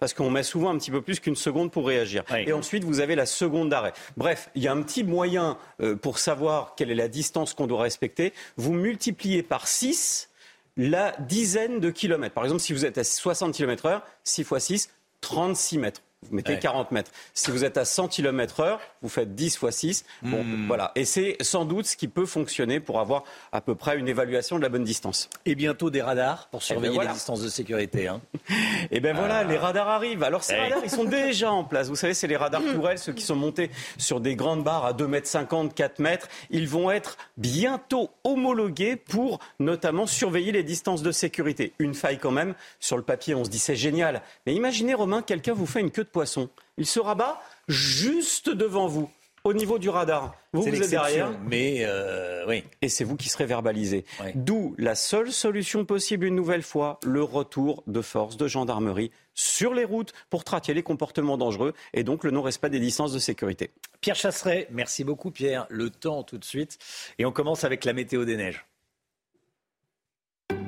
parce 0.00 0.14
qu'on 0.14 0.30
met 0.30 0.42
souvent 0.42 0.70
un 0.70 0.78
petit 0.78 0.90
peu 0.90 1.00
plus 1.00 1.20
qu'une 1.20 1.36
seconde 1.36 1.70
pour 1.70 1.86
réagir. 1.86 2.24
Et 2.34 2.52
ensuite, 2.52 2.82
vous 2.82 2.98
avez 2.98 3.14
la 3.14 3.24
seconde 3.24 3.68
d'arrêt. 3.68 3.92
Bref, 4.16 4.50
il 4.56 4.62
y 4.64 4.66
a 4.66 4.72
un 4.72 4.82
petit 4.82 5.04
moyen 5.04 5.58
euh, 5.80 5.94
pour 5.94 6.18
savoir 6.18 6.74
quelle 6.74 6.90
est 6.90 6.96
la 6.96 7.06
distance 7.06 7.54
qu'on 7.54 7.68
doit 7.68 7.82
respecter. 7.82 8.32
Vous 8.56 8.72
multipliez 8.72 9.44
par 9.44 9.68
6 9.68 10.28
la 10.76 11.12
dizaine 11.20 11.80
de 11.80 11.90
kilomètres. 11.90 12.34
Par 12.34 12.44
exemple, 12.44 12.62
si 12.62 12.72
vous 12.72 12.84
êtes 12.84 12.98
à 12.98 13.04
60 13.04 13.54
km 13.54 13.86
heure, 13.86 14.04
6 14.24 14.42
x 14.42 14.58
6, 14.58 14.90
36 15.20 15.78
mètres 15.78 16.02
vous 16.28 16.36
mettez 16.36 16.58
40 16.58 16.92
mètres. 16.92 17.10
Si 17.34 17.50
vous 17.50 17.64
êtes 17.64 17.76
à 17.76 17.84
100 17.84 18.08
km 18.08 18.60
heure, 18.60 18.80
vous 19.02 19.08
faites 19.08 19.34
10 19.34 19.56
fois 19.56 19.72
6. 19.72 20.04
Bon, 20.22 20.44
hmm. 20.44 20.66
voilà. 20.68 20.92
Et 20.94 21.04
c'est 21.04 21.36
sans 21.40 21.64
doute 21.64 21.86
ce 21.86 21.96
qui 21.96 22.06
peut 22.06 22.26
fonctionner 22.26 22.78
pour 22.78 23.00
avoir 23.00 23.24
à 23.50 23.60
peu 23.60 23.74
près 23.74 23.98
une 23.98 24.08
évaluation 24.08 24.56
de 24.56 24.62
la 24.62 24.68
bonne 24.68 24.84
distance. 24.84 25.28
Et 25.46 25.54
bientôt 25.54 25.90
des 25.90 26.00
radars 26.00 26.48
pour 26.48 26.60
eh 26.62 26.74
ben 26.74 26.80
surveiller 26.80 27.00
les 27.00 27.12
distances 27.12 27.42
de 27.42 27.48
sécurité. 27.48 28.06
Hein. 28.08 28.20
Et 28.48 28.96
eh 28.96 29.00
bien 29.00 29.14
voilà, 29.14 29.38
ah. 29.38 29.44
les 29.44 29.58
radars 29.58 29.88
arrivent. 29.88 30.22
Alors 30.22 30.44
ces 30.44 30.54
eh. 30.54 30.60
radars, 30.60 30.80
ils 30.84 30.90
sont 30.90 31.04
déjà 31.04 31.50
en 31.50 31.64
place. 31.64 31.88
Vous 31.88 31.96
savez, 31.96 32.14
c'est 32.14 32.28
les 32.28 32.36
radars 32.36 32.62
tourelles, 32.62 32.98
ceux 32.98 33.12
qui 33.12 33.24
sont 33.24 33.36
montés 33.36 33.70
sur 33.98 34.20
des 34.20 34.36
grandes 34.36 34.62
barres 34.62 34.86
à 34.86 34.92
2 34.92 35.06
mètres 35.08 35.28
50, 35.28 35.74
4 35.74 35.98
mètres. 35.98 36.28
Ils 36.50 36.68
vont 36.68 36.90
être 36.90 37.18
bientôt 37.36 38.10
homologués 38.22 38.96
pour 38.96 39.40
notamment 39.58 40.06
surveiller 40.06 40.52
les 40.52 40.62
distances 40.62 41.02
de 41.02 41.10
sécurité. 41.10 41.72
Une 41.78 41.94
faille 41.94 42.18
quand 42.18 42.30
même. 42.30 42.54
Sur 42.78 42.96
le 42.96 43.02
papier, 43.02 43.34
on 43.34 43.44
se 43.44 43.50
dit 43.50 43.58
c'est 43.58 43.76
génial. 43.76 44.22
Mais 44.46 44.54
imaginez, 44.54 44.94
Romain, 44.94 45.22
quelqu'un 45.22 45.52
vous 45.52 45.66
fait 45.66 45.80
une 45.80 45.90
queue 45.90 46.04
de 46.04 46.08
poisson. 46.12 46.48
Il 46.76 46.86
se 46.86 47.00
rabat 47.00 47.40
juste 47.68 48.50
devant 48.50 48.86
vous 48.86 49.10
au 49.44 49.52
niveau 49.52 49.78
du 49.78 49.88
radar. 49.88 50.34
Vous, 50.52 50.62
vous 50.62 50.68
êtes 50.68 50.90
derrière. 50.90 51.30
Mais 51.40 51.82
euh, 51.84 52.44
oui. 52.46 52.64
Et 52.80 52.88
c'est 52.88 53.04
vous 53.04 53.16
qui 53.16 53.28
serez 53.28 53.46
verbalisé. 53.46 54.04
D'où 54.34 54.74
la 54.78 54.94
seule 54.94 55.32
solution 55.32 55.84
possible, 55.84 56.26
une 56.26 56.34
nouvelle 56.34 56.62
fois, 56.62 57.00
le 57.04 57.22
retour 57.22 57.82
de 57.86 58.00
forces 58.00 58.36
de 58.36 58.46
gendarmerie 58.46 59.10
sur 59.34 59.74
les 59.74 59.84
routes 59.84 60.12
pour 60.30 60.44
traquer 60.44 60.74
les 60.74 60.82
comportements 60.82 61.38
dangereux 61.38 61.72
et 61.94 62.04
donc 62.04 62.24
le 62.24 62.30
non-respect 62.30 62.70
des 62.70 62.80
distances 62.80 63.12
de 63.12 63.18
sécurité. 63.18 63.70
Pierre 64.00 64.16
Chasseret, 64.16 64.68
merci 64.70 65.04
beaucoup 65.04 65.30
Pierre. 65.30 65.66
Le 65.70 65.90
temps 65.90 66.22
tout 66.22 66.38
de 66.38 66.44
suite. 66.44 66.78
Et 67.18 67.24
on 67.24 67.32
commence 67.32 67.64
avec 67.64 67.84
la 67.84 67.92
météo 67.92 68.24
des 68.24 68.36
neiges. 68.36 68.66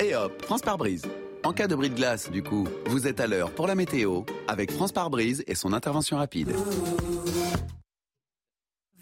Et 0.01 0.15
hop, 0.17 0.43
France 0.43 0.63
par 0.63 0.79
brise. 0.79 1.03
En 1.45 1.53
cas 1.53 1.69
de 1.69 1.75
bris 1.75 1.91
de 1.91 1.95
glace, 1.95 2.31
du 2.31 2.43
coup, 2.43 2.67
vous 2.87 3.07
êtes 3.07 3.21
à 3.21 3.27
l'heure 3.27 3.51
pour 3.51 3.67
la 3.67 3.75
météo 3.75 4.23
avec 4.49 4.73
France 4.73 4.93
par 4.93 5.11
brise 5.11 5.45
et 5.47 5.55
son 5.55 5.75
intervention 5.75 6.17
rapide. 6.17 6.51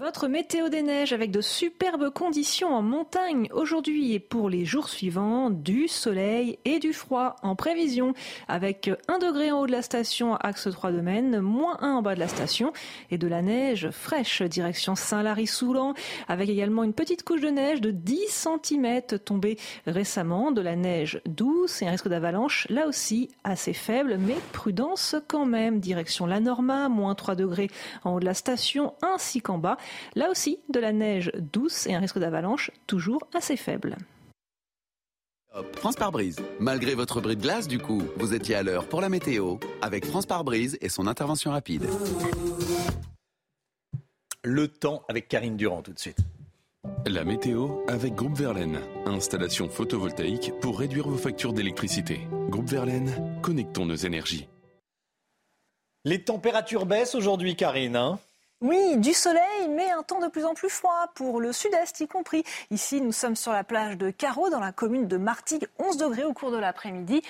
Votre 0.02 0.26
météo 0.26 0.68
des 0.68 0.82
neiges 0.82 1.12
avec 1.12 1.30
de 1.30 1.40
superbes 1.40 2.10
conditions 2.10 2.74
en 2.74 2.82
montagne 2.82 3.48
aujourd'hui 3.52 4.14
et 4.14 4.18
pour 4.18 4.50
les 4.50 4.64
jours 4.64 4.88
suivants, 4.88 5.48
du 5.48 5.86
soleil 5.86 6.58
et 6.64 6.80
du 6.80 6.92
froid 6.92 7.36
en 7.44 7.54
prévision. 7.54 8.12
Avec 8.48 8.90
1 9.06 9.20
degré 9.20 9.52
en 9.52 9.60
haut 9.60 9.66
de 9.68 9.70
la 9.70 9.80
station 9.80 10.34
axe 10.34 10.68
3 10.68 10.90
de 10.90 11.00
Maine, 11.00 11.38
moins 11.38 11.78
1 11.82 11.92
en 11.92 12.02
bas 12.02 12.16
de 12.16 12.18
la 12.18 12.26
station 12.26 12.72
et 13.12 13.18
de 13.18 13.28
la 13.28 13.42
neige 13.42 13.90
fraîche 13.92 14.42
direction 14.42 14.96
Saint-Lary-Soulan. 14.96 15.94
Avec 16.26 16.48
également 16.48 16.82
une 16.82 16.94
petite 16.94 17.22
couche 17.22 17.40
de 17.40 17.50
neige 17.50 17.80
de 17.80 17.92
10 17.92 18.48
cm 18.64 19.02
tombée 19.24 19.56
récemment, 19.86 20.50
de 20.50 20.62
la 20.62 20.74
neige 20.74 21.22
douce 21.26 21.80
et 21.80 21.86
un 21.86 21.92
risque 21.92 22.08
d'avalanche 22.08 22.66
là 22.70 22.88
aussi 22.88 23.28
assez 23.44 23.72
faible 23.72 24.16
mais 24.18 24.34
prudence 24.52 25.14
quand 25.28 25.46
même. 25.46 25.78
Direction 25.78 26.26
la 26.26 26.40
Norma, 26.40 26.88
moins 26.88 27.14
3 27.14 27.36
degrés 27.36 27.70
en 28.02 28.14
haut 28.14 28.20
de 28.20 28.24
la 28.24 28.34
station 28.34 28.94
ainsi 29.00 29.40
qu'en 29.40 29.58
bas. 29.58 29.76
Là 30.14 30.30
aussi, 30.30 30.58
de 30.68 30.80
la 30.80 30.92
neige 30.92 31.32
douce 31.52 31.86
et 31.86 31.94
un 31.94 32.00
risque 32.00 32.18
d'avalanche 32.18 32.70
toujours 32.86 33.22
assez 33.34 33.56
faible. 33.56 33.96
France 35.76 35.96
par 35.96 36.12
brise. 36.12 36.36
Malgré 36.60 36.94
votre 36.94 37.20
bris 37.20 37.36
de 37.36 37.42
glace, 37.42 37.68
du 37.68 37.78
coup, 37.78 38.02
vous 38.16 38.34
étiez 38.34 38.54
à 38.54 38.62
l'heure 38.62 38.88
pour 38.88 39.00
la 39.00 39.08
météo 39.08 39.58
avec 39.82 40.06
France 40.06 40.26
par 40.26 40.44
brise 40.44 40.78
et 40.80 40.88
son 40.88 41.06
intervention 41.06 41.50
rapide. 41.50 41.86
Le 44.44 44.68
temps 44.68 45.04
avec 45.08 45.28
Karine 45.28 45.56
Durand 45.56 45.82
tout 45.82 45.92
de 45.92 45.98
suite. 45.98 46.18
La 47.06 47.24
météo 47.24 47.84
avec 47.86 48.14
Groupe 48.14 48.36
Verlaine. 48.36 48.80
Installation 49.06 49.68
photovoltaïque 49.68 50.52
pour 50.60 50.78
réduire 50.78 51.06
vos 51.06 51.18
factures 51.18 51.52
d'électricité. 51.52 52.26
Groupe 52.48 52.68
Verlaine, 52.68 53.38
connectons 53.42 53.86
nos 53.86 53.94
énergies. 53.94 54.48
Les 56.04 56.24
températures 56.24 56.86
baissent 56.86 57.14
aujourd'hui, 57.14 57.54
Karine. 57.54 57.94
Hein? 57.94 58.18
Oui, 58.62 58.96
du 58.98 59.12
soleil, 59.12 59.68
mais 59.68 59.90
un 59.90 60.04
temps 60.04 60.20
de 60.20 60.28
plus 60.28 60.44
en 60.44 60.54
plus 60.54 60.70
froid 60.70 61.10
pour 61.14 61.40
le 61.40 61.52
sud-est 61.52 61.98
y 62.00 62.06
compris. 62.06 62.44
Ici, 62.70 63.00
nous 63.00 63.10
sommes 63.10 63.34
sur 63.34 63.50
la 63.50 63.64
plage 63.64 63.98
de 63.98 64.10
Carreau, 64.10 64.50
dans 64.50 64.60
la 64.60 64.70
commune 64.70 65.08
de 65.08 65.16
Martigues, 65.16 65.66
11 65.80 65.96
degrés 65.96 66.22
au 66.22 66.32
cours 66.32 66.52
de 66.52 66.58
l'après-midi 66.58 67.22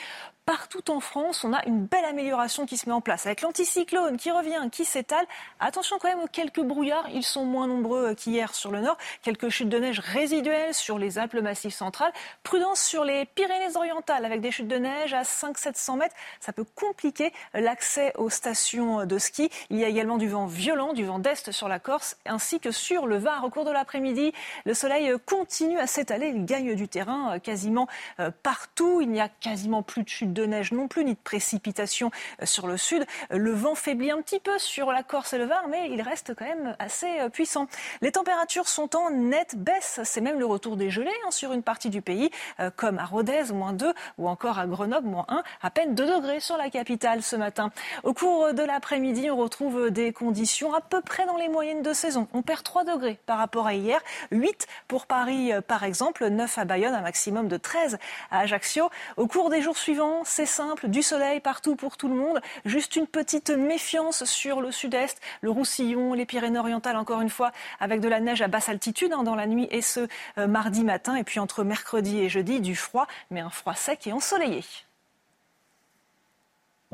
partout 0.45 0.91
en 0.91 1.01
France, 1.01 1.45
on 1.45 1.53
a 1.53 1.65
une 1.67 1.87
belle 1.87 2.05
amélioration 2.05 2.67
qui 2.67 2.77
se 2.77 2.89
met 2.89 2.95
en 2.95 3.01
place. 3.01 3.27
Avec 3.27 3.43
l'anticyclone 3.43 4.17
qui 4.17 4.31
revient, 4.31 4.69
qui 4.71 4.85
s'étale. 4.85 5.25
Attention 5.61 5.99
quand 6.01 6.09
même 6.09 6.21
aux 6.21 6.27
quelques 6.27 6.61
brouillards. 6.61 7.09
Ils 7.13 7.23
sont 7.23 7.45
moins 7.45 7.67
nombreux 7.67 8.15
qu'hier 8.15 8.55
sur 8.55 8.71
le 8.71 8.81
nord. 8.81 8.97
Quelques 9.23 9.49
chutes 9.51 9.69
de 9.69 9.79
neige 9.79 10.01
résiduelles 10.01 10.75
sur 10.75 10.99
les 10.99 11.19
Alpes 11.19 11.35
massif 11.35 11.75
central. 11.75 12.13
Prudence 12.43 12.81
sur 12.81 13.05
les 13.05 13.25
Pyrénées-Orientales 13.27 14.25
avec 14.25 14.41
des 14.41 14.51
chutes 14.51 14.69
de 14.69 14.77
neige 14.77 15.15
à 15.15 15.23
500-700 15.23 15.99
mètres. 15.99 16.17
Ça 16.41 16.53
peut 16.53 16.67
compliquer 16.75 17.33
l'accès 17.55 18.13
aux 18.17 18.31
stations 18.31 19.07
de 19.07 19.19
ski. 19.19 19.51
Il 19.71 19.79
y 19.79 19.85
a 19.85 19.89
également 19.89 20.19
du 20.19 20.29
vent 20.29 20.47
violent, 20.47 20.93
du 20.93 21.05
vent 21.05 21.19
d'est 21.19 21.53
sur 21.53 21.69
la 21.69 21.79
Corse, 21.79 22.17
ainsi 22.27 22.59
que 22.59 22.71
sur 22.71 23.07
le 23.07 23.17
Var. 23.17 23.45
Au 23.45 23.51
cours 23.51 23.65
de 23.65 23.71
l'après-midi, 23.71 24.33
le 24.65 24.75
soleil 24.75 25.13
continue 25.25 25.79
à 25.79 25.87
s'étaler. 25.87 26.29
Il 26.29 26.45
gagne 26.45 26.75
du 26.75 26.89
terrain 26.89 27.39
quasiment 27.39 27.87
euh, 28.19 28.31
partout. 28.43 29.01
Il 29.01 29.11
n'y 29.11 29.21
a 29.21 29.29
quasiment 29.29 29.83
plus 29.83 30.03
de 30.03 30.09
chutes 30.09 30.32
de 30.33 30.45
neige 30.45 30.73
non 30.73 30.89
plus, 30.89 31.05
ni 31.05 31.15
de 31.15 31.19
précipitations 31.23 32.11
euh, 32.41 32.47
sur 32.47 32.67
le 32.67 32.77
sud. 32.77 33.05
Le 33.31 33.53
vent 33.53 33.75
faiblit 33.75 34.11
un 34.11 34.21
petit 34.23 34.41
peu 34.41 34.59
sur 34.59 34.93
la 34.93 35.03
Corse 35.03 35.33
et 35.33 35.39
le 35.39 35.45
Var, 35.45 35.67
mais 35.69 35.91
il 35.91 36.03
reste 36.03 36.35
quand 36.35 36.45
même 36.45 36.77
assez 36.79 37.21
euh, 37.21 37.29
puissant. 37.29 37.67
Les 38.01 38.13
températures 38.13 38.69
sont 38.69 38.97
en 38.97 39.11
nette 39.11 39.57
baisse. 39.57 40.01
C'est 40.05 40.21
même 40.21 40.39
le 40.39 40.47
retour 40.47 40.77
des 40.77 40.91
gelées 40.91 41.11
hein, 41.27 41.31
sur 41.31 41.53
une 41.53 41.63
partie 41.63 41.91
du 41.91 42.03
pays, 42.03 42.31
euh, 42.61 42.71
comme 42.75 42.99
à 42.99 43.05
Rodez, 43.05 43.53
moins 43.53 43.73
2, 43.73 43.93
ou 44.19 44.29
encore 44.29 44.59
à 44.59 44.67
Grenoble, 44.67 45.09
moins 45.09 45.27
1, 45.29 45.43
à 45.63 45.71
peine 45.71 45.95
2 45.95 46.07
degrés 46.07 46.41
sur 46.41 46.57
la 46.57 46.71
capitale 46.71 47.23
ce 47.23 47.37
matin. 47.37 47.71
Au 48.03 48.15
cours 48.15 48.55
de 48.55 48.63
l'après-midi, 48.63 49.31
on 49.31 49.37
retrouve 49.37 49.91
des 49.91 50.13
conditions 50.13 50.75
à 50.75 50.81
peu 50.81 51.01
près 51.01 51.27
dans 51.27 51.37
les 51.37 51.49
moyennes 51.49 51.83
de 51.83 51.93
saison. 51.93 52.29
On 52.33 52.43
perd 52.43 52.63
3 52.63 52.85
degrés 52.85 53.19
par 53.27 53.39
rapport 53.39 53.67
à 53.67 53.75
hier, 53.75 54.01
8 54.31 54.67
pour 54.89 55.07
Paris 55.07 55.53
par 55.67 55.85
exemple, 55.85 56.27
9 56.27 56.59
à 56.59 56.65
Bayonne, 56.65 56.95
un 56.95 57.03
maximum 57.03 57.49
de 57.49 57.57
13 57.57 57.99
à 58.31 58.41
Ajaccio. 58.41 58.91
Au 59.17 59.27
cours 59.27 59.51
des 59.51 59.63
jours 59.63 59.77
suivants, 59.77 60.22
c'est 60.25 60.47
simple, 60.47 60.89
du 60.89 61.03
soleil 61.03 61.41
partout 61.41 61.77
pour 61.77 61.97
tout 61.97 62.09
le 62.09 62.15
monde. 62.15 62.41
Juste 62.65 62.97
une 62.97 63.07
petite 63.07 63.51
méfiance 63.51 64.25
sur 64.25 64.61
le 64.61 64.71
sud-est, 64.71 65.21
le 65.41 65.51
Roussillon, 65.51 66.15
les 66.15 66.27
Pyrénées-Orientales, 66.27 66.97
encore 66.97 67.21
une 67.21 67.31
fois, 67.31 67.53
avec 67.81 68.01
de 68.01 68.09
la 68.09 68.21
neige 68.21 68.43
à 68.43 68.49
basse 68.49 68.69
altitude 68.69 69.13
hein, 69.13 69.23
dans 69.23 69.35
la 69.35 69.47
nuit 69.47 69.69
et 69.71 69.83
ce 69.83 70.09
euh, 70.39 70.47
mardi 70.47 70.85
matin. 70.85 71.17
Et 71.17 71.25
puis 71.25 71.41
entre 71.41 71.65
mercredi 71.65 72.21
et 72.21 72.29
jeudi, 72.29 72.61
du 72.61 72.77
froid, 72.77 73.07
mais 73.31 73.41
un 73.41 73.51
froid 73.51 73.75
sec 73.75 74.07
et 74.07 74.13
ensoleillé. 74.13 74.63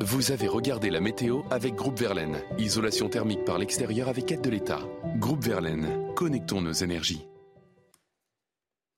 Vous 0.01 0.31
avez 0.31 0.47
regardé 0.47 0.91
la 0.91 1.01
météo 1.01 1.43
avec 1.51 1.75
Groupe 1.75 1.99
Verlaine. 1.99 2.41
Isolation 2.59 3.09
thermique 3.09 3.45
par 3.45 3.59
l'extérieur 3.59 4.09
avec 4.09 4.31
aide 4.31 4.43
de 4.43 4.51
l'État. 4.51 4.79
Groupe 5.17 5.43
Verlaine, 5.43 6.15
connectons 6.15 6.61
nos 6.61 6.73
énergies. 6.73 7.27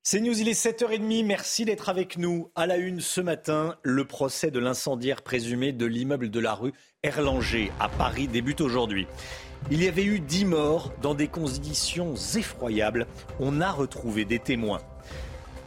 C'est 0.02 0.20
News, 0.20 0.40
il 0.40 0.48
est 0.48 0.52
7h30. 0.52 1.26
Merci 1.26 1.66
d'être 1.66 1.90
avec 1.90 2.16
nous. 2.16 2.50
À 2.54 2.66
la 2.66 2.78
une 2.78 3.00
ce 3.00 3.20
matin, 3.20 3.76
le 3.82 4.06
procès 4.06 4.50
de 4.50 4.58
l'incendiaire 4.58 5.20
présumé 5.20 5.72
de 5.72 5.84
l'immeuble 5.84 6.30
de 6.30 6.40
la 6.40 6.54
rue 6.54 6.72
Erlanger 7.02 7.70
à 7.78 7.90
Paris 7.90 8.26
débute 8.26 8.62
aujourd'hui. 8.62 9.06
Il 9.70 9.84
y 9.84 9.88
avait 9.88 10.04
eu 10.04 10.18
10 10.18 10.46
morts 10.46 10.90
dans 11.02 11.12
des 11.12 11.28
conditions 11.28 12.14
effroyables. 12.34 13.06
On 13.40 13.60
a 13.60 13.70
retrouvé 13.70 14.24
des 14.24 14.38
témoins. 14.38 14.80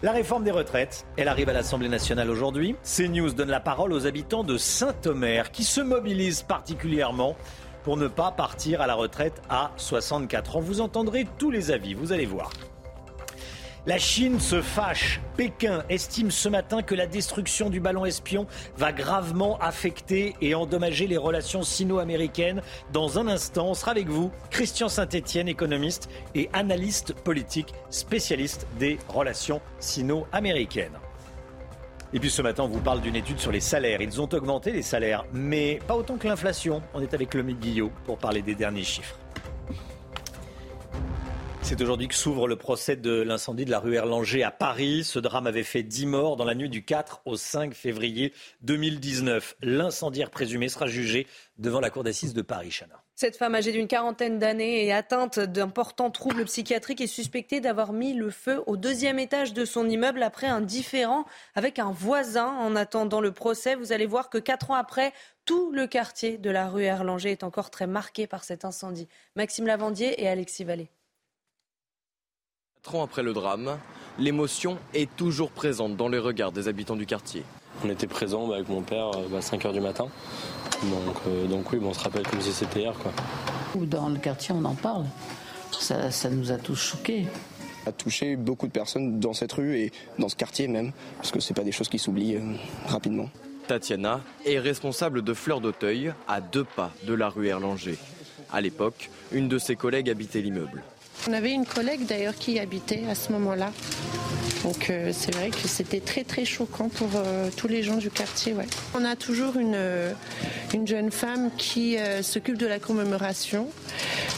La 0.02 0.12
réforme 0.12 0.44
des 0.44 0.52
retraites, 0.52 1.06
elle 1.16 1.28
arrive 1.28 1.50
à 1.50 1.54
l'Assemblée 1.54 1.88
nationale 1.88 2.32
aujourd'hui. 2.32 2.76
CNews 2.84 3.34
donne 3.34 3.52
la 3.52 3.60
parole 3.60 3.94
aux 3.94 4.08
habitants 4.08 4.44
de 4.44 4.58
Saint-Omer 4.58 5.52
qui 5.52 5.64
se 5.64 5.80
mobilisent 5.80 6.42
particulièrement 6.42 7.38
pour 7.84 7.98
ne 7.98 8.08
pas 8.08 8.32
partir 8.32 8.82
à 8.82 8.88
la 8.88 8.96
retraite 8.96 9.44
à 9.48 9.72
64 9.78 10.56
ans. 10.56 10.62
Vous 10.62 10.82
entendrez 10.82 11.28
tous 11.38 11.52
les 11.52 11.70
avis, 11.70 11.94
vous 11.94 12.14
allez 12.14 12.26
voir. 12.26 12.50
La 13.86 13.98
Chine 13.98 14.40
se 14.40 14.62
fâche. 14.62 15.20
Pékin 15.36 15.84
estime 15.90 16.32
ce 16.32 16.48
matin 16.48 16.82
que 16.82 16.96
la 16.96 17.06
destruction 17.06 17.70
du 17.70 17.82
ballon 17.82 18.06
espion 18.06 18.48
va 18.78 18.94
gravement 18.94 19.58
affecter 19.60 20.36
et 20.40 20.56
endommager 20.56 21.06
les 21.06 21.18
relations 21.18 21.64
sino-américaines. 21.64 22.62
Dans 22.94 23.20
un 23.20 23.28
instant, 23.28 23.68
on 23.68 23.74
sera 23.74 23.92
avec 23.92 24.08
vous, 24.08 24.32
Christian 24.52 24.88
Saint-Etienne, 24.88 25.50
économiste 25.50 26.10
et 26.34 26.50
analyste 26.54 27.14
politique, 27.14 27.74
spécialiste 27.90 28.68
des 28.80 29.00
relations 29.10 29.60
sino-américaines. 29.80 30.98
Et 32.14 32.22
puis 32.22 32.30
ce 32.30 32.42
matin, 32.42 32.64
on 32.64 32.70
vous 32.70 32.80
parle 32.80 33.02
d'une 33.02 33.18
étude 33.18 33.40
sur 33.40 33.52
les 33.52 33.60
salaires. 33.60 34.00
Ils 34.02 34.22
ont 34.22 34.30
augmenté 34.32 34.72
les 34.72 34.84
salaires, 34.84 35.26
mais 35.34 35.80
pas 35.88 35.96
autant 35.96 36.16
que 36.16 36.30
l'inflation. 36.30 36.82
On 36.94 37.02
est 37.02 37.14
avec 37.14 37.34
Lomique 37.34 37.60
Guillot 37.60 37.92
pour 38.06 38.18
parler 38.18 38.42
des 38.42 38.56
derniers 38.56 38.84
chiffres. 38.84 39.18
C'est 41.64 41.82
aujourd'hui 41.82 42.10
que 42.10 42.14
s'ouvre 42.14 42.50
le 42.50 42.58
procès 42.58 42.98
de 42.98 43.22
l'incendie 43.22 43.64
de 43.64 43.72
la 43.72 43.80
rue 43.80 43.96
Erlanger 43.96 44.44
à 44.44 44.52
Paris. 44.52 45.06
Ce 45.06 45.18
drame 45.18 45.48
avait 45.48 45.64
fait 45.64 45.82
10 45.82 46.06
morts 46.08 46.36
dans 46.36 46.44
la 46.44 46.56
nuit 46.56 46.70
du 46.70 46.84
4 46.84 47.22
au 47.26 47.38
5 47.38 47.74
février 47.74 48.34
2019. 48.64 49.56
L'incendiaire 49.62 50.30
présumé 50.30 50.68
sera 50.68 50.88
jugé 50.88 51.26
devant 51.58 51.80
la 51.80 51.90
cour 51.90 52.04
d'assises 52.04 52.34
de 52.34 52.42
Paris, 52.42 52.70
Chana. 52.70 53.02
Cette 53.16 53.38
femme 53.38 53.56
âgée 53.56 53.72
d'une 53.72 53.88
quarantaine 53.88 54.40
d'années 54.40 54.86
et 54.86 54.92
atteinte 54.92 55.40
d'importants 55.40 56.12
troubles 56.12 56.44
psychiatriques 56.46 57.00
est 57.00 57.08
suspectée 57.08 57.62
d'avoir 57.62 57.94
mis 57.94 58.14
le 58.14 58.30
feu 58.30 58.62
au 58.68 58.76
deuxième 58.76 59.18
étage 59.18 59.54
de 59.54 59.64
son 59.64 59.90
immeuble 59.90 60.22
après 60.22 60.48
un 60.48 60.62
différend 60.62 61.26
avec 61.56 61.80
un 61.80 61.92
voisin. 61.92 62.48
En 62.60 62.76
attendant 62.76 63.22
le 63.22 63.32
procès, 63.32 63.76
vous 63.76 63.94
allez 63.94 64.06
voir 64.06 64.30
que 64.30 64.38
quatre 64.38 64.70
ans 64.72 64.76
après, 64.76 65.14
tout 65.46 65.72
le 65.72 65.88
quartier 65.88 66.38
de 66.38 66.50
la 66.50 66.68
rue 66.68 66.84
Erlanger 66.84 67.32
est 67.32 67.44
encore 67.44 67.70
très 67.70 67.88
marqué 67.88 68.28
par 68.28 68.44
cet 68.44 68.66
incendie. 68.66 69.08
Maxime 69.38 69.66
Lavandier 69.66 70.22
et 70.22 70.28
Alexis 70.28 70.66
Vallée. 70.66 70.90
Quatre 72.84 72.96
ans 72.96 73.04
après 73.04 73.24
le 73.24 73.32
drame, 73.32 73.78
l'émotion 74.20 74.78
est 74.94 75.10
toujours 75.16 75.52
présente 75.52 75.96
dans 75.96 76.10
les 76.10 76.18
regards 76.18 76.52
des 76.52 76.68
habitants 76.68 76.98
du 76.98 77.06
quartier. 77.06 77.44
On 77.86 77.90
était 77.90 78.08
présents 78.08 78.46
bah, 78.46 78.56
avec 78.56 78.68
mon 78.68 78.82
père 78.82 79.06
à 79.08 79.40
5h 79.40 79.72
du 79.72 79.80
matin. 79.80 80.10
Donc, 80.84 81.16
euh, 81.28 81.48
donc 81.48 81.72
oui, 81.72 81.80
on 81.82 81.94
se 81.94 82.04
rappelle 82.04 82.28
comme 82.28 82.42
si 82.42 82.52
c'était 82.52 82.82
hier. 82.82 82.94
Quoi. 82.96 83.14
Dans 83.86 84.10
le 84.10 84.18
quartier, 84.18 84.54
on 84.54 84.66
en 84.66 84.76
parle. 84.76 85.06
Ça, 85.72 86.12
ça 86.12 86.30
nous 86.30 86.52
a 86.52 86.58
tous 86.58 86.76
choqués. 86.76 87.26
Ça 87.86 87.92
a 87.92 87.94
touché 87.94 88.36
beaucoup 88.36 88.68
de 88.68 88.74
personnes 88.74 89.18
dans 89.18 89.34
cette 89.34 89.54
rue 89.54 89.78
et 89.78 89.94
dans 90.20 90.28
ce 90.28 90.36
quartier 90.36 90.68
même, 90.68 90.92
parce 91.16 91.32
que 91.32 91.40
ce 91.40 91.54
pas 91.54 91.64
des 91.64 91.72
choses 91.72 91.88
qui 91.88 92.00
s'oublient 92.00 92.36
euh, 92.36 92.56
rapidement. 92.88 93.30
Tatiana 93.66 94.20
est 94.46 94.60
responsable 94.60 95.22
de 95.22 95.34
Fleurs 95.34 95.62
d'Auteuil, 95.62 96.14
à 96.28 96.42
deux 96.42 96.66
pas 96.66 96.92
de 97.06 97.14
la 97.14 97.30
rue 97.30 97.48
Erlanger. 97.48 97.98
À 98.52 98.60
l'époque, 98.60 99.10
une 99.32 99.48
de 99.48 99.58
ses 99.58 99.78
collègues 99.78 100.10
habitait 100.10 100.42
l'immeuble. 100.42 100.84
On 101.28 101.34
avait 101.34 101.54
une 101.54 101.66
collègue 101.66 102.06
d'ailleurs 102.06 102.36
qui 102.36 102.60
habitait 102.60 103.04
à 103.10 103.16
ce 103.16 103.32
moment-là. 103.32 103.72
Donc 104.64 104.90
euh, 104.90 105.12
c'est 105.14 105.34
vrai 105.36 105.50
que 105.50 105.68
c'était 105.68 106.00
très 106.00 106.24
très 106.24 106.44
choquant 106.44 106.90
pour 106.90 107.10
euh, 107.16 107.50
tous 107.56 107.68
les 107.68 107.82
gens 107.82 107.98
du 107.98 108.10
quartier. 108.10 108.54
On 108.94 109.06
a 109.06 109.16
toujours 109.16 109.58
une, 109.58 109.76
euh, 109.76 110.14
une 110.74 110.86
jeune 110.86 111.12
femme 111.12 111.50
qui 111.58 111.98
s'occupe 112.22 112.58
de 112.58 112.68
la 112.68 112.80
commémoration. 112.80 113.70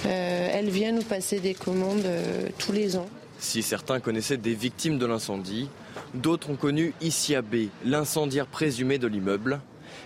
elle 0.04 0.70
vient 0.70 0.92
nous 0.92 1.04
passer 1.04 1.40
des 1.40 1.54
commandes 1.54 2.06
tous 2.60 2.72
les 2.72 2.98
ans. 2.98 3.08
Si 3.40 3.64
certains 3.64 4.00
connaissaient 4.00 4.38
des 4.38 4.54
victimes 4.54 4.98
de 4.98 5.06
l'incendie, 5.06 5.70
d'autres 6.14 6.50
ont 6.50 6.56
connu 6.56 6.94
Issia 7.02 7.42
B, 7.42 7.70
l'incendiaire 7.84 8.48
présumé 8.48 8.98
de 8.98 9.08
l'immeuble. 9.08 9.60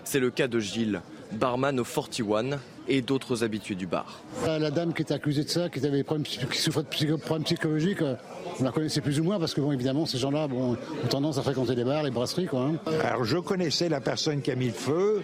C'est 0.03 0.19
le 0.19 0.31
cas 0.31 0.47
de 0.47 0.59
Gilles, 0.59 1.01
barman 1.31 1.79
au 1.79 1.83
41 1.83 2.59
et 2.89 3.01
d'autres 3.01 3.43
habitués 3.43 3.75
du 3.75 3.87
bar. 3.87 4.19
La 4.45 4.71
dame 4.71 4.93
qui 4.93 5.03
était 5.03 5.13
accusée 5.13 5.43
de 5.43 5.49
ça, 5.49 5.69
qui, 5.69 5.85
avait 5.85 6.03
qui 6.23 6.57
souffrait 6.57 6.83
de 6.83 7.15
problèmes 7.15 7.43
psychologiques, 7.43 8.01
euh, 8.01 8.15
on 8.59 8.63
la 8.63 8.71
connaissait 8.71 9.01
plus 9.01 9.19
ou 9.19 9.23
moins 9.23 9.39
parce 9.39 9.53
que, 9.53 9.61
bon, 9.61 9.71
évidemment, 9.71 10.05
ces 10.05 10.17
gens-là 10.17 10.47
bon, 10.47 10.73
ont 10.73 11.07
tendance 11.07 11.37
à 11.37 11.43
fréquenter 11.43 11.75
les 11.75 11.83
bars, 11.83 12.03
les 12.03 12.11
brasseries. 12.11 12.47
Quoi, 12.47 12.61
hein. 12.61 12.91
Alors, 13.03 13.23
je 13.23 13.37
connaissais 13.37 13.89
la 13.89 14.01
personne 14.01 14.41
qui 14.41 14.51
a 14.51 14.55
mis 14.55 14.67
le 14.67 14.73
feu, 14.73 15.23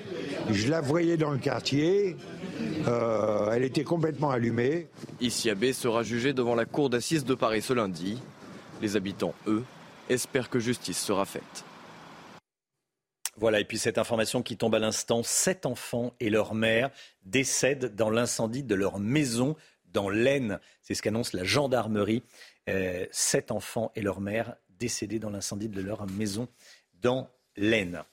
je 0.51 0.69
la 0.69 0.79
voyais 0.79 1.17
dans 1.17 1.31
le 1.31 1.39
quartier, 1.39 2.15
euh, 2.87 3.51
elle 3.51 3.63
était 3.63 3.83
complètement 3.83 4.29
allumée. 4.29 4.87
Ici 5.19 5.49
Abbé 5.49 5.73
sera 5.73 6.03
jugé 6.03 6.33
devant 6.33 6.55
la 6.55 6.65
cour 6.65 6.89
d'assises 6.89 7.25
de 7.25 7.33
Paris 7.33 7.61
ce 7.61 7.73
lundi. 7.73 8.19
Les 8.81 8.95
habitants, 8.95 9.33
eux, 9.47 9.63
espèrent 10.09 10.49
que 10.49 10.59
justice 10.59 10.99
sera 10.99 11.25
faite. 11.25 11.65
Voilà, 13.37 13.59
et 13.59 13.65
puis 13.65 13.77
cette 13.77 13.97
information 13.97 14.41
qui 14.41 14.55
tombe 14.55 14.75
à 14.75 14.79
l'instant, 14.79 15.21
sept 15.23 15.65
enfants 15.65 16.13
et 16.19 16.29
leur 16.29 16.55
mère 16.55 16.89
décèdent 17.23 17.93
dans 17.93 18.09
l'incendie 18.09 18.63
de 18.63 18.75
leur 18.75 18.99
maison 18.99 19.55
dans 19.91 20.09
l'Aisne. 20.09 20.59
C'est 20.81 20.93
ce 20.93 21.01
qu'annonce 21.01 21.33
la 21.33 21.43
gendarmerie. 21.43 22.23
Euh, 22.69 23.05
sept 23.11 23.51
enfants 23.51 23.91
et 23.95 24.01
leur 24.01 24.21
mère 24.21 24.55
décédés 24.69 25.19
dans 25.19 25.29
l'incendie 25.29 25.69
de 25.69 25.81
leur 25.81 26.07
maison 26.07 26.47
dans 27.01 27.29
l'Aisne. 27.57 28.03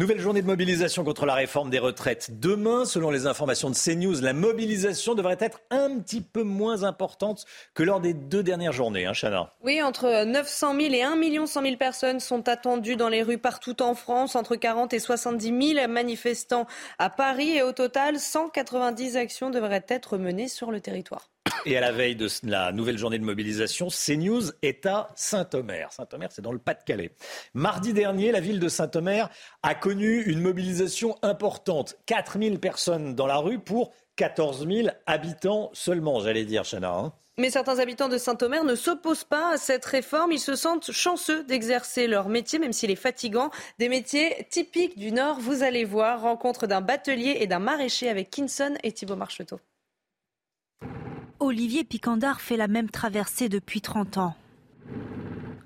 Nouvelle 0.00 0.18
journée 0.18 0.40
de 0.40 0.46
mobilisation 0.46 1.04
contre 1.04 1.26
la 1.26 1.34
réforme 1.34 1.68
des 1.68 1.78
retraites. 1.78 2.40
Demain, 2.40 2.86
selon 2.86 3.10
les 3.10 3.26
informations 3.26 3.68
de 3.68 3.74
CNews, 3.74 4.22
la 4.22 4.32
mobilisation 4.32 5.14
devrait 5.14 5.36
être 5.38 5.60
un 5.70 5.98
petit 5.98 6.22
peu 6.22 6.42
moins 6.42 6.84
importante 6.84 7.44
que 7.74 7.82
lors 7.82 8.00
des 8.00 8.14
deux 8.14 8.42
dernières 8.42 8.72
journées, 8.72 9.04
hein, 9.04 9.12
Chana 9.12 9.52
Oui, 9.62 9.82
entre 9.82 10.24
900 10.24 10.74
000 10.80 10.94
et 10.94 11.02
1 11.02 11.46
100 11.46 11.62
000 11.62 11.76
personnes 11.76 12.18
sont 12.18 12.48
attendues 12.48 12.96
dans 12.96 13.10
les 13.10 13.22
rues 13.22 13.36
partout 13.36 13.82
en 13.82 13.94
France, 13.94 14.36
entre 14.36 14.56
40 14.56 14.94
et 14.94 15.00
70 15.00 15.74
000 15.74 15.88
manifestants 15.88 16.66
à 16.98 17.10
Paris 17.10 17.50
et 17.50 17.62
au 17.62 17.72
total, 17.72 18.18
190 18.18 19.18
actions 19.18 19.50
devraient 19.50 19.84
être 19.86 20.16
menées 20.16 20.48
sur 20.48 20.70
le 20.70 20.80
territoire. 20.80 21.28
Et 21.66 21.76
à 21.76 21.80
la 21.80 21.92
veille 21.92 22.16
de 22.16 22.28
la 22.44 22.72
nouvelle 22.72 22.96
journée 22.96 23.18
de 23.18 23.24
mobilisation, 23.24 23.88
CNews 23.88 24.50
est 24.62 24.86
à 24.86 25.10
Saint-Omer. 25.14 25.92
Saint-Omer, 25.92 26.28
c'est 26.32 26.42
dans 26.42 26.52
le 26.52 26.58
Pas-de-Calais. 26.58 27.12
Mardi 27.54 27.92
dernier, 27.92 28.32
la 28.32 28.40
ville 28.40 28.60
de 28.60 28.68
Saint-Omer 28.68 29.28
a 29.62 29.74
connu 29.74 30.22
une 30.22 30.40
mobilisation 30.40 31.16
importante. 31.22 31.96
4000 32.06 32.60
personnes 32.60 33.14
dans 33.14 33.26
la 33.26 33.36
rue 33.36 33.58
pour 33.58 33.92
14 34.16 34.66
000 34.66 34.88
habitants 35.06 35.70
seulement, 35.72 36.20
j'allais 36.20 36.44
dire, 36.44 36.64
Chana. 36.64 36.92
Hein. 36.92 37.12
mais 37.38 37.50
certains 37.50 37.78
habitants 37.78 38.08
de 38.08 38.18
Saint-Omer 38.18 38.64
ne 38.64 38.74
s'opposent 38.74 39.24
pas 39.24 39.54
à 39.54 39.56
cette 39.56 39.84
réforme. 39.84 40.32
Ils 40.32 40.40
se 40.40 40.56
sentent 40.56 40.92
chanceux 40.92 41.44
d'exercer 41.44 42.06
leur 42.06 42.28
métier, 42.28 42.58
même 42.58 42.72
s'il 42.72 42.90
est 42.90 42.96
fatigant. 42.96 43.50
Des 43.78 43.88
métiers 43.88 44.46
typiques 44.50 44.98
du 44.98 45.12
Nord, 45.12 45.40
vous 45.40 45.62
allez 45.62 45.84
voir. 45.84 46.22
Rencontre 46.22 46.66
d'un 46.66 46.80
batelier 46.80 47.38
et 47.40 47.46
d'un 47.46 47.60
maraîcher 47.60 48.08
avec 48.08 48.30
Kinson 48.30 48.74
et 48.82 48.92
Thibault 48.92 49.16
Marcheteau. 49.16 49.60
Olivier 51.42 51.84
Picandard 51.84 52.42
fait 52.42 52.58
la 52.58 52.68
même 52.68 52.90
traversée 52.90 53.48
depuis 53.48 53.80
30 53.80 54.18
ans. 54.18 54.34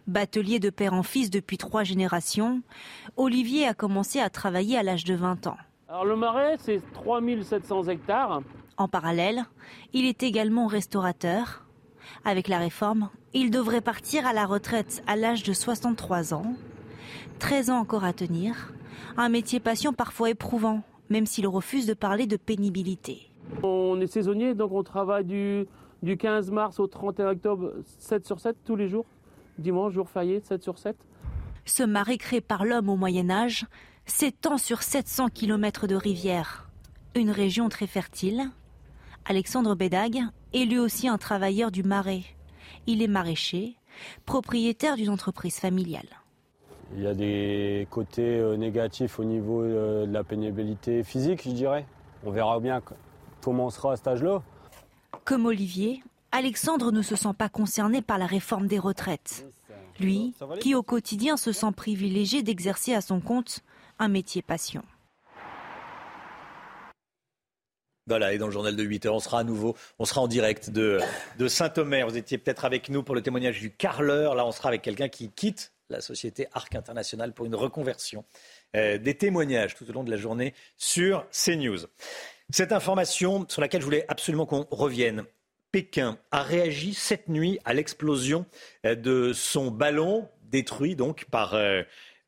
Batelier 0.07 0.61
de 0.61 0.71
père 0.71 0.95
en 0.95 1.03
fils 1.03 1.31
depuis 1.31 1.59
trois 1.59 1.83
générations, 1.83 2.63
Olivier 3.17 3.67
a 3.67 3.75
commencé 3.75 4.21
à 4.21 4.31
travailler 4.31 4.79
à 4.79 4.85
l'âge 4.85 5.03
de 5.03 5.15
20 5.15 5.49
ans. 5.49 5.57
Alors 5.89 6.05
le 6.05 6.15
marais, 6.15 6.55
c'est 6.61 6.81
3700 6.93 7.89
hectares. 7.89 8.43
En 8.77 8.87
parallèle, 8.87 9.47
il 9.93 10.05
est 10.05 10.23
également 10.23 10.69
restaurateur. 10.69 11.67
Avec 12.25 12.47
la 12.47 12.59
réforme, 12.59 13.11
il 13.33 13.51
devrait 13.51 13.81
partir 13.81 14.29
à 14.29 14.33
la 14.33 14.47
retraite 14.47 15.03
à 15.09 15.17
l'âge 15.17 15.43
de 15.43 15.53
63 15.53 16.35
ans. 16.35 16.55
13 17.41 17.71
ans 17.71 17.79
encore 17.79 18.05
à 18.05 18.13
tenir. 18.13 18.73
Un 19.17 19.29
métier 19.29 19.59
passion 19.59 19.93
parfois 19.93 20.31
éprouvant, 20.31 20.85
même 21.11 21.27
s'il 21.27 21.49
refuse 21.49 21.87
de 21.87 21.95
parler 21.95 22.27
de 22.27 22.37
pénibilité. 22.37 23.29
On 23.63 24.01
est 24.01 24.07
saisonnier, 24.07 24.55
donc 24.55 24.73
on 24.73 24.83
travaille 24.83 25.25
du, 25.25 25.67
15 26.03 26.51
mars 26.51 26.81
au 26.81 26.87
31 26.87 27.31
octobre, 27.31 27.73
7 27.99 28.27
sur 28.27 28.41
7 28.41 28.57
tous 28.65 28.77
les 28.77 28.89
jours. 28.89 29.07
Dimanche, 29.59 29.93
jour 29.93 30.09
férié, 30.09 30.41
7 30.41 30.63
sur 30.63 30.79
7. 30.79 30.97
Ce 31.65 31.83
marais 31.83 32.19
créé 32.19 32.41
par 32.41 32.65
l'homme 32.65 32.89
au 32.89 32.97
Moyen 32.97 33.31
Âge 33.31 33.67
s'étend 34.07 34.59
sur 34.59 34.83
700 34.83 35.29
km 35.29 35.87
de 35.87 35.95
rivière. 35.95 36.69
Une 37.15 37.31
région 37.31 37.69
très 37.69 37.87
fertile. 37.87 38.51
Alexandre 39.25 39.75
Bédag 39.75 40.19
est 40.53 40.65
lui 40.65 40.79
aussi 40.79 41.09
un 41.09 41.17
travailleur 41.17 41.71
du 41.71 41.83
marais. 41.83 42.23
Il 42.87 43.01
est 43.01 43.09
maraîcher, 43.09 43.77
propriétaire 44.27 44.97
d'une 44.97 45.09
entreprise 45.09 45.59
familiale. 45.59 46.09
Il 46.97 47.03
y 47.03 47.07
a 47.07 47.15
des 47.15 47.89
côtés 47.91 48.39
euh, 48.39 48.57
négatifs 48.57 49.19
au 49.19 49.25
niveau 49.25 49.63
euh, 49.63 50.07
de 50.07 50.13
la 50.13 50.23
pénibilité 50.23 51.03
physique, 51.03 51.43
je 51.45 51.51
dirais. 51.51 51.87
On 52.25 52.31
verra 52.31 52.61
bien 52.61 52.83
comment 53.45 53.67
on 53.67 53.71
sera 53.71 53.93
à 53.93 53.97
cet 53.97 54.09
âge-là. 54.09 54.43
Comme 55.25 55.47
Olivier, 55.47 56.03
Alexandre 56.33 56.91
ne 56.91 57.03
se 57.03 57.15
sent 57.15 57.35
pas 57.37 57.49
concerné 57.49 58.03
par 58.03 58.19
la 58.19 58.27
réforme 58.27 58.67
des 58.67 58.79
retraites. 58.79 59.47
Lui, 60.01 60.35
qui 60.61 60.75
au 60.75 60.83
quotidien 60.83 61.37
se 61.37 61.53
sent 61.53 61.71
privilégié 61.77 62.43
d'exercer 62.43 62.95
à 62.95 63.01
son 63.01 63.21
compte 63.21 63.61
un 63.99 64.09
métier 64.09 64.43
passion. 64.43 64.83
Voilà, 68.07 68.35
et 68.35 68.39
dans 68.39 68.47
le 68.47 68.53
journal 68.53 68.77
de 68.77 68.83
8 68.83 69.07
heures, 69.07 69.15
on 69.15 69.21
sera 69.21 69.39
à 69.39 69.45
nouveau, 69.45 69.77
on 69.99 70.05
sera 70.05 70.21
en 70.21 70.29
direct 70.29 70.69
de, 70.71 70.99
de 71.39 71.49
Saint-Omer. 71.49 72.07
Vous 72.07 72.19
étiez 72.19 72.37
peut-être 72.37 72.65
avec 72.65 72.91
nous 72.91 73.03
pour 73.03 73.15
le 73.15 73.23
témoignage 73.23 73.61
du 73.61 73.71
carleur. 73.71 74.35
Là, 74.35 74.45
on 74.45 74.53
sera 74.53 74.69
avec 74.69 74.83
quelqu'un 74.83 75.09
qui 75.09 75.31
quitte 75.31 75.73
la 75.89 76.01
société 76.01 76.47
Arc 76.53 76.75
International 76.75 77.33
pour 77.33 77.47
une 77.47 77.55
reconversion. 77.55 78.25
Euh, 78.77 78.99
des 78.99 79.15
témoignages 79.15 79.75
tout 79.75 79.89
au 79.89 79.93
long 79.93 80.05
de 80.05 80.11
la 80.11 80.17
journée 80.17 80.55
sur 80.77 81.25
CNews. 81.31 81.87
Cette 82.53 82.73
information 82.73 83.47
sur 83.49 83.61
laquelle 83.61 83.81
je 83.81 83.87
voulais 83.87 84.05
absolument 84.09 84.47
qu'on 84.47 84.67
revienne. 84.71 85.25
Pékin 85.73 86.19
a 86.31 86.43
réagi 86.43 86.95
cette 86.95 87.29
nuit 87.29 87.59
à 87.65 87.75
l'explosion 87.75 88.47
euh, 88.87 88.95
de 88.95 89.33
son 89.33 89.71
ballon 89.71 90.29
détruit 90.43 90.95
donc 90.95 91.25
par, 91.33 91.55
euh, 91.55 91.83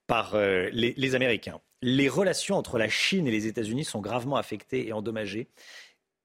par 0.09 0.35
euh, 0.35 0.69
les, 0.73 0.95
les 0.97 1.15
Américains. 1.15 1.61
Les 1.83 2.09
relations 2.09 2.57
entre 2.57 2.79
la 2.79 2.89
Chine 2.89 3.29
et 3.29 3.31
les 3.31 3.47
États-Unis 3.47 3.85
sont 3.85 4.01
gravement 4.01 4.37
affectées 4.37 4.89
et 4.89 4.93
endommagées. 4.93 5.49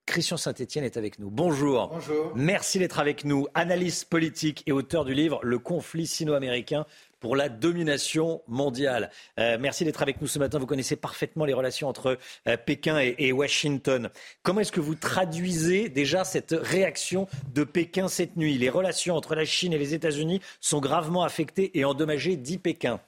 Christian 0.07 0.37
Saint-Etienne 0.37 0.83
est 0.83 0.97
avec 0.97 1.19
nous. 1.19 1.29
Bonjour. 1.29 1.89
Bonjour. 1.89 2.33
Merci 2.35 2.79
d'être 2.79 2.99
avec 2.99 3.23
nous. 3.23 3.47
Analyste 3.53 4.09
politique 4.09 4.63
et 4.65 4.71
auteur 4.71 5.05
du 5.05 5.13
livre 5.13 5.39
Le 5.43 5.59
conflit 5.59 6.07
sino-américain 6.07 6.85
pour 7.21 7.37
la 7.37 7.47
domination 7.47 8.41
mondiale. 8.47 9.09
Euh, 9.39 9.57
merci 9.57 9.85
d'être 9.85 10.01
avec 10.01 10.19
nous 10.19 10.27
ce 10.27 10.39
matin. 10.39 10.59
Vous 10.59 10.65
connaissez 10.65 10.97
parfaitement 10.97 11.45
les 11.45 11.53
relations 11.53 11.87
entre 11.87 12.17
euh, 12.47 12.57
Pékin 12.57 12.97
et, 12.99 13.31
Washington. 13.31 14.09
Comment 14.43 14.59
est-ce 14.59 14.73
que 14.73 14.81
vous 14.81 14.95
traduisez 14.95 15.87
déjà 15.87 16.25
cette 16.25 16.53
réaction 16.59 17.27
de 17.53 17.63
Pékin 17.63 18.09
cette 18.09 18.35
nuit? 18.35 18.57
Les 18.57 18.69
relations 18.69 19.15
entre 19.15 19.35
la 19.35 19.45
Chine 19.45 19.71
et 19.71 19.77
les 19.77 19.93
États-Unis 19.93 20.41
sont 20.59 20.81
gravement 20.81 21.23
affectées 21.23 21.77
et 21.79 21.85
endommagées, 21.85 22.35
dit 22.35 22.57
Pékin. 22.57 22.99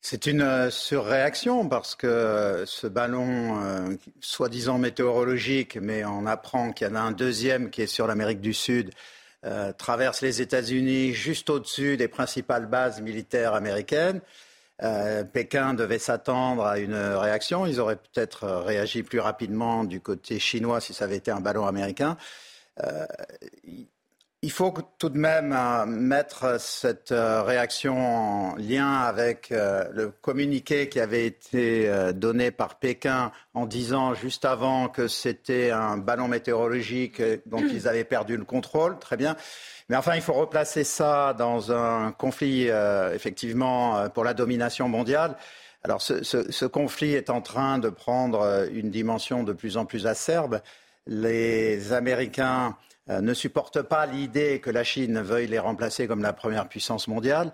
C'est 0.00 0.26
une 0.26 0.42
euh, 0.42 0.68
surréaction 0.68 1.68
parce 1.68 1.94
que 1.94 2.64
ce 2.66 2.88
ballon, 2.88 3.96
soi-disant 4.20 4.78
météorologique, 4.78 5.76
mais 5.80 6.04
on 6.04 6.26
apprend 6.26 6.72
qu'il 6.72 6.88
y 6.88 6.90
en 6.90 6.96
a 6.96 7.00
un 7.00 7.12
deuxième 7.12 7.70
qui 7.70 7.82
est 7.82 7.86
sur 7.86 8.08
l'Amérique 8.08 8.40
du 8.40 8.52
Sud, 8.52 8.90
euh, 9.44 9.72
traverse 9.72 10.20
les 10.20 10.40
États-Unis 10.40 11.12
juste 11.12 11.50
au-dessus 11.50 11.96
des 11.96 12.08
principales 12.08 12.66
bases 12.66 13.00
militaires 13.00 13.54
américaines. 13.54 14.20
Euh, 14.82 15.24
Pékin 15.24 15.74
devait 15.74 15.98
s'attendre 15.98 16.64
à 16.64 16.78
une 16.78 16.94
réaction. 16.94 17.66
Ils 17.66 17.80
auraient 17.80 17.96
peut-être 17.96 18.46
réagi 18.48 19.02
plus 19.02 19.20
rapidement 19.20 19.84
du 19.84 20.00
côté 20.00 20.38
chinois 20.38 20.80
si 20.80 20.94
ça 20.94 21.04
avait 21.04 21.16
été 21.16 21.30
un 21.30 21.40
ballon 21.40 21.66
américain. 21.66 22.16
Euh, 22.82 23.06
il 24.44 24.50
faut 24.50 24.74
tout 24.98 25.08
de 25.08 25.18
même 25.18 25.52
euh, 25.56 25.86
mettre 25.86 26.60
cette 26.60 27.12
euh, 27.12 27.42
réaction 27.42 28.50
en 28.50 28.56
lien 28.56 28.92
avec 28.92 29.52
euh, 29.52 29.84
le 29.92 30.10
communiqué 30.10 30.88
qui 30.88 30.98
avait 30.98 31.26
été 31.26 31.88
donné 32.14 32.50
par 32.50 32.74
Pékin 32.80 33.30
en 33.54 33.66
disant 33.66 34.14
juste 34.14 34.44
avant 34.44 34.88
que 34.88 35.06
c'était 35.06 35.70
un 35.70 35.96
ballon 35.96 36.26
météorologique 36.26 37.22
dont 37.46 37.60
ils 37.60 37.86
avaient 37.86 38.04
perdu 38.04 38.36
le 38.36 38.44
contrôle. 38.44 38.98
Très 38.98 39.16
bien. 39.16 39.36
Mais 39.88 39.96
enfin, 39.96 40.16
il 40.16 40.22
faut 40.22 40.32
replacer 40.32 40.82
ça 40.82 41.34
dans 41.34 41.70
un 41.72 42.12
conflit, 42.12 42.68
effectivement, 43.14 44.08
pour 44.10 44.24
la 44.24 44.34
domination 44.34 44.88
mondiale. 44.88 45.36
Alors, 45.84 46.00
ce, 46.00 46.66
conflit 46.66 47.14
est 47.14 47.30
en 47.30 47.40
train 47.40 47.78
de 47.78 47.90
prendre 47.90 48.68
une 48.72 48.90
dimension 48.90 49.42
de 49.42 49.52
plus 49.52 49.76
en 49.76 49.84
plus 49.84 50.06
acerbe. 50.06 50.60
Les 51.06 51.92
Américains 51.92 52.76
ne 53.08 53.34
supportent 53.34 53.82
pas 53.82 54.06
l'idée 54.06 54.60
que 54.60 54.70
la 54.70 54.84
Chine 54.84 55.20
veuille 55.20 55.48
les 55.48 55.58
remplacer 55.58 56.06
comme 56.06 56.22
la 56.22 56.32
première 56.32 56.68
puissance 56.68 57.08
mondiale. 57.08 57.52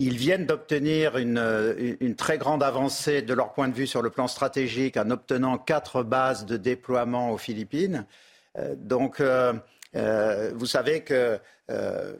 Ils 0.00 0.16
viennent 0.16 0.46
d'obtenir 0.46 1.14
euh, 1.16 1.96
une, 2.00 2.14
très 2.14 2.38
grande 2.38 2.62
avancée 2.62 3.20
de 3.20 3.34
leur 3.34 3.52
point 3.52 3.66
de 3.66 3.74
vue 3.74 3.88
sur 3.88 4.00
le 4.00 4.10
plan 4.10 4.28
stratégique 4.28 4.96
en 4.96 5.10
obtenant 5.10 5.58
quatre 5.58 6.04
bases 6.04 6.46
de 6.46 6.56
déploiement 6.56 7.32
aux 7.32 7.38
Philippines. 7.38 8.06
Euh, 8.58 8.76
donc 8.76 9.20
Euh, 9.96 10.52
vous 10.54 10.66
savez 10.66 11.00
que 11.00 11.38
euh, 11.70 12.12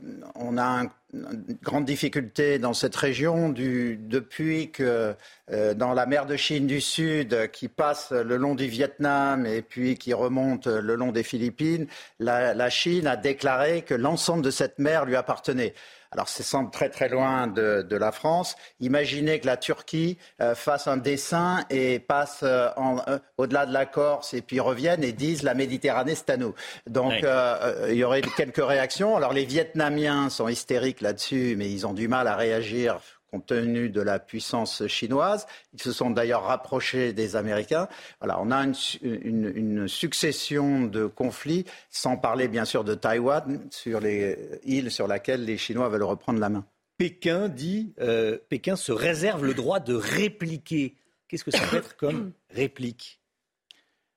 a 0.57 0.81
un, 0.81 0.89
une 1.13 1.59
grande 1.63 1.85
difficulté 1.85 2.59
dans 2.59 2.75
cette 2.75 2.97
région 2.97 3.51
depuis 3.51 4.71
que 4.71 5.15
euh, 5.51 5.75
dans 5.75 5.95
la 5.95 6.07
mer 6.07 6.27
de 6.27 6.37
Chine 6.37 6.67
du 6.67 6.81
Sud, 6.81 7.51
qui 7.51 7.69
passe 7.69 8.13
le 8.13 8.37
long 8.37 8.55
du 8.55 8.67
Vietnam 8.67 9.47
et 9.47 9.63
puis 9.63 9.97
qui 9.97 10.13
remonte 10.13 10.67
le 10.67 10.95
long 10.95 11.13
des 11.13 11.23
Philippines, 11.23 11.87
la 12.19 12.71
Chine 12.71 13.07
a 13.07 13.17
déclaré 13.17 13.83
que 13.83 13.95
l'ensemble 13.95 14.43
de 14.43 14.51
cette 14.51 14.79
mer 14.79 15.05
lui 15.05 15.17
appartenait. 15.17 15.75
Alors, 16.11 16.29
ça 16.29 16.43
semble 16.43 16.71
très 16.71 16.89
très 16.89 17.09
loin 17.09 17.47
de, 17.47 17.83
de 17.83 17.97
la 17.97 18.13
France. 18.13 18.57
Imaginez 18.81 19.41
que 19.41 19.47
la 19.47 19.57
Turquie 19.57 20.17
euh, 20.41 20.55
fasse 20.55 20.87
un 20.87 20.97
dessin 20.97 21.65
et 21.71 21.99
passe 21.99 22.41
euh, 22.43 22.69
en- 22.77 22.99
euh, 23.09 23.19
au-delà 23.37 23.67
de 23.67 23.73
la 23.73 23.85
Corse 23.87 24.33
et 24.35 24.41
puis 24.41 24.59
revienne 24.61 25.05
et 25.05 25.13
dise 25.13 25.43
la 25.43 25.55
Méditerranée 25.55 26.15
c'est 26.15 26.31
à 26.31 26.37
nous. 26.37 26.55
Donc, 26.87 27.13
euh, 27.25 27.87
il 27.91 27.97
y 27.97 28.05
aurait 28.05 28.23
quelques 28.23 28.65
réactions. 28.65 29.17
Alors, 29.17 29.33
les 29.33 29.45
Vietnamiens 29.45 30.31
sont 30.31 30.49
hystériques 30.49 31.01
là-dessus, 31.01 31.55
mais 31.59 31.71
ils 31.71 31.87
ont 31.87 31.93
du 31.95 32.09
mal 32.09 32.27
à 32.29 32.37
réagir 32.37 32.99
compte 33.31 33.47
tenu 33.47 33.91
de 33.91 34.01
la 34.01 34.19
puissance 34.19 34.87
chinoise. 34.87 35.47
Ils 35.73 35.83
se 35.83 35.93
sont 35.93 36.11
d'ailleurs 36.11 36.45
rapprochés 36.45 37.13
des 37.13 37.37
Américains. 37.37 37.89
Voilà, 38.21 38.41
on 38.41 38.51
a 38.51 38.57
une, 38.59 38.75
su- 38.75 38.99
une- 39.03 39.53
une 39.55 39.89
succession 39.89 40.83
de 40.85 41.07
conflits, 41.07 41.65
sans 41.91 42.17
parler 42.17 42.49
bien 42.49 42.65
sûr 42.65 42.85
de 42.85 42.95
Taïwan, 42.95 43.61
sur 43.71 44.01
les 44.01 44.61
îles 44.65 44.91
sur 44.91 45.07
lesquelles 45.09 45.45
les 45.45 45.59
Chinois 45.59 45.89
veulent 45.89 46.03
reprendre 46.05 46.41
la 46.41 46.49
main. 46.49 46.65
Pékin 46.97 47.49
dit, 47.49 47.93
euh, 48.01 48.39
Pékin 48.49 48.75
se 48.77 48.91
réserve 48.93 49.45
le 49.45 49.55
droit 49.55 49.79
de 49.79 49.95
répliquer. 49.95 50.97
Qu'est-ce 51.29 51.45
que 51.45 51.51
ça 51.51 51.67
peut 51.71 51.77
être 51.77 51.97
comme 51.97 52.33
réplique? 52.51 53.21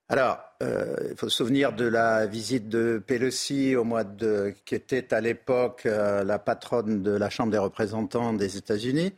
Alors, 0.09 0.39
euh, 0.61 0.95
il 1.09 1.17
faut 1.17 1.29
se 1.29 1.37
souvenir 1.37 1.73
de 1.73 1.85
la 1.85 2.27
visite 2.27 2.69
de 2.69 3.01
Pelosi 3.05 3.75
au 3.75 3.83
mois 3.83 4.03
de, 4.03 4.53
qui 4.65 4.75
était 4.75 5.13
à 5.13 5.19
l'époque 5.19 5.83
euh, 5.85 6.23
la 6.23 6.37
patronne 6.39 7.01
de 7.01 7.11
la 7.11 7.29
Chambre 7.29 7.51
des 7.51 7.57
représentants 7.57 8.33
des 8.33 8.57
États-Unis. 8.57 9.13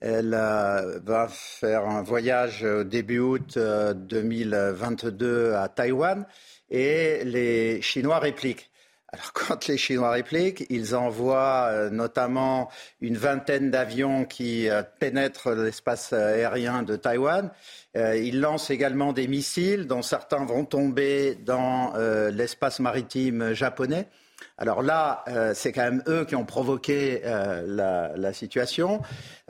Elle 0.00 0.32
euh, 0.34 0.98
va 1.04 1.28
faire 1.28 1.86
un 1.86 2.02
voyage 2.02 2.64
au 2.64 2.84
début 2.84 3.18
août 3.18 3.56
euh, 3.56 3.92
2022 3.92 5.54
à 5.54 5.68
Taïwan 5.68 6.24
et 6.70 7.24
les 7.24 7.82
Chinois 7.82 8.18
répliquent. 8.18 8.70
Alors, 9.10 9.32
quand 9.32 9.66
les 9.68 9.78
Chinois 9.78 10.10
répliquent, 10.10 10.66
ils 10.68 10.94
envoient 10.94 11.68
euh, 11.70 11.90
notamment 11.90 12.70
une 13.00 13.16
vingtaine 13.16 13.70
d'avions 13.70 14.24
qui 14.24 14.68
euh, 14.68 14.82
pénètrent 14.98 15.50
l'espace 15.52 16.12
aérien 16.12 16.82
de 16.82 16.94
Taïwan. 16.96 17.50
Euh, 17.96 18.16
ils 18.16 18.40
lancent 18.40 18.70
également 18.70 19.12
des 19.14 19.26
missiles 19.26 19.86
dont 19.86 20.02
certains 20.02 20.44
vont 20.44 20.64
tomber 20.64 21.36
dans 21.36 21.94
euh, 21.96 22.30
l'espace 22.30 22.80
maritime 22.80 23.54
japonais. 23.54 24.08
Alors 24.56 24.82
là, 24.82 25.24
euh, 25.28 25.52
c'est 25.54 25.72
quand 25.72 25.84
même 25.84 26.02
eux 26.08 26.24
qui 26.24 26.34
ont 26.34 26.44
provoqué 26.44 27.22
euh, 27.24 27.62
la, 27.66 28.16
la 28.16 28.32
situation. 28.32 29.00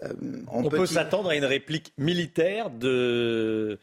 Euh, 0.02 0.12
On, 0.48 0.62
peut, 0.64 0.86
s'attendre 0.86 1.30
à 1.30 1.34
une 1.34 1.44
réplique 1.44 1.92
militaire 1.98 2.70
de. 2.70 3.78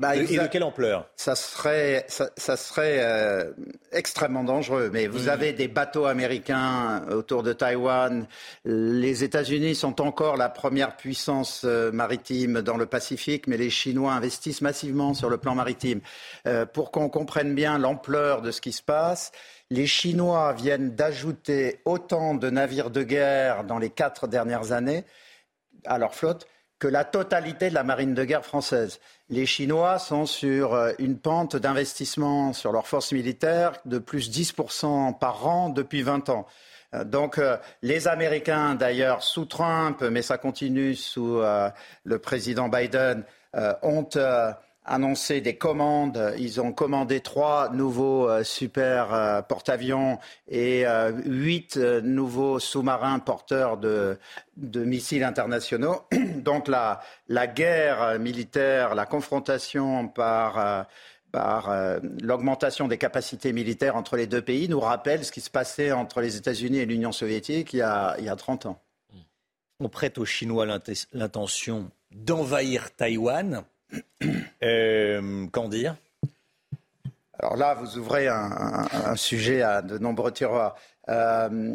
Euh, 0.00 0.06
Bah, 0.06 0.16
et 0.16 0.24
de 0.38 0.46
quelle 0.46 0.62
ampleur 0.62 1.06
Ça 1.16 1.36
serait, 1.36 2.04
ça, 2.08 2.30
ça 2.36 2.56
serait 2.56 2.98
euh, 3.00 3.50
extrêmement 3.92 4.44
dangereux. 4.44 4.90
Mais 4.92 5.06
vous 5.06 5.26
Mm. 5.26 5.28
avez 5.28 5.52
des 5.52 5.68
bateaux 5.68 6.06
américains 6.06 7.04
autour 7.10 7.42
de 7.42 7.52
Taïwan. 7.52 8.26
Les 8.64 9.24
États-Unis 9.24 9.74
sont 9.74 10.00
encore 10.00 10.36
la 10.36 10.48
première 10.48 10.96
puissance 10.96 11.62
euh, 11.64 11.92
maritime 11.92 12.62
dans 12.62 12.76
le 12.76 12.86
Pacifique, 12.86 13.46
mais 13.46 13.56
les 13.56 13.70
Chinois 13.70 14.12
investissent 14.12 14.62
massivement 14.62 15.12
sur 15.14 15.28
le 15.28 15.36
plan 15.38 15.54
maritime. 15.54 16.00
Euh, 16.46 16.64
pour 16.66 16.90
qu'on 16.90 17.08
comprenne 17.08 17.54
bien 17.54 17.78
l'ampleur 17.78 18.40
de 18.42 18.50
ce 18.50 18.60
qui 18.60 18.72
se 18.72 18.82
passe, 18.82 19.32
les 19.70 19.86
Chinois 19.86 20.52
viennent 20.52 20.94
d'ajouter 20.96 21.80
autant 21.84 22.34
de 22.34 22.50
navires 22.50 22.90
de 22.90 23.02
guerre 23.02 23.64
dans 23.64 23.78
les 23.78 23.90
quatre 23.90 24.26
dernières 24.26 24.72
années 24.72 25.04
à 25.84 25.98
leur 25.98 26.14
flotte 26.14 26.46
que 26.78 26.88
la 26.88 27.04
totalité 27.04 27.68
de 27.68 27.74
la 27.74 27.84
marine 27.84 28.14
de 28.14 28.24
guerre 28.24 28.44
française. 28.44 28.98
Les 29.32 29.46
Chinois 29.46 30.00
sont 30.00 30.26
sur 30.26 30.74
euh, 30.74 30.90
une 30.98 31.16
pente 31.16 31.54
d'investissement 31.54 32.52
sur 32.52 32.72
leurs 32.72 32.88
forces 32.88 33.12
militaires 33.12 33.74
de 33.84 33.98
plus 33.98 34.28
10% 34.28 35.16
par 35.20 35.46
an 35.46 35.68
depuis 35.68 36.02
20 36.02 36.30
ans. 36.30 36.48
Euh, 36.94 37.04
Donc 37.04 37.38
euh, 37.38 37.56
les 37.82 38.08
Américains, 38.08 38.74
d'ailleurs, 38.74 39.22
sous 39.22 39.44
Trump, 39.44 40.02
mais 40.02 40.22
ça 40.22 40.36
continue 40.36 40.96
sous 40.96 41.40
le 42.04 42.18
président 42.18 42.68
Biden, 42.68 43.24
ont 43.82 44.08
annoncé 44.84 45.40
des 45.40 45.56
commandes. 45.56 46.34
Ils 46.38 46.60
ont 46.60 46.72
commandé 46.72 47.20
trois 47.20 47.70
nouveaux 47.70 48.28
euh, 48.28 48.44
super 48.44 49.12
euh, 49.12 49.42
porte-avions 49.42 50.18
et 50.48 50.86
euh, 50.86 51.12
huit 51.24 51.76
nouveaux 51.76 52.58
sous-marins 52.58 53.18
porteurs 53.18 53.76
de, 53.76 54.18
missiles 54.56 55.24
internationaux. 55.24 56.02
Donc 56.36 56.68
la, 56.68 57.00
guerre 57.46 58.18
militaire, 58.18 58.94
la 58.94 59.06
confrontation 59.06 60.08
par, 60.08 60.86
l'augmentation 62.22 62.88
des 62.88 62.98
capacités 62.98 63.52
militaires 63.52 63.96
entre 63.96 64.16
les 64.16 64.26
deux 64.26 64.42
pays 64.42 64.68
nous 64.68 64.80
rappelle 64.80 65.24
ce 65.24 65.30
qui 65.30 65.40
se 65.40 65.50
passait 65.50 65.92
entre 65.92 66.20
les 66.20 66.36
États-Unis 66.36 66.78
et 66.78 66.86
l'Union 66.86 67.12
soviétique 67.12 67.72
il 67.72 67.78
y 67.78 67.82
a, 67.82 68.16
il 68.18 68.24
y 68.24 68.28
a 68.28 68.36
30 68.36 68.66
ans. 68.66 68.82
On 69.78 69.88
prête 69.88 70.18
aux 70.18 70.24
Chinois 70.24 70.66
l'inten- 70.66 71.06
l'intention 71.12 71.90
d'envahir 72.10 72.90
Taïwan. 72.96 73.64
Euh, 74.62 75.46
Qu'en 75.52 75.68
dire? 75.68 75.96
Alors 77.38 77.56
là, 77.56 77.72
vous 77.72 77.96
ouvrez 77.96 78.28
un, 78.28 79.16
sujet 79.16 79.62
à 79.62 79.80
de 79.80 79.96
nombreux 79.96 80.30
tiroirs. 80.30 80.76
Euh, 81.08 81.74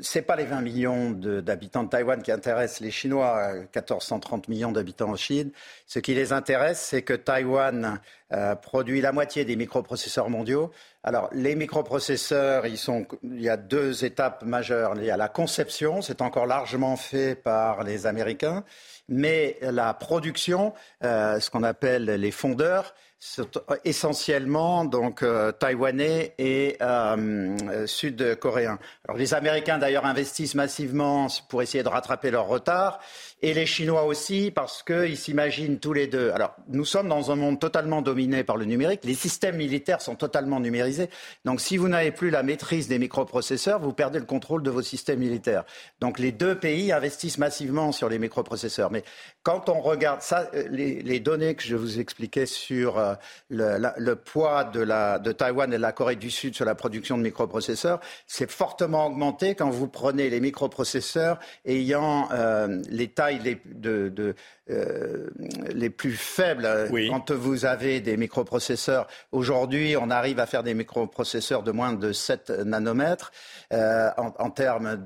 c'est 0.00 0.22
pas 0.22 0.34
les 0.34 0.44
20 0.44 0.60
millions 0.60 1.10
d'habitants 1.12 1.84
de, 1.84 1.88
Taïwan 1.88 2.20
qui 2.20 2.32
intéressent 2.32 2.80
les 2.80 2.90
Chinois, 2.90 3.38
euh, 3.38 3.60
1430 3.60 4.48
millions 4.48 4.72
d'habitants 4.72 5.10
en 5.10 5.16
Chine. 5.16 5.52
Ce 5.86 6.00
qui 6.00 6.12
les 6.14 6.32
intéresse, 6.32 6.80
c'est 6.80 7.02
que 7.02 7.14
Taïwan 7.14 8.00
euh, 8.32 8.56
produit 8.56 9.00
la 9.00 9.12
moitié 9.12 9.44
des 9.44 9.54
microprocesseurs 9.54 10.28
mondiaux. 10.28 10.72
Alors, 11.04 11.30
les 11.32 11.54
microprocesseurs, 11.54 12.66
il 12.66 13.40
y 13.40 13.48
a 13.48 13.56
deux 13.56 14.04
étapes 14.04 14.42
majeures. 14.42 14.94
Il 14.96 15.04
y 15.04 15.10
a 15.10 15.16
la 15.16 15.28
conception, 15.28 16.02
c'est 16.02 16.20
encore 16.20 16.46
largement 16.46 16.96
fait 16.96 17.36
par 17.36 17.84
les 17.84 18.06
Américains, 18.06 18.64
mais 19.08 19.58
la 19.60 19.94
production, 19.94 20.74
euh, 21.04 21.40
ce 21.40 21.50
qu'on 21.50 21.62
appelle 21.62 22.04
les 22.04 22.30
fondeurs, 22.30 22.94
sont 23.18 23.48
essentiellement 23.84 24.84
donc 24.84 25.22
euh, 25.22 25.50
taïwanais 25.50 26.34
et 26.38 26.76
euh, 26.82 27.86
sud-coréens. 27.86 28.78
Alors 29.06 29.16
les 29.16 29.32
Américains 29.32 29.78
d'ailleurs 29.78 30.04
investissent 30.04 30.54
massivement 30.54 31.28
pour 31.48 31.62
essayer 31.62 31.82
de 31.82 31.88
rattraper 31.88 32.30
leur 32.30 32.46
retard 32.46 33.00
et 33.42 33.52
les 33.52 33.66
Chinois 33.66 34.04
aussi 34.04 34.50
parce 34.50 34.82
qu'ils 34.82 35.16
s'imaginent 35.16 35.78
tous 35.78 35.92
les 35.92 36.06
deux. 36.06 36.30
Alors 36.30 36.56
nous 36.68 36.84
sommes 36.84 37.08
dans 37.08 37.30
un 37.30 37.36
monde 37.36 37.60
totalement 37.60 38.02
dominé 38.02 38.44
par 38.44 38.56
le 38.56 38.64
numérique. 38.64 39.00
Les 39.04 39.14
systèmes 39.14 39.56
militaires 39.56 40.00
sont 40.00 40.14
totalement 40.14 40.58
numérisés. 40.58 41.10
Donc 41.44 41.60
si 41.60 41.76
vous 41.76 41.88
n'avez 41.88 42.12
plus 42.12 42.30
la 42.30 42.42
maîtrise 42.42 42.88
des 42.88 42.98
microprocesseurs, 42.98 43.78
vous 43.78 43.92
perdez 43.92 44.18
le 44.18 44.24
contrôle 44.24 44.62
de 44.62 44.70
vos 44.70 44.82
systèmes 44.82 45.18
militaires. 45.18 45.64
Donc 46.00 46.18
les 46.18 46.32
deux 46.32 46.58
pays 46.58 46.92
investissent 46.92 47.38
massivement 47.38 47.92
sur 47.92 48.08
les 48.08 48.18
microprocesseurs. 48.18 48.90
Mais 48.90 49.04
quand 49.42 49.68
on 49.68 49.80
regarde 49.80 50.22
ça, 50.22 50.50
euh, 50.54 50.66
les, 50.70 51.20
données 51.20 51.54
que 51.54 51.62
je 51.62 51.76
vous 51.76 51.98
expliquais 51.98 52.46
sur 52.46 52.98
euh, 52.98 53.14
le 53.50 54.14
poids 54.14 54.64
de, 54.64 54.80
la, 54.80 55.18
de 55.18 55.32
Taïwan 55.32 55.72
et 55.72 55.76
de 55.76 55.82
la 55.82 55.92
Corée 55.92 56.16
du 56.16 56.30
Sud 56.30 56.54
sur 56.54 56.64
la 56.64 56.74
production 56.74 57.18
de 57.18 57.22
microprocesseurs, 57.22 58.00
c'est 58.26 58.50
fortement 58.50 59.06
augmenté 59.06 59.54
quand 59.54 59.70
vous 59.70 59.88
prenez 59.88 60.30
les 60.30 60.40
microprocesseurs 60.40 61.38
ayant 61.64 62.28
euh, 62.32 62.82
les 62.88 63.08
tailles 63.08 63.35
les, 63.38 63.60
de, 63.64 64.08
de, 64.08 64.34
euh, 64.70 65.28
les 65.72 65.90
plus 65.90 66.12
faibles. 66.12 66.66
Quand 67.10 67.30
vous 67.30 67.64
avez 67.64 68.00
des 68.00 68.16
microprocesseurs, 68.16 69.06
aujourd'hui, 69.32 69.96
on 69.96 70.10
arrive 70.10 70.38
à 70.40 70.46
faire 70.46 70.62
des 70.62 70.74
microprocesseurs 70.74 71.62
de 71.62 71.72
moins 71.72 71.92
de 71.92 72.12
7 72.12 72.50
nanomètres 72.50 73.32
euh, 73.72 74.10
en, 74.16 74.32
en 74.38 74.50
termes 74.50 74.96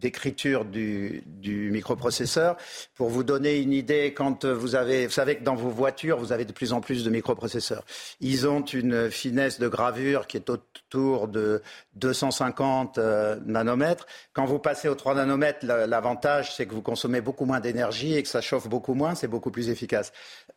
d'écriture 0.00 0.64
du, 0.64 1.22
du 1.26 1.70
microprocesseur. 1.70 2.56
Pour 2.94 3.08
vous 3.08 3.24
donner 3.24 3.58
une 3.58 3.72
idée, 3.72 4.12
quand 4.14 4.44
vous 4.44 4.74
avez, 4.74 5.06
vous 5.06 5.12
savez 5.12 5.36
que 5.36 5.42
dans 5.44 5.54
vos 5.54 5.70
voitures, 5.70 6.18
vous 6.18 6.32
avez 6.32 6.44
de 6.44 6.52
plus 6.52 6.72
en 6.72 6.80
plus 6.80 7.04
de 7.04 7.10
microprocesseurs. 7.10 7.84
Ils 8.20 8.46
ont 8.46 8.62
une 8.64 9.10
finesse 9.10 9.58
de 9.58 9.68
gravure 9.68 10.26
qui 10.26 10.36
est 10.36 10.48
autour 10.50 11.28
de 11.28 11.62
250 11.96 12.98
euh, 12.98 13.36
nanomètres. 13.44 14.06
Quand 14.32 14.44
vous 14.44 14.58
passez 14.58 14.88
aux 14.88 14.94
3 14.94 15.14
nanomètres, 15.16 15.64
la- 15.64 15.86
l'avantage, 15.86 16.54
c'est 16.54 16.66
que 16.66 16.74
vous 16.74 16.82
consommez 16.82 17.20
beaucoup 17.20 17.44
moins 17.44 17.49
d'énergie 17.58 18.14
et 18.14 18.22
que 18.22 18.28
ça 18.28 18.40
chauffe 18.40 18.68
beaucoup 18.68 18.94
moins, 18.94 19.16
c'est 19.16 19.26
beaucoup 19.26 19.50
plus 19.50 19.70
efficace. 19.70 20.12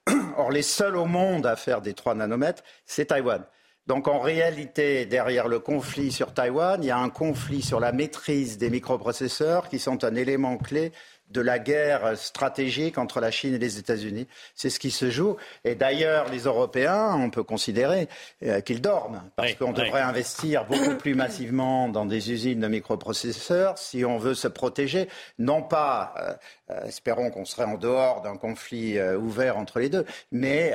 Or, 0.37 0.51
les 0.51 0.61
seuls 0.61 0.95
au 0.95 1.05
monde 1.05 1.47
à 1.47 1.55
faire 1.55 1.81
des 1.81 1.95
3 1.95 2.13
nanomètres, 2.13 2.61
c'est 2.85 3.05
Taïwan. 3.05 3.43
Donc 3.87 4.07
en 4.07 4.19
réalité, 4.19 5.05
derrière 5.05 5.49
le 5.49 5.59
conflit 5.59 6.11
sur 6.11 6.33
Taïwan, 6.33 6.81
il 6.81 6.87
y 6.87 6.91
a 6.91 6.97
un 6.97 7.09
conflit 7.09 7.61
sur 7.61 7.81
la 7.81 7.91
maîtrise 7.91 8.57
des 8.57 8.69
microprocesseurs 8.69 9.67
qui 9.67 9.77
sont 9.77 10.05
un 10.05 10.15
élément 10.15 10.57
clé 10.57 10.93
de 11.33 11.41
la 11.41 11.59
guerre 11.59 12.17
stratégique 12.17 12.97
entre 12.97 13.19
la 13.19 13.31
Chine 13.31 13.55
et 13.55 13.57
les 13.57 13.79
États-Unis. 13.79 14.27
C'est 14.55 14.69
ce 14.69 14.79
qui 14.79 14.91
se 14.91 15.09
joue. 15.09 15.35
Et 15.65 15.75
d'ailleurs, 15.75 16.29
les 16.29 16.41
Européens, 16.41 17.15
on 17.15 17.29
peut 17.29 17.43
considérer 17.43 18.07
euh, 18.43 18.61
qu'ils 18.61 18.81
dorment, 18.81 19.23
parce 19.35 19.55
qu'on 19.55 19.73
devrait 19.73 20.01
investir 20.01 20.65
beaucoup 20.65 20.95
plus 20.95 21.15
massivement 21.15 21.89
dans 21.89 22.05
des 22.05 22.31
usines 22.31 22.59
de 22.59 22.67
microprocesseurs 22.67 23.77
si 23.77 24.05
on 24.05 24.17
veut 24.17 24.35
se 24.35 24.47
protéger, 24.47 25.09
non 25.39 25.63
pas, 25.63 26.13
euh, 26.17 26.33
euh, 26.69 26.85
espérons 26.85 27.31
qu'on 27.31 27.45
serait 27.45 27.65
en 27.65 27.77
dehors 27.77 28.21
d'un 28.21 28.37
conflit 28.37 29.01
ouvert 29.01 29.57
entre 29.57 29.79
les 29.79 29.89
deux, 29.89 30.05
mais 30.31 30.73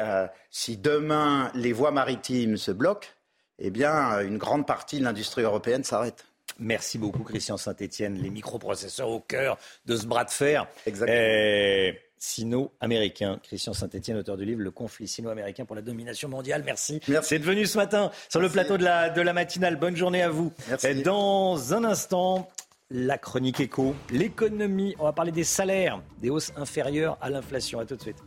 si 0.51 0.77
demain 0.77 1.51
les 1.55 1.73
voies 1.73 1.93
maritimes 1.93 2.57
se 2.57 2.73
bloquent, 2.73 3.09
eh 3.59 3.71
bien, 3.71 4.21
une 4.21 4.39
grande 4.39 4.67
partie 4.67 4.99
de 4.99 5.05
l'industrie 5.05 5.43
européenne 5.43 5.85
s'arrête. 5.85 6.25
Merci 6.59 6.99
beaucoup, 6.99 7.23
Christian 7.23 7.57
Saint-Etienne. 7.57 8.17
Les 8.21 8.31
microprocesseurs 8.31 9.09
au 9.09 9.21
cœur 9.21 9.59
de 9.87 9.97
ce 9.97 10.07
bras 10.07 10.25
de 10.25 10.31
fer. 10.31 10.67
Exactement. 10.87 11.99
Sino-américain. 12.21 13.39
Christian 13.45 13.73
Saint-Etienne, 13.73 14.17
auteur 14.17 14.37
du 14.37 14.45
livre 14.45 14.61
Le 14.61 14.73
conflit 14.73 15.07
sino-américain 15.07 15.65
pour 15.65 15.77
la 15.77 15.83
domination 15.83 16.29
mondiale. 16.29 16.63
Merci. 16.65 17.01
Merci. 17.07 17.29
C'est 17.29 17.39
devenu 17.39 17.65
ce 17.65 17.79
matin 17.79 18.11
sur 18.29 18.41
le 18.41 18.49
plateau 18.49 18.77
de 18.77 18.83
la, 18.83 19.09
de 19.09 19.21
la 19.21 19.33
matinale. 19.33 19.77
Bonne 19.77 19.97
journée 19.97 20.23
à 20.23 20.29
vous. 20.29 20.53
Merci. 20.69 21.03
Dans 21.03 21.75
un 21.75 21.85
instant, 21.85 22.49
la 22.91 23.19
chronique 23.19 23.61
éco, 23.61 23.95
l'économie. 24.11 24.97
On 24.99 25.05
va 25.05 25.13
parler 25.13 25.31
des 25.31 25.45
salaires, 25.45 26.03
des 26.21 26.31
hausses 26.31 26.53
inférieures 26.57 27.19
à 27.21 27.31
l'inflation. 27.31 27.79
À 27.79 27.87
tout 27.87 27.95
de 27.95 28.03
suite. 28.03 28.19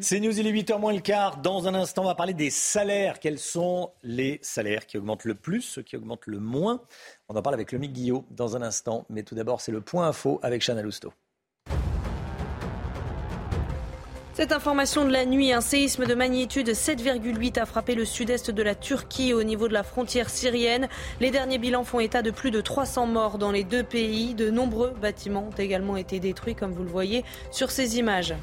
C'est 0.00 0.20
News, 0.20 0.38
il 0.38 0.46
est 0.46 0.52
8h 0.52 0.78
moins 0.78 0.92
le 0.92 1.00
quart. 1.00 1.38
Dans 1.38 1.66
un 1.66 1.74
instant, 1.74 2.02
on 2.02 2.06
va 2.06 2.14
parler 2.14 2.34
des 2.34 2.50
salaires. 2.50 3.20
Quels 3.20 3.38
sont 3.38 3.90
les 4.02 4.38
salaires 4.42 4.86
qui 4.86 4.98
augmentent 4.98 5.24
le 5.24 5.34
plus, 5.34 5.62
ceux 5.62 5.82
qui 5.82 5.96
augmentent 5.96 6.26
le 6.26 6.38
moins? 6.38 6.80
On 7.28 7.36
en 7.36 7.42
parle 7.42 7.54
avec 7.54 7.72
Lomique 7.72 7.92
Guillot 7.92 8.24
dans 8.30 8.56
un 8.56 8.62
instant. 8.62 9.06
Mais 9.08 9.22
tout 9.22 9.34
d'abord, 9.34 9.60
c'est 9.60 9.72
le 9.72 9.80
point 9.80 10.08
info 10.08 10.40
avec 10.42 10.62
Chana 10.62 10.82
Lousteau. 10.82 11.12
Cette 14.34 14.50
information 14.50 15.04
de 15.04 15.12
la 15.12 15.26
nuit, 15.26 15.52
un 15.52 15.60
séisme 15.60 16.06
de 16.06 16.14
magnitude 16.14 16.68
7,8 16.68 17.60
a 17.60 17.66
frappé 17.66 17.94
le 17.94 18.04
sud-est 18.04 18.50
de 18.50 18.62
la 18.64 18.74
Turquie 18.74 19.32
au 19.32 19.44
niveau 19.44 19.68
de 19.68 19.72
la 19.72 19.84
frontière 19.84 20.28
syrienne. 20.28 20.88
Les 21.20 21.30
derniers 21.30 21.58
bilans 21.58 21.84
font 21.84 22.00
état 22.00 22.20
de 22.20 22.32
plus 22.32 22.50
de 22.50 22.60
300 22.60 23.06
morts 23.06 23.38
dans 23.38 23.52
les 23.52 23.62
deux 23.62 23.84
pays. 23.84 24.34
De 24.34 24.50
nombreux 24.50 24.90
bâtiments 24.90 25.48
ont 25.48 25.56
également 25.56 25.96
été 25.96 26.18
détruits, 26.18 26.56
comme 26.56 26.72
vous 26.72 26.82
le 26.82 26.90
voyez 26.90 27.24
sur 27.52 27.70
ces 27.70 27.98
images. 27.98 28.34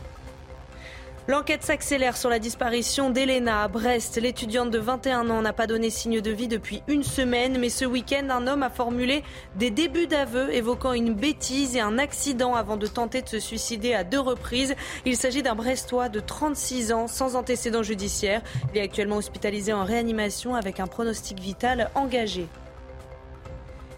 L'enquête 1.32 1.64
s'accélère 1.64 2.18
sur 2.18 2.30
la 2.30 2.40
disparition 2.40 3.10
d'Elena 3.10 3.64
à 3.64 3.70
Brest. 3.70 4.20
L'étudiante 4.22 4.70
de 4.70 4.80
21 4.80 5.30
ans 5.30 5.42
n'a 5.42 5.54
pas 5.54 5.66
donné 5.66 5.90
signe 5.90 6.20
de 6.20 6.30
vie 6.30 6.50
depuis 6.50 6.84
une 6.90 7.04
semaine, 7.04 7.58
mais 7.58 7.70
ce 7.70 7.86
week-end, 7.86 8.28
un 8.30 8.48
homme 8.48 8.64
a 8.64 8.70
formulé 8.70 9.24
des 9.56 9.72
débuts 9.72 10.08
d'aveu 10.08 10.54
évoquant 10.54 10.92
une 10.92 11.14
bêtise 11.14 11.78
et 11.78 11.80
un 11.80 11.98
accident 12.00 12.54
avant 12.54 12.76
de 12.76 12.86
tenter 12.86 13.22
de 13.22 13.30
se 13.30 13.40
suicider 13.40 13.94
à 13.94 14.04
deux 14.04 14.20
reprises. 14.20 14.76
Il 15.06 15.16
s'agit 15.16 15.42
d'un 15.42 15.56
Brestois 15.56 16.10
de 16.10 16.20
36 16.20 16.92
ans 16.92 17.08
sans 17.08 17.38
antécédent 17.38 17.82
judiciaire. 17.82 18.42
Il 18.74 18.80
est 18.80 18.84
actuellement 18.84 19.16
hospitalisé 19.16 19.72
en 19.72 19.86
réanimation 19.86 20.54
avec 20.54 20.82
un 20.82 20.88
pronostic 20.88 21.40
vital 21.40 21.92
engagé. 21.96 22.50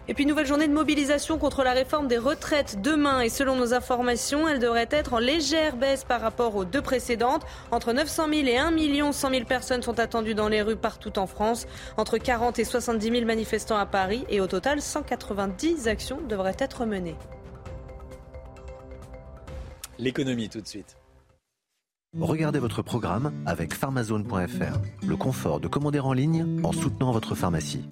Et 0.10 0.14
puis 0.14 0.26
nouvelle 0.26 0.46
journée 0.46 0.68
de 0.68 0.74
mobilisation 0.74 1.38
contre 1.38 1.64
la 1.64 1.72
réforme 1.72 2.08
des 2.08 2.18
retraites 2.18 2.82
demain 2.82 3.22
et 3.22 3.30
selon 3.30 3.56
nos 3.56 3.74
informations, 3.74 4.48
elle 4.50 4.60
devrait 4.60 4.90
être 4.92 5.14
en 5.14 5.20
légère 5.20 5.78
baisse 5.78 6.04
par 6.04 6.20
rapport 6.20 6.56
aux 6.56 6.66
deux 6.66 6.82
précédentes. 6.82 7.46
Entre 7.72 7.94
900 7.94 8.28
000 8.28 8.48
et 8.48 8.58
1 8.58 8.72
million 8.72 9.14
100 9.14 9.30
000 9.30 9.46
personnes 9.46 9.82
sont 9.82 10.00
attendues 10.00 10.36
dans 10.36 10.50
les 10.50 10.62
rues 10.62 10.76
partout 10.76 11.18
en 11.18 11.26
France. 11.26 11.68
Entre 11.96 12.18
40 12.18 12.60
et 12.60 12.66
70 12.66 13.12
000 13.12 13.26
manifestants 13.26 13.78
à 13.78 13.86
Paris 13.86 14.26
et 14.30 14.42
au 14.42 14.48
total 14.48 14.82
190 14.82 15.88
actions 15.88 16.20
devraient 16.28 16.58
être 16.60 16.86
menées. 16.86 17.16
L'économie 20.00 20.50
tout 20.50 20.60
de 20.60 20.68
suite. 20.68 20.98
Regardez 22.20 22.60
votre 22.60 22.82
programme 22.82 23.32
avec 23.46 23.74
pharmazone.fr. 23.74 25.08
Le 25.08 25.16
confort 25.16 25.60
de 25.62 25.68
commander 25.68 26.00
en 26.00 26.14
ligne 26.14 26.62
en 26.64 26.74
soutenant 26.74 27.12
votre 27.12 27.36
pharmacie. 27.36 27.86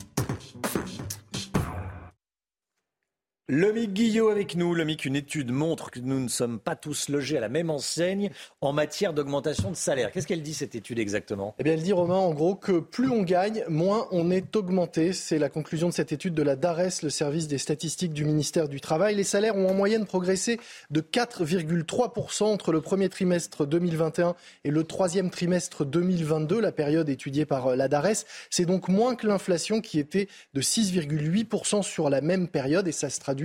Lomique 3.53 3.91
Guillot 3.91 4.29
avec 4.29 4.55
nous. 4.55 4.73
Lomique, 4.73 5.03
une 5.03 5.17
étude 5.17 5.51
montre 5.51 5.91
que 5.91 5.99
nous 5.99 6.21
ne 6.21 6.29
sommes 6.29 6.57
pas 6.57 6.77
tous 6.77 7.09
logés 7.09 7.35
à 7.35 7.41
la 7.41 7.49
même 7.49 7.69
enseigne 7.69 8.31
en 8.61 8.71
matière 8.71 9.11
d'augmentation 9.11 9.69
de 9.69 9.75
salaire. 9.75 10.13
Qu'est-ce 10.13 10.25
qu'elle 10.25 10.41
dit 10.41 10.53
cette 10.53 10.73
étude 10.73 10.99
exactement? 10.99 11.53
Eh 11.59 11.63
bien, 11.63 11.73
elle 11.73 11.81
dit, 11.81 11.91
Romain, 11.91 12.15
en 12.15 12.33
gros, 12.33 12.55
que 12.55 12.79
plus 12.79 13.09
on 13.09 13.23
gagne, 13.23 13.65
moins 13.67 14.07
on 14.11 14.31
est 14.31 14.55
augmenté. 14.55 15.11
C'est 15.11 15.37
la 15.37 15.49
conclusion 15.49 15.89
de 15.89 15.93
cette 15.93 16.13
étude 16.13 16.33
de 16.33 16.43
la 16.43 16.55
DARES, 16.55 17.03
le 17.03 17.09
service 17.09 17.49
des 17.49 17.57
statistiques 17.57 18.13
du 18.13 18.23
ministère 18.23 18.69
du 18.69 18.79
Travail. 18.79 19.15
Les 19.15 19.25
salaires 19.25 19.57
ont 19.57 19.67
en 19.67 19.73
moyenne 19.73 20.05
progressé 20.05 20.57
de 20.89 21.01
4,3% 21.01 22.43
entre 22.45 22.71
le 22.71 22.79
premier 22.79 23.09
trimestre 23.09 23.65
2021 23.65 24.33
et 24.63 24.71
le 24.71 24.85
troisième 24.85 25.29
trimestre 25.29 25.83
2022, 25.83 26.61
la 26.61 26.71
période 26.71 27.09
étudiée 27.09 27.43
par 27.45 27.75
la 27.75 27.89
DARES. 27.89 28.23
C'est 28.49 28.65
donc 28.65 28.87
moins 28.87 29.15
que 29.15 29.27
l'inflation 29.27 29.81
qui 29.81 29.99
était 29.99 30.29
de 30.53 30.61
6,8% 30.61 31.83
sur 31.83 32.09
la 32.09 32.21
même 32.21 32.47
période 32.47 32.87
et 32.87 32.93
ça 32.93 33.09
se 33.09 33.19
traduit 33.19 33.40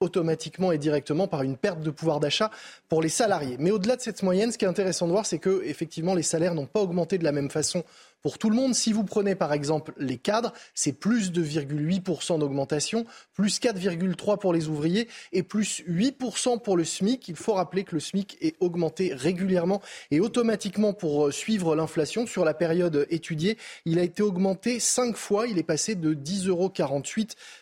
automatiquement 0.00 0.70
et 0.70 0.78
directement 0.78 1.26
par 1.26 1.42
une 1.42 1.56
perte 1.56 1.80
de 1.80 1.90
pouvoir 1.90 2.20
d'achat 2.20 2.50
pour 2.88 3.02
les 3.02 3.08
salariés. 3.08 3.56
Mais 3.58 3.70
au-delà 3.70 3.96
de 3.96 4.00
cette 4.00 4.22
moyenne, 4.22 4.52
ce 4.52 4.58
qui 4.58 4.64
est 4.64 4.68
intéressant 4.68 5.06
de 5.06 5.12
voir, 5.12 5.26
c'est 5.26 5.38
que 5.38 5.62
effectivement 5.64 6.14
les 6.14 6.22
salaires 6.22 6.54
n'ont 6.54 6.66
pas 6.66 6.80
augmenté 6.80 7.18
de 7.18 7.24
la 7.24 7.32
même 7.32 7.50
façon 7.50 7.84
pour 8.22 8.38
tout 8.38 8.50
le 8.50 8.56
monde. 8.56 8.74
Si 8.74 8.92
vous 8.92 9.04
prenez 9.04 9.34
par 9.34 9.52
exemple 9.52 9.92
les 9.98 10.16
cadres, 10.16 10.52
c'est 10.74 10.92
plus 10.92 11.32
de 11.32 11.44
2,8% 11.44 12.38
d'augmentation, 12.38 13.06
plus 13.34 13.60
4,3% 13.60 14.38
pour 14.38 14.52
les 14.52 14.68
ouvriers 14.68 15.08
et 15.32 15.42
plus 15.42 15.82
8% 15.88 16.60
pour 16.60 16.76
le 16.76 16.84
SMIC. 16.84 17.28
Il 17.28 17.36
faut 17.36 17.54
rappeler 17.54 17.84
que 17.84 17.94
le 17.94 18.00
SMIC 18.00 18.36
est 18.40 18.56
augmenté 18.60 19.14
régulièrement 19.14 19.80
et 20.10 20.20
automatiquement 20.20 20.92
pour 20.92 21.26
euh, 21.26 21.30
suivre 21.30 21.74
l'inflation 21.76 22.26
sur 22.26 22.44
la 22.44 22.54
période 22.54 23.06
étudiée. 23.10 23.56
Il 23.84 23.98
a 23.98 24.02
été 24.02 24.22
augmenté 24.22 24.80
5 24.80 25.16
fois. 25.16 25.46
Il 25.46 25.58
est 25.58 25.62
passé 25.62 25.94
de 25.94 26.14
10,48 26.14 26.48
euros 26.48 26.72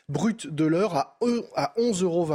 brut 0.08 0.46
de 0.46 0.64
l'heure 0.64 0.94
à 0.94 1.16
11,27 1.20 2.02
euros 2.04 2.28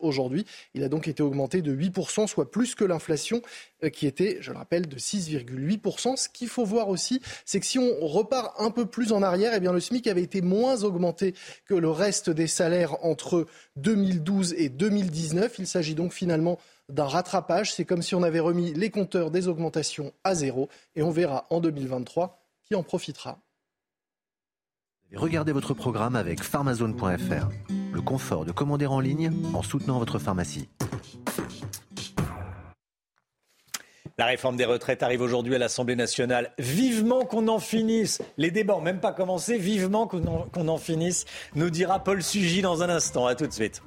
aujourd'hui. 0.00 0.46
Il 0.74 0.82
a 0.82 0.88
donc 0.88 1.08
été 1.08 1.22
augmenté 1.22 1.62
de 1.62 1.74
8%, 1.74 2.26
soit 2.26 2.50
plus 2.50 2.74
que 2.74 2.84
l'inflation 2.84 3.42
euh, 3.84 3.90
qui 3.90 4.06
était, 4.06 4.38
je 4.40 4.52
le 4.52 4.58
rappelle, 4.58 4.88
de 4.88 4.96
6,8%. 4.96 6.16
Ce 6.16 6.28
qu'il 6.28 6.48
faut 6.48 6.64
voir 6.64 6.88
aussi, 6.88 7.20
c'est 7.44 7.60
que 7.60 7.66
si 7.66 7.78
on 7.78 8.06
repart 8.06 8.54
un 8.60 8.70
peu 8.70 8.86
plus 8.86 9.12
en 9.12 9.22
arrière, 9.22 9.52
eh 9.54 9.60
bien 9.60 9.72
le 9.72 9.80
SMIC 9.80 10.06
avait 10.06 10.22
été 10.22 10.40
moins 10.40 10.82
augmenté 10.84 11.34
que 11.66 11.74
le 11.74 11.90
reste 11.90 12.30
des 12.30 12.46
salaires 12.46 13.04
entre 13.04 13.46
2012 13.76 14.54
et 14.56 14.68
2019. 14.68 15.58
Il 15.58 15.66
s'agit 15.66 15.94
donc 15.94 16.12
finalement 16.12 16.58
d'un 16.88 17.06
rattrapage. 17.06 17.74
C'est 17.74 17.84
comme 17.84 18.02
si 18.02 18.14
on 18.14 18.22
avait 18.22 18.40
remis 18.40 18.72
les 18.72 18.90
compteurs 18.90 19.30
des 19.30 19.48
augmentations 19.48 20.12
à 20.24 20.34
zéro 20.34 20.68
et 20.96 21.02
on 21.02 21.10
verra 21.10 21.46
en 21.50 21.60
2023 21.60 22.42
qui 22.64 22.74
en 22.74 22.82
profitera. 22.82 23.38
Regardez 25.14 25.52
votre 25.52 25.74
programme 25.74 26.16
avec 26.16 26.42
pharmazone.fr. 26.42 27.48
Le 27.92 28.00
confort 28.02 28.44
de 28.44 28.52
commander 28.52 28.86
en 28.86 29.00
ligne 29.00 29.32
en 29.54 29.62
soutenant 29.62 29.98
votre 29.98 30.18
pharmacie. 30.18 30.68
La 34.18 34.26
réforme 34.26 34.56
des 34.56 34.64
retraites 34.64 35.02
arrive 35.02 35.22
aujourd'hui 35.22 35.54
à 35.54 35.58
l'Assemblée 35.58 35.96
nationale. 35.96 36.52
Vivement 36.58 37.24
qu'on 37.24 37.46
en 37.48 37.60
finisse. 37.60 38.20
Les 38.36 38.50
débats 38.50 38.74
n'ont 38.74 38.80
même 38.82 39.00
pas 39.00 39.12
commencé. 39.12 39.58
Vivement 39.58 40.06
qu'on 40.06 40.26
en, 40.26 40.68
en, 40.68 40.76
finisse, 40.76 41.24
nous 41.54 41.70
dira 41.70 42.02
Paul 42.02 42.22
Sugy 42.22 42.60
dans 42.60 42.82
un 42.82 42.88
instant. 42.90 43.26
À 43.26 43.34
tout 43.34 43.46
de 43.46 43.52
suite. 43.52 43.82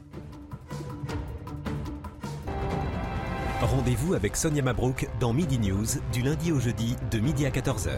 Rendez-vous 3.62 4.16
avec 4.16 4.38
Sonia 4.38 4.64
Mabrouk 4.64 5.08
dans 5.20 5.34
Midi 5.34 5.60
News 5.60 5.86
du 6.12 6.22
lundi 6.24 6.52
au 6.52 6.60
jeudi 6.60 6.96
de 7.12 7.20
midi 7.20 7.46
à 7.46 7.50
14h. 7.50 7.92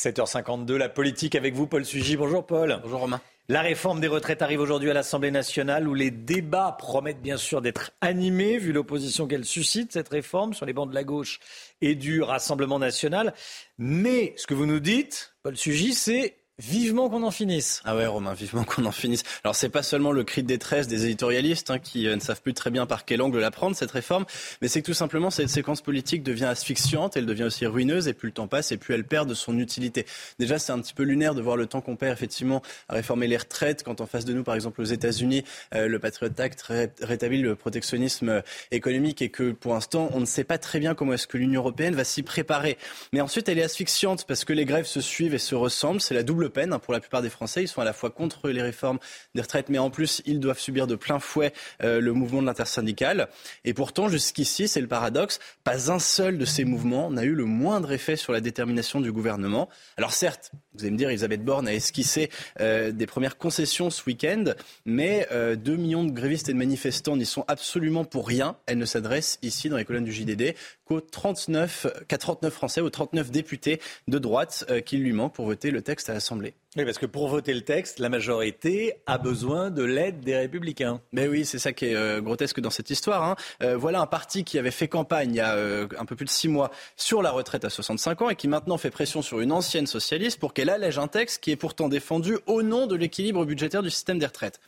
7h52, 0.00 0.76
la 0.76 0.88
politique 0.88 1.34
avec 1.34 1.52
vous, 1.54 1.66
Paul 1.66 1.84
Sugy. 1.84 2.16
Bonjour 2.16 2.46
Paul. 2.46 2.80
Bonjour 2.82 3.00
Romain. 3.00 3.20
La 3.48 3.60
réforme 3.60 4.00
des 4.00 4.08
retraites 4.08 4.40
arrive 4.40 4.60
aujourd'hui 4.60 4.88
à 4.88 4.94
l'Assemblée 4.94 5.30
nationale 5.30 5.86
où 5.86 5.92
les 5.92 6.10
débats 6.10 6.74
promettent 6.78 7.20
bien 7.20 7.36
sûr 7.36 7.60
d'être 7.60 7.90
animés 8.00 8.56
vu 8.56 8.72
l'opposition 8.72 9.26
qu'elle 9.26 9.44
suscite, 9.44 9.92
cette 9.92 10.08
réforme, 10.08 10.54
sur 10.54 10.64
les 10.64 10.72
bancs 10.72 10.88
de 10.88 10.94
la 10.94 11.04
gauche 11.04 11.38
et 11.82 11.96
du 11.96 12.22
Rassemblement 12.22 12.78
national. 12.78 13.34
Mais 13.76 14.32
ce 14.38 14.46
que 14.46 14.54
vous 14.54 14.64
nous 14.64 14.80
dites, 14.80 15.34
Paul 15.42 15.58
Sugy, 15.58 15.92
c'est 15.92 16.34
Vivement 16.60 17.08
qu'on 17.08 17.22
en 17.22 17.30
finisse. 17.30 17.80
Ah 17.86 17.96
ouais, 17.96 18.06
Romain, 18.06 18.34
vivement 18.34 18.64
qu'on 18.64 18.84
en 18.84 18.92
finisse. 18.92 19.22
Alors 19.44 19.56
c'est 19.56 19.70
pas 19.70 19.82
seulement 19.82 20.12
le 20.12 20.24
cri 20.24 20.42
de 20.42 20.46
détresse 20.46 20.88
des 20.88 21.06
éditorialistes 21.06 21.70
hein, 21.70 21.78
qui 21.78 22.06
euh, 22.06 22.14
ne 22.14 22.20
savent 22.20 22.42
plus 22.42 22.52
très 22.52 22.70
bien 22.70 22.84
par 22.84 23.06
quel 23.06 23.22
angle 23.22 23.38
la 23.38 23.50
prendre 23.50 23.74
cette 23.74 23.90
réforme, 23.90 24.26
mais 24.60 24.68
c'est 24.68 24.82
que 24.82 24.86
tout 24.86 24.94
simplement 24.94 25.30
cette 25.30 25.48
séquence 25.48 25.80
politique 25.80 26.22
devient 26.22 26.44
asphyxiante, 26.44 27.16
elle 27.16 27.24
devient 27.24 27.44
aussi 27.44 27.64
ruineuse 27.64 28.08
et 28.08 28.12
plus 28.12 28.26
le 28.26 28.34
temps 28.34 28.46
passe 28.46 28.72
et 28.72 28.76
plus 28.76 28.92
elle 28.92 29.04
perd 29.04 29.26
de 29.26 29.32
son 29.32 29.58
utilité. 29.58 30.04
Déjà, 30.38 30.58
c'est 30.58 30.72
un 30.72 30.78
petit 30.80 30.92
peu 30.92 31.02
lunaire 31.02 31.34
de 31.34 31.40
voir 31.40 31.56
le 31.56 31.64
temps 31.64 31.80
qu'on 31.80 31.96
perd 31.96 32.12
effectivement 32.12 32.60
à 32.90 32.94
réformer 32.94 33.26
les 33.26 33.38
retraites 33.38 33.82
quand 33.82 34.02
en 34.02 34.06
face 34.06 34.26
de 34.26 34.34
nous, 34.34 34.44
par 34.44 34.54
exemple 34.54 34.82
aux 34.82 34.84
États-Unis, 34.84 35.44
euh, 35.74 35.88
le 35.88 35.98
Patriot 35.98 36.30
Act 36.36 36.70
rétablit 37.00 37.40
le 37.40 37.56
protectionnisme 37.56 38.28
euh, 38.28 38.40
économique 38.70 39.22
et 39.22 39.30
que 39.30 39.52
pour 39.52 39.72
l'instant, 39.72 40.10
on 40.12 40.20
ne 40.20 40.26
sait 40.26 40.44
pas 40.44 40.58
très 40.58 40.78
bien 40.78 40.94
comment 40.94 41.14
est-ce 41.14 41.26
que 41.26 41.38
l'Union 41.38 41.62
européenne 41.62 41.94
va 41.94 42.04
s'y 42.04 42.22
préparer. 42.22 42.76
Mais 43.14 43.22
ensuite, 43.22 43.48
elle 43.48 43.58
est 43.58 43.62
asphyxiante 43.62 44.26
parce 44.26 44.44
que 44.44 44.52
les 44.52 44.66
grèves 44.66 44.84
se 44.84 45.00
suivent 45.00 45.32
et 45.32 45.38
se 45.38 45.54
ressemblent. 45.54 46.02
C'est 46.02 46.12
la 46.12 46.22
double 46.22 46.49
hein, 46.58 46.78
pour 46.78 46.92
la 46.92 47.00
plupart 47.00 47.22
des 47.22 47.30
Français. 47.30 47.62
Ils 47.62 47.68
sont 47.68 47.80
à 47.80 47.84
la 47.84 47.92
fois 47.92 48.10
contre 48.10 48.48
les 48.48 48.62
réformes 48.62 48.98
des 49.34 49.42
retraites, 49.42 49.68
mais 49.68 49.78
en 49.78 49.90
plus, 49.90 50.22
ils 50.26 50.40
doivent 50.40 50.58
subir 50.58 50.86
de 50.86 50.94
plein 50.94 51.18
fouet 51.18 51.52
euh, 51.82 52.00
le 52.00 52.12
mouvement 52.12 52.42
de 52.42 52.46
l'intersyndical. 52.46 53.28
Et 53.64 53.74
pourtant, 53.74 54.08
jusqu'ici, 54.08 54.68
c'est 54.68 54.80
le 54.80 54.86
paradoxe, 54.86 55.40
pas 55.64 55.90
un 55.90 55.98
seul 55.98 56.38
de 56.38 56.44
ces 56.44 56.64
mouvements 56.64 57.10
n'a 57.10 57.24
eu 57.24 57.34
le 57.34 57.44
moindre 57.44 57.92
effet 57.92 58.16
sur 58.16 58.32
la 58.32 58.40
détermination 58.40 59.00
du 59.00 59.12
gouvernement. 59.12 59.68
Alors 59.96 60.12
certes, 60.12 60.52
vous 60.74 60.82
allez 60.82 60.90
me 60.90 60.98
dire, 60.98 61.08
Elisabeth 61.08 61.44
Borne 61.44 61.68
a 61.68 61.74
esquissé 61.74 62.30
euh, 62.60 62.92
des 62.92 63.06
premières 63.06 63.38
concessions 63.38 63.90
ce 63.90 64.02
week-end, 64.06 64.44
mais 64.84 65.26
euh, 65.32 65.56
2 65.56 65.76
millions 65.76 66.04
de 66.04 66.10
grévistes 66.10 66.48
et 66.48 66.52
de 66.52 66.58
manifestants 66.58 67.16
n'y 67.16 67.26
sont 67.26 67.44
absolument 67.48 68.04
pour 68.04 68.26
rien. 68.26 68.56
Elle 68.66 68.78
ne 68.78 68.84
s'adresse 68.84 69.38
ici, 69.42 69.68
dans 69.68 69.76
les 69.76 69.84
colonnes 69.84 70.04
du 70.04 70.12
JDD, 70.12 70.54
qu'aux 70.90 71.00
39, 71.00 71.86
qu'à 72.08 72.18
39 72.18 72.52
Français, 72.52 72.80
aux 72.80 72.90
39 72.90 73.30
députés 73.30 73.80
de 74.08 74.18
droite 74.18 74.64
euh, 74.70 74.80
qui 74.80 74.96
lui 74.96 75.12
manquent 75.12 75.34
pour 75.34 75.46
voter 75.46 75.70
le 75.70 75.82
texte 75.82 76.10
à 76.10 76.14
l'Assemblée. 76.14 76.54
Oui, 76.76 76.84
parce 76.84 76.98
que 76.98 77.06
pour 77.06 77.26
voter 77.26 77.52
le 77.52 77.62
texte, 77.62 77.98
la 77.98 78.08
majorité 78.08 78.94
a 79.08 79.18
besoin 79.18 79.72
de 79.72 79.82
l'aide 79.82 80.20
des 80.20 80.36
républicains. 80.36 81.00
Mais 81.10 81.26
oui, 81.26 81.44
c'est 81.44 81.58
ça 81.58 81.72
qui 81.72 81.86
est 81.86 81.96
euh, 81.96 82.20
grotesque 82.20 82.60
dans 82.60 82.70
cette 82.70 82.90
histoire. 82.90 83.24
Hein. 83.24 83.34
Euh, 83.60 83.76
voilà 83.76 84.00
un 84.00 84.06
parti 84.06 84.44
qui 84.44 84.56
avait 84.56 84.70
fait 84.70 84.86
campagne 84.86 85.30
il 85.30 85.36
y 85.38 85.40
a 85.40 85.56
euh, 85.56 85.88
un 85.98 86.04
peu 86.04 86.14
plus 86.14 86.26
de 86.26 86.30
six 86.30 86.46
mois 86.46 86.70
sur 86.94 87.22
la 87.22 87.32
retraite 87.32 87.64
à 87.64 87.70
65 87.70 88.22
ans 88.22 88.30
et 88.30 88.36
qui 88.36 88.46
maintenant 88.46 88.78
fait 88.78 88.92
pression 88.92 89.20
sur 89.20 89.40
une 89.40 89.50
ancienne 89.50 89.88
socialiste 89.88 90.38
pour 90.38 90.54
qu'elle 90.54 90.70
allège 90.70 90.96
un 90.96 91.08
texte 91.08 91.42
qui 91.42 91.50
est 91.50 91.56
pourtant 91.56 91.88
défendu 91.88 92.38
au 92.46 92.62
nom 92.62 92.86
de 92.86 92.94
l'équilibre 92.94 93.44
budgétaire 93.44 93.82
du 93.82 93.90
système 93.90 94.20
des 94.20 94.26
retraites. 94.26 94.60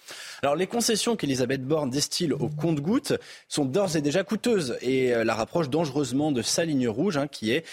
Alors 0.43 0.57
les 0.57 0.67
concessions 0.67 1.15
qu'Elisabeth 1.15 1.65
Borne 1.65 1.91
distille 1.91 2.33
au 2.33 2.49
compte-gouttes 2.49 3.13
sont 3.47 3.65
d'ores 3.65 3.95
et 3.95 4.01
déjà 4.01 4.25
coûteuses 4.25 4.77
et 4.83 5.13
la 5.25 5.37
rapproche 5.37 5.71
dangereusement 5.71 6.33
de 6.33 6.43
sa 6.43 6.65
ligne 6.65 6.89
rouge 6.89 7.17
hein, 7.17 7.29
qui 7.29 7.53
est 7.53 7.65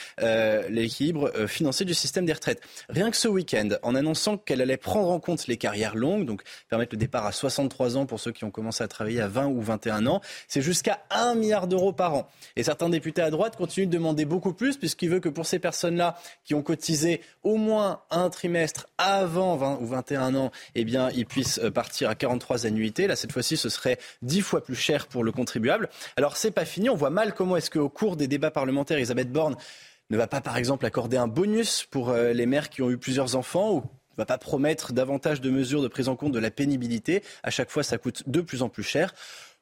l'équilibre 0.69 1.47
financier 1.47 1.83
du 1.83 1.95
système 1.95 2.27
des 2.27 2.33
retraites. 2.33 2.61
Rien 2.89 3.09
que 3.09 3.17
ce 3.17 3.27
week-end, 3.27 3.69
en 3.81 3.95
annonçant 3.95 4.18
qu'elle 4.45 4.61
allait 4.61 4.77
prendre 4.77 5.09
en 5.09 5.19
compte 5.19 5.47
les 5.47 5.57
carrières 5.57 5.95
longues, 5.95 6.25
donc 6.25 6.41
permettre 6.69 6.93
le 6.93 6.97
départ 6.97 7.25
à 7.25 7.31
63 7.31 7.97
ans 7.97 8.05
pour 8.05 8.19
ceux 8.19 8.31
qui 8.31 8.43
ont 8.43 8.51
commencé 8.51 8.83
à 8.83 8.87
travailler 8.87 9.21
à 9.21 9.27
20 9.27 9.47
ou 9.47 9.61
21 9.61 10.05
ans. 10.07 10.21
C'est 10.47 10.61
jusqu'à 10.61 10.99
1 11.11 11.35
milliard 11.35 11.67
d'euros 11.67 11.93
par 11.93 12.13
an. 12.13 12.29
Et 12.55 12.63
certains 12.63 12.89
députés 12.89 13.21
à 13.21 13.29
droite 13.29 13.55
continuent 13.55 13.87
de 13.87 13.91
demander 13.91 14.25
beaucoup 14.25 14.53
plus, 14.53 14.77
puisqu'ils 14.77 15.09
veulent 15.09 15.21
que 15.21 15.29
pour 15.29 15.45
ces 15.45 15.59
personnes-là 15.59 16.17
qui 16.43 16.53
ont 16.53 16.61
cotisé 16.61 17.21
au 17.43 17.55
moins 17.55 18.01
un 18.11 18.29
trimestre 18.29 18.87
avant 18.97 19.55
20 19.55 19.79
ou 19.81 19.85
21 19.87 20.35
ans, 20.35 20.51
eh 20.75 20.85
bien, 20.85 21.09
ils 21.11 21.25
puissent 21.25 21.59
euh, 21.63 21.71
partir 21.71 22.09
à 22.09 22.15
43 22.15 22.65
annuités. 22.65 23.07
Là, 23.07 23.15
cette 23.15 23.31
fois-ci, 23.31 23.57
ce 23.57 23.69
serait 23.69 23.97
10 24.21 24.41
fois 24.41 24.63
plus 24.63 24.75
cher 24.75 25.07
pour 25.07 25.23
le 25.23 25.31
contribuable. 25.31 25.89
Alors, 26.17 26.37
c'est 26.37 26.51
pas 26.51 26.65
fini. 26.65 26.89
On 26.89 26.95
voit 26.95 27.09
mal 27.09 27.33
comment 27.33 27.55
est-ce 27.57 27.69
qu'au 27.69 27.89
cours 27.89 28.15
des 28.15 28.27
débats 28.27 28.51
parlementaires, 28.51 28.97
Elisabeth 28.97 29.31
Borne 29.31 29.55
ne 30.09 30.17
va 30.17 30.27
pas, 30.27 30.41
par 30.41 30.57
exemple, 30.57 30.85
accorder 30.85 31.17
un 31.17 31.27
bonus 31.27 31.87
pour 31.89 32.09
euh, 32.09 32.33
les 32.33 32.45
mères 32.45 32.69
qui 32.69 32.81
ont 32.81 32.89
eu 32.89 32.97
plusieurs 32.97 33.35
enfants 33.35 33.73
ou 33.73 33.83
ne 34.19 34.23
va 34.23 34.25
pas 34.25 34.37
promettre 34.37 34.91
davantage 34.91 35.39
de 35.39 35.49
mesures 35.49 35.81
de 35.81 35.87
prise 35.87 36.09
en 36.09 36.15
compte 36.17 36.33
de 36.33 36.39
la 36.39 36.51
pénibilité. 36.51 37.23
À 37.41 37.51
chaque 37.51 37.69
fois, 37.69 37.83
ça 37.83 37.97
coûte 37.97 38.23
de 38.27 38.41
plus 38.41 38.61
en 38.61 38.69
plus 38.69 38.83
cher. 38.83 39.13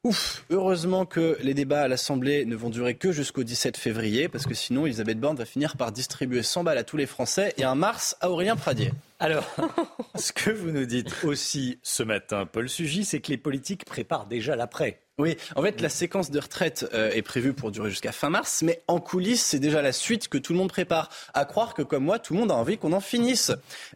Ouf, 0.03 0.45
heureusement 0.49 1.05
que 1.05 1.37
les 1.41 1.53
débats 1.53 1.81
à 1.81 1.87
l'Assemblée 1.87 2.45
ne 2.45 2.55
vont 2.55 2.69
durer 2.69 2.95
que 2.95 3.11
jusqu'au 3.11 3.43
17 3.43 3.77
février, 3.77 4.29
parce 4.29 4.45
que 4.45 4.53
sinon 4.53 4.85
Elisabeth 4.85 5.19
Borne 5.19 5.37
va 5.37 5.45
finir 5.45 5.75
par 5.77 5.91
distribuer 5.91 6.43
100 6.43 6.63
balles 6.63 6.77
à 6.77 6.83
tous 6.83 6.97
les 6.97 7.05
Français 7.05 7.53
et 7.57 7.63
un 7.63 7.75
mars 7.75 8.15
à 8.21 8.29
Aurélien 8.31 8.55
Pradier. 8.55 8.91
Alors, 9.19 9.55
ce 10.15 10.31
que 10.31 10.51
vous 10.51 10.71
nous 10.71 10.85
dites 10.85 11.23
aussi 11.23 11.79
ce 11.81 12.03
matin, 12.03 12.45
Paul 12.45 12.69
Sugy, 12.69 13.03
c'est 13.03 13.19
que 13.19 13.31
les 13.31 13.37
politiques 13.37 13.83
préparent 13.85 14.27
déjà 14.27 14.55
l'après. 14.55 15.01
Oui, 15.19 15.35
en 15.55 15.63
fait, 15.63 15.81
la 15.81 15.89
séquence 15.89 16.29
de 16.29 16.39
retraite 16.39 16.87
euh, 16.93 17.09
est 17.09 17.23
prévue 17.23 17.53
pour 17.53 17.71
durer 17.71 17.89
jusqu'à 17.89 18.11
fin 18.11 18.29
mars, 18.29 18.61
mais 18.61 18.83
en 18.87 18.99
coulisses, 18.99 19.43
c'est 19.43 19.57
déjà 19.57 19.81
la 19.81 19.91
suite 19.91 20.27
que 20.27 20.37
tout 20.37 20.53
le 20.53 20.59
monde 20.59 20.69
prépare. 20.69 21.09
À 21.33 21.45
croire 21.45 21.73
que, 21.73 21.81
comme 21.81 22.03
moi, 22.03 22.19
tout 22.19 22.35
le 22.35 22.39
monde 22.39 22.51
a 22.51 22.53
envie 22.53 22.77
qu'on 22.77 22.93
en 22.93 22.99
finisse. 22.99 23.51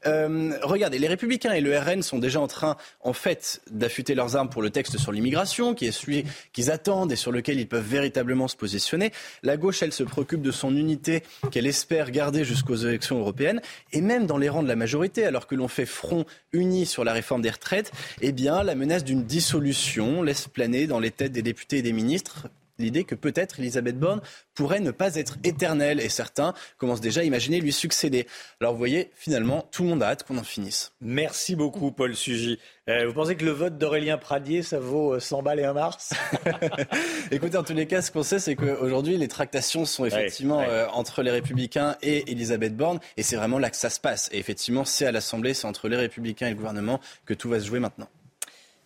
Euh, 0.07 0.57
regardez, 0.64 0.98
les 0.98 1.07
Républicains 1.07 1.52
et 1.52 1.61
le 1.61 1.77
RN 1.77 2.02
sont 2.02 2.18
déjà 2.18 2.41
en 2.41 2.48
train, 2.48 2.76
en 3.02 3.14
fait, 3.14 3.61
d'affûter 3.69 4.15
leurs 4.15 4.35
armes 4.35 4.49
pour 4.49 4.64
le 4.64 4.72
texte 4.72 4.98
sur 4.98 5.11
l'immigration, 5.11 5.76
qui 5.76 5.85
est 5.85 5.91
celui 5.91 6.26
qu'ils 6.53 6.72
attendent 6.72 7.11
et 7.11 7.15
sur 7.15 7.31
lequel 7.31 7.60
ils 7.60 7.68
peuvent 7.68 7.88
véritablement 7.88 8.48
se 8.48 8.56
positionner. 8.56 9.11
La 9.43 9.57
gauche, 9.57 9.84
elle, 9.84 9.93
se 9.93 10.02
préoccupe 10.02 10.41
de 10.41 10.52
son 10.52 10.76
unité 10.76 11.22
qu'elle 11.52 11.68
espère 11.68 12.10
garder 12.10 12.43
jusqu'aux 12.43 12.77
élections 12.77 13.19
européennes, 13.19 13.61
et 13.93 14.02
même 14.02 14.26
dans 14.26 14.39
les 14.39 14.49
rangs 14.49 14.64
de 14.64 14.68
la 14.68 14.76
majorité, 14.76 15.10
alors 15.19 15.47
que 15.47 15.55
l'on 15.55 15.67
fait 15.67 15.85
front 15.85 16.25
uni 16.53 16.85
sur 16.85 17.03
la 17.03 17.13
réforme 17.13 17.41
des 17.41 17.49
retraites, 17.49 17.91
eh 18.21 18.31
bien, 18.31 18.63
la 18.63 18.75
menace 18.75 19.03
d'une 19.03 19.23
dissolution 19.23 20.23
laisse 20.23 20.47
planer 20.47 20.88
dans 20.88 20.99
les 20.99 21.11
tête 21.11 21.31
des 21.31 21.41
députés 21.41 21.79
et 21.79 21.81
des 21.81 21.93
ministres 21.93 22.47
l'idée 22.81 23.03
que 23.03 23.15
peut-être 23.15 23.59
Elisabeth 23.59 23.97
Borne 23.97 24.21
pourrait 24.53 24.79
ne 24.79 24.91
pas 24.91 25.15
être 25.15 25.37
éternelle 25.43 25.99
et 25.99 26.09
certains 26.09 26.53
commencent 26.77 27.01
déjà 27.01 27.21
à 27.21 27.23
imaginer 27.23 27.61
lui 27.61 27.71
succéder. 27.71 28.27
Alors 28.59 28.73
vous 28.73 28.79
voyez, 28.79 29.11
finalement, 29.15 29.67
tout 29.71 29.83
le 29.83 29.89
monde 29.89 30.03
a 30.03 30.07
hâte 30.07 30.23
qu'on 30.23 30.37
en 30.37 30.43
finisse. 30.43 30.91
Merci 31.01 31.55
beaucoup, 31.55 31.91
Paul 31.91 32.15
Sugy. 32.15 32.59
Euh, 32.89 33.05
vous 33.07 33.13
pensez 33.13 33.35
que 33.35 33.45
le 33.45 33.51
vote 33.51 33.77
d'Aurélien 33.77 34.17
Pradier, 34.17 34.63
ça 34.63 34.79
vaut 34.79 35.19
100 35.19 35.39
euh, 35.39 35.41
balles 35.41 35.59
et 35.59 35.63
un 35.63 35.73
mars? 35.73 36.13
Écoutez, 37.31 37.57
en 37.57 37.63
tous 37.63 37.73
les 37.73 37.85
cas, 37.85 38.01
ce 38.01 38.11
qu'on 38.11 38.23
sait, 38.23 38.39
c'est 38.39 38.55
qu'aujourd'hui, 38.55 39.17
les 39.17 39.27
tractations 39.27 39.85
sont 39.85 40.05
effectivement 40.05 40.61
euh, 40.61 40.87
entre 40.91 41.21
les 41.21 41.31
Républicains 41.31 41.95
et 42.01 42.31
Elisabeth 42.31 42.75
Borne, 42.75 42.99
et 43.17 43.23
c'est 43.23 43.35
vraiment 43.35 43.59
là 43.59 43.69
que 43.69 43.77
ça 43.77 43.89
se 43.89 43.99
passe. 43.99 44.29
Et 44.31 44.39
effectivement, 44.39 44.83
c'est 44.83 45.05
à 45.05 45.11
l'Assemblée, 45.11 45.53
c'est 45.53 45.67
entre 45.67 45.87
les 45.87 45.97
Républicains 45.97 46.47
et 46.47 46.51
le 46.51 46.55
gouvernement 46.55 46.99
que 47.25 47.33
tout 47.33 47.49
va 47.49 47.59
se 47.59 47.67
jouer 47.67 47.79
maintenant. 47.79 48.09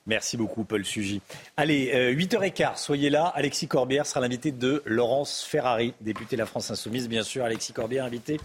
Merci 0.08 0.38
beaucoup, 0.38 0.64
Paul 0.64 0.86
Sugy. 0.86 1.22
Allez, 1.58 2.14
8h15, 2.14 2.78
soyez 2.78 3.10
là. 3.10 3.32
Alexis 3.36 3.68
Corbière 3.68 4.06
sera 4.06 4.20
l'invité 4.20 4.52
de 4.52 4.84
Laurence 4.86 5.44
Ferrari, 5.44 5.96
député 6.00 6.36
de 6.36 6.42
la 6.42 6.46
France 6.46 6.70
Insoumise, 6.70 7.10
bien 7.10 7.24
sûr. 7.24 7.44
Alexis 7.44 7.74
Corbière, 7.74 8.06
invité 8.06 8.40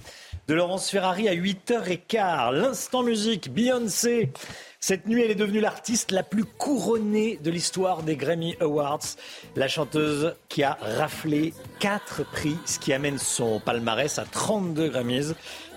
de 0.49 0.55
Laurence 0.55 0.89
Ferrari 0.91 1.29
à 1.29 1.35
8h15. 1.35 2.55
L'instant 2.55 3.03
musique, 3.03 3.53
Beyoncé. 3.53 4.31
Cette 4.83 5.07
nuit, 5.07 5.23
elle 5.23 5.31
est 5.31 5.35
devenue 5.35 5.61
l'artiste 5.61 6.11
la 6.11 6.23
plus 6.23 6.45
couronnée 6.45 7.39
de 7.43 7.51
l'histoire 7.51 8.03
des 8.03 8.17
Grammy 8.17 8.57
Awards. 8.61 9.05
La 9.55 9.69
chanteuse 9.69 10.35
qui 10.49 10.63
a 10.63 10.79
raflé 10.81 11.53
4 11.81 12.25
prix, 12.25 12.57
ce 12.65 12.79
qui 12.79 12.95
amène 12.95 13.19
son 13.19 13.61
palmarès 13.61 14.19
à 14.19 14.25
32 14.25 14.89
Grammys 14.89 15.35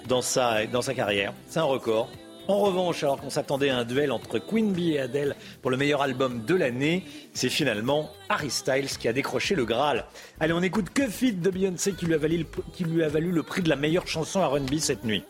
dans 0.08 0.22
sa, 0.22 0.66
dans 0.66 0.82
sa 0.82 0.94
carrière. 0.94 1.34
C'est 1.50 1.60
un 1.60 1.64
record. 1.64 2.10
En 2.48 2.60
revanche, 2.60 3.04
alors 3.04 3.22
qu'on 3.22 3.30
s'attendait 3.30 3.70
à 3.70 3.78
un 3.78 3.86
duel 3.86 4.12
entre 4.12 4.38
Queen 4.38 4.74
Bee 4.74 4.94
et 4.94 5.00
Adele 5.00 5.36
pour 5.62 5.72
le 5.72 5.78
meilleur 5.78 6.02
album 6.02 6.44
de 6.46 6.56
l'année, 6.56 7.06
c'est 7.34 7.50
finalement 7.50 8.10
Harry 8.28 8.50
Styles 8.50 8.98
qui 8.98 9.08
a 9.08 9.14
décroché 9.14 9.56
le 9.56 9.64
Graal. 9.64 10.06
Allez, 10.42 10.52
on 10.52 10.62
écoute 10.62 10.90
Que 10.94 11.08
Fit 11.08 11.34
de 11.34 11.50
Beyoncé 11.50 11.94
qui 11.94 12.06
lui, 12.06 12.14
a 12.16 13.08
valu 13.08 13.32
le, 13.32 13.44
prix 13.44 13.62
de 13.62 13.70
la 13.70 13.78
meilleure 13.78 14.08
chanson 14.08 14.42
à 14.42 14.48
R&B 14.48 14.76
cette 14.80 15.06
nuit. 15.06 15.24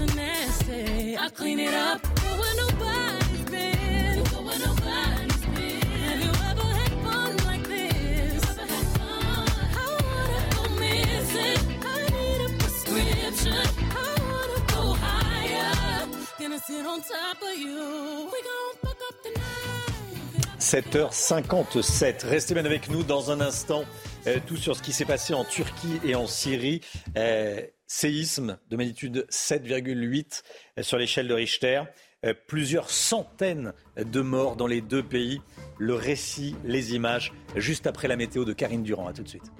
I 0.00 1.28
clean 1.34 1.58
it 1.58 1.74
up. 1.74 2.00
Go 2.02 2.30
where 2.38 2.56
nobody's 2.56 3.44
been. 3.50 4.24
Go 4.30 4.42
where 4.42 4.58
nobody's 4.60 5.44
been. 5.46 5.80
Have 6.06 6.20
you 6.20 6.30
ever 6.50 6.68
had 6.78 6.92
fun 7.02 7.36
like 7.44 7.64
this? 7.66 8.44
Ever 8.48 8.66
had 8.74 8.86
fun? 8.96 9.48
I 9.74 9.86
wanna 10.06 10.42
go 10.54 10.62
missing. 10.78 11.58
I 11.84 11.98
need 12.14 12.40
a 12.46 12.50
prescription. 12.58 13.52
I 13.52 14.14
wanna 14.30 14.60
go 14.72 14.94
higher. 15.02 16.06
Gonna 16.38 16.60
sit 16.60 16.86
on 16.86 17.00
top 17.00 17.42
of 17.42 17.58
you. 17.58 18.30
We 18.32 18.40
gon' 18.48 18.74
fuck 18.80 19.00
up 19.08 19.16
the 19.24 19.30
night. 19.30 20.58
7h57. 20.60 22.24
Restez 22.24 22.54
bien 22.54 22.64
avec 22.64 22.88
nous 22.88 23.02
dans 23.02 23.32
un 23.32 23.40
instant. 23.40 23.84
Euh, 24.28 24.38
tout 24.46 24.56
sur 24.56 24.76
ce 24.76 24.82
qui 24.82 24.92
s'est 24.92 25.06
passé 25.06 25.34
en 25.34 25.44
Turquie 25.44 26.00
et 26.04 26.14
en 26.14 26.28
Syrie. 26.28 26.82
Euh, 27.16 27.62
séisme 27.88 28.58
de 28.70 28.76
magnitude 28.76 29.26
7,8 29.30 30.42
sur 30.82 30.98
l'échelle 30.98 31.26
de 31.26 31.34
Richter. 31.34 31.82
Euh, 32.24 32.34
plusieurs 32.46 32.90
centaines 32.90 33.72
de 33.96 34.20
morts 34.20 34.56
dans 34.56 34.66
les 34.66 34.80
deux 34.80 35.02
pays. 35.02 35.40
Le 35.78 35.94
récit, 35.94 36.56
les 36.64 36.94
images, 36.94 37.32
juste 37.56 37.86
après 37.86 38.08
la 38.08 38.16
météo 38.16 38.44
de 38.44 38.52
Karine 38.52 38.82
Durand. 38.82 39.08
A 39.08 39.12
tout 39.12 39.22
de 39.22 39.28
suite. 39.28 39.50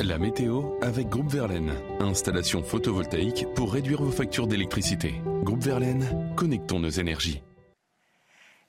La 0.00 0.18
météo 0.18 0.72
avec 0.82 1.08
Groupe 1.08 1.30
Verlaine. 1.30 1.72
Installation 2.00 2.62
photovoltaïque 2.62 3.46
pour 3.54 3.72
réduire 3.72 4.02
vos 4.02 4.10
factures 4.10 4.46
d'électricité. 4.46 5.14
Groupe 5.42 5.62
Verlaine, 5.62 6.34
connectons 6.36 6.80
nos 6.80 6.90
énergies. 6.90 7.42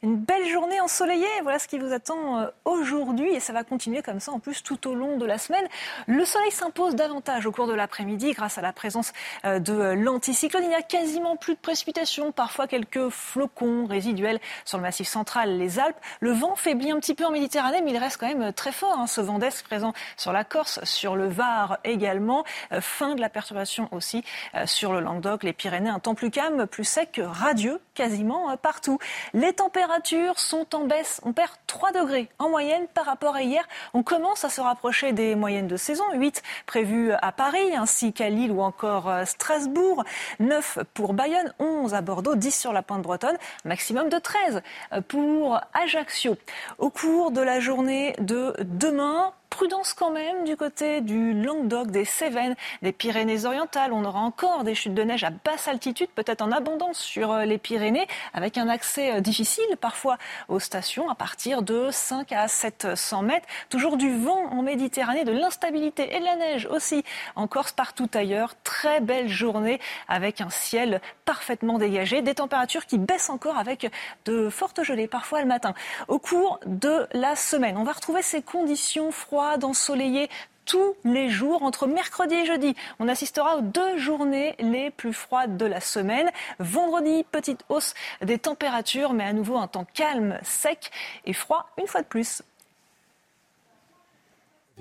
Une 0.06 0.18
belle 0.18 0.48
journée 0.48 0.80
ensoleillée, 0.82 1.26
voilà 1.42 1.58
ce 1.58 1.68
qui 1.68 1.80
vous 1.80 1.92
attend 1.92 2.38
euh, 2.38 2.48
aujourd'hui 2.64 3.34
et 3.34 3.40
ça 3.40 3.54
va 3.54 3.64
continuer 3.64 4.04
comme 4.04 4.20
ça 4.20 4.32
en 4.32 4.38
plus 4.38 4.62
tout 4.62 4.88
au 4.88 4.94
long 4.94 5.18
de 5.18 5.26
la 5.26 5.40
semaine. 5.40 5.66
Le 6.06 6.24
soleil 6.26 6.52
s'impose 6.52 6.94
davantage 6.94 7.48
au 7.48 7.52
cours 7.52 7.66
de 7.66 7.74
l'après-midi 7.74 8.34
grâce 8.34 8.60
à 8.60 8.62
la 8.62 8.72
présence 8.72 9.14
euh, 9.46 9.58
de 9.58 9.74
l'anticyclone. 9.74 10.62
Il 10.62 10.70
n'y 10.70 10.76
a 10.76 10.84
quasiment 10.84 11.38
plus 11.38 11.56
de 11.56 11.60
précipitations, 11.60 12.32
parfois 12.32 12.68
quelques 12.68 13.10
flocons 13.10 13.88
résiduels 13.88 14.40
sur 14.64 14.78
le 14.78 14.84
massif 14.84 15.08
central, 15.08 15.58
les 15.58 15.80
Alpes. 15.80 15.98
Le 16.20 16.34
vent 16.34 16.56
faiblit 16.56 16.92
un 16.92 17.00
petit 17.00 17.16
peu 17.16 17.26
en 17.26 17.32
Méditerranée, 17.32 17.82
mais 17.82 17.90
il 17.90 17.98
reste 17.98 18.18
quand 18.18 18.28
même 18.28 18.54
très 18.54 18.72
fort. 18.72 19.00
Hein, 19.00 19.08
ce 19.08 19.22
vent 19.22 19.40
d'est 19.40 19.64
présent 19.64 19.94
sur 20.18 20.32
la 20.32 20.44
Corse, 20.44 20.84
sur 20.84 21.16
le 21.16 21.28
Var 21.28 21.80
également. 21.84 22.44
Euh, 22.74 22.80
fin 22.80 23.16
de 23.16 23.22
la 23.22 23.30
perturbation 23.30 23.90
aussi 23.92 24.24
sur 24.66 24.94
le 24.94 25.00
Languedoc, 25.00 25.42
les 25.42 25.54
Pyrénées. 25.54 25.90
Un 25.90 25.98
temps 25.98 26.14
plus 26.14 26.30
calme, 26.30 26.68
plus 26.68 26.84
sec, 26.84 27.20
radieux 27.24 27.82
quasiment 27.96 28.56
partout. 28.58 29.00
Les 29.34 29.54
températures 29.54 29.95
températures 29.96 30.40
sont 30.40 30.76
en 30.76 30.86
baisse. 30.86 31.22
On 31.24 31.32
perd 31.32 31.52
3 31.68 31.92
degrés 31.92 32.30
en 32.40 32.50
moyenne 32.50 32.86
par 32.94 33.06
rapport 33.06 33.36
à 33.36 33.44
hier. 33.44 33.66
On 33.94 34.04
commence 34.04 34.44
à 34.44 34.50
se 34.50 34.60
rapprocher 34.60 35.14
des 35.14 35.36
moyennes 35.36 35.68
de 35.68 35.78
saison. 35.78 36.04
8 36.14 36.44
prévues 36.66 37.14
à 37.14 37.32
Paris, 37.32 37.76
ainsi 37.76 38.12
qu'à 38.12 38.30
Lille 38.30 38.52
ou 38.52 38.62
encore 38.62 39.10
euh, 39.10 39.26
Strasbourg. 39.26 40.04
9 40.40 40.80
pour 40.94 41.14
Bayonne, 41.14 41.54
11 41.60 41.94
à 41.94 42.02
Bordeaux, 42.02 42.36
10 42.36 42.52
sur 42.52 42.74
la 42.74 42.82
pointe 42.82 43.04
bretonne, 43.04 43.38
maximum 43.64 44.10
de 44.10 44.18
13 44.18 44.62
pour 45.08 45.60
Ajaccio. 45.74 46.36
Au 46.78 46.90
cours 46.90 47.32
de 47.32 47.42
la 47.42 47.60
journée 47.60 48.16
de 48.20 48.54
demain, 48.60 49.34
prudence 49.56 49.94
quand 49.94 50.12
même 50.12 50.44
du 50.44 50.58
côté 50.58 51.00
du 51.00 51.34
Languedoc, 51.34 51.90
des 51.90 52.04
Cévennes, 52.04 52.58
des 52.82 52.92
Pyrénées-Orientales. 52.92 53.94
On 53.94 54.04
aura 54.04 54.20
encore 54.20 54.66
des 54.66 54.76
chutes 54.76 54.94
de 54.94 55.02
neige 55.02 55.24
à 55.24 55.30
basse 55.30 55.70
altitude, 55.70 56.10
peut-être 56.14 56.42
en 56.42 56.52
abondance 56.52 57.00
sur 57.00 57.32
euh, 57.32 57.46
les 57.46 57.58
Pyrénées, 57.58 58.06
avec 58.34 58.58
un 58.58 58.68
accès 58.68 59.14
euh, 59.14 59.22
difficile 59.22 59.64
parfois 59.80 60.18
aux 60.50 60.60
stations 60.60 61.10
à 61.10 61.16
partir 61.16 61.62
de 61.62 61.88
5 61.90 62.34
à 62.34 62.50
700 62.50 63.22
mètres. 63.22 63.48
Toujours 63.70 63.96
du 63.96 64.14
vent 64.14 64.44
en 64.52 64.62
Méditerranée, 64.62 65.24
de 65.24 65.32
l'instabilité 65.32 66.14
et 66.14 66.20
de 66.20 66.26
la 66.26 66.36
neige 66.36 66.68
aussi 66.70 67.06
en 67.38 67.48
Corse, 67.48 67.72
partout 67.72 68.10
ailleurs. 68.14 68.56
Très 68.66 69.00
belle 69.00 69.30
journée 69.30 69.80
avec 70.10 70.42
un 70.42 70.50
ciel 70.50 71.00
parfaitement 71.24 71.78
dégagé, 71.78 72.22
des 72.22 72.36
températures 72.36 72.86
qui 72.86 72.98
baissent 72.98 73.30
encore 73.30 73.58
avec 73.58 73.90
de 74.26 74.50
fortes 74.50 74.84
gelées 74.84 75.08
parfois 75.08 75.40
le 75.40 75.48
matin. 75.48 75.74
Au 76.10 76.20
cours 76.20 76.60
de 76.66 77.08
la 77.14 77.38
semaine, 77.38 77.78
on 77.78 77.84
va 77.84 77.94
retrouver 77.94 78.22
ces 78.22 78.42
conditions 78.42 79.12
froides 79.12 79.45
ensoleillé 79.64 80.30
tous 80.66 80.96
les 81.04 81.30
jours 81.30 81.64
entre 81.64 81.88
mercredi 81.88 82.36
et 82.36 82.46
jeudi. 82.46 82.76
On 83.00 83.08
assistera 83.08 83.58
aux 83.58 83.62
deux 83.62 83.98
journées 83.98 84.56
les 84.60 84.90
plus 84.92 85.14
froides 85.14 85.58
de 85.58 85.66
la 85.66 85.80
semaine. 85.80 86.30
Vendredi, 86.60 87.24
petite 87.32 87.62
hausse 87.70 87.94
des 88.22 88.40
températures, 88.40 89.14
mais 89.14 89.24
à 89.24 89.34
nouveau 89.34 89.58
un 89.58 89.68
temps 89.68 89.86
calme, 89.94 90.40
sec 90.44 90.92
et 91.26 91.34
froid 91.34 91.70
une 91.78 91.88
fois 91.88 92.02
de 92.02 92.08
plus. 92.08 92.42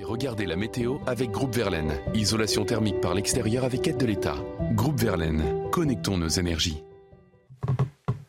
regardez 0.02 0.46
la 0.46 0.56
météo 0.56 0.98
avec 1.06 1.30
Groupe 1.30 1.54
Verlaine. 1.54 1.92
Isolation 2.14 2.64
thermique 2.64 3.00
par 3.00 3.14
l'extérieur 3.14 3.64
avec 3.64 3.86
aide 3.86 3.98
de 3.98 4.06
l'État. 4.06 4.36
Groupe 4.72 4.98
Verlaine, 4.98 5.70
connectons 5.70 6.16
nos 6.16 6.28
énergies. 6.28 6.82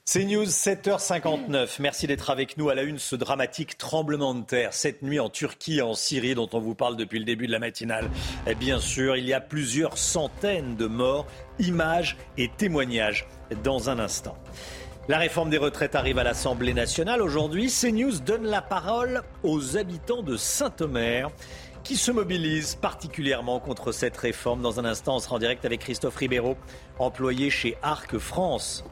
C'est 0.07 0.23
News 0.23 0.45
7h59. 0.45 1.77
Merci 1.79 2.05
d'être 2.05 2.29
avec 2.29 2.57
nous 2.57 2.69
à 2.69 2.75
la 2.75 2.83
une 2.83 2.99
ce 2.99 3.15
dramatique 3.15 3.75
tremblement 3.75 4.35
de 4.35 4.43
terre 4.43 4.71
cette 4.71 5.01
nuit 5.01 5.19
en 5.19 5.31
Turquie 5.31 5.79
et 5.79 5.81
en 5.81 5.95
Syrie 5.95 6.35
dont 6.35 6.47
on 6.53 6.59
vous 6.59 6.75
parle 6.75 6.95
depuis 6.95 7.17
le 7.17 7.25
début 7.25 7.47
de 7.47 7.51
la 7.51 7.57
matinale. 7.57 8.11
Bien 8.59 8.79
sûr, 8.79 9.17
il 9.17 9.25
y 9.25 9.33
a 9.33 9.41
plusieurs 9.41 9.97
centaines 9.97 10.75
de 10.75 10.85
morts, 10.85 11.25
images 11.57 12.17
et 12.37 12.49
témoignages 12.49 13.27
dans 13.63 13.89
un 13.89 13.97
instant. 13.97 14.37
La 15.07 15.17
réforme 15.17 15.49
des 15.49 15.57
retraites 15.57 15.95
arrive 15.95 16.19
à 16.19 16.23
l'Assemblée 16.23 16.75
nationale. 16.75 17.23
Aujourd'hui, 17.23 17.71
CNews 17.71 18.19
donne 18.19 18.45
la 18.45 18.61
parole 18.61 19.23
aux 19.41 19.75
habitants 19.75 20.21
de 20.21 20.37
Saint-Omer 20.37 21.31
qui 21.83 21.95
se 21.95 22.11
mobilisent 22.11 22.75
particulièrement 22.75 23.59
contre 23.59 23.91
cette 23.91 24.17
réforme. 24.17 24.61
Dans 24.61 24.79
un 24.79 24.85
instant, 24.85 25.15
on 25.15 25.19
sera 25.19 25.37
en 25.37 25.39
direct 25.39 25.65
avec 25.65 25.79
Christophe 25.79 26.17
Ribeiro, 26.17 26.57
employé 26.99 27.49
chez 27.49 27.75
Arc 27.81 28.19
France. 28.19 28.83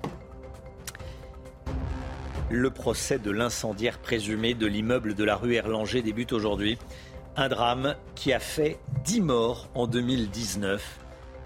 Le 2.49 2.69
procès 2.69 3.19
de 3.19 3.31
l'incendiaire 3.31 3.99
présumé 3.99 4.53
de 4.53 4.67
l'immeuble 4.67 5.15
de 5.15 5.23
la 5.23 5.35
rue 5.35 5.55
Erlanger 5.55 6.01
débute 6.01 6.33
aujourd'hui. 6.33 6.77
Un 7.35 7.49
drame 7.49 7.95
qui 8.15 8.31
a 8.31 8.39
fait 8.39 8.79
10 9.05 9.21
morts 9.21 9.69
en 9.73 9.87
2019. 9.87 10.99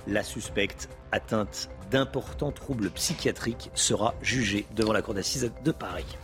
La 0.08 0.24
suspecte, 0.24 0.90
atteinte 1.12 1.70
d'importants 1.92 2.52
troubles 2.52 2.90
psychiatriques, 2.90 3.72
sera 3.74 4.16
jugée 4.22 4.66
devant 4.76 4.94
la 4.94 5.02
cour 5.02 5.14
d'assises 5.14 5.52
de 5.64 5.72
Paris. 5.72 6.18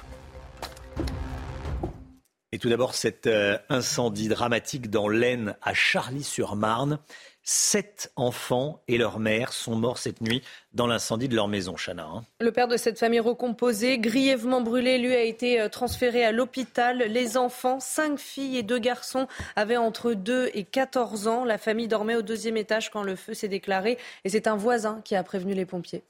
Et 2.54 2.60
tout 2.60 2.70
d'abord, 2.70 2.94
cet 2.94 3.26
euh, 3.26 3.58
incendie 3.70 4.28
dramatique 4.28 4.92
dans 4.92 5.08
l'Aisne 5.08 5.56
à 5.64 5.74
Charlie-sur-Marne. 5.74 7.00
Sept 7.45 8.11
enfants 8.15 8.82
et 8.88 8.98
leur 8.98 9.20
mère 9.20 9.52
sont 9.52 9.76
morts 9.76 9.98
cette 9.98 10.22
nuit 10.22 10.41
dans 10.74 10.88
l'incendie 10.88 11.28
de 11.28 11.36
leur 11.36 11.49
maison, 11.49 11.76
Chana. 11.76 12.06
Hein. 12.06 12.24
Le 12.40 12.53
père 12.53 12.70
de 12.70 12.78
cette 12.78 12.98
famille 12.98 13.20
recomposée, 13.20 13.99
grièvement 13.99 14.61
brûlé, 14.61 14.98
lui 14.98 15.14
a 15.14 15.22
été 15.22 15.60
euh, 15.60 15.68
transféré 15.68 16.24
à 16.24 16.32
l'hôpital. 16.32 16.99
Les 16.99 17.36
enfants, 17.36 17.82
cinq 17.82 18.18
filles 18.18 18.57
et 18.57 18.64
deux 18.64 18.80
garçons, 18.80 19.28
avaient 19.57 19.76
entre 19.76 20.14
2 20.14 20.52
et 20.53 20.64
14 20.64 21.28
ans. 21.28 21.44
La 21.44 21.57
famille 21.57 21.90
dormait 21.90 22.15
au 22.15 22.22
deuxième 22.22 22.56
étage 22.56 22.90
quand 22.90 23.03
le 23.03 23.18
feu 23.18 23.34
s'est 23.34 23.49
déclaré 23.49 23.98
et 24.24 24.30
c'est 24.30 24.48
un 24.48 24.56
voisin 24.56 25.02
qui 25.03 25.15
a 25.15 25.24
prévenu 25.24 25.53
les 25.53 25.65
pompiers. 25.65 26.03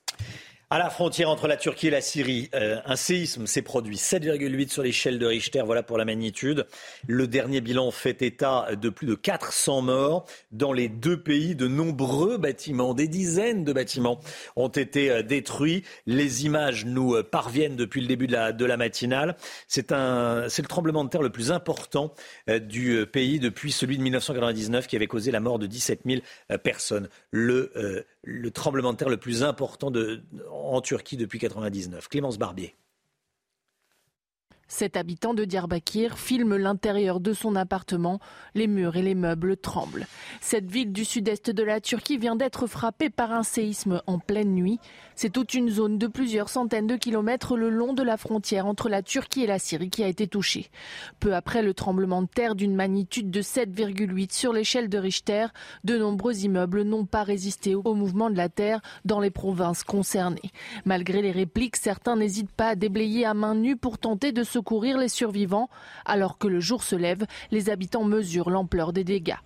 À 0.74 0.80
la 0.80 0.90
frontière 0.90 1.30
entre 1.30 1.48
la 1.48 1.56
Turquie 1.56 1.90
et 1.90 1.92
la 1.92 2.02
Syrie, 2.02 2.50
euh, 2.56 2.82
un 2.88 2.96
séisme 2.96 3.46
s'est 3.46 3.62
produit, 3.62 3.98
7,8 3.98 4.70
sur 4.70 4.82
l'échelle 4.82 5.20
de 5.20 5.28
Richter, 5.28 5.62
voilà 5.64 5.84
pour 5.84 6.00
la 6.00 6.04
magnitude. 6.04 6.66
Le 7.06 7.28
dernier 7.28 7.62
bilan 7.62 7.92
fait 7.92 8.24
état 8.24 8.70
de 8.74 8.90
plus 8.90 9.06
de 9.06 9.14
400 9.14 9.84
morts 9.84 10.26
dans 10.52 10.74
les 10.74 10.90
deux 10.90 11.22
pays. 11.22 11.54
De 11.54 11.68
nombreux 11.68 12.40
bâtiments, 12.40 12.96
des 12.96 13.08
dizaines 13.08 13.64
de 13.64 13.72
bâtiments 13.72 14.20
ont 14.56 14.68
été 14.68 15.12
euh, 15.12 15.22
détruits. 15.22 15.84
Les 16.08 16.48
images 16.48 16.86
nous 16.86 17.14
euh, 17.14 17.22
parviennent 17.22 17.76
depuis 17.76 18.02
le 18.02 18.08
début 18.08 18.26
de 18.26 18.66
la, 18.66 18.78
matinale. 18.78 19.36
C'est 19.68 19.92
le 19.92 20.68
tremblement 20.68 21.04
de 21.04 21.10
terre 21.12 21.22
le 21.22 21.30
plus 21.30 21.52
important 21.52 22.16
du 22.48 23.06
pays 23.06 23.38
depuis 23.38 23.72
celui 23.72 24.00
de 24.00 24.02
1999 24.02 24.88
qui 24.88 24.96
avait 24.96 25.06
causé 25.06 25.30
la 25.30 25.40
mort 25.40 25.60
de 25.60 25.68
17 25.68 26.00
000 26.04 26.22
personnes. 26.64 27.10
Le 28.24 28.52
tremblement 28.52 28.94
de 28.94 28.98
terre 28.98 29.10
le 29.10 29.18
plus 29.18 29.44
important 29.44 29.92
en 30.52 30.82
Turquie 30.82 31.18
depuis 31.18 31.38
1999. 31.38 32.08
Clémence 32.08 32.38
Barbier. 32.38 32.76
Cet 34.74 34.98
habitant 34.98 35.36
de 35.36 35.46
Diyarbakir 35.46 36.18
filme 36.18 36.58
l'intérieur 36.58 37.20
de 37.20 37.34
son 37.34 37.56
appartement. 37.56 38.20
Les 38.56 38.66
murs 38.66 38.96
et 38.96 39.04
les 39.04 39.14
meubles 39.14 39.56
tremblent. 39.56 40.08
Cette 40.42 40.66
ville 40.66 40.92
du 40.92 41.06
sud-est 41.06 41.52
de 41.52 41.62
la 41.62 41.80
Turquie 41.80 42.18
vient 42.18 42.36
d'être 42.36 42.66
frappée 42.66 43.12
par 43.12 43.32
un 43.32 43.44
séisme 43.44 44.02
en 44.08 44.18
pleine 44.18 44.56
nuit. 44.56 44.80
C'est 45.14 45.32
toute 45.32 45.54
une 45.54 45.70
zone 45.70 46.00
de 46.00 46.08
plusieurs 46.08 46.50
centaines 46.50 46.88
de 46.88 46.96
kilomètres 46.96 47.56
le 47.56 47.70
long 47.70 47.94
de 47.94 48.02
la 48.02 48.18
frontière 48.18 48.66
entre 48.66 48.90
la 48.90 49.04
Turquie 49.04 49.44
et 49.44 49.48
la 49.48 49.60
Syrie 49.60 49.92
qui 49.92 50.04
a 50.04 50.08
été 50.08 50.26
touchée. 50.26 50.72
Peu 51.20 51.36
après 51.36 51.62
le 51.62 51.76
tremblement 51.76 52.24
de 52.24 52.28
terre 52.28 52.56
d'une 52.56 52.74
magnitude 52.74 53.30
de 53.30 53.44
7,8 53.44 54.34
sur 54.34 54.54
l'échelle 54.54 54.90
de 54.90 54.98
Richter, 54.98 55.46
de 55.84 56.00
nombreux 56.00 56.46
immeubles 56.46 56.82
n'ont 56.82 57.06
pas 57.06 57.22
résisté 57.22 57.76
au 57.76 57.94
mouvement 57.94 58.32
de 58.32 58.38
la 58.38 58.50
terre 58.50 58.82
dans 59.06 59.20
les 59.20 59.30
provinces 59.30 59.84
concernées. 59.84 60.52
Malgré 60.84 61.22
les 61.22 61.32
répliques, 61.32 61.76
certains 61.76 62.16
n'hésitent 62.16 62.50
pas 62.50 62.70
à 62.70 62.76
déblayer 62.76 63.24
à 63.28 63.36
main 63.36 63.54
nue 63.54 63.78
pour 63.78 64.00
tenter 64.00 64.32
de 64.32 64.42
les 64.72 65.10
survivants. 65.10 65.70
Alors 66.06 66.38
que 66.38 66.48
le 66.48 66.60
jour 66.60 66.84
se 66.84 66.96
lève, 66.96 67.26
les 67.52 67.70
habitants 67.70 68.04
mesurent 68.04 68.50
l'ampleur 68.50 68.94
des 68.94 69.04
dégâts. 69.04 69.38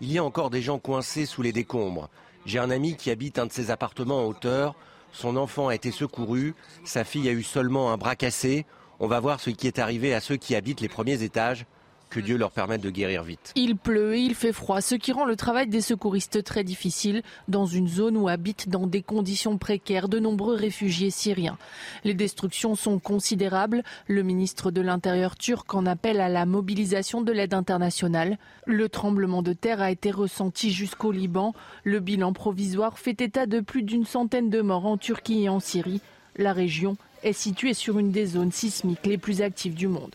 Il 0.00 0.12
y 0.12 0.18
a 0.18 0.24
encore 0.24 0.50
des 0.50 0.62
gens 0.62 0.78
coincés 0.78 1.26
sous 1.26 1.42
les 1.42 1.52
décombres. 1.52 2.08
J'ai 2.46 2.58
un 2.58 2.70
ami 2.70 2.96
qui 2.96 3.10
habite 3.10 3.38
un 3.38 3.46
de 3.46 3.52
ces 3.52 3.70
appartements 3.70 4.24
en 4.24 4.26
hauteur. 4.26 4.74
Son 5.12 5.36
enfant 5.36 5.68
a 5.68 5.74
été 5.74 5.92
secouru, 5.92 6.54
sa 6.84 7.04
fille 7.04 7.28
a 7.28 7.32
eu 7.32 7.42
seulement 7.42 7.92
un 7.92 7.96
bras 7.96 8.16
cassé. 8.16 8.66
On 8.98 9.06
va 9.06 9.20
voir 9.20 9.40
ce 9.40 9.50
qui 9.50 9.66
est 9.66 9.78
arrivé 9.78 10.12
à 10.12 10.20
ceux 10.20 10.36
qui 10.36 10.54
habitent 10.54 10.80
les 10.80 10.88
premiers 10.88 11.22
étages. 11.22 11.66
Que 12.14 12.20
Dieu 12.20 12.36
leur 12.36 12.52
permette 12.52 12.80
de 12.80 12.90
guérir 12.90 13.24
vite. 13.24 13.50
Il 13.56 13.76
pleut 13.76 14.14
et 14.14 14.20
il 14.20 14.36
fait 14.36 14.52
froid, 14.52 14.80
ce 14.80 14.94
qui 14.94 15.10
rend 15.10 15.24
le 15.24 15.34
travail 15.34 15.66
des 15.66 15.80
secouristes 15.80 16.44
très 16.44 16.62
difficile 16.62 17.24
dans 17.48 17.66
une 17.66 17.88
zone 17.88 18.16
où 18.16 18.28
habitent 18.28 18.68
dans 18.68 18.86
des 18.86 19.02
conditions 19.02 19.58
précaires 19.58 20.08
de 20.08 20.20
nombreux 20.20 20.54
réfugiés 20.54 21.10
syriens. 21.10 21.58
Les 22.04 22.14
destructions 22.14 22.76
sont 22.76 23.00
considérables. 23.00 23.82
Le 24.06 24.22
ministre 24.22 24.70
de 24.70 24.80
l'Intérieur 24.80 25.34
turc 25.34 25.74
en 25.74 25.86
appelle 25.86 26.20
à 26.20 26.28
la 26.28 26.46
mobilisation 26.46 27.20
de 27.20 27.32
l'aide 27.32 27.52
internationale. 27.52 28.38
Le 28.64 28.88
tremblement 28.88 29.42
de 29.42 29.52
terre 29.52 29.82
a 29.82 29.90
été 29.90 30.12
ressenti 30.12 30.70
jusqu'au 30.70 31.10
Liban. 31.10 31.52
Le 31.82 31.98
bilan 31.98 32.32
provisoire 32.32 32.96
fait 32.96 33.20
état 33.22 33.46
de 33.46 33.58
plus 33.58 33.82
d'une 33.82 34.06
centaine 34.06 34.50
de 34.50 34.60
morts 34.60 34.86
en 34.86 34.98
Turquie 34.98 35.42
et 35.42 35.48
en 35.48 35.58
Syrie. 35.58 36.00
La 36.36 36.52
région 36.52 36.96
est 37.24 37.32
située 37.32 37.74
sur 37.74 37.98
une 37.98 38.12
des 38.12 38.26
zones 38.26 38.52
sismiques 38.52 39.04
les 39.04 39.18
plus 39.18 39.42
actives 39.42 39.74
du 39.74 39.88
monde. 39.88 40.14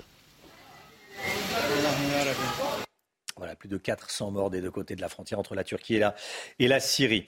Voilà, 3.40 3.56
plus 3.56 3.70
de 3.70 3.78
400 3.78 4.32
morts 4.32 4.50
des 4.50 4.62
deux 4.62 4.70
côtés 4.70 4.96
de 4.96 5.02
la 5.02 5.08
frontière 5.08 5.40
entre 5.40 5.56
la 5.56 5.64
Turquie 5.64 5.96
et 5.96 6.68
la, 6.68 6.80
Syrie. 6.82 7.28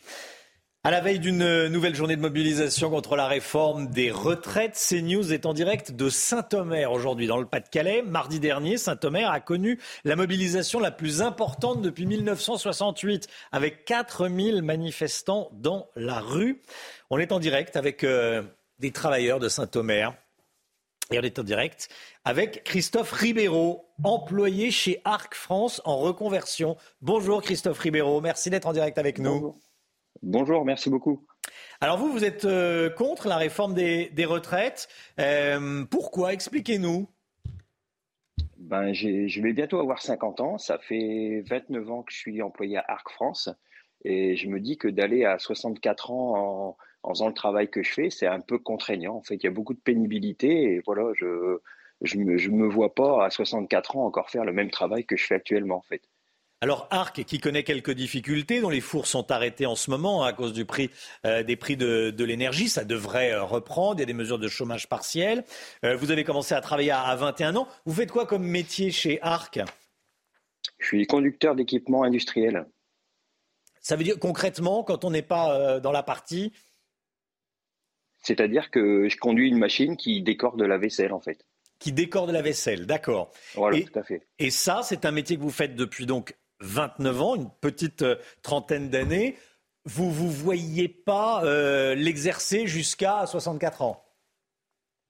À 0.83 0.91
la 0.91 0.99
veille 0.99 1.19
d'une 1.19 1.67
nouvelle 1.67 1.95
journée 1.95 2.17
de 2.17 2.21
mobilisation 2.21 2.89
contre 2.89 3.15
la 3.15 3.27
réforme 3.27 3.87
des 3.87 4.11
retraites, 4.11 4.73
CNews 4.73 5.31
est 5.31 5.45
en 5.45 5.53
direct 5.53 5.91
de 5.91 6.09
Saint-Omer 6.09 6.91
aujourd'hui 6.91 7.27
dans 7.27 7.37
le 7.37 7.45
Pas-de-Calais. 7.45 8.01
Mardi 8.01 8.41
dernier, 8.41 8.77
Saint-Omer 8.77 9.31
a 9.31 9.39
connu 9.39 9.79
la 10.03 10.17
mobilisation 10.17 10.79
la 10.79 10.91
plus 10.91 11.21
importante 11.21 11.81
depuis 11.81 12.05
1968 12.05 13.29
avec 13.53 13.85
4000 13.85 14.63
manifestants 14.63 15.49
dans 15.53 15.87
la 15.95 16.19
rue. 16.19 16.61
On 17.09 17.19
est 17.19 17.31
en 17.31 17.39
direct 17.39 17.77
avec 17.77 18.03
euh, 18.03 18.41
des 18.79 18.91
travailleurs 18.91 19.39
de 19.39 19.47
Saint-Omer 19.47 20.13
et 21.11 21.19
on 21.19 21.21
est 21.21 21.39
en 21.39 21.43
direct 21.43 21.89
avec 22.23 22.63
Christophe 22.63 23.11
Ribeiro, 23.11 23.85
employé 24.03 24.71
chez 24.71 25.01
Arc 25.03 25.35
France 25.35 25.81
en 25.85 25.97
reconversion. 25.97 26.77
Bonjour 27.01 27.41
Christophe 27.41 27.79
Ribeiro, 27.79 28.21
merci 28.21 28.49
d'être 28.49 28.67
en 28.67 28.73
direct 28.73 28.97
avec 28.97 29.19
nous. 29.19 29.55
Bonjour, 30.23 30.63
merci 30.63 30.89
beaucoup. 30.89 31.25
Alors 31.81 31.97
vous, 31.97 32.11
vous 32.11 32.23
êtes 32.23 32.45
euh, 32.45 32.89
contre 32.89 33.27
la 33.27 33.37
réforme 33.37 33.73
des, 33.73 34.25
retraites. 34.25 34.87
Euh, 35.19 35.83
pourquoi? 35.89 36.31
Expliquez-nous. 36.33 37.09
Ben, 38.57 38.93
je 38.93 39.41
vais 39.41 39.53
bientôt 39.53 39.79
avoir 39.79 40.01
50 40.01 40.39
ans. 40.39 40.57
Ça 40.57 40.77
fait 40.77 41.43
29 41.47 41.91
ans 41.91 42.03
que 42.03 42.13
je 42.13 42.17
suis 42.17 42.41
employé 42.41 42.77
à 42.77 42.85
Arc 42.87 43.09
France. 43.09 43.49
Et 44.05 44.35
je 44.35 44.47
me 44.47 44.59
dis 44.59 44.77
que 44.77 44.87
d'aller 44.87 45.25
à 45.25 45.39
64 45.39 46.11
ans 46.11 46.37
en, 46.37 46.77
faisant 47.09 47.27
le 47.27 47.33
travail 47.33 47.69
que 47.69 47.83
je 47.83 47.91
fais, 47.91 48.09
c'est 48.09 48.27
un 48.27 48.39
peu 48.39 48.59
contraignant. 48.59 49.15
En 49.15 49.23
fait, 49.23 49.35
il 49.35 49.43
y 49.43 49.47
a 49.47 49.51
beaucoup 49.51 49.73
de 49.73 49.79
pénibilité. 49.79 50.75
Et 50.75 50.81
voilà, 50.85 51.11
je 51.15 51.25
ne 52.15 52.23
me, 52.23 52.49
me 52.49 52.67
vois 52.67 52.93
pas 52.93 53.25
à 53.25 53.29
64 53.29 53.97
ans 53.97 54.05
encore 54.05 54.29
faire 54.29 54.45
le 54.45 54.53
même 54.53 54.69
travail 54.69 55.05
que 55.05 55.17
je 55.17 55.25
fais 55.25 55.35
actuellement, 55.35 55.77
en 55.77 55.81
fait. 55.81 56.01
Alors 56.63 56.87
Arc, 56.91 57.23
qui 57.23 57.39
connaît 57.39 57.63
quelques 57.63 57.91
difficultés, 57.91 58.61
dont 58.61 58.69
les 58.69 58.81
fours 58.81 59.07
sont 59.07 59.31
arrêtés 59.31 59.65
en 59.65 59.75
ce 59.75 59.89
moment 59.89 60.23
à 60.23 60.31
cause 60.31 60.53
du 60.53 60.63
prix, 60.63 60.91
euh, 61.25 61.41
des 61.41 61.55
prix 61.55 61.75
de, 61.75 62.23
l'énergie, 62.23 62.69
ça 62.69 62.83
devrait 62.83 63.31
euh, 63.31 63.43
reprendre. 63.43 63.95
Il 63.95 64.01
y 64.01 64.03
a 64.03 64.05
des 64.05 64.13
mesures 64.13 64.37
de 64.37 64.47
chômage 64.47 64.87
partiel. 64.87 65.43
Euh, 65.83 65.95
vous 65.95 66.11
avez 66.11 66.23
commencé 66.23 66.53
à 66.53 66.61
travailler 66.61 66.91
à, 66.91 67.15
21 67.15 67.55
ans. 67.55 67.67
Vous 67.85 67.95
faites 67.95 68.11
quoi 68.11 68.27
comme 68.27 68.43
métier 68.43 68.91
chez 68.91 69.19
Arc? 69.23 69.59
Je 70.77 70.85
suis 70.85 71.07
conducteur 71.07 71.55
d'équipement 71.55 72.03
industriel. 72.03 72.67
Ça 73.79 73.95
veut 73.95 74.03
dire 74.03 74.19
concrètement, 74.19 74.83
quand 74.83 75.03
on 75.03 75.09
n'est 75.09 75.23
pas 75.23 75.79
dans 75.79 75.91
la 75.91 76.03
partie 76.03 76.53
C'est-à-dire 78.21 78.69
que 78.71 79.09
je 79.09 79.17
conduis 79.17 79.49
une 79.49 79.57
machine 79.57 79.97
qui 79.97 80.21
décore 80.21 80.57
de 80.57 80.65
la 80.65 80.77
vaisselle, 80.77 81.13
en 81.13 81.21
fait 81.21 81.45
qui 81.79 81.91
décore 81.91 82.27
de 82.27 82.31
la 82.31 82.43
vaisselle, 82.43 82.85
d'accord. 82.85 83.31
Voilà, 83.55 83.81
tout 83.81 83.97
à 83.97 84.03
fait. 84.03 84.27
Et 84.37 84.51
ça, 84.51 84.81
c'est 84.83 85.03
un 85.03 85.11
métier 85.11 85.35
que 85.35 85.41
vous 85.41 85.49
faites 85.49 85.75
depuis 85.75 86.05
donc 86.05 86.35
29 86.59 87.21
ans, 87.23 87.35
une 87.35 87.49
petite 87.59 88.03
euh, 88.03 88.15
trentaine 88.43 88.89
d'années, 88.89 89.35
vous 89.85 90.05
ne 90.05 90.11
vous 90.11 90.29
voyez 90.29 90.87
pas 90.87 91.43
euh, 91.43 91.95
l'exercer 91.95 92.67
jusqu'à 92.67 93.25
64 93.25 93.81
ans? 93.81 94.05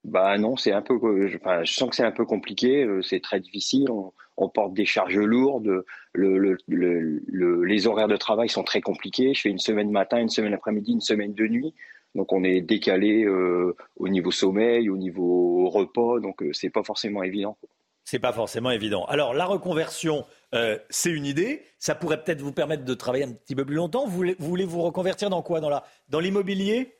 Bah 0.03 0.37
non, 0.37 0.55
c'est 0.55 0.71
un 0.71 0.81
peu. 0.81 0.97
Je, 1.27 1.37
je 1.37 1.71
sens 1.71 1.89
que 1.89 1.95
c'est 1.95 2.05
un 2.05 2.11
peu 2.11 2.25
compliqué. 2.25 2.83
Euh, 2.83 3.01
c'est 3.03 3.19
très 3.19 3.39
difficile. 3.39 3.89
On, 3.91 4.13
porte 4.49 4.73
des 4.73 4.85
charges 4.85 5.19
lourdes. 5.19 5.85
Le, 6.13 6.57
les 6.67 7.87
horaires 7.87 8.07
de 8.07 8.17
travail 8.17 8.49
sont 8.49 8.63
très 8.63 8.81
compliqués. 8.81 9.35
Je 9.35 9.41
fais 9.41 9.49
une 9.49 9.59
semaine 9.59 9.91
matin, 9.91 10.17
une 10.17 10.29
semaine 10.29 10.53
après-midi, 10.53 10.93
une 10.93 11.01
semaine 11.01 11.35
de 11.35 11.47
nuit. 11.47 11.75
Donc 12.15 12.33
on 12.33 12.43
est 12.43 12.61
décalé 12.61 13.27
au 13.27 14.09
niveau 14.09 14.31
sommeil, 14.31 14.89
au 14.89 14.97
niveau 14.97 15.69
repas. 15.69 16.19
Donc 16.19 16.43
c'est 16.51 16.69
pas 16.69 16.83
forcément 16.83 17.23
évident. 17.23 17.57
C'est 18.03 18.19
pas 18.19 18.33
forcément 18.33 18.71
évident. 18.71 19.05
Alors 19.05 19.33
la 19.33 19.45
reconversion, 19.45 20.25
euh, 20.53 20.77
c'est 20.89 21.11
une 21.11 21.25
idée. 21.25 21.63
Ça 21.77 21.95
pourrait 21.95 22.23
peut-être 22.23 22.41
vous 22.41 22.51
permettre 22.51 22.83
de 22.83 22.93
travailler 22.93 23.23
un 23.23 23.31
petit 23.31 23.55
peu 23.55 23.65
plus 23.65 23.75
longtemps. 23.75 24.05
Vous 24.05 24.35
voulez 24.39 24.65
vous, 24.65 24.81
reconvertir 24.81 25.29
dans 25.29 25.41
quoi? 25.41 25.61
Dans 26.09 26.19
l'immobilier? 26.19 26.95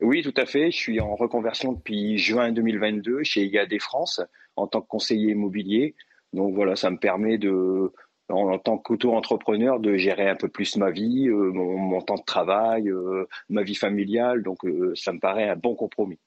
Oui, 0.00 0.22
tout 0.22 0.34
à 0.36 0.46
fait. 0.46 0.70
Je 0.70 0.76
suis 0.76 1.00
en 1.00 1.14
reconversion 1.14 1.72
depuis 1.72 2.18
juin 2.18 2.52
2022 2.52 3.22
chez 3.22 3.46
IAD 3.46 3.80
France 3.80 4.20
en 4.56 4.66
tant 4.66 4.80
que 4.80 4.88
conseiller 4.88 5.32
immobilier. 5.32 5.94
Donc 6.32 6.54
voilà, 6.54 6.76
ça 6.76 6.90
me 6.90 6.98
permet 6.98 7.38
de, 7.38 7.92
en, 8.32 8.58
tant 8.58 8.78
qu'auto-entrepreneur, 8.78 9.80
de 9.80 9.96
gérer 9.96 10.28
un 10.28 10.36
peu 10.36 10.48
plus 10.48 10.76
ma 10.76 10.90
vie, 10.90 11.28
euh, 11.28 11.52
mon, 11.52 12.00
temps 12.00 12.16
de 12.16 12.24
travail, 12.24 12.88
euh, 12.88 13.26
ma 13.48 13.62
vie 13.62 13.74
familiale. 13.74 14.42
Donc 14.42 14.58
ça 14.94 15.12
me 15.12 15.20
paraît 15.20 15.48
un 15.48 15.56
bon 15.56 15.74
compromis 15.74 16.18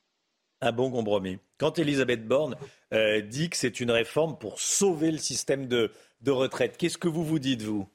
un 0.61 0.71
bon 0.71 0.91
compromis. 0.91 1.37
Quand 1.57 1.79
Elisabeth 1.79 2.27
Borne 2.27 2.55
euh, 2.93 3.21
dit 3.21 3.49
que 3.49 3.57
c'est 3.57 3.79
une 3.79 3.91
réforme 3.91 4.37
pour 4.37 4.59
sauver 4.59 5.11
le 5.11 5.17
système 5.17 5.67
de, 5.67 5.91
retraite, 6.27 6.77
qu'est-ce 6.77 6.97
que 6.97 7.07
vous 7.07 7.23
vous 7.23 7.39
dites, 7.39 7.61
vous? 7.61 7.87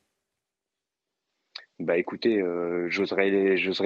Bah 1.79 1.97
écoutez, 1.97 2.41
euh, 2.41 2.89
j'oserais, 2.89 3.31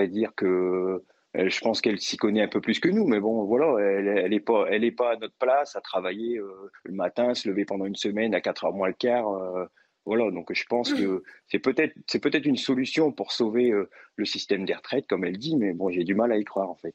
dire 0.08 0.32
que 0.34 1.02
euh, 1.36 1.48
je 1.48 1.60
pense 1.60 1.80
qu'elle 1.80 2.00
s'y 2.00 2.16
connaît 2.16 2.42
un 2.42 2.48
peu 2.48 2.60
plus 2.60 2.80
que 2.80 2.88
nous, 2.88 3.06
mais 3.06 3.20
bon, 3.20 3.44
voilà, 3.44 3.80
elle 3.80 4.30
n'est 4.30 4.40
pas, 4.40 4.66
elle 4.68 4.84
est 4.84 4.92
pas 4.92 5.12
à 5.12 5.16
notre 5.16 5.36
place 5.38 5.76
à 5.76 5.80
travailler 5.80 6.40
le 6.84 6.92
matin, 6.92 7.34
se 7.34 7.48
lever 7.48 7.64
pendant 7.64 7.86
une 7.86 7.96
semaine 7.96 8.34
à 8.34 8.40
4 8.40 8.64
heures 8.64 8.72
moins 8.72 8.88
le 8.88 8.94
quart. 8.94 9.26
Voilà, 10.04 10.30
donc 10.30 10.52
je 10.52 10.64
pense 10.64 10.92
que 10.92 11.22
c'est 11.48 11.58
peut-être, 11.58 11.94
c'est 12.06 12.18
peut-être 12.18 12.46
une 12.46 12.56
solution 12.56 13.12
pour 13.12 13.32
sauver 13.32 13.72
le 14.16 14.24
système 14.24 14.64
des 14.64 14.74
retraites, 14.74 15.06
comme 15.06 15.24
elle 15.24 15.38
dit, 15.38 15.56
mais 15.56 15.72
bon, 15.72 15.90
j'ai 15.90 16.04
du 16.04 16.14
mal 16.14 16.32
à 16.32 16.36
y 16.36 16.44
croire 16.44 16.70
en 16.70 16.76
fait. 16.76 16.94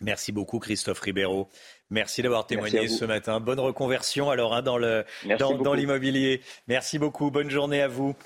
Merci 0.00 0.32
beaucoup 0.32 0.58
Christophe 0.58 0.98
Ribeiro. 1.00 1.48
Merci 1.90 2.22
d'avoir 2.22 2.46
témoigné 2.46 2.88
ce 2.88 3.04
matin. 3.04 3.38
Bonne 3.38 3.60
reconversion 3.60 4.30
alors 4.30 4.54
hein, 4.54 4.62
dans 4.62 5.74
l'immobilier. 5.74 6.40
Merci 6.66 6.98
beaucoup. 6.98 7.30
Bonne 7.30 7.50
journée 7.50 7.80
à 7.80 7.88
vous. 7.88 8.16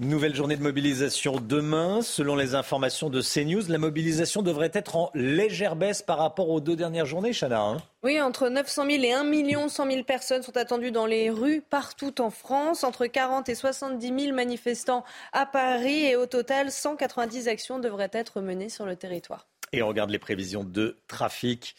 Nouvelle 0.00 0.32
journée 0.32 0.56
de 0.56 0.62
mobilisation 0.62 1.40
demain. 1.40 2.02
Selon 2.02 2.36
les 2.36 2.54
informations 2.54 3.10
de 3.10 3.20
CNews, 3.20 3.66
la 3.68 3.78
mobilisation 3.78 4.42
devrait 4.42 4.70
être 4.72 4.94
en 4.94 5.10
légère 5.12 5.74
baisse 5.74 6.02
par 6.02 6.18
rapport 6.18 6.50
aux 6.50 6.60
deux 6.60 6.76
dernières 6.76 7.04
journées, 7.04 7.32
Chana. 7.32 7.60
Hein. 7.60 7.78
oui, 8.04 8.20
entre 8.20 8.48
900 8.48 8.86
000 8.88 9.02
et 9.02 9.12
1 9.12 9.68
100 9.68 9.90
000 9.90 10.04
personnes 10.04 10.44
sont 10.44 10.56
attendues 10.56 10.92
dans 10.92 11.06
les 11.06 11.30
rues 11.30 11.64
partout 11.68 12.20
en 12.20 12.30
France. 12.30 12.84
Entre 12.84 13.06
40 13.08 13.48
et 13.48 13.56
70 13.56 14.26
000 14.26 14.36
manifestants 14.36 15.02
à 15.32 15.46
Paris. 15.46 16.04
Et 16.04 16.14
au 16.14 16.26
total, 16.26 16.70
190 16.70 17.48
actions 17.48 17.80
devraient 17.80 18.10
être 18.12 18.40
menées 18.40 18.68
sur 18.68 18.86
le 18.86 18.94
territoire. 18.94 19.48
Et 19.72 19.82
on 19.82 19.88
regarde 19.88 20.10
les 20.10 20.20
prévisions 20.20 20.62
de 20.62 20.96
trafic 21.08 21.74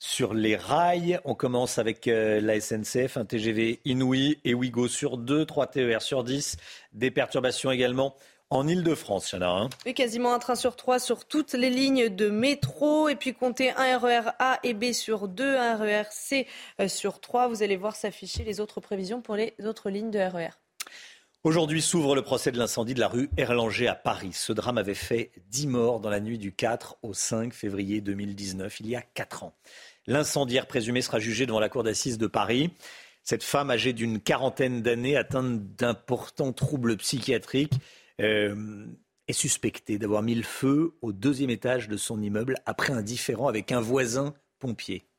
sur 0.00 0.34
les 0.34 0.56
rails. 0.56 1.20
On 1.24 1.36
commence 1.36 1.78
avec 1.78 2.08
euh, 2.08 2.40
la 2.40 2.58
SNCF, 2.60 3.16
un 3.16 3.24
TGV 3.24 3.80
Inouï 3.84 4.38
et 4.44 4.54
Ouigo 4.54 4.88
sur 4.88 5.18
2, 5.18 5.44
3 5.44 5.66
TER 5.68 6.02
sur 6.02 6.24
10. 6.24 6.56
Des 6.92 7.12
perturbations 7.12 7.70
également 7.70 8.16
en 8.48 8.66
Ile-de-France, 8.66 9.30
il 9.30 9.36
y 9.36 9.38
en 9.38 9.42
a 9.42 9.62
un. 9.62 9.70
Oui, 9.86 9.94
quasiment 9.94 10.34
un 10.34 10.40
train 10.40 10.56
sur 10.56 10.74
trois 10.74 10.98
sur 10.98 11.24
toutes 11.24 11.52
les 11.52 11.70
lignes 11.70 12.08
de 12.08 12.30
métro. 12.30 13.08
Et 13.08 13.14
puis 13.14 13.32
comptez 13.32 13.70
un 13.70 13.96
RER 13.98 14.22
e 14.26 14.32
A 14.40 14.58
et 14.64 14.74
B 14.74 14.92
sur 14.92 15.28
2, 15.28 15.56
un 15.56 15.76
RER 15.76 16.08
C 16.10 16.48
euh, 16.80 16.88
sur 16.88 17.20
3. 17.20 17.46
Vous 17.46 17.62
allez 17.62 17.76
voir 17.76 17.94
s'afficher 17.94 18.42
les 18.42 18.58
autres 18.58 18.80
prévisions 18.80 19.20
pour 19.20 19.36
les 19.36 19.54
autres 19.64 19.90
lignes 19.90 20.10
de 20.10 20.18
RER. 20.18 20.50
Aujourd'hui 21.42 21.80
s'ouvre 21.80 22.14
le 22.14 22.20
procès 22.20 22.52
de 22.52 22.58
l'incendie 22.58 22.92
de 22.92 23.00
la 23.00 23.08
rue 23.08 23.30
Erlanger 23.38 23.88
à 23.88 23.94
Paris. 23.94 24.32
Ce 24.34 24.52
drame 24.52 24.76
avait 24.76 24.92
fait 24.92 25.30
10 25.48 25.68
morts 25.68 26.00
dans 26.00 26.10
la 26.10 26.20
nuit 26.20 26.36
du 26.36 26.52
4 26.52 26.98
au 27.02 27.14
5 27.14 27.54
février 27.54 28.02
2019, 28.02 28.80
il 28.80 28.88
y 28.88 28.94
a 28.96 29.00
4 29.00 29.44
ans. 29.44 29.54
L'incendiaire 30.06 30.66
présumé 30.66 31.02
sera 31.02 31.18
jugé 31.18 31.46
devant 31.46 31.60
la 31.60 31.68
cour 31.68 31.82
d'assises 31.82 32.18
de 32.18 32.26
Paris. 32.26 32.70
Cette 33.22 33.42
femme 33.42 33.70
âgée 33.70 33.92
d'une 33.92 34.20
quarantaine 34.20 34.82
d'années, 34.82 35.16
atteinte 35.16 35.74
d'importants 35.76 36.52
troubles 36.52 36.96
psychiatriques, 36.96 37.74
euh, 38.20 38.86
est 39.28 39.32
suspectée 39.32 39.98
d'avoir 39.98 40.22
mis 40.22 40.34
le 40.34 40.42
feu 40.42 40.96
au 41.02 41.12
deuxième 41.12 41.50
étage 41.50 41.88
de 41.88 41.96
son 41.96 42.20
immeuble 42.20 42.56
après 42.66 42.92
un 42.92 43.02
différend 43.02 43.48
avec 43.48 43.72
un 43.72 43.80
voisin 43.80 44.34
pompier. 44.58 45.09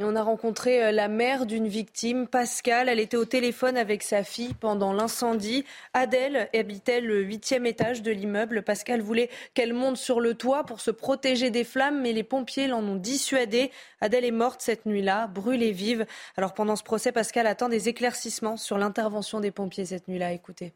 On 0.00 0.14
a 0.14 0.22
rencontré 0.22 0.84
euh, 0.84 0.92
la 0.92 1.08
mère 1.08 1.44
d'une 1.44 1.66
victime, 1.66 2.28
Pascal. 2.28 2.88
Elle 2.88 3.00
était 3.00 3.16
au 3.16 3.24
téléphone 3.24 3.76
avec 3.76 4.04
sa 4.04 4.22
fille 4.22 4.54
pendant 4.54 4.92
l'incendie. 4.92 5.64
Adèle 5.92 6.48
habitait 6.54 7.00
le 7.00 7.20
huitième 7.20 7.66
étage 7.66 8.02
de 8.02 8.12
l'immeuble. 8.12 8.62
Pascal 8.62 9.00
voulait 9.00 9.28
qu'elle 9.54 9.72
monte 9.72 9.96
sur 9.96 10.20
le 10.20 10.34
toit 10.34 10.62
pour 10.62 10.80
se 10.80 10.92
protéger 10.92 11.50
des 11.50 11.64
flammes, 11.64 12.00
mais 12.00 12.12
les 12.12 12.22
pompiers 12.22 12.68
l'en 12.68 12.84
ont 12.84 12.94
dissuadée. 12.94 13.72
Adèle 14.00 14.24
est 14.24 14.30
morte 14.30 14.62
cette 14.62 14.86
nuit-là, 14.86 15.26
brûlée 15.26 15.72
vive. 15.72 16.06
Alors 16.36 16.54
pendant 16.54 16.76
ce 16.76 16.84
procès, 16.84 17.10
Pascal 17.10 17.48
attend 17.48 17.68
des 17.68 17.88
éclaircissements 17.88 18.56
sur 18.56 18.78
l'intervention 18.78 19.40
des 19.40 19.50
pompiers 19.50 19.86
cette 19.86 20.06
nuit-là. 20.06 20.32
Écoutez. 20.32 20.74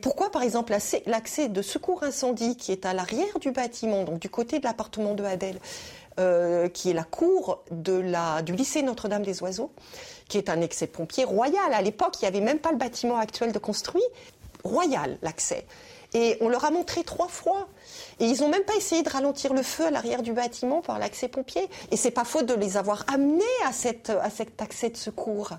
Pourquoi, 0.00 0.30
par 0.30 0.42
exemple, 0.42 0.74
l'accès 1.04 1.48
de 1.50 1.60
secours 1.60 2.02
incendie 2.02 2.56
qui 2.56 2.72
est 2.72 2.86
à 2.86 2.94
l'arrière 2.94 3.38
du 3.38 3.52
bâtiment, 3.52 4.04
donc 4.04 4.20
du 4.20 4.30
côté 4.30 4.58
de 4.58 4.64
l'appartement 4.64 5.12
de 5.12 5.22
Adèle, 5.22 5.58
euh, 6.18 6.70
qui 6.70 6.88
est 6.90 6.94
la 6.94 7.04
cour 7.04 7.62
du 7.70 8.52
lycée 8.54 8.82
Notre-Dame 8.82 9.22
des 9.22 9.42
Oiseaux, 9.42 9.70
qui 10.28 10.38
est 10.38 10.48
un 10.48 10.62
excès 10.62 10.86
pompier 10.86 11.24
royal. 11.24 11.74
À 11.74 11.82
l'époque, 11.82 12.14
il 12.20 12.24
n'y 12.24 12.28
avait 12.28 12.40
même 12.40 12.58
pas 12.58 12.72
le 12.72 12.78
bâtiment 12.78 13.18
actuel 13.18 13.52
de 13.52 13.58
construit. 13.58 14.02
Royal, 14.64 15.18
l'accès. 15.20 15.66
Et 16.14 16.38
on 16.40 16.48
leur 16.48 16.64
a 16.64 16.70
montré 16.70 17.04
trois 17.04 17.28
fois. 17.28 17.68
Et 18.20 18.26
ils 18.26 18.40
n'ont 18.40 18.48
même 18.48 18.64
pas 18.64 18.74
essayé 18.74 19.02
de 19.02 19.08
ralentir 19.08 19.54
le 19.54 19.62
feu 19.62 19.86
à 19.86 19.90
l'arrière 19.90 20.22
du 20.22 20.32
bâtiment 20.32 20.80
par 20.80 20.98
l'accès 20.98 21.28
pompier. 21.28 21.68
Et 21.90 21.96
c'est 21.96 22.10
pas 22.10 22.24
faute 22.24 22.46
de 22.46 22.54
les 22.54 22.76
avoir 22.76 23.04
amenés 23.12 23.44
à, 23.66 23.72
cet 23.72 24.10
accès 24.60 24.90
de 24.90 24.96
secours 24.96 25.50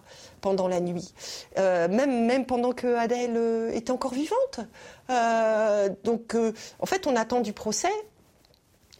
pendant 0.41 0.67
la 0.67 0.79
nuit, 0.79 1.13
euh, 1.57 1.87
même, 1.87 2.45
pendant 2.45 2.73
que 2.73 2.95
Adèle 2.95 3.37
euh, 3.37 3.71
était 3.71 3.91
encore 3.91 4.13
vivante. 4.13 4.59
Euh, 5.09 5.89
donc, 6.03 6.35
en 6.79 6.85
fait, 6.85 7.07
on 7.07 7.15
attend 7.15 7.41
du 7.41 7.53
procès 7.53 7.91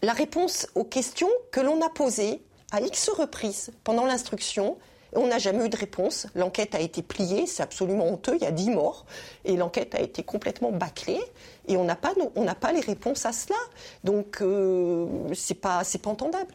la 0.01 0.13
réponse 0.13 0.67
aux 0.75 0.83
questions 0.83 1.29
que 1.51 1.61
l'on 1.61 1.81
a 1.81 1.89
posées 1.89 2.41
à 2.71 2.81
X 2.81 3.09
reprises 3.09 3.71
pendant 3.83 4.05
l'instruction 4.05 4.77
on 5.15 5.27
n'a 5.27 5.39
jamais 5.39 5.65
eu 5.65 5.69
de 5.69 5.77
réponse. 5.77 6.27
L'enquête 6.35 6.75
a 6.75 6.79
été 6.79 7.01
pliée, 7.01 7.45
c'est 7.47 7.63
absolument 7.63 8.07
honteux, 8.07 8.35
il 8.35 8.43
y 8.43 8.47
a 8.47 8.51
10 8.51 8.71
morts. 8.71 9.05
Et 9.45 9.55
l'enquête 9.55 9.95
a 9.95 10.01
été 10.01 10.23
complètement 10.23 10.71
bâclée. 10.71 11.21
Et 11.67 11.77
on 11.77 11.83
n'a 11.83 11.95
pas, 11.95 12.13
pas 12.59 12.71
les 12.71 12.81
réponses 12.81 13.25
à 13.25 13.33
cela. 13.33 13.57
Donc, 14.03 14.41
euh, 14.41 15.07
c'est 15.33 15.59
pas, 15.59 15.83
pas 16.01 16.09
entendable. 16.09 16.53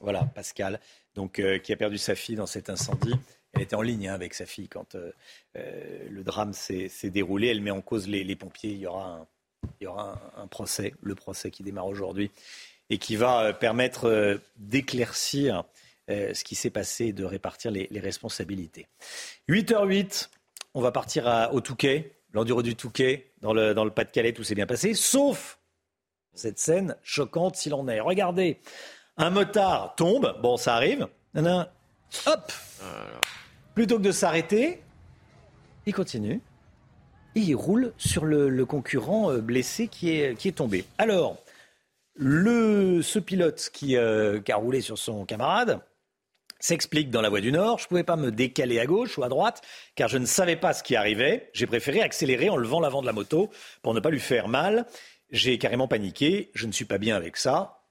Voilà, 0.00 0.24
Pascal, 0.34 0.80
donc, 1.14 1.38
euh, 1.38 1.58
qui 1.58 1.72
a 1.72 1.76
perdu 1.76 1.98
sa 1.98 2.14
fille 2.14 2.36
dans 2.36 2.46
cet 2.46 2.70
incendie. 2.70 3.14
Elle 3.52 3.62
était 3.62 3.74
en 3.74 3.82
ligne 3.82 4.08
hein, 4.08 4.14
avec 4.14 4.34
sa 4.34 4.46
fille 4.46 4.68
quand 4.68 4.94
euh, 4.94 5.10
le 5.54 6.22
drame 6.22 6.52
s'est 6.52 6.90
déroulé. 7.04 7.48
Elle 7.48 7.62
met 7.62 7.70
en 7.70 7.80
cause 7.80 8.06
les, 8.06 8.36
pompiers. 8.36 8.70
Il 8.70 8.78
y 8.78 8.86
aura, 8.86 9.26
il 9.80 9.84
y 9.84 9.86
aura 9.86 10.20
un, 10.36 10.46
procès, 10.46 10.94
le 11.02 11.14
procès 11.14 11.50
qui 11.50 11.62
démarre 11.62 11.86
aujourd'hui, 11.86 12.30
et 12.90 12.98
qui 12.98 13.16
va 13.16 13.52
permettre 13.52 14.40
d'éclaircir 14.56 15.64
euh, 16.10 16.34
ce 16.34 16.44
qui 16.44 16.54
s'est 16.54 16.70
passé 16.70 17.12
de 17.12 17.24
répartir 17.24 17.70
les, 17.70 17.88
responsabilités. 18.00 18.86
8h08, 19.48 20.28
on 20.74 20.80
va 20.80 20.92
partir 20.92 21.50
au 21.52 21.60
Touquet, 21.60 22.18
l'enduro 22.32 22.62
du 22.62 22.76
Touquet, 22.76 23.32
dans 23.40 23.52
le, 23.52 23.74
dans 23.74 23.84
le 23.84 23.90
Pas-de-Calais, 23.90 24.32
tout 24.32 24.44
s'est 24.44 24.54
bien 24.54 24.66
passé, 24.66 24.94
sauf 24.94 25.58
cette 26.34 26.58
scène 26.58 26.96
choquante 27.02 27.56
s'il 27.56 27.74
en 27.74 27.88
est. 27.88 28.00
Regardez, 28.00 28.58
un 29.16 29.30
motard 29.30 29.94
tombe, 29.96 30.38
bon 30.40 30.56
ça 30.56 30.74
arrive, 30.74 31.08
hop, 31.34 32.52
plutôt 33.74 33.98
que 33.98 34.02
de 34.02 34.12
s'arrêter, 34.12 34.80
il 35.86 35.94
continue 35.94 36.40
et 37.34 37.40
il 37.40 37.54
roule 37.54 37.92
sur 37.96 38.24
le, 38.24 38.64
concurrent 38.64 39.30
euh, 39.30 39.40
blessé 39.40 39.88
qui 39.88 40.10
est, 40.10 40.36
qui 40.36 40.48
est 40.48 40.52
tombé. 40.52 40.84
Alors, 40.98 41.36
le, 42.14 43.02
ce 43.02 43.18
pilote 43.18 43.70
qui, 43.72 43.96
euh, 43.96 44.40
qui, 44.40 44.52
a 44.52 44.56
roulé 44.56 44.80
sur 44.80 44.98
son 44.98 45.24
camarade, 45.24 45.80
s'explique 46.58 47.10
dans 47.10 47.20
la 47.20 47.28
voie 47.28 47.40
du 47.40 47.52
Nord. 47.52 47.78
Je 47.78 47.84
ne 47.84 47.88
pouvais 47.88 48.04
pas 48.04 48.16
me 48.16 48.30
décaler 48.30 48.78
à 48.80 48.86
gauche 48.86 49.18
ou 49.18 49.22
à 49.22 49.28
droite 49.28 49.62
car 49.94 50.08
je 50.08 50.18
ne 50.18 50.26
savais 50.26 50.56
pas 50.56 50.72
ce 50.72 50.82
qui 50.82 50.96
arrivait. 50.96 51.50
J'ai 51.52 51.66
préféré 51.66 52.00
accélérer 52.00 52.50
en 52.50 52.56
levant 52.56 52.80
l'avant 52.80 53.00
de 53.00 53.06
la 53.06 53.12
moto 53.12 53.50
pour 53.82 53.94
ne 53.94 54.00
pas 54.00 54.10
lui 54.10 54.20
faire 54.20 54.48
mal. 54.48 54.86
J'ai 55.30 55.58
carrément 55.58 55.88
paniqué. 55.88 56.50
Je 56.54 56.66
ne 56.66 56.72
suis 56.72 56.84
pas 56.84 56.98
bien 56.98 57.16
avec 57.16 57.36
ça. 57.36 57.82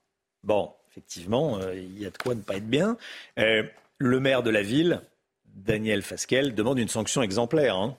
Bon, 0.44 0.72
effectivement, 0.90 1.60
euh, 1.60 1.76
il 1.76 2.00
y 2.00 2.06
a 2.06 2.10
de 2.10 2.18
quoi 2.18 2.36
ne 2.36 2.42
pas 2.42 2.56
être 2.56 2.68
bien. 2.68 2.98
Euh, 3.40 3.64
le 3.98 4.20
maire 4.20 4.44
de 4.44 4.50
la 4.50 4.62
ville, 4.62 5.02
Daniel 5.46 6.02
Fasquelle, 6.02 6.56
demande 6.56 6.80
une 6.80 6.88
sanction 6.88 7.22
exemplaire. 7.22 7.76
Hein. 7.76 7.98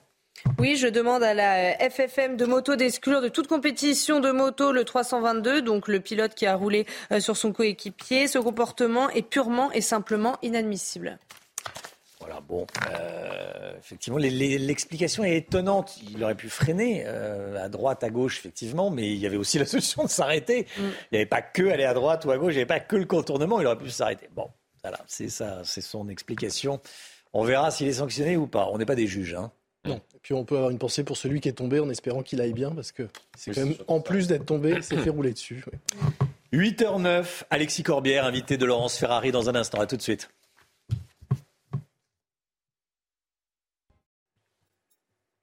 Oui, 0.57 0.75
je 0.75 0.87
demande 0.87 1.23
à 1.23 1.33
la 1.33 1.77
FFM 1.89 2.37
de 2.37 2.45
moto 2.45 2.75
d'exclure 2.75 3.21
de 3.21 3.29
toute 3.29 3.47
compétition 3.47 4.19
de 4.19 4.31
moto 4.31 4.71
le 4.71 4.83
322, 4.83 5.61
donc 5.61 5.87
le 5.87 5.99
pilote 5.99 6.33
qui 6.33 6.45
a 6.45 6.55
roulé 6.55 6.85
euh, 7.11 7.19
sur 7.19 7.37
son 7.37 7.51
coéquipier. 7.51 8.27
Ce 8.27 8.39
comportement 8.39 9.09
est 9.09 9.21
purement 9.21 9.71
et 9.71 9.81
simplement 9.81 10.37
inadmissible. 10.41 11.17
Voilà, 12.19 12.41
bon, 12.41 12.67
euh, 12.91 13.77
effectivement, 13.77 14.19
l'explication 14.19 15.23
est 15.23 15.37
étonnante. 15.37 15.97
Il 16.11 16.21
aurait 16.23 16.35
pu 16.35 16.49
freiner 16.49 17.03
euh, 17.05 17.63
à 17.63 17.69
droite, 17.69 18.03
à 18.03 18.09
gauche, 18.09 18.39
effectivement, 18.39 18.91
mais 18.91 19.07
il 19.07 19.17
y 19.17 19.25
avait 19.25 19.37
aussi 19.37 19.57
la 19.57 19.65
solution 19.65 20.03
de 20.03 20.09
s'arrêter. 20.09 20.67
Mm. 20.77 20.81
Il 20.81 21.13
n'y 21.13 21.17
avait 21.19 21.25
pas 21.25 21.41
que 21.41 21.63
aller 21.63 21.85
à 21.85 21.93
droite 21.93 22.25
ou 22.25 22.31
à 22.31 22.37
gauche, 22.37 22.53
il 22.53 22.57
n'y 22.57 22.61
avait 22.61 22.67
pas 22.67 22.81
que 22.81 22.97
le 22.97 23.05
contournement, 23.05 23.59
il 23.61 23.67
aurait 23.67 23.77
pu 23.77 23.89
s'arrêter. 23.89 24.29
Bon, 24.35 24.49
voilà, 24.83 24.99
c'est 25.07 25.29
ça, 25.29 25.61
c'est 25.63 25.81
son 25.81 26.09
explication. 26.09 26.81
On 27.31 27.43
verra 27.43 27.71
s'il 27.71 27.87
est 27.87 27.93
sanctionné 27.93 28.37
ou 28.37 28.47
pas. 28.47 28.67
On 28.71 28.77
n'est 28.77 28.85
pas 28.85 28.95
des 28.95 29.07
juges, 29.07 29.35
hein. 29.35 29.51
Non. 29.89 30.01
Et 30.15 30.19
puis 30.21 30.33
on 30.33 30.45
peut 30.45 30.55
avoir 30.55 30.69
une 30.69 30.77
pensée 30.77 31.03
pour 31.03 31.17
celui 31.17 31.41
qui 31.41 31.49
est 31.49 31.53
tombé 31.53 31.79
en 31.79 31.89
espérant 31.89 32.23
qu'il 32.23 32.39
aille 32.41 32.53
bien, 32.53 32.71
parce 32.71 32.91
que 32.91 33.07
c'est 33.37 33.53
quand 33.53 33.65
même, 33.65 33.75
en 33.87 33.99
plus 33.99 34.27
d'être 34.27 34.45
tombé, 34.45 34.73
il 34.77 34.83
s'est 34.83 34.97
fait 34.97 35.09
rouler 35.09 35.33
dessus. 35.33 35.65
8h09, 36.53 37.43
Alexis 37.49 37.83
Corbière, 37.83 38.25
invité 38.25 38.57
de 38.57 38.65
Laurence 38.65 38.97
Ferrari 38.97 39.31
dans 39.31 39.49
un 39.49 39.55
instant. 39.55 39.79
À 39.79 39.87
tout 39.87 39.97
de 39.97 40.01
suite. 40.01 40.29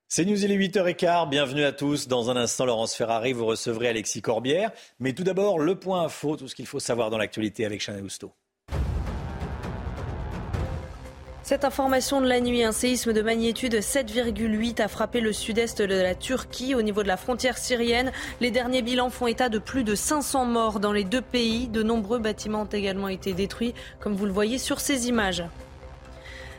C'est 0.09 0.25
News, 0.25 0.43
il 0.43 0.51
est 0.51 0.57
8h15. 0.57 1.29
Bienvenue 1.29 1.65
à 1.65 1.73
tous. 1.73 2.09
Dans 2.09 2.31
un 2.31 2.37
instant, 2.37 2.65
Laurence 2.65 2.95
Ferrari, 2.95 3.33
vous 3.35 3.45
recevrez 3.45 3.89
Alexis 3.89 4.23
Corbière. 4.23 4.71
Mais 4.99 5.13
tout 5.13 5.25
d'abord, 5.25 5.59
le 5.59 5.79
point 5.79 6.03
info, 6.03 6.37
tout 6.37 6.49
ce 6.49 6.55
qu'il 6.55 6.67
faut 6.67 6.81
savoir 6.81 7.11
dans 7.11 7.19
l'actualité 7.19 7.67
avec 7.67 7.81
Chanel 7.81 8.03
Housteau. 8.03 8.33
Cette 11.47 11.65
information 11.65 12.21
de 12.21 12.27
la 12.27 12.41
nuit, 12.41 12.65
un 12.65 12.73
séisme 12.73 13.13
de 13.13 13.23
magnitude 13.23 13.75
7,8 13.75 14.83
a 14.83 14.89
frappé 14.89 15.21
le 15.21 15.33
sud-est 15.33 15.81
de 15.81 15.95
la 15.95 16.17
Turquie 16.17 16.75
au 16.75 16.83
niveau 16.83 17.05
de 17.05 17.07
la 17.07 17.17
frontière 17.17 17.57
syrienne. 17.57 18.11
Les 18.41 18.51
derniers 18.51 18.83
bilans 18.83 19.11
font 19.11 19.29
état 19.29 19.49
de 19.49 19.61
plus 19.61 19.85
de 19.85 19.95
500 19.95 20.45
morts 20.45 20.81
dans 20.81 20.91
les 20.91 21.05
deux 21.05 21.23
pays. 21.23 21.69
De 21.69 21.85
nombreux 21.85 22.19
bâtiments 22.19 22.63
ont 22.63 22.65
également 22.65 23.07
été 23.07 23.33
détruits, 23.33 23.75
comme 24.01 24.17
vous 24.17 24.27
le 24.27 24.33
voyez 24.33 24.59
sur 24.59 24.81
ces 24.81 25.07
images. 25.07 25.45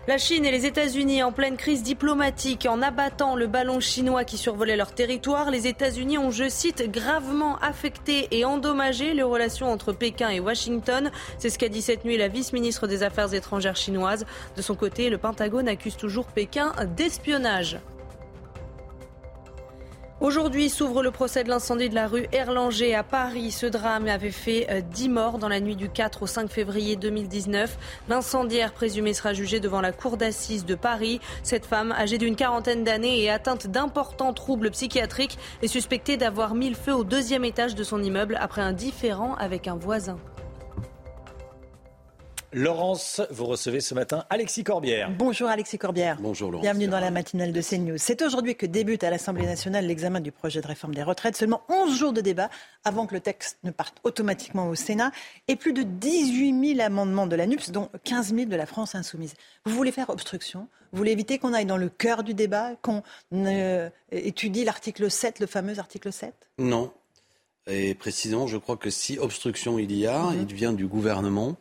La 0.08 0.18
Chine 0.18 0.46
et 0.46 0.52
les 0.52 0.66
États-Unis 0.66 1.22
en 1.22 1.34
pleine 1.34 1.58
crise 1.58 1.84
diplomatique 1.84 2.66
en 2.66 2.82
abattant 2.82 3.36
le 3.36 3.46
ballon 3.46 3.82
chinois 3.82 4.24
qui 4.24 4.38
survolait 4.38 4.78
leur 4.78 4.94
territoire. 4.94 5.52
Les 5.52 5.68
États-Unis 5.68 6.18
ont, 6.18 6.32
je 6.32 6.48
cite, 6.48 6.90
gravement 6.90 7.58
affecté 7.58 8.30
et 8.32 8.46
endommagé 8.46 9.14
les 9.14 9.24
relations 9.24 9.70
entre 9.70 9.92
Pékin 9.92 10.30
et 10.30 10.40
Washington. 10.40 11.12
C'est 11.40 11.50
ce 11.50 11.60
qu'a 11.60 11.68
dit 11.68 11.82
cette 11.82 12.06
nuit 12.06 12.16
la 12.16 12.30
vice-ministre 12.30 12.88
des 12.88 13.04
Affaires 13.04 13.34
étrangères 13.34 13.76
chinoise. 13.76 14.26
De 14.56 14.62
son 14.62 14.76
côté, 14.76 15.10
le 15.10 15.18
Pentagone 15.18 15.68
accuse 15.68 15.98
toujours 15.98 16.28
Pékin 16.28 16.72
d'espionnage. 16.96 17.78
Aujourd'hui 20.20 20.72
s'ouvre 20.72 21.04
le 21.04 21.12
procès 21.12 21.44
de 21.44 21.50
l'incendie 21.50 21.90
de 21.90 21.94
la 21.94 22.08
rue 22.08 22.26
Erlanger 22.32 22.96
à 22.96 23.04
Paris. 23.04 23.52
Ce 23.52 23.68
drame 23.68 24.08
avait 24.08 24.32
fait 24.32 24.84
10 24.92 25.06
euh, 25.06 25.12
morts 25.12 25.38
dans 25.38 25.48
la 25.48 25.60
nuit 25.60 25.76
du 25.76 25.90
4 25.90 26.24
au 26.24 26.26
5 26.26 26.50
février 26.50 26.96
2019. 26.96 27.78
L'incendiaire 28.10 28.74
présumé 28.74 29.14
sera 29.14 29.34
jugé 29.34 29.60
devant 29.60 29.80
la 29.80 29.92
cour 29.92 30.18
d'assises 30.18 30.66
de 30.66 30.74
Paris. 30.74 31.22
Cette 31.44 31.68
femme, 31.68 31.92
âgée 31.92 32.18
d'une 32.18 32.36
quarantaine 32.36 32.84
d'années 32.84 33.22
et 33.22 33.30
atteinte 33.30 33.68
d'importants 33.68 34.34
troubles 34.34 34.72
psychiatriques, 34.72 35.38
est 35.62 35.68
suspectée 35.68 36.18
d'avoir 36.18 36.56
mis 36.56 36.70
le 36.70 36.76
feu 36.76 36.96
au 36.96 37.04
deuxième 37.04 37.46
étage 37.46 37.76
de 37.76 37.84
son 37.84 38.02
immeuble 38.02 38.40
après 38.42 38.64
un 38.64 38.74
différend 38.74 39.36
avec 39.36 39.68
un 39.68 39.76
voisin. 39.76 40.18
Laurence, 42.58 43.22
vous 43.30 43.46
recevez 43.46 43.82
ce 43.82 43.94
matin 43.94 44.26
Alexis 44.32 44.64
Corbière. 44.64 45.12
Bonjour 45.16 45.48
Alexis 45.48 45.78
Corbière. 45.78 46.18
Bonjour 46.20 46.50
Laurence. 46.50 46.64
Bienvenue 46.64 46.88
dans 46.88 47.00
la 47.00 47.12
matinale 47.12 47.54
de 47.54 47.62
CNews. 47.62 48.00
C'est 48.00 48.24
aujourd'hui 48.24 48.56
que 48.56 48.66
débute 48.66 49.04
à 49.04 49.12
l'Assemblée 49.12 49.46
nationale 49.46 49.86
l'examen 49.86 50.20
du 50.20 50.32
projet 50.32 50.60
de 50.60 50.66
réforme 50.66 50.96
des 50.96 51.04
retraites. 51.04 51.38
Seulement 51.38 51.62
11 51.70 51.96
jours 51.96 52.14
de 52.14 52.22
débat 52.22 52.50
avant 52.84 53.06
que 53.06 53.14
le 53.14 53.20
texte 53.20 53.60
ne 53.64 53.70
parte 53.70 53.98
automatiquement 54.04 54.70
au 54.70 54.74
Sénat 54.74 55.12
et 55.48 55.56
plus 55.56 55.72
de 55.72 55.84
18 55.84 56.78
000 56.78 56.82
amendements 56.84 57.28
de 57.28 57.36
la 57.36 57.46
NUPS, 57.46 57.70
dont 57.70 57.92
15 58.06 58.34
000 58.34 58.46
de 58.50 58.56
la 58.56 58.66
France 58.66 58.96
insoumise. 58.96 59.36
Vous 59.66 59.76
voulez 59.76 59.92
faire 59.92 60.10
obstruction? 60.10 60.68
Vous 60.92 60.98
voulez 60.98 61.12
éviter 61.12 61.38
qu'on 61.38 61.54
aille 61.54 61.68
dans 61.68 61.78
le 61.78 61.90
cœur 61.90 62.24
du 62.24 62.34
débat, 62.34 62.72
qu'on 62.82 63.04
euh, 63.34 63.88
étudie 64.12 64.66
l'article 64.66 65.12
7, 65.12 65.42
le 65.42 65.46
fameux 65.46 65.78
article 65.78 66.12
7 66.12 66.34
Non. 66.58 66.92
Et 67.68 67.94
précisément, 67.94 68.48
je 68.48 68.58
crois 68.58 68.78
que 68.78 68.90
si 68.90 69.20
obstruction 69.20 69.78
il 69.78 69.92
y 69.96 70.08
a, 70.08 70.32
mhm. 70.32 70.48
il 70.50 70.56
vient 70.56 70.74
du 70.74 70.88
gouvernement 70.88 71.56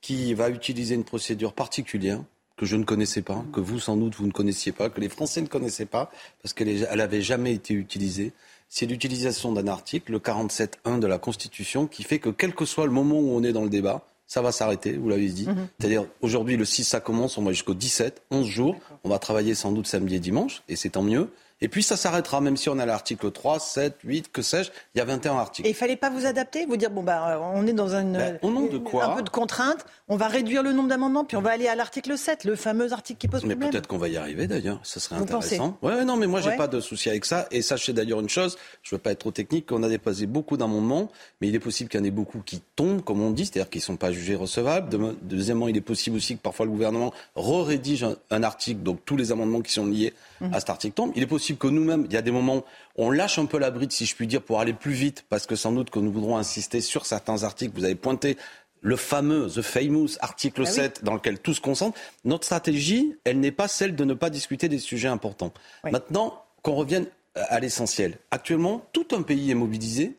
qui 0.00 0.34
va 0.34 0.50
utiliser 0.50 0.94
une 0.94 1.04
procédure 1.04 1.52
particulière 1.52 2.20
que 2.56 2.66
je 2.66 2.76
ne 2.76 2.84
connaissais 2.84 3.22
pas, 3.22 3.44
que 3.52 3.60
vous 3.60 3.78
sans 3.78 3.96
doute 3.96 4.16
vous 4.16 4.26
ne 4.26 4.32
connaissiez 4.32 4.72
pas, 4.72 4.90
que 4.90 5.00
les 5.00 5.08
Français 5.08 5.40
ne 5.40 5.46
connaissaient 5.46 5.86
pas, 5.86 6.10
parce 6.42 6.52
qu'elle 6.52 6.80
n'avait 6.80 7.22
jamais 7.22 7.54
été 7.54 7.72
utilisée. 7.72 8.32
C'est 8.68 8.86
l'utilisation 8.86 9.52
d'un 9.52 9.68
article, 9.68 10.12
le 10.12 10.18
47.1 10.18 10.98
de 10.98 11.06
la 11.06 11.18
Constitution, 11.18 11.86
qui 11.86 12.02
fait 12.02 12.18
que 12.18 12.28
quel 12.28 12.54
que 12.54 12.64
soit 12.64 12.84
le 12.84 12.92
moment 12.92 13.18
où 13.18 13.30
on 13.30 13.42
est 13.44 13.52
dans 13.52 13.62
le 13.62 13.70
débat, 13.70 14.04
ça 14.26 14.42
va 14.42 14.52
s'arrêter, 14.52 14.92
vous 14.92 15.08
l'avez 15.08 15.28
dit. 15.28 15.46
Mhm. 15.46 15.68
C'est-à-dire, 15.78 16.04
aujourd'hui, 16.20 16.56
le 16.56 16.66
6, 16.66 16.84
ça 16.84 17.00
commence, 17.00 17.38
on 17.38 17.42
va 17.42 17.52
jusqu'au 17.52 17.74
17, 17.74 18.22
11 18.30 18.46
jours. 18.46 18.76
On 19.04 19.08
va 19.08 19.18
travailler 19.18 19.54
sans 19.54 19.72
doute 19.72 19.86
samedi 19.86 20.16
et 20.16 20.20
dimanche, 20.20 20.62
et 20.68 20.76
c'est 20.76 20.90
tant 20.90 21.02
mieux. 21.02 21.30
Et 21.60 21.68
puis 21.68 21.82
ça 21.82 21.96
s'arrêtera, 21.96 22.40
même 22.40 22.56
si 22.56 22.68
on 22.68 22.78
a 22.78 22.86
l'article 22.86 23.30
3, 23.30 23.58
7, 23.58 23.96
8, 24.04 24.30
que 24.30 24.42
sais-je, 24.42 24.70
il 24.94 24.98
y 24.98 25.00
a 25.00 25.04
21 25.04 25.36
articles. 25.36 25.66
Et 25.66 25.70
il 25.72 25.74
fallait 25.74 25.96
pas 25.96 26.08
vous 26.08 26.24
adapter, 26.24 26.66
vous 26.66 26.76
dire, 26.76 26.90
bon, 26.90 27.02
bah, 27.02 27.40
on 27.54 27.66
est 27.66 27.72
dans 27.72 27.94
une, 27.94 28.12
ben, 28.12 28.38
de 28.70 28.78
quoi 28.78 29.06
un 29.06 29.16
peu 29.16 29.22
de 29.22 29.30
contrainte, 29.30 29.84
on 30.08 30.16
va 30.16 30.28
réduire 30.28 30.62
le 30.62 30.72
nombre 30.72 30.88
d'amendements, 30.88 31.24
puis 31.24 31.36
on 31.36 31.42
va 31.42 31.50
aller 31.50 31.66
à 31.66 31.74
l'article 31.74 32.16
7, 32.16 32.44
le 32.44 32.54
fameux 32.54 32.92
article 32.92 33.18
qui 33.18 33.28
pose 33.28 33.42
mais 33.42 33.54
problème. 33.54 33.68
Mais 33.68 33.72
peut-être 33.72 33.88
qu'on 33.88 33.98
va 33.98 34.08
y 34.08 34.16
arriver 34.16 34.46
d'ailleurs, 34.46 34.80
ça 34.84 35.00
serait 35.00 35.16
intéressant. 35.16 35.72
Pensez 35.72 35.96
ouais, 35.96 36.04
non, 36.04 36.16
mais 36.16 36.26
moi 36.26 36.40
j'ai 36.40 36.56
pas 36.56 36.68
de 36.68 36.80
souci 36.80 37.10
avec 37.10 37.24
ça. 37.24 37.46
Et 37.50 37.62
sachez 37.62 37.92
d'ailleurs 37.92 38.20
une 38.20 38.28
chose, 38.28 38.56
je 38.82 38.94
veux 38.94 39.00
pas 39.00 39.12
être 39.12 39.18
trop 39.18 39.32
technique, 39.32 39.66
qu'on 39.66 39.82
a 39.82 39.88
déposé 39.88 40.26
beaucoup 40.26 40.56
d'amendements, 40.56 41.10
mais 41.40 41.48
il 41.48 41.54
est 41.54 41.60
possible 41.60 41.90
qu'il 41.90 41.98
y 41.98 42.02
en 42.02 42.06
ait 42.06 42.10
beaucoup 42.10 42.40
qui 42.44 42.62
tombent, 42.76 43.02
comme 43.02 43.20
on 43.20 43.30
dit, 43.30 43.46
c'est-à-dire 43.46 43.68
qu'ils 43.70 43.82
sont 43.82 43.96
pas 43.96 44.12
jugés 44.12 44.36
recevables. 44.36 44.88
Deuxièmement, 45.22 45.68
il 45.68 45.76
est 45.76 45.82
possible 45.82 46.16
aussi 46.16 46.36
que 46.36 46.42
parfois 46.42 46.66
le 46.66 46.72
gouvernement 46.72 47.12
re-rédige 47.34 48.06
un, 48.30 48.42
article, 48.42 48.82
donc 48.82 49.00
tous 49.04 49.16
les 49.16 49.32
amendements 49.32 49.60
qui 49.60 49.72
sont 49.72 49.86
liés 49.86 50.14
mhm. 50.40 50.54
à 50.54 50.60
cet 50.60 50.70
article 50.70 50.94
tombent. 50.94 51.12
Il 51.16 51.22
est 51.22 51.26
possible 51.26 51.58
que 51.58 51.68
nous-mêmes, 51.68 52.04
il 52.06 52.12
y 52.12 52.16
a 52.16 52.22
des 52.22 52.30
moments, 52.30 52.64
on 52.96 53.10
lâche 53.10 53.38
un 53.38 53.46
peu 53.46 53.58
la 53.58 53.70
bride, 53.70 53.92
si 53.92 54.06
je 54.06 54.14
puis 54.14 54.26
dire, 54.26 54.42
pour 54.42 54.60
aller 54.60 54.72
plus 54.72 54.92
vite, 54.92 55.24
parce 55.28 55.46
que 55.46 55.56
sans 55.56 55.72
doute 55.72 55.90
que 55.90 55.98
nous 55.98 56.12
voudrons 56.12 56.36
insister 56.36 56.80
sur 56.80 57.06
certains 57.06 57.42
articles. 57.42 57.72
Vous 57.74 57.84
avez 57.84 57.94
pointé 57.94 58.36
le 58.80 58.96
fameux, 58.96 59.48
the 59.48 59.62
famous 59.62 60.16
article 60.20 60.66
7 60.66 61.02
dans 61.02 61.14
lequel 61.14 61.38
tout 61.40 61.54
se 61.54 61.60
concentre. 61.60 61.98
Notre 62.24 62.44
stratégie, 62.44 63.16
elle 63.24 63.40
n'est 63.40 63.52
pas 63.52 63.68
celle 63.68 63.96
de 63.96 64.04
ne 64.04 64.14
pas 64.14 64.30
discuter 64.30 64.68
des 64.68 64.78
sujets 64.78 65.08
importants. 65.08 65.52
Maintenant, 65.84 66.44
qu'on 66.62 66.74
revienne 66.74 67.06
à 67.34 67.60
l'essentiel. 67.60 68.18
Actuellement, 68.30 68.84
tout 68.92 69.06
un 69.12 69.22
pays 69.22 69.50
est 69.50 69.54
mobilisé 69.54 70.16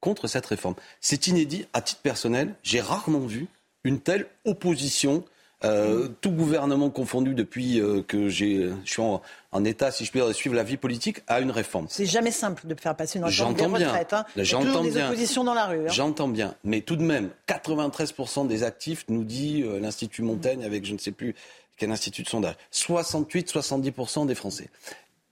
contre 0.00 0.26
cette 0.26 0.46
réforme. 0.46 0.74
C'est 1.00 1.26
inédit, 1.26 1.66
à 1.72 1.80
titre 1.80 2.00
personnel, 2.02 2.54
j'ai 2.62 2.80
rarement 2.80 3.20
vu 3.20 3.46
une 3.84 4.00
telle 4.00 4.26
opposition 4.44 5.24
euh, 5.64 6.08
tout 6.20 6.30
gouvernement 6.30 6.88
confondu 6.88 7.34
depuis 7.34 7.80
euh, 7.80 8.02
que 8.02 8.28
je 8.28 8.72
suis 8.84 9.02
en, 9.02 9.20
état, 9.64 9.90
si 9.90 10.04
je 10.04 10.10
puis 10.10 10.20
dire, 10.20 10.28
de 10.28 10.32
suivre 10.32 10.54
la 10.54 10.62
vie 10.62 10.76
politique, 10.76 11.22
à 11.26 11.40
une 11.40 11.50
réforme. 11.50 11.86
C'est 11.88 12.06
jamais 12.06 12.30
simple 12.30 12.66
de 12.66 12.74
faire 12.78 12.96
passer 12.96 13.18
une 13.18 13.24
réforme 13.24 13.54
des 13.54 13.64
retraites. 13.64 14.12
Hein. 14.12 14.24
Des 14.36 14.54
oppositions 14.54 15.44
dans 15.44 15.54
la 15.54 15.66
rue. 15.66 15.86
Hein. 15.86 15.92
J'entends 15.92 16.28
bien. 16.28 16.54
Mais 16.64 16.80
tout 16.80 16.96
de 16.96 17.02
même, 17.02 17.30
93% 17.48 18.46
des 18.46 18.62
actifs, 18.62 19.04
nous 19.08 19.24
dit 19.24 19.62
euh, 19.62 19.80
l'Institut 19.80 20.22
Montaigne, 20.22 20.64
avec 20.64 20.84
je 20.84 20.92
ne 20.92 20.98
sais 20.98 21.12
plus 21.12 21.34
quel 21.76 21.90
institut 21.90 22.22
de 22.22 22.28
sondage, 22.28 22.54
68-70% 22.72 24.26
des 24.26 24.34
Français. 24.34 24.68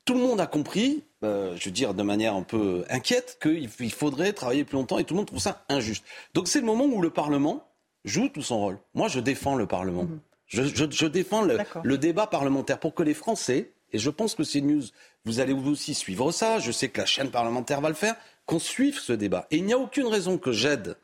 Tout 0.04 0.14
le 0.14 0.20
monde 0.20 0.40
a 0.40 0.46
compris, 0.46 1.02
je 1.22 1.64
veux 1.64 1.70
dire 1.72 1.92
de 1.92 2.04
manière 2.04 2.36
un 2.36 2.44
peu 2.44 2.84
inquiète, 2.88 3.38
qu'il 3.42 3.92
faudrait 3.92 4.32
travailler 4.32 4.62
plus 4.62 4.76
longtemps 4.76 4.98
et 4.98 5.04
tout 5.04 5.14
le 5.14 5.18
monde 5.18 5.26
trouve 5.26 5.40
ça 5.40 5.64
injuste. 5.68 6.04
Donc 6.32 6.46
c'est 6.46 6.60
le 6.60 6.66
moment 6.66 6.84
où 6.84 7.02
le 7.02 7.10
Parlement 7.10 7.66
joue 8.06 8.28
tout 8.28 8.42
son 8.42 8.58
rôle. 8.58 8.78
Moi, 8.94 9.08
je 9.08 9.20
défends 9.20 9.56
le 9.56 9.66
Parlement. 9.66 10.04
Mhm. 10.04 10.20
je, 10.46 11.06
défends 11.06 11.42
le, 11.42 11.98
débat 11.98 12.26
parlementaire 12.28 12.78
pour 12.78 12.94
que 12.94 13.02
les 13.02 13.14
Français, 13.14 13.72
et 13.92 13.98
je 13.98 14.10
pense 14.10 14.34
que 14.34 14.44
c'est 14.44 14.60
news, 14.60 14.82
vous 15.24 15.40
allez 15.40 15.52
aussi 15.52 15.94
suivre 15.94 16.32
ça, 16.32 16.58
je 16.58 16.72
sais 16.72 16.88
que 16.88 17.00
la 17.00 17.06
chaîne 17.06 17.30
parlementaire 17.30 17.80
va 17.80 17.88
le 17.88 17.94
faire, 17.94 18.16
qu'on 18.46 18.58
suive 18.58 18.98
ce 18.98 19.12
débat. 19.12 19.46
Et 19.50 19.56
il 19.56 19.64
n'y 19.64 19.72
a 19.72 19.78
aucune 19.78 20.06
raison 20.06 20.38
que 20.38 20.52
j'aide 20.52 20.96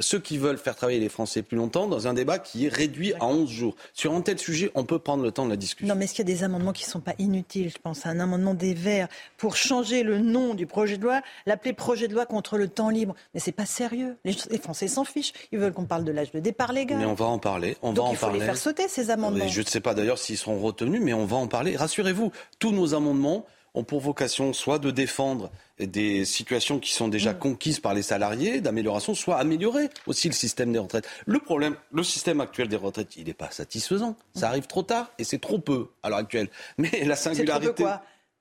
ceux 0.00 0.18
qui 0.18 0.38
veulent 0.38 0.58
faire 0.58 0.74
travailler 0.74 0.98
les 0.98 1.08
Français 1.08 1.42
plus 1.42 1.56
longtemps 1.56 1.86
dans 1.86 2.08
un 2.08 2.14
débat 2.14 2.38
qui 2.38 2.66
est 2.66 2.68
réduit 2.68 3.12
à 3.14 3.26
11 3.26 3.48
jours. 3.48 3.76
Sur 3.92 4.14
un 4.14 4.20
tel 4.20 4.38
sujet, 4.38 4.70
on 4.74 4.84
peut 4.84 4.98
prendre 4.98 5.22
le 5.22 5.30
temps 5.30 5.44
de 5.44 5.50
la 5.50 5.56
discussion. 5.56 5.92
Non, 5.92 5.98
mais 5.98 6.04
est-ce 6.04 6.14
qu'il 6.14 6.28
y 6.28 6.32
a 6.32 6.34
des 6.34 6.42
amendements 6.42 6.72
qui 6.72 6.84
ne 6.84 6.90
sont 6.90 7.00
pas 7.00 7.14
inutiles 7.18 7.70
Je 7.70 7.78
pense 7.82 8.06
à 8.06 8.10
un 8.10 8.20
amendement 8.20 8.54
des 8.54 8.74
Verts 8.74 9.08
pour 9.36 9.56
changer 9.56 10.02
le 10.02 10.18
nom 10.18 10.54
du 10.54 10.66
projet 10.66 10.96
de 10.96 11.02
loi, 11.02 11.20
l'appeler 11.46 11.72
projet 11.72 12.08
de 12.08 12.14
loi 12.14 12.26
contre 12.26 12.56
le 12.56 12.68
temps 12.68 12.90
libre. 12.90 13.14
Mais 13.34 13.40
c'est 13.40 13.52
pas 13.52 13.66
sérieux. 13.66 14.16
Les, 14.24 14.32
Français 14.58 14.88
s'en 14.88 15.04
fichent. 15.04 15.32
Ils 15.52 15.58
veulent 15.58 15.72
qu'on 15.72 15.84
parle 15.84 16.04
de 16.04 16.12
l'âge 16.12 16.32
de 16.32 16.40
départ 16.40 16.72
légal. 16.72 16.98
Mais 16.98 17.06
on 17.06 17.14
va 17.14 17.26
en 17.26 17.38
parler. 17.38 17.76
On 17.82 17.92
Donc 17.92 18.04
va 18.04 18.10
en 18.10 18.12
il 18.12 18.16
faut 18.16 18.30
les 18.30 18.40
faire 18.40 18.56
sauter, 18.56 18.88
ces 18.88 19.10
amendements. 19.10 19.48
je 19.48 19.60
ne 19.60 19.66
sais 19.66 19.80
pas 19.80 19.94
d'ailleurs 19.94 20.18
s'ils 20.18 20.38
seront 20.38 20.58
retenus, 20.60 21.00
mais 21.02 21.12
on 21.12 21.26
va 21.26 21.36
en 21.36 21.46
parler. 21.46 21.76
Rassurez-vous, 21.76 22.32
tous 22.58 22.72
nos 22.72 22.94
amendements 22.94 23.46
ont 23.74 23.84
pour 23.84 24.00
vocation 24.00 24.52
soit 24.52 24.78
de 24.78 24.90
défendre 24.90 25.50
des 25.78 26.24
situations 26.24 26.78
qui 26.78 26.92
sont 26.92 27.08
déjà 27.08 27.32
mm. 27.32 27.38
conquises 27.38 27.80
par 27.80 27.94
les 27.94 28.02
salariés, 28.02 28.60
d'amélioration, 28.60 29.14
soit 29.14 29.36
améliorer 29.36 29.88
aussi 30.06 30.28
le 30.28 30.34
système 30.34 30.72
des 30.72 30.78
retraites. 30.78 31.08
Le 31.26 31.38
problème, 31.38 31.76
le 31.92 32.02
système 32.02 32.40
actuel 32.40 32.68
des 32.68 32.76
retraites, 32.76 33.16
il 33.16 33.26
n'est 33.26 33.34
pas 33.34 33.50
satisfaisant. 33.50 34.16
Ça 34.34 34.48
arrive 34.48 34.66
trop 34.66 34.82
tard 34.82 35.10
et 35.18 35.24
c'est 35.24 35.38
trop 35.38 35.58
peu 35.58 35.88
à 36.02 36.08
l'heure 36.08 36.18
actuelle. 36.18 36.48
Mais 36.78 36.90
la 37.04 37.16
singularité. 37.16 37.84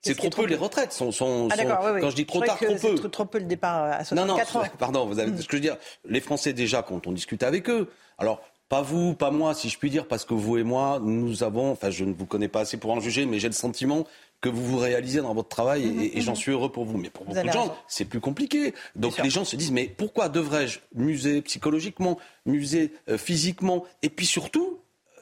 C'est 0.02 0.16
trop, 0.16 0.30
peu, 0.30 0.46
les 0.46 0.56
retraites 0.56 0.94
sont, 0.94 1.12
sont, 1.12 1.50
ah, 1.52 1.58
quand 2.00 2.10
je 2.10 2.16
dis 2.16 2.26
trop 2.26 2.40
tard, 2.40 2.58
trop 2.58 2.76
peu. 2.76 2.96
Trop, 2.96 3.08
trop 3.10 3.26
peu 3.26 3.38
le 3.38 3.44
départ 3.44 3.84
à 3.84 4.06
64 4.06 4.16
non, 4.16 4.26
non, 4.34 4.66
ans. 4.66 4.70
Pardon, 4.80 5.06
vous 5.06 5.20
avez, 5.20 5.30
mm. 5.30 5.42
ce 5.42 5.46
que 5.46 5.52
je 5.52 5.58
veux 5.58 5.62
dire, 5.62 5.76
les 6.06 6.22
Français 6.22 6.54
déjà 6.54 6.84
quand 6.84 7.06
on 7.06 7.12
discute 7.12 7.44
avec 7.44 7.70
eux. 7.70 7.90
Alors 8.18 8.42
pas 8.70 8.84
vous, 8.84 9.16
pas 9.16 9.32
moi, 9.32 9.56
si 9.56 9.68
je 9.68 9.78
puis 9.80 9.90
dire, 9.90 10.08
parce 10.08 10.24
que 10.24 10.36
vous 10.36 10.58
et 10.58 10.64
moi, 10.64 11.00
nous 11.02 11.44
avons, 11.44 11.72
enfin 11.72 11.90
je 11.90 12.06
ne 12.06 12.14
vous 12.14 12.28
connais 12.28 12.48
pas 12.48 12.62
assez 12.62 12.78
pour 12.78 12.92
en 12.92 13.00
juger, 13.00 13.26
mais 13.26 13.40
j'ai 13.40 13.48
le 13.48 13.54
sentiment 13.54 14.06
que 14.41 14.49
vous 14.49 14.64
vous 14.64 14.78
réalisez 14.78 15.22
dans 15.22 15.34
votre 15.34 15.49
travail 15.49 15.84
et, 15.86 16.16
mhm, 16.16 16.22
j'en 16.22 16.32
mhm. 16.32 16.38
suis 16.38 16.52
heureux 16.52 16.72
pour 16.72 16.86
vous. 16.86 16.98
Mais 16.98 17.10
pour 17.10 17.26
beaucoup 17.26 17.41
de 17.41 17.52
gens, 17.52 17.76
c'est 17.88 18.06
plus 18.06 18.20
compliqué. 18.20 18.74
Donc 18.95 19.18
les 19.22 19.30
gens 19.30 19.45
se 19.45 19.56
disent 19.56 19.72
mais 19.72 19.86
pourquoi 19.86 20.30
devrais-je 20.30 20.80
muser 20.95 21.41
psychologiquement, 21.41 22.18
muser 22.45 22.94
euh, 23.10 23.18
physiquement? 23.18 23.86
Et 24.02 24.10
puis 24.10 24.26
surtout, 24.26 24.80
euh, 25.18 25.22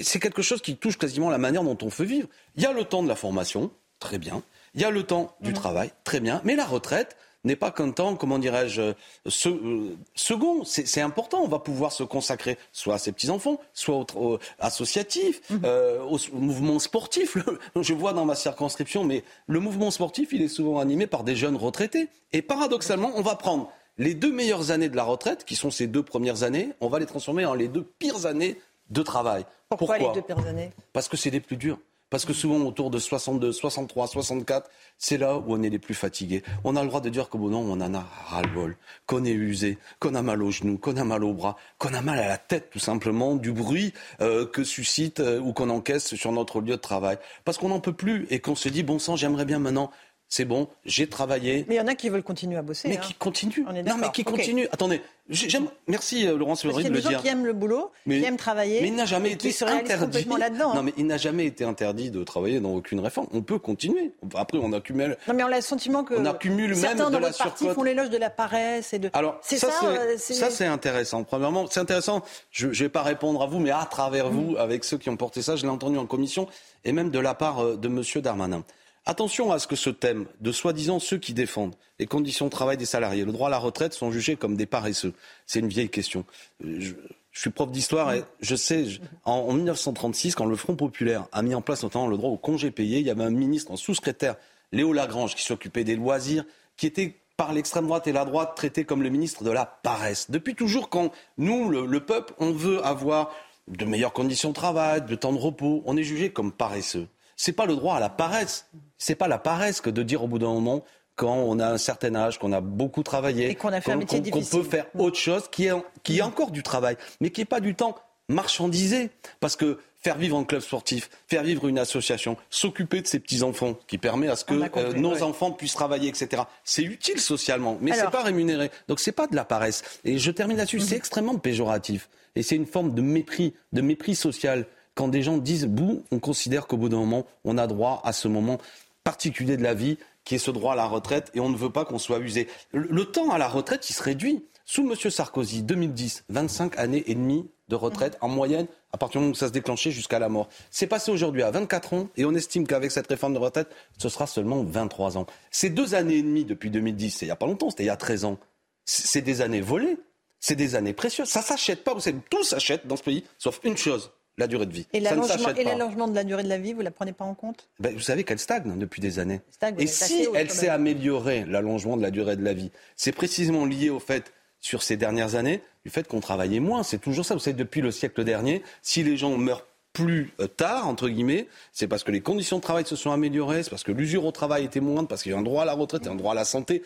c'est 0.00 0.20
quelque 0.20 0.42
chose 0.42 0.62
qui 0.62 0.76
touche 0.76 0.96
quasiment 0.96 1.30
la 1.30 1.38
manière 1.38 1.64
dont 1.64 1.78
on 1.82 1.90
fait 1.90 2.04
vivre. 2.04 2.28
Il 2.56 2.62
y 2.62 2.66
a 2.66 2.72
le 2.72 2.84
temps 2.84 3.02
de 3.02 3.08
la 3.08 3.16
formation, 3.16 3.70
très 3.98 4.18
bien. 4.18 4.42
Il 4.74 4.80
y 4.80 4.84
a 4.84 4.90
le 4.90 5.02
temps 5.02 5.36
du 5.40 5.50
mhm. 5.50 5.56
travail, 5.56 5.90
très 6.04 6.20
bien. 6.20 6.40
Mais 6.44 6.56
la 6.56 6.64
retraite, 6.64 7.16
n'est 7.44 7.56
pas 7.56 7.70
qu'un 7.70 7.90
temps, 7.90 8.14
comment 8.16 8.38
dirais-je, 8.38 8.80
euh, 8.80 9.96
second. 10.14 10.64
C'est 10.64 11.00
important. 11.00 11.40
On 11.42 11.48
va 11.48 11.58
pouvoir 11.58 11.92
se 11.92 12.02
consacrer 12.02 12.58
soit 12.72 12.94
à 12.94 12.98
ses 12.98 13.12
petits-enfants, 13.12 13.60
soit 13.72 14.04
au, 14.16 14.38
associatif, 14.58 15.40
mhm. 15.50 15.62
euh, 15.64 16.00
au, 16.02 16.18
mouvement 16.32 16.78
sportif. 16.78 17.36
je 17.80 17.94
vois 17.94 18.12
dans 18.12 18.24
ma 18.24 18.34
circonscription, 18.34 19.04
mais 19.04 19.24
le 19.46 19.60
mouvement 19.60 19.90
sportif, 19.90 20.32
il 20.32 20.42
est 20.42 20.48
souvent 20.48 20.78
animé 20.78 21.06
par 21.06 21.24
des 21.24 21.36
jeunes 21.36 21.56
retraités. 21.56 22.08
Et 22.32 22.42
paradoxalement, 22.42 23.12
on 23.16 23.22
va 23.22 23.34
prendre 23.36 23.70
les 23.98 24.14
deux 24.14 24.32
meilleures 24.32 24.70
années 24.70 24.88
de 24.88 24.96
la 24.96 25.04
retraite, 25.04 25.44
qui 25.44 25.56
sont 25.56 25.70
ces 25.70 25.86
deux 25.86 26.02
premières 26.02 26.42
années, 26.44 26.70
on 26.80 26.88
va 26.88 26.98
les 26.98 27.06
transformer 27.06 27.44
en 27.44 27.54
les 27.54 27.68
deux 27.68 27.84
pires 27.98 28.26
années 28.26 28.58
de 28.90 29.02
travail. 29.02 29.44
Pourquoi, 29.68 29.96
Pourquoi? 29.96 30.14
les 30.14 30.20
deux 30.20 30.26
pires 30.26 30.46
années? 30.46 30.70
Parce 30.92 31.08
que 31.08 31.16
c'est 31.16 31.30
les 31.30 31.40
plus 31.40 31.56
dures. 31.56 31.78
Parce 32.12 32.26
que 32.26 32.34
souvent, 32.34 32.60
autour 32.66 32.90
de 32.90 32.98
62, 32.98 33.52
63, 33.52 34.06
64, 34.06 34.70
c'est 34.98 35.16
là 35.16 35.38
où 35.38 35.44
on 35.46 35.62
est 35.62 35.70
les 35.70 35.78
plus 35.78 35.94
fatigués. 35.94 36.42
On 36.62 36.76
a 36.76 36.82
le 36.82 36.88
droit 36.88 37.00
de 37.00 37.08
dire 37.08 37.30
qu'au 37.30 37.38
bout 37.38 37.50
on 37.50 37.70
en 37.70 37.94
a 37.94 38.06
ras-le-bol, 38.26 38.76
qu'on 39.06 39.24
est 39.24 39.32
usé, 39.32 39.78
qu'on 39.98 40.14
a 40.14 40.20
mal 40.20 40.42
aux 40.42 40.50
genoux, 40.50 40.76
qu'on 40.76 40.98
a 40.98 41.04
mal 41.04 41.24
aux 41.24 41.32
bras, 41.32 41.56
qu'on 41.78 41.94
a 41.94 42.02
mal 42.02 42.18
à 42.18 42.28
la 42.28 42.36
tête, 42.36 42.68
tout 42.70 42.78
simplement, 42.78 43.36
du 43.36 43.50
bruit 43.50 43.94
euh, 44.20 44.44
que 44.44 44.62
suscite 44.62 45.20
euh, 45.20 45.40
ou 45.40 45.54
qu'on 45.54 45.70
encaisse 45.70 46.14
sur 46.14 46.32
notre 46.32 46.60
lieu 46.60 46.76
de 46.76 46.76
travail. 46.76 47.16
Parce 47.46 47.56
qu'on 47.56 47.70
n'en 47.70 47.80
peut 47.80 47.94
plus 47.94 48.26
et 48.28 48.40
qu'on 48.40 48.56
se 48.56 48.68
dit, 48.68 48.82
bon 48.82 48.98
sang, 48.98 49.16
j'aimerais 49.16 49.46
bien 49.46 49.58
maintenant 49.58 49.90
c'est 50.32 50.46
bon, 50.46 50.66
j'ai 50.86 51.10
travaillé. 51.10 51.66
Mais 51.68 51.74
il 51.74 51.76
y 51.76 51.80
en 51.82 51.86
a 51.86 51.94
qui 51.94 52.08
veulent 52.08 52.22
continuer 52.22 52.56
à 52.56 52.62
bosser. 52.62 52.88
Mais 52.88 52.96
hein. 52.96 53.00
qui 53.02 53.12
continuent. 53.12 53.66
Non, 53.84 53.98
mais 53.98 54.10
qui 54.14 54.24
continuent. 54.24 54.64
Attendez, 54.72 55.02
j'aime. 55.28 55.66
Merci 55.88 56.26
euh, 56.26 56.38
Laurence 56.38 56.64
Lebrun 56.64 56.84
de 56.84 56.88
le 56.88 57.00
dire. 57.00 57.00
Il 57.00 57.04
y 57.04 57.06
a 57.06 57.10
des 57.10 57.14
gens 57.16 57.22
qui 57.22 57.28
aiment 57.28 57.44
le 57.44 57.52
boulot, 57.52 57.92
qui 58.06 58.24
aiment 58.24 58.38
travailler. 58.38 58.80
Mais 58.80 58.88
il 58.88 58.94
n'a 58.94 59.04
jamais 59.04 59.32
été 59.32 59.54
interdit. 59.62 60.26
Non, 60.58 60.82
mais 60.82 60.94
il 60.96 61.06
n'a 61.06 61.18
jamais 61.18 61.44
été 61.44 61.64
interdit 61.64 62.10
de 62.10 62.24
travailler 62.24 62.60
dans 62.60 62.72
aucune 62.72 63.00
réforme. 63.00 63.26
On 63.34 63.42
peut 63.42 63.58
continuer. 63.58 64.14
Après, 64.34 64.56
on 64.56 64.72
accumule. 64.72 65.18
Non, 65.28 65.34
mais 65.34 65.42
on 65.42 65.48
a 65.48 65.56
le 65.56 65.60
sentiment 65.60 66.02
que 66.02 66.14
on 66.14 66.24
accumule 66.24 66.74
certains 66.76 67.10
même 67.10 67.12
de 67.12 67.26
la 67.26 67.32
surcote. 67.32 67.74
font 67.74 67.82
l'éloge 67.82 68.08
de 68.08 68.16
la 68.16 68.30
paresse 68.30 68.94
et 68.94 68.98
de. 68.98 69.10
Alors 69.12 69.38
ça, 69.42 69.58
ça, 69.58 69.68
euh, 69.84 70.16
ça 70.16 70.48
c'est 70.48 70.64
intéressant. 70.64 71.24
Premièrement, 71.24 71.66
c'est 71.70 71.80
intéressant. 71.80 72.22
Je 72.50 72.68
ne 72.68 72.72
vais 72.72 72.88
pas 72.88 73.02
répondre 73.02 73.42
à 73.42 73.46
vous, 73.46 73.58
mais 73.58 73.70
à 73.70 73.84
travers 73.84 74.30
mm. 74.30 74.34
vous, 74.34 74.56
avec 74.56 74.84
ceux 74.84 74.96
qui 74.96 75.10
ont 75.10 75.16
porté 75.18 75.42
ça, 75.42 75.56
je 75.56 75.64
l'ai 75.64 75.68
entendu 75.68 75.98
en 75.98 76.06
commission 76.06 76.48
et 76.86 76.92
même 76.92 77.10
de 77.10 77.18
la 77.18 77.34
part 77.34 77.62
euh, 77.62 77.76
de 77.76 77.88
Monsieur 77.88 78.22
Darmanin. 78.22 78.64
Attention 79.04 79.50
à 79.50 79.58
ce 79.58 79.66
que 79.66 79.74
ce 79.74 79.90
thème 79.90 80.26
de 80.40 80.52
soi-disant 80.52 81.00
ceux 81.00 81.18
qui 81.18 81.34
défendent 81.34 81.74
les 81.98 82.06
conditions 82.06 82.44
de 82.44 82.50
travail 82.50 82.76
des 82.76 82.84
salariés, 82.84 83.24
le 83.24 83.32
droit 83.32 83.48
à 83.48 83.50
la 83.50 83.58
retraite, 83.58 83.94
sont 83.94 84.12
jugés 84.12 84.36
comme 84.36 84.56
des 84.56 84.66
paresseux. 84.66 85.12
C'est 85.44 85.58
une 85.58 85.66
vieille 85.66 85.90
question. 85.90 86.24
Euh, 86.64 86.78
je, 86.78 86.94
suis 87.32 87.50
prof 87.50 87.72
d'histoire 87.72 88.12
et 88.12 88.22
je 88.40 88.54
sais, 88.54 88.84
en, 89.24 89.52
1936, 89.52 90.36
quand 90.36 90.44
le 90.44 90.54
Front 90.54 90.76
populaire 90.76 91.26
a 91.32 91.42
mis 91.42 91.54
en 91.54 91.62
place 91.62 91.82
notamment 91.82 92.06
le 92.06 92.16
droit 92.16 92.30
au 92.30 92.36
congé 92.36 92.70
payé, 92.70 93.00
il 93.00 93.06
y 93.06 93.10
avait 93.10 93.24
un 93.24 93.30
ministre, 93.30 93.72
un 93.72 93.76
sous-secrétaire, 93.76 94.36
Léo 94.70 94.92
Lagrange, 94.92 95.34
qui 95.34 95.42
s'occupait 95.42 95.82
des 95.82 95.96
loisirs, 95.96 96.44
qui 96.76 96.86
était 96.86 97.16
par 97.36 97.52
l'extrême 97.52 97.86
droite 97.86 98.06
et 98.06 98.12
la 98.12 98.24
droite 98.24 98.54
traité 98.54 98.84
comme 98.84 99.02
le 99.02 99.08
ministre 99.08 99.42
de 99.42 99.50
la 99.50 99.66
paresse. 99.66 100.30
Depuis 100.30 100.54
toujours, 100.54 100.90
quand 100.90 101.10
nous, 101.38 101.70
le 101.70 102.00
peuple, 102.00 102.34
on 102.38 102.52
veut 102.52 102.84
avoir 102.84 103.34
de 103.66 103.84
meilleures 103.84 104.12
conditions 104.12 104.50
de 104.50 104.54
travail, 104.54 105.02
de 105.02 105.14
temps 105.16 105.32
de 105.32 105.38
repos, 105.38 105.82
on 105.86 105.96
est 105.96 106.04
jugé 106.04 106.30
comme 106.30 106.52
paresseux 106.52 107.08
c'est 107.42 107.52
pas 107.52 107.66
le 107.66 107.74
droit 107.74 107.96
à 107.96 108.00
la 108.00 108.08
paresse. 108.08 108.68
C'est 109.02 109.16
pas 109.16 109.26
la 109.26 109.38
paresse 109.38 109.80
que 109.80 109.90
de 109.90 110.04
dire 110.04 110.22
au 110.22 110.28
bout 110.28 110.38
d'un 110.38 110.52
moment 110.52 110.84
quand 111.16 111.34
on 111.34 111.58
a 111.58 111.66
un 111.66 111.76
certain 111.76 112.14
âge, 112.14 112.38
qu'on 112.38 112.52
a 112.52 112.60
beaucoup 112.60 113.02
travaillé, 113.02 113.50
et 113.50 113.56
qu'on 113.56 113.72
a 113.72 113.80
fait 113.80 113.90
un 113.90 113.96
métier 113.96 114.22
qu'on 114.30 114.44
peut 114.44 114.62
faire 114.62 114.86
autre 114.96 115.18
chose 115.18 115.48
qui 115.50 115.66
est, 115.66 115.72
qui 116.04 116.18
est 116.18 116.22
encore 116.22 116.52
du 116.52 116.62
travail, 116.62 116.96
mais 117.20 117.30
qui 117.30 117.40
n'est 117.40 117.46
pas 117.46 117.58
du 117.58 117.74
temps 117.74 117.96
marchandisé. 118.28 119.10
Parce 119.40 119.56
que 119.56 119.80
faire 120.00 120.16
vivre 120.18 120.38
un 120.38 120.44
club 120.44 120.60
sportif, 120.60 121.10
faire 121.26 121.42
vivre 121.42 121.66
une 121.66 121.80
association, 121.80 122.36
s'occuper 122.48 123.02
de 123.02 123.08
ses 123.08 123.18
petits-enfants, 123.18 123.74
qui 123.88 123.98
permet 123.98 124.28
à 124.28 124.36
ce 124.36 124.44
que 124.44 124.54
euh, 124.54 124.92
nos 124.92 125.24
enfants 125.24 125.50
puissent 125.50 125.74
travailler, 125.74 126.08
etc. 126.08 126.44
C'est 126.62 126.84
utile 126.84 127.18
socialement, 127.18 127.78
mais 127.80 127.92
c'est 127.94 128.08
pas 128.08 128.22
rémunéré. 128.22 128.70
Donc 128.86 129.00
c'est 129.00 129.10
pas 129.10 129.26
de 129.26 129.34
la 129.34 129.44
paresse. 129.44 129.82
Et 130.04 130.18
je 130.18 130.30
termine 130.30 130.58
là-dessus, 130.58 130.78
c'est 130.78 130.94
mhm. 130.94 130.98
extrêmement 130.98 131.38
péjoratif. 131.38 132.08
Et 132.36 132.44
c'est 132.44 132.56
une 132.56 132.66
forme 132.66 132.94
de 132.94 133.02
mépris, 133.02 133.52
de 133.72 133.80
mépris 133.80 134.14
social 134.14 134.64
quand 134.94 135.08
des 135.08 135.22
gens 135.22 135.38
disent 135.38 135.66
bouh, 135.66 136.02
on 136.10 136.18
considère 136.18 136.66
qu'au 136.66 136.76
bout 136.76 136.88
d'un 136.88 136.98
moment, 136.98 137.26
on 137.44 137.58
a 137.58 137.66
droit 137.66 138.00
à 138.04 138.12
ce 138.12 138.28
moment 138.28 138.58
particulier 139.04 139.56
de 139.56 139.62
la 139.62 139.74
vie 139.74 139.98
qui 140.24 140.34
est 140.34 140.38
ce 140.38 140.50
droit 140.50 140.74
à 140.74 140.76
la 140.76 140.86
retraite 140.86 141.30
et 141.34 141.40
on 141.40 141.48
ne 141.48 141.56
veut 141.56 141.70
pas 141.70 141.84
qu'on 141.84 141.98
soit 141.98 142.18
usé. 142.18 142.48
Le, 142.72 143.04
temps 143.04 143.30
à 143.30 143.38
la 143.38 143.48
retraite, 143.48 143.88
il 143.90 143.92
se 143.92 144.02
réduit. 144.02 144.44
Sous 144.64 144.88
M. 144.88 145.10
Sarkozy, 145.10 145.62
2010, 145.64 146.24
25 146.28 146.78
années 146.78 147.02
et 147.08 147.16
demie 147.16 147.50
de 147.68 147.74
retraite 147.74 148.16
en 148.20 148.28
moyenne 148.28 148.68
à 148.92 148.96
partir 148.96 149.20
du 149.20 149.24
moment 149.24 149.32
où 149.32 149.36
ça 149.36 149.48
se 149.48 149.52
déclenchait 149.52 149.90
jusqu'à 149.90 150.20
la 150.20 150.28
mort. 150.28 150.48
C'est 150.70 150.86
passé 150.86 151.10
aujourd'hui 151.10 151.42
à 151.42 151.50
24 151.50 151.94
ans 151.94 152.08
et 152.16 152.24
on 152.24 152.32
estime 152.32 152.66
qu'avec 152.66 152.92
cette 152.92 153.08
réforme 153.08 153.34
de 153.34 153.38
retraite, 153.38 153.68
ce 153.98 154.08
sera 154.08 154.28
seulement 154.28 154.62
23 154.62 155.18
ans. 155.18 155.26
Ces 155.50 155.68
deux 155.68 155.94
années 155.94 156.18
et 156.18 156.22
demie 156.22 156.44
depuis 156.44 156.70
2010, 156.70 157.10
c'est 157.10 157.26
il 157.26 157.28
n'y 157.28 157.32
a 157.32 157.36
pas 157.36 157.46
longtemps, 157.46 157.70
c'était 157.70 157.82
il 157.82 157.86
y 157.86 157.90
a 157.90 157.96
13 157.96 158.24
ans. 158.24 158.38
C'est 158.84 159.20
des 159.20 159.40
années 159.40 159.60
volées, 159.60 159.98
c'est 160.38 160.54
des 160.54 160.74
années 160.76 160.92
précieuses. 160.92 161.28
Ça 161.28 161.42
s'achète 161.42 161.82
pas, 161.82 161.94
vous 161.94 162.00
savez, 162.00 162.18
tout 162.30 162.44
s'achète 162.44 162.86
dans 162.86 162.96
ce 162.96 163.02
pays, 163.02 163.24
sauf 163.38 163.60
une 163.64 163.76
chose, 163.76 164.12
la 164.38 164.46
durée 164.46 164.66
de 164.66 164.72
vie. 164.72 164.86
Et 164.92 165.00
l'allongement 165.00 166.08
de 166.08 166.14
la 166.14 166.24
durée 166.24 166.42
de 166.42 166.48
la 166.48 166.58
vie, 166.58 166.72
vous 166.72 166.80
ne 166.80 166.84
la 166.84 166.90
prenez 166.90 167.12
pas 167.12 167.24
en 167.24 167.34
compte? 167.34 167.68
Ben, 167.80 167.94
vous 167.94 168.00
savez 168.00 168.24
qu'elle 168.24 168.38
stagne 168.38 168.78
depuis 168.78 169.00
des 169.00 169.18
années. 169.18 169.40
Stagne, 169.50 169.76
Et 169.78 169.86
si 169.86 170.26
elle 170.34 170.50
s'est 170.50 170.68
améliorée, 170.68 171.44
l'allongement 171.46 171.96
de 171.96 172.02
la 172.02 172.10
durée 172.10 172.36
de 172.36 172.44
la 172.44 172.54
vie, 172.54 172.70
c'est 172.96 173.12
précisément 173.12 173.64
lié 173.64 173.90
au 173.90 174.00
fait, 174.00 174.32
sur 174.60 174.82
ces 174.82 174.96
dernières 174.96 175.34
années, 175.34 175.60
du 175.84 175.90
fait 175.90 176.06
qu'on 176.06 176.20
travaillait 176.20 176.60
moins. 176.60 176.82
C'est 176.84 177.00
toujours 177.00 177.26
ça. 177.26 177.34
Vous 177.34 177.40
savez, 177.40 177.56
depuis 177.56 177.80
le 177.80 177.90
siècle 177.90 178.24
dernier, 178.24 178.62
si 178.80 179.02
les 179.02 179.16
gens 179.16 179.36
meurent 179.36 179.66
plus 179.92 180.32
euh, 180.40 180.46
tard, 180.46 180.88
entre 180.88 181.08
guillemets, 181.08 181.48
c'est 181.72 181.86
parce 181.86 182.02
que 182.02 182.10
les 182.10 182.22
conditions 182.22 182.56
de 182.56 182.62
travail 182.62 182.86
se 182.86 182.96
sont 182.96 183.10
améliorées, 183.10 183.62
c'est 183.62 183.70
parce 183.70 183.82
que 183.82 183.92
l'usure 183.92 184.24
au 184.24 184.32
travail 184.32 184.64
était 184.64 184.80
moindre, 184.80 185.08
parce 185.08 185.22
qu'il 185.22 185.32
y 185.32 185.34
a 185.34 185.38
un 185.38 185.42
droit 185.42 185.62
à 185.62 185.66
la 185.66 185.74
retraite 185.74 186.06
et 186.06 186.08
un 186.08 186.14
droit 186.14 186.32
à 186.32 186.34
la 186.34 186.44
santé. 186.44 186.82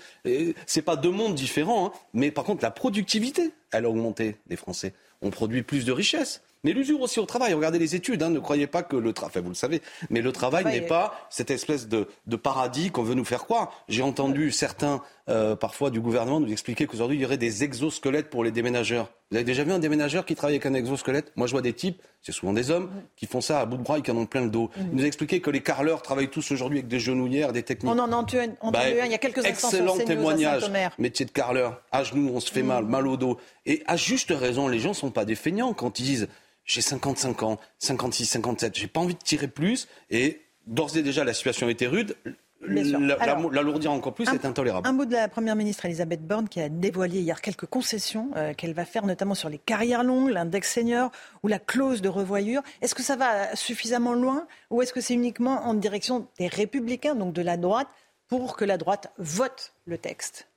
C'est 0.67 0.83
pas 0.83 0.97
deux 0.97 1.11
mondes 1.11 1.35
différents, 1.35 1.87
hein. 1.87 1.93
mais 2.15 2.31
par 2.31 2.45
contre, 2.45 2.65
la 2.65 2.73
productivité, 2.73 3.53
elle 3.71 3.85
a 3.85 3.91
augmenté 3.91 4.39
des 4.49 4.57
Français. 4.57 4.93
On 5.23 5.31
produit 5.31 5.63
plus 5.63 5.85
de 5.85 5.93
richesses. 5.93 6.43
Mais 6.67 6.73
l'usure 6.73 7.01
aussi 7.01 7.21
au 7.21 7.27
travail. 7.27 7.55
Regardez 7.55 7.79
les 7.79 7.95
études. 7.95 8.25
hein. 8.25 8.31
Ne 8.31 8.41
croyez 8.41 8.67
pas 8.67 8.83
que 8.83 8.97
le 8.97 9.13
travail, 9.13 9.31
enfin, 9.31 9.41
vous 9.41 9.51
le 9.51 9.55
savez, 9.55 9.81
mais 10.11 10.21
le 10.21 10.33
travail 10.33 10.65
n'est 10.65 10.79
est- 10.79 10.81
pas 10.81 11.15
cette 11.31 11.53
espèce 11.53 11.87
de, 11.87 12.09
de 12.27 12.35
paradis 12.37 12.91
qu'on 12.91 13.05
veut 13.05 13.15
nous 13.15 13.25
faire 13.25 13.45
croire. 13.45 13.73
J'ai 13.89 14.03
entendu 14.03 14.51
certains, 14.51 15.01
euh, 15.29 15.55
parfois 15.55 15.91
du 15.91 16.01
gouvernement, 16.01 16.41
nous 16.41 16.51
expliquer 16.51 16.87
qu'aujourd'hui, 16.87 17.19
il 17.19 17.21
y 17.23 17.25
aurait 17.25 17.37
des 17.39 17.63
exosquelettes 17.63 18.31
pour 18.31 18.43
les 18.43 18.51
déménageurs. 18.51 19.13
Vous 19.31 19.37
avez 19.37 19.45
déjà 19.45 19.63
vu 19.65 19.71
un 19.73 19.79
déménageur 19.79 20.25
qui 20.25 20.35
travaille 20.35 20.55
avec 20.57 20.67
un 20.67 20.75
exosquelette? 20.75 21.33
Moi, 21.37 21.47
je 21.47 21.53
vois 21.53 21.63
des 21.63 21.73
types, 21.73 22.01
c'est 22.23 22.33
souvent 22.33 22.53
des 22.53 22.71
hommes, 22.73 22.91
qui 23.17 23.27
font 23.27 23.41
ça 23.41 23.61
à 23.61 23.67
bout 23.67 23.77
de 23.77 23.83
bras 23.83 23.99
et 23.99 24.03
qui 24.03 24.11
en 24.11 24.17
ont 24.17 24.27
plein 24.27 24.43
le 24.43 24.51
dos. 24.51 24.69
Ils 24.77 24.97
nous 24.97 25.05
expliquaient 25.05 25.41
que 25.41 25.51
les 25.51 25.61
carleurs 25.63 26.03
travaillent 26.03 26.31
tous 26.31 26.51
aujourd'hui 26.51 26.79
avec 26.79 26.89
des 26.89 27.01
genouillères, 27.01 27.53
des 27.53 27.63
techniques. 27.63 27.93
On 27.93 27.99
en 27.99 28.11
a 28.13 28.17
entendu 28.17 28.39
un, 28.39 28.71
Bah, 28.73 28.81
un 28.85 29.05
il 29.07 29.11
y 29.11 29.15
a 29.15 29.19
quelques 29.19 29.39
instants 29.45 29.69
Excellent 29.69 29.99
témoignage. 29.99 30.71
Métier 30.99 31.27
de 31.27 31.31
carreleur, 31.33 31.81
à 31.93 32.03
genoux, 32.03 32.31
on 32.35 32.41
se 32.41 32.51
fait 32.53 32.63
mal, 32.63 32.85
Mm. 32.85 32.89
mal 32.89 33.07
au 33.07 33.17
dos. 33.17 33.39
Et 33.67 33.83
à 33.87 33.97
juste 33.97 34.31
raison, 34.37 34.67
les 34.69 34.79
gens 34.81 34.95
sont 34.95 35.11
pas 35.11 35.25
des 35.25 35.35
feignants 35.37 35.73
quand 35.73 35.99
ils 36.01 36.05
disent 36.05 36.29
j'ai 36.67 36.83
55 36.83 37.43
ans, 37.45 37.59
56, 37.79 38.27
57, 38.27 38.77
j'ai 38.77 38.87
pas 38.89 39.01
envie 39.01 39.15
de 39.15 39.23
tirer 39.23 39.49
plus. 39.49 39.89
Et 40.11 40.43
d'ores 40.67 40.97
et 40.97 41.03
déjà, 41.03 41.25
la 41.25 41.33
situation 41.33 41.69
était 41.69 41.87
rude. 41.87 42.17
L'alourdir 42.61 43.93
encore 43.93 44.15
plus, 44.15 44.27
c'est 44.27 44.45
intolérable. 44.45 44.89
Un 44.89 44.93
mot 44.93 45.05
de 45.05 45.13
la 45.13 45.29
Première 45.29 45.55
ministre 45.55 45.85
Elisabeth 45.85 46.27
Borne 46.27 46.49
qui 46.49 46.61
a 46.61 46.69
dévoilé 46.69 47.21
hier 47.21 47.41
quelques 47.41 47.67
concessions 47.67 48.31
euh, 48.35 48.55
qu'elle 48.55 48.73
va 48.73 48.85
faire 48.85 49.07
notamment 49.07 49.35
sur 49.35 49.49
les 49.49 49.59
carrières 49.59 50.03
longues, 50.03 50.31
l'index 50.31 50.73
senior 50.73 51.13
ou 51.43 51.49
la 51.49 51.59
clause 51.59 52.03
de 52.03 52.09
revoyure. 52.09 52.63
Est-ce 52.83 52.95
que 52.95 53.03
ça 53.03 53.15
va 53.15 53.55
suffisamment 53.55 54.15
loin 54.15 54.47
ou 54.71 54.83
est-ce 54.83 54.93
que 54.93 55.01
c'est 55.01 55.15
uniquement 55.15 55.67
en 55.67 55.75
direction 55.75 56.27
des 56.39 56.49
républicains, 56.49 57.15
donc 57.15 57.35
de 57.35 57.43
la 57.43 57.57
droite, 57.57 57.89
pour 58.27 58.57
que 58.57 58.65
la 58.65 58.79
droite 58.79 59.13
vote 59.19 59.75
le 59.85 59.99
texte? 59.99 60.49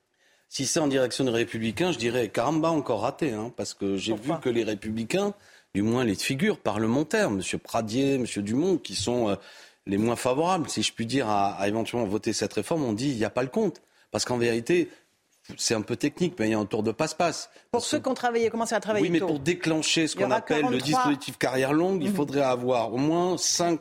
Si 0.52 0.65
c'est 0.65 0.80
en 0.80 0.88
direction 0.88 1.26
des 1.26 1.31
Républicains, 1.31 1.91
je 1.91 1.99
dirais 1.99 2.27
caramba 2.30 2.69
encore 2.69 3.02
raté, 3.02 3.34
hein, 3.34 3.53
parce 3.56 3.76
que 3.76 3.98
j'ai 3.98 4.15
vu 4.15 4.31
que 4.41 4.49
les 4.49 4.64
Républicains, 4.64 5.36
du 5.75 5.81
moins 5.81 6.03
les 6.03 6.15
figures 6.15 6.57
parlementaires, 6.59 7.27
M. 7.27 7.41
Pradier, 7.63 8.15
M. 8.15 8.25
Dumont, 8.37 8.77
qui 8.77 8.95
sont 8.95 9.29
euh, 9.29 9.35
les 9.85 9.97
moins 9.97 10.15
favorables, 10.15 10.69
si 10.69 10.81
je 10.83 10.91
puis 10.93 11.05
dire, 11.05 11.27
à, 11.29 11.53
à 11.53 11.67
éventuellement 11.67 12.07
voter 12.07 12.33
cette 12.33 12.53
réforme, 12.53 12.83
ont 12.83 12.93
dit 12.93 13.09
il 13.09 13.17
n'y 13.17 13.25
a 13.25 13.29
pas 13.29 13.43
le 13.43 13.49
compte. 13.49 13.81
Parce 14.11 14.25
qu'en 14.25 14.37
vérité, 14.37 14.89
c'est 15.57 15.73
un 15.75 15.81
peu 15.81 15.95
technique, 15.95 16.35
mais 16.39 16.47
il 16.47 16.51
y 16.51 16.53
a 16.55 16.59
un 16.59 16.65
tour 16.65 16.83
de 16.83 16.91
passe-passe. 16.91 17.49
Pour 17.71 17.83
ceux 17.83 17.99
qui 17.99 18.07
ont 18.09 18.13
travaillé, 18.13 18.49
commencé 18.49 18.73
à 18.75 18.79
travailler 18.79 19.05
Oui, 19.05 19.11
mais 19.11 19.19
tôt. 19.19 19.27
pour 19.27 19.39
déclencher 19.39 20.07
ce 20.07 20.15
qu'on 20.15 20.31
appelle 20.31 20.57
le 20.61 20.77
43 20.79 20.85
dispositif 20.87 21.37
carrière 21.37 21.73
longue, 21.73 22.03
il 22.03 22.09
Mhm. 22.09 22.15
faudrait 22.15 22.41
avoir 22.41 22.93
au 22.93 22.97
moins 22.97 23.37
5 23.37 23.79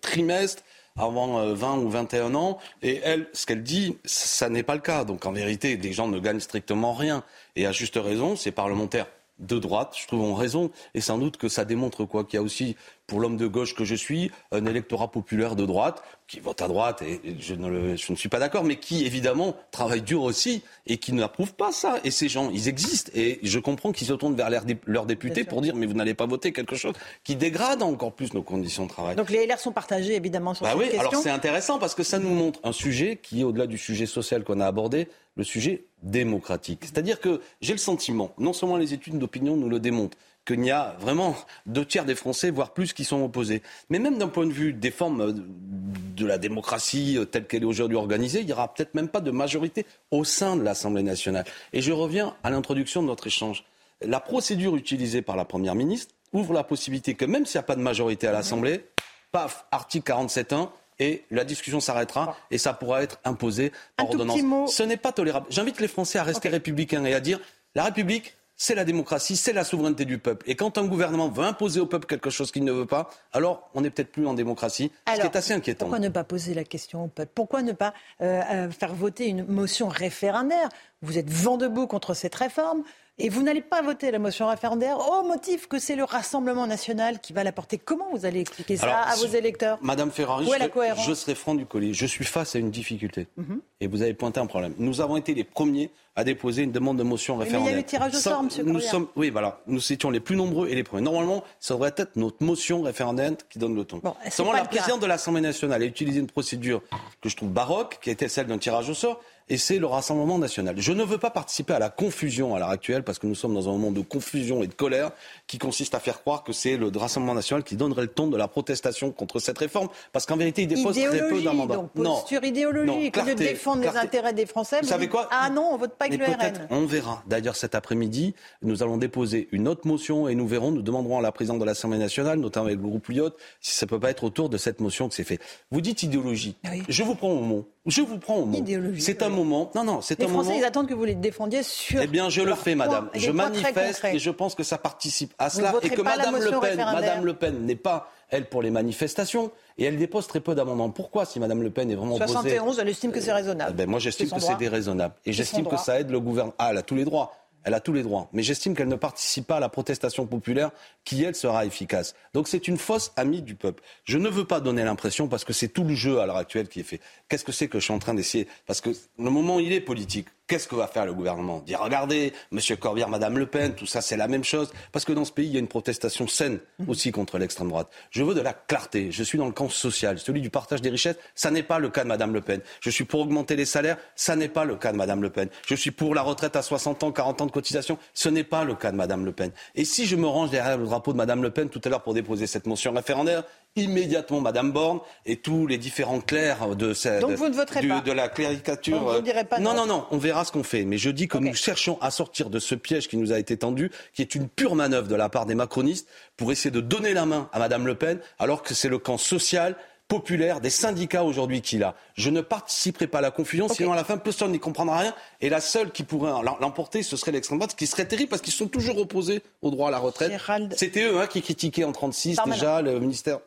trimestres 0.00 0.62
avant 0.96 1.38
euh, 1.40 1.54
20 1.54 1.78
ou 1.78 1.88
21 1.88 2.34
ans. 2.34 2.58
Et 2.82 3.00
elle, 3.02 3.28
ce 3.32 3.46
qu'elle 3.46 3.62
dit, 3.62 3.96
ça 4.04 4.48
n'est 4.50 4.62
pas 4.62 4.74
le 4.74 4.80
cas. 4.80 5.04
Donc 5.04 5.24
en 5.26 5.32
vérité, 5.32 5.76
les 5.76 5.92
gens 5.92 6.08
ne 6.08 6.18
gagnent 6.18 6.40
strictement 6.40 6.92
rien. 6.92 7.22
Et 7.56 7.66
à 7.66 7.72
juste 7.72 7.96
raison, 7.96 8.36
ces 8.36 8.50
parlementaires 8.50 9.06
de 9.40 9.58
droite, 9.58 9.96
je 10.00 10.06
trouve, 10.06 10.20
ont 10.20 10.34
raison. 10.34 10.70
Et 10.94 11.00
sans 11.00 11.18
doute 11.18 11.36
que 11.36 11.48
ça 11.48 11.64
démontre 11.64 12.04
quoi 12.04 12.24
Qu'il 12.24 12.38
y 12.38 12.40
a 12.40 12.42
aussi, 12.42 12.76
pour 13.10 13.18
l'homme 13.18 13.36
de 13.36 13.48
gauche 13.48 13.74
que 13.74 13.84
je 13.84 13.96
suis, 13.96 14.30
un 14.52 14.64
électorat 14.66 15.10
populaire 15.10 15.56
de 15.56 15.66
droite 15.66 16.00
qui 16.28 16.38
vote 16.38 16.62
à 16.62 16.68
droite, 16.68 17.02
et 17.02 17.20
je 17.40 17.54
ne, 17.56 17.68
le- 17.68 17.96
je 17.96 18.12
ne 18.12 18.16
suis 18.16 18.28
pas 18.28 18.38
d'accord, 18.38 18.62
mais 18.62 18.76
qui, 18.76 19.04
évidemment, 19.04 19.56
travaille 19.72 20.00
dur 20.00 20.22
aussi 20.22 20.62
et 20.86 20.96
qui 20.98 21.12
n'approuve 21.12 21.54
pas 21.54 21.72
ça. 21.72 21.98
Et 22.04 22.12
ces 22.12 22.28
gens, 22.28 22.50
ils 22.50 22.68
existent. 22.68 23.10
Et 23.16 23.40
je 23.42 23.58
comprends 23.58 23.90
qu'ils 23.90 24.06
se 24.06 24.12
tournent 24.12 24.36
vers 24.36 24.48
leurs 24.48 24.62
leurs 24.86 25.06
députés 25.06 25.42
pour 25.42 25.60
dire, 25.60 25.74
mais 25.74 25.86
vous 25.86 25.94
n'allez 25.94 26.14
pas 26.14 26.26
voter 26.26 26.52
quelque 26.52 26.76
chose 26.76 26.94
qui 27.24 27.34
dégrade 27.34 27.82
encore 27.82 28.12
plus 28.12 28.32
nos 28.32 28.42
conditions 28.44 28.84
de 28.84 28.90
travail. 28.90 29.16
Donc 29.16 29.30
les 29.30 29.44
LR 29.44 29.58
sont 29.58 29.72
partagés 29.72 30.14
évidemment 30.14 30.54
sur 30.54 30.62
Bah 30.62 30.70
cette 30.70 30.78
oui, 30.78 30.84
question. 30.84 31.00
alors 31.08 31.20
c'est 31.20 31.30
intéressant 31.30 31.80
parce 31.80 31.96
que 31.96 32.04
ça 32.04 32.20
nous 32.20 32.30
montre 32.30 32.60
un 32.62 32.70
sujet 32.72 33.18
qui 33.20 33.40
est 33.40 33.44
au-delà 33.44 33.66
du 33.66 33.76
sujet 33.76 34.06
social 34.06 34.44
qu'on 34.44 34.60
a 34.60 34.66
abordé, 34.68 35.08
le 35.34 35.42
sujet 35.42 35.84
démocratique. 36.02 36.80
C'est-à-dire 36.82 37.18
que 37.20 37.40
j'ai 37.60 37.72
le 37.72 37.78
sentiment, 37.78 38.32
non 38.38 38.52
seulement 38.52 38.76
les 38.76 38.94
études 38.94 39.18
d'opinion 39.18 39.56
nous 39.56 39.68
le 39.68 39.80
démontrent, 39.80 40.16
qu'il 40.46 40.64
y 40.64 40.70
a 40.70 40.96
vraiment 40.98 41.36
deux 41.66 41.84
tiers 41.84 42.04
des 42.04 42.14
Français, 42.14 42.50
voire 42.50 42.72
plus, 42.72 42.92
qui 42.92 43.04
sont 43.04 43.22
opposés. 43.22 43.62
Mais 43.88 43.98
même 43.98 44.18
d'un 44.18 44.28
point 44.28 44.46
de 44.46 44.52
vue 44.52 44.72
des 44.72 44.90
formes 44.90 45.20
euh, 45.20 45.32
de 45.32 46.26
la 46.26 46.38
démocratie 46.38 47.18
euh, 47.18 47.24
telle 47.24 47.46
qu'elle 47.46 47.62
est 47.62 47.66
aujourd'hui 47.66 47.96
organisée, 47.96 48.40
il 48.40 48.46
n'y 48.46 48.52
aura 48.52 48.72
peut-être 48.72 48.94
même 48.94 49.08
pas 49.08 49.20
de 49.20 49.30
majorité 49.30 49.86
au 50.10 50.24
sein 50.24 50.56
de 50.56 50.62
l'Assemblée 50.62 51.02
nationale. 51.02 51.44
Et 51.72 51.82
je 51.82 51.92
reviens 51.92 52.34
à 52.42 52.50
l'introduction 52.50 53.02
de 53.02 53.06
notre 53.06 53.26
échange. 53.26 53.64
La 54.02 54.20
procédure 54.20 54.76
utilisée 54.76 55.22
par 55.22 55.36
la 55.36 55.44
Première 55.44 55.74
ministre 55.74 56.14
ouvre 56.32 56.54
la 56.54 56.64
possibilité 56.64 57.14
que 57.14 57.24
même 57.24 57.44
s'il 57.44 57.58
n'y 57.58 57.64
a 57.64 57.66
pas 57.66 57.76
de 57.76 57.82
majorité 57.82 58.26
à 58.26 58.32
l'Assemblée, 58.32 58.84
paf, 59.32 59.66
article 59.70 60.10
47.1, 60.12 60.68
et 61.00 61.24
la 61.30 61.44
discussion 61.44 61.80
s'arrêtera 61.80 62.36
et 62.50 62.58
ça 62.58 62.74
pourra 62.74 63.02
être 63.02 63.18
imposé 63.24 63.72
par 63.96 64.10
ordonnance. 64.10 64.74
Ce 64.74 64.82
n'est 64.82 64.98
pas 64.98 65.12
tolérable. 65.12 65.46
J'invite 65.48 65.80
les 65.80 65.88
Français 65.88 66.18
à 66.18 66.22
rester 66.22 66.48
républicains 66.48 67.04
et 67.04 67.14
à 67.14 67.20
dire 67.20 67.40
la 67.74 67.84
République, 67.84 68.36
c'est 68.60 68.74
la 68.74 68.84
démocratie, 68.84 69.36
c'est 69.36 69.54
la 69.54 69.64
souveraineté 69.64 70.04
du 70.04 70.18
peuple. 70.18 70.44
Et 70.46 70.54
quand 70.54 70.76
un 70.76 70.84
gouvernement 70.84 71.30
veut 71.30 71.44
imposer 71.44 71.80
au 71.80 71.86
peuple 71.86 72.06
quelque 72.06 72.28
chose 72.28 72.52
qu'il 72.52 72.62
ne 72.62 72.72
veut 72.72 72.84
pas, 72.84 73.08
alors 73.32 73.70
on 73.72 73.80
n'est 73.80 73.88
peut-être 73.88 74.12
plus 74.12 74.26
en 74.26 74.34
démocratie, 74.34 74.92
ce 75.08 75.14
qui 75.14 75.20
Alors, 75.20 75.32
est 75.32 75.36
assez 75.36 75.54
inquiétant. 75.54 75.86
Pourquoi 75.86 75.98
ne 75.98 76.10
pas 76.10 76.24
poser 76.24 76.52
la 76.52 76.64
question 76.64 77.04
au 77.04 77.08
peuple? 77.08 77.32
Pourquoi 77.34 77.62
ne 77.62 77.72
pas 77.72 77.94
euh, 78.20 78.42
euh, 78.52 78.70
faire 78.70 78.94
voter 78.94 79.28
une 79.28 79.46
motion 79.46 79.88
référendaire? 79.88 80.68
Vous 81.00 81.16
êtes 81.16 81.30
vent 81.30 81.56
debout 81.56 81.86
contre 81.86 82.12
cette 82.12 82.34
réforme 82.34 82.82
et 83.20 83.28
vous 83.28 83.42
n'allez 83.42 83.60
pas 83.60 83.82
voter 83.82 84.10
la 84.10 84.18
motion 84.18 84.48
référendaire 84.48 84.98
au 84.98 85.22
motif 85.22 85.68
que 85.68 85.78
c'est 85.78 85.96
le 85.96 86.04
Rassemblement 86.04 86.66
national 86.66 87.20
qui 87.20 87.32
va 87.32 87.44
la 87.44 87.52
porter. 87.52 87.78
Comment 87.78 88.08
vous 88.12 88.24
allez 88.26 88.40
expliquer 88.40 88.76
ça 88.76 88.84
Alors, 88.86 88.96
à 89.08 89.14
vos 89.16 89.26
électeurs 89.26 89.78
Madame 89.82 90.10
Ferrari, 90.10 90.46
Où 90.46 90.48
est 90.52 90.54
je, 90.54 90.58
la 90.58 90.58
serai- 90.64 90.70
cohérence 90.70 91.06
je 91.06 91.14
serai 91.14 91.34
franc 91.34 91.54
du 91.54 91.66
collier. 91.66 91.92
Je 91.94 92.06
suis 92.06 92.24
face 92.24 92.56
à 92.56 92.58
une 92.58 92.70
difficulté. 92.70 93.28
Mhm. 93.36 93.60
Et 93.80 93.86
vous 93.86 94.02
avez 94.02 94.14
pointé 94.14 94.40
un 94.40 94.46
problème. 94.46 94.74
Nous 94.78 95.00
avons 95.00 95.16
été 95.16 95.34
les 95.34 95.44
premiers 95.44 95.90
à 96.16 96.24
déposer 96.24 96.62
une 96.62 96.72
demande 96.72 96.98
de 96.98 97.02
motion 97.02 97.36
Oui, 97.38 97.44
mais 97.44 97.48
il 97.48 97.52
y 97.52 97.54
a 97.54 97.58
référendaire. 97.58 97.80
eu 97.80 97.84
tirage 97.84 98.14
au 98.14 98.18
sort, 98.18 98.42
monsieur 98.42 98.62
Nous 98.64 98.80
sommes, 98.80 99.06
oui, 99.16 99.30
voilà. 99.30 99.60
Nous 99.66 99.92
étions 99.92 100.10
les 100.10 100.20
plus 100.20 100.36
nombreux 100.36 100.68
et 100.68 100.74
les 100.74 100.82
premiers. 100.82 101.02
Normalement, 101.02 101.44
ça 101.60 101.74
devrait 101.74 101.94
être 101.96 102.16
notre 102.16 102.42
motion 102.44 102.82
référendaire 102.82 103.32
qui 103.48 103.58
donne 103.58 103.74
le 103.74 103.84
ton. 103.84 104.02
c'est 104.24 104.30
Seulement, 104.30 104.52
la 104.52 104.64
présidente 104.64 105.00
de 105.00 105.06
l'Assemblée 105.06 105.40
nationale 105.40 105.82
a 105.82 105.86
utilisé 105.86 106.20
une 106.20 106.26
procédure 106.26 106.82
que 107.22 107.28
je 107.28 107.36
trouve 107.36 107.48
baroque, 107.50 107.98
qui 108.02 108.10
était 108.10 108.28
celle 108.28 108.46
d'un 108.48 108.58
tirage 108.58 108.90
au 108.90 108.94
sort, 108.94 109.20
et 109.50 109.58
c'est 109.58 109.78
le 109.78 109.86
Rassemblement 109.86 110.38
national. 110.38 110.76
Je 110.78 110.92
ne 110.92 111.02
veux 111.02 111.18
pas 111.18 111.30
participer 111.30 111.74
à 111.74 111.80
la 111.80 111.90
confusion 111.90 112.54
à 112.54 112.60
l'heure 112.60 112.70
actuelle, 112.70 113.02
parce 113.02 113.18
que 113.18 113.26
nous 113.26 113.34
sommes 113.34 113.52
dans 113.52 113.68
un 113.68 113.72
moment 113.72 113.90
de 113.90 114.00
confusion 114.00 114.62
et 114.62 114.68
de 114.68 114.74
colère, 114.74 115.10
qui 115.50 115.58
consiste 115.58 115.96
à 115.96 115.98
faire 115.98 116.20
croire 116.20 116.44
que 116.44 116.52
c'est 116.52 116.76
le 116.76 116.92
Rassemblement 116.94 117.34
national 117.34 117.64
qui 117.64 117.74
donnerait 117.74 118.02
le 118.02 118.08
ton 118.08 118.28
de 118.28 118.36
la 118.36 118.46
protestation 118.46 119.10
contre 119.10 119.40
cette 119.40 119.58
réforme, 119.58 119.88
parce 120.12 120.24
qu'en 120.24 120.36
vérité, 120.36 120.62
il 120.62 120.68
dépose 120.68 120.94
très 120.96 121.28
peu 121.28 121.42
d'amendements. 121.42 121.74
donc 121.74 121.90
posture 121.90 122.40
Non, 122.40 122.46
idéologique, 122.46 122.86
Non, 122.86 123.04
de 123.04 123.08
clarté, 123.10 123.34
défendre 123.34 123.82
les 123.82 123.96
intérêts 123.96 124.32
des 124.32 124.46
Français. 124.46 124.78
Vous 124.80 124.86
savez 124.86 125.08
quoi 125.08 125.28
Ah 125.32 125.50
non, 125.50 125.70
on 125.72 125.76
vote 125.76 125.94
pas 125.96 126.04
avec 126.04 126.20
Mais 126.20 126.28
le 126.28 126.32
RN. 126.32 126.68
on 126.70 126.86
verra. 126.86 127.24
D'ailleurs, 127.26 127.56
cet 127.56 127.74
après-midi, 127.74 128.36
nous 128.62 128.84
allons 128.84 128.96
déposer 128.96 129.48
une 129.50 129.66
autre 129.66 129.88
motion 129.88 130.28
et 130.28 130.36
nous 130.36 130.46
verrons, 130.46 130.70
nous 130.70 130.82
demanderons 130.82 131.18
à 131.18 131.22
la 131.22 131.32
présidente 131.32 131.58
de 131.58 131.64
l'Assemblée 131.64 131.98
nationale, 131.98 132.38
notamment 132.38 132.66
avec 132.66 132.78
le 132.78 132.86
groupe 132.86 133.08
Lyotte, 133.08 133.36
si 133.60 133.74
ça 133.74 133.88
peut 133.88 133.98
pas 133.98 134.10
être 134.10 134.22
autour 134.22 134.50
de 134.50 134.56
cette 134.56 134.78
motion 134.78 135.08
que 135.08 135.16
c'est 135.16 135.24
fait. 135.24 135.40
Vous 135.72 135.80
dites 135.80 136.04
idéologie. 136.04 136.54
Je 136.88 137.02
vous 137.02 137.16
prends 137.16 137.30
au 137.32 137.40
mot. 137.40 137.68
Je 137.86 138.02
vous 138.02 138.18
prends 138.18 138.36
au 138.36 138.44
mot. 138.44 138.62
C'est 138.98 139.22
un 139.22 139.30
moment. 139.30 139.72
Non, 139.74 139.82
non, 139.82 140.00
c'est 140.00 140.16
Les 140.20 140.26
un 140.26 140.28
Français, 140.28 140.50
moment. 140.50 140.60
ils 140.60 140.64
attendent 140.64 140.86
que 140.86 140.94
vous 140.94 141.04
les 141.06 141.14
défendiez 141.16 141.62
sur. 141.64 142.00
Eh 142.00 142.06
bien, 142.06 142.28
je 142.28 142.42
le 142.42 142.54
fais, 142.54 142.76
madame. 142.76 143.08
Je 143.14 143.30
manifeste 143.32 144.04
et 144.04 144.18
je 144.20 144.30
pense 144.30 144.54
que 144.54 144.62
ça 144.62 144.78
participe 144.78 145.32
à 145.40 145.50
cela. 145.50 145.74
Et 145.82 145.90
que 145.90 146.02
madame 146.02 146.36
Le 146.36 146.50
Pen, 146.50 146.58
référendaire 146.60 146.92
madame 146.92 147.24
Le 147.24 147.34
Pen 147.34 147.66
n'est 147.66 147.74
pas, 147.74 148.12
elle, 148.28 148.48
pour 148.48 148.62
les 148.62 148.70
manifestations. 148.70 149.50
Et 149.78 149.84
elle 149.84 149.96
dépose 149.96 150.26
très 150.26 150.40
peu 150.40 150.54
d'amendements. 150.54 150.90
Pourquoi, 150.90 151.24
si 151.24 151.40
madame 151.40 151.62
Le 151.62 151.70
Pen 151.70 151.90
est 151.90 151.94
vraiment 151.94 152.14
opposée 152.14 152.32
71, 152.32 152.78
elle 152.78 152.88
estime 152.88 153.10
que 153.10 153.20
c'est 153.20 153.32
raisonnable. 153.32 153.72
eh 153.74 153.76
ben, 153.76 153.88
moi, 153.88 153.98
j'estime 153.98 154.30
que 154.30 154.40
c'est 154.40 154.56
déraisonnable. 154.56 155.14
Et 155.26 155.32
j'estime 155.32 155.66
que 155.66 155.76
ça 155.76 155.98
aide 155.98 156.10
le 156.10 156.20
gouvernement. 156.20 156.54
Ah, 156.58 156.68
elle 156.70 156.78
a 156.78 156.82
tous 156.82 156.94
les 156.94 157.04
droits. 157.04 157.32
Elle 157.62 157.74
a 157.74 157.80
tous 157.80 157.92
les 157.92 158.02
droits. 158.02 158.28
Mais 158.32 158.42
j'estime 158.42 158.74
qu'elle 158.74 158.88
ne 158.88 158.96
participe 158.96 159.46
pas 159.46 159.56
à 159.56 159.60
la 159.60 159.68
protestation 159.68 160.26
populaire 160.26 160.70
qui, 161.04 161.22
elle, 161.24 161.34
sera 161.34 161.66
efficace. 161.66 162.14
Donc 162.32 162.48
c'est 162.48 162.68
une 162.68 162.78
fausse 162.78 163.12
amie 163.16 163.42
du 163.42 163.54
peuple. 163.54 163.82
Je 164.04 164.16
ne 164.16 164.28
veux 164.28 164.46
pas 164.46 164.60
donner 164.60 164.82
l'impression, 164.82 165.28
parce 165.28 165.44
que 165.44 165.52
c'est 165.52 165.68
tout 165.68 165.84
le 165.84 165.94
jeu 165.94 166.20
à 166.20 166.26
l'heure 166.26 166.38
actuelle 166.38 166.68
qui 166.68 166.80
est 166.80 166.84
fait. 166.84 167.00
Qu'est-ce 167.28 167.44
que 167.44 167.52
c'est 167.52 167.68
que 167.68 167.78
je 167.78 167.84
suis 167.84 167.92
en 167.92 167.98
train 167.98 168.14
d'essayer? 168.14 168.48
Parce 168.66 168.80
que 168.80 168.90
le 169.18 169.30
moment, 169.30 169.60
il 169.60 169.72
est 169.72 169.80
politique. 169.80 170.28
Qu'est-ce 170.50 170.66
que 170.66 170.74
va 170.74 170.88
faire 170.88 171.06
le 171.06 171.14
gouvernement? 171.14 171.60
Dire 171.60 171.78
regardez, 171.78 172.32
Monsieur 172.50 172.74
Corbière, 172.74 173.08
Madame 173.08 173.38
Le 173.38 173.46
Pen, 173.46 173.72
tout 173.72 173.86
ça 173.86 174.00
c'est 174.00 174.16
la 174.16 174.26
même 174.26 174.42
chose. 174.42 174.72
Parce 174.90 175.04
que 175.04 175.12
dans 175.12 175.24
ce 175.24 175.30
pays, 175.30 175.46
il 175.46 175.52
y 175.52 175.56
a 175.56 175.60
une 175.60 175.68
protestation 175.68 176.26
saine 176.26 176.58
aussi 176.88 177.12
contre 177.12 177.38
l'extrême 177.38 177.68
droite. 177.68 177.88
Je 178.10 178.24
veux 178.24 178.34
de 178.34 178.40
la 178.40 178.52
clarté. 178.52 179.12
Je 179.12 179.22
suis 179.22 179.38
dans 179.38 179.46
le 179.46 179.52
camp 179.52 179.68
social, 179.68 180.18
celui 180.18 180.40
du 180.40 180.50
partage 180.50 180.82
des 180.82 180.90
richesses. 180.90 181.14
Ça 181.36 181.52
n'est 181.52 181.62
pas 181.62 181.78
le 181.78 181.88
cas 181.88 182.02
de 182.02 182.08
Madame 182.08 182.34
Le 182.34 182.40
Pen. 182.40 182.62
Je 182.80 182.90
suis 182.90 183.04
pour 183.04 183.20
augmenter 183.20 183.54
les 183.54 183.64
salaires. 183.64 183.96
Ça 184.16 184.34
n'est 184.34 184.48
pas 184.48 184.64
le 184.64 184.74
cas 184.74 184.90
de 184.90 184.96
Madame 184.96 185.22
Le 185.22 185.30
Pen. 185.30 185.48
Je 185.68 185.76
suis 185.76 185.92
pour 185.92 186.16
la 186.16 186.22
retraite 186.22 186.56
à 186.56 186.62
60 186.62 187.04
ans, 187.04 187.12
40 187.12 187.42
ans 187.42 187.46
de 187.46 187.52
cotisation. 187.52 187.96
Ce 188.12 188.28
n'est 188.28 188.42
pas 188.42 188.64
le 188.64 188.74
cas 188.74 188.90
de 188.90 188.96
Madame 188.96 189.24
Le 189.24 189.30
Pen. 189.30 189.52
Et 189.76 189.84
si 189.84 190.04
je 190.04 190.16
me 190.16 190.26
range 190.26 190.50
derrière 190.50 190.78
le 190.78 190.86
drapeau 190.86 191.12
de 191.12 191.16
Madame 191.16 191.44
Le 191.44 191.50
Pen 191.50 191.68
tout 191.68 191.80
à 191.84 191.88
l'heure 191.88 192.02
pour 192.02 192.12
déposer 192.12 192.48
cette 192.48 192.66
motion 192.66 192.92
référendaire, 192.92 193.44
immédiatement 193.76 194.40
Madame 194.40 194.72
Borne 194.72 195.00
et 195.26 195.36
tous 195.36 195.66
les 195.66 195.78
différents 195.78 196.20
clercs 196.20 196.74
de, 196.76 196.92
cette, 196.92 197.20
Donc 197.20 197.32
vous 197.32 197.48
ne 197.48 197.54
voterez 197.54 197.80
du- 197.80 197.88
pas 197.88 198.00
de 198.00 198.12
la 198.12 198.28
cléricature. 198.28 198.98
Donc 199.00 199.24
vous 199.24 199.32
ne 199.32 199.42
pas 199.44 199.58
non, 199.58 199.70
non. 199.74 199.86
non, 199.86 199.86
non, 199.86 200.06
on 200.10 200.18
verra 200.18 200.44
ce 200.44 200.52
qu'on 200.52 200.62
fait. 200.64 200.84
Mais 200.84 200.98
je 200.98 201.10
dis 201.10 201.28
que 201.28 201.38
nous 201.38 201.54
cherchons 201.54 201.98
à 202.00 202.10
sortir 202.10 202.50
de 202.50 202.58
ce 202.58 202.74
piège 202.74 203.08
qui 203.08 203.16
nous 203.16 203.32
a 203.32 203.38
été 203.38 203.56
tendu, 203.56 203.90
qui 204.14 204.22
est 204.22 204.34
une 204.34 204.48
pure 204.48 204.74
manœuvre 204.74 205.08
de 205.08 205.14
la 205.14 205.28
part 205.28 205.46
des 205.46 205.54
macronistes 205.54 206.08
pour 206.36 206.50
essayer 206.52 206.70
de 206.70 206.80
donner 206.80 207.14
la 207.14 207.26
main 207.26 207.48
à 207.52 207.58
Madame 207.58 207.86
Le 207.86 207.94
Pen, 207.94 208.18
alors 208.38 208.62
que 208.62 208.74
c'est 208.74 208.88
le 208.88 208.98
camp 208.98 209.18
social 209.18 209.76
populaire 210.08 210.60
des 210.60 210.70
syndicats 210.70 211.22
aujourd'hui 211.22 211.60
qui 211.62 211.78
l'a. 211.78 211.94
Je 212.16 212.30
ne 212.30 212.40
participerai 212.40 213.06
pas 213.06 213.18
à 213.18 213.20
la 213.20 213.30
confusion, 213.30 213.68
sinon 213.68 213.92
à 213.92 213.96
la 213.96 214.02
fin 214.02 214.18
personne 214.18 214.50
n'y 214.50 214.58
comprendra 214.58 214.98
rien. 214.98 215.14
Et 215.40 215.48
la 215.48 215.60
seule 215.60 215.92
qui 215.92 216.02
pourrait 216.02 216.32
l'emporter, 216.60 217.04
ce 217.04 217.16
serait 217.16 217.30
l'extrême 217.30 217.58
droite, 217.60 217.70
ce 217.70 217.76
qui 217.76 217.86
serait 217.86 218.06
terrible 218.06 218.28
parce 218.28 218.42
qu'ils 218.42 218.52
sont 218.52 218.66
toujours 218.66 218.98
opposés 218.98 219.40
au 219.62 219.70
droit 219.70 219.86
à 219.86 219.90
la 219.92 219.98
retraite. 219.98 220.32
C'était 220.76 221.04
eux 221.04 221.20
hein, 221.20 221.28
qui 221.28 221.40
critiquaient 221.42 221.84
en 221.84 221.92
36 221.92 222.34
Darmanin. 222.34 222.56
déjà 222.56 222.82
le 222.82 222.98
ministère 222.98 223.38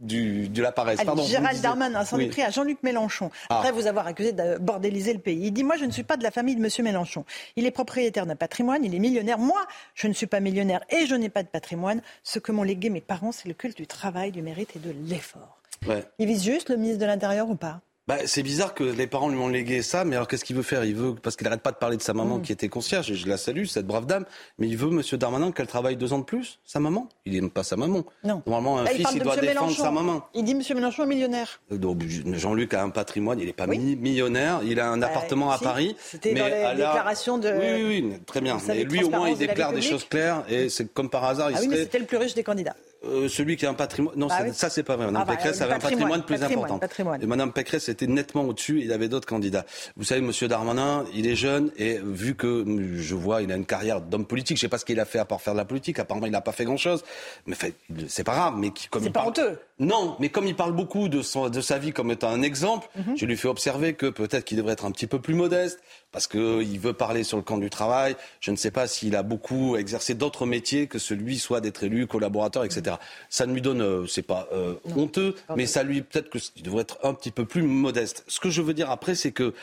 du, 0.00 0.48
de 0.48 0.62
la 0.62 0.72
paresse. 0.72 0.98
Allez, 0.98 1.06
Pardon, 1.06 1.22
vous 1.22 1.28
Gérald. 1.28 1.60
Darmanin 1.60 2.04
s'en 2.04 2.18
est 2.18 2.24
Oui. 2.24 2.28
pris 2.30 2.42
à 2.42 2.50
Jean-Luc 2.50 2.82
Mélenchon, 2.82 3.30
Ah. 3.48 3.58
après 3.58 3.72
vous 3.72 3.86
avoir 3.86 4.06
accusé 4.06 4.32
de 4.32 4.58
bordéliser 4.58 5.12
le 5.12 5.18
pays. 5.20 5.38
Il 5.46 5.52
dit 5.52 5.62
Moi, 5.62 5.76
je 5.76 5.84
ne 5.84 5.90
suis 5.90 6.02
pas 6.02 6.16
de 6.16 6.22
la 6.22 6.30
famille 6.30 6.56
de 6.56 6.64
M. 6.64 6.70
Mélenchon. 6.84 7.24
Il 7.56 7.66
est 7.66 7.70
propriétaire 7.70 8.26
d'un 8.26 8.36
patrimoine, 8.36 8.84
il 8.84 8.94
est 8.94 8.98
millionnaire. 8.98 9.38
Moi, 9.38 9.60
je 9.94 10.06
ne 10.08 10.12
suis 10.12 10.26
pas 10.26 10.40
millionnaire 10.40 10.80
et 10.90 11.06
je 11.06 11.14
n'ai 11.14 11.28
pas 11.28 11.42
de 11.42 11.48
patrimoine. 11.48 12.02
Ce 12.22 12.38
que 12.38 12.50
m'ont 12.52 12.62
légué 12.62 12.90
mes 12.90 13.00
parents, 13.00 13.32
c'est 13.32 13.48
le 13.48 13.54
culte 13.54 13.76
du 13.76 13.86
travail, 13.86 14.32
du 14.32 14.42
mérite 14.42 14.74
et 14.76 14.78
de 14.78 14.94
l'effort. 15.08 15.58
Ouais. 15.86 16.04
Il 16.18 16.26
vise 16.26 16.44
juste 16.44 16.68
le 16.70 16.76
ministre 16.76 17.00
de 17.00 17.06
l'Intérieur 17.06 17.48
ou 17.48 17.54
pas? 17.56 17.80
Bah, 18.10 18.16
c'est 18.26 18.42
bizarre 18.42 18.74
que 18.74 18.82
les 18.82 19.06
parents 19.06 19.28
lui 19.28 19.38
ont 19.38 19.46
légué 19.46 19.82
ça, 19.82 20.04
mais 20.04 20.16
alors 20.16 20.26
qu'est-ce 20.26 20.44
qu'il 20.44 20.56
veut 20.56 20.64
faire? 20.64 20.84
Il 20.84 20.96
veut, 20.96 21.14
parce 21.14 21.36
qu'il 21.36 21.44
n'arrête 21.44 21.60
pas 21.62 21.70
de 21.70 21.76
parler 21.76 21.96
de 21.96 22.02
sa 22.02 22.12
maman 22.12 22.38
Mm. 22.38 22.42
qui 22.42 22.50
était 22.50 22.68
concierge, 22.68 23.08
et 23.08 23.14
je 23.14 23.28
la 23.28 23.36
salue, 23.36 23.66
cette 23.66 23.86
brave 23.86 24.04
dame, 24.06 24.24
mais 24.58 24.66
il 24.66 24.76
veut, 24.76 24.90
monsieur 24.90 25.16
Darmanin, 25.16 25.52
qu'elle 25.52 25.68
travaille 25.68 25.94
deux 25.96 26.12
ans 26.12 26.18
de 26.18 26.24
plus, 26.24 26.58
sa 26.66 26.80
maman? 26.80 27.08
Il 27.24 27.34
n'aime 27.34 27.50
pas 27.50 27.62
sa 27.62 27.76
maman. 27.76 28.04
Non. 28.24 28.42
Normalement, 28.46 28.78
un 28.78 28.82
Là, 28.84 28.90
fils, 28.90 29.06
il 29.14 29.22
doit 29.22 29.36
défendre 29.36 29.60
Mélenchon. 29.68 29.82
sa 29.84 29.90
maman. 29.92 30.26
Il 30.34 30.42
dit 30.44 30.52
M. 30.52 30.62
Mélenchon 30.74 31.04
est 31.04 31.06
millionnaire. 31.06 31.60
Euh, 31.70 31.76
donc, 31.78 32.02
Jean-Luc 32.34 32.74
a 32.74 32.82
un 32.82 32.90
patrimoine, 32.90 33.38
il 33.38 33.46
n'est 33.46 33.52
pas 33.52 33.68
mi- 33.68 33.94
millionnaire, 33.94 34.60
il 34.64 34.80
a 34.80 34.90
un 34.90 34.98
Bah, 34.98 35.06
appartement 35.06 35.52
à 35.52 35.58
Paris. 35.58 35.94
c'était 36.00 36.32
mais 36.32 36.40
dans 36.40 36.46
les 36.46 36.62
la- 36.62 36.74
déclarations 36.74 37.38
de- 37.38 37.48
Oui, 37.48 37.82
oui, 37.84 38.02
oui, 38.10 38.18
très 38.26 38.40
bien. 38.40 38.58
Mais 38.66 38.82
lui, 38.82 39.04
au 39.04 39.10
moins, 39.10 39.28
il 39.28 39.38
déclare 39.38 39.70
des 39.70 39.76
publique. 39.76 39.90
choses 39.92 40.04
claires, 40.08 40.42
et 40.48 40.68
c'est 40.68 40.92
comme 40.92 41.10
par 41.10 41.24
hasard, 41.24 41.52
il 41.52 41.56
Ah 41.56 41.60
oui, 41.60 41.68
mais 41.68 41.76
c'était 41.76 42.00
le 42.00 42.06
plus 42.06 42.16
riche 42.16 42.34
des 42.34 42.42
candidats. 42.42 42.74
Euh, 43.04 43.28
celui 43.28 43.56
qui 43.56 43.64
a 43.66 43.70
un 43.70 43.74
patrimoine. 43.74 44.14
Non, 44.16 44.26
Bah 44.26 44.38
ça, 44.38 44.44
oui. 44.44 44.50
ça, 44.52 44.68
c'est 44.70 44.82
pas 44.82 44.96
vrai. 44.96 45.06
Madame 45.06 45.22
Ah 45.22 45.24
bah, 45.24 45.36
Pécresse 45.36 45.58
le 45.58 45.64
avait 45.64 45.74
un 45.74 45.78
patrimoine, 45.78 46.22
plus 46.22 46.38
patrimoine, 46.38 46.64
important. 46.64 46.78
patrimoine. 46.78 47.22
Et 47.22 47.26
Madame 47.26 47.52
Pécresse 47.52 47.88
était 47.88 48.06
nettement 48.06 48.42
au-dessus. 48.44 48.80
Il 48.82 48.92
avait 48.92 49.08
d'autres 49.08 49.26
candidats. 49.28 49.64
Vous 49.96 50.04
savez, 50.04 50.20
Monsieur 50.20 50.48
Darmanin, 50.48 51.04
il 51.14 51.26
est 51.26 51.36
jeune 51.36 51.70
et 51.78 51.98
vu 52.02 52.34
que 52.34 52.64
je 52.96 53.14
vois, 53.14 53.42
il 53.42 53.50
a 53.52 53.56
une 53.56 53.64
carrière 53.66 54.00
d'homme 54.00 54.26
politique. 54.26 54.56
Je 54.58 54.60
sais 54.62 54.68
pas 54.68 54.78
ce 54.78 54.84
qu'il 54.84 55.00
a 55.00 55.04
fait 55.04 55.18
à 55.18 55.24
part 55.24 55.40
faire 55.40 55.54
de 55.54 55.58
la 55.58 55.64
politique. 55.64 55.98
Apparemment, 55.98 56.26
il 56.26 56.32
n'a 56.32 56.40
pas 56.42 56.52
fait 56.52 56.64
grand-chose. 56.64 57.02
Mais 57.46 57.54
fait, 57.54 57.74
c'est 58.08 58.24
pas 58.24 58.34
grave. 58.34 58.54
Mais 58.58 58.70
qui- 58.70 58.88
comme 58.88 59.02
C'est 59.02 59.08
il 59.08 59.12
pas 59.12 59.20
parle- 59.20 59.30
honteux. 59.30 59.58
Non, 59.80 60.14
mais 60.20 60.28
comme 60.28 60.46
il 60.46 60.54
parle 60.54 60.72
beaucoup 60.72 61.08
de, 61.08 61.22
son, 61.22 61.48
de 61.48 61.60
sa 61.60 61.78
vie 61.78 61.92
comme 61.92 62.10
étant 62.10 62.28
un 62.28 62.42
exemple, 62.42 62.88
Mhm. 62.96 63.16
je 63.16 63.24
lui 63.26 63.36
fais 63.36 63.48
observer 63.48 63.94
que 63.94 64.06
peut-être 64.06 64.44
qu'il 64.44 64.58
devrait 64.58 64.74
être 64.74 64.84
un 64.84 64.92
petit 64.92 65.06
peu 65.06 65.18
plus 65.20 65.34
modeste, 65.34 65.80
parce 66.12 66.26
qu'il 66.26 66.78
veut 66.78 66.92
parler 66.92 67.24
sur 67.24 67.36
le 67.38 67.42
camp 67.42 67.56
du 67.58 67.70
travail. 67.70 68.14
Je 68.40 68.50
ne 68.50 68.56
sais 68.56 68.70
pas 68.70 68.86
s'il 68.86 69.16
a 69.16 69.22
beaucoup 69.22 69.76
exercé 69.76 70.14
d'autres 70.14 70.44
métiers 70.44 70.86
que 70.86 70.98
celui 70.98 71.38
soit 71.38 71.60
d'être 71.60 71.82
élu, 71.82 72.06
collaborateur, 72.06 72.64
etc. 72.64 72.96
Ça 73.30 73.46
ne 73.46 73.54
lui 73.54 73.62
donne, 73.62 73.80
euh, 73.80 74.06
c'est 74.06 74.22
pas 74.22 74.48
euh, 74.52 74.74
honteux, 74.96 75.34
mais 75.56 75.66
ça 75.66 75.82
lui 75.82 76.02
peut-être 76.02 76.28
qu'il 76.30 76.62
devrait 76.62 76.82
être 76.82 76.98
un 77.02 77.14
petit 77.14 77.30
peu 77.30 77.44
plus 77.46 77.62
modeste. 77.62 78.22
Ce 78.28 78.38
que 78.38 78.50
je 78.50 78.60
veux 78.62 78.74
dire 78.74 78.90
après, 78.90 79.14
c'est 79.14 79.32
que 79.32 79.54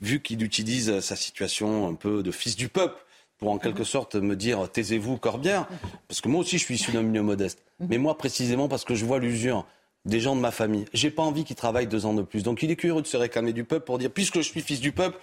vu 0.00 0.20
qu'il 0.20 0.42
utilise 0.42 0.88
euh, 0.90 1.00
sa 1.00 1.16
situation 1.16 1.88
un 1.88 1.94
peu 1.94 2.22
de 2.22 2.30
fils 2.30 2.54
du 2.56 2.68
peuple 2.68 2.96
pour 3.44 3.52
en 3.52 3.58
quelque 3.58 3.84
sorte 3.84 4.14
me 4.14 4.36
dire 4.36 4.70
taisez-vous 4.72 5.18
Corbière, 5.18 5.68
parce 6.08 6.22
que 6.22 6.30
moi 6.30 6.40
aussi 6.40 6.56
je 6.56 6.64
suis 6.64 6.76
issu 6.76 6.92
d'un 6.92 7.02
milieu 7.02 7.20
modeste, 7.20 7.62
mais 7.78 7.98
moi 7.98 8.16
précisément 8.16 8.68
parce 8.68 8.86
que 8.86 8.94
je 8.94 9.04
vois 9.04 9.18
l'usure 9.18 9.66
des 10.06 10.18
gens 10.18 10.34
de 10.34 10.40
ma 10.40 10.50
famille. 10.50 10.86
J'ai 10.94 11.10
pas 11.10 11.22
envie 11.22 11.44
qu'ils 11.44 11.54
travaillent 11.54 11.86
deux 11.86 12.06
ans 12.06 12.14
de 12.14 12.22
plus. 12.22 12.42
Donc 12.42 12.62
il 12.62 12.70
est 12.70 12.76
curieux 12.76 13.02
de 13.02 13.06
se 13.06 13.18
réclamer 13.18 13.52
du 13.52 13.64
peuple 13.64 13.84
pour 13.84 13.98
dire 13.98 14.10
puisque 14.10 14.36
je 14.36 14.48
suis 14.48 14.62
fils 14.62 14.80
du 14.80 14.92
peuple, 14.92 15.18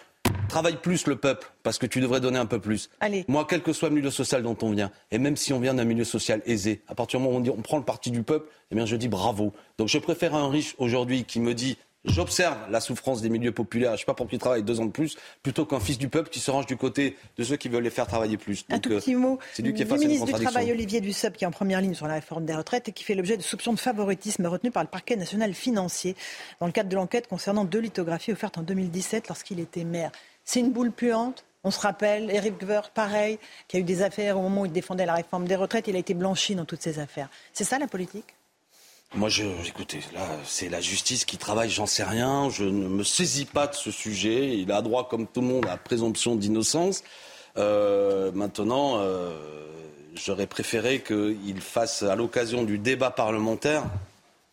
travaille 0.48 0.78
plus 0.78 1.08
le 1.08 1.16
peuple 1.16 1.52
parce 1.64 1.80
que 1.80 1.88
tu 1.88 2.00
devrais 2.00 2.20
donner 2.20 2.38
un 2.38 2.46
peu 2.46 2.60
plus. 2.60 2.92
Allez. 3.00 3.26
Moi, 3.28 3.48
quel 3.50 3.64
que 3.64 3.74
soit 3.74 3.90
le 3.90 3.96
milieu 3.96 4.12
social 4.12 4.44
dont 4.44 4.58
on 4.62 4.70
vient, 4.70 4.92
et 5.10 5.18
même 5.18 5.36
si 5.36 5.52
on 5.52 5.60
vient 5.60 5.74
d'un 5.74 5.84
milieu 5.84 6.04
social 6.04 6.44
aisé, 6.46 6.84
à 6.88 6.94
partir 6.94 7.20
du 7.20 7.26
moment 7.26 7.38
où 7.38 7.40
on, 7.40 7.42
dit, 7.42 7.50
on 7.50 7.64
prend 7.64 7.80
le 7.80 7.84
parti 7.84 8.12
du 8.12 8.22
peuple, 8.22 8.52
eh 8.70 8.76
bien 8.76 8.86
je 8.86 8.96
dis 8.98 9.08
bravo. 9.08 9.52
Donc 9.80 9.88
je 9.88 9.98
préfère 9.98 10.36
un 10.36 10.48
riche 10.48 10.76
aujourd'hui 10.78 11.24
qui 11.24 11.40
me 11.40 11.56
dit 11.56 11.76
J'observe 12.06 12.58
la 12.72 12.82
souffrance 12.82 13.22
des 13.22 13.30
milieux 13.30 13.52
populaires, 13.52 13.94
je 13.94 14.00
sais 14.00 14.06
pas 14.06 14.16
pour 14.16 14.28
qui 14.28 14.40
travaille 14.40 14.64
deux 14.64 14.80
ans 14.80 14.86
de 14.86 14.92
plus, 14.92 15.18
plutôt 15.44 15.66
qu'un 15.66 15.80
fils 15.80 16.00
du 16.00 16.10
peuple 16.10 16.30
qui 16.30 16.40
se 16.40 16.50
range 16.50 16.66
du 16.66 16.76
côté 16.76 17.16
de 17.38 17.44
ceux 17.44 17.58
qui 17.58 17.70
veulent 17.70 17.84
les 17.84 17.92
faire 17.92 18.08
travailler 18.08 18.38
plus. 18.38 18.66
Un 18.70 18.80
tout 18.80 18.92
euh, 18.92 19.00
petit 19.00 19.14
mot 19.14 19.38
c'est 19.54 19.62
lui 19.62 19.74
qui 19.76 19.84
est 19.84 19.86
du 19.86 19.94
ministre 19.94 20.26
du. 20.26 20.44
Travail, 20.44 20.72
Olivier 20.72 21.00
Dussopt, 21.00 21.38
qui 21.38 21.44
est 21.44 21.48
en 21.48 21.52
première 21.52 21.80
ligne 21.80 21.94
sur 21.94 22.08
la 22.08 22.16
réforme 22.16 22.46
des 22.46 22.56
retraites 22.56 22.90
et 22.90 22.92
qui 22.92 23.04
fait 23.04 23.14
l'objet 23.14 23.38
de 23.38 23.44
soupçons 23.44 23.74
de 23.74 23.80
favoritisme 23.80 24.48
retenus 24.48 24.74
par 24.74 24.82
le 24.82 24.90
parquet 24.90 25.16
national 25.16 25.54
financier 25.54 26.16
dans 26.60 26.66
le 26.66 26.72
cadre 26.72 26.90
de 26.90 26.96
l'enquête 26.96 27.28
concernant 27.28 27.66
deux 27.66 27.80
lithographies 27.80 28.32
offertes 28.32 28.58
en 28.58 28.64
2017 28.64 29.28
lorsqu'il 29.28 29.60
était 29.60 29.84
maire. 29.84 30.12
C'est 30.44 30.60
une 30.60 30.72
boule 30.72 30.92
puante. 30.92 31.46
On 31.64 31.70
se 31.70 31.80
rappelle, 31.80 32.32
Eric 32.32 32.56
Woerth, 32.64 32.92
pareil, 32.92 33.38
qui 33.68 33.78
a 33.78 33.80
eu 33.80 33.84
des 33.84 34.02
affaires 34.02 34.40
au 34.40 34.42
moment 34.42 34.62
où 34.62 34.66
il 34.66 34.72
défendait 34.72 35.06
la 35.06 35.14
réforme 35.14 35.48
des 35.48 35.56
retraites. 35.56 35.88
Il 35.88 35.96
a 35.96 36.00
été 36.00 36.16
blanchi 36.16 36.56
dans 36.56 36.66
toutes 36.66 36.82
ces 36.82 36.98
affaires. 36.98 37.30
C'est 37.54 37.64
ça 37.64 37.78
la 37.78 37.86
politique? 37.86 38.34
Moi, 39.14 39.28
je, 39.28 39.44
écoutez, 39.68 40.00
là, 40.14 40.26
c'est 40.46 40.70
la 40.70 40.80
justice 40.80 41.26
qui 41.26 41.38
travaille, 41.38 41.70
j'en 41.70 41.86
sais 41.86 42.04
rien. 42.04 42.50
Je 42.50 42.64
ne 42.64 42.88
me 42.88 43.04
saisis 43.04 43.44
pas 43.46 43.68
de 43.68 43.76
ce 43.76 43.92
sujet. 43.92 44.58
Il 44.58 44.72
a 44.72 44.82
droit, 44.82 45.10
comme 45.10 45.28
tout 45.28 45.42
le 45.42 45.48
monde, 45.48 45.66
à 45.70 45.76
présomption 45.76 46.36
d'innocence. 46.38 47.04
Euh, 47.58 48.32
maintenant, 48.32 49.00
euh, 49.00 49.38
j'aurais 50.16 50.48
préféré 50.48 51.02
qu'il 51.02 51.60
fasse, 51.60 52.04
à 52.04 52.16
l'occasion 52.16 52.64
du 52.64 52.78
débat 52.78 53.12
parlementaire, 53.12 53.84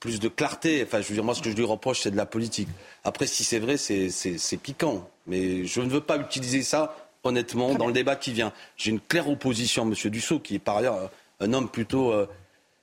plus 0.00 0.18
de 0.18 0.26
clarté. 0.26 0.82
Enfin, 0.84 1.00
je 1.02 1.08
veux 1.08 1.14
dire, 1.14 1.24
moi, 1.24 1.36
ce 1.36 1.42
que 1.42 1.50
je 1.50 1.56
lui 1.56 1.64
reproche, 1.64 2.00
c'est 2.00 2.10
de 2.10 2.16
la 2.16 2.26
politique. 2.26 2.68
Après, 3.04 3.28
si 3.28 3.44
c'est 3.44 3.60
vrai, 3.60 3.76
c'est- 3.76 4.56
piquant. 4.60 5.08
Mais 5.28 5.66
je 5.66 5.80
ne 5.80 5.88
veux 5.88 6.00
pas 6.00 6.16
utiliser 6.16 6.62
ça, 6.62 6.96
honnêtement, 7.22 7.74
dans 7.74 7.86
le 7.86 7.92
débat 7.92 8.16
qui 8.16 8.32
vient. 8.32 8.52
J'ai 8.76 8.90
une 8.90 9.00
claire 9.00 9.28
opposition 9.28 9.84
à 9.84 9.86
M. 9.86 9.94
Dussault, 10.10 10.40
qui 10.40 10.56
est 10.56 10.58
par 10.58 10.78
ailleurs 10.78 11.10
un 11.38 11.52
homme 11.52 11.68
plutôt, 11.68 12.10
euh, 12.10 12.26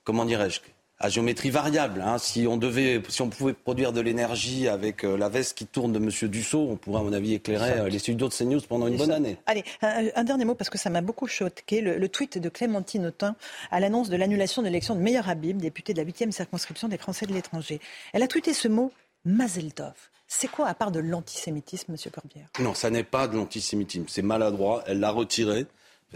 comment 0.06 0.24
dirais-je, 0.24 0.62
à 1.00 1.10
géométrie 1.10 1.50
variable. 1.50 2.02
hein. 2.02 2.18
Si 2.18 2.48
on 2.48 2.58
devait, 2.58 3.02
si 3.10 3.22
on 3.22 3.30
pouvait 3.30 3.54
produire 3.54 3.92
de 3.92 4.00
l'énergie 4.02 4.68
avec 4.68 5.04
euh, 5.04 5.18
la 5.18 5.28
veste 5.30 5.58
qui 5.58 5.66
tourne 5.66 5.92
de 5.92 5.98
M. 6.00 6.10
Dussault, 6.30 6.68
on 6.72 6.78
pourrait, 6.78 7.02
à 7.02 7.04
mon 7.04 7.12
avis, 7.14 7.34
éclairer 7.34 7.80
euh, 7.80 7.90
les 7.90 8.00
studios 8.00 8.30
de 8.30 8.34
CNews 8.34 8.62
pendant 8.68 8.88
une 8.88 8.96
bonne 8.98 9.12
année. 9.12 9.38
Allez, 9.46 9.64
un, 9.82 10.06
un 10.16 10.24
dernier 10.24 10.46
mot 10.46 10.56
parce 10.56 10.70
que 10.70 10.78
ça 10.78 10.90
m'a 10.90 11.02
beaucoup 11.02 11.28
choqué. 11.28 11.82
Le, 11.82 11.98
le 11.98 12.10
tweet 12.10 12.38
de 12.38 12.50
Clémentine 12.50 13.06
Autain 13.08 13.36
à 13.72 13.80
l'annonce 13.80 14.10
de 14.10 14.16
l'annulation 14.16 14.62
de 14.62 14.68
l'élection 14.68 14.96
de 14.96 15.02
Meilleur 15.02 15.28
Habib, 15.28 15.58
député 15.58 15.94
de 15.94 16.02
la 16.02 16.06
8e 16.10 16.32
circonscription 16.32 16.88
des 16.88 16.98
Français 16.98 17.26
de 17.26 17.34
l'étranger. 17.34 17.80
Elle 18.14 18.24
a 18.24 18.28
tweeté 18.28 18.54
ce 18.54 18.68
mot 18.68 18.92
Mazeltov. 19.26 19.94
C'est 20.28 20.48
quoi 20.48 20.68
à 20.68 20.74
part 20.74 20.92
de 20.92 21.00
l'antisémitisme, 21.00 21.92
Monsieur 21.92 22.10
Corbière? 22.10 22.48
Non, 22.60 22.74
ça 22.74 22.90
n'est 22.90 23.04
pas 23.04 23.28
de 23.28 23.36
l'antisémitisme. 23.36 24.06
C'est 24.08 24.22
maladroit. 24.24 24.84
Elle 24.88 25.00
l'a 25.00 25.12
retiré. 25.12 25.66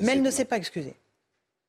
Mais 0.01 0.13
elle 0.13 0.21
ne 0.21 0.31
s'est 0.31 0.45
pas 0.45 0.57
excusée. 0.57 0.95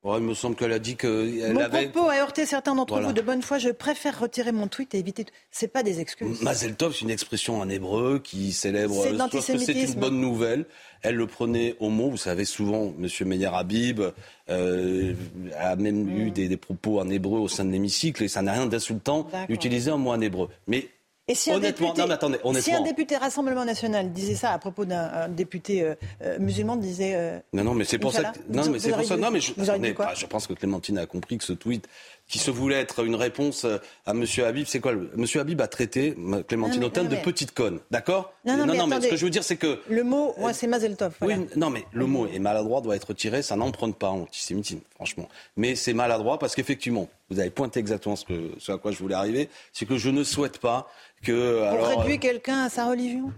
Ouais, 0.02 0.16
il 0.16 0.24
me 0.24 0.32
semble 0.32 0.56
qu'elle 0.56 0.72
a 0.72 0.78
dit 0.78 0.97
qu'elle 0.97 1.52
Mon 1.52 1.60
avait. 1.60 1.89
propos 1.90 2.09
a 2.09 2.14
heurté 2.16 2.47
certains 2.47 2.74
d'entre 2.74 2.94
Voilà. 2.94 3.09
vous 3.09 3.12
de 3.12 3.20
bonne 3.20 3.43
foi. 3.43 3.59
Je 3.59 3.68
préfère 3.68 4.18
retirer 4.18 4.51
mon 4.51 4.66
tweet 4.66 4.94
et 4.94 4.98
éviter. 4.98 5.24
tout. 5.24 5.32
C'est 5.51 5.68
pas 5.68 5.82
des 5.82 6.01
excuses. 6.01 6.40
Mazel 6.40 6.74
tov, 6.74 6.94
c'est 6.94 7.02
une 7.02 7.10
expression 7.10 7.60
en 7.60 7.68
hébreu 7.68 8.18
qui 8.18 8.52
célèbre 8.52 8.94
C'est 9.02 9.28
que 9.28 9.40
c'est 9.59 9.72
une 9.74 9.94
bonne 10.01 10.18
nouvelle. 10.18 10.64
Elle 11.02 11.16
le 11.16 11.27
prenait 11.27 11.77
au 11.81 11.90
mot. 11.90 12.09
Vous 12.09 12.16
savez, 12.16 12.47
souvent, 12.47 12.94
M. 12.98 13.09
Meyer 13.28 13.51
Habib 13.52 14.01
euh, 14.48 15.12
a 15.59 15.77
même 15.77 16.05
Mm. 16.05 16.16
eu 16.16 16.31
des, 16.31 16.48
des 16.48 16.56
propos 16.56 16.98
en 16.98 17.09
hébreu 17.10 17.39
au 17.39 17.48
sein 17.48 17.66
de 17.66 17.70
l'hémicycle 17.70 18.22
et 18.24 18.28
ça 18.28 18.40
n'a 18.40 18.52
rien 18.52 18.66
d'insultant 18.66 19.28
d'utiliser 19.51 19.90
un 19.90 19.98
mot 19.98 20.12
en 20.12 20.20
hébreu. 20.22 20.48
Mais 20.66 20.89
Et 21.31 21.35
si 21.36 21.51
un, 21.52 21.57
honnêtement, 21.57 21.86
député, 21.89 22.01
non, 22.02 22.09
mais 22.09 22.15
attendez, 22.15 22.61
si 22.61 22.73
un 22.74 22.81
député 22.82 23.16
Rassemblement 23.16 23.65
National 23.65 24.12
disait 24.12 24.35
ça 24.35 24.51
à 24.51 24.59
propos 24.59 24.85
d'un 24.85 24.98
un 25.12 25.28
député 25.28 25.82
euh, 25.82 25.94
euh, 26.23 26.39
musulman, 26.40 26.74
disait. 26.74 27.12
euh, 27.15 27.39
Non, 27.52 27.62
non, 27.62 27.74
mais 27.74 27.85
c'est 27.85 27.98
pour 27.98 28.12
ça 28.12 28.24
que. 28.24 28.39
Non, 28.48 28.62
Vous- 28.62 28.70
mais 28.73 28.78
c'est 28.81 28.90
pour 28.90 29.05
ça. 29.05 29.16
Non, 29.16 29.31
mais 29.31 29.40
je, 29.40 29.52
bah, 29.55 30.12
je 30.16 30.27
pense 30.27 30.48
que 30.48 30.55
Clémentine 30.55 30.98
a 30.98 31.07
compris 31.07 31.39
que 31.39 31.44
ce 31.44 31.52
tweet, 31.52 31.86
qui 32.31 32.39
se 32.39 32.51
voulait 32.52 32.77
être 32.81 33.05
une 33.05 33.16
réponse 33.16 33.65
euh, 33.65 33.78
à 34.07 34.12
M. 34.12 34.24
Habib, 34.47 34.65
c'est 34.66 34.78
quoi 34.78 34.93
le- 34.93 35.11
M. 35.19 35.24
Habib 35.35 35.61
a 35.61 35.66
traité 35.66 36.15
ma- 36.16 36.43
Clémentine 36.44 36.81
Non, 36.81 36.86
Autain 36.86 37.02
non, 37.02 37.11
de 37.11 37.16
petite 37.16 37.51
conne, 37.52 37.81
d'accord 37.90 38.32
Non, 38.44 38.57
non, 38.57 38.66
mais 38.66 38.77
ce 38.78 38.82
attendez. 38.85 39.09
que 39.09 39.16
je 39.16 39.24
veux 39.24 39.31
dire, 39.31 39.43
c'est 39.43 39.57
que. 39.57 39.81
Le 39.89 40.05
mot, 40.05 40.32
moi, 40.39 40.52
c'est 40.52 40.69
Mazeltov. 40.69 41.15
voilà. 41.20 41.39
Oui, 41.39 41.47
non, 41.57 41.70
mais 41.70 41.85
le 41.93 42.07
mot 42.07 42.27
est 42.28 42.39
maladroit, 42.39 42.81
doit 42.81 42.94
être 42.94 43.09
retiré. 43.09 43.43
Ça 43.43 43.57
n'emprunte 43.57 43.97
pas 43.97 44.11
en 44.11 44.20
antisémitisme, 44.23 44.81
franchement. 44.94 45.28
Mais 45.57 45.74
c'est 45.74 45.93
maladroit 45.93 46.39
parce 46.39 46.55
qu'effectivement, 46.55 47.09
vous 47.31 47.40
avez 47.40 47.51
pointé 47.51 47.81
exactement 47.81 48.15
ce, 48.16 48.24
que, 48.24 48.52
ce 48.59 48.70
à 48.73 48.78
quoi 48.78 48.93
je 48.93 48.98
voulais 48.98 49.16
arriver. 49.16 49.48
C'est 49.73 49.85
que 49.86 49.98
je 49.98 50.09
ne 50.11 50.23
souhaite 50.23 50.59
pas 50.59 50.89
que. 51.24 51.61
On 51.62 51.69
alors, 51.69 51.98
réduit 52.01 52.20
quelqu'un 52.20 52.62
à 52.65 52.69
sa 52.69 52.86
religion? 52.89 53.32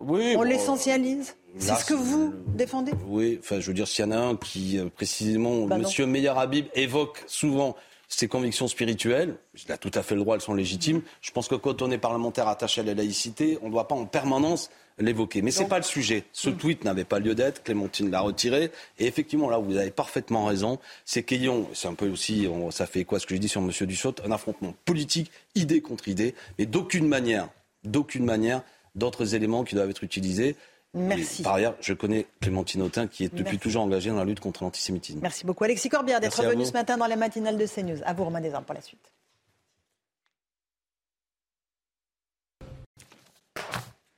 Oui, 0.00 0.32
On 0.34 0.38
bon, 0.38 0.42
l'essentialise? 0.42 1.36
C'est 1.58 1.74
ce 1.76 1.84
que 1.84 1.94
vous 1.94 2.34
défendez? 2.48 2.90
Oui, 3.06 3.38
enfin, 3.40 3.60
je 3.60 3.68
veux 3.68 3.74
dire, 3.74 3.86
s'il 3.86 4.04
y 4.04 4.08
en 4.08 4.10
a 4.10 4.16
un 4.16 4.34
qui, 4.36 4.78
euh, 4.78 4.86
précisément, 4.92 5.66
Bah 5.66 5.76
non. 5.76 5.82
Monsieur 5.84 6.06
Meyer 6.06 6.32
Habib 6.34 6.66
évoque 6.74 7.22
souvent 7.28 7.76
ses 8.14 8.28
convictions 8.28 8.68
spirituelles, 8.68 9.36
il 9.64 9.72
a 9.72 9.78
tout 9.78 9.90
à 9.94 10.02
fait 10.02 10.14
le 10.14 10.20
droit, 10.20 10.34
elles 10.36 10.42
sont 10.42 10.54
légitimes. 10.54 11.02
Je 11.22 11.30
pense 11.30 11.48
que 11.48 11.54
quand 11.54 11.80
on 11.82 11.90
est 11.90 11.98
parlementaire 11.98 12.46
attaché 12.48 12.80
à 12.82 12.84
la 12.84 12.94
laïcité, 12.94 13.58
on 13.62 13.66
ne 13.66 13.72
doit 13.72 13.88
pas 13.88 13.94
en 13.94 14.04
permanence 14.04 14.70
l'évoquer. 14.98 15.40
Mais 15.40 15.50
ce 15.50 15.62
n'est 15.62 15.68
pas 15.68 15.78
le 15.78 15.82
sujet. 15.84 16.24
Ce 16.32 16.50
tweet 16.50 16.84
n'avait 16.84 17.04
pas 17.04 17.18
lieu 17.18 17.34
d'être, 17.34 17.62
Clémentine 17.62 18.10
l'a 18.10 18.20
retiré. 18.20 18.70
Et 18.98 19.06
effectivement, 19.06 19.48
là, 19.48 19.56
vous 19.58 19.76
avez 19.78 19.90
parfaitement 19.90 20.44
raison, 20.44 20.78
c'est 21.06 21.22
qu'ayons, 21.22 21.66
c'est 21.72 21.88
un 21.88 21.94
peu 21.94 22.08
aussi, 22.10 22.46
on- 22.50 22.70
ça 22.70 22.86
fait 22.86 23.04
quoi 23.04 23.18
ce 23.18 23.26
que 23.26 23.34
je 23.34 23.40
dis 23.40 23.48
sur 23.48 23.62
Monsieur 23.62 23.86
Dussault, 23.86 24.14
un 24.24 24.30
affrontement 24.30 24.74
politique, 24.84 25.30
idée 25.54 25.80
contre 25.80 26.08
idée, 26.08 26.34
mais 26.58 26.66
d'aucune 26.66 27.08
manière, 27.08 27.48
d'aucune 27.84 28.24
manière, 28.26 28.62
d'autres 28.94 29.34
éléments 29.34 29.64
qui 29.64 29.74
doivent 29.74 29.88
être 29.90 30.04
utilisés. 30.04 30.54
Merci. 30.94 31.40
Et 31.40 31.44
par 31.44 31.54
ailleurs, 31.54 31.74
je 31.80 31.94
connais 31.94 32.26
Clémentine 32.40 32.82
Autain 32.82 33.06
qui 33.06 33.24
est 33.24 33.28
depuis 33.28 33.44
Merci. 33.44 33.58
toujours 33.58 33.82
engagée 33.82 34.10
dans 34.10 34.16
la 34.16 34.24
lutte 34.24 34.40
contre 34.40 34.62
l'antisémitisme. 34.62 35.20
Merci 35.22 35.46
beaucoup 35.46 35.64
Alexis 35.64 35.88
Corbière 35.88 36.20
d'être 36.20 36.42
venu 36.42 36.66
ce 36.66 36.72
matin 36.72 36.98
dans 36.98 37.06
la 37.06 37.16
matinale 37.16 37.56
de 37.56 37.66
CNews. 37.66 38.02
À 38.04 38.12
vous 38.12 38.24
Romain 38.24 38.40
Desarmes 38.40 38.64
pour 38.64 38.74
la 38.74 38.82
suite. 38.82 39.12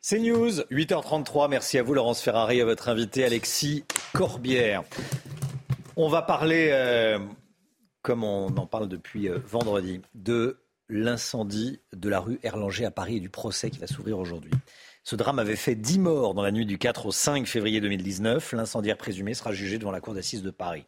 C'est 0.06 0.18
News, 0.18 0.60
8h33. 0.70 1.48
Merci 1.48 1.78
à 1.78 1.82
vous, 1.82 1.94
Laurence 1.94 2.20
Ferrari, 2.20 2.60
à 2.60 2.66
votre 2.66 2.90
invité, 2.90 3.24
Alexis 3.24 3.84
Corbière. 4.12 4.82
On 5.96 6.08
va 6.08 6.20
parler, 6.20 6.68
euh, 6.72 7.18
comme 8.02 8.22
on 8.22 8.48
en 8.48 8.66
parle 8.66 8.88
depuis 8.88 9.30
euh, 9.30 9.38
vendredi, 9.46 10.02
de 10.14 10.58
l'incendie 10.90 11.80
de 11.94 12.10
la 12.10 12.20
rue 12.20 12.38
Erlanger 12.42 12.84
à 12.84 12.90
Paris 12.90 13.16
et 13.16 13.20
du 13.20 13.30
procès 13.30 13.70
qui 13.70 13.78
va 13.78 13.86
s'ouvrir 13.86 14.18
aujourd'hui. 14.18 14.50
Ce 15.06 15.16
drame 15.16 15.38
avait 15.38 15.54
fait 15.56 15.74
10 15.74 15.98
morts 15.98 16.32
dans 16.32 16.42
la 16.42 16.50
nuit 16.50 16.64
du 16.64 16.78
4 16.78 17.04
au 17.04 17.12
5 17.12 17.46
février 17.46 17.78
2019. 17.82 18.52
L'incendiaire 18.52 18.96
présumé 18.96 19.34
sera 19.34 19.52
jugé 19.52 19.78
devant 19.78 19.90
la 19.90 20.00
cour 20.00 20.14
d'assises 20.14 20.42
de 20.42 20.50
Paris. 20.50 20.86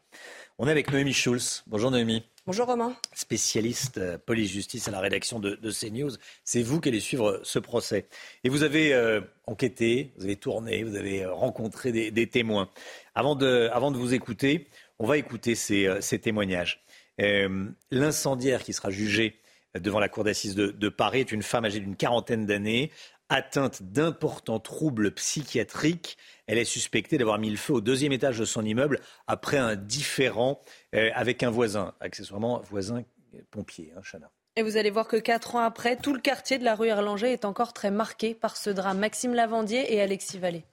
On 0.56 0.66
est 0.66 0.70
avec 0.70 0.90
Noémie 0.90 1.12
Schulz. 1.12 1.64
Bonjour 1.66 1.90
Noémie. 1.90 2.24
Bonjour 2.46 2.66
Romain. 2.66 2.96
spécialiste 3.12 3.98
euh, 3.98 4.16
police-justice 4.16 4.88
à 4.88 4.90
la 4.90 5.00
rédaction 5.00 5.38
de, 5.38 5.56
de 5.56 5.70
CNews. 5.70 6.12
C'est 6.44 6.62
vous 6.62 6.80
qui 6.80 6.88
allez 6.88 7.00
suivre 7.00 7.40
ce 7.42 7.58
procès. 7.58 8.08
Et 8.42 8.48
vous 8.48 8.62
avez 8.62 8.94
euh, 8.94 9.20
enquêté, 9.46 10.12
vous 10.16 10.24
avez 10.24 10.36
tourné, 10.36 10.82
vous 10.82 10.96
avez 10.96 11.24
euh, 11.24 11.34
rencontré 11.34 11.92
des, 11.92 12.10
des 12.10 12.26
témoins. 12.26 12.70
Avant 13.14 13.34
de, 13.34 13.68
avant 13.70 13.90
de 13.90 13.98
vous 13.98 14.14
écouter, 14.14 14.68
on 14.98 15.06
va 15.06 15.18
écouter 15.18 15.54
ces, 15.54 15.86
euh, 15.86 16.00
ces 16.00 16.18
témoignages. 16.18 16.82
Euh, 17.20 17.66
L'incendiaire 17.90 18.62
qui 18.62 18.72
sera 18.72 18.88
jugé 18.88 19.40
devant 19.78 20.00
la 20.00 20.08
cour 20.08 20.24
d'assises 20.24 20.54
de, 20.54 20.68
de 20.68 20.88
Paris 20.88 21.20
est 21.20 21.32
une 21.32 21.42
femme 21.42 21.66
âgée 21.66 21.80
d'une 21.80 21.96
quarantaine 21.96 22.46
d'années, 22.46 22.90
atteinte 23.28 23.82
d'importants 23.82 24.60
troubles 24.60 25.12
psychiatriques. 25.12 26.16
Elle 26.46 26.58
est 26.58 26.64
suspectée 26.64 27.18
d'avoir 27.18 27.38
mis 27.38 27.50
le 27.50 27.56
feu 27.56 27.74
au 27.74 27.80
deuxième 27.80 28.12
étage 28.12 28.38
de 28.38 28.44
son 28.44 28.64
immeuble 28.64 29.00
après 29.26 29.58
un 29.58 29.76
différend 29.76 30.62
euh, 30.94 31.10
avec 31.14 31.42
un 31.42 31.50
voisin, 31.50 31.94
accessoirement 32.00 32.60
voisin 32.60 33.02
pompier, 33.50 33.92
hein, 33.96 34.00
Chana. 34.02 34.30
Et 34.58 34.62
vous 34.62 34.78
allez 34.78 34.90
voir 34.90 35.06
que 35.06 35.16
quatre 35.16 35.54
ans 35.54 35.60
après, 35.60 35.96
tout 35.96 36.14
le 36.14 36.20
quartier 36.20 36.58
de 36.58 36.64
la 36.64 36.74
rue 36.74 36.88
Erlanger 36.88 37.30
est 37.30 37.44
encore 37.44 37.74
très 37.74 37.90
marqué 37.90 38.34
par 38.34 38.56
ce 38.56 38.70
drame. 38.70 38.98
Maxime 38.98 39.34
Lavandier 39.34 39.94
et 39.94 40.00
Alexis 40.00 40.38
Vallée. 40.38 40.64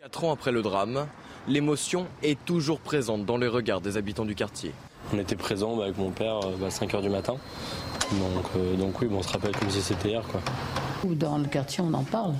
Quatre 0.00 0.24
ans 0.24 0.32
après 0.32 0.50
le 0.50 0.62
drame, 0.62 1.06
l'émotion 1.48 2.06
est 2.22 2.42
toujours 2.46 2.80
présente 2.80 3.26
dans 3.26 3.36
les 3.36 3.46
regards 3.48 3.82
des 3.82 3.98
habitants 3.98 4.24
du 4.24 4.34
quartier. 4.34 4.72
On 5.12 5.18
était 5.18 5.36
présents 5.36 5.76
bah, 5.76 5.84
avec 5.84 5.98
mon 5.98 6.10
père 6.10 6.40
euh, 6.44 6.66
à 6.66 6.68
5h 6.68 7.02
du 7.02 7.10
matin. 7.10 7.36
Donc, 8.12 8.44
euh, 8.56 8.74
donc 8.76 9.00
oui, 9.02 9.08
bah, 9.08 9.16
on 9.18 9.22
se 9.22 9.32
rappelle 9.32 9.56
comme 9.56 9.70
si 9.70 9.82
c'était 9.82 10.10
hier. 10.10 10.22
Quoi. 10.22 10.40
Dans 11.12 11.38
le 11.38 11.46
quartier, 11.46 11.84
on 11.86 11.92
en 11.92 12.02
parle. 12.02 12.34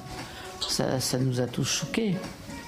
Ça, 0.67 0.99
ça 0.99 1.19
nous 1.19 1.41
a 1.41 1.47
tous 1.47 1.65
choqués. 1.65 2.15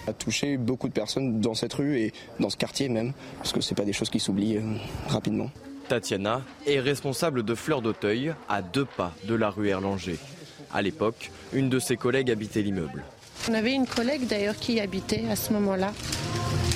a 0.06 0.12
touché 0.12 0.56
beaucoup 0.58 0.88
de 0.88 0.92
personnes 0.92 1.40
dans 1.40 1.54
cette 1.54 1.72
rue 1.72 1.98
et 1.98 2.12
dans 2.38 2.50
ce 2.50 2.56
quartier 2.56 2.88
même, 2.88 3.12
parce 3.38 3.52
que 3.52 3.60
c'est 3.60 3.74
pas 3.74 3.84
des 3.84 3.94
choses 3.94 4.10
qui 4.10 4.20
s'oublient 4.20 4.58
euh, 4.58 4.76
rapidement. 5.08 5.50
Tatiana 5.88 6.42
est 6.66 6.80
responsable 6.80 7.42
de 7.42 7.54
Fleurs 7.54 7.80
d'Auteuil, 7.80 8.34
à 8.48 8.60
deux 8.60 8.84
pas 8.84 9.14
de 9.24 9.34
la 9.34 9.50
rue 9.50 9.68
Erlanger. 9.68 10.18
À 10.72 10.82
l'époque, 10.82 11.30
une 11.52 11.68
de 11.70 11.78
ses 11.78 11.96
collègues 11.96 12.30
habitait 12.30 12.62
l'immeuble. 12.62 13.02
On 13.48 13.54
avait 13.54 13.72
une 13.72 13.86
collègue 13.86 14.26
d'ailleurs 14.26 14.56
qui 14.56 14.74
y 14.74 14.80
habitait 14.80 15.24
à 15.30 15.36
ce 15.36 15.52
moment-là. 15.54 15.92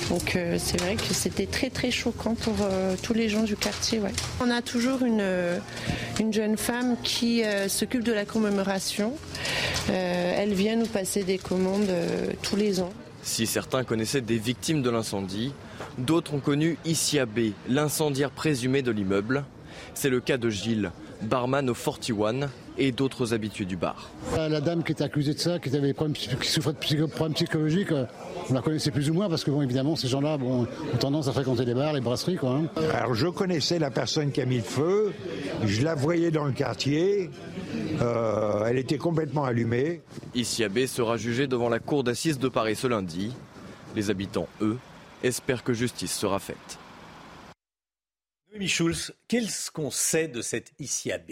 Donc 0.09 0.35
euh, 0.35 0.57
c'est 0.59 0.79
vrai 0.81 0.95
que 0.95 1.13
c'était 1.13 1.45
très 1.45 1.69
très 1.69 1.91
choquant 1.91 2.35
pour 2.35 2.55
euh, 2.61 2.95
tous 3.01 3.13
les 3.13 3.29
gens 3.29 3.43
du 3.43 3.55
quartier. 3.55 3.99
ouais. 3.99 4.11
On 4.41 4.49
a 4.49 4.61
toujours 4.61 5.03
une, 5.03 5.19
euh, 5.21 5.57
une 6.19 6.33
jeune 6.33 6.57
femme 6.57 6.97
qui 7.03 7.43
euh, 7.43 7.67
s'occupe 7.69 8.03
de 8.03 8.11
la 8.11 8.25
commémoration. 8.25 9.13
Euh, 9.89 10.33
elle 10.37 10.53
vient 10.53 10.75
nous 10.75 10.85
passer 10.87 11.23
des 11.23 11.37
commandes 11.37 11.89
euh, 11.89 12.27
tous 12.41 12.55
les 12.55 12.81
ans. 12.81 12.91
Si 13.23 13.45
certains 13.45 13.83
connaissaient 13.83 14.21
des 14.21 14.37
victimes 14.37 14.81
de 14.81 14.89
l'incendie, 14.89 15.53
d'autres 15.97 16.33
ont 16.33 16.39
connu 16.39 16.77
Isia 16.85 17.25
B, 17.25 17.51
l'incendiaire 17.69 18.31
présumé 18.31 18.81
de 18.81 18.91
l'immeuble. 18.91 19.45
C'est 19.93 20.09
le 20.09 20.19
cas 20.19 20.37
de 20.37 20.49
Gilles, 20.49 20.91
barman 21.21 21.69
au 21.69 21.73
41 21.75 22.49
et 22.77 22.91
d'autres 22.91 23.33
habitués 23.33 23.65
du 23.65 23.75
bar. 23.75 24.09
La 24.35 24.61
dame 24.61 24.83
qui 24.83 24.91
était 24.91 25.03
accusée 25.03 25.33
de 25.33 25.39
ça, 25.39 25.59
qui, 25.59 25.69
avait 25.69 25.87
des 25.87 25.93
problèmes, 25.93 26.15
qui 26.15 26.47
souffrait 26.47 26.73
de 26.73 26.77
psycho- 26.77 27.07
problèmes 27.07 27.33
psychologiques, 27.33 27.91
euh, 27.91 28.05
on 28.49 28.53
la 28.53 28.61
connaissait 28.61 28.91
plus 28.91 29.09
ou 29.09 29.13
moins 29.13 29.29
parce 29.29 29.43
que, 29.43 29.51
bon, 29.51 29.61
évidemment, 29.61 29.95
ces 29.95 30.07
gens-là 30.07 30.37
bon, 30.37 30.63
ont 30.63 30.97
tendance 30.99 31.27
à 31.27 31.33
fréquenter 31.33 31.65
les 31.65 31.73
bars, 31.73 31.93
les 31.93 32.01
brasseries. 32.01 32.37
Quoi, 32.37 32.51
hein. 32.51 32.69
Alors 32.93 33.13
je 33.13 33.27
connaissais 33.27 33.79
la 33.79 33.91
personne 33.91 34.31
qui 34.31 34.41
a 34.41 34.45
mis 34.45 34.57
le 34.57 34.63
feu, 34.63 35.13
je 35.65 35.81
la 35.83 35.95
voyais 35.95 36.31
dans 36.31 36.45
le 36.45 36.53
quartier, 36.53 37.29
euh, 38.01 38.65
elle 38.65 38.77
était 38.77 38.97
complètement 38.97 39.43
allumée. 39.43 40.01
Isia 40.33 40.69
B 40.69 40.85
sera 40.85 41.17
jugée 41.17 41.47
devant 41.47 41.69
la 41.69 41.79
cour 41.79 42.03
d'assises 42.03 42.39
de 42.39 42.49
Paris 42.49 42.75
ce 42.75 42.87
lundi. 42.87 43.33
Les 43.95 44.09
habitants, 44.09 44.47
eux, 44.61 44.77
espèrent 45.23 45.63
que 45.63 45.73
justice 45.73 46.13
sera 46.13 46.39
faite. 46.39 46.79
Noémie 48.51 48.67
Schulz, 48.67 49.13
qu'est-ce 49.27 49.71
qu'on 49.71 49.91
sait 49.91 50.27
de 50.27 50.41
cette 50.41 50.71
Isia 50.79 51.17
B 51.17 51.31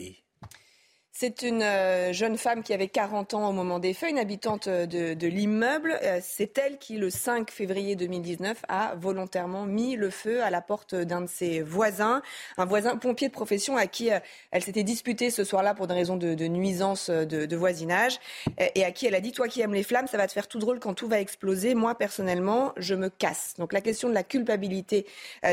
C'est 1.21 1.41
une 1.41 1.63
euh, 1.63 2.13
jeune 2.13 2.37
femme 2.37 2.63
qui 2.63 2.73
avait 2.73 2.87
40 2.87 3.33
ans 3.33 3.49
au 3.49 3.51
moment 3.51 3.79
des 3.79 3.93
faits, 3.93 4.09
une 4.09 4.19
habitante 4.19 4.67
euh, 4.67 4.85
de, 4.85 5.27
l'immeuble. 5.27 5.99
Euh, 6.01 6.19
C'est 6.23 6.57
elle 6.57 6.77
qui, 6.77 6.95
le 6.95 7.09
5 7.09 7.51
février 7.51 7.97
2019, 7.97 8.63
a 8.69 8.95
volontairement 8.95 9.65
mis 9.65 9.97
le 9.97 10.11
feu 10.11 10.41
à 10.41 10.49
la 10.49 10.61
porte 10.61 10.95
d'un 10.95 11.19
de 11.19 11.27
ses 11.27 11.61
voisins, 11.61 12.21
un 12.57 12.63
voisin 12.63 12.95
pompier 12.95 13.27
de 13.27 13.33
profession 13.33 13.75
à 13.75 13.85
qui 13.87 14.11
elle 14.51 14.63
s'était 14.63 14.83
disputée 14.83 15.29
ce 15.29 15.43
soir-là 15.43 15.73
pour 15.73 15.87
des 15.87 15.93
raisons 15.93 16.15
de, 16.15 16.47
nuisance 16.47 17.09
de, 17.09 17.55
voisinage, 17.55 18.17
et 18.57 18.85
à 18.85 18.91
qui 18.91 19.05
elle 19.05 19.15
a 19.15 19.19
dit, 19.19 19.33
toi 19.33 19.49
qui 19.49 19.59
aimes 19.59 19.73
les 19.73 19.83
flammes, 19.83 20.07
ça 20.07 20.15
va 20.15 20.25
te 20.25 20.31
faire 20.31 20.47
tout 20.47 20.59
drôle 20.59 20.79
quand 20.79 20.93
tout 20.93 21.09
va 21.09 21.19
exploser. 21.19 21.75
Moi, 21.75 21.95
personnellement, 21.95 22.71
je 22.77 22.95
me 22.95 23.09
casse. 23.09 23.55
Donc 23.57 23.73
la 23.73 23.81
question 23.81 24.07
de 24.07 24.13
la 24.13 24.23
culpabilité 24.23 25.05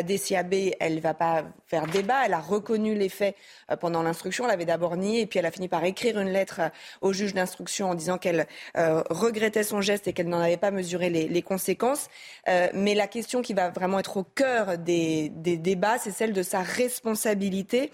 des 0.05 0.19
CAB, 0.21 0.55
elle 0.79 1.01
va 1.01 1.15
pas 1.15 1.45
faire 1.67 1.89
débat. 1.89 2.25
Elle 2.25 2.35
a 2.35 2.41
reconnu 2.41 2.95
les 2.95 3.09
faits 3.09 3.35
pendant 3.81 4.05
l'instruction. 4.05 4.45
Elle 4.45 4.53
avait 4.53 4.65
d'abord 4.65 4.97
nié 4.97 5.23
et 5.23 5.27
puis 5.27 5.41
elle 5.41 5.47
a 5.47 5.56
fini 5.57 5.69
par 5.69 5.85
écrire 5.85 6.19
une 6.21 6.29
lettre 6.29 6.61
euh, 6.61 6.69
au 7.01 7.13
juge 7.13 7.35
d'instruction 7.35 7.91
en 7.91 7.95
disant 7.95 8.19
qu'elle 8.19 8.47
euh, 8.77 9.03
regrettait 9.11 9.63
son 9.63 9.81
geste 9.81 10.07
et 10.07 10.13
qu'elle 10.13 10.29
n'en 10.29 10.41
avait 10.41 10.57
pas 10.57 10.71
mesuré 10.71 11.11
les, 11.11 11.43
conséquences. 11.43 12.09
Euh, 12.49 12.69
mais 12.75 12.95
la 12.95 13.07
question 13.07 13.43
qui 13.43 13.55
va 13.55 13.71
vraiment 13.71 13.99
être 13.99 14.17
au 14.17 14.25
cœur 14.25 14.79
des, 14.79 15.31
débats, 15.31 15.99
c'est 15.99 16.11
celle 16.11 16.33
de 16.33 16.43
sa 16.43 16.61
responsabilité 16.61 17.93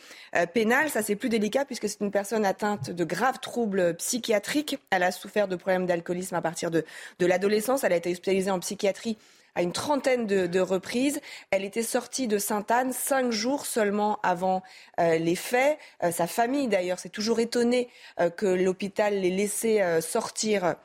pénale. 0.55 0.91
Ça, 0.91 1.03
c'est 1.03 1.17
plus 1.17 1.29
délicat 1.29 1.65
puisque 1.65 1.89
c'est 1.89 2.01
une 2.01 2.11
personne 2.11 2.45
atteinte 2.45 2.91
de 2.91 3.05
graves 3.05 3.39
troubles 3.41 3.95
psychiatriques. 3.97 4.79
Elle 4.91 5.03
a 5.03 5.13
souffert 5.13 5.49
de 5.49 5.57
problèmes 5.57 5.87
d'alcoolisme 5.87 6.35
à 6.35 6.41
partir 6.41 6.71
de, 6.71 6.85
de 7.19 7.27
l'adolescence. 7.27 7.85
Elle 7.85 7.93
a 7.93 7.97
été 7.97 8.11
hospitalisée 8.11 8.51
en 8.51 8.59
psychiatrie 8.61 9.19
à 9.55 9.63
une 9.63 9.73
trentaine 9.73 10.27
de, 10.27 10.61
reprises. 10.61 11.21
Elle 11.51 11.65
était 11.65 11.83
sortie 11.83 12.29
de 12.29 12.39
Sainte-Anne 12.39 12.93
cinq 12.93 13.31
jours 13.33 13.67
seulement 13.67 14.19
avant 14.23 14.63
euh, 15.01 15.19
les 15.19 15.37
faits. 15.37 15.79
Euh, 16.03 16.11
sa 16.11 16.27
famille, 16.27 16.69
d'ailleurs, 16.69 16.99
s'est 16.99 17.09
toujours 17.09 17.41
étonnée 17.41 17.89
euh, 18.21 18.31
que 18.31 18.47
l'hôpital 18.47 19.21
l'ait 19.21 19.31
laissée 19.31 19.83
sortir 20.01 20.77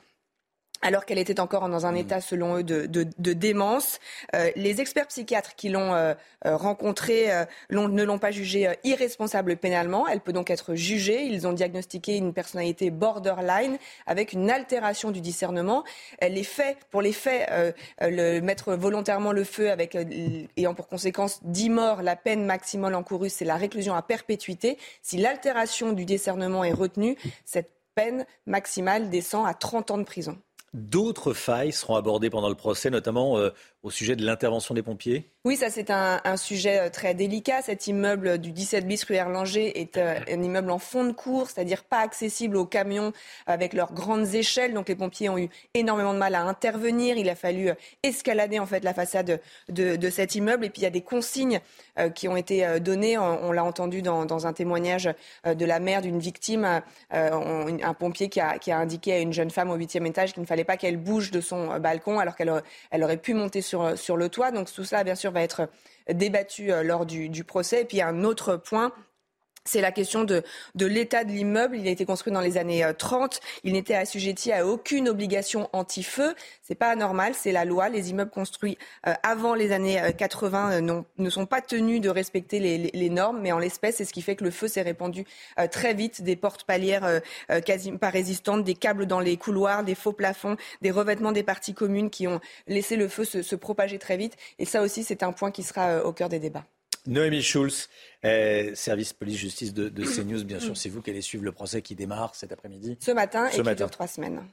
alors 0.82 1.06
qu'elle 1.06 1.18
était 1.18 1.40
encore 1.40 1.68
dans 1.70 1.86
un 1.86 1.96
état, 1.96 2.22
selon 2.22 2.58
eux, 2.58 2.64
de, 2.64 2.86
de- 2.86 3.08
de 3.18 3.34
démence. 3.34 4.00
Euh, 4.36 4.52
les 4.56 4.82
experts 4.82 5.08
psychiatres 5.08 5.56
qui 5.56 5.70
l'ont 5.70 5.94
euh, 5.94 6.14
euh, 6.46 6.56
rencontrée 6.56 7.32
euh, 7.32 7.46
ne 7.70 8.04
l'ont 8.04 8.20
pas 8.20 8.32
jugée 8.32 8.70
irresponsable 8.84 9.58
pénalement. 9.58 10.08
Elle 10.08 10.20
peut 10.22 10.34
donc 10.34 10.50
être 10.50 10.76
jugée. 10.76 11.24
Ils 11.26 11.48
ont 11.48 11.54
diagnostiqué 11.54 12.18
une 12.18 12.34
personnalité 12.34 12.90
borderline 12.92 13.78
avec 14.06 14.34
une 14.34 14.50
altération 14.50 15.12
du 15.12 15.22
discernement. 15.22 15.84
Les 16.22 16.44
faits, 16.44 16.78
pour 16.92 17.02
les 17.02 17.14
faits, 17.14 17.50
le, 18.02 18.40
mettre 18.42 18.74
volontairement 18.76 19.32
le 19.32 19.44
feu 19.44 19.72
avec 19.72 19.98
ayant 20.58 20.74
pour 20.74 20.88
conséquence 20.88 21.40
10 21.44 21.70
morts, 21.70 22.02
la 22.02 22.16
peine 22.16 22.46
maximale 22.46 22.96
encourue, 22.96 23.30
c'est 23.30 23.46
la 23.46 23.56
réclusion 23.56 23.96
à 23.96 24.02
perpétuité. 24.02 24.78
Si 25.02 25.18
l'altération 25.18 25.94
du 25.94 26.06
discernement 26.06 26.64
est 26.64 26.74
retenue, 26.74 27.18
cette 27.46 27.72
peine 27.96 28.26
maximale 28.46 29.10
descend 29.10 29.48
à 29.48 29.54
30 29.54 29.92
ans 29.92 29.98
de 29.98 30.04
prison. 30.04 30.38
D'autres 30.74 31.34
failles 31.34 31.72
seront 31.72 31.96
abordées 31.96 32.30
pendant 32.30 32.50
le 32.50 32.56
procès, 32.56 32.90
notamment 32.90 33.38
euh, 33.38 33.50
au 33.88 33.90
sujet 33.90 34.18
de 34.18 34.26
l'intervention 34.26 34.76
des 34.76 34.84
pompiers? 34.84 35.30
Oui, 35.48 35.56
ça 35.56 35.70
c'est 35.70 35.92
un, 35.92 36.20
sujet 36.36 36.78
euh, 36.78 36.90
très 36.90 37.14
délicat. 37.14 37.62
Cet 37.62 37.88
immeuble 37.88 38.38
du 38.38 38.52
17 38.52 38.86
bis 38.86 39.06
rue 39.06 39.16
Erlanger 39.16 39.80
est 39.80 39.96
euh, 39.96 40.20
un 40.30 40.44
immeuble 40.44 40.70
en 40.72 40.78
fond 40.78 41.06
de 41.06 41.14
cours, 41.14 41.50
c'est-à-dire 41.50 41.86
pas 41.86 42.00
accessible 42.00 42.58
aux 42.58 42.66
camions 42.66 43.14
avec 43.46 43.72
leurs 43.72 43.94
grandes 43.94 44.36
échelles. 44.36 44.74
Donc 44.74 44.90
les 44.90 44.96
pompiers 44.96 45.30
ont 45.30 45.38
eu 45.38 45.48
énormément 45.74 46.14
de 46.14 46.20
mal 46.20 46.36
à 46.36 46.44
intervenir. 46.44 47.16
Il 47.16 47.30
a 47.30 47.36
fallu 47.36 47.70
euh, 47.70 47.76
escalader 48.04 48.60
en 48.60 48.66
fait 48.66 48.84
la 48.84 48.94
façade 48.94 49.40
de, 49.70 50.10
cet 50.10 50.36
immeuble. 50.36 50.66
Et 50.66 50.70
puis 50.70 50.82
il 50.82 50.84
y 50.84 50.88
a 50.88 50.92
des 50.92 51.02
consignes 51.02 51.62
qui 52.14 52.28
ont 52.28 52.36
été 52.36 52.80
données. 52.80 53.18
On, 53.18 53.52
l'a 53.52 53.64
entendu 53.64 54.02
dans, 54.02 54.48
un 54.48 54.54
témoignage 54.54 55.10
de 55.46 55.66
la 55.66 55.80
mère 55.80 56.02
d'une 56.02 56.20
victime, 56.20 56.82
un 57.10 57.94
pompier 57.94 58.30
qui 58.30 58.40
a, 58.40 58.78
indiqué 58.78 59.14
à 59.14 59.20
une 59.20 59.34
jeune 59.34 59.50
femme 59.50 59.70
au 59.70 59.76
huitième 59.76 60.06
étage 60.06 60.34
qu'il 60.34 60.42
ne 60.42 60.48
fallait 60.48 60.64
pas 60.64 60.78
qu'elle 60.78 60.98
bouge 60.98 61.32
de 61.32 61.42
son 61.42 61.80
balcon 61.80 62.20
alors 62.20 62.36
qu'elle 62.36 62.52
elle 62.92 63.04
aurait 63.04 63.18
pu 63.18 63.34
monter 63.34 63.62
sur, 63.62 63.77
sur 63.96 64.18
le 64.18 64.30
toit. 64.30 64.52
Donc 64.52 64.72
tout 64.72 64.84
ça, 64.84 65.04
bien 65.04 65.16
sûr, 65.16 65.32
va 65.32 65.42
être 65.42 65.70
débattu 66.10 66.72
euh, 66.72 66.84
lors 66.84 67.06
du, 67.06 67.30
du 67.30 67.44
procès. 67.44 67.82
Et 67.82 67.86
puis 67.86 68.02
un 68.02 68.24
autre 68.24 68.56
point 68.56 68.92
c'est 69.68 69.82
la 69.82 69.92
question 69.92 70.24
de, 70.24 70.44
de 70.76 70.86
l'état 70.86 71.24
de 71.24 71.32
l'immeuble. 71.32 71.78
Il 71.78 71.88
a 71.88 71.92
été 71.92 72.06
construit 72.06 72.34
dans 72.34 72.42
les 72.42 72.58
années 72.58 72.90
30. 72.98 73.36
Euh, 73.36 73.60
Il 73.64 73.74
n'était 73.74 73.96
assujetti 73.96 74.52
à 74.52 74.66
aucune 74.66 75.10
obligation 75.10 75.70
anti-feu. 75.74 76.36
C'est 76.62 76.76
pas 76.76 76.90
anormal, 76.90 77.34
c'est 77.36 77.52
la 77.52 77.66
loi. 77.66 77.90
Les 77.90 78.10
immeubles 78.10 78.32
construits 78.32 78.78
euh, 79.08 79.14
avant 79.24 79.54
les 79.54 79.72
années 79.72 80.02
80 80.18 80.82
ne 81.18 81.30
sont 81.30 81.46
pas 81.46 81.62
tenus 81.62 82.02
de 82.02 82.10
respecter 82.10 82.60
les, 82.60 82.78
les, 82.78 83.10
normes, 83.10 83.40
mais 83.42 83.52
en 83.52 83.60
l'espèce, 83.60 83.98
c'est 83.98 84.06
ce 84.06 84.14
qui 84.14 84.22
fait 84.22 84.36
que 84.36 84.44
le 84.44 84.52
feu 84.52 84.68
s'est 84.68 84.82
répandu 84.82 85.26
très 85.72 85.94
vite. 85.94 86.22
Des 86.22 86.36
portes 86.36 86.64
palières 86.64 87.22
quasi 87.66 87.92
pas 87.92 88.10
résistantes, 88.10 88.64
des 88.64 88.76
câbles 88.76 89.06
dans 89.06 89.20
les 89.20 89.38
couloirs, 89.38 89.84
des 89.84 89.96
faux 89.96 90.14
plafonds, 90.14 90.58
des 90.82 90.92
revêtements 90.92 91.32
des 91.32 91.44
parties 91.44 91.74
communes 91.74 92.10
qui 92.10 92.28
ont 92.28 92.40
laissé 92.68 92.96
le 92.96 93.08
feu 93.08 93.26
se, 93.26 93.42
se 93.42 93.56
propager 93.56 94.00
très 94.00 94.18
vite. 94.18 94.36
Et 94.60 94.66
ça 94.66 94.82
aussi, 94.82 95.04
c'est 95.04 95.24
un 95.24 95.32
point 95.32 95.52
qui 95.52 95.64
sera 95.64 96.04
au 96.04 96.14
cœur 96.14 96.30
des 96.30 96.40
débats. 96.40 96.66
Noémie 97.08 97.42
Schulz, 97.42 97.90
euh, 98.26 98.76
service 98.76 99.14
police-justice 99.14 99.74
de, 99.74 99.90
CNews, 100.04 100.44
bien 100.44 100.60
sûr, 100.60 100.76
c'est 100.76 100.90
vous 100.90 101.02
qui 101.02 101.10
allez 101.10 101.22
suivre 101.22 101.44
le 101.44 101.52
procès 101.52 101.82
qui 101.82 101.96
démarre 101.96 102.36
cet 102.36 102.52
après-midi. 102.52 102.98
Ce 103.00 103.12
matin 103.12 103.48
et 103.48 103.52
qui 103.52 103.76
dure 103.76 103.90
trois 103.90 104.08
semaines. 104.08 104.44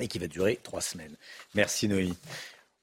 Et 0.00 0.08
qui 0.08 0.18
va 0.18 0.26
durer 0.26 0.58
trois 0.62 0.80
semaines. 0.80 1.16
Merci 1.54 1.86
Noémie. 1.86 2.16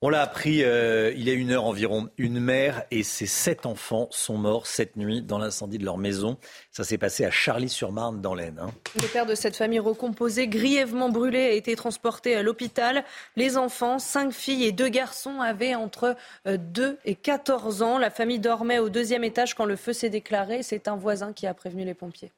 On 0.02 0.08
l'a 0.08 0.22
appris 0.22 0.64
euh, 0.64 1.12
il 1.14 1.28
y 1.28 1.30
a 1.30 1.34
une 1.34 1.52
heure 1.52 1.66
environ. 1.66 2.08
Une 2.18 2.40
mère 2.40 2.84
et 2.90 3.04
ses 3.04 3.26
sept 3.26 3.66
enfants 3.66 4.08
sont 4.12 4.38
morts 4.38 4.66
cette 4.66 4.96
nuit 4.96 5.22
dans 5.22 5.38
l'incendie 5.38 5.78
de 5.78 5.84
leur 5.84 5.98
maison. 5.98 6.38
Ça 6.72 6.86
s'est 6.86 6.98
passé 6.98 7.26
à 7.26 7.32
Charlie-sur-Marne 7.32 8.22
dans 8.22 8.34
l'Aisne. 8.34 8.60
Hein. 8.62 8.72
Le 8.96 9.08
père 9.12 9.26
de 9.26 9.36
cette 9.36 9.58
famille 9.58 9.80
recomposée, 9.80 10.48
grièvement 10.48 11.10
brûlé, 11.10 11.40
a 11.40 11.52
été 11.52 11.76
transporté 11.76 12.34
à 12.34 12.44
l'hôpital. 12.44 13.04
Les 13.36 13.58
enfants, 13.58 14.00
cinq 14.00 14.32
filles 14.32 14.64
et 14.64 14.72
deux 14.72 14.88
garçons, 14.88 15.42
avaient 15.42 15.76
entre 15.76 16.16
2 16.46 16.82
euh, 16.82 16.96
et 17.04 17.16
14 17.16 17.82
ans. 17.82 17.98
La 17.98 18.10
famille 18.10 18.40
dormait 18.40 18.80
au 18.80 18.88
deuxième 18.88 19.26
étage 19.26 19.54
quand 19.54 19.66
le 19.66 19.76
feu 19.76 19.92
s'est 19.92 20.10
déclaré. 20.10 20.64
C'est 20.64 20.88
un 20.88 20.96
voisin 20.96 21.34
qui 21.34 21.46
a 21.46 21.54
prévenu 21.54 21.84
les 21.84 21.94
pompiers. 21.94 22.32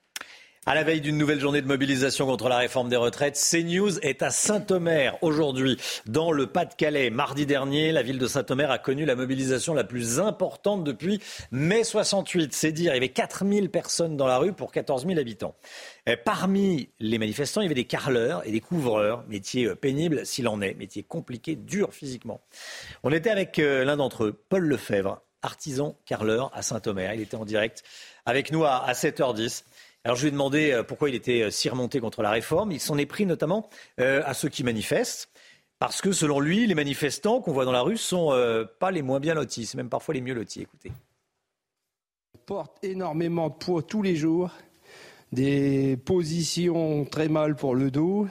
À 0.68 0.76
la 0.76 0.84
veille 0.84 1.02
d'une 1.02 1.18
nouvelle 1.18 1.40
journée 1.40 1.64
de 1.64 1.68
mobilisation 1.68 2.28
contre 2.28 2.48
la 2.48 2.60
réforme 2.60 2.88
des 2.88 2.96
retraites, 2.96 3.34
CNews 3.34 3.98
est 4.02 4.22
à 4.22 4.30
Saint-Omer 4.30 5.18
aujourd'hui, 5.24 5.76
dans 6.06 6.32
le 6.32 6.46
Pas-de-Calais. 6.46 7.10
Mardi 7.10 7.48
dernier, 7.48 7.92
la 7.92 8.04
ville 8.04 8.20
de 8.20 8.28
Saint-Omer 8.28 8.70
a 8.70 8.78
connu 8.78 9.06
la 9.06 9.16
mobilisation 9.16 9.74
la 9.74 9.84
plus 9.84 10.20
importante 10.20 10.84
depuis 10.84 11.20
mai 11.50 11.84
68. 11.84 12.54
C'est 12.54 12.72
dire, 12.72 12.92
il 12.92 12.94
y 12.94 12.98
avait 12.98 13.10
4000 13.10 13.72
personnes 13.72 14.18
dans 14.18 14.28
la 14.28 14.38
rue 14.38 14.54
pour 14.54 14.72
14 14.72 15.08
000 15.08 15.20
habitants. 15.20 15.56
parmi 16.26 16.90
les 17.00 17.18
manifestants, 17.18 17.62
il 17.62 17.64
y 17.64 17.68
avait 17.68 17.74
des 17.74 17.86
carleurs 17.86 18.46
et 18.46 18.52
des 18.52 18.62
couvreurs, 18.62 19.24
métier 19.28 19.66
euh, 19.66 19.76
pénible 19.76 20.28
s'il 20.28 20.48
en 20.48 20.62
est, 20.62 20.76
métier 20.76 21.02
compliqué, 21.02 21.56
dur 21.56 21.92
physiquement. 21.92 22.40
On 23.02 23.12
était 23.12 23.32
avec 23.32 23.58
euh, 23.58 23.84
l'un 23.84 23.98
d'entre 23.98 24.26
eux, 24.26 24.40
Paul 24.48 24.66
Lefebvre, 24.66 25.24
artisan 25.42 25.98
carleur 26.06 26.52
à 26.54 26.62
Saint-Omer. 26.62 27.16
Il 27.16 27.22
était 27.22 27.34
en 27.34 27.46
direct 27.46 27.82
avec 28.28 28.52
nous 28.52 28.64
à 28.64 28.92
7h10. 28.92 29.64
Alors 30.04 30.18
je 30.18 30.24
lui 30.24 30.30
ai 30.30 30.32
demandé 30.32 30.72
euh, 30.72 30.84
pourquoi 30.84 31.10
il 31.10 31.16
était 31.16 31.44
euh, 31.44 31.52
si 31.52 31.70
remonté 31.70 32.00
contre 32.00 32.24
la 32.24 32.32
réforme. 32.32 32.72
Il 32.72 32.80
s'en 32.80 32.98
est 32.98 33.06
pris 33.06 33.26
notamment 33.26 33.70
euh, 34.00 34.24
à 34.26 34.34
ceux 34.34 34.50
qui 34.50 34.64
manifestent. 34.64 35.30
Parce 35.78 36.02
que 36.02 36.12
selon 36.12 36.40
lui, 36.40 36.68
les 36.68 36.76
manifestants 36.76 37.42
qu'on 37.42 37.54
voit 37.54 37.66
dans 37.66 37.72
la 37.72 37.82
rue 37.82 37.98
sont 37.98 38.30
pas 38.78 38.92
les 38.92 39.02
moins 39.02 39.20
bien 39.20 39.34
lotis, 39.34 39.66
c'est 39.66 39.78
même 39.78 39.90
parfois 39.90 40.14
les 40.14 40.22
mieux 40.22 40.36
lotis. 40.36 40.62
Écoutez. 40.62 40.92
On 42.36 42.38
porte 42.46 42.78
énormément 42.84 43.50
de 43.50 43.56
poids 43.56 43.82
tous 43.82 44.04
les 44.04 44.16
jours, 44.16 44.52
des 45.32 45.98
positions 45.98 47.04
très 47.06 47.30
mal 47.30 47.56
pour 47.56 47.74
le 47.74 47.90
dos. 47.90 48.28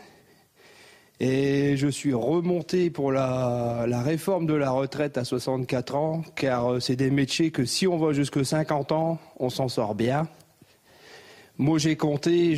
Et 1.19 1.77
je 1.77 1.89
suis 1.89 2.15
remonté 2.15 2.89
pour 2.89 3.11
la, 3.11 3.85
la 3.89 4.01
réforme 4.01 4.47
de 4.47 4.55
la 4.55 4.71
retraite 4.71 5.19
à 5.19 5.25
64 5.25 5.97
ans, 5.97 6.23
car 6.37 6.81
c'est 6.81 6.95
des 6.95 7.11
métiers 7.11 7.51
que 7.51 7.65
si 7.65 7.89
on 7.89 7.99
va 7.99 8.13
jusque 8.13 8.47
50 8.47 8.93
ans, 8.93 9.19
on 9.41 9.51
s'en 9.51 9.67
sort 9.67 9.97
bien. 9.97 10.29
Moi, 11.61 11.77
j'ai 11.77 11.95
compté, 11.95 12.57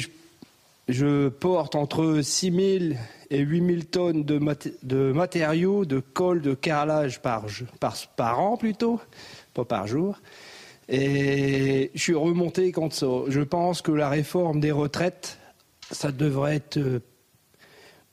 je, 0.89 1.29
porte 1.29 1.75
entre 1.75 2.21
6 2.23 2.53
000 2.53 2.95
et 3.31 3.41
8 3.41 3.67
000 3.67 3.83
tonnes 3.91 4.23
de, 4.23 5.11
matériaux, 5.11 5.85
de 5.85 5.99
colle, 5.99 6.41
de 6.41 6.55
carrelage 6.55 7.21
par, 7.21 7.47
par, 7.81 7.97
par 8.15 8.39
an 8.39 8.57
plutôt, 8.57 9.01
pas 9.55 9.65
par 9.65 9.89
jour. 9.89 10.21
Et 10.89 11.91
je 11.97 12.01
suis 12.01 12.15
remonté 12.15 12.71
contre 12.71 12.95
ça. 12.95 13.09
Je 13.27 13.41
pense 13.41 13.83
que 13.83 13.91
la 13.91 14.09
réforme 14.09 14.61
des 14.61 14.71
retraites, 14.71 15.37
ça 15.91 16.13
devrait 16.13 16.55
être 16.55 16.77
euh, 16.77 17.01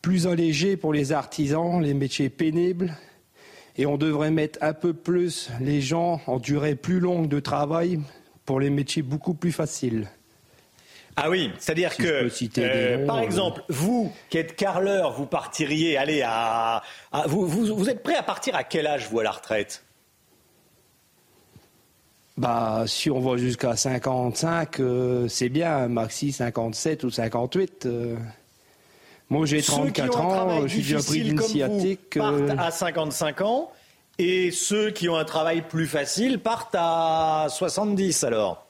plus 0.01 0.25
allégé 0.25 0.75
pour 0.75 0.91
les 0.91 1.11
artisans, 1.11 1.79
les 1.83 1.93
métiers 1.93 2.29
pénibles. 2.29 2.97
Et 3.77 3.85
on 3.85 3.97
devrait 3.97 4.31
mettre 4.31 4.57
un 4.63 4.73
peu 4.73 4.93
plus 4.93 5.51
les 5.61 5.81
gens 5.81 6.19
en 6.25 6.39
durée 6.39 6.73
plus 6.73 6.99
longue 6.99 7.27
de 7.27 7.39
travail 7.39 7.99
pour 8.43 8.59
les 8.59 8.71
métiers 8.71 9.03
beaucoup 9.03 9.35
plus 9.35 9.51
faciles. 9.51 10.07
Ah 11.21 11.29
oui, 11.29 11.51
c'est-à-dire 11.59 11.97
que, 11.97 12.29
euh, 12.59 13.05
par 13.05 13.17
euh. 13.17 13.21
exemple, 13.21 13.61
vous 13.67 14.09
qui 14.29 14.37
êtes 14.37 14.55
carleur, 14.55 15.11
vous 15.11 15.25
partiriez, 15.25 15.97
allez, 15.97 16.21
à, 16.25 16.81
vous, 17.25 17.45
vous, 17.45 17.89
êtes 17.89 18.03
prêt 18.03 18.15
à 18.15 18.23
partir 18.23 18.55
à 18.55 18.63
quel 18.63 18.87
âge, 18.87 19.09
vous, 19.09 19.19
à 19.19 19.23
la 19.23 19.31
retraite? 19.31 19.83
Bah, 22.37 22.85
si 22.87 23.11
on 23.11 23.19
va 23.19 23.35
jusqu'à 23.35 23.75
55, 23.75 24.79
euh, 24.79 25.27
c'est 25.27 25.49
bien, 25.49 25.89
maxi 25.89 26.31
57 26.31 27.03
ou 27.03 27.09
58. 27.09 27.89
Moi, 29.29 29.45
j'ai 29.45 29.61
34 29.61 30.21
ans, 30.21 30.61
je 30.61 30.67
suis 30.67 30.81
déjà 30.83 30.99
pris 30.99 31.23
d'une 31.23 31.41
sciatique. 31.41 32.17
partent 32.17 32.57
à 32.57 32.71
55 32.71 33.41
ans, 33.41 33.73
et 34.19 34.51
ceux 34.51 34.91
qui 34.91 35.09
ont 35.09 35.17
un 35.17 35.25
travail 35.25 35.63
plus 35.67 35.87
facile 35.87 36.39
partent 36.39 36.75
à 36.79 37.47
70 37.49 38.23
alors 38.23 38.68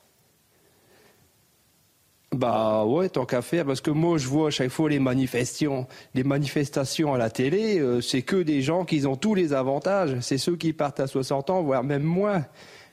bah 2.32 2.86
ouais, 2.86 3.10
tant 3.10 3.26
qu'à 3.26 3.42
faire, 3.42 3.66
parce 3.66 3.82
que 3.82 3.90
moi 3.90 4.20
je 4.20 4.28
vois 4.28 4.48
à 4.48 4.52
chaque 4.52 4.70
fois 4.70 4.90
les 4.90 5.00
manifestations, 5.00 5.88
les 6.14 6.24
manifestations 6.24 7.14
à 7.14 7.18
la 7.18 7.32
télé, 7.32 7.80
euh, 7.80 8.02
c'est 8.02 8.22
que 8.22 8.36
des 8.36 8.62
gens 8.62 8.86
qui 8.86 9.06
ont 9.08 9.16
tous 9.16 9.34
les 9.34 9.52
avantages. 9.54 10.16
C'est 10.22 10.38
ceux 10.38 10.56
qui 10.56 10.72
partent 10.74 11.00
à 11.00 11.08
60 11.08 11.50
ans, 11.50 11.64
voire 11.64 11.84
même 11.84 12.04
moins. 12.04 12.46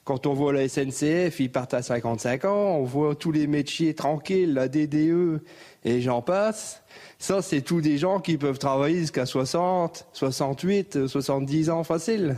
Quand 0.04 0.26
on 0.26 0.34
voit 0.34 0.52
la 0.52 0.68
SNCF, 0.68 1.40
ils 1.40 1.50
partent 1.50 1.74
à 1.74 1.82
55 1.82 2.44
ans. 2.44 2.76
On 2.76 2.84
voit 2.84 3.14
tous 3.16 3.32
les 3.32 3.46
métiers 3.48 3.92
tranquilles, 3.92 4.54
la 4.54 4.68
DDE 4.68 5.42
et 5.84 6.00
j'en 6.00 6.22
passe. 6.22 6.82
Ça, 7.18 7.42
c'est 7.42 7.60
tous 7.60 7.80
des 7.80 7.98
gens 7.98 8.20
qui 8.20 8.38
peuvent 8.38 8.58
travailler 8.58 9.00
jusqu'à 9.00 9.26
60, 9.26 10.06
68, 10.12 11.08
70 11.08 11.70
ans 11.70 11.82
facile. 11.82 12.36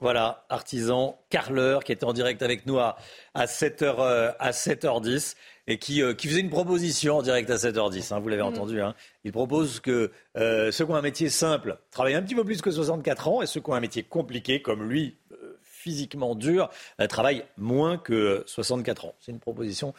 Voilà, 0.00 0.46
artisan, 0.48 1.20
carleur, 1.28 1.84
qui 1.84 1.92
était 1.92 2.06
en 2.06 2.14
direct 2.14 2.40
avec 2.40 2.64
nous 2.64 2.78
à, 2.78 2.96
à 3.34 3.44
7h, 3.44 3.96
euh, 3.98 4.32
à 4.38 4.50
7h10 4.52 5.34
et 5.66 5.78
qui, 5.78 6.02
euh, 6.02 6.14
qui, 6.14 6.26
faisait 6.26 6.40
une 6.40 6.48
proposition 6.48 7.18
en 7.18 7.22
direct 7.22 7.50
à 7.50 7.56
7h10. 7.56 8.14
Hein, 8.14 8.20
vous 8.20 8.28
l'avez 8.30 8.42
mm. 8.42 8.46
entendu. 8.46 8.80
Hein. 8.80 8.94
Il 9.24 9.32
propose 9.32 9.78
que 9.80 10.10
euh, 10.38 10.72
ceux 10.72 10.86
qui 10.86 10.90
ont 10.90 10.96
un 10.96 11.02
métier 11.02 11.28
simple 11.28 11.78
travaillent 11.90 12.14
un 12.14 12.22
petit 12.22 12.34
peu 12.34 12.44
plus 12.44 12.62
que 12.62 12.70
64 12.70 13.28
ans 13.28 13.42
et 13.42 13.46
ceux 13.46 13.60
qui 13.60 13.68
ont 13.68 13.74
un 13.74 13.80
métier 13.80 14.02
compliqué, 14.02 14.62
comme 14.62 14.88
lui, 14.88 15.18
physiquement 15.62 16.34
dur, 16.34 16.70
travaillent 17.08 17.44
moins 17.56 17.96
que 17.96 18.42
64 18.46 19.04
ans. 19.04 19.14
C'est 19.20 19.32
une 19.32 19.40
proposition 19.40 19.94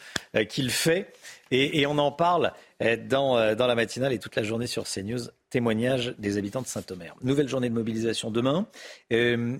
qu'il 0.48 0.70
fait 0.70 1.12
et, 1.50 1.80
et, 1.80 1.86
on 1.86 1.98
en 1.98 2.12
parle 2.12 2.52
dans, 3.08 3.56
dans 3.56 3.66
la 3.66 3.74
matinale 3.74 4.12
et 4.12 4.20
toute 4.20 4.36
la 4.36 4.44
journée 4.44 4.68
sur 4.68 4.84
CNews 4.84 5.28
témoignage 5.52 6.14
des 6.18 6.38
habitants 6.38 6.62
de 6.62 6.66
Saint-Omer. 6.66 7.14
Nouvelle 7.20 7.46
journée 7.46 7.68
de 7.68 7.74
mobilisation 7.74 8.30
demain. 8.30 8.66
Euh, 9.12 9.58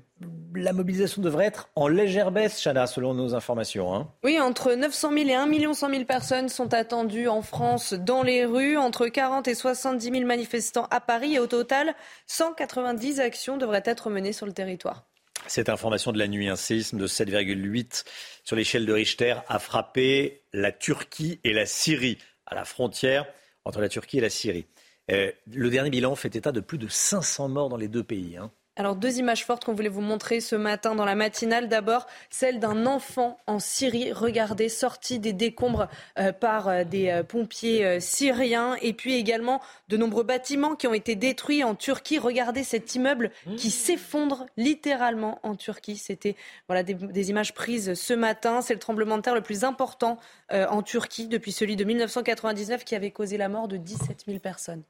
la 0.54 0.72
mobilisation 0.72 1.20
devrait 1.20 1.44
être 1.44 1.68
en 1.76 1.86
légère 1.86 2.32
baisse, 2.32 2.58
Chana, 2.62 2.86
selon 2.86 3.12
nos 3.12 3.34
informations. 3.34 3.94
Hein. 3.94 4.08
Oui, 4.24 4.40
entre 4.40 4.72
900 4.72 5.12
000 5.12 5.28
et 5.28 5.34
1 5.34 5.74
100 5.74 5.90
000 5.90 6.04
personnes 6.04 6.48
sont 6.48 6.72
attendues 6.72 7.28
en 7.28 7.42
France 7.42 7.92
dans 7.92 8.22
les 8.22 8.46
rues, 8.46 8.78
entre 8.78 9.06
40 9.06 9.46
et 9.48 9.54
70 9.54 10.10
000 10.10 10.24
manifestants 10.24 10.88
à 10.90 11.00
Paris 11.00 11.34
et 11.34 11.38
au 11.38 11.46
total, 11.46 11.94
190 12.26 13.20
actions 13.20 13.58
devraient 13.58 13.82
être 13.84 14.08
menées 14.08 14.32
sur 14.32 14.46
le 14.46 14.52
territoire. 14.52 15.04
Cette 15.46 15.68
information 15.68 16.12
de 16.12 16.18
la 16.18 16.28
nuit, 16.28 16.48
un 16.48 16.56
séisme 16.56 16.98
de 16.98 17.06
7,8 17.06 18.04
sur 18.44 18.56
l'échelle 18.56 18.86
de 18.86 18.92
Richter 18.94 19.34
a 19.46 19.58
frappé 19.58 20.42
la 20.54 20.72
Turquie 20.72 21.38
et 21.44 21.52
la 21.52 21.66
Syrie, 21.66 22.16
à 22.46 22.54
la 22.54 22.64
frontière 22.64 23.26
entre 23.66 23.80
la 23.80 23.90
Turquie 23.90 24.18
et 24.18 24.22
la 24.22 24.30
Syrie. 24.30 24.66
Euh, 25.10 25.32
le 25.52 25.70
dernier 25.70 25.90
bilan 25.90 26.14
fait 26.14 26.36
état 26.36 26.52
de 26.52 26.60
plus 26.60 26.78
de 26.78 26.88
500 26.88 27.48
morts 27.48 27.68
dans 27.68 27.76
les 27.76 27.88
deux 27.88 28.04
pays. 28.04 28.36
Hein. 28.36 28.50
Alors 28.76 28.96
deux 28.96 29.18
images 29.18 29.44
fortes 29.44 29.66
qu'on 29.66 29.74
voulait 29.74 29.90
vous 29.90 30.00
montrer 30.00 30.40
ce 30.40 30.56
matin 30.56 30.94
dans 30.94 31.04
la 31.04 31.14
matinale. 31.14 31.68
D'abord 31.68 32.06
celle 32.30 32.58
d'un 32.58 32.86
enfant 32.86 33.38
en 33.46 33.58
Syrie, 33.58 34.12
regardez, 34.12 34.70
sorti 34.70 35.18
des 35.18 35.34
décombres 35.34 35.88
euh, 36.18 36.32
par 36.32 36.68
euh, 36.68 36.84
des 36.84 37.20
pompiers 37.28 38.00
syriens. 38.00 38.76
Et 38.80 38.94
puis 38.94 39.14
également 39.14 39.60
de 39.88 39.98
nombreux 39.98 40.22
bâtiments 40.22 40.74
qui 40.74 40.86
ont 40.86 40.94
été 40.94 41.16
détruits 41.16 41.64
en 41.64 41.74
Turquie. 41.74 42.18
Regardez 42.18 42.64
cet 42.64 42.94
immeuble 42.94 43.30
qui 43.58 43.70
s'effondre 43.70 44.46
littéralement 44.56 45.38
en 45.42 45.54
Turquie. 45.54 45.96
C'était 45.98 46.36
voilà 46.66 46.82
des, 46.82 47.28
images 47.28 47.52
prises 47.52 47.92
ce 47.92 48.14
matin. 48.14 48.62
C'est 48.62 48.74
le 48.74 48.80
tremblement 48.80 49.18
de 49.18 49.22
terre 49.22 49.34
le 49.34 49.42
plus 49.42 49.64
important 49.64 50.18
en 50.50 50.82
Turquie 50.82 51.28
depuis 51.28 51.52
celui 51.52 51.76
de 51.76 51.84
1999 51.84 52.84
qui 52.84 52.94
avait 52.94 53.10
causé 53.10 53.36
la 53.36 53.50
mort 53.50 53.68
de 53.68 53.76
17 53.76 54.24
000 54.26 54.38
personnes. 54.38 54.82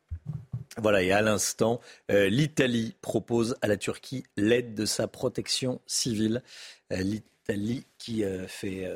Voilà, 0.79 1.03
et 1.03 1.13
à 1.13 1.21
l'instant, 1.21 1.81
euh, 2.11 2.29
l'Italie 2.29 2.95
propose 3.03 3.57
à 3.61 3.67
la 3.67 3.77
Turquie 3.77 4.25
l'aide 4.37 4.75
de 4.75 4.87
sa 4.87 5.07
protection 5.07 5.81
civile. 5.87 6.43
Euh, 6.93 6.97
L'Italie 7.03 7.85
qui 7.99 8.25
euh, 8.25 8.47
fait 8.47 8.89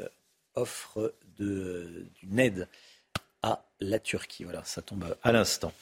offre 0.54 1.12
d'une 1.38 2.38
aide 2.38 2.68
à 3.42 3.64
la 3.80 3.98
Turquie. 3.98 4.44
Voilà, 4.44 4.62
ça 4.64 4.80
tombe 4.80 5.16
à 5.22 5.32
l'instant. 5.32 5.72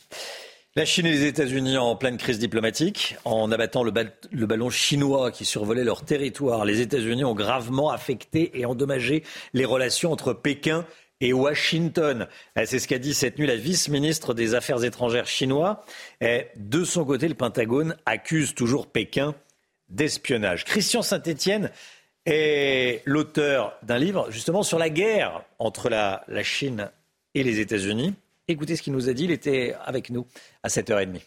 La 0.76 0.84
Chine 0.84 1.06
et 1.06 1.12
les 1.12 1.26
États-Unis 1.26 1.78
en 1.78 1.94
pleine 1.94 2.16
crise 2.16 2.40
diplomatique, 2.40 3.14
en 3.24 3.52
abattant 3.52 3.84
le, 3.84 3.92
le, 4.32 4.46
ballon 4.46 4.70
chinois 4.70 5.30
qui 5.30 5.44
survolait 5.44 5.84
leur 5.84 6.04
territoire. 6.04 6.64
Les 6.64 6.80
États-Unis 6.80 7.22
ont 7.22 7.36
gravement 7.36 7.90
affecté 7.90 8.58
et 8.58 8.66
endommagé 8.66 9.22
les 9.52 9.64
relations 9.64 10.10
entre 10.10 10.32
Pékin 10.32 10.84
et 11.20 11.32
Washington. 11.32 12.26
Eh, 12.56 12.66
c'est 12.66 12.78
ce 12.78 12.88
qu'a 12.88 12.98
dit 12.98 13.14
cette 13.14 13.38
nuit 13.38 13.46
la 13.46 13.56
vice-ministre 13.56 14.34
des 14.34 14.54
Affaires 14.54 14.84
étrangères 14.84 15.26
chinois. 15.26 15.84
Et 16.20 16.26
eh, 16.26 16.46
de 16.56 16.84
son 16.84 17.04
côté, 17.04 17.28
le 17.28 17.34
Pentagone 17.34 17.96
accuse 18.06 18.54
toujours 18.54 18.86
Pékin 18.86 19.34
d'espionnage. 19.88 20.64
Christian 20.64 21.02
Saint-Étienne 21.02 21.70
est 22.26 23.02
l'auteur 23.04 23.76
d'un 23.82 23.98
livre 23.98 24.30
justement 24.30 24.62
sur 24.62 24.78
la 24.78 24.88
guerre 24.90 25.44
entre 25.58 25.88
la, 25.88 26.24
la 26.28 26.42
Chine 26.42 26.90
et 27.34 27.42
les 27.42 27.60
États-Unis. 27.60 28.14
Écoutez 28.48 28.76
ce 28.76 28.82
qu'il 28.82 28.92
nous 28.92 29.08
a 29.08 29.12
dit, 29.12 29.24
il 29.24 29.30
était 29.30 29.74
avec 29.84 30.10
nous 30.10 30.26
à 30.62 30.68
7h30. 30.68 31.20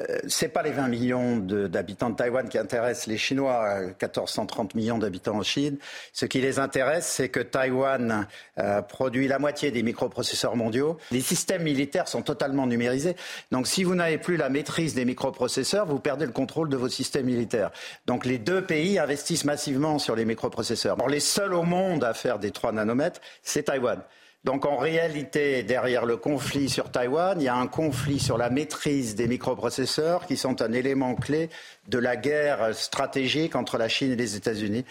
Euh, 0.00 0.18
c'est 0.28 0.48
pas 0.48 0.62
les 0.62 0.70
20 0.70 0.88
millions 0.88 1.36
d'habitants 1.36 2.10
de, 2.10 2.14
Taïwan 2.14 2.48
qui 2.48 2.56
intéressent 2.56 3.08
les 3.08 3.18
Chinois, 3.18 3.80
1430 3.80 4.74
euh, 4.74 4.78
millions 4.78 4.98
d'habitants 4.98 5.36
en 5.36 5.42
Chine. 5.42 5.78
Ce 6.12 6.24
qui 6.24 6.40
les 6.40 6.60
intéresse, 6.60 7.06
c'est 7.06 7.28
que 7.28 7.40
Taïwan 7.40 8.26
euh, 8.58 8.80
produit 8.82 9.26
la 9.26 9.40
moitié 9.40 9.72
des 9.72 9.82
microprocesseurs 9.82 10.54
mondiaux. 10.54 10.98
Les 11.10 11.20
systèmes 11.20 11.62
militaires 11.62 12.06
sont 12.06 12.22
totalement 12.22 12.66
numérisés. 12.66 13.16
Donc 13.50 13.66
si 13.66 13.82
vous 13.82 13.96
n'avez 13.96 14.18
plus 14.18 14.36
la 14.36 14.50
maîtrise 14.50 14.94
des 14.94 15.04
microprocesseurs, 15.04 15.86
vous 15.86 15.98
perdez 15.98 16.26
le 16.26 16.32
contrôle 16.32 16.68
de 16.68 16.76
vos 16.76 16.88
systèmes 16.88 17.26
militaires. 17.26 17.72
Donc 18.06 18.24
les 18.24 18.38
deux 18.38 18.64
pays 18.64 19.00
investissent 19.00 19.44
massivement 19.44 19.98
sur 19.98 20.14
les 20.14 20.24
microprocesseurs. 20.24 20.94
Alors, 20.94 21.08
les 21.08 21.20
seuls 21.20 21.54
au 21.54 21.64
monde 21.64 22.04
à 22.04 22.14
faire 22.14 22.38
des 22.38 22.52
3 22.52 22.72
nanomètres, 22.72 23.20
c'est 23.42 23.64
Taïwan. 23.64 24.00
Donc 24.44 24.64
en 24.64 24.76
réalité, 24.76 25.62
derrière 25.62 26.06
le 26.06 26.16
conflit 26.16 26.68
sur 26.68 26.90
Taïwan, 26.90 27.40
il 27.40 27.44
y 27.44 27.48
a 27.48 27.56
un 27.56 27.66
conflit 27.66 28.20
sur 28.20 28.38
la 28.38 28.50
maîtrise 28.50 29.14
des 29.14 29.26
microprocesseurs 29.26 30.26
qui 30.26 30.36
sont 30.36 30.62
un 30.62 30.72
élément 30.72 31.14
clé 31.16 31.50
de 31.88 31.98
la 31.98 32.16
guerre 32.16 32.74
stratégique 32.74 33.56
entre 33.56 33.78
la 33.78 33.88
Chine 33.88 34.12
et 34.12 34.16
les 34.16 34.36
États-Unis. 34.36 34.84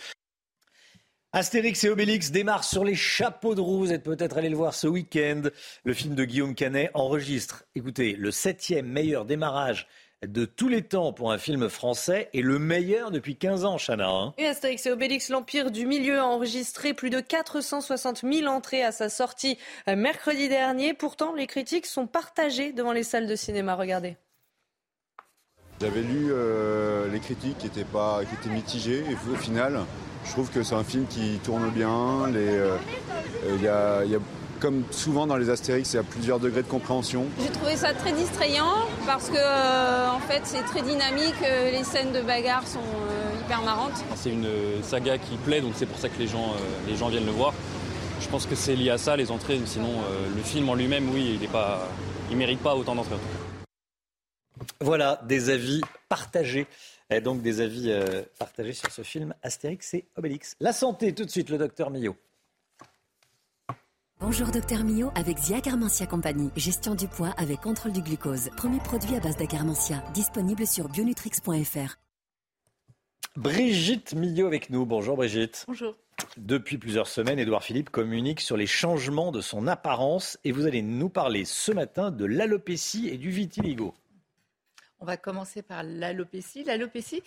Astérix 1.33 1.83
et 1.83 1.89
Obélix 1.89 2.31
démarrent 2.31 2.63
sur 2.63 2.83
les 2.83 2.95
chapeaux 2.95 3.53
de 3.53 3.61
roue. 3.61 3.79
Vous 3.79 3.93
êtes 3.93 4.03
peut-être 4.03 4.37
allé 4.37 4.49
le 4.49 4.55
voir 4.55 4.73
ce 4.73 4.87
week-end. 4.87 5.43
Le 5.83 5.93
film 5.93 6.15
de 6.15 6.25
Guillaume 6.25 6.55
Canet 6.55 6.89
enregistre, 6.93 7.65
écoutez, 7.75 8.13
le 8.13 8.31
septième 8.31 8.87
meilleur 8.87 9.25
démarrage 9.25 9.87
de 10.25 10.45
tous 10.45 10.67
les 10.67 10.81
temps 10.81 11.13
pour 11.13 11.31
un 11.31 11.37
film 11.37 11.69
français 11.69 12.29
et 12.33 12.41
le 12.41 12.57
meilleur 12.57 13.11
depuis 13.11 13.35
15 13.35 13.65
ans, 13.65 13.77
Chana. 13.77 14.09
Hein. 14.09 14.33
et 14.37 14.47
Astérix 14.47 14.85
et 14.85 14.91
Obélix, 14.91 15.29
l'Empire 15.29 15.69
du 15.69 15.85
Milieu, 15.85 16.19
a 16.19 16.25
enregistré 16.25 16.93
plus 16.93 17.09
de 17.09 17.19
460 17.19 18.23
000 18.23 18.47
entrées 18.51 18.83
à 18.83 18.91
sa 18.91 19.09
sortie 19.09 19.57
euh, 19.87 19.95
mercredi 19.95 20.49
dernier. 20.49 20.93
Pourtant, 20.93 21.33
les 21.33 21.45
critiques 21.45 21.85
sont 21.85 22.07
partagées 22.07 22.73
devant 22.73 22.93
les 22.93 23.03
salles 23.03 23.27
de 23.27 23.35
cinéma. 23.35 23.75
Regardez. 23.75 24.17
J'avais 25.79 26.01
lu 26.01 26.29
euh, 26.31 27.07
les 27.11 27.19
critiques 27.19 27.59
qui 27.59 27.67
étaient, 27.67 27.83
pas, 27.83 28.21
qui 28.25 28.33
étaient 28.33 28.53
mitigées 28.53 29.03
et 29.07 29.31
au 29.31 29.35
final, 29.35 29.81
je 30.25 30.31
trouve 30.31 30.49
que 30.49 30.63
c'est 30.63 30.73
un 30.73 30.83
film 30.83 31.05
qui 31.05 31.39
tourne 31.43 31.69
bien. 31.69 32.33
Euh, 32.33 32.77
il 33.55 33.61
y, 33.61 33.67
a, 33.67 34.03
y 34.03 34.15
a 34.15 34.19
comme 34.59 34.83
souvent 34.91 35.27
dans 35.27 35.37
les 35.37 35.49
Astérix, 35.49 35.93
il 35.93 35.97
y 35.97 35.99
a 35.99 36.03
plusieurs 36.03 36.39
degrés 36.39 36.63
de 36.63 36.67
compréhension. 36.67 37.25
J'ai 37.39 37.49
trouvé 37.49 37.75
ça 37.75 37.93
très 37.93 38.11
distrayant 38.11 38.73
parce 39.05 39.29
que 39.29 39.37
euh, 39.37 40.09
en 40.09 40.19
fait 40.19 40.41
c'est 40.43 40.63
très 40.63 40.81
dynamique, 40.81 41.35
euh, 41.43 41.71
les 41.71 41.83
scènes 41.83 42.11
de 42.11 42.21
bagarre 42.21 42.67
sont 42.67 42.79
euh, 42.79 43.41
hyper 43.43 43.61
marrantes. 43.61 44.03
C'est 44.15 44.31
une 44.31 44.47
saga 44.83 45.17
qui 45.17 45.37
plaît, 45.37 45.61
donc 45.61 45.73
c'est 45.75 45.85
pour 45.85 45.97
ça 45.97 46.09
que 46.09 46.17
les 46.19 46.27
gens, 46.27 46.53
les 46.87 46.95
gens 46.95 47.09
viennent 47.09 47.25
le 47.25 47.31
voir. 47.31 47.53
Je 48.19 48.27
pense 48.27 48.45
que 48.45 48.55
c'est 48.55 48.75
lié 48.75 48.89
à 48.89 48.97
ça, 48.97 49.15
les 49.15 49.31
entrées. 49.31 49.59
Sinon, 49.65 49.91
le 50.35 50.41
film 50.41 50.69
en 50.69 50.75
lui-même, 50.75 51.09
oui, 51.13 51.39
il 51.39 51.49
ne 52.31 52.35
mérite 52.35 52.59
pas 52.59 52.75
autant 52.75 52.95
d'entrées. 52.95 53.15
Voilà 54.81 55.21
des 55.25 55.49
avis 55.49 55.81
partagés. 56.09 56.67
Et 57.09 57.21
donc 57.21 57.41
des 57.41 57.61
avis 57.61 57.93
partagés 58.37 58.73
sur 58.73 58.91
ce 58.91 59.01
film 59.01 59.33
Astérix 59.43 59.93
et 59.93 60.05
Obélix. 60.17 60.55
La 60.59 60.73
santé, 60.73 61.13
tout 61.13 61.23
de 61.25 61.29
suite, 61.29 61.49
le 61.49 61.57
docteur 61.57 61.89
Millot. 61.89 62.17
Bonjour 64.19 64.47
Docteur 64.47 64.83
Mio 64.83 65.11
avec 65.13 65.37
Zia 65.37 65.61
Carmentia 65.61 66.07
Company. 66.07 66.49
Gestion 66.55 66.95
du 66.95 67.07
poids 67.07 67.35
avec 67.37 67.61
contrôle 67.61 67.91
du 67.91 68.01
glucose. 68.01 68.49
Premier 68.57 68.79
produit 68.79 69.15
à 69.15 69.19
base 69.19 69.37
d'acarmentia. 69.37 70.03
Disponible 70.15 70.65
sur 70.65 70.89
bionutrix.fr. 70.89 71.99
Brigitte 73.35 74.15
Millot 74.15 74.47
avec 74.47 74.71
nous. 74.71 74.87
Bonjour 74.87 75.17
Brigitte. 75.17 75.65
Bonjour. 75.67 75.95
Depuis 76.35 76.79
plusieurs 76.79 77.07
semaines, 77.07 77.37
Édouard 77.37 77.63
Philippe 77.63 77.91
communique 77.91 78.41
sur 78.41 78.57
les 78.57 78.65
changements 78.65 79.31
de 79.31 79.39
son 79.39 79.67
apparence 79.67 80.39
et 80.43 80.51
vous 80.51 80.65
allez 80.65 80.81
nous 80.81 81.09
parler 81.09 81.45
ce 81.45 81.71
matin 81.71 82.09
de 82.09 82.25
l'alopécie 82.25 83.09
et 83.09 83.17
du 83.17 83.29
vitiligo. 83.29 83.93
On 84.99 85.05
va 85.05 85.15
commencer 85.15 85.61
par 85.61 85.83
l'alopécie. 85.83 86.63
L'alopécie, 86.63 87.21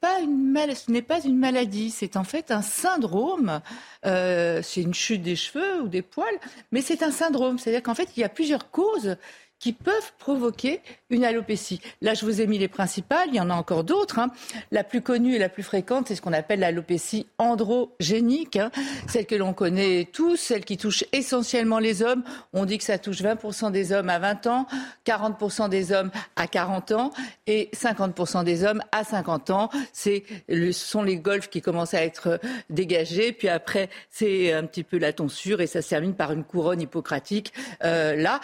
pas 0.00 0.20
une 0.20 0.44
ce 0.74 0.90
n'est 0.90 1.02
pas 1.02 1.20
une 1.20 1.38
maladie, 1.38 1.90
c'est 1.90 2.16
en 2.16 2.24
fait 2.24 2.50
un 2.50 2.62
syndrome. 2.62 3.60
Euh, 4.06 4.60
c'est 4.62 4.82
une 4.82 4.94
chute 4.94 5.22
des 5.22 5.36
cheveux 5.36 5.82
ou 5.82 5.88
des 5.88 6.02
poils, 6.02 6.38
mais 6.70 6.80
c'est 6.80 7.02
un 7.02 7.10
syndrome. 7.10 7.58
C'est-à-dire 7.58 7.82
qu'en 7.82 7.94
fait, 7.94 8.08
il 8.16 8.20
y 8.20 8.24
a 8.24 8.28
plusieurs 8.28 8.70
causes 8.70 9.16
qui 9.64 9.72
peuvent 9.72 10.12
provoquer 10.18 10.82
une 11.08 11.24
alopécie. 11.24 11.80
Là, 12.02 12.12
je 12.12 12.26
vous 12.26 12.42
ai 12.42 12.46
mis 12.46 12.58
les 12.58 12.68
principales, 12.68 13.28
il 13.28 13.36
y 13.36 13.40
en 13.40 13.48
a 13.48 13.54
encore 13.54 13.82
d'autres. 13.82 14.18
Hein. 14.18 14.28
La 14.72 14.84
plus 14.84 15.00
connue 15.00 15.36
et 15.36 15.38
la 15.38 15.48
plus 15.48 15.62
fréquente, 15.62 16.08
c'est 16.08 16.16
ce 16.16 16.20
qu'on 16.20 16.34
appelle 16.34 16.60
l'alopécie 16.60 17.26
androgénique, 17.38 18.56
hein. 18.56 18.70
celle 19.08 19.24
que 19.24 19.34
l'on 19.34 19.54
connaît 19.54 20.06
tous, 20.12 20.36
celle 20.36 20.66
qui 20.66 20.76
touche 20.76 21.04
essentiellement 21.12 21.78
les 21.78 22.02
hommes. 22.02 22.24
On 22.52 22.66
dit 22.66 22.76
que 22.76 22.84
ça 22.84 22.98
touche 22.98 23.22
20% 23.22 23.72
des 23.72 23.92
hommes 23.92 24.10
à 24.10 24.18
20 24.18 24.46
ans, 24.48 24.66
40% 25.06 25.70
des 25.70 25.92
hommes 25.92 26.10
à 26.36 26.46
40 26.46 26.92
ans 26.92 27.10
et 27.46 27.70
50% 27.74 28.44
des 28.44 28.64
hommes 28.64 28.82
à 28.92 29.02
50 29.02 29.48
ans. 29.48 29.70
C'est, 29.94 30.24
ce 30.50 30.72
sont 30.72 31.02
les 31.02 31.16
golfs 31.16 31.48
qui 31.48 31.62
commencent 31.62 31.94
à 31.94 32.04
être 32.04 32.38
dégagés, 32.68 33.32
puis 33.32 33.48
après, 33.48 33.88
c'est 34.10 34.52
un 34.52 34.66
petit 34.66 34.84
peu 34.84 34.98
la 34.98 35.14
tonsure 35.14 35.62
et 35.62 35.66
ça 35.66 35.80
se 35.80 35.88
termine 35.88 36.14
par 36.14 36.32
une 36.32 36.44
couronne 36.44 36.82
hippocratique. 36.82 37.54
Euh, 37.82 38.14
là, 38.14 38.40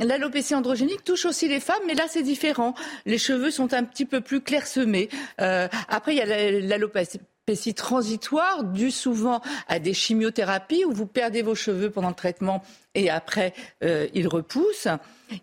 l'alopécie 0.00 0.54
androgénique 0.54 1.04
touche 1.04 1.24
aussi 1.24 1.48
les 1.48 1.60
femmes, 1.60 1.82
mais 1.86 1.94
là 1.94 2.04
c'est 2.08 2.22
différent. 2.22 2.74
Les 3.06 3.18
cheveux 3.18 3.50
sont 3.50 3.72
un 3.74 3.84
petit 3.84 4.04
peu 4.04 4.20
plus 4.20 4.40
clairsemés. 4.40 5.08
Euh, 5.40 5.68
après, 5.88 6.14
il 6.14 6.18
y 6.18 6.22
a 6.22 6.60
l'alopécie 6.60 7.20
transitoire, 7.74 8.64
due 8.64 8.90
souvent 8.90 9.42
à 9.68 9.78
des 9.78 9.94
chimiothérapies 9.94 10.84
où 10.84 10.92
vous 10.92 11.06
perdez 11.06 11.42
vos 11.42 11.54
cheveux 11.54 11.90
pendant 11.90 12.08
le 12.08 12.14
traitement 12.14 12.62
et 12.94 13.10
après 13.10 13.52
euh, 13.82 14.06
ils 14.14 14.28
repoussent. 14.28 14.88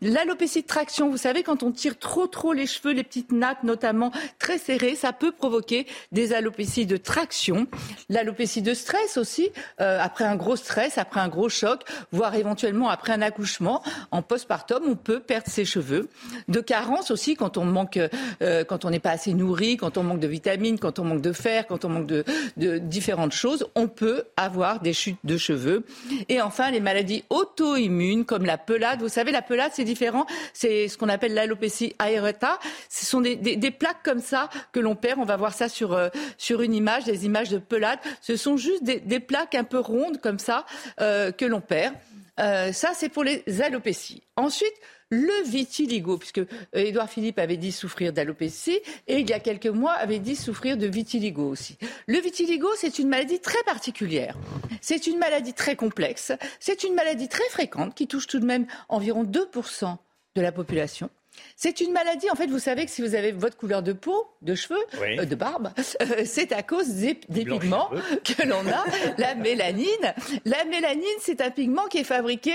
L'alopécie 0.02 0.62
de 0.62 0.68
traction, 0.68 1.10
vous 1.10 1.18
savez, 1.18 1.44
quand 1.44 1.64
on 1.64 1.72
tire 1.72 1.98
trop 1.98 2.28
trop 2.28 2.54
les 2.54 2.68
cheveux, 2.68 2.94
les 2.94 3.04
petites 3.04 3.32
nattes 3.32 3.64
notamment 3.64 4.12
très 4.38 4.58
serrées, 4.58 4.96
ça 4.96 5.14
peut 5.14 5.32
provoquer 5.32 5.88
des 6.12 6.34
alopécies 6.34 6.86
de 6.86 6.98
traction. 6.98 7.68
L'alopécie 8.10 8.62
de 8.62 8.74
stress 8.74 9.18
aussi, 9.18 9.50
euh, 9.82 10.00
après 10.02 10.26
un 10.26 10.36
gros 10.36 10.56
stress, 10.56 10.98
après 10.98 11.20
un 11.20 11.28
gros 11.28 11.50
choc, 11.50 11.84
voire 12.12 12.36
éventuellement 12.36 12.90
après 12.90 13.14
un 13.14 13.22
accouchement, 13.22 13.84
en 14.12 14.22
postpartum, 14.22 14.84
on 14.88 14.96
peut 14.96 15.20
perdre 15.20 15.48
ses 15.48 15.66
cheveux. 15.66 16.10
De 16.48 16.60
carence 16.60 17.12
aussi, 17.12 17.36
quand 17.36 17.58
on 17.58 17.66
manque, 17.66 18.00
euh, 18.42 18.64
quand 18.64 18.86
on 18.86 18.90
n'est 18.90 19.00
pas 19.00 19.12
assez 19.12 19.34
nourri, 19.34 19.78
quand 19.78 19.98
on 19.98 20.04
manque 20.04 20.20
de 20.20 20.28
vitamines, 20.28 20.80
quand 20.80 21.00
on 21.00 21.04
manque 21.04 21.22
de 21.22 21.34
fer, 21.34 21.68
quand 21.68 21.86
on 21.86 21.90
manque 21.90 22.08
de, 22.08 22.24
de 22.58 22.78
différentes 22.78 23.34
choses, 23.34 23.68
on 23.76 23.88
peut 23.88 24.24
avoir 24.38 24.80
des 24.80 24.94
chutes 24.94 25.20
de 25.24 25.38
cheveux. 25.38 25.84
Et 26.28 26.42
enfin, 26.42 26.72
les 26.72 26.80
maladies 26.80 27.24
auto-immunes 27.30 28.26
comme 28.26 28.46
la 28.46 28.58
pelade. 28.58 29.02
Vous 29.02 29.10
savez, 29.10 29.32
la 29.32 29.42
pelade, 29.42 29.72
c'est 29.80 29.86
différent. 29.86 30.26
C'est 30.54 30.90
ce 30.90 30.98
qu'on 30.98 31.08
appelle 31.08 31.34
l'alopécie 31.34 31.96
aerata. 32.00 32.60
Ce 32.90 33.06
sont 33.06 33.22
des, 33.22 33.72
plaques 33.72 34.04
comme 34.04 34.20
ça 34.20 34.50
que 34.74 34.80
l'on 34.82 34.96
perd. 34.96 35.20
On 35.20 35.26
va 35.26 35.38
voir 35.38 35.54
ça 35.54 35.70
sur, 35.70 35.94
euh, 35.94 36.10
sur 36.38 36.62
une 36.62 36.74
image, 36.74 37.06
des 37.06 37.26
images 37.26 37.50
de 37.50 37.60
pelade. 37.60 38.00
Ce 38.20 38.36
sont 38.36 38.58
juste 38.58 38.84
des, 38.84 39.20
plaques 39.20 39.56
un 39.56 39.64
peu 39.64 39.80
rondes 39.80 40.20
comme 40.20 40.40
ça 40.40 40.66
euh, 41.00 41.32
que 41.32 41.46
l'on 41.46 41.62
perd. 41.62 41.96
Euh, 42.42 42.74
ça, 42.74 42.92
c'est 42.94 43.10
pour 43.10 43.24
les 43.24 43.44
alopécies. 43.62 44.24
Ensuite, 44.36 44.74
le 45.12 45.44
vitiligo, 45.48 46.18
puisque 46.18 46.42
Édouard 46.74 47.10
Philippe 47.10 47.40
avait 47.40 47.58
dit 47.58 47.72
souffrir 47.72 48.14
d'alopécie 48.14 48.80
et 49.08 49.20
il 49.20 49.30
y 49.30 49.34
a 49.34 49.40
quelques 49.40 49.68
mois 49.68 49.94
avait 49.94 50.20
dit 50.20 50.36
souffrir 50.36 50.78
de 50.78 50.86
vitiligo 50.86 51.48
aussi. 51.48 51.78
Le 52.08 52.20
vitiligo, 52.20 52.68
c'est 52.76 53.00
une 53.00 53.10
maladie 53.10 53.40
très 53.40 53.64
particulière. 53.64 54.38
C'est 54.82 55.08
une 55.08 55.18
maladie 55.18 55.54
très 55.54 55.76
complexe. 55.76 56.32
C'est 56.60 56.84
une 56.84 56.94
maladie 56.94 57.28
très 57.28 57.50
fréquente 57.50 57.96
qui 57.96 58.08
touche 58.08 58.28
tout 58.28 58.40
de 58.40 58.46
même 58.46 58.68
environ 58.88 59.24
2% 59.24 59.98
de 60.36 60.42
la 60.42 60.52
population. 60.52 61.10
C'est 61.56 61.82
une 61.82 61.92
maladie, 61.92 62.30
en 62.30 62.36
fait, 62.36 62.48
vous 62.48 62.60
savez 62.60 62.86
que 62.86 62.92
si 62.92 63.02
vous 63.02 63.16
avez 63.16 63.32
votre 63.32 63.58
couleur 63.58 63.84
de 63.84 63.94
peau, 63.94 64.28
de 64.42 64.56
cheveux, 64.56 64.80
euh, 65.02 65.26
de 65.26 65.36
barbe, 65.36 65.72
euh, 66.02 66.24
c'est 66.26 66.52
à 66.52 66.64
cause 66.64 66.88
des, 66.90 67.16
pigments 67.16 67.90
que 68.24 68.48
l'on 68.48 68.66
a, 68.68 68.86
la 69.18 69.36
mélanine. 69.36 70.14
La 70.46 70.64
mélanine, 70.66 71.04
c'est 71.20 71.42
un 71.42 71.50
pigment 71.50 71.86
qui 71.88 72.00
est 72.00 72.04
fabriqué 72.04 72.54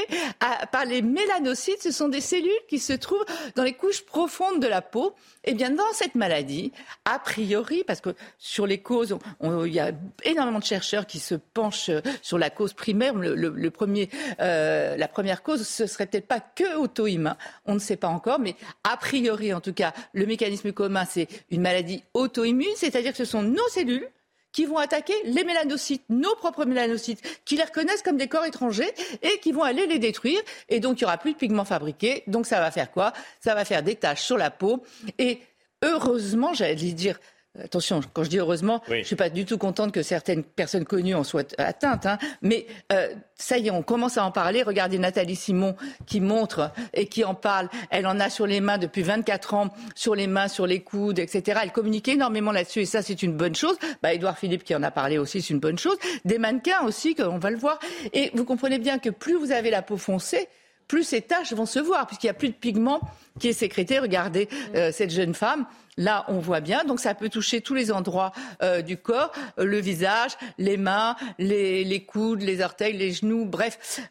par 0.72 0.84
les 0.84 1.02
mélanocytes. 1.02 1.82
Ce 1.82 1.90
sont 1.90 2.08
des 2.08 2.20
cellules 2.20 2.50
qui 2.68 2.78
se 2.78 2.92
trouvent 2.92 3.24
dans 3.56 3.62
les 3.62 3.74
couches 3.74 4.04
profondes 4.04 4.60
de 4.60 4.66
la 4.66 4.82
peau. 4.82 5.14
Eh 5.44 5.54
bien, 5.54 5.70
dans 5.70 5.92
cette 5.92 6.14
maladie, 6.14 6.72
a 7.04 7.18
priori, 7.18 7.84
parce 7.86 8.00
que 8.00 8.14
sur 8.38 8.66
les 8.66 8.78
causes, 8.78 9.18
il 9.42 9.72
y 9.72 9.80
a 9.80 9.92
énormément 10.24 10.58
de 10.58 10.64
chercheurs 10.64 11.06
qui 11.06 11.18
se 11.18 11.34
penchent 11.34 11.90
sur 12.22 12.38
la 12.38 12.50
cause 12.50 12.72
primaire. 12.72 13.14
Le, 13.14 13.70
premier, 13.70 14.08
euh, 14.40 14.96
la 14.96 15.08
première 15.08 15.42
cause, 15.42 15.66
ce 15.66 15.86
serait 15.86 16.06
peut-être 16.06 16.26
pas 16.26 16.40
que 16.40 16.76
auto-immun. 16.76 17.36
On 17.66 17.74
ne 17.74 17.78
sait 17.78 17.96
pas 17.96 18.08
encore, 18.08 18.38
mais 18.38 18.56
a 18.82 18.96
priori, 18.96 19.52
en 19.52 19.60
tout 19.60 19.72
cas, 19.72 19.92
le 20.12 20.26
mécanisme 20.26 20.72
commun, 20.72 21.04
c'est 21.04 21.28
une 21.50 21.62
maladie 21.62 22.02
auto-immune, 22.14 22.74
c'est-à-dire 22.76 23.12
que 23.12 23.18
ce 23.18 23.24
sont 23.24 23.42
nos 23.42 23.68
cellules 23.68 24.08
qui 24.52 24.66
vont 24.66 24.78
attaquer 24.78 25.14
les 25.24 25.42
mélanocytes, 25.42 26.04
nos 26.08 26.34
propres 26.36 26.64
mélanocytes, 26.64 27.20
qui 27.44 27.56
les 27.56 27.64
reconnaissent 27.64 28.02
comme 28.02 28.16
des 28.16 28.28
corps 28.28 28.44
étrangers 28.44 28.90
et 29.22 29.38
qui 29.40 29.50
vont 29.50 29.64
aller 29.64 29.86
les 29.86 29.98
détruire. 29.98 30.40
Et 30.68 30.78
donc, 30.78 31.00
il 31.00 31.04
n'y 31.04 31.06
aura 31.06 31.18
plus 31.18 31.32
de 31.32 31.38
pigments 31.38 31.64
fabriqués. 31.64 32.22
Donc, 32.28 32.46
ça 32.46 32.60
va 32.60 32.70
faire 32.70 32.92
quoi? 32.92 33.12
Ça 33.40 33.54
va 33.54 33.64
faire 33.64 33.82
des 33.82 33.96
taches 33.96 34.22
sur 34.22 34.38
la 34.38 34.50
peau. 34.50 34.84
Et 35.18 35.40
heureusement, 35.82 36.54
j'allais 36.54 36.74
dire, 36.74 37.18
Attention, 37.62 38.00
quand 38.12 38.24
je 38.24 38.30
dis 38.30 38.38
heureusement, 38.38 38.82
je 38.88 38.94
ne 38.94 39.02
suis 39.04 39.14
pas 39.14 39.30
du 39.30 39.44
tout 39.44 39.58
contente 39.58 39.92
que 39.92 40.02
certaines 40.02 40.42
personnes 40.42 40.84
connues 40.84 41.14
en 41.14 41.22
soient 41.22 41.44
atteintes. 41.56 42.04
Hein. 42.04 42.18
mais 42.42 42.66
euh, 42.92 43.14
ça 43.36 43.58
y 43.58 43.68
est, 43.68 43.70
on 43.70 43.82
commence 43.82 44.18
à 44.18 44.24
en 44.24 44.32
parler. 44.32 44.64
Regardez 44.64 44.98
Nathalie 44.98 45.36
Simon 45.36 45.76
qui 46.04 46.20
montre 46.20 46.72
et 46.94 47.06
qui 47.06 47.22
en 47.22 47.34
parle. 47.34 47.68
Elle 47.90 48.08
en 48.08 48.18
a 48.18 48.28
sur 48.28 48.48
les 48.48 48.60
mains 48.60 48.78
depuis 48.78 49.02
24 49.02 49.54
ans, 49.54 49.74
sur 49.94 50.16
les 50.16 50.26
mains, 50.26 50.48
sur 50.48 50.66
les 50.66 50.80
coudes, 50.80 51.20
etc. 51.20 51.60
Elle 51.62 51.70
communique 51.70 52.08
énormément 52.08 52.50
là-dessus 52.50 52.80
et 52.80 52.86
ça, 52.86 53.02
c'est 53.02 53.22
une 53.22 53.36
bonne 53.36 53.54
chose. 53.54 53.76
Bah, 54.02 54.12
Edouard 54.12 54.36
Philippe 54.36 54.64
qui 54.64 54.74
en 54.74 54.82
a 54.82 54.90
parlé 54.90 55.18
aussi, 55.18 55.40
c'est 55.40 55.54
une 55.54 55.60
bonne 55.60 55.78
chose. 55.78 55.96
Des 56.24 56.38
mannequins 56.38 56.84
aussi, 56.84 57.14
on 57.20 57.38
va 57.38 57.50
le 57.50 57.56
voir. 57.56 57.78
Et 58.12 58.32
vous 58.34 58.44
comprenez 58.44 58.80
bien 58.80 58.98
que 58.98 59.10
plus 59.10 59.36
vous 59.36 59.52
avez 59.52 59.70
la 59.70 59.82
peau 59.82 59.96
foncée, 59.96 60.48
plus 60.94 61.02
ces 61.02 61.22
taches 61.22 61.52
vont 61.52 61.66
se 61.66 61.80
voir, 61.80 62.06
puisqu'il 62.06 62.26
n'y 62.26 62.30
a 62.30 62.34
plus 62.34 62.50
de 62.50 62.54
pigments 62.54 63.00
qui 63.40 63.48
est 63.48 63.52
sécrété. 63.52 63.98
Regardez 63.98 64.48
euh, 64.76 64.92
cette 64.92 65.10
jeune 65.10 65.34
femme. 65.34 65.66
Là, 65.96 66.24
on 66.28 66.38
voit 66.38 66.60
bien. 66.60 66.84
Donc, 66.84 67.00
ça 67.00 67.14
peut 67.14 67.28
toucher 67.28 67.60
tous 67.60 67.74
les 67.74 67.90
endroits 67.90 68.30
euh, 68.62 68.80
du 68.80 68.96
corps, 68.96 69.32
euh, 69.58 69.64
le 69.64 69.78
visage, 69.78 70.36
les 70.56 70.76
mains, 70.76 71.16
les, 71.40 72.04
coudes, 72.06 72.42
les 72.42 72.62
orteils, 72.62 72.96
les 72.96 73.10
genoux. 73.10 73.44
Bref, 73.44 74.06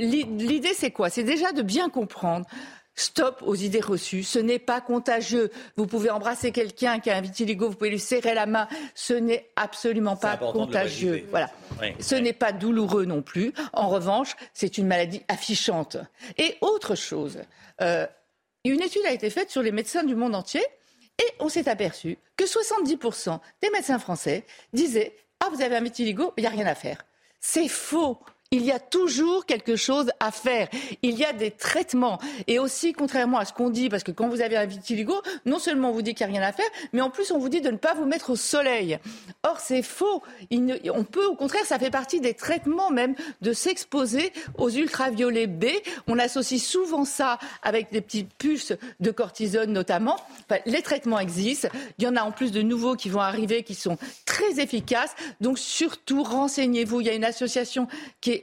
l'idée, 0.00 0.74
c'est 0.74 0.90
quoi? 0.90 1.08
C'est 1.08 1.22
déjà 1.22 1.52
de 1.52 1.62
bien 1.62 1.88
comprendre 1.88 2.46
Stop 2.98 3.42
aux 3.46 3.54
idées 3.54 3.80
reçues. 3.80 4.24
Ce 4.24 4.40
n'est 4.40 4.58
pas 4.58 4.80
contagieux. 4.80 5.52
Vous 5.76 5.86
pouvez 5.86 6.10
embrasser 6.10 6.50
quelqu'un 6.50 6.98
qui 6.98 7.10
a 7.10 7.16
un 7.16 7.20
vitiligo, 7.20 7.68
vous 7.68 7.76
pouvez 7.76 7.90
lui 7.90 8.00
serrer 8.00 8.34
la 8.34 8.46
main. 8.46 8.66
Ce 8.96 9.14
n'est 9.14 9.48
absolument 9.54 10.16
pas 10.16 10.36
contagieux. 10.36 11.24
Voilà. 11.30 11.48
Ce 12.00 12.16
n'est 12.16 12.32
pas 12.32 12.50
douloureux 12.50 13.04
non 13.04 13.22
plus. 13.22 13.52
En 13.72 13.88
revanche, 13.88 14.34
c'est 14.52 14.78
une 14.78 14.88
maladie 14.88 15.22
affichante. 15.28 15.96
Et 16.38 16.56
autre 16.60 16.96
chose, 16.96 17.38
euh, 17.80 18.04
une 18.64 18.82
étude 18.82 19.06
a 19.06 19.12
été 19.12 19.30
faite 19.30 19.50
sur 19.50 19.62
les 19.62 19.70
médecins 19.70 20.02
du 20.02 20.16
monde 20.16 20.34
entier 20.34 20.64
et 21.20 21.26
on 21.38 21.48
s'est 21.48 21.68
aperçu 21.68 22.18
que 22.36 22.44
70% 22.44 23.38
des 23.62 23.70
médecins 23.70 24.00
français 24.00 24.44
disaient 24.72 25.14
Ah, 25.38 25.50
vous 25.52 25.62
avez 25.62 25.76
un 25.76 25.82
vitiligo, 25.82 26.32
il 26.36 26.40
n'y 26.40 26.46
a 26.48 26.50
rien 26.50 26.66
à 26.66 26.74
faire. 26.74 27.04
C'est 27.38 27.68
faux 27.68 28.18
il 28.50 28.64
y 28.64 28.72
a 28.72 28.78
toujours 28.78 29.44
quelque 29.44 29.76
chose 29.76 30.10
à 30.20 30.30
faire. 30.30 30.68
Il 31.02 31.18
y 31.18 31.24
a 31.24 31.34
des 31.34 31.50
traitements. 31.50 32.18
Et 32.46 32.58
aussi, 32.58 32.94
contrairement 32.94 33.38
à 33.38 33.44
ce 33.44 33.52
qu'on 33.52 33.68
dit, 33.68 33.90
parce 33.90 34.02
que 34.02 34.10
quand 34.10 34.28
vous 34.28 34.40
avez 34.40 34.56
un 34.56 34.64
vitiligo, 34.64 35.20
non 35.44 35.58
seulement 35.58 35.90
on 35.90 35.92
vous 35.92 36.00
dit 36.00 36.14
qu'il 36.14 36.26
n'y 36.26 36.36
a 36.36 36.40
rien 36.40 36.48
à 36.48 36.52
faire, 36.52 36.68
mais 36.94 37.02
en 37.02 37.10
plus 37.10 37.30
on 37.30 37.38
vous 37.38 37.50
dit 37.50 37.60
de 37.60 37.70
ne 37.70 37.76
pas 37.76 37.92
vous 37.92 38.06
mettre 38.06 38.30
au 38.30 38.36
soleil. 38.36 38.98
Or, 39.42 39.60
c'est 39.60 39.82
faux. 39.82 40.22
on 40.50 41.04
peut, 41.04 41.26
au 41.26 41.34
contraire, 41.34 41.64
ça 41.66 41.78
fait 41.78 41.90
partie 41.90 42.20
des 42.20 42.32
traitements 42.32 42.90
même 42.90 43.14
de 43.42 43.52
s'exposer 43.52 44.32
aux 44.56 44.70
ultraviolets 44.70 45.46
B. 45.46 45.66
On 46.06 46.18
associe 46.18 46.62
souvent 46.62 47.04
ça 47.04 47.38
avec 47.62 47.92
des 47.92 48.00
petites 48.00 48.32
puces 48.34 48.72
de 49.00 49.10
cortisone 49.10 49.72
notamment. 49.72 50.16
les 50.64 50.80
traitements 50.80 51.18
existent. 51.18 51.68
Il 51.98 52.04
y 52.04 52.08
en 52.08 52.16
a 52.16 52.22
en 52.22 52.32
plus 52.32 52.50
de 52.50 52.62
nouveaux 52.62 52.96
qui 52.96 53.10
vont 53.10 53.20
arriver 53.20 53.62
qui 53.62 53.74
sont 53.74 53.98
très 54.24 54.58
efficaces. 54.58 55.14
Donc 55.42 55.58
surtout, 55.58 56.22
renseignez-vous. 56.22 57.02
Il 57.02 57.06
y 57.06 57.10
a 57.10 57.14
une 57.14 57.24
association 57.24 57.88
qui 58.22 58.32
est 58.32 58.37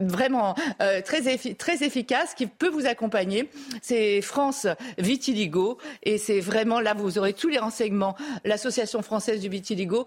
vraiment 0.00 0.54
euh, 0.80 1.00
très, 1.02 1.28
efficace 1.84 2.34
qui 2.34 2.46
peut 2.46 2.68
vous 2.68 2.86
accompagner. 2.86 3.48
C'est 3.80 4.20
France 4.22 4.66
Vitiligo 4.98 5.78
et 6.02 6.18
c'est 6.18 6.40
vraiment 6.40 6.80
là 6.80 6.94
vous 6.94 7.18
aurez 7.18 7.32
tous 7.32 7.48
les 7.48 7.58
renseignements. 7.58 8.16
L'association 8.44 9.02
française 9.02 9.40
du 9.40 9.48
vitiligo, 9.48 10.06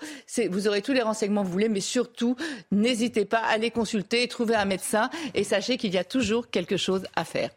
vous 0.50 0.68
aurez 0.68 0.82
tous 0.82 0.94
les 0.94 1.02
renseignements 1.02 1.42
que 1.42 1.48
vous 1.48 1.54
voulez, 1.54 1.70
mais 1.70 1.82
surtout 1.82 2.36
n'hésitez 2.72 3.26
pas 3.26 3.40
à 3.40 3.48
aller 3.48 3.72
consulter, 3.72 4.28
trouver 4.28 4.56
un 4.56 4.66
médecin 4.66 5.10
et 5.34 5.44
sachez 5.44 5.78
qu'il 5.78 5.94
y 5.94 5.98
a 5.98 6.04
toujours 6.04 6.50
quelque 6.50 6.78
chose 6.78 7.06
à 7.16 7.26
faire. 7.26 7.50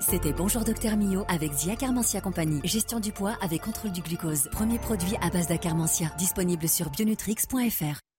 C'était 0.00 0.32
Bonjour 0.32 0.64
Docteur 0.64 0.96
Mio 0.96 1.24
avec 1.28 1.52
Zia 1.52 1.76
Carmentia 1.76 2.20
Compagnie. 2.20 2.60
Gestion 2.64 2.98
du 2.98 3.12
poids 3.12 3.36
avec 3.40 3.62
contrôle 3.62 3.92
du 3.92 4.02
glucose. 4.02 4.48
Premier 4.50 4.78
produit 4.78 5.16
à 5.22 5.30
base 5.30 5.46
d'acarmentia. 5.46 6.08
Disponible 6.18 6.68
sur 6.68 6.90
bionutrix.fr. 6.90 8.11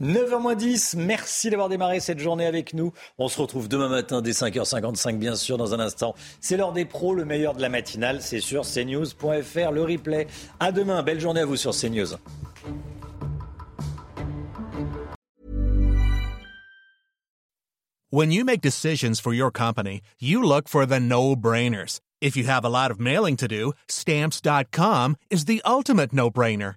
9h10, 0.00 0.96
merci 0.96 1.50
d'avoir 1.50 1.68
démarré 1.68 2.00
cette 2.00 2.18
journée 2.18 2.46
avec 2.46 2.74
nous. 2.74 2.92
On 3.18 3.28
se 3.28 3.40
retrouve 3.40 3.68
demain 3.68 3.88
matin 3.88 4.22
dès 4.22 4.32
5h55, 4.32 5.18
bien 5.18 5.36
sûr, 5.36 5.56
dans 5.56 5.72
un 5.72 5.80
instant. 5.80 6.14
C'est 6.40 6.56
l'heure 6.56 6.72
des 6.72 6.84
pros, 6.84 7.14
le 7.14 7.24
meilleur 7.24 7.54
de 7.54 7.62
la 7.62 7.68
matinale, 7.68 8.20
c'est 8.20 8.40
sur 8.40 8.62
cnews.fr, 8.62 9.70
le 9.70 9.82
replay. 9.82 10.26
À 10.58 10.72
demain, 10.72 11.02
belle 11.02 11.20
journée 11.20 11.40
à 11.40 11.46
vous 11.46 11.56
sur 11.56 11.72
CNews. 11.72 12.16
When 18.10 18.30
you 18.30 18.44
make 18.44 18.60
decisions 18.60 19.18
for 19.18 19.32
your 19.32 19.50
company, 19.50 20.00
you 20.20 20.42
look 20.42 20.68
for 20.68 20.86
the 20.86 21.00
no-brainers. 21.00 22.00
If 22.20 22.36
you 22.36 22.44
have 22.44 22.64
a 22.64 22.68
lot 22.68 22.90
of 22.90 23.00
mailing 23.00 23.36
to 23.36 23.48
do, 23.48 23.72
stamps.com 23.88 25.16
is 25.30 25.46
the 25.46 25.60
ultimate 25.64 26.12
no-brainer. 26.12 26.76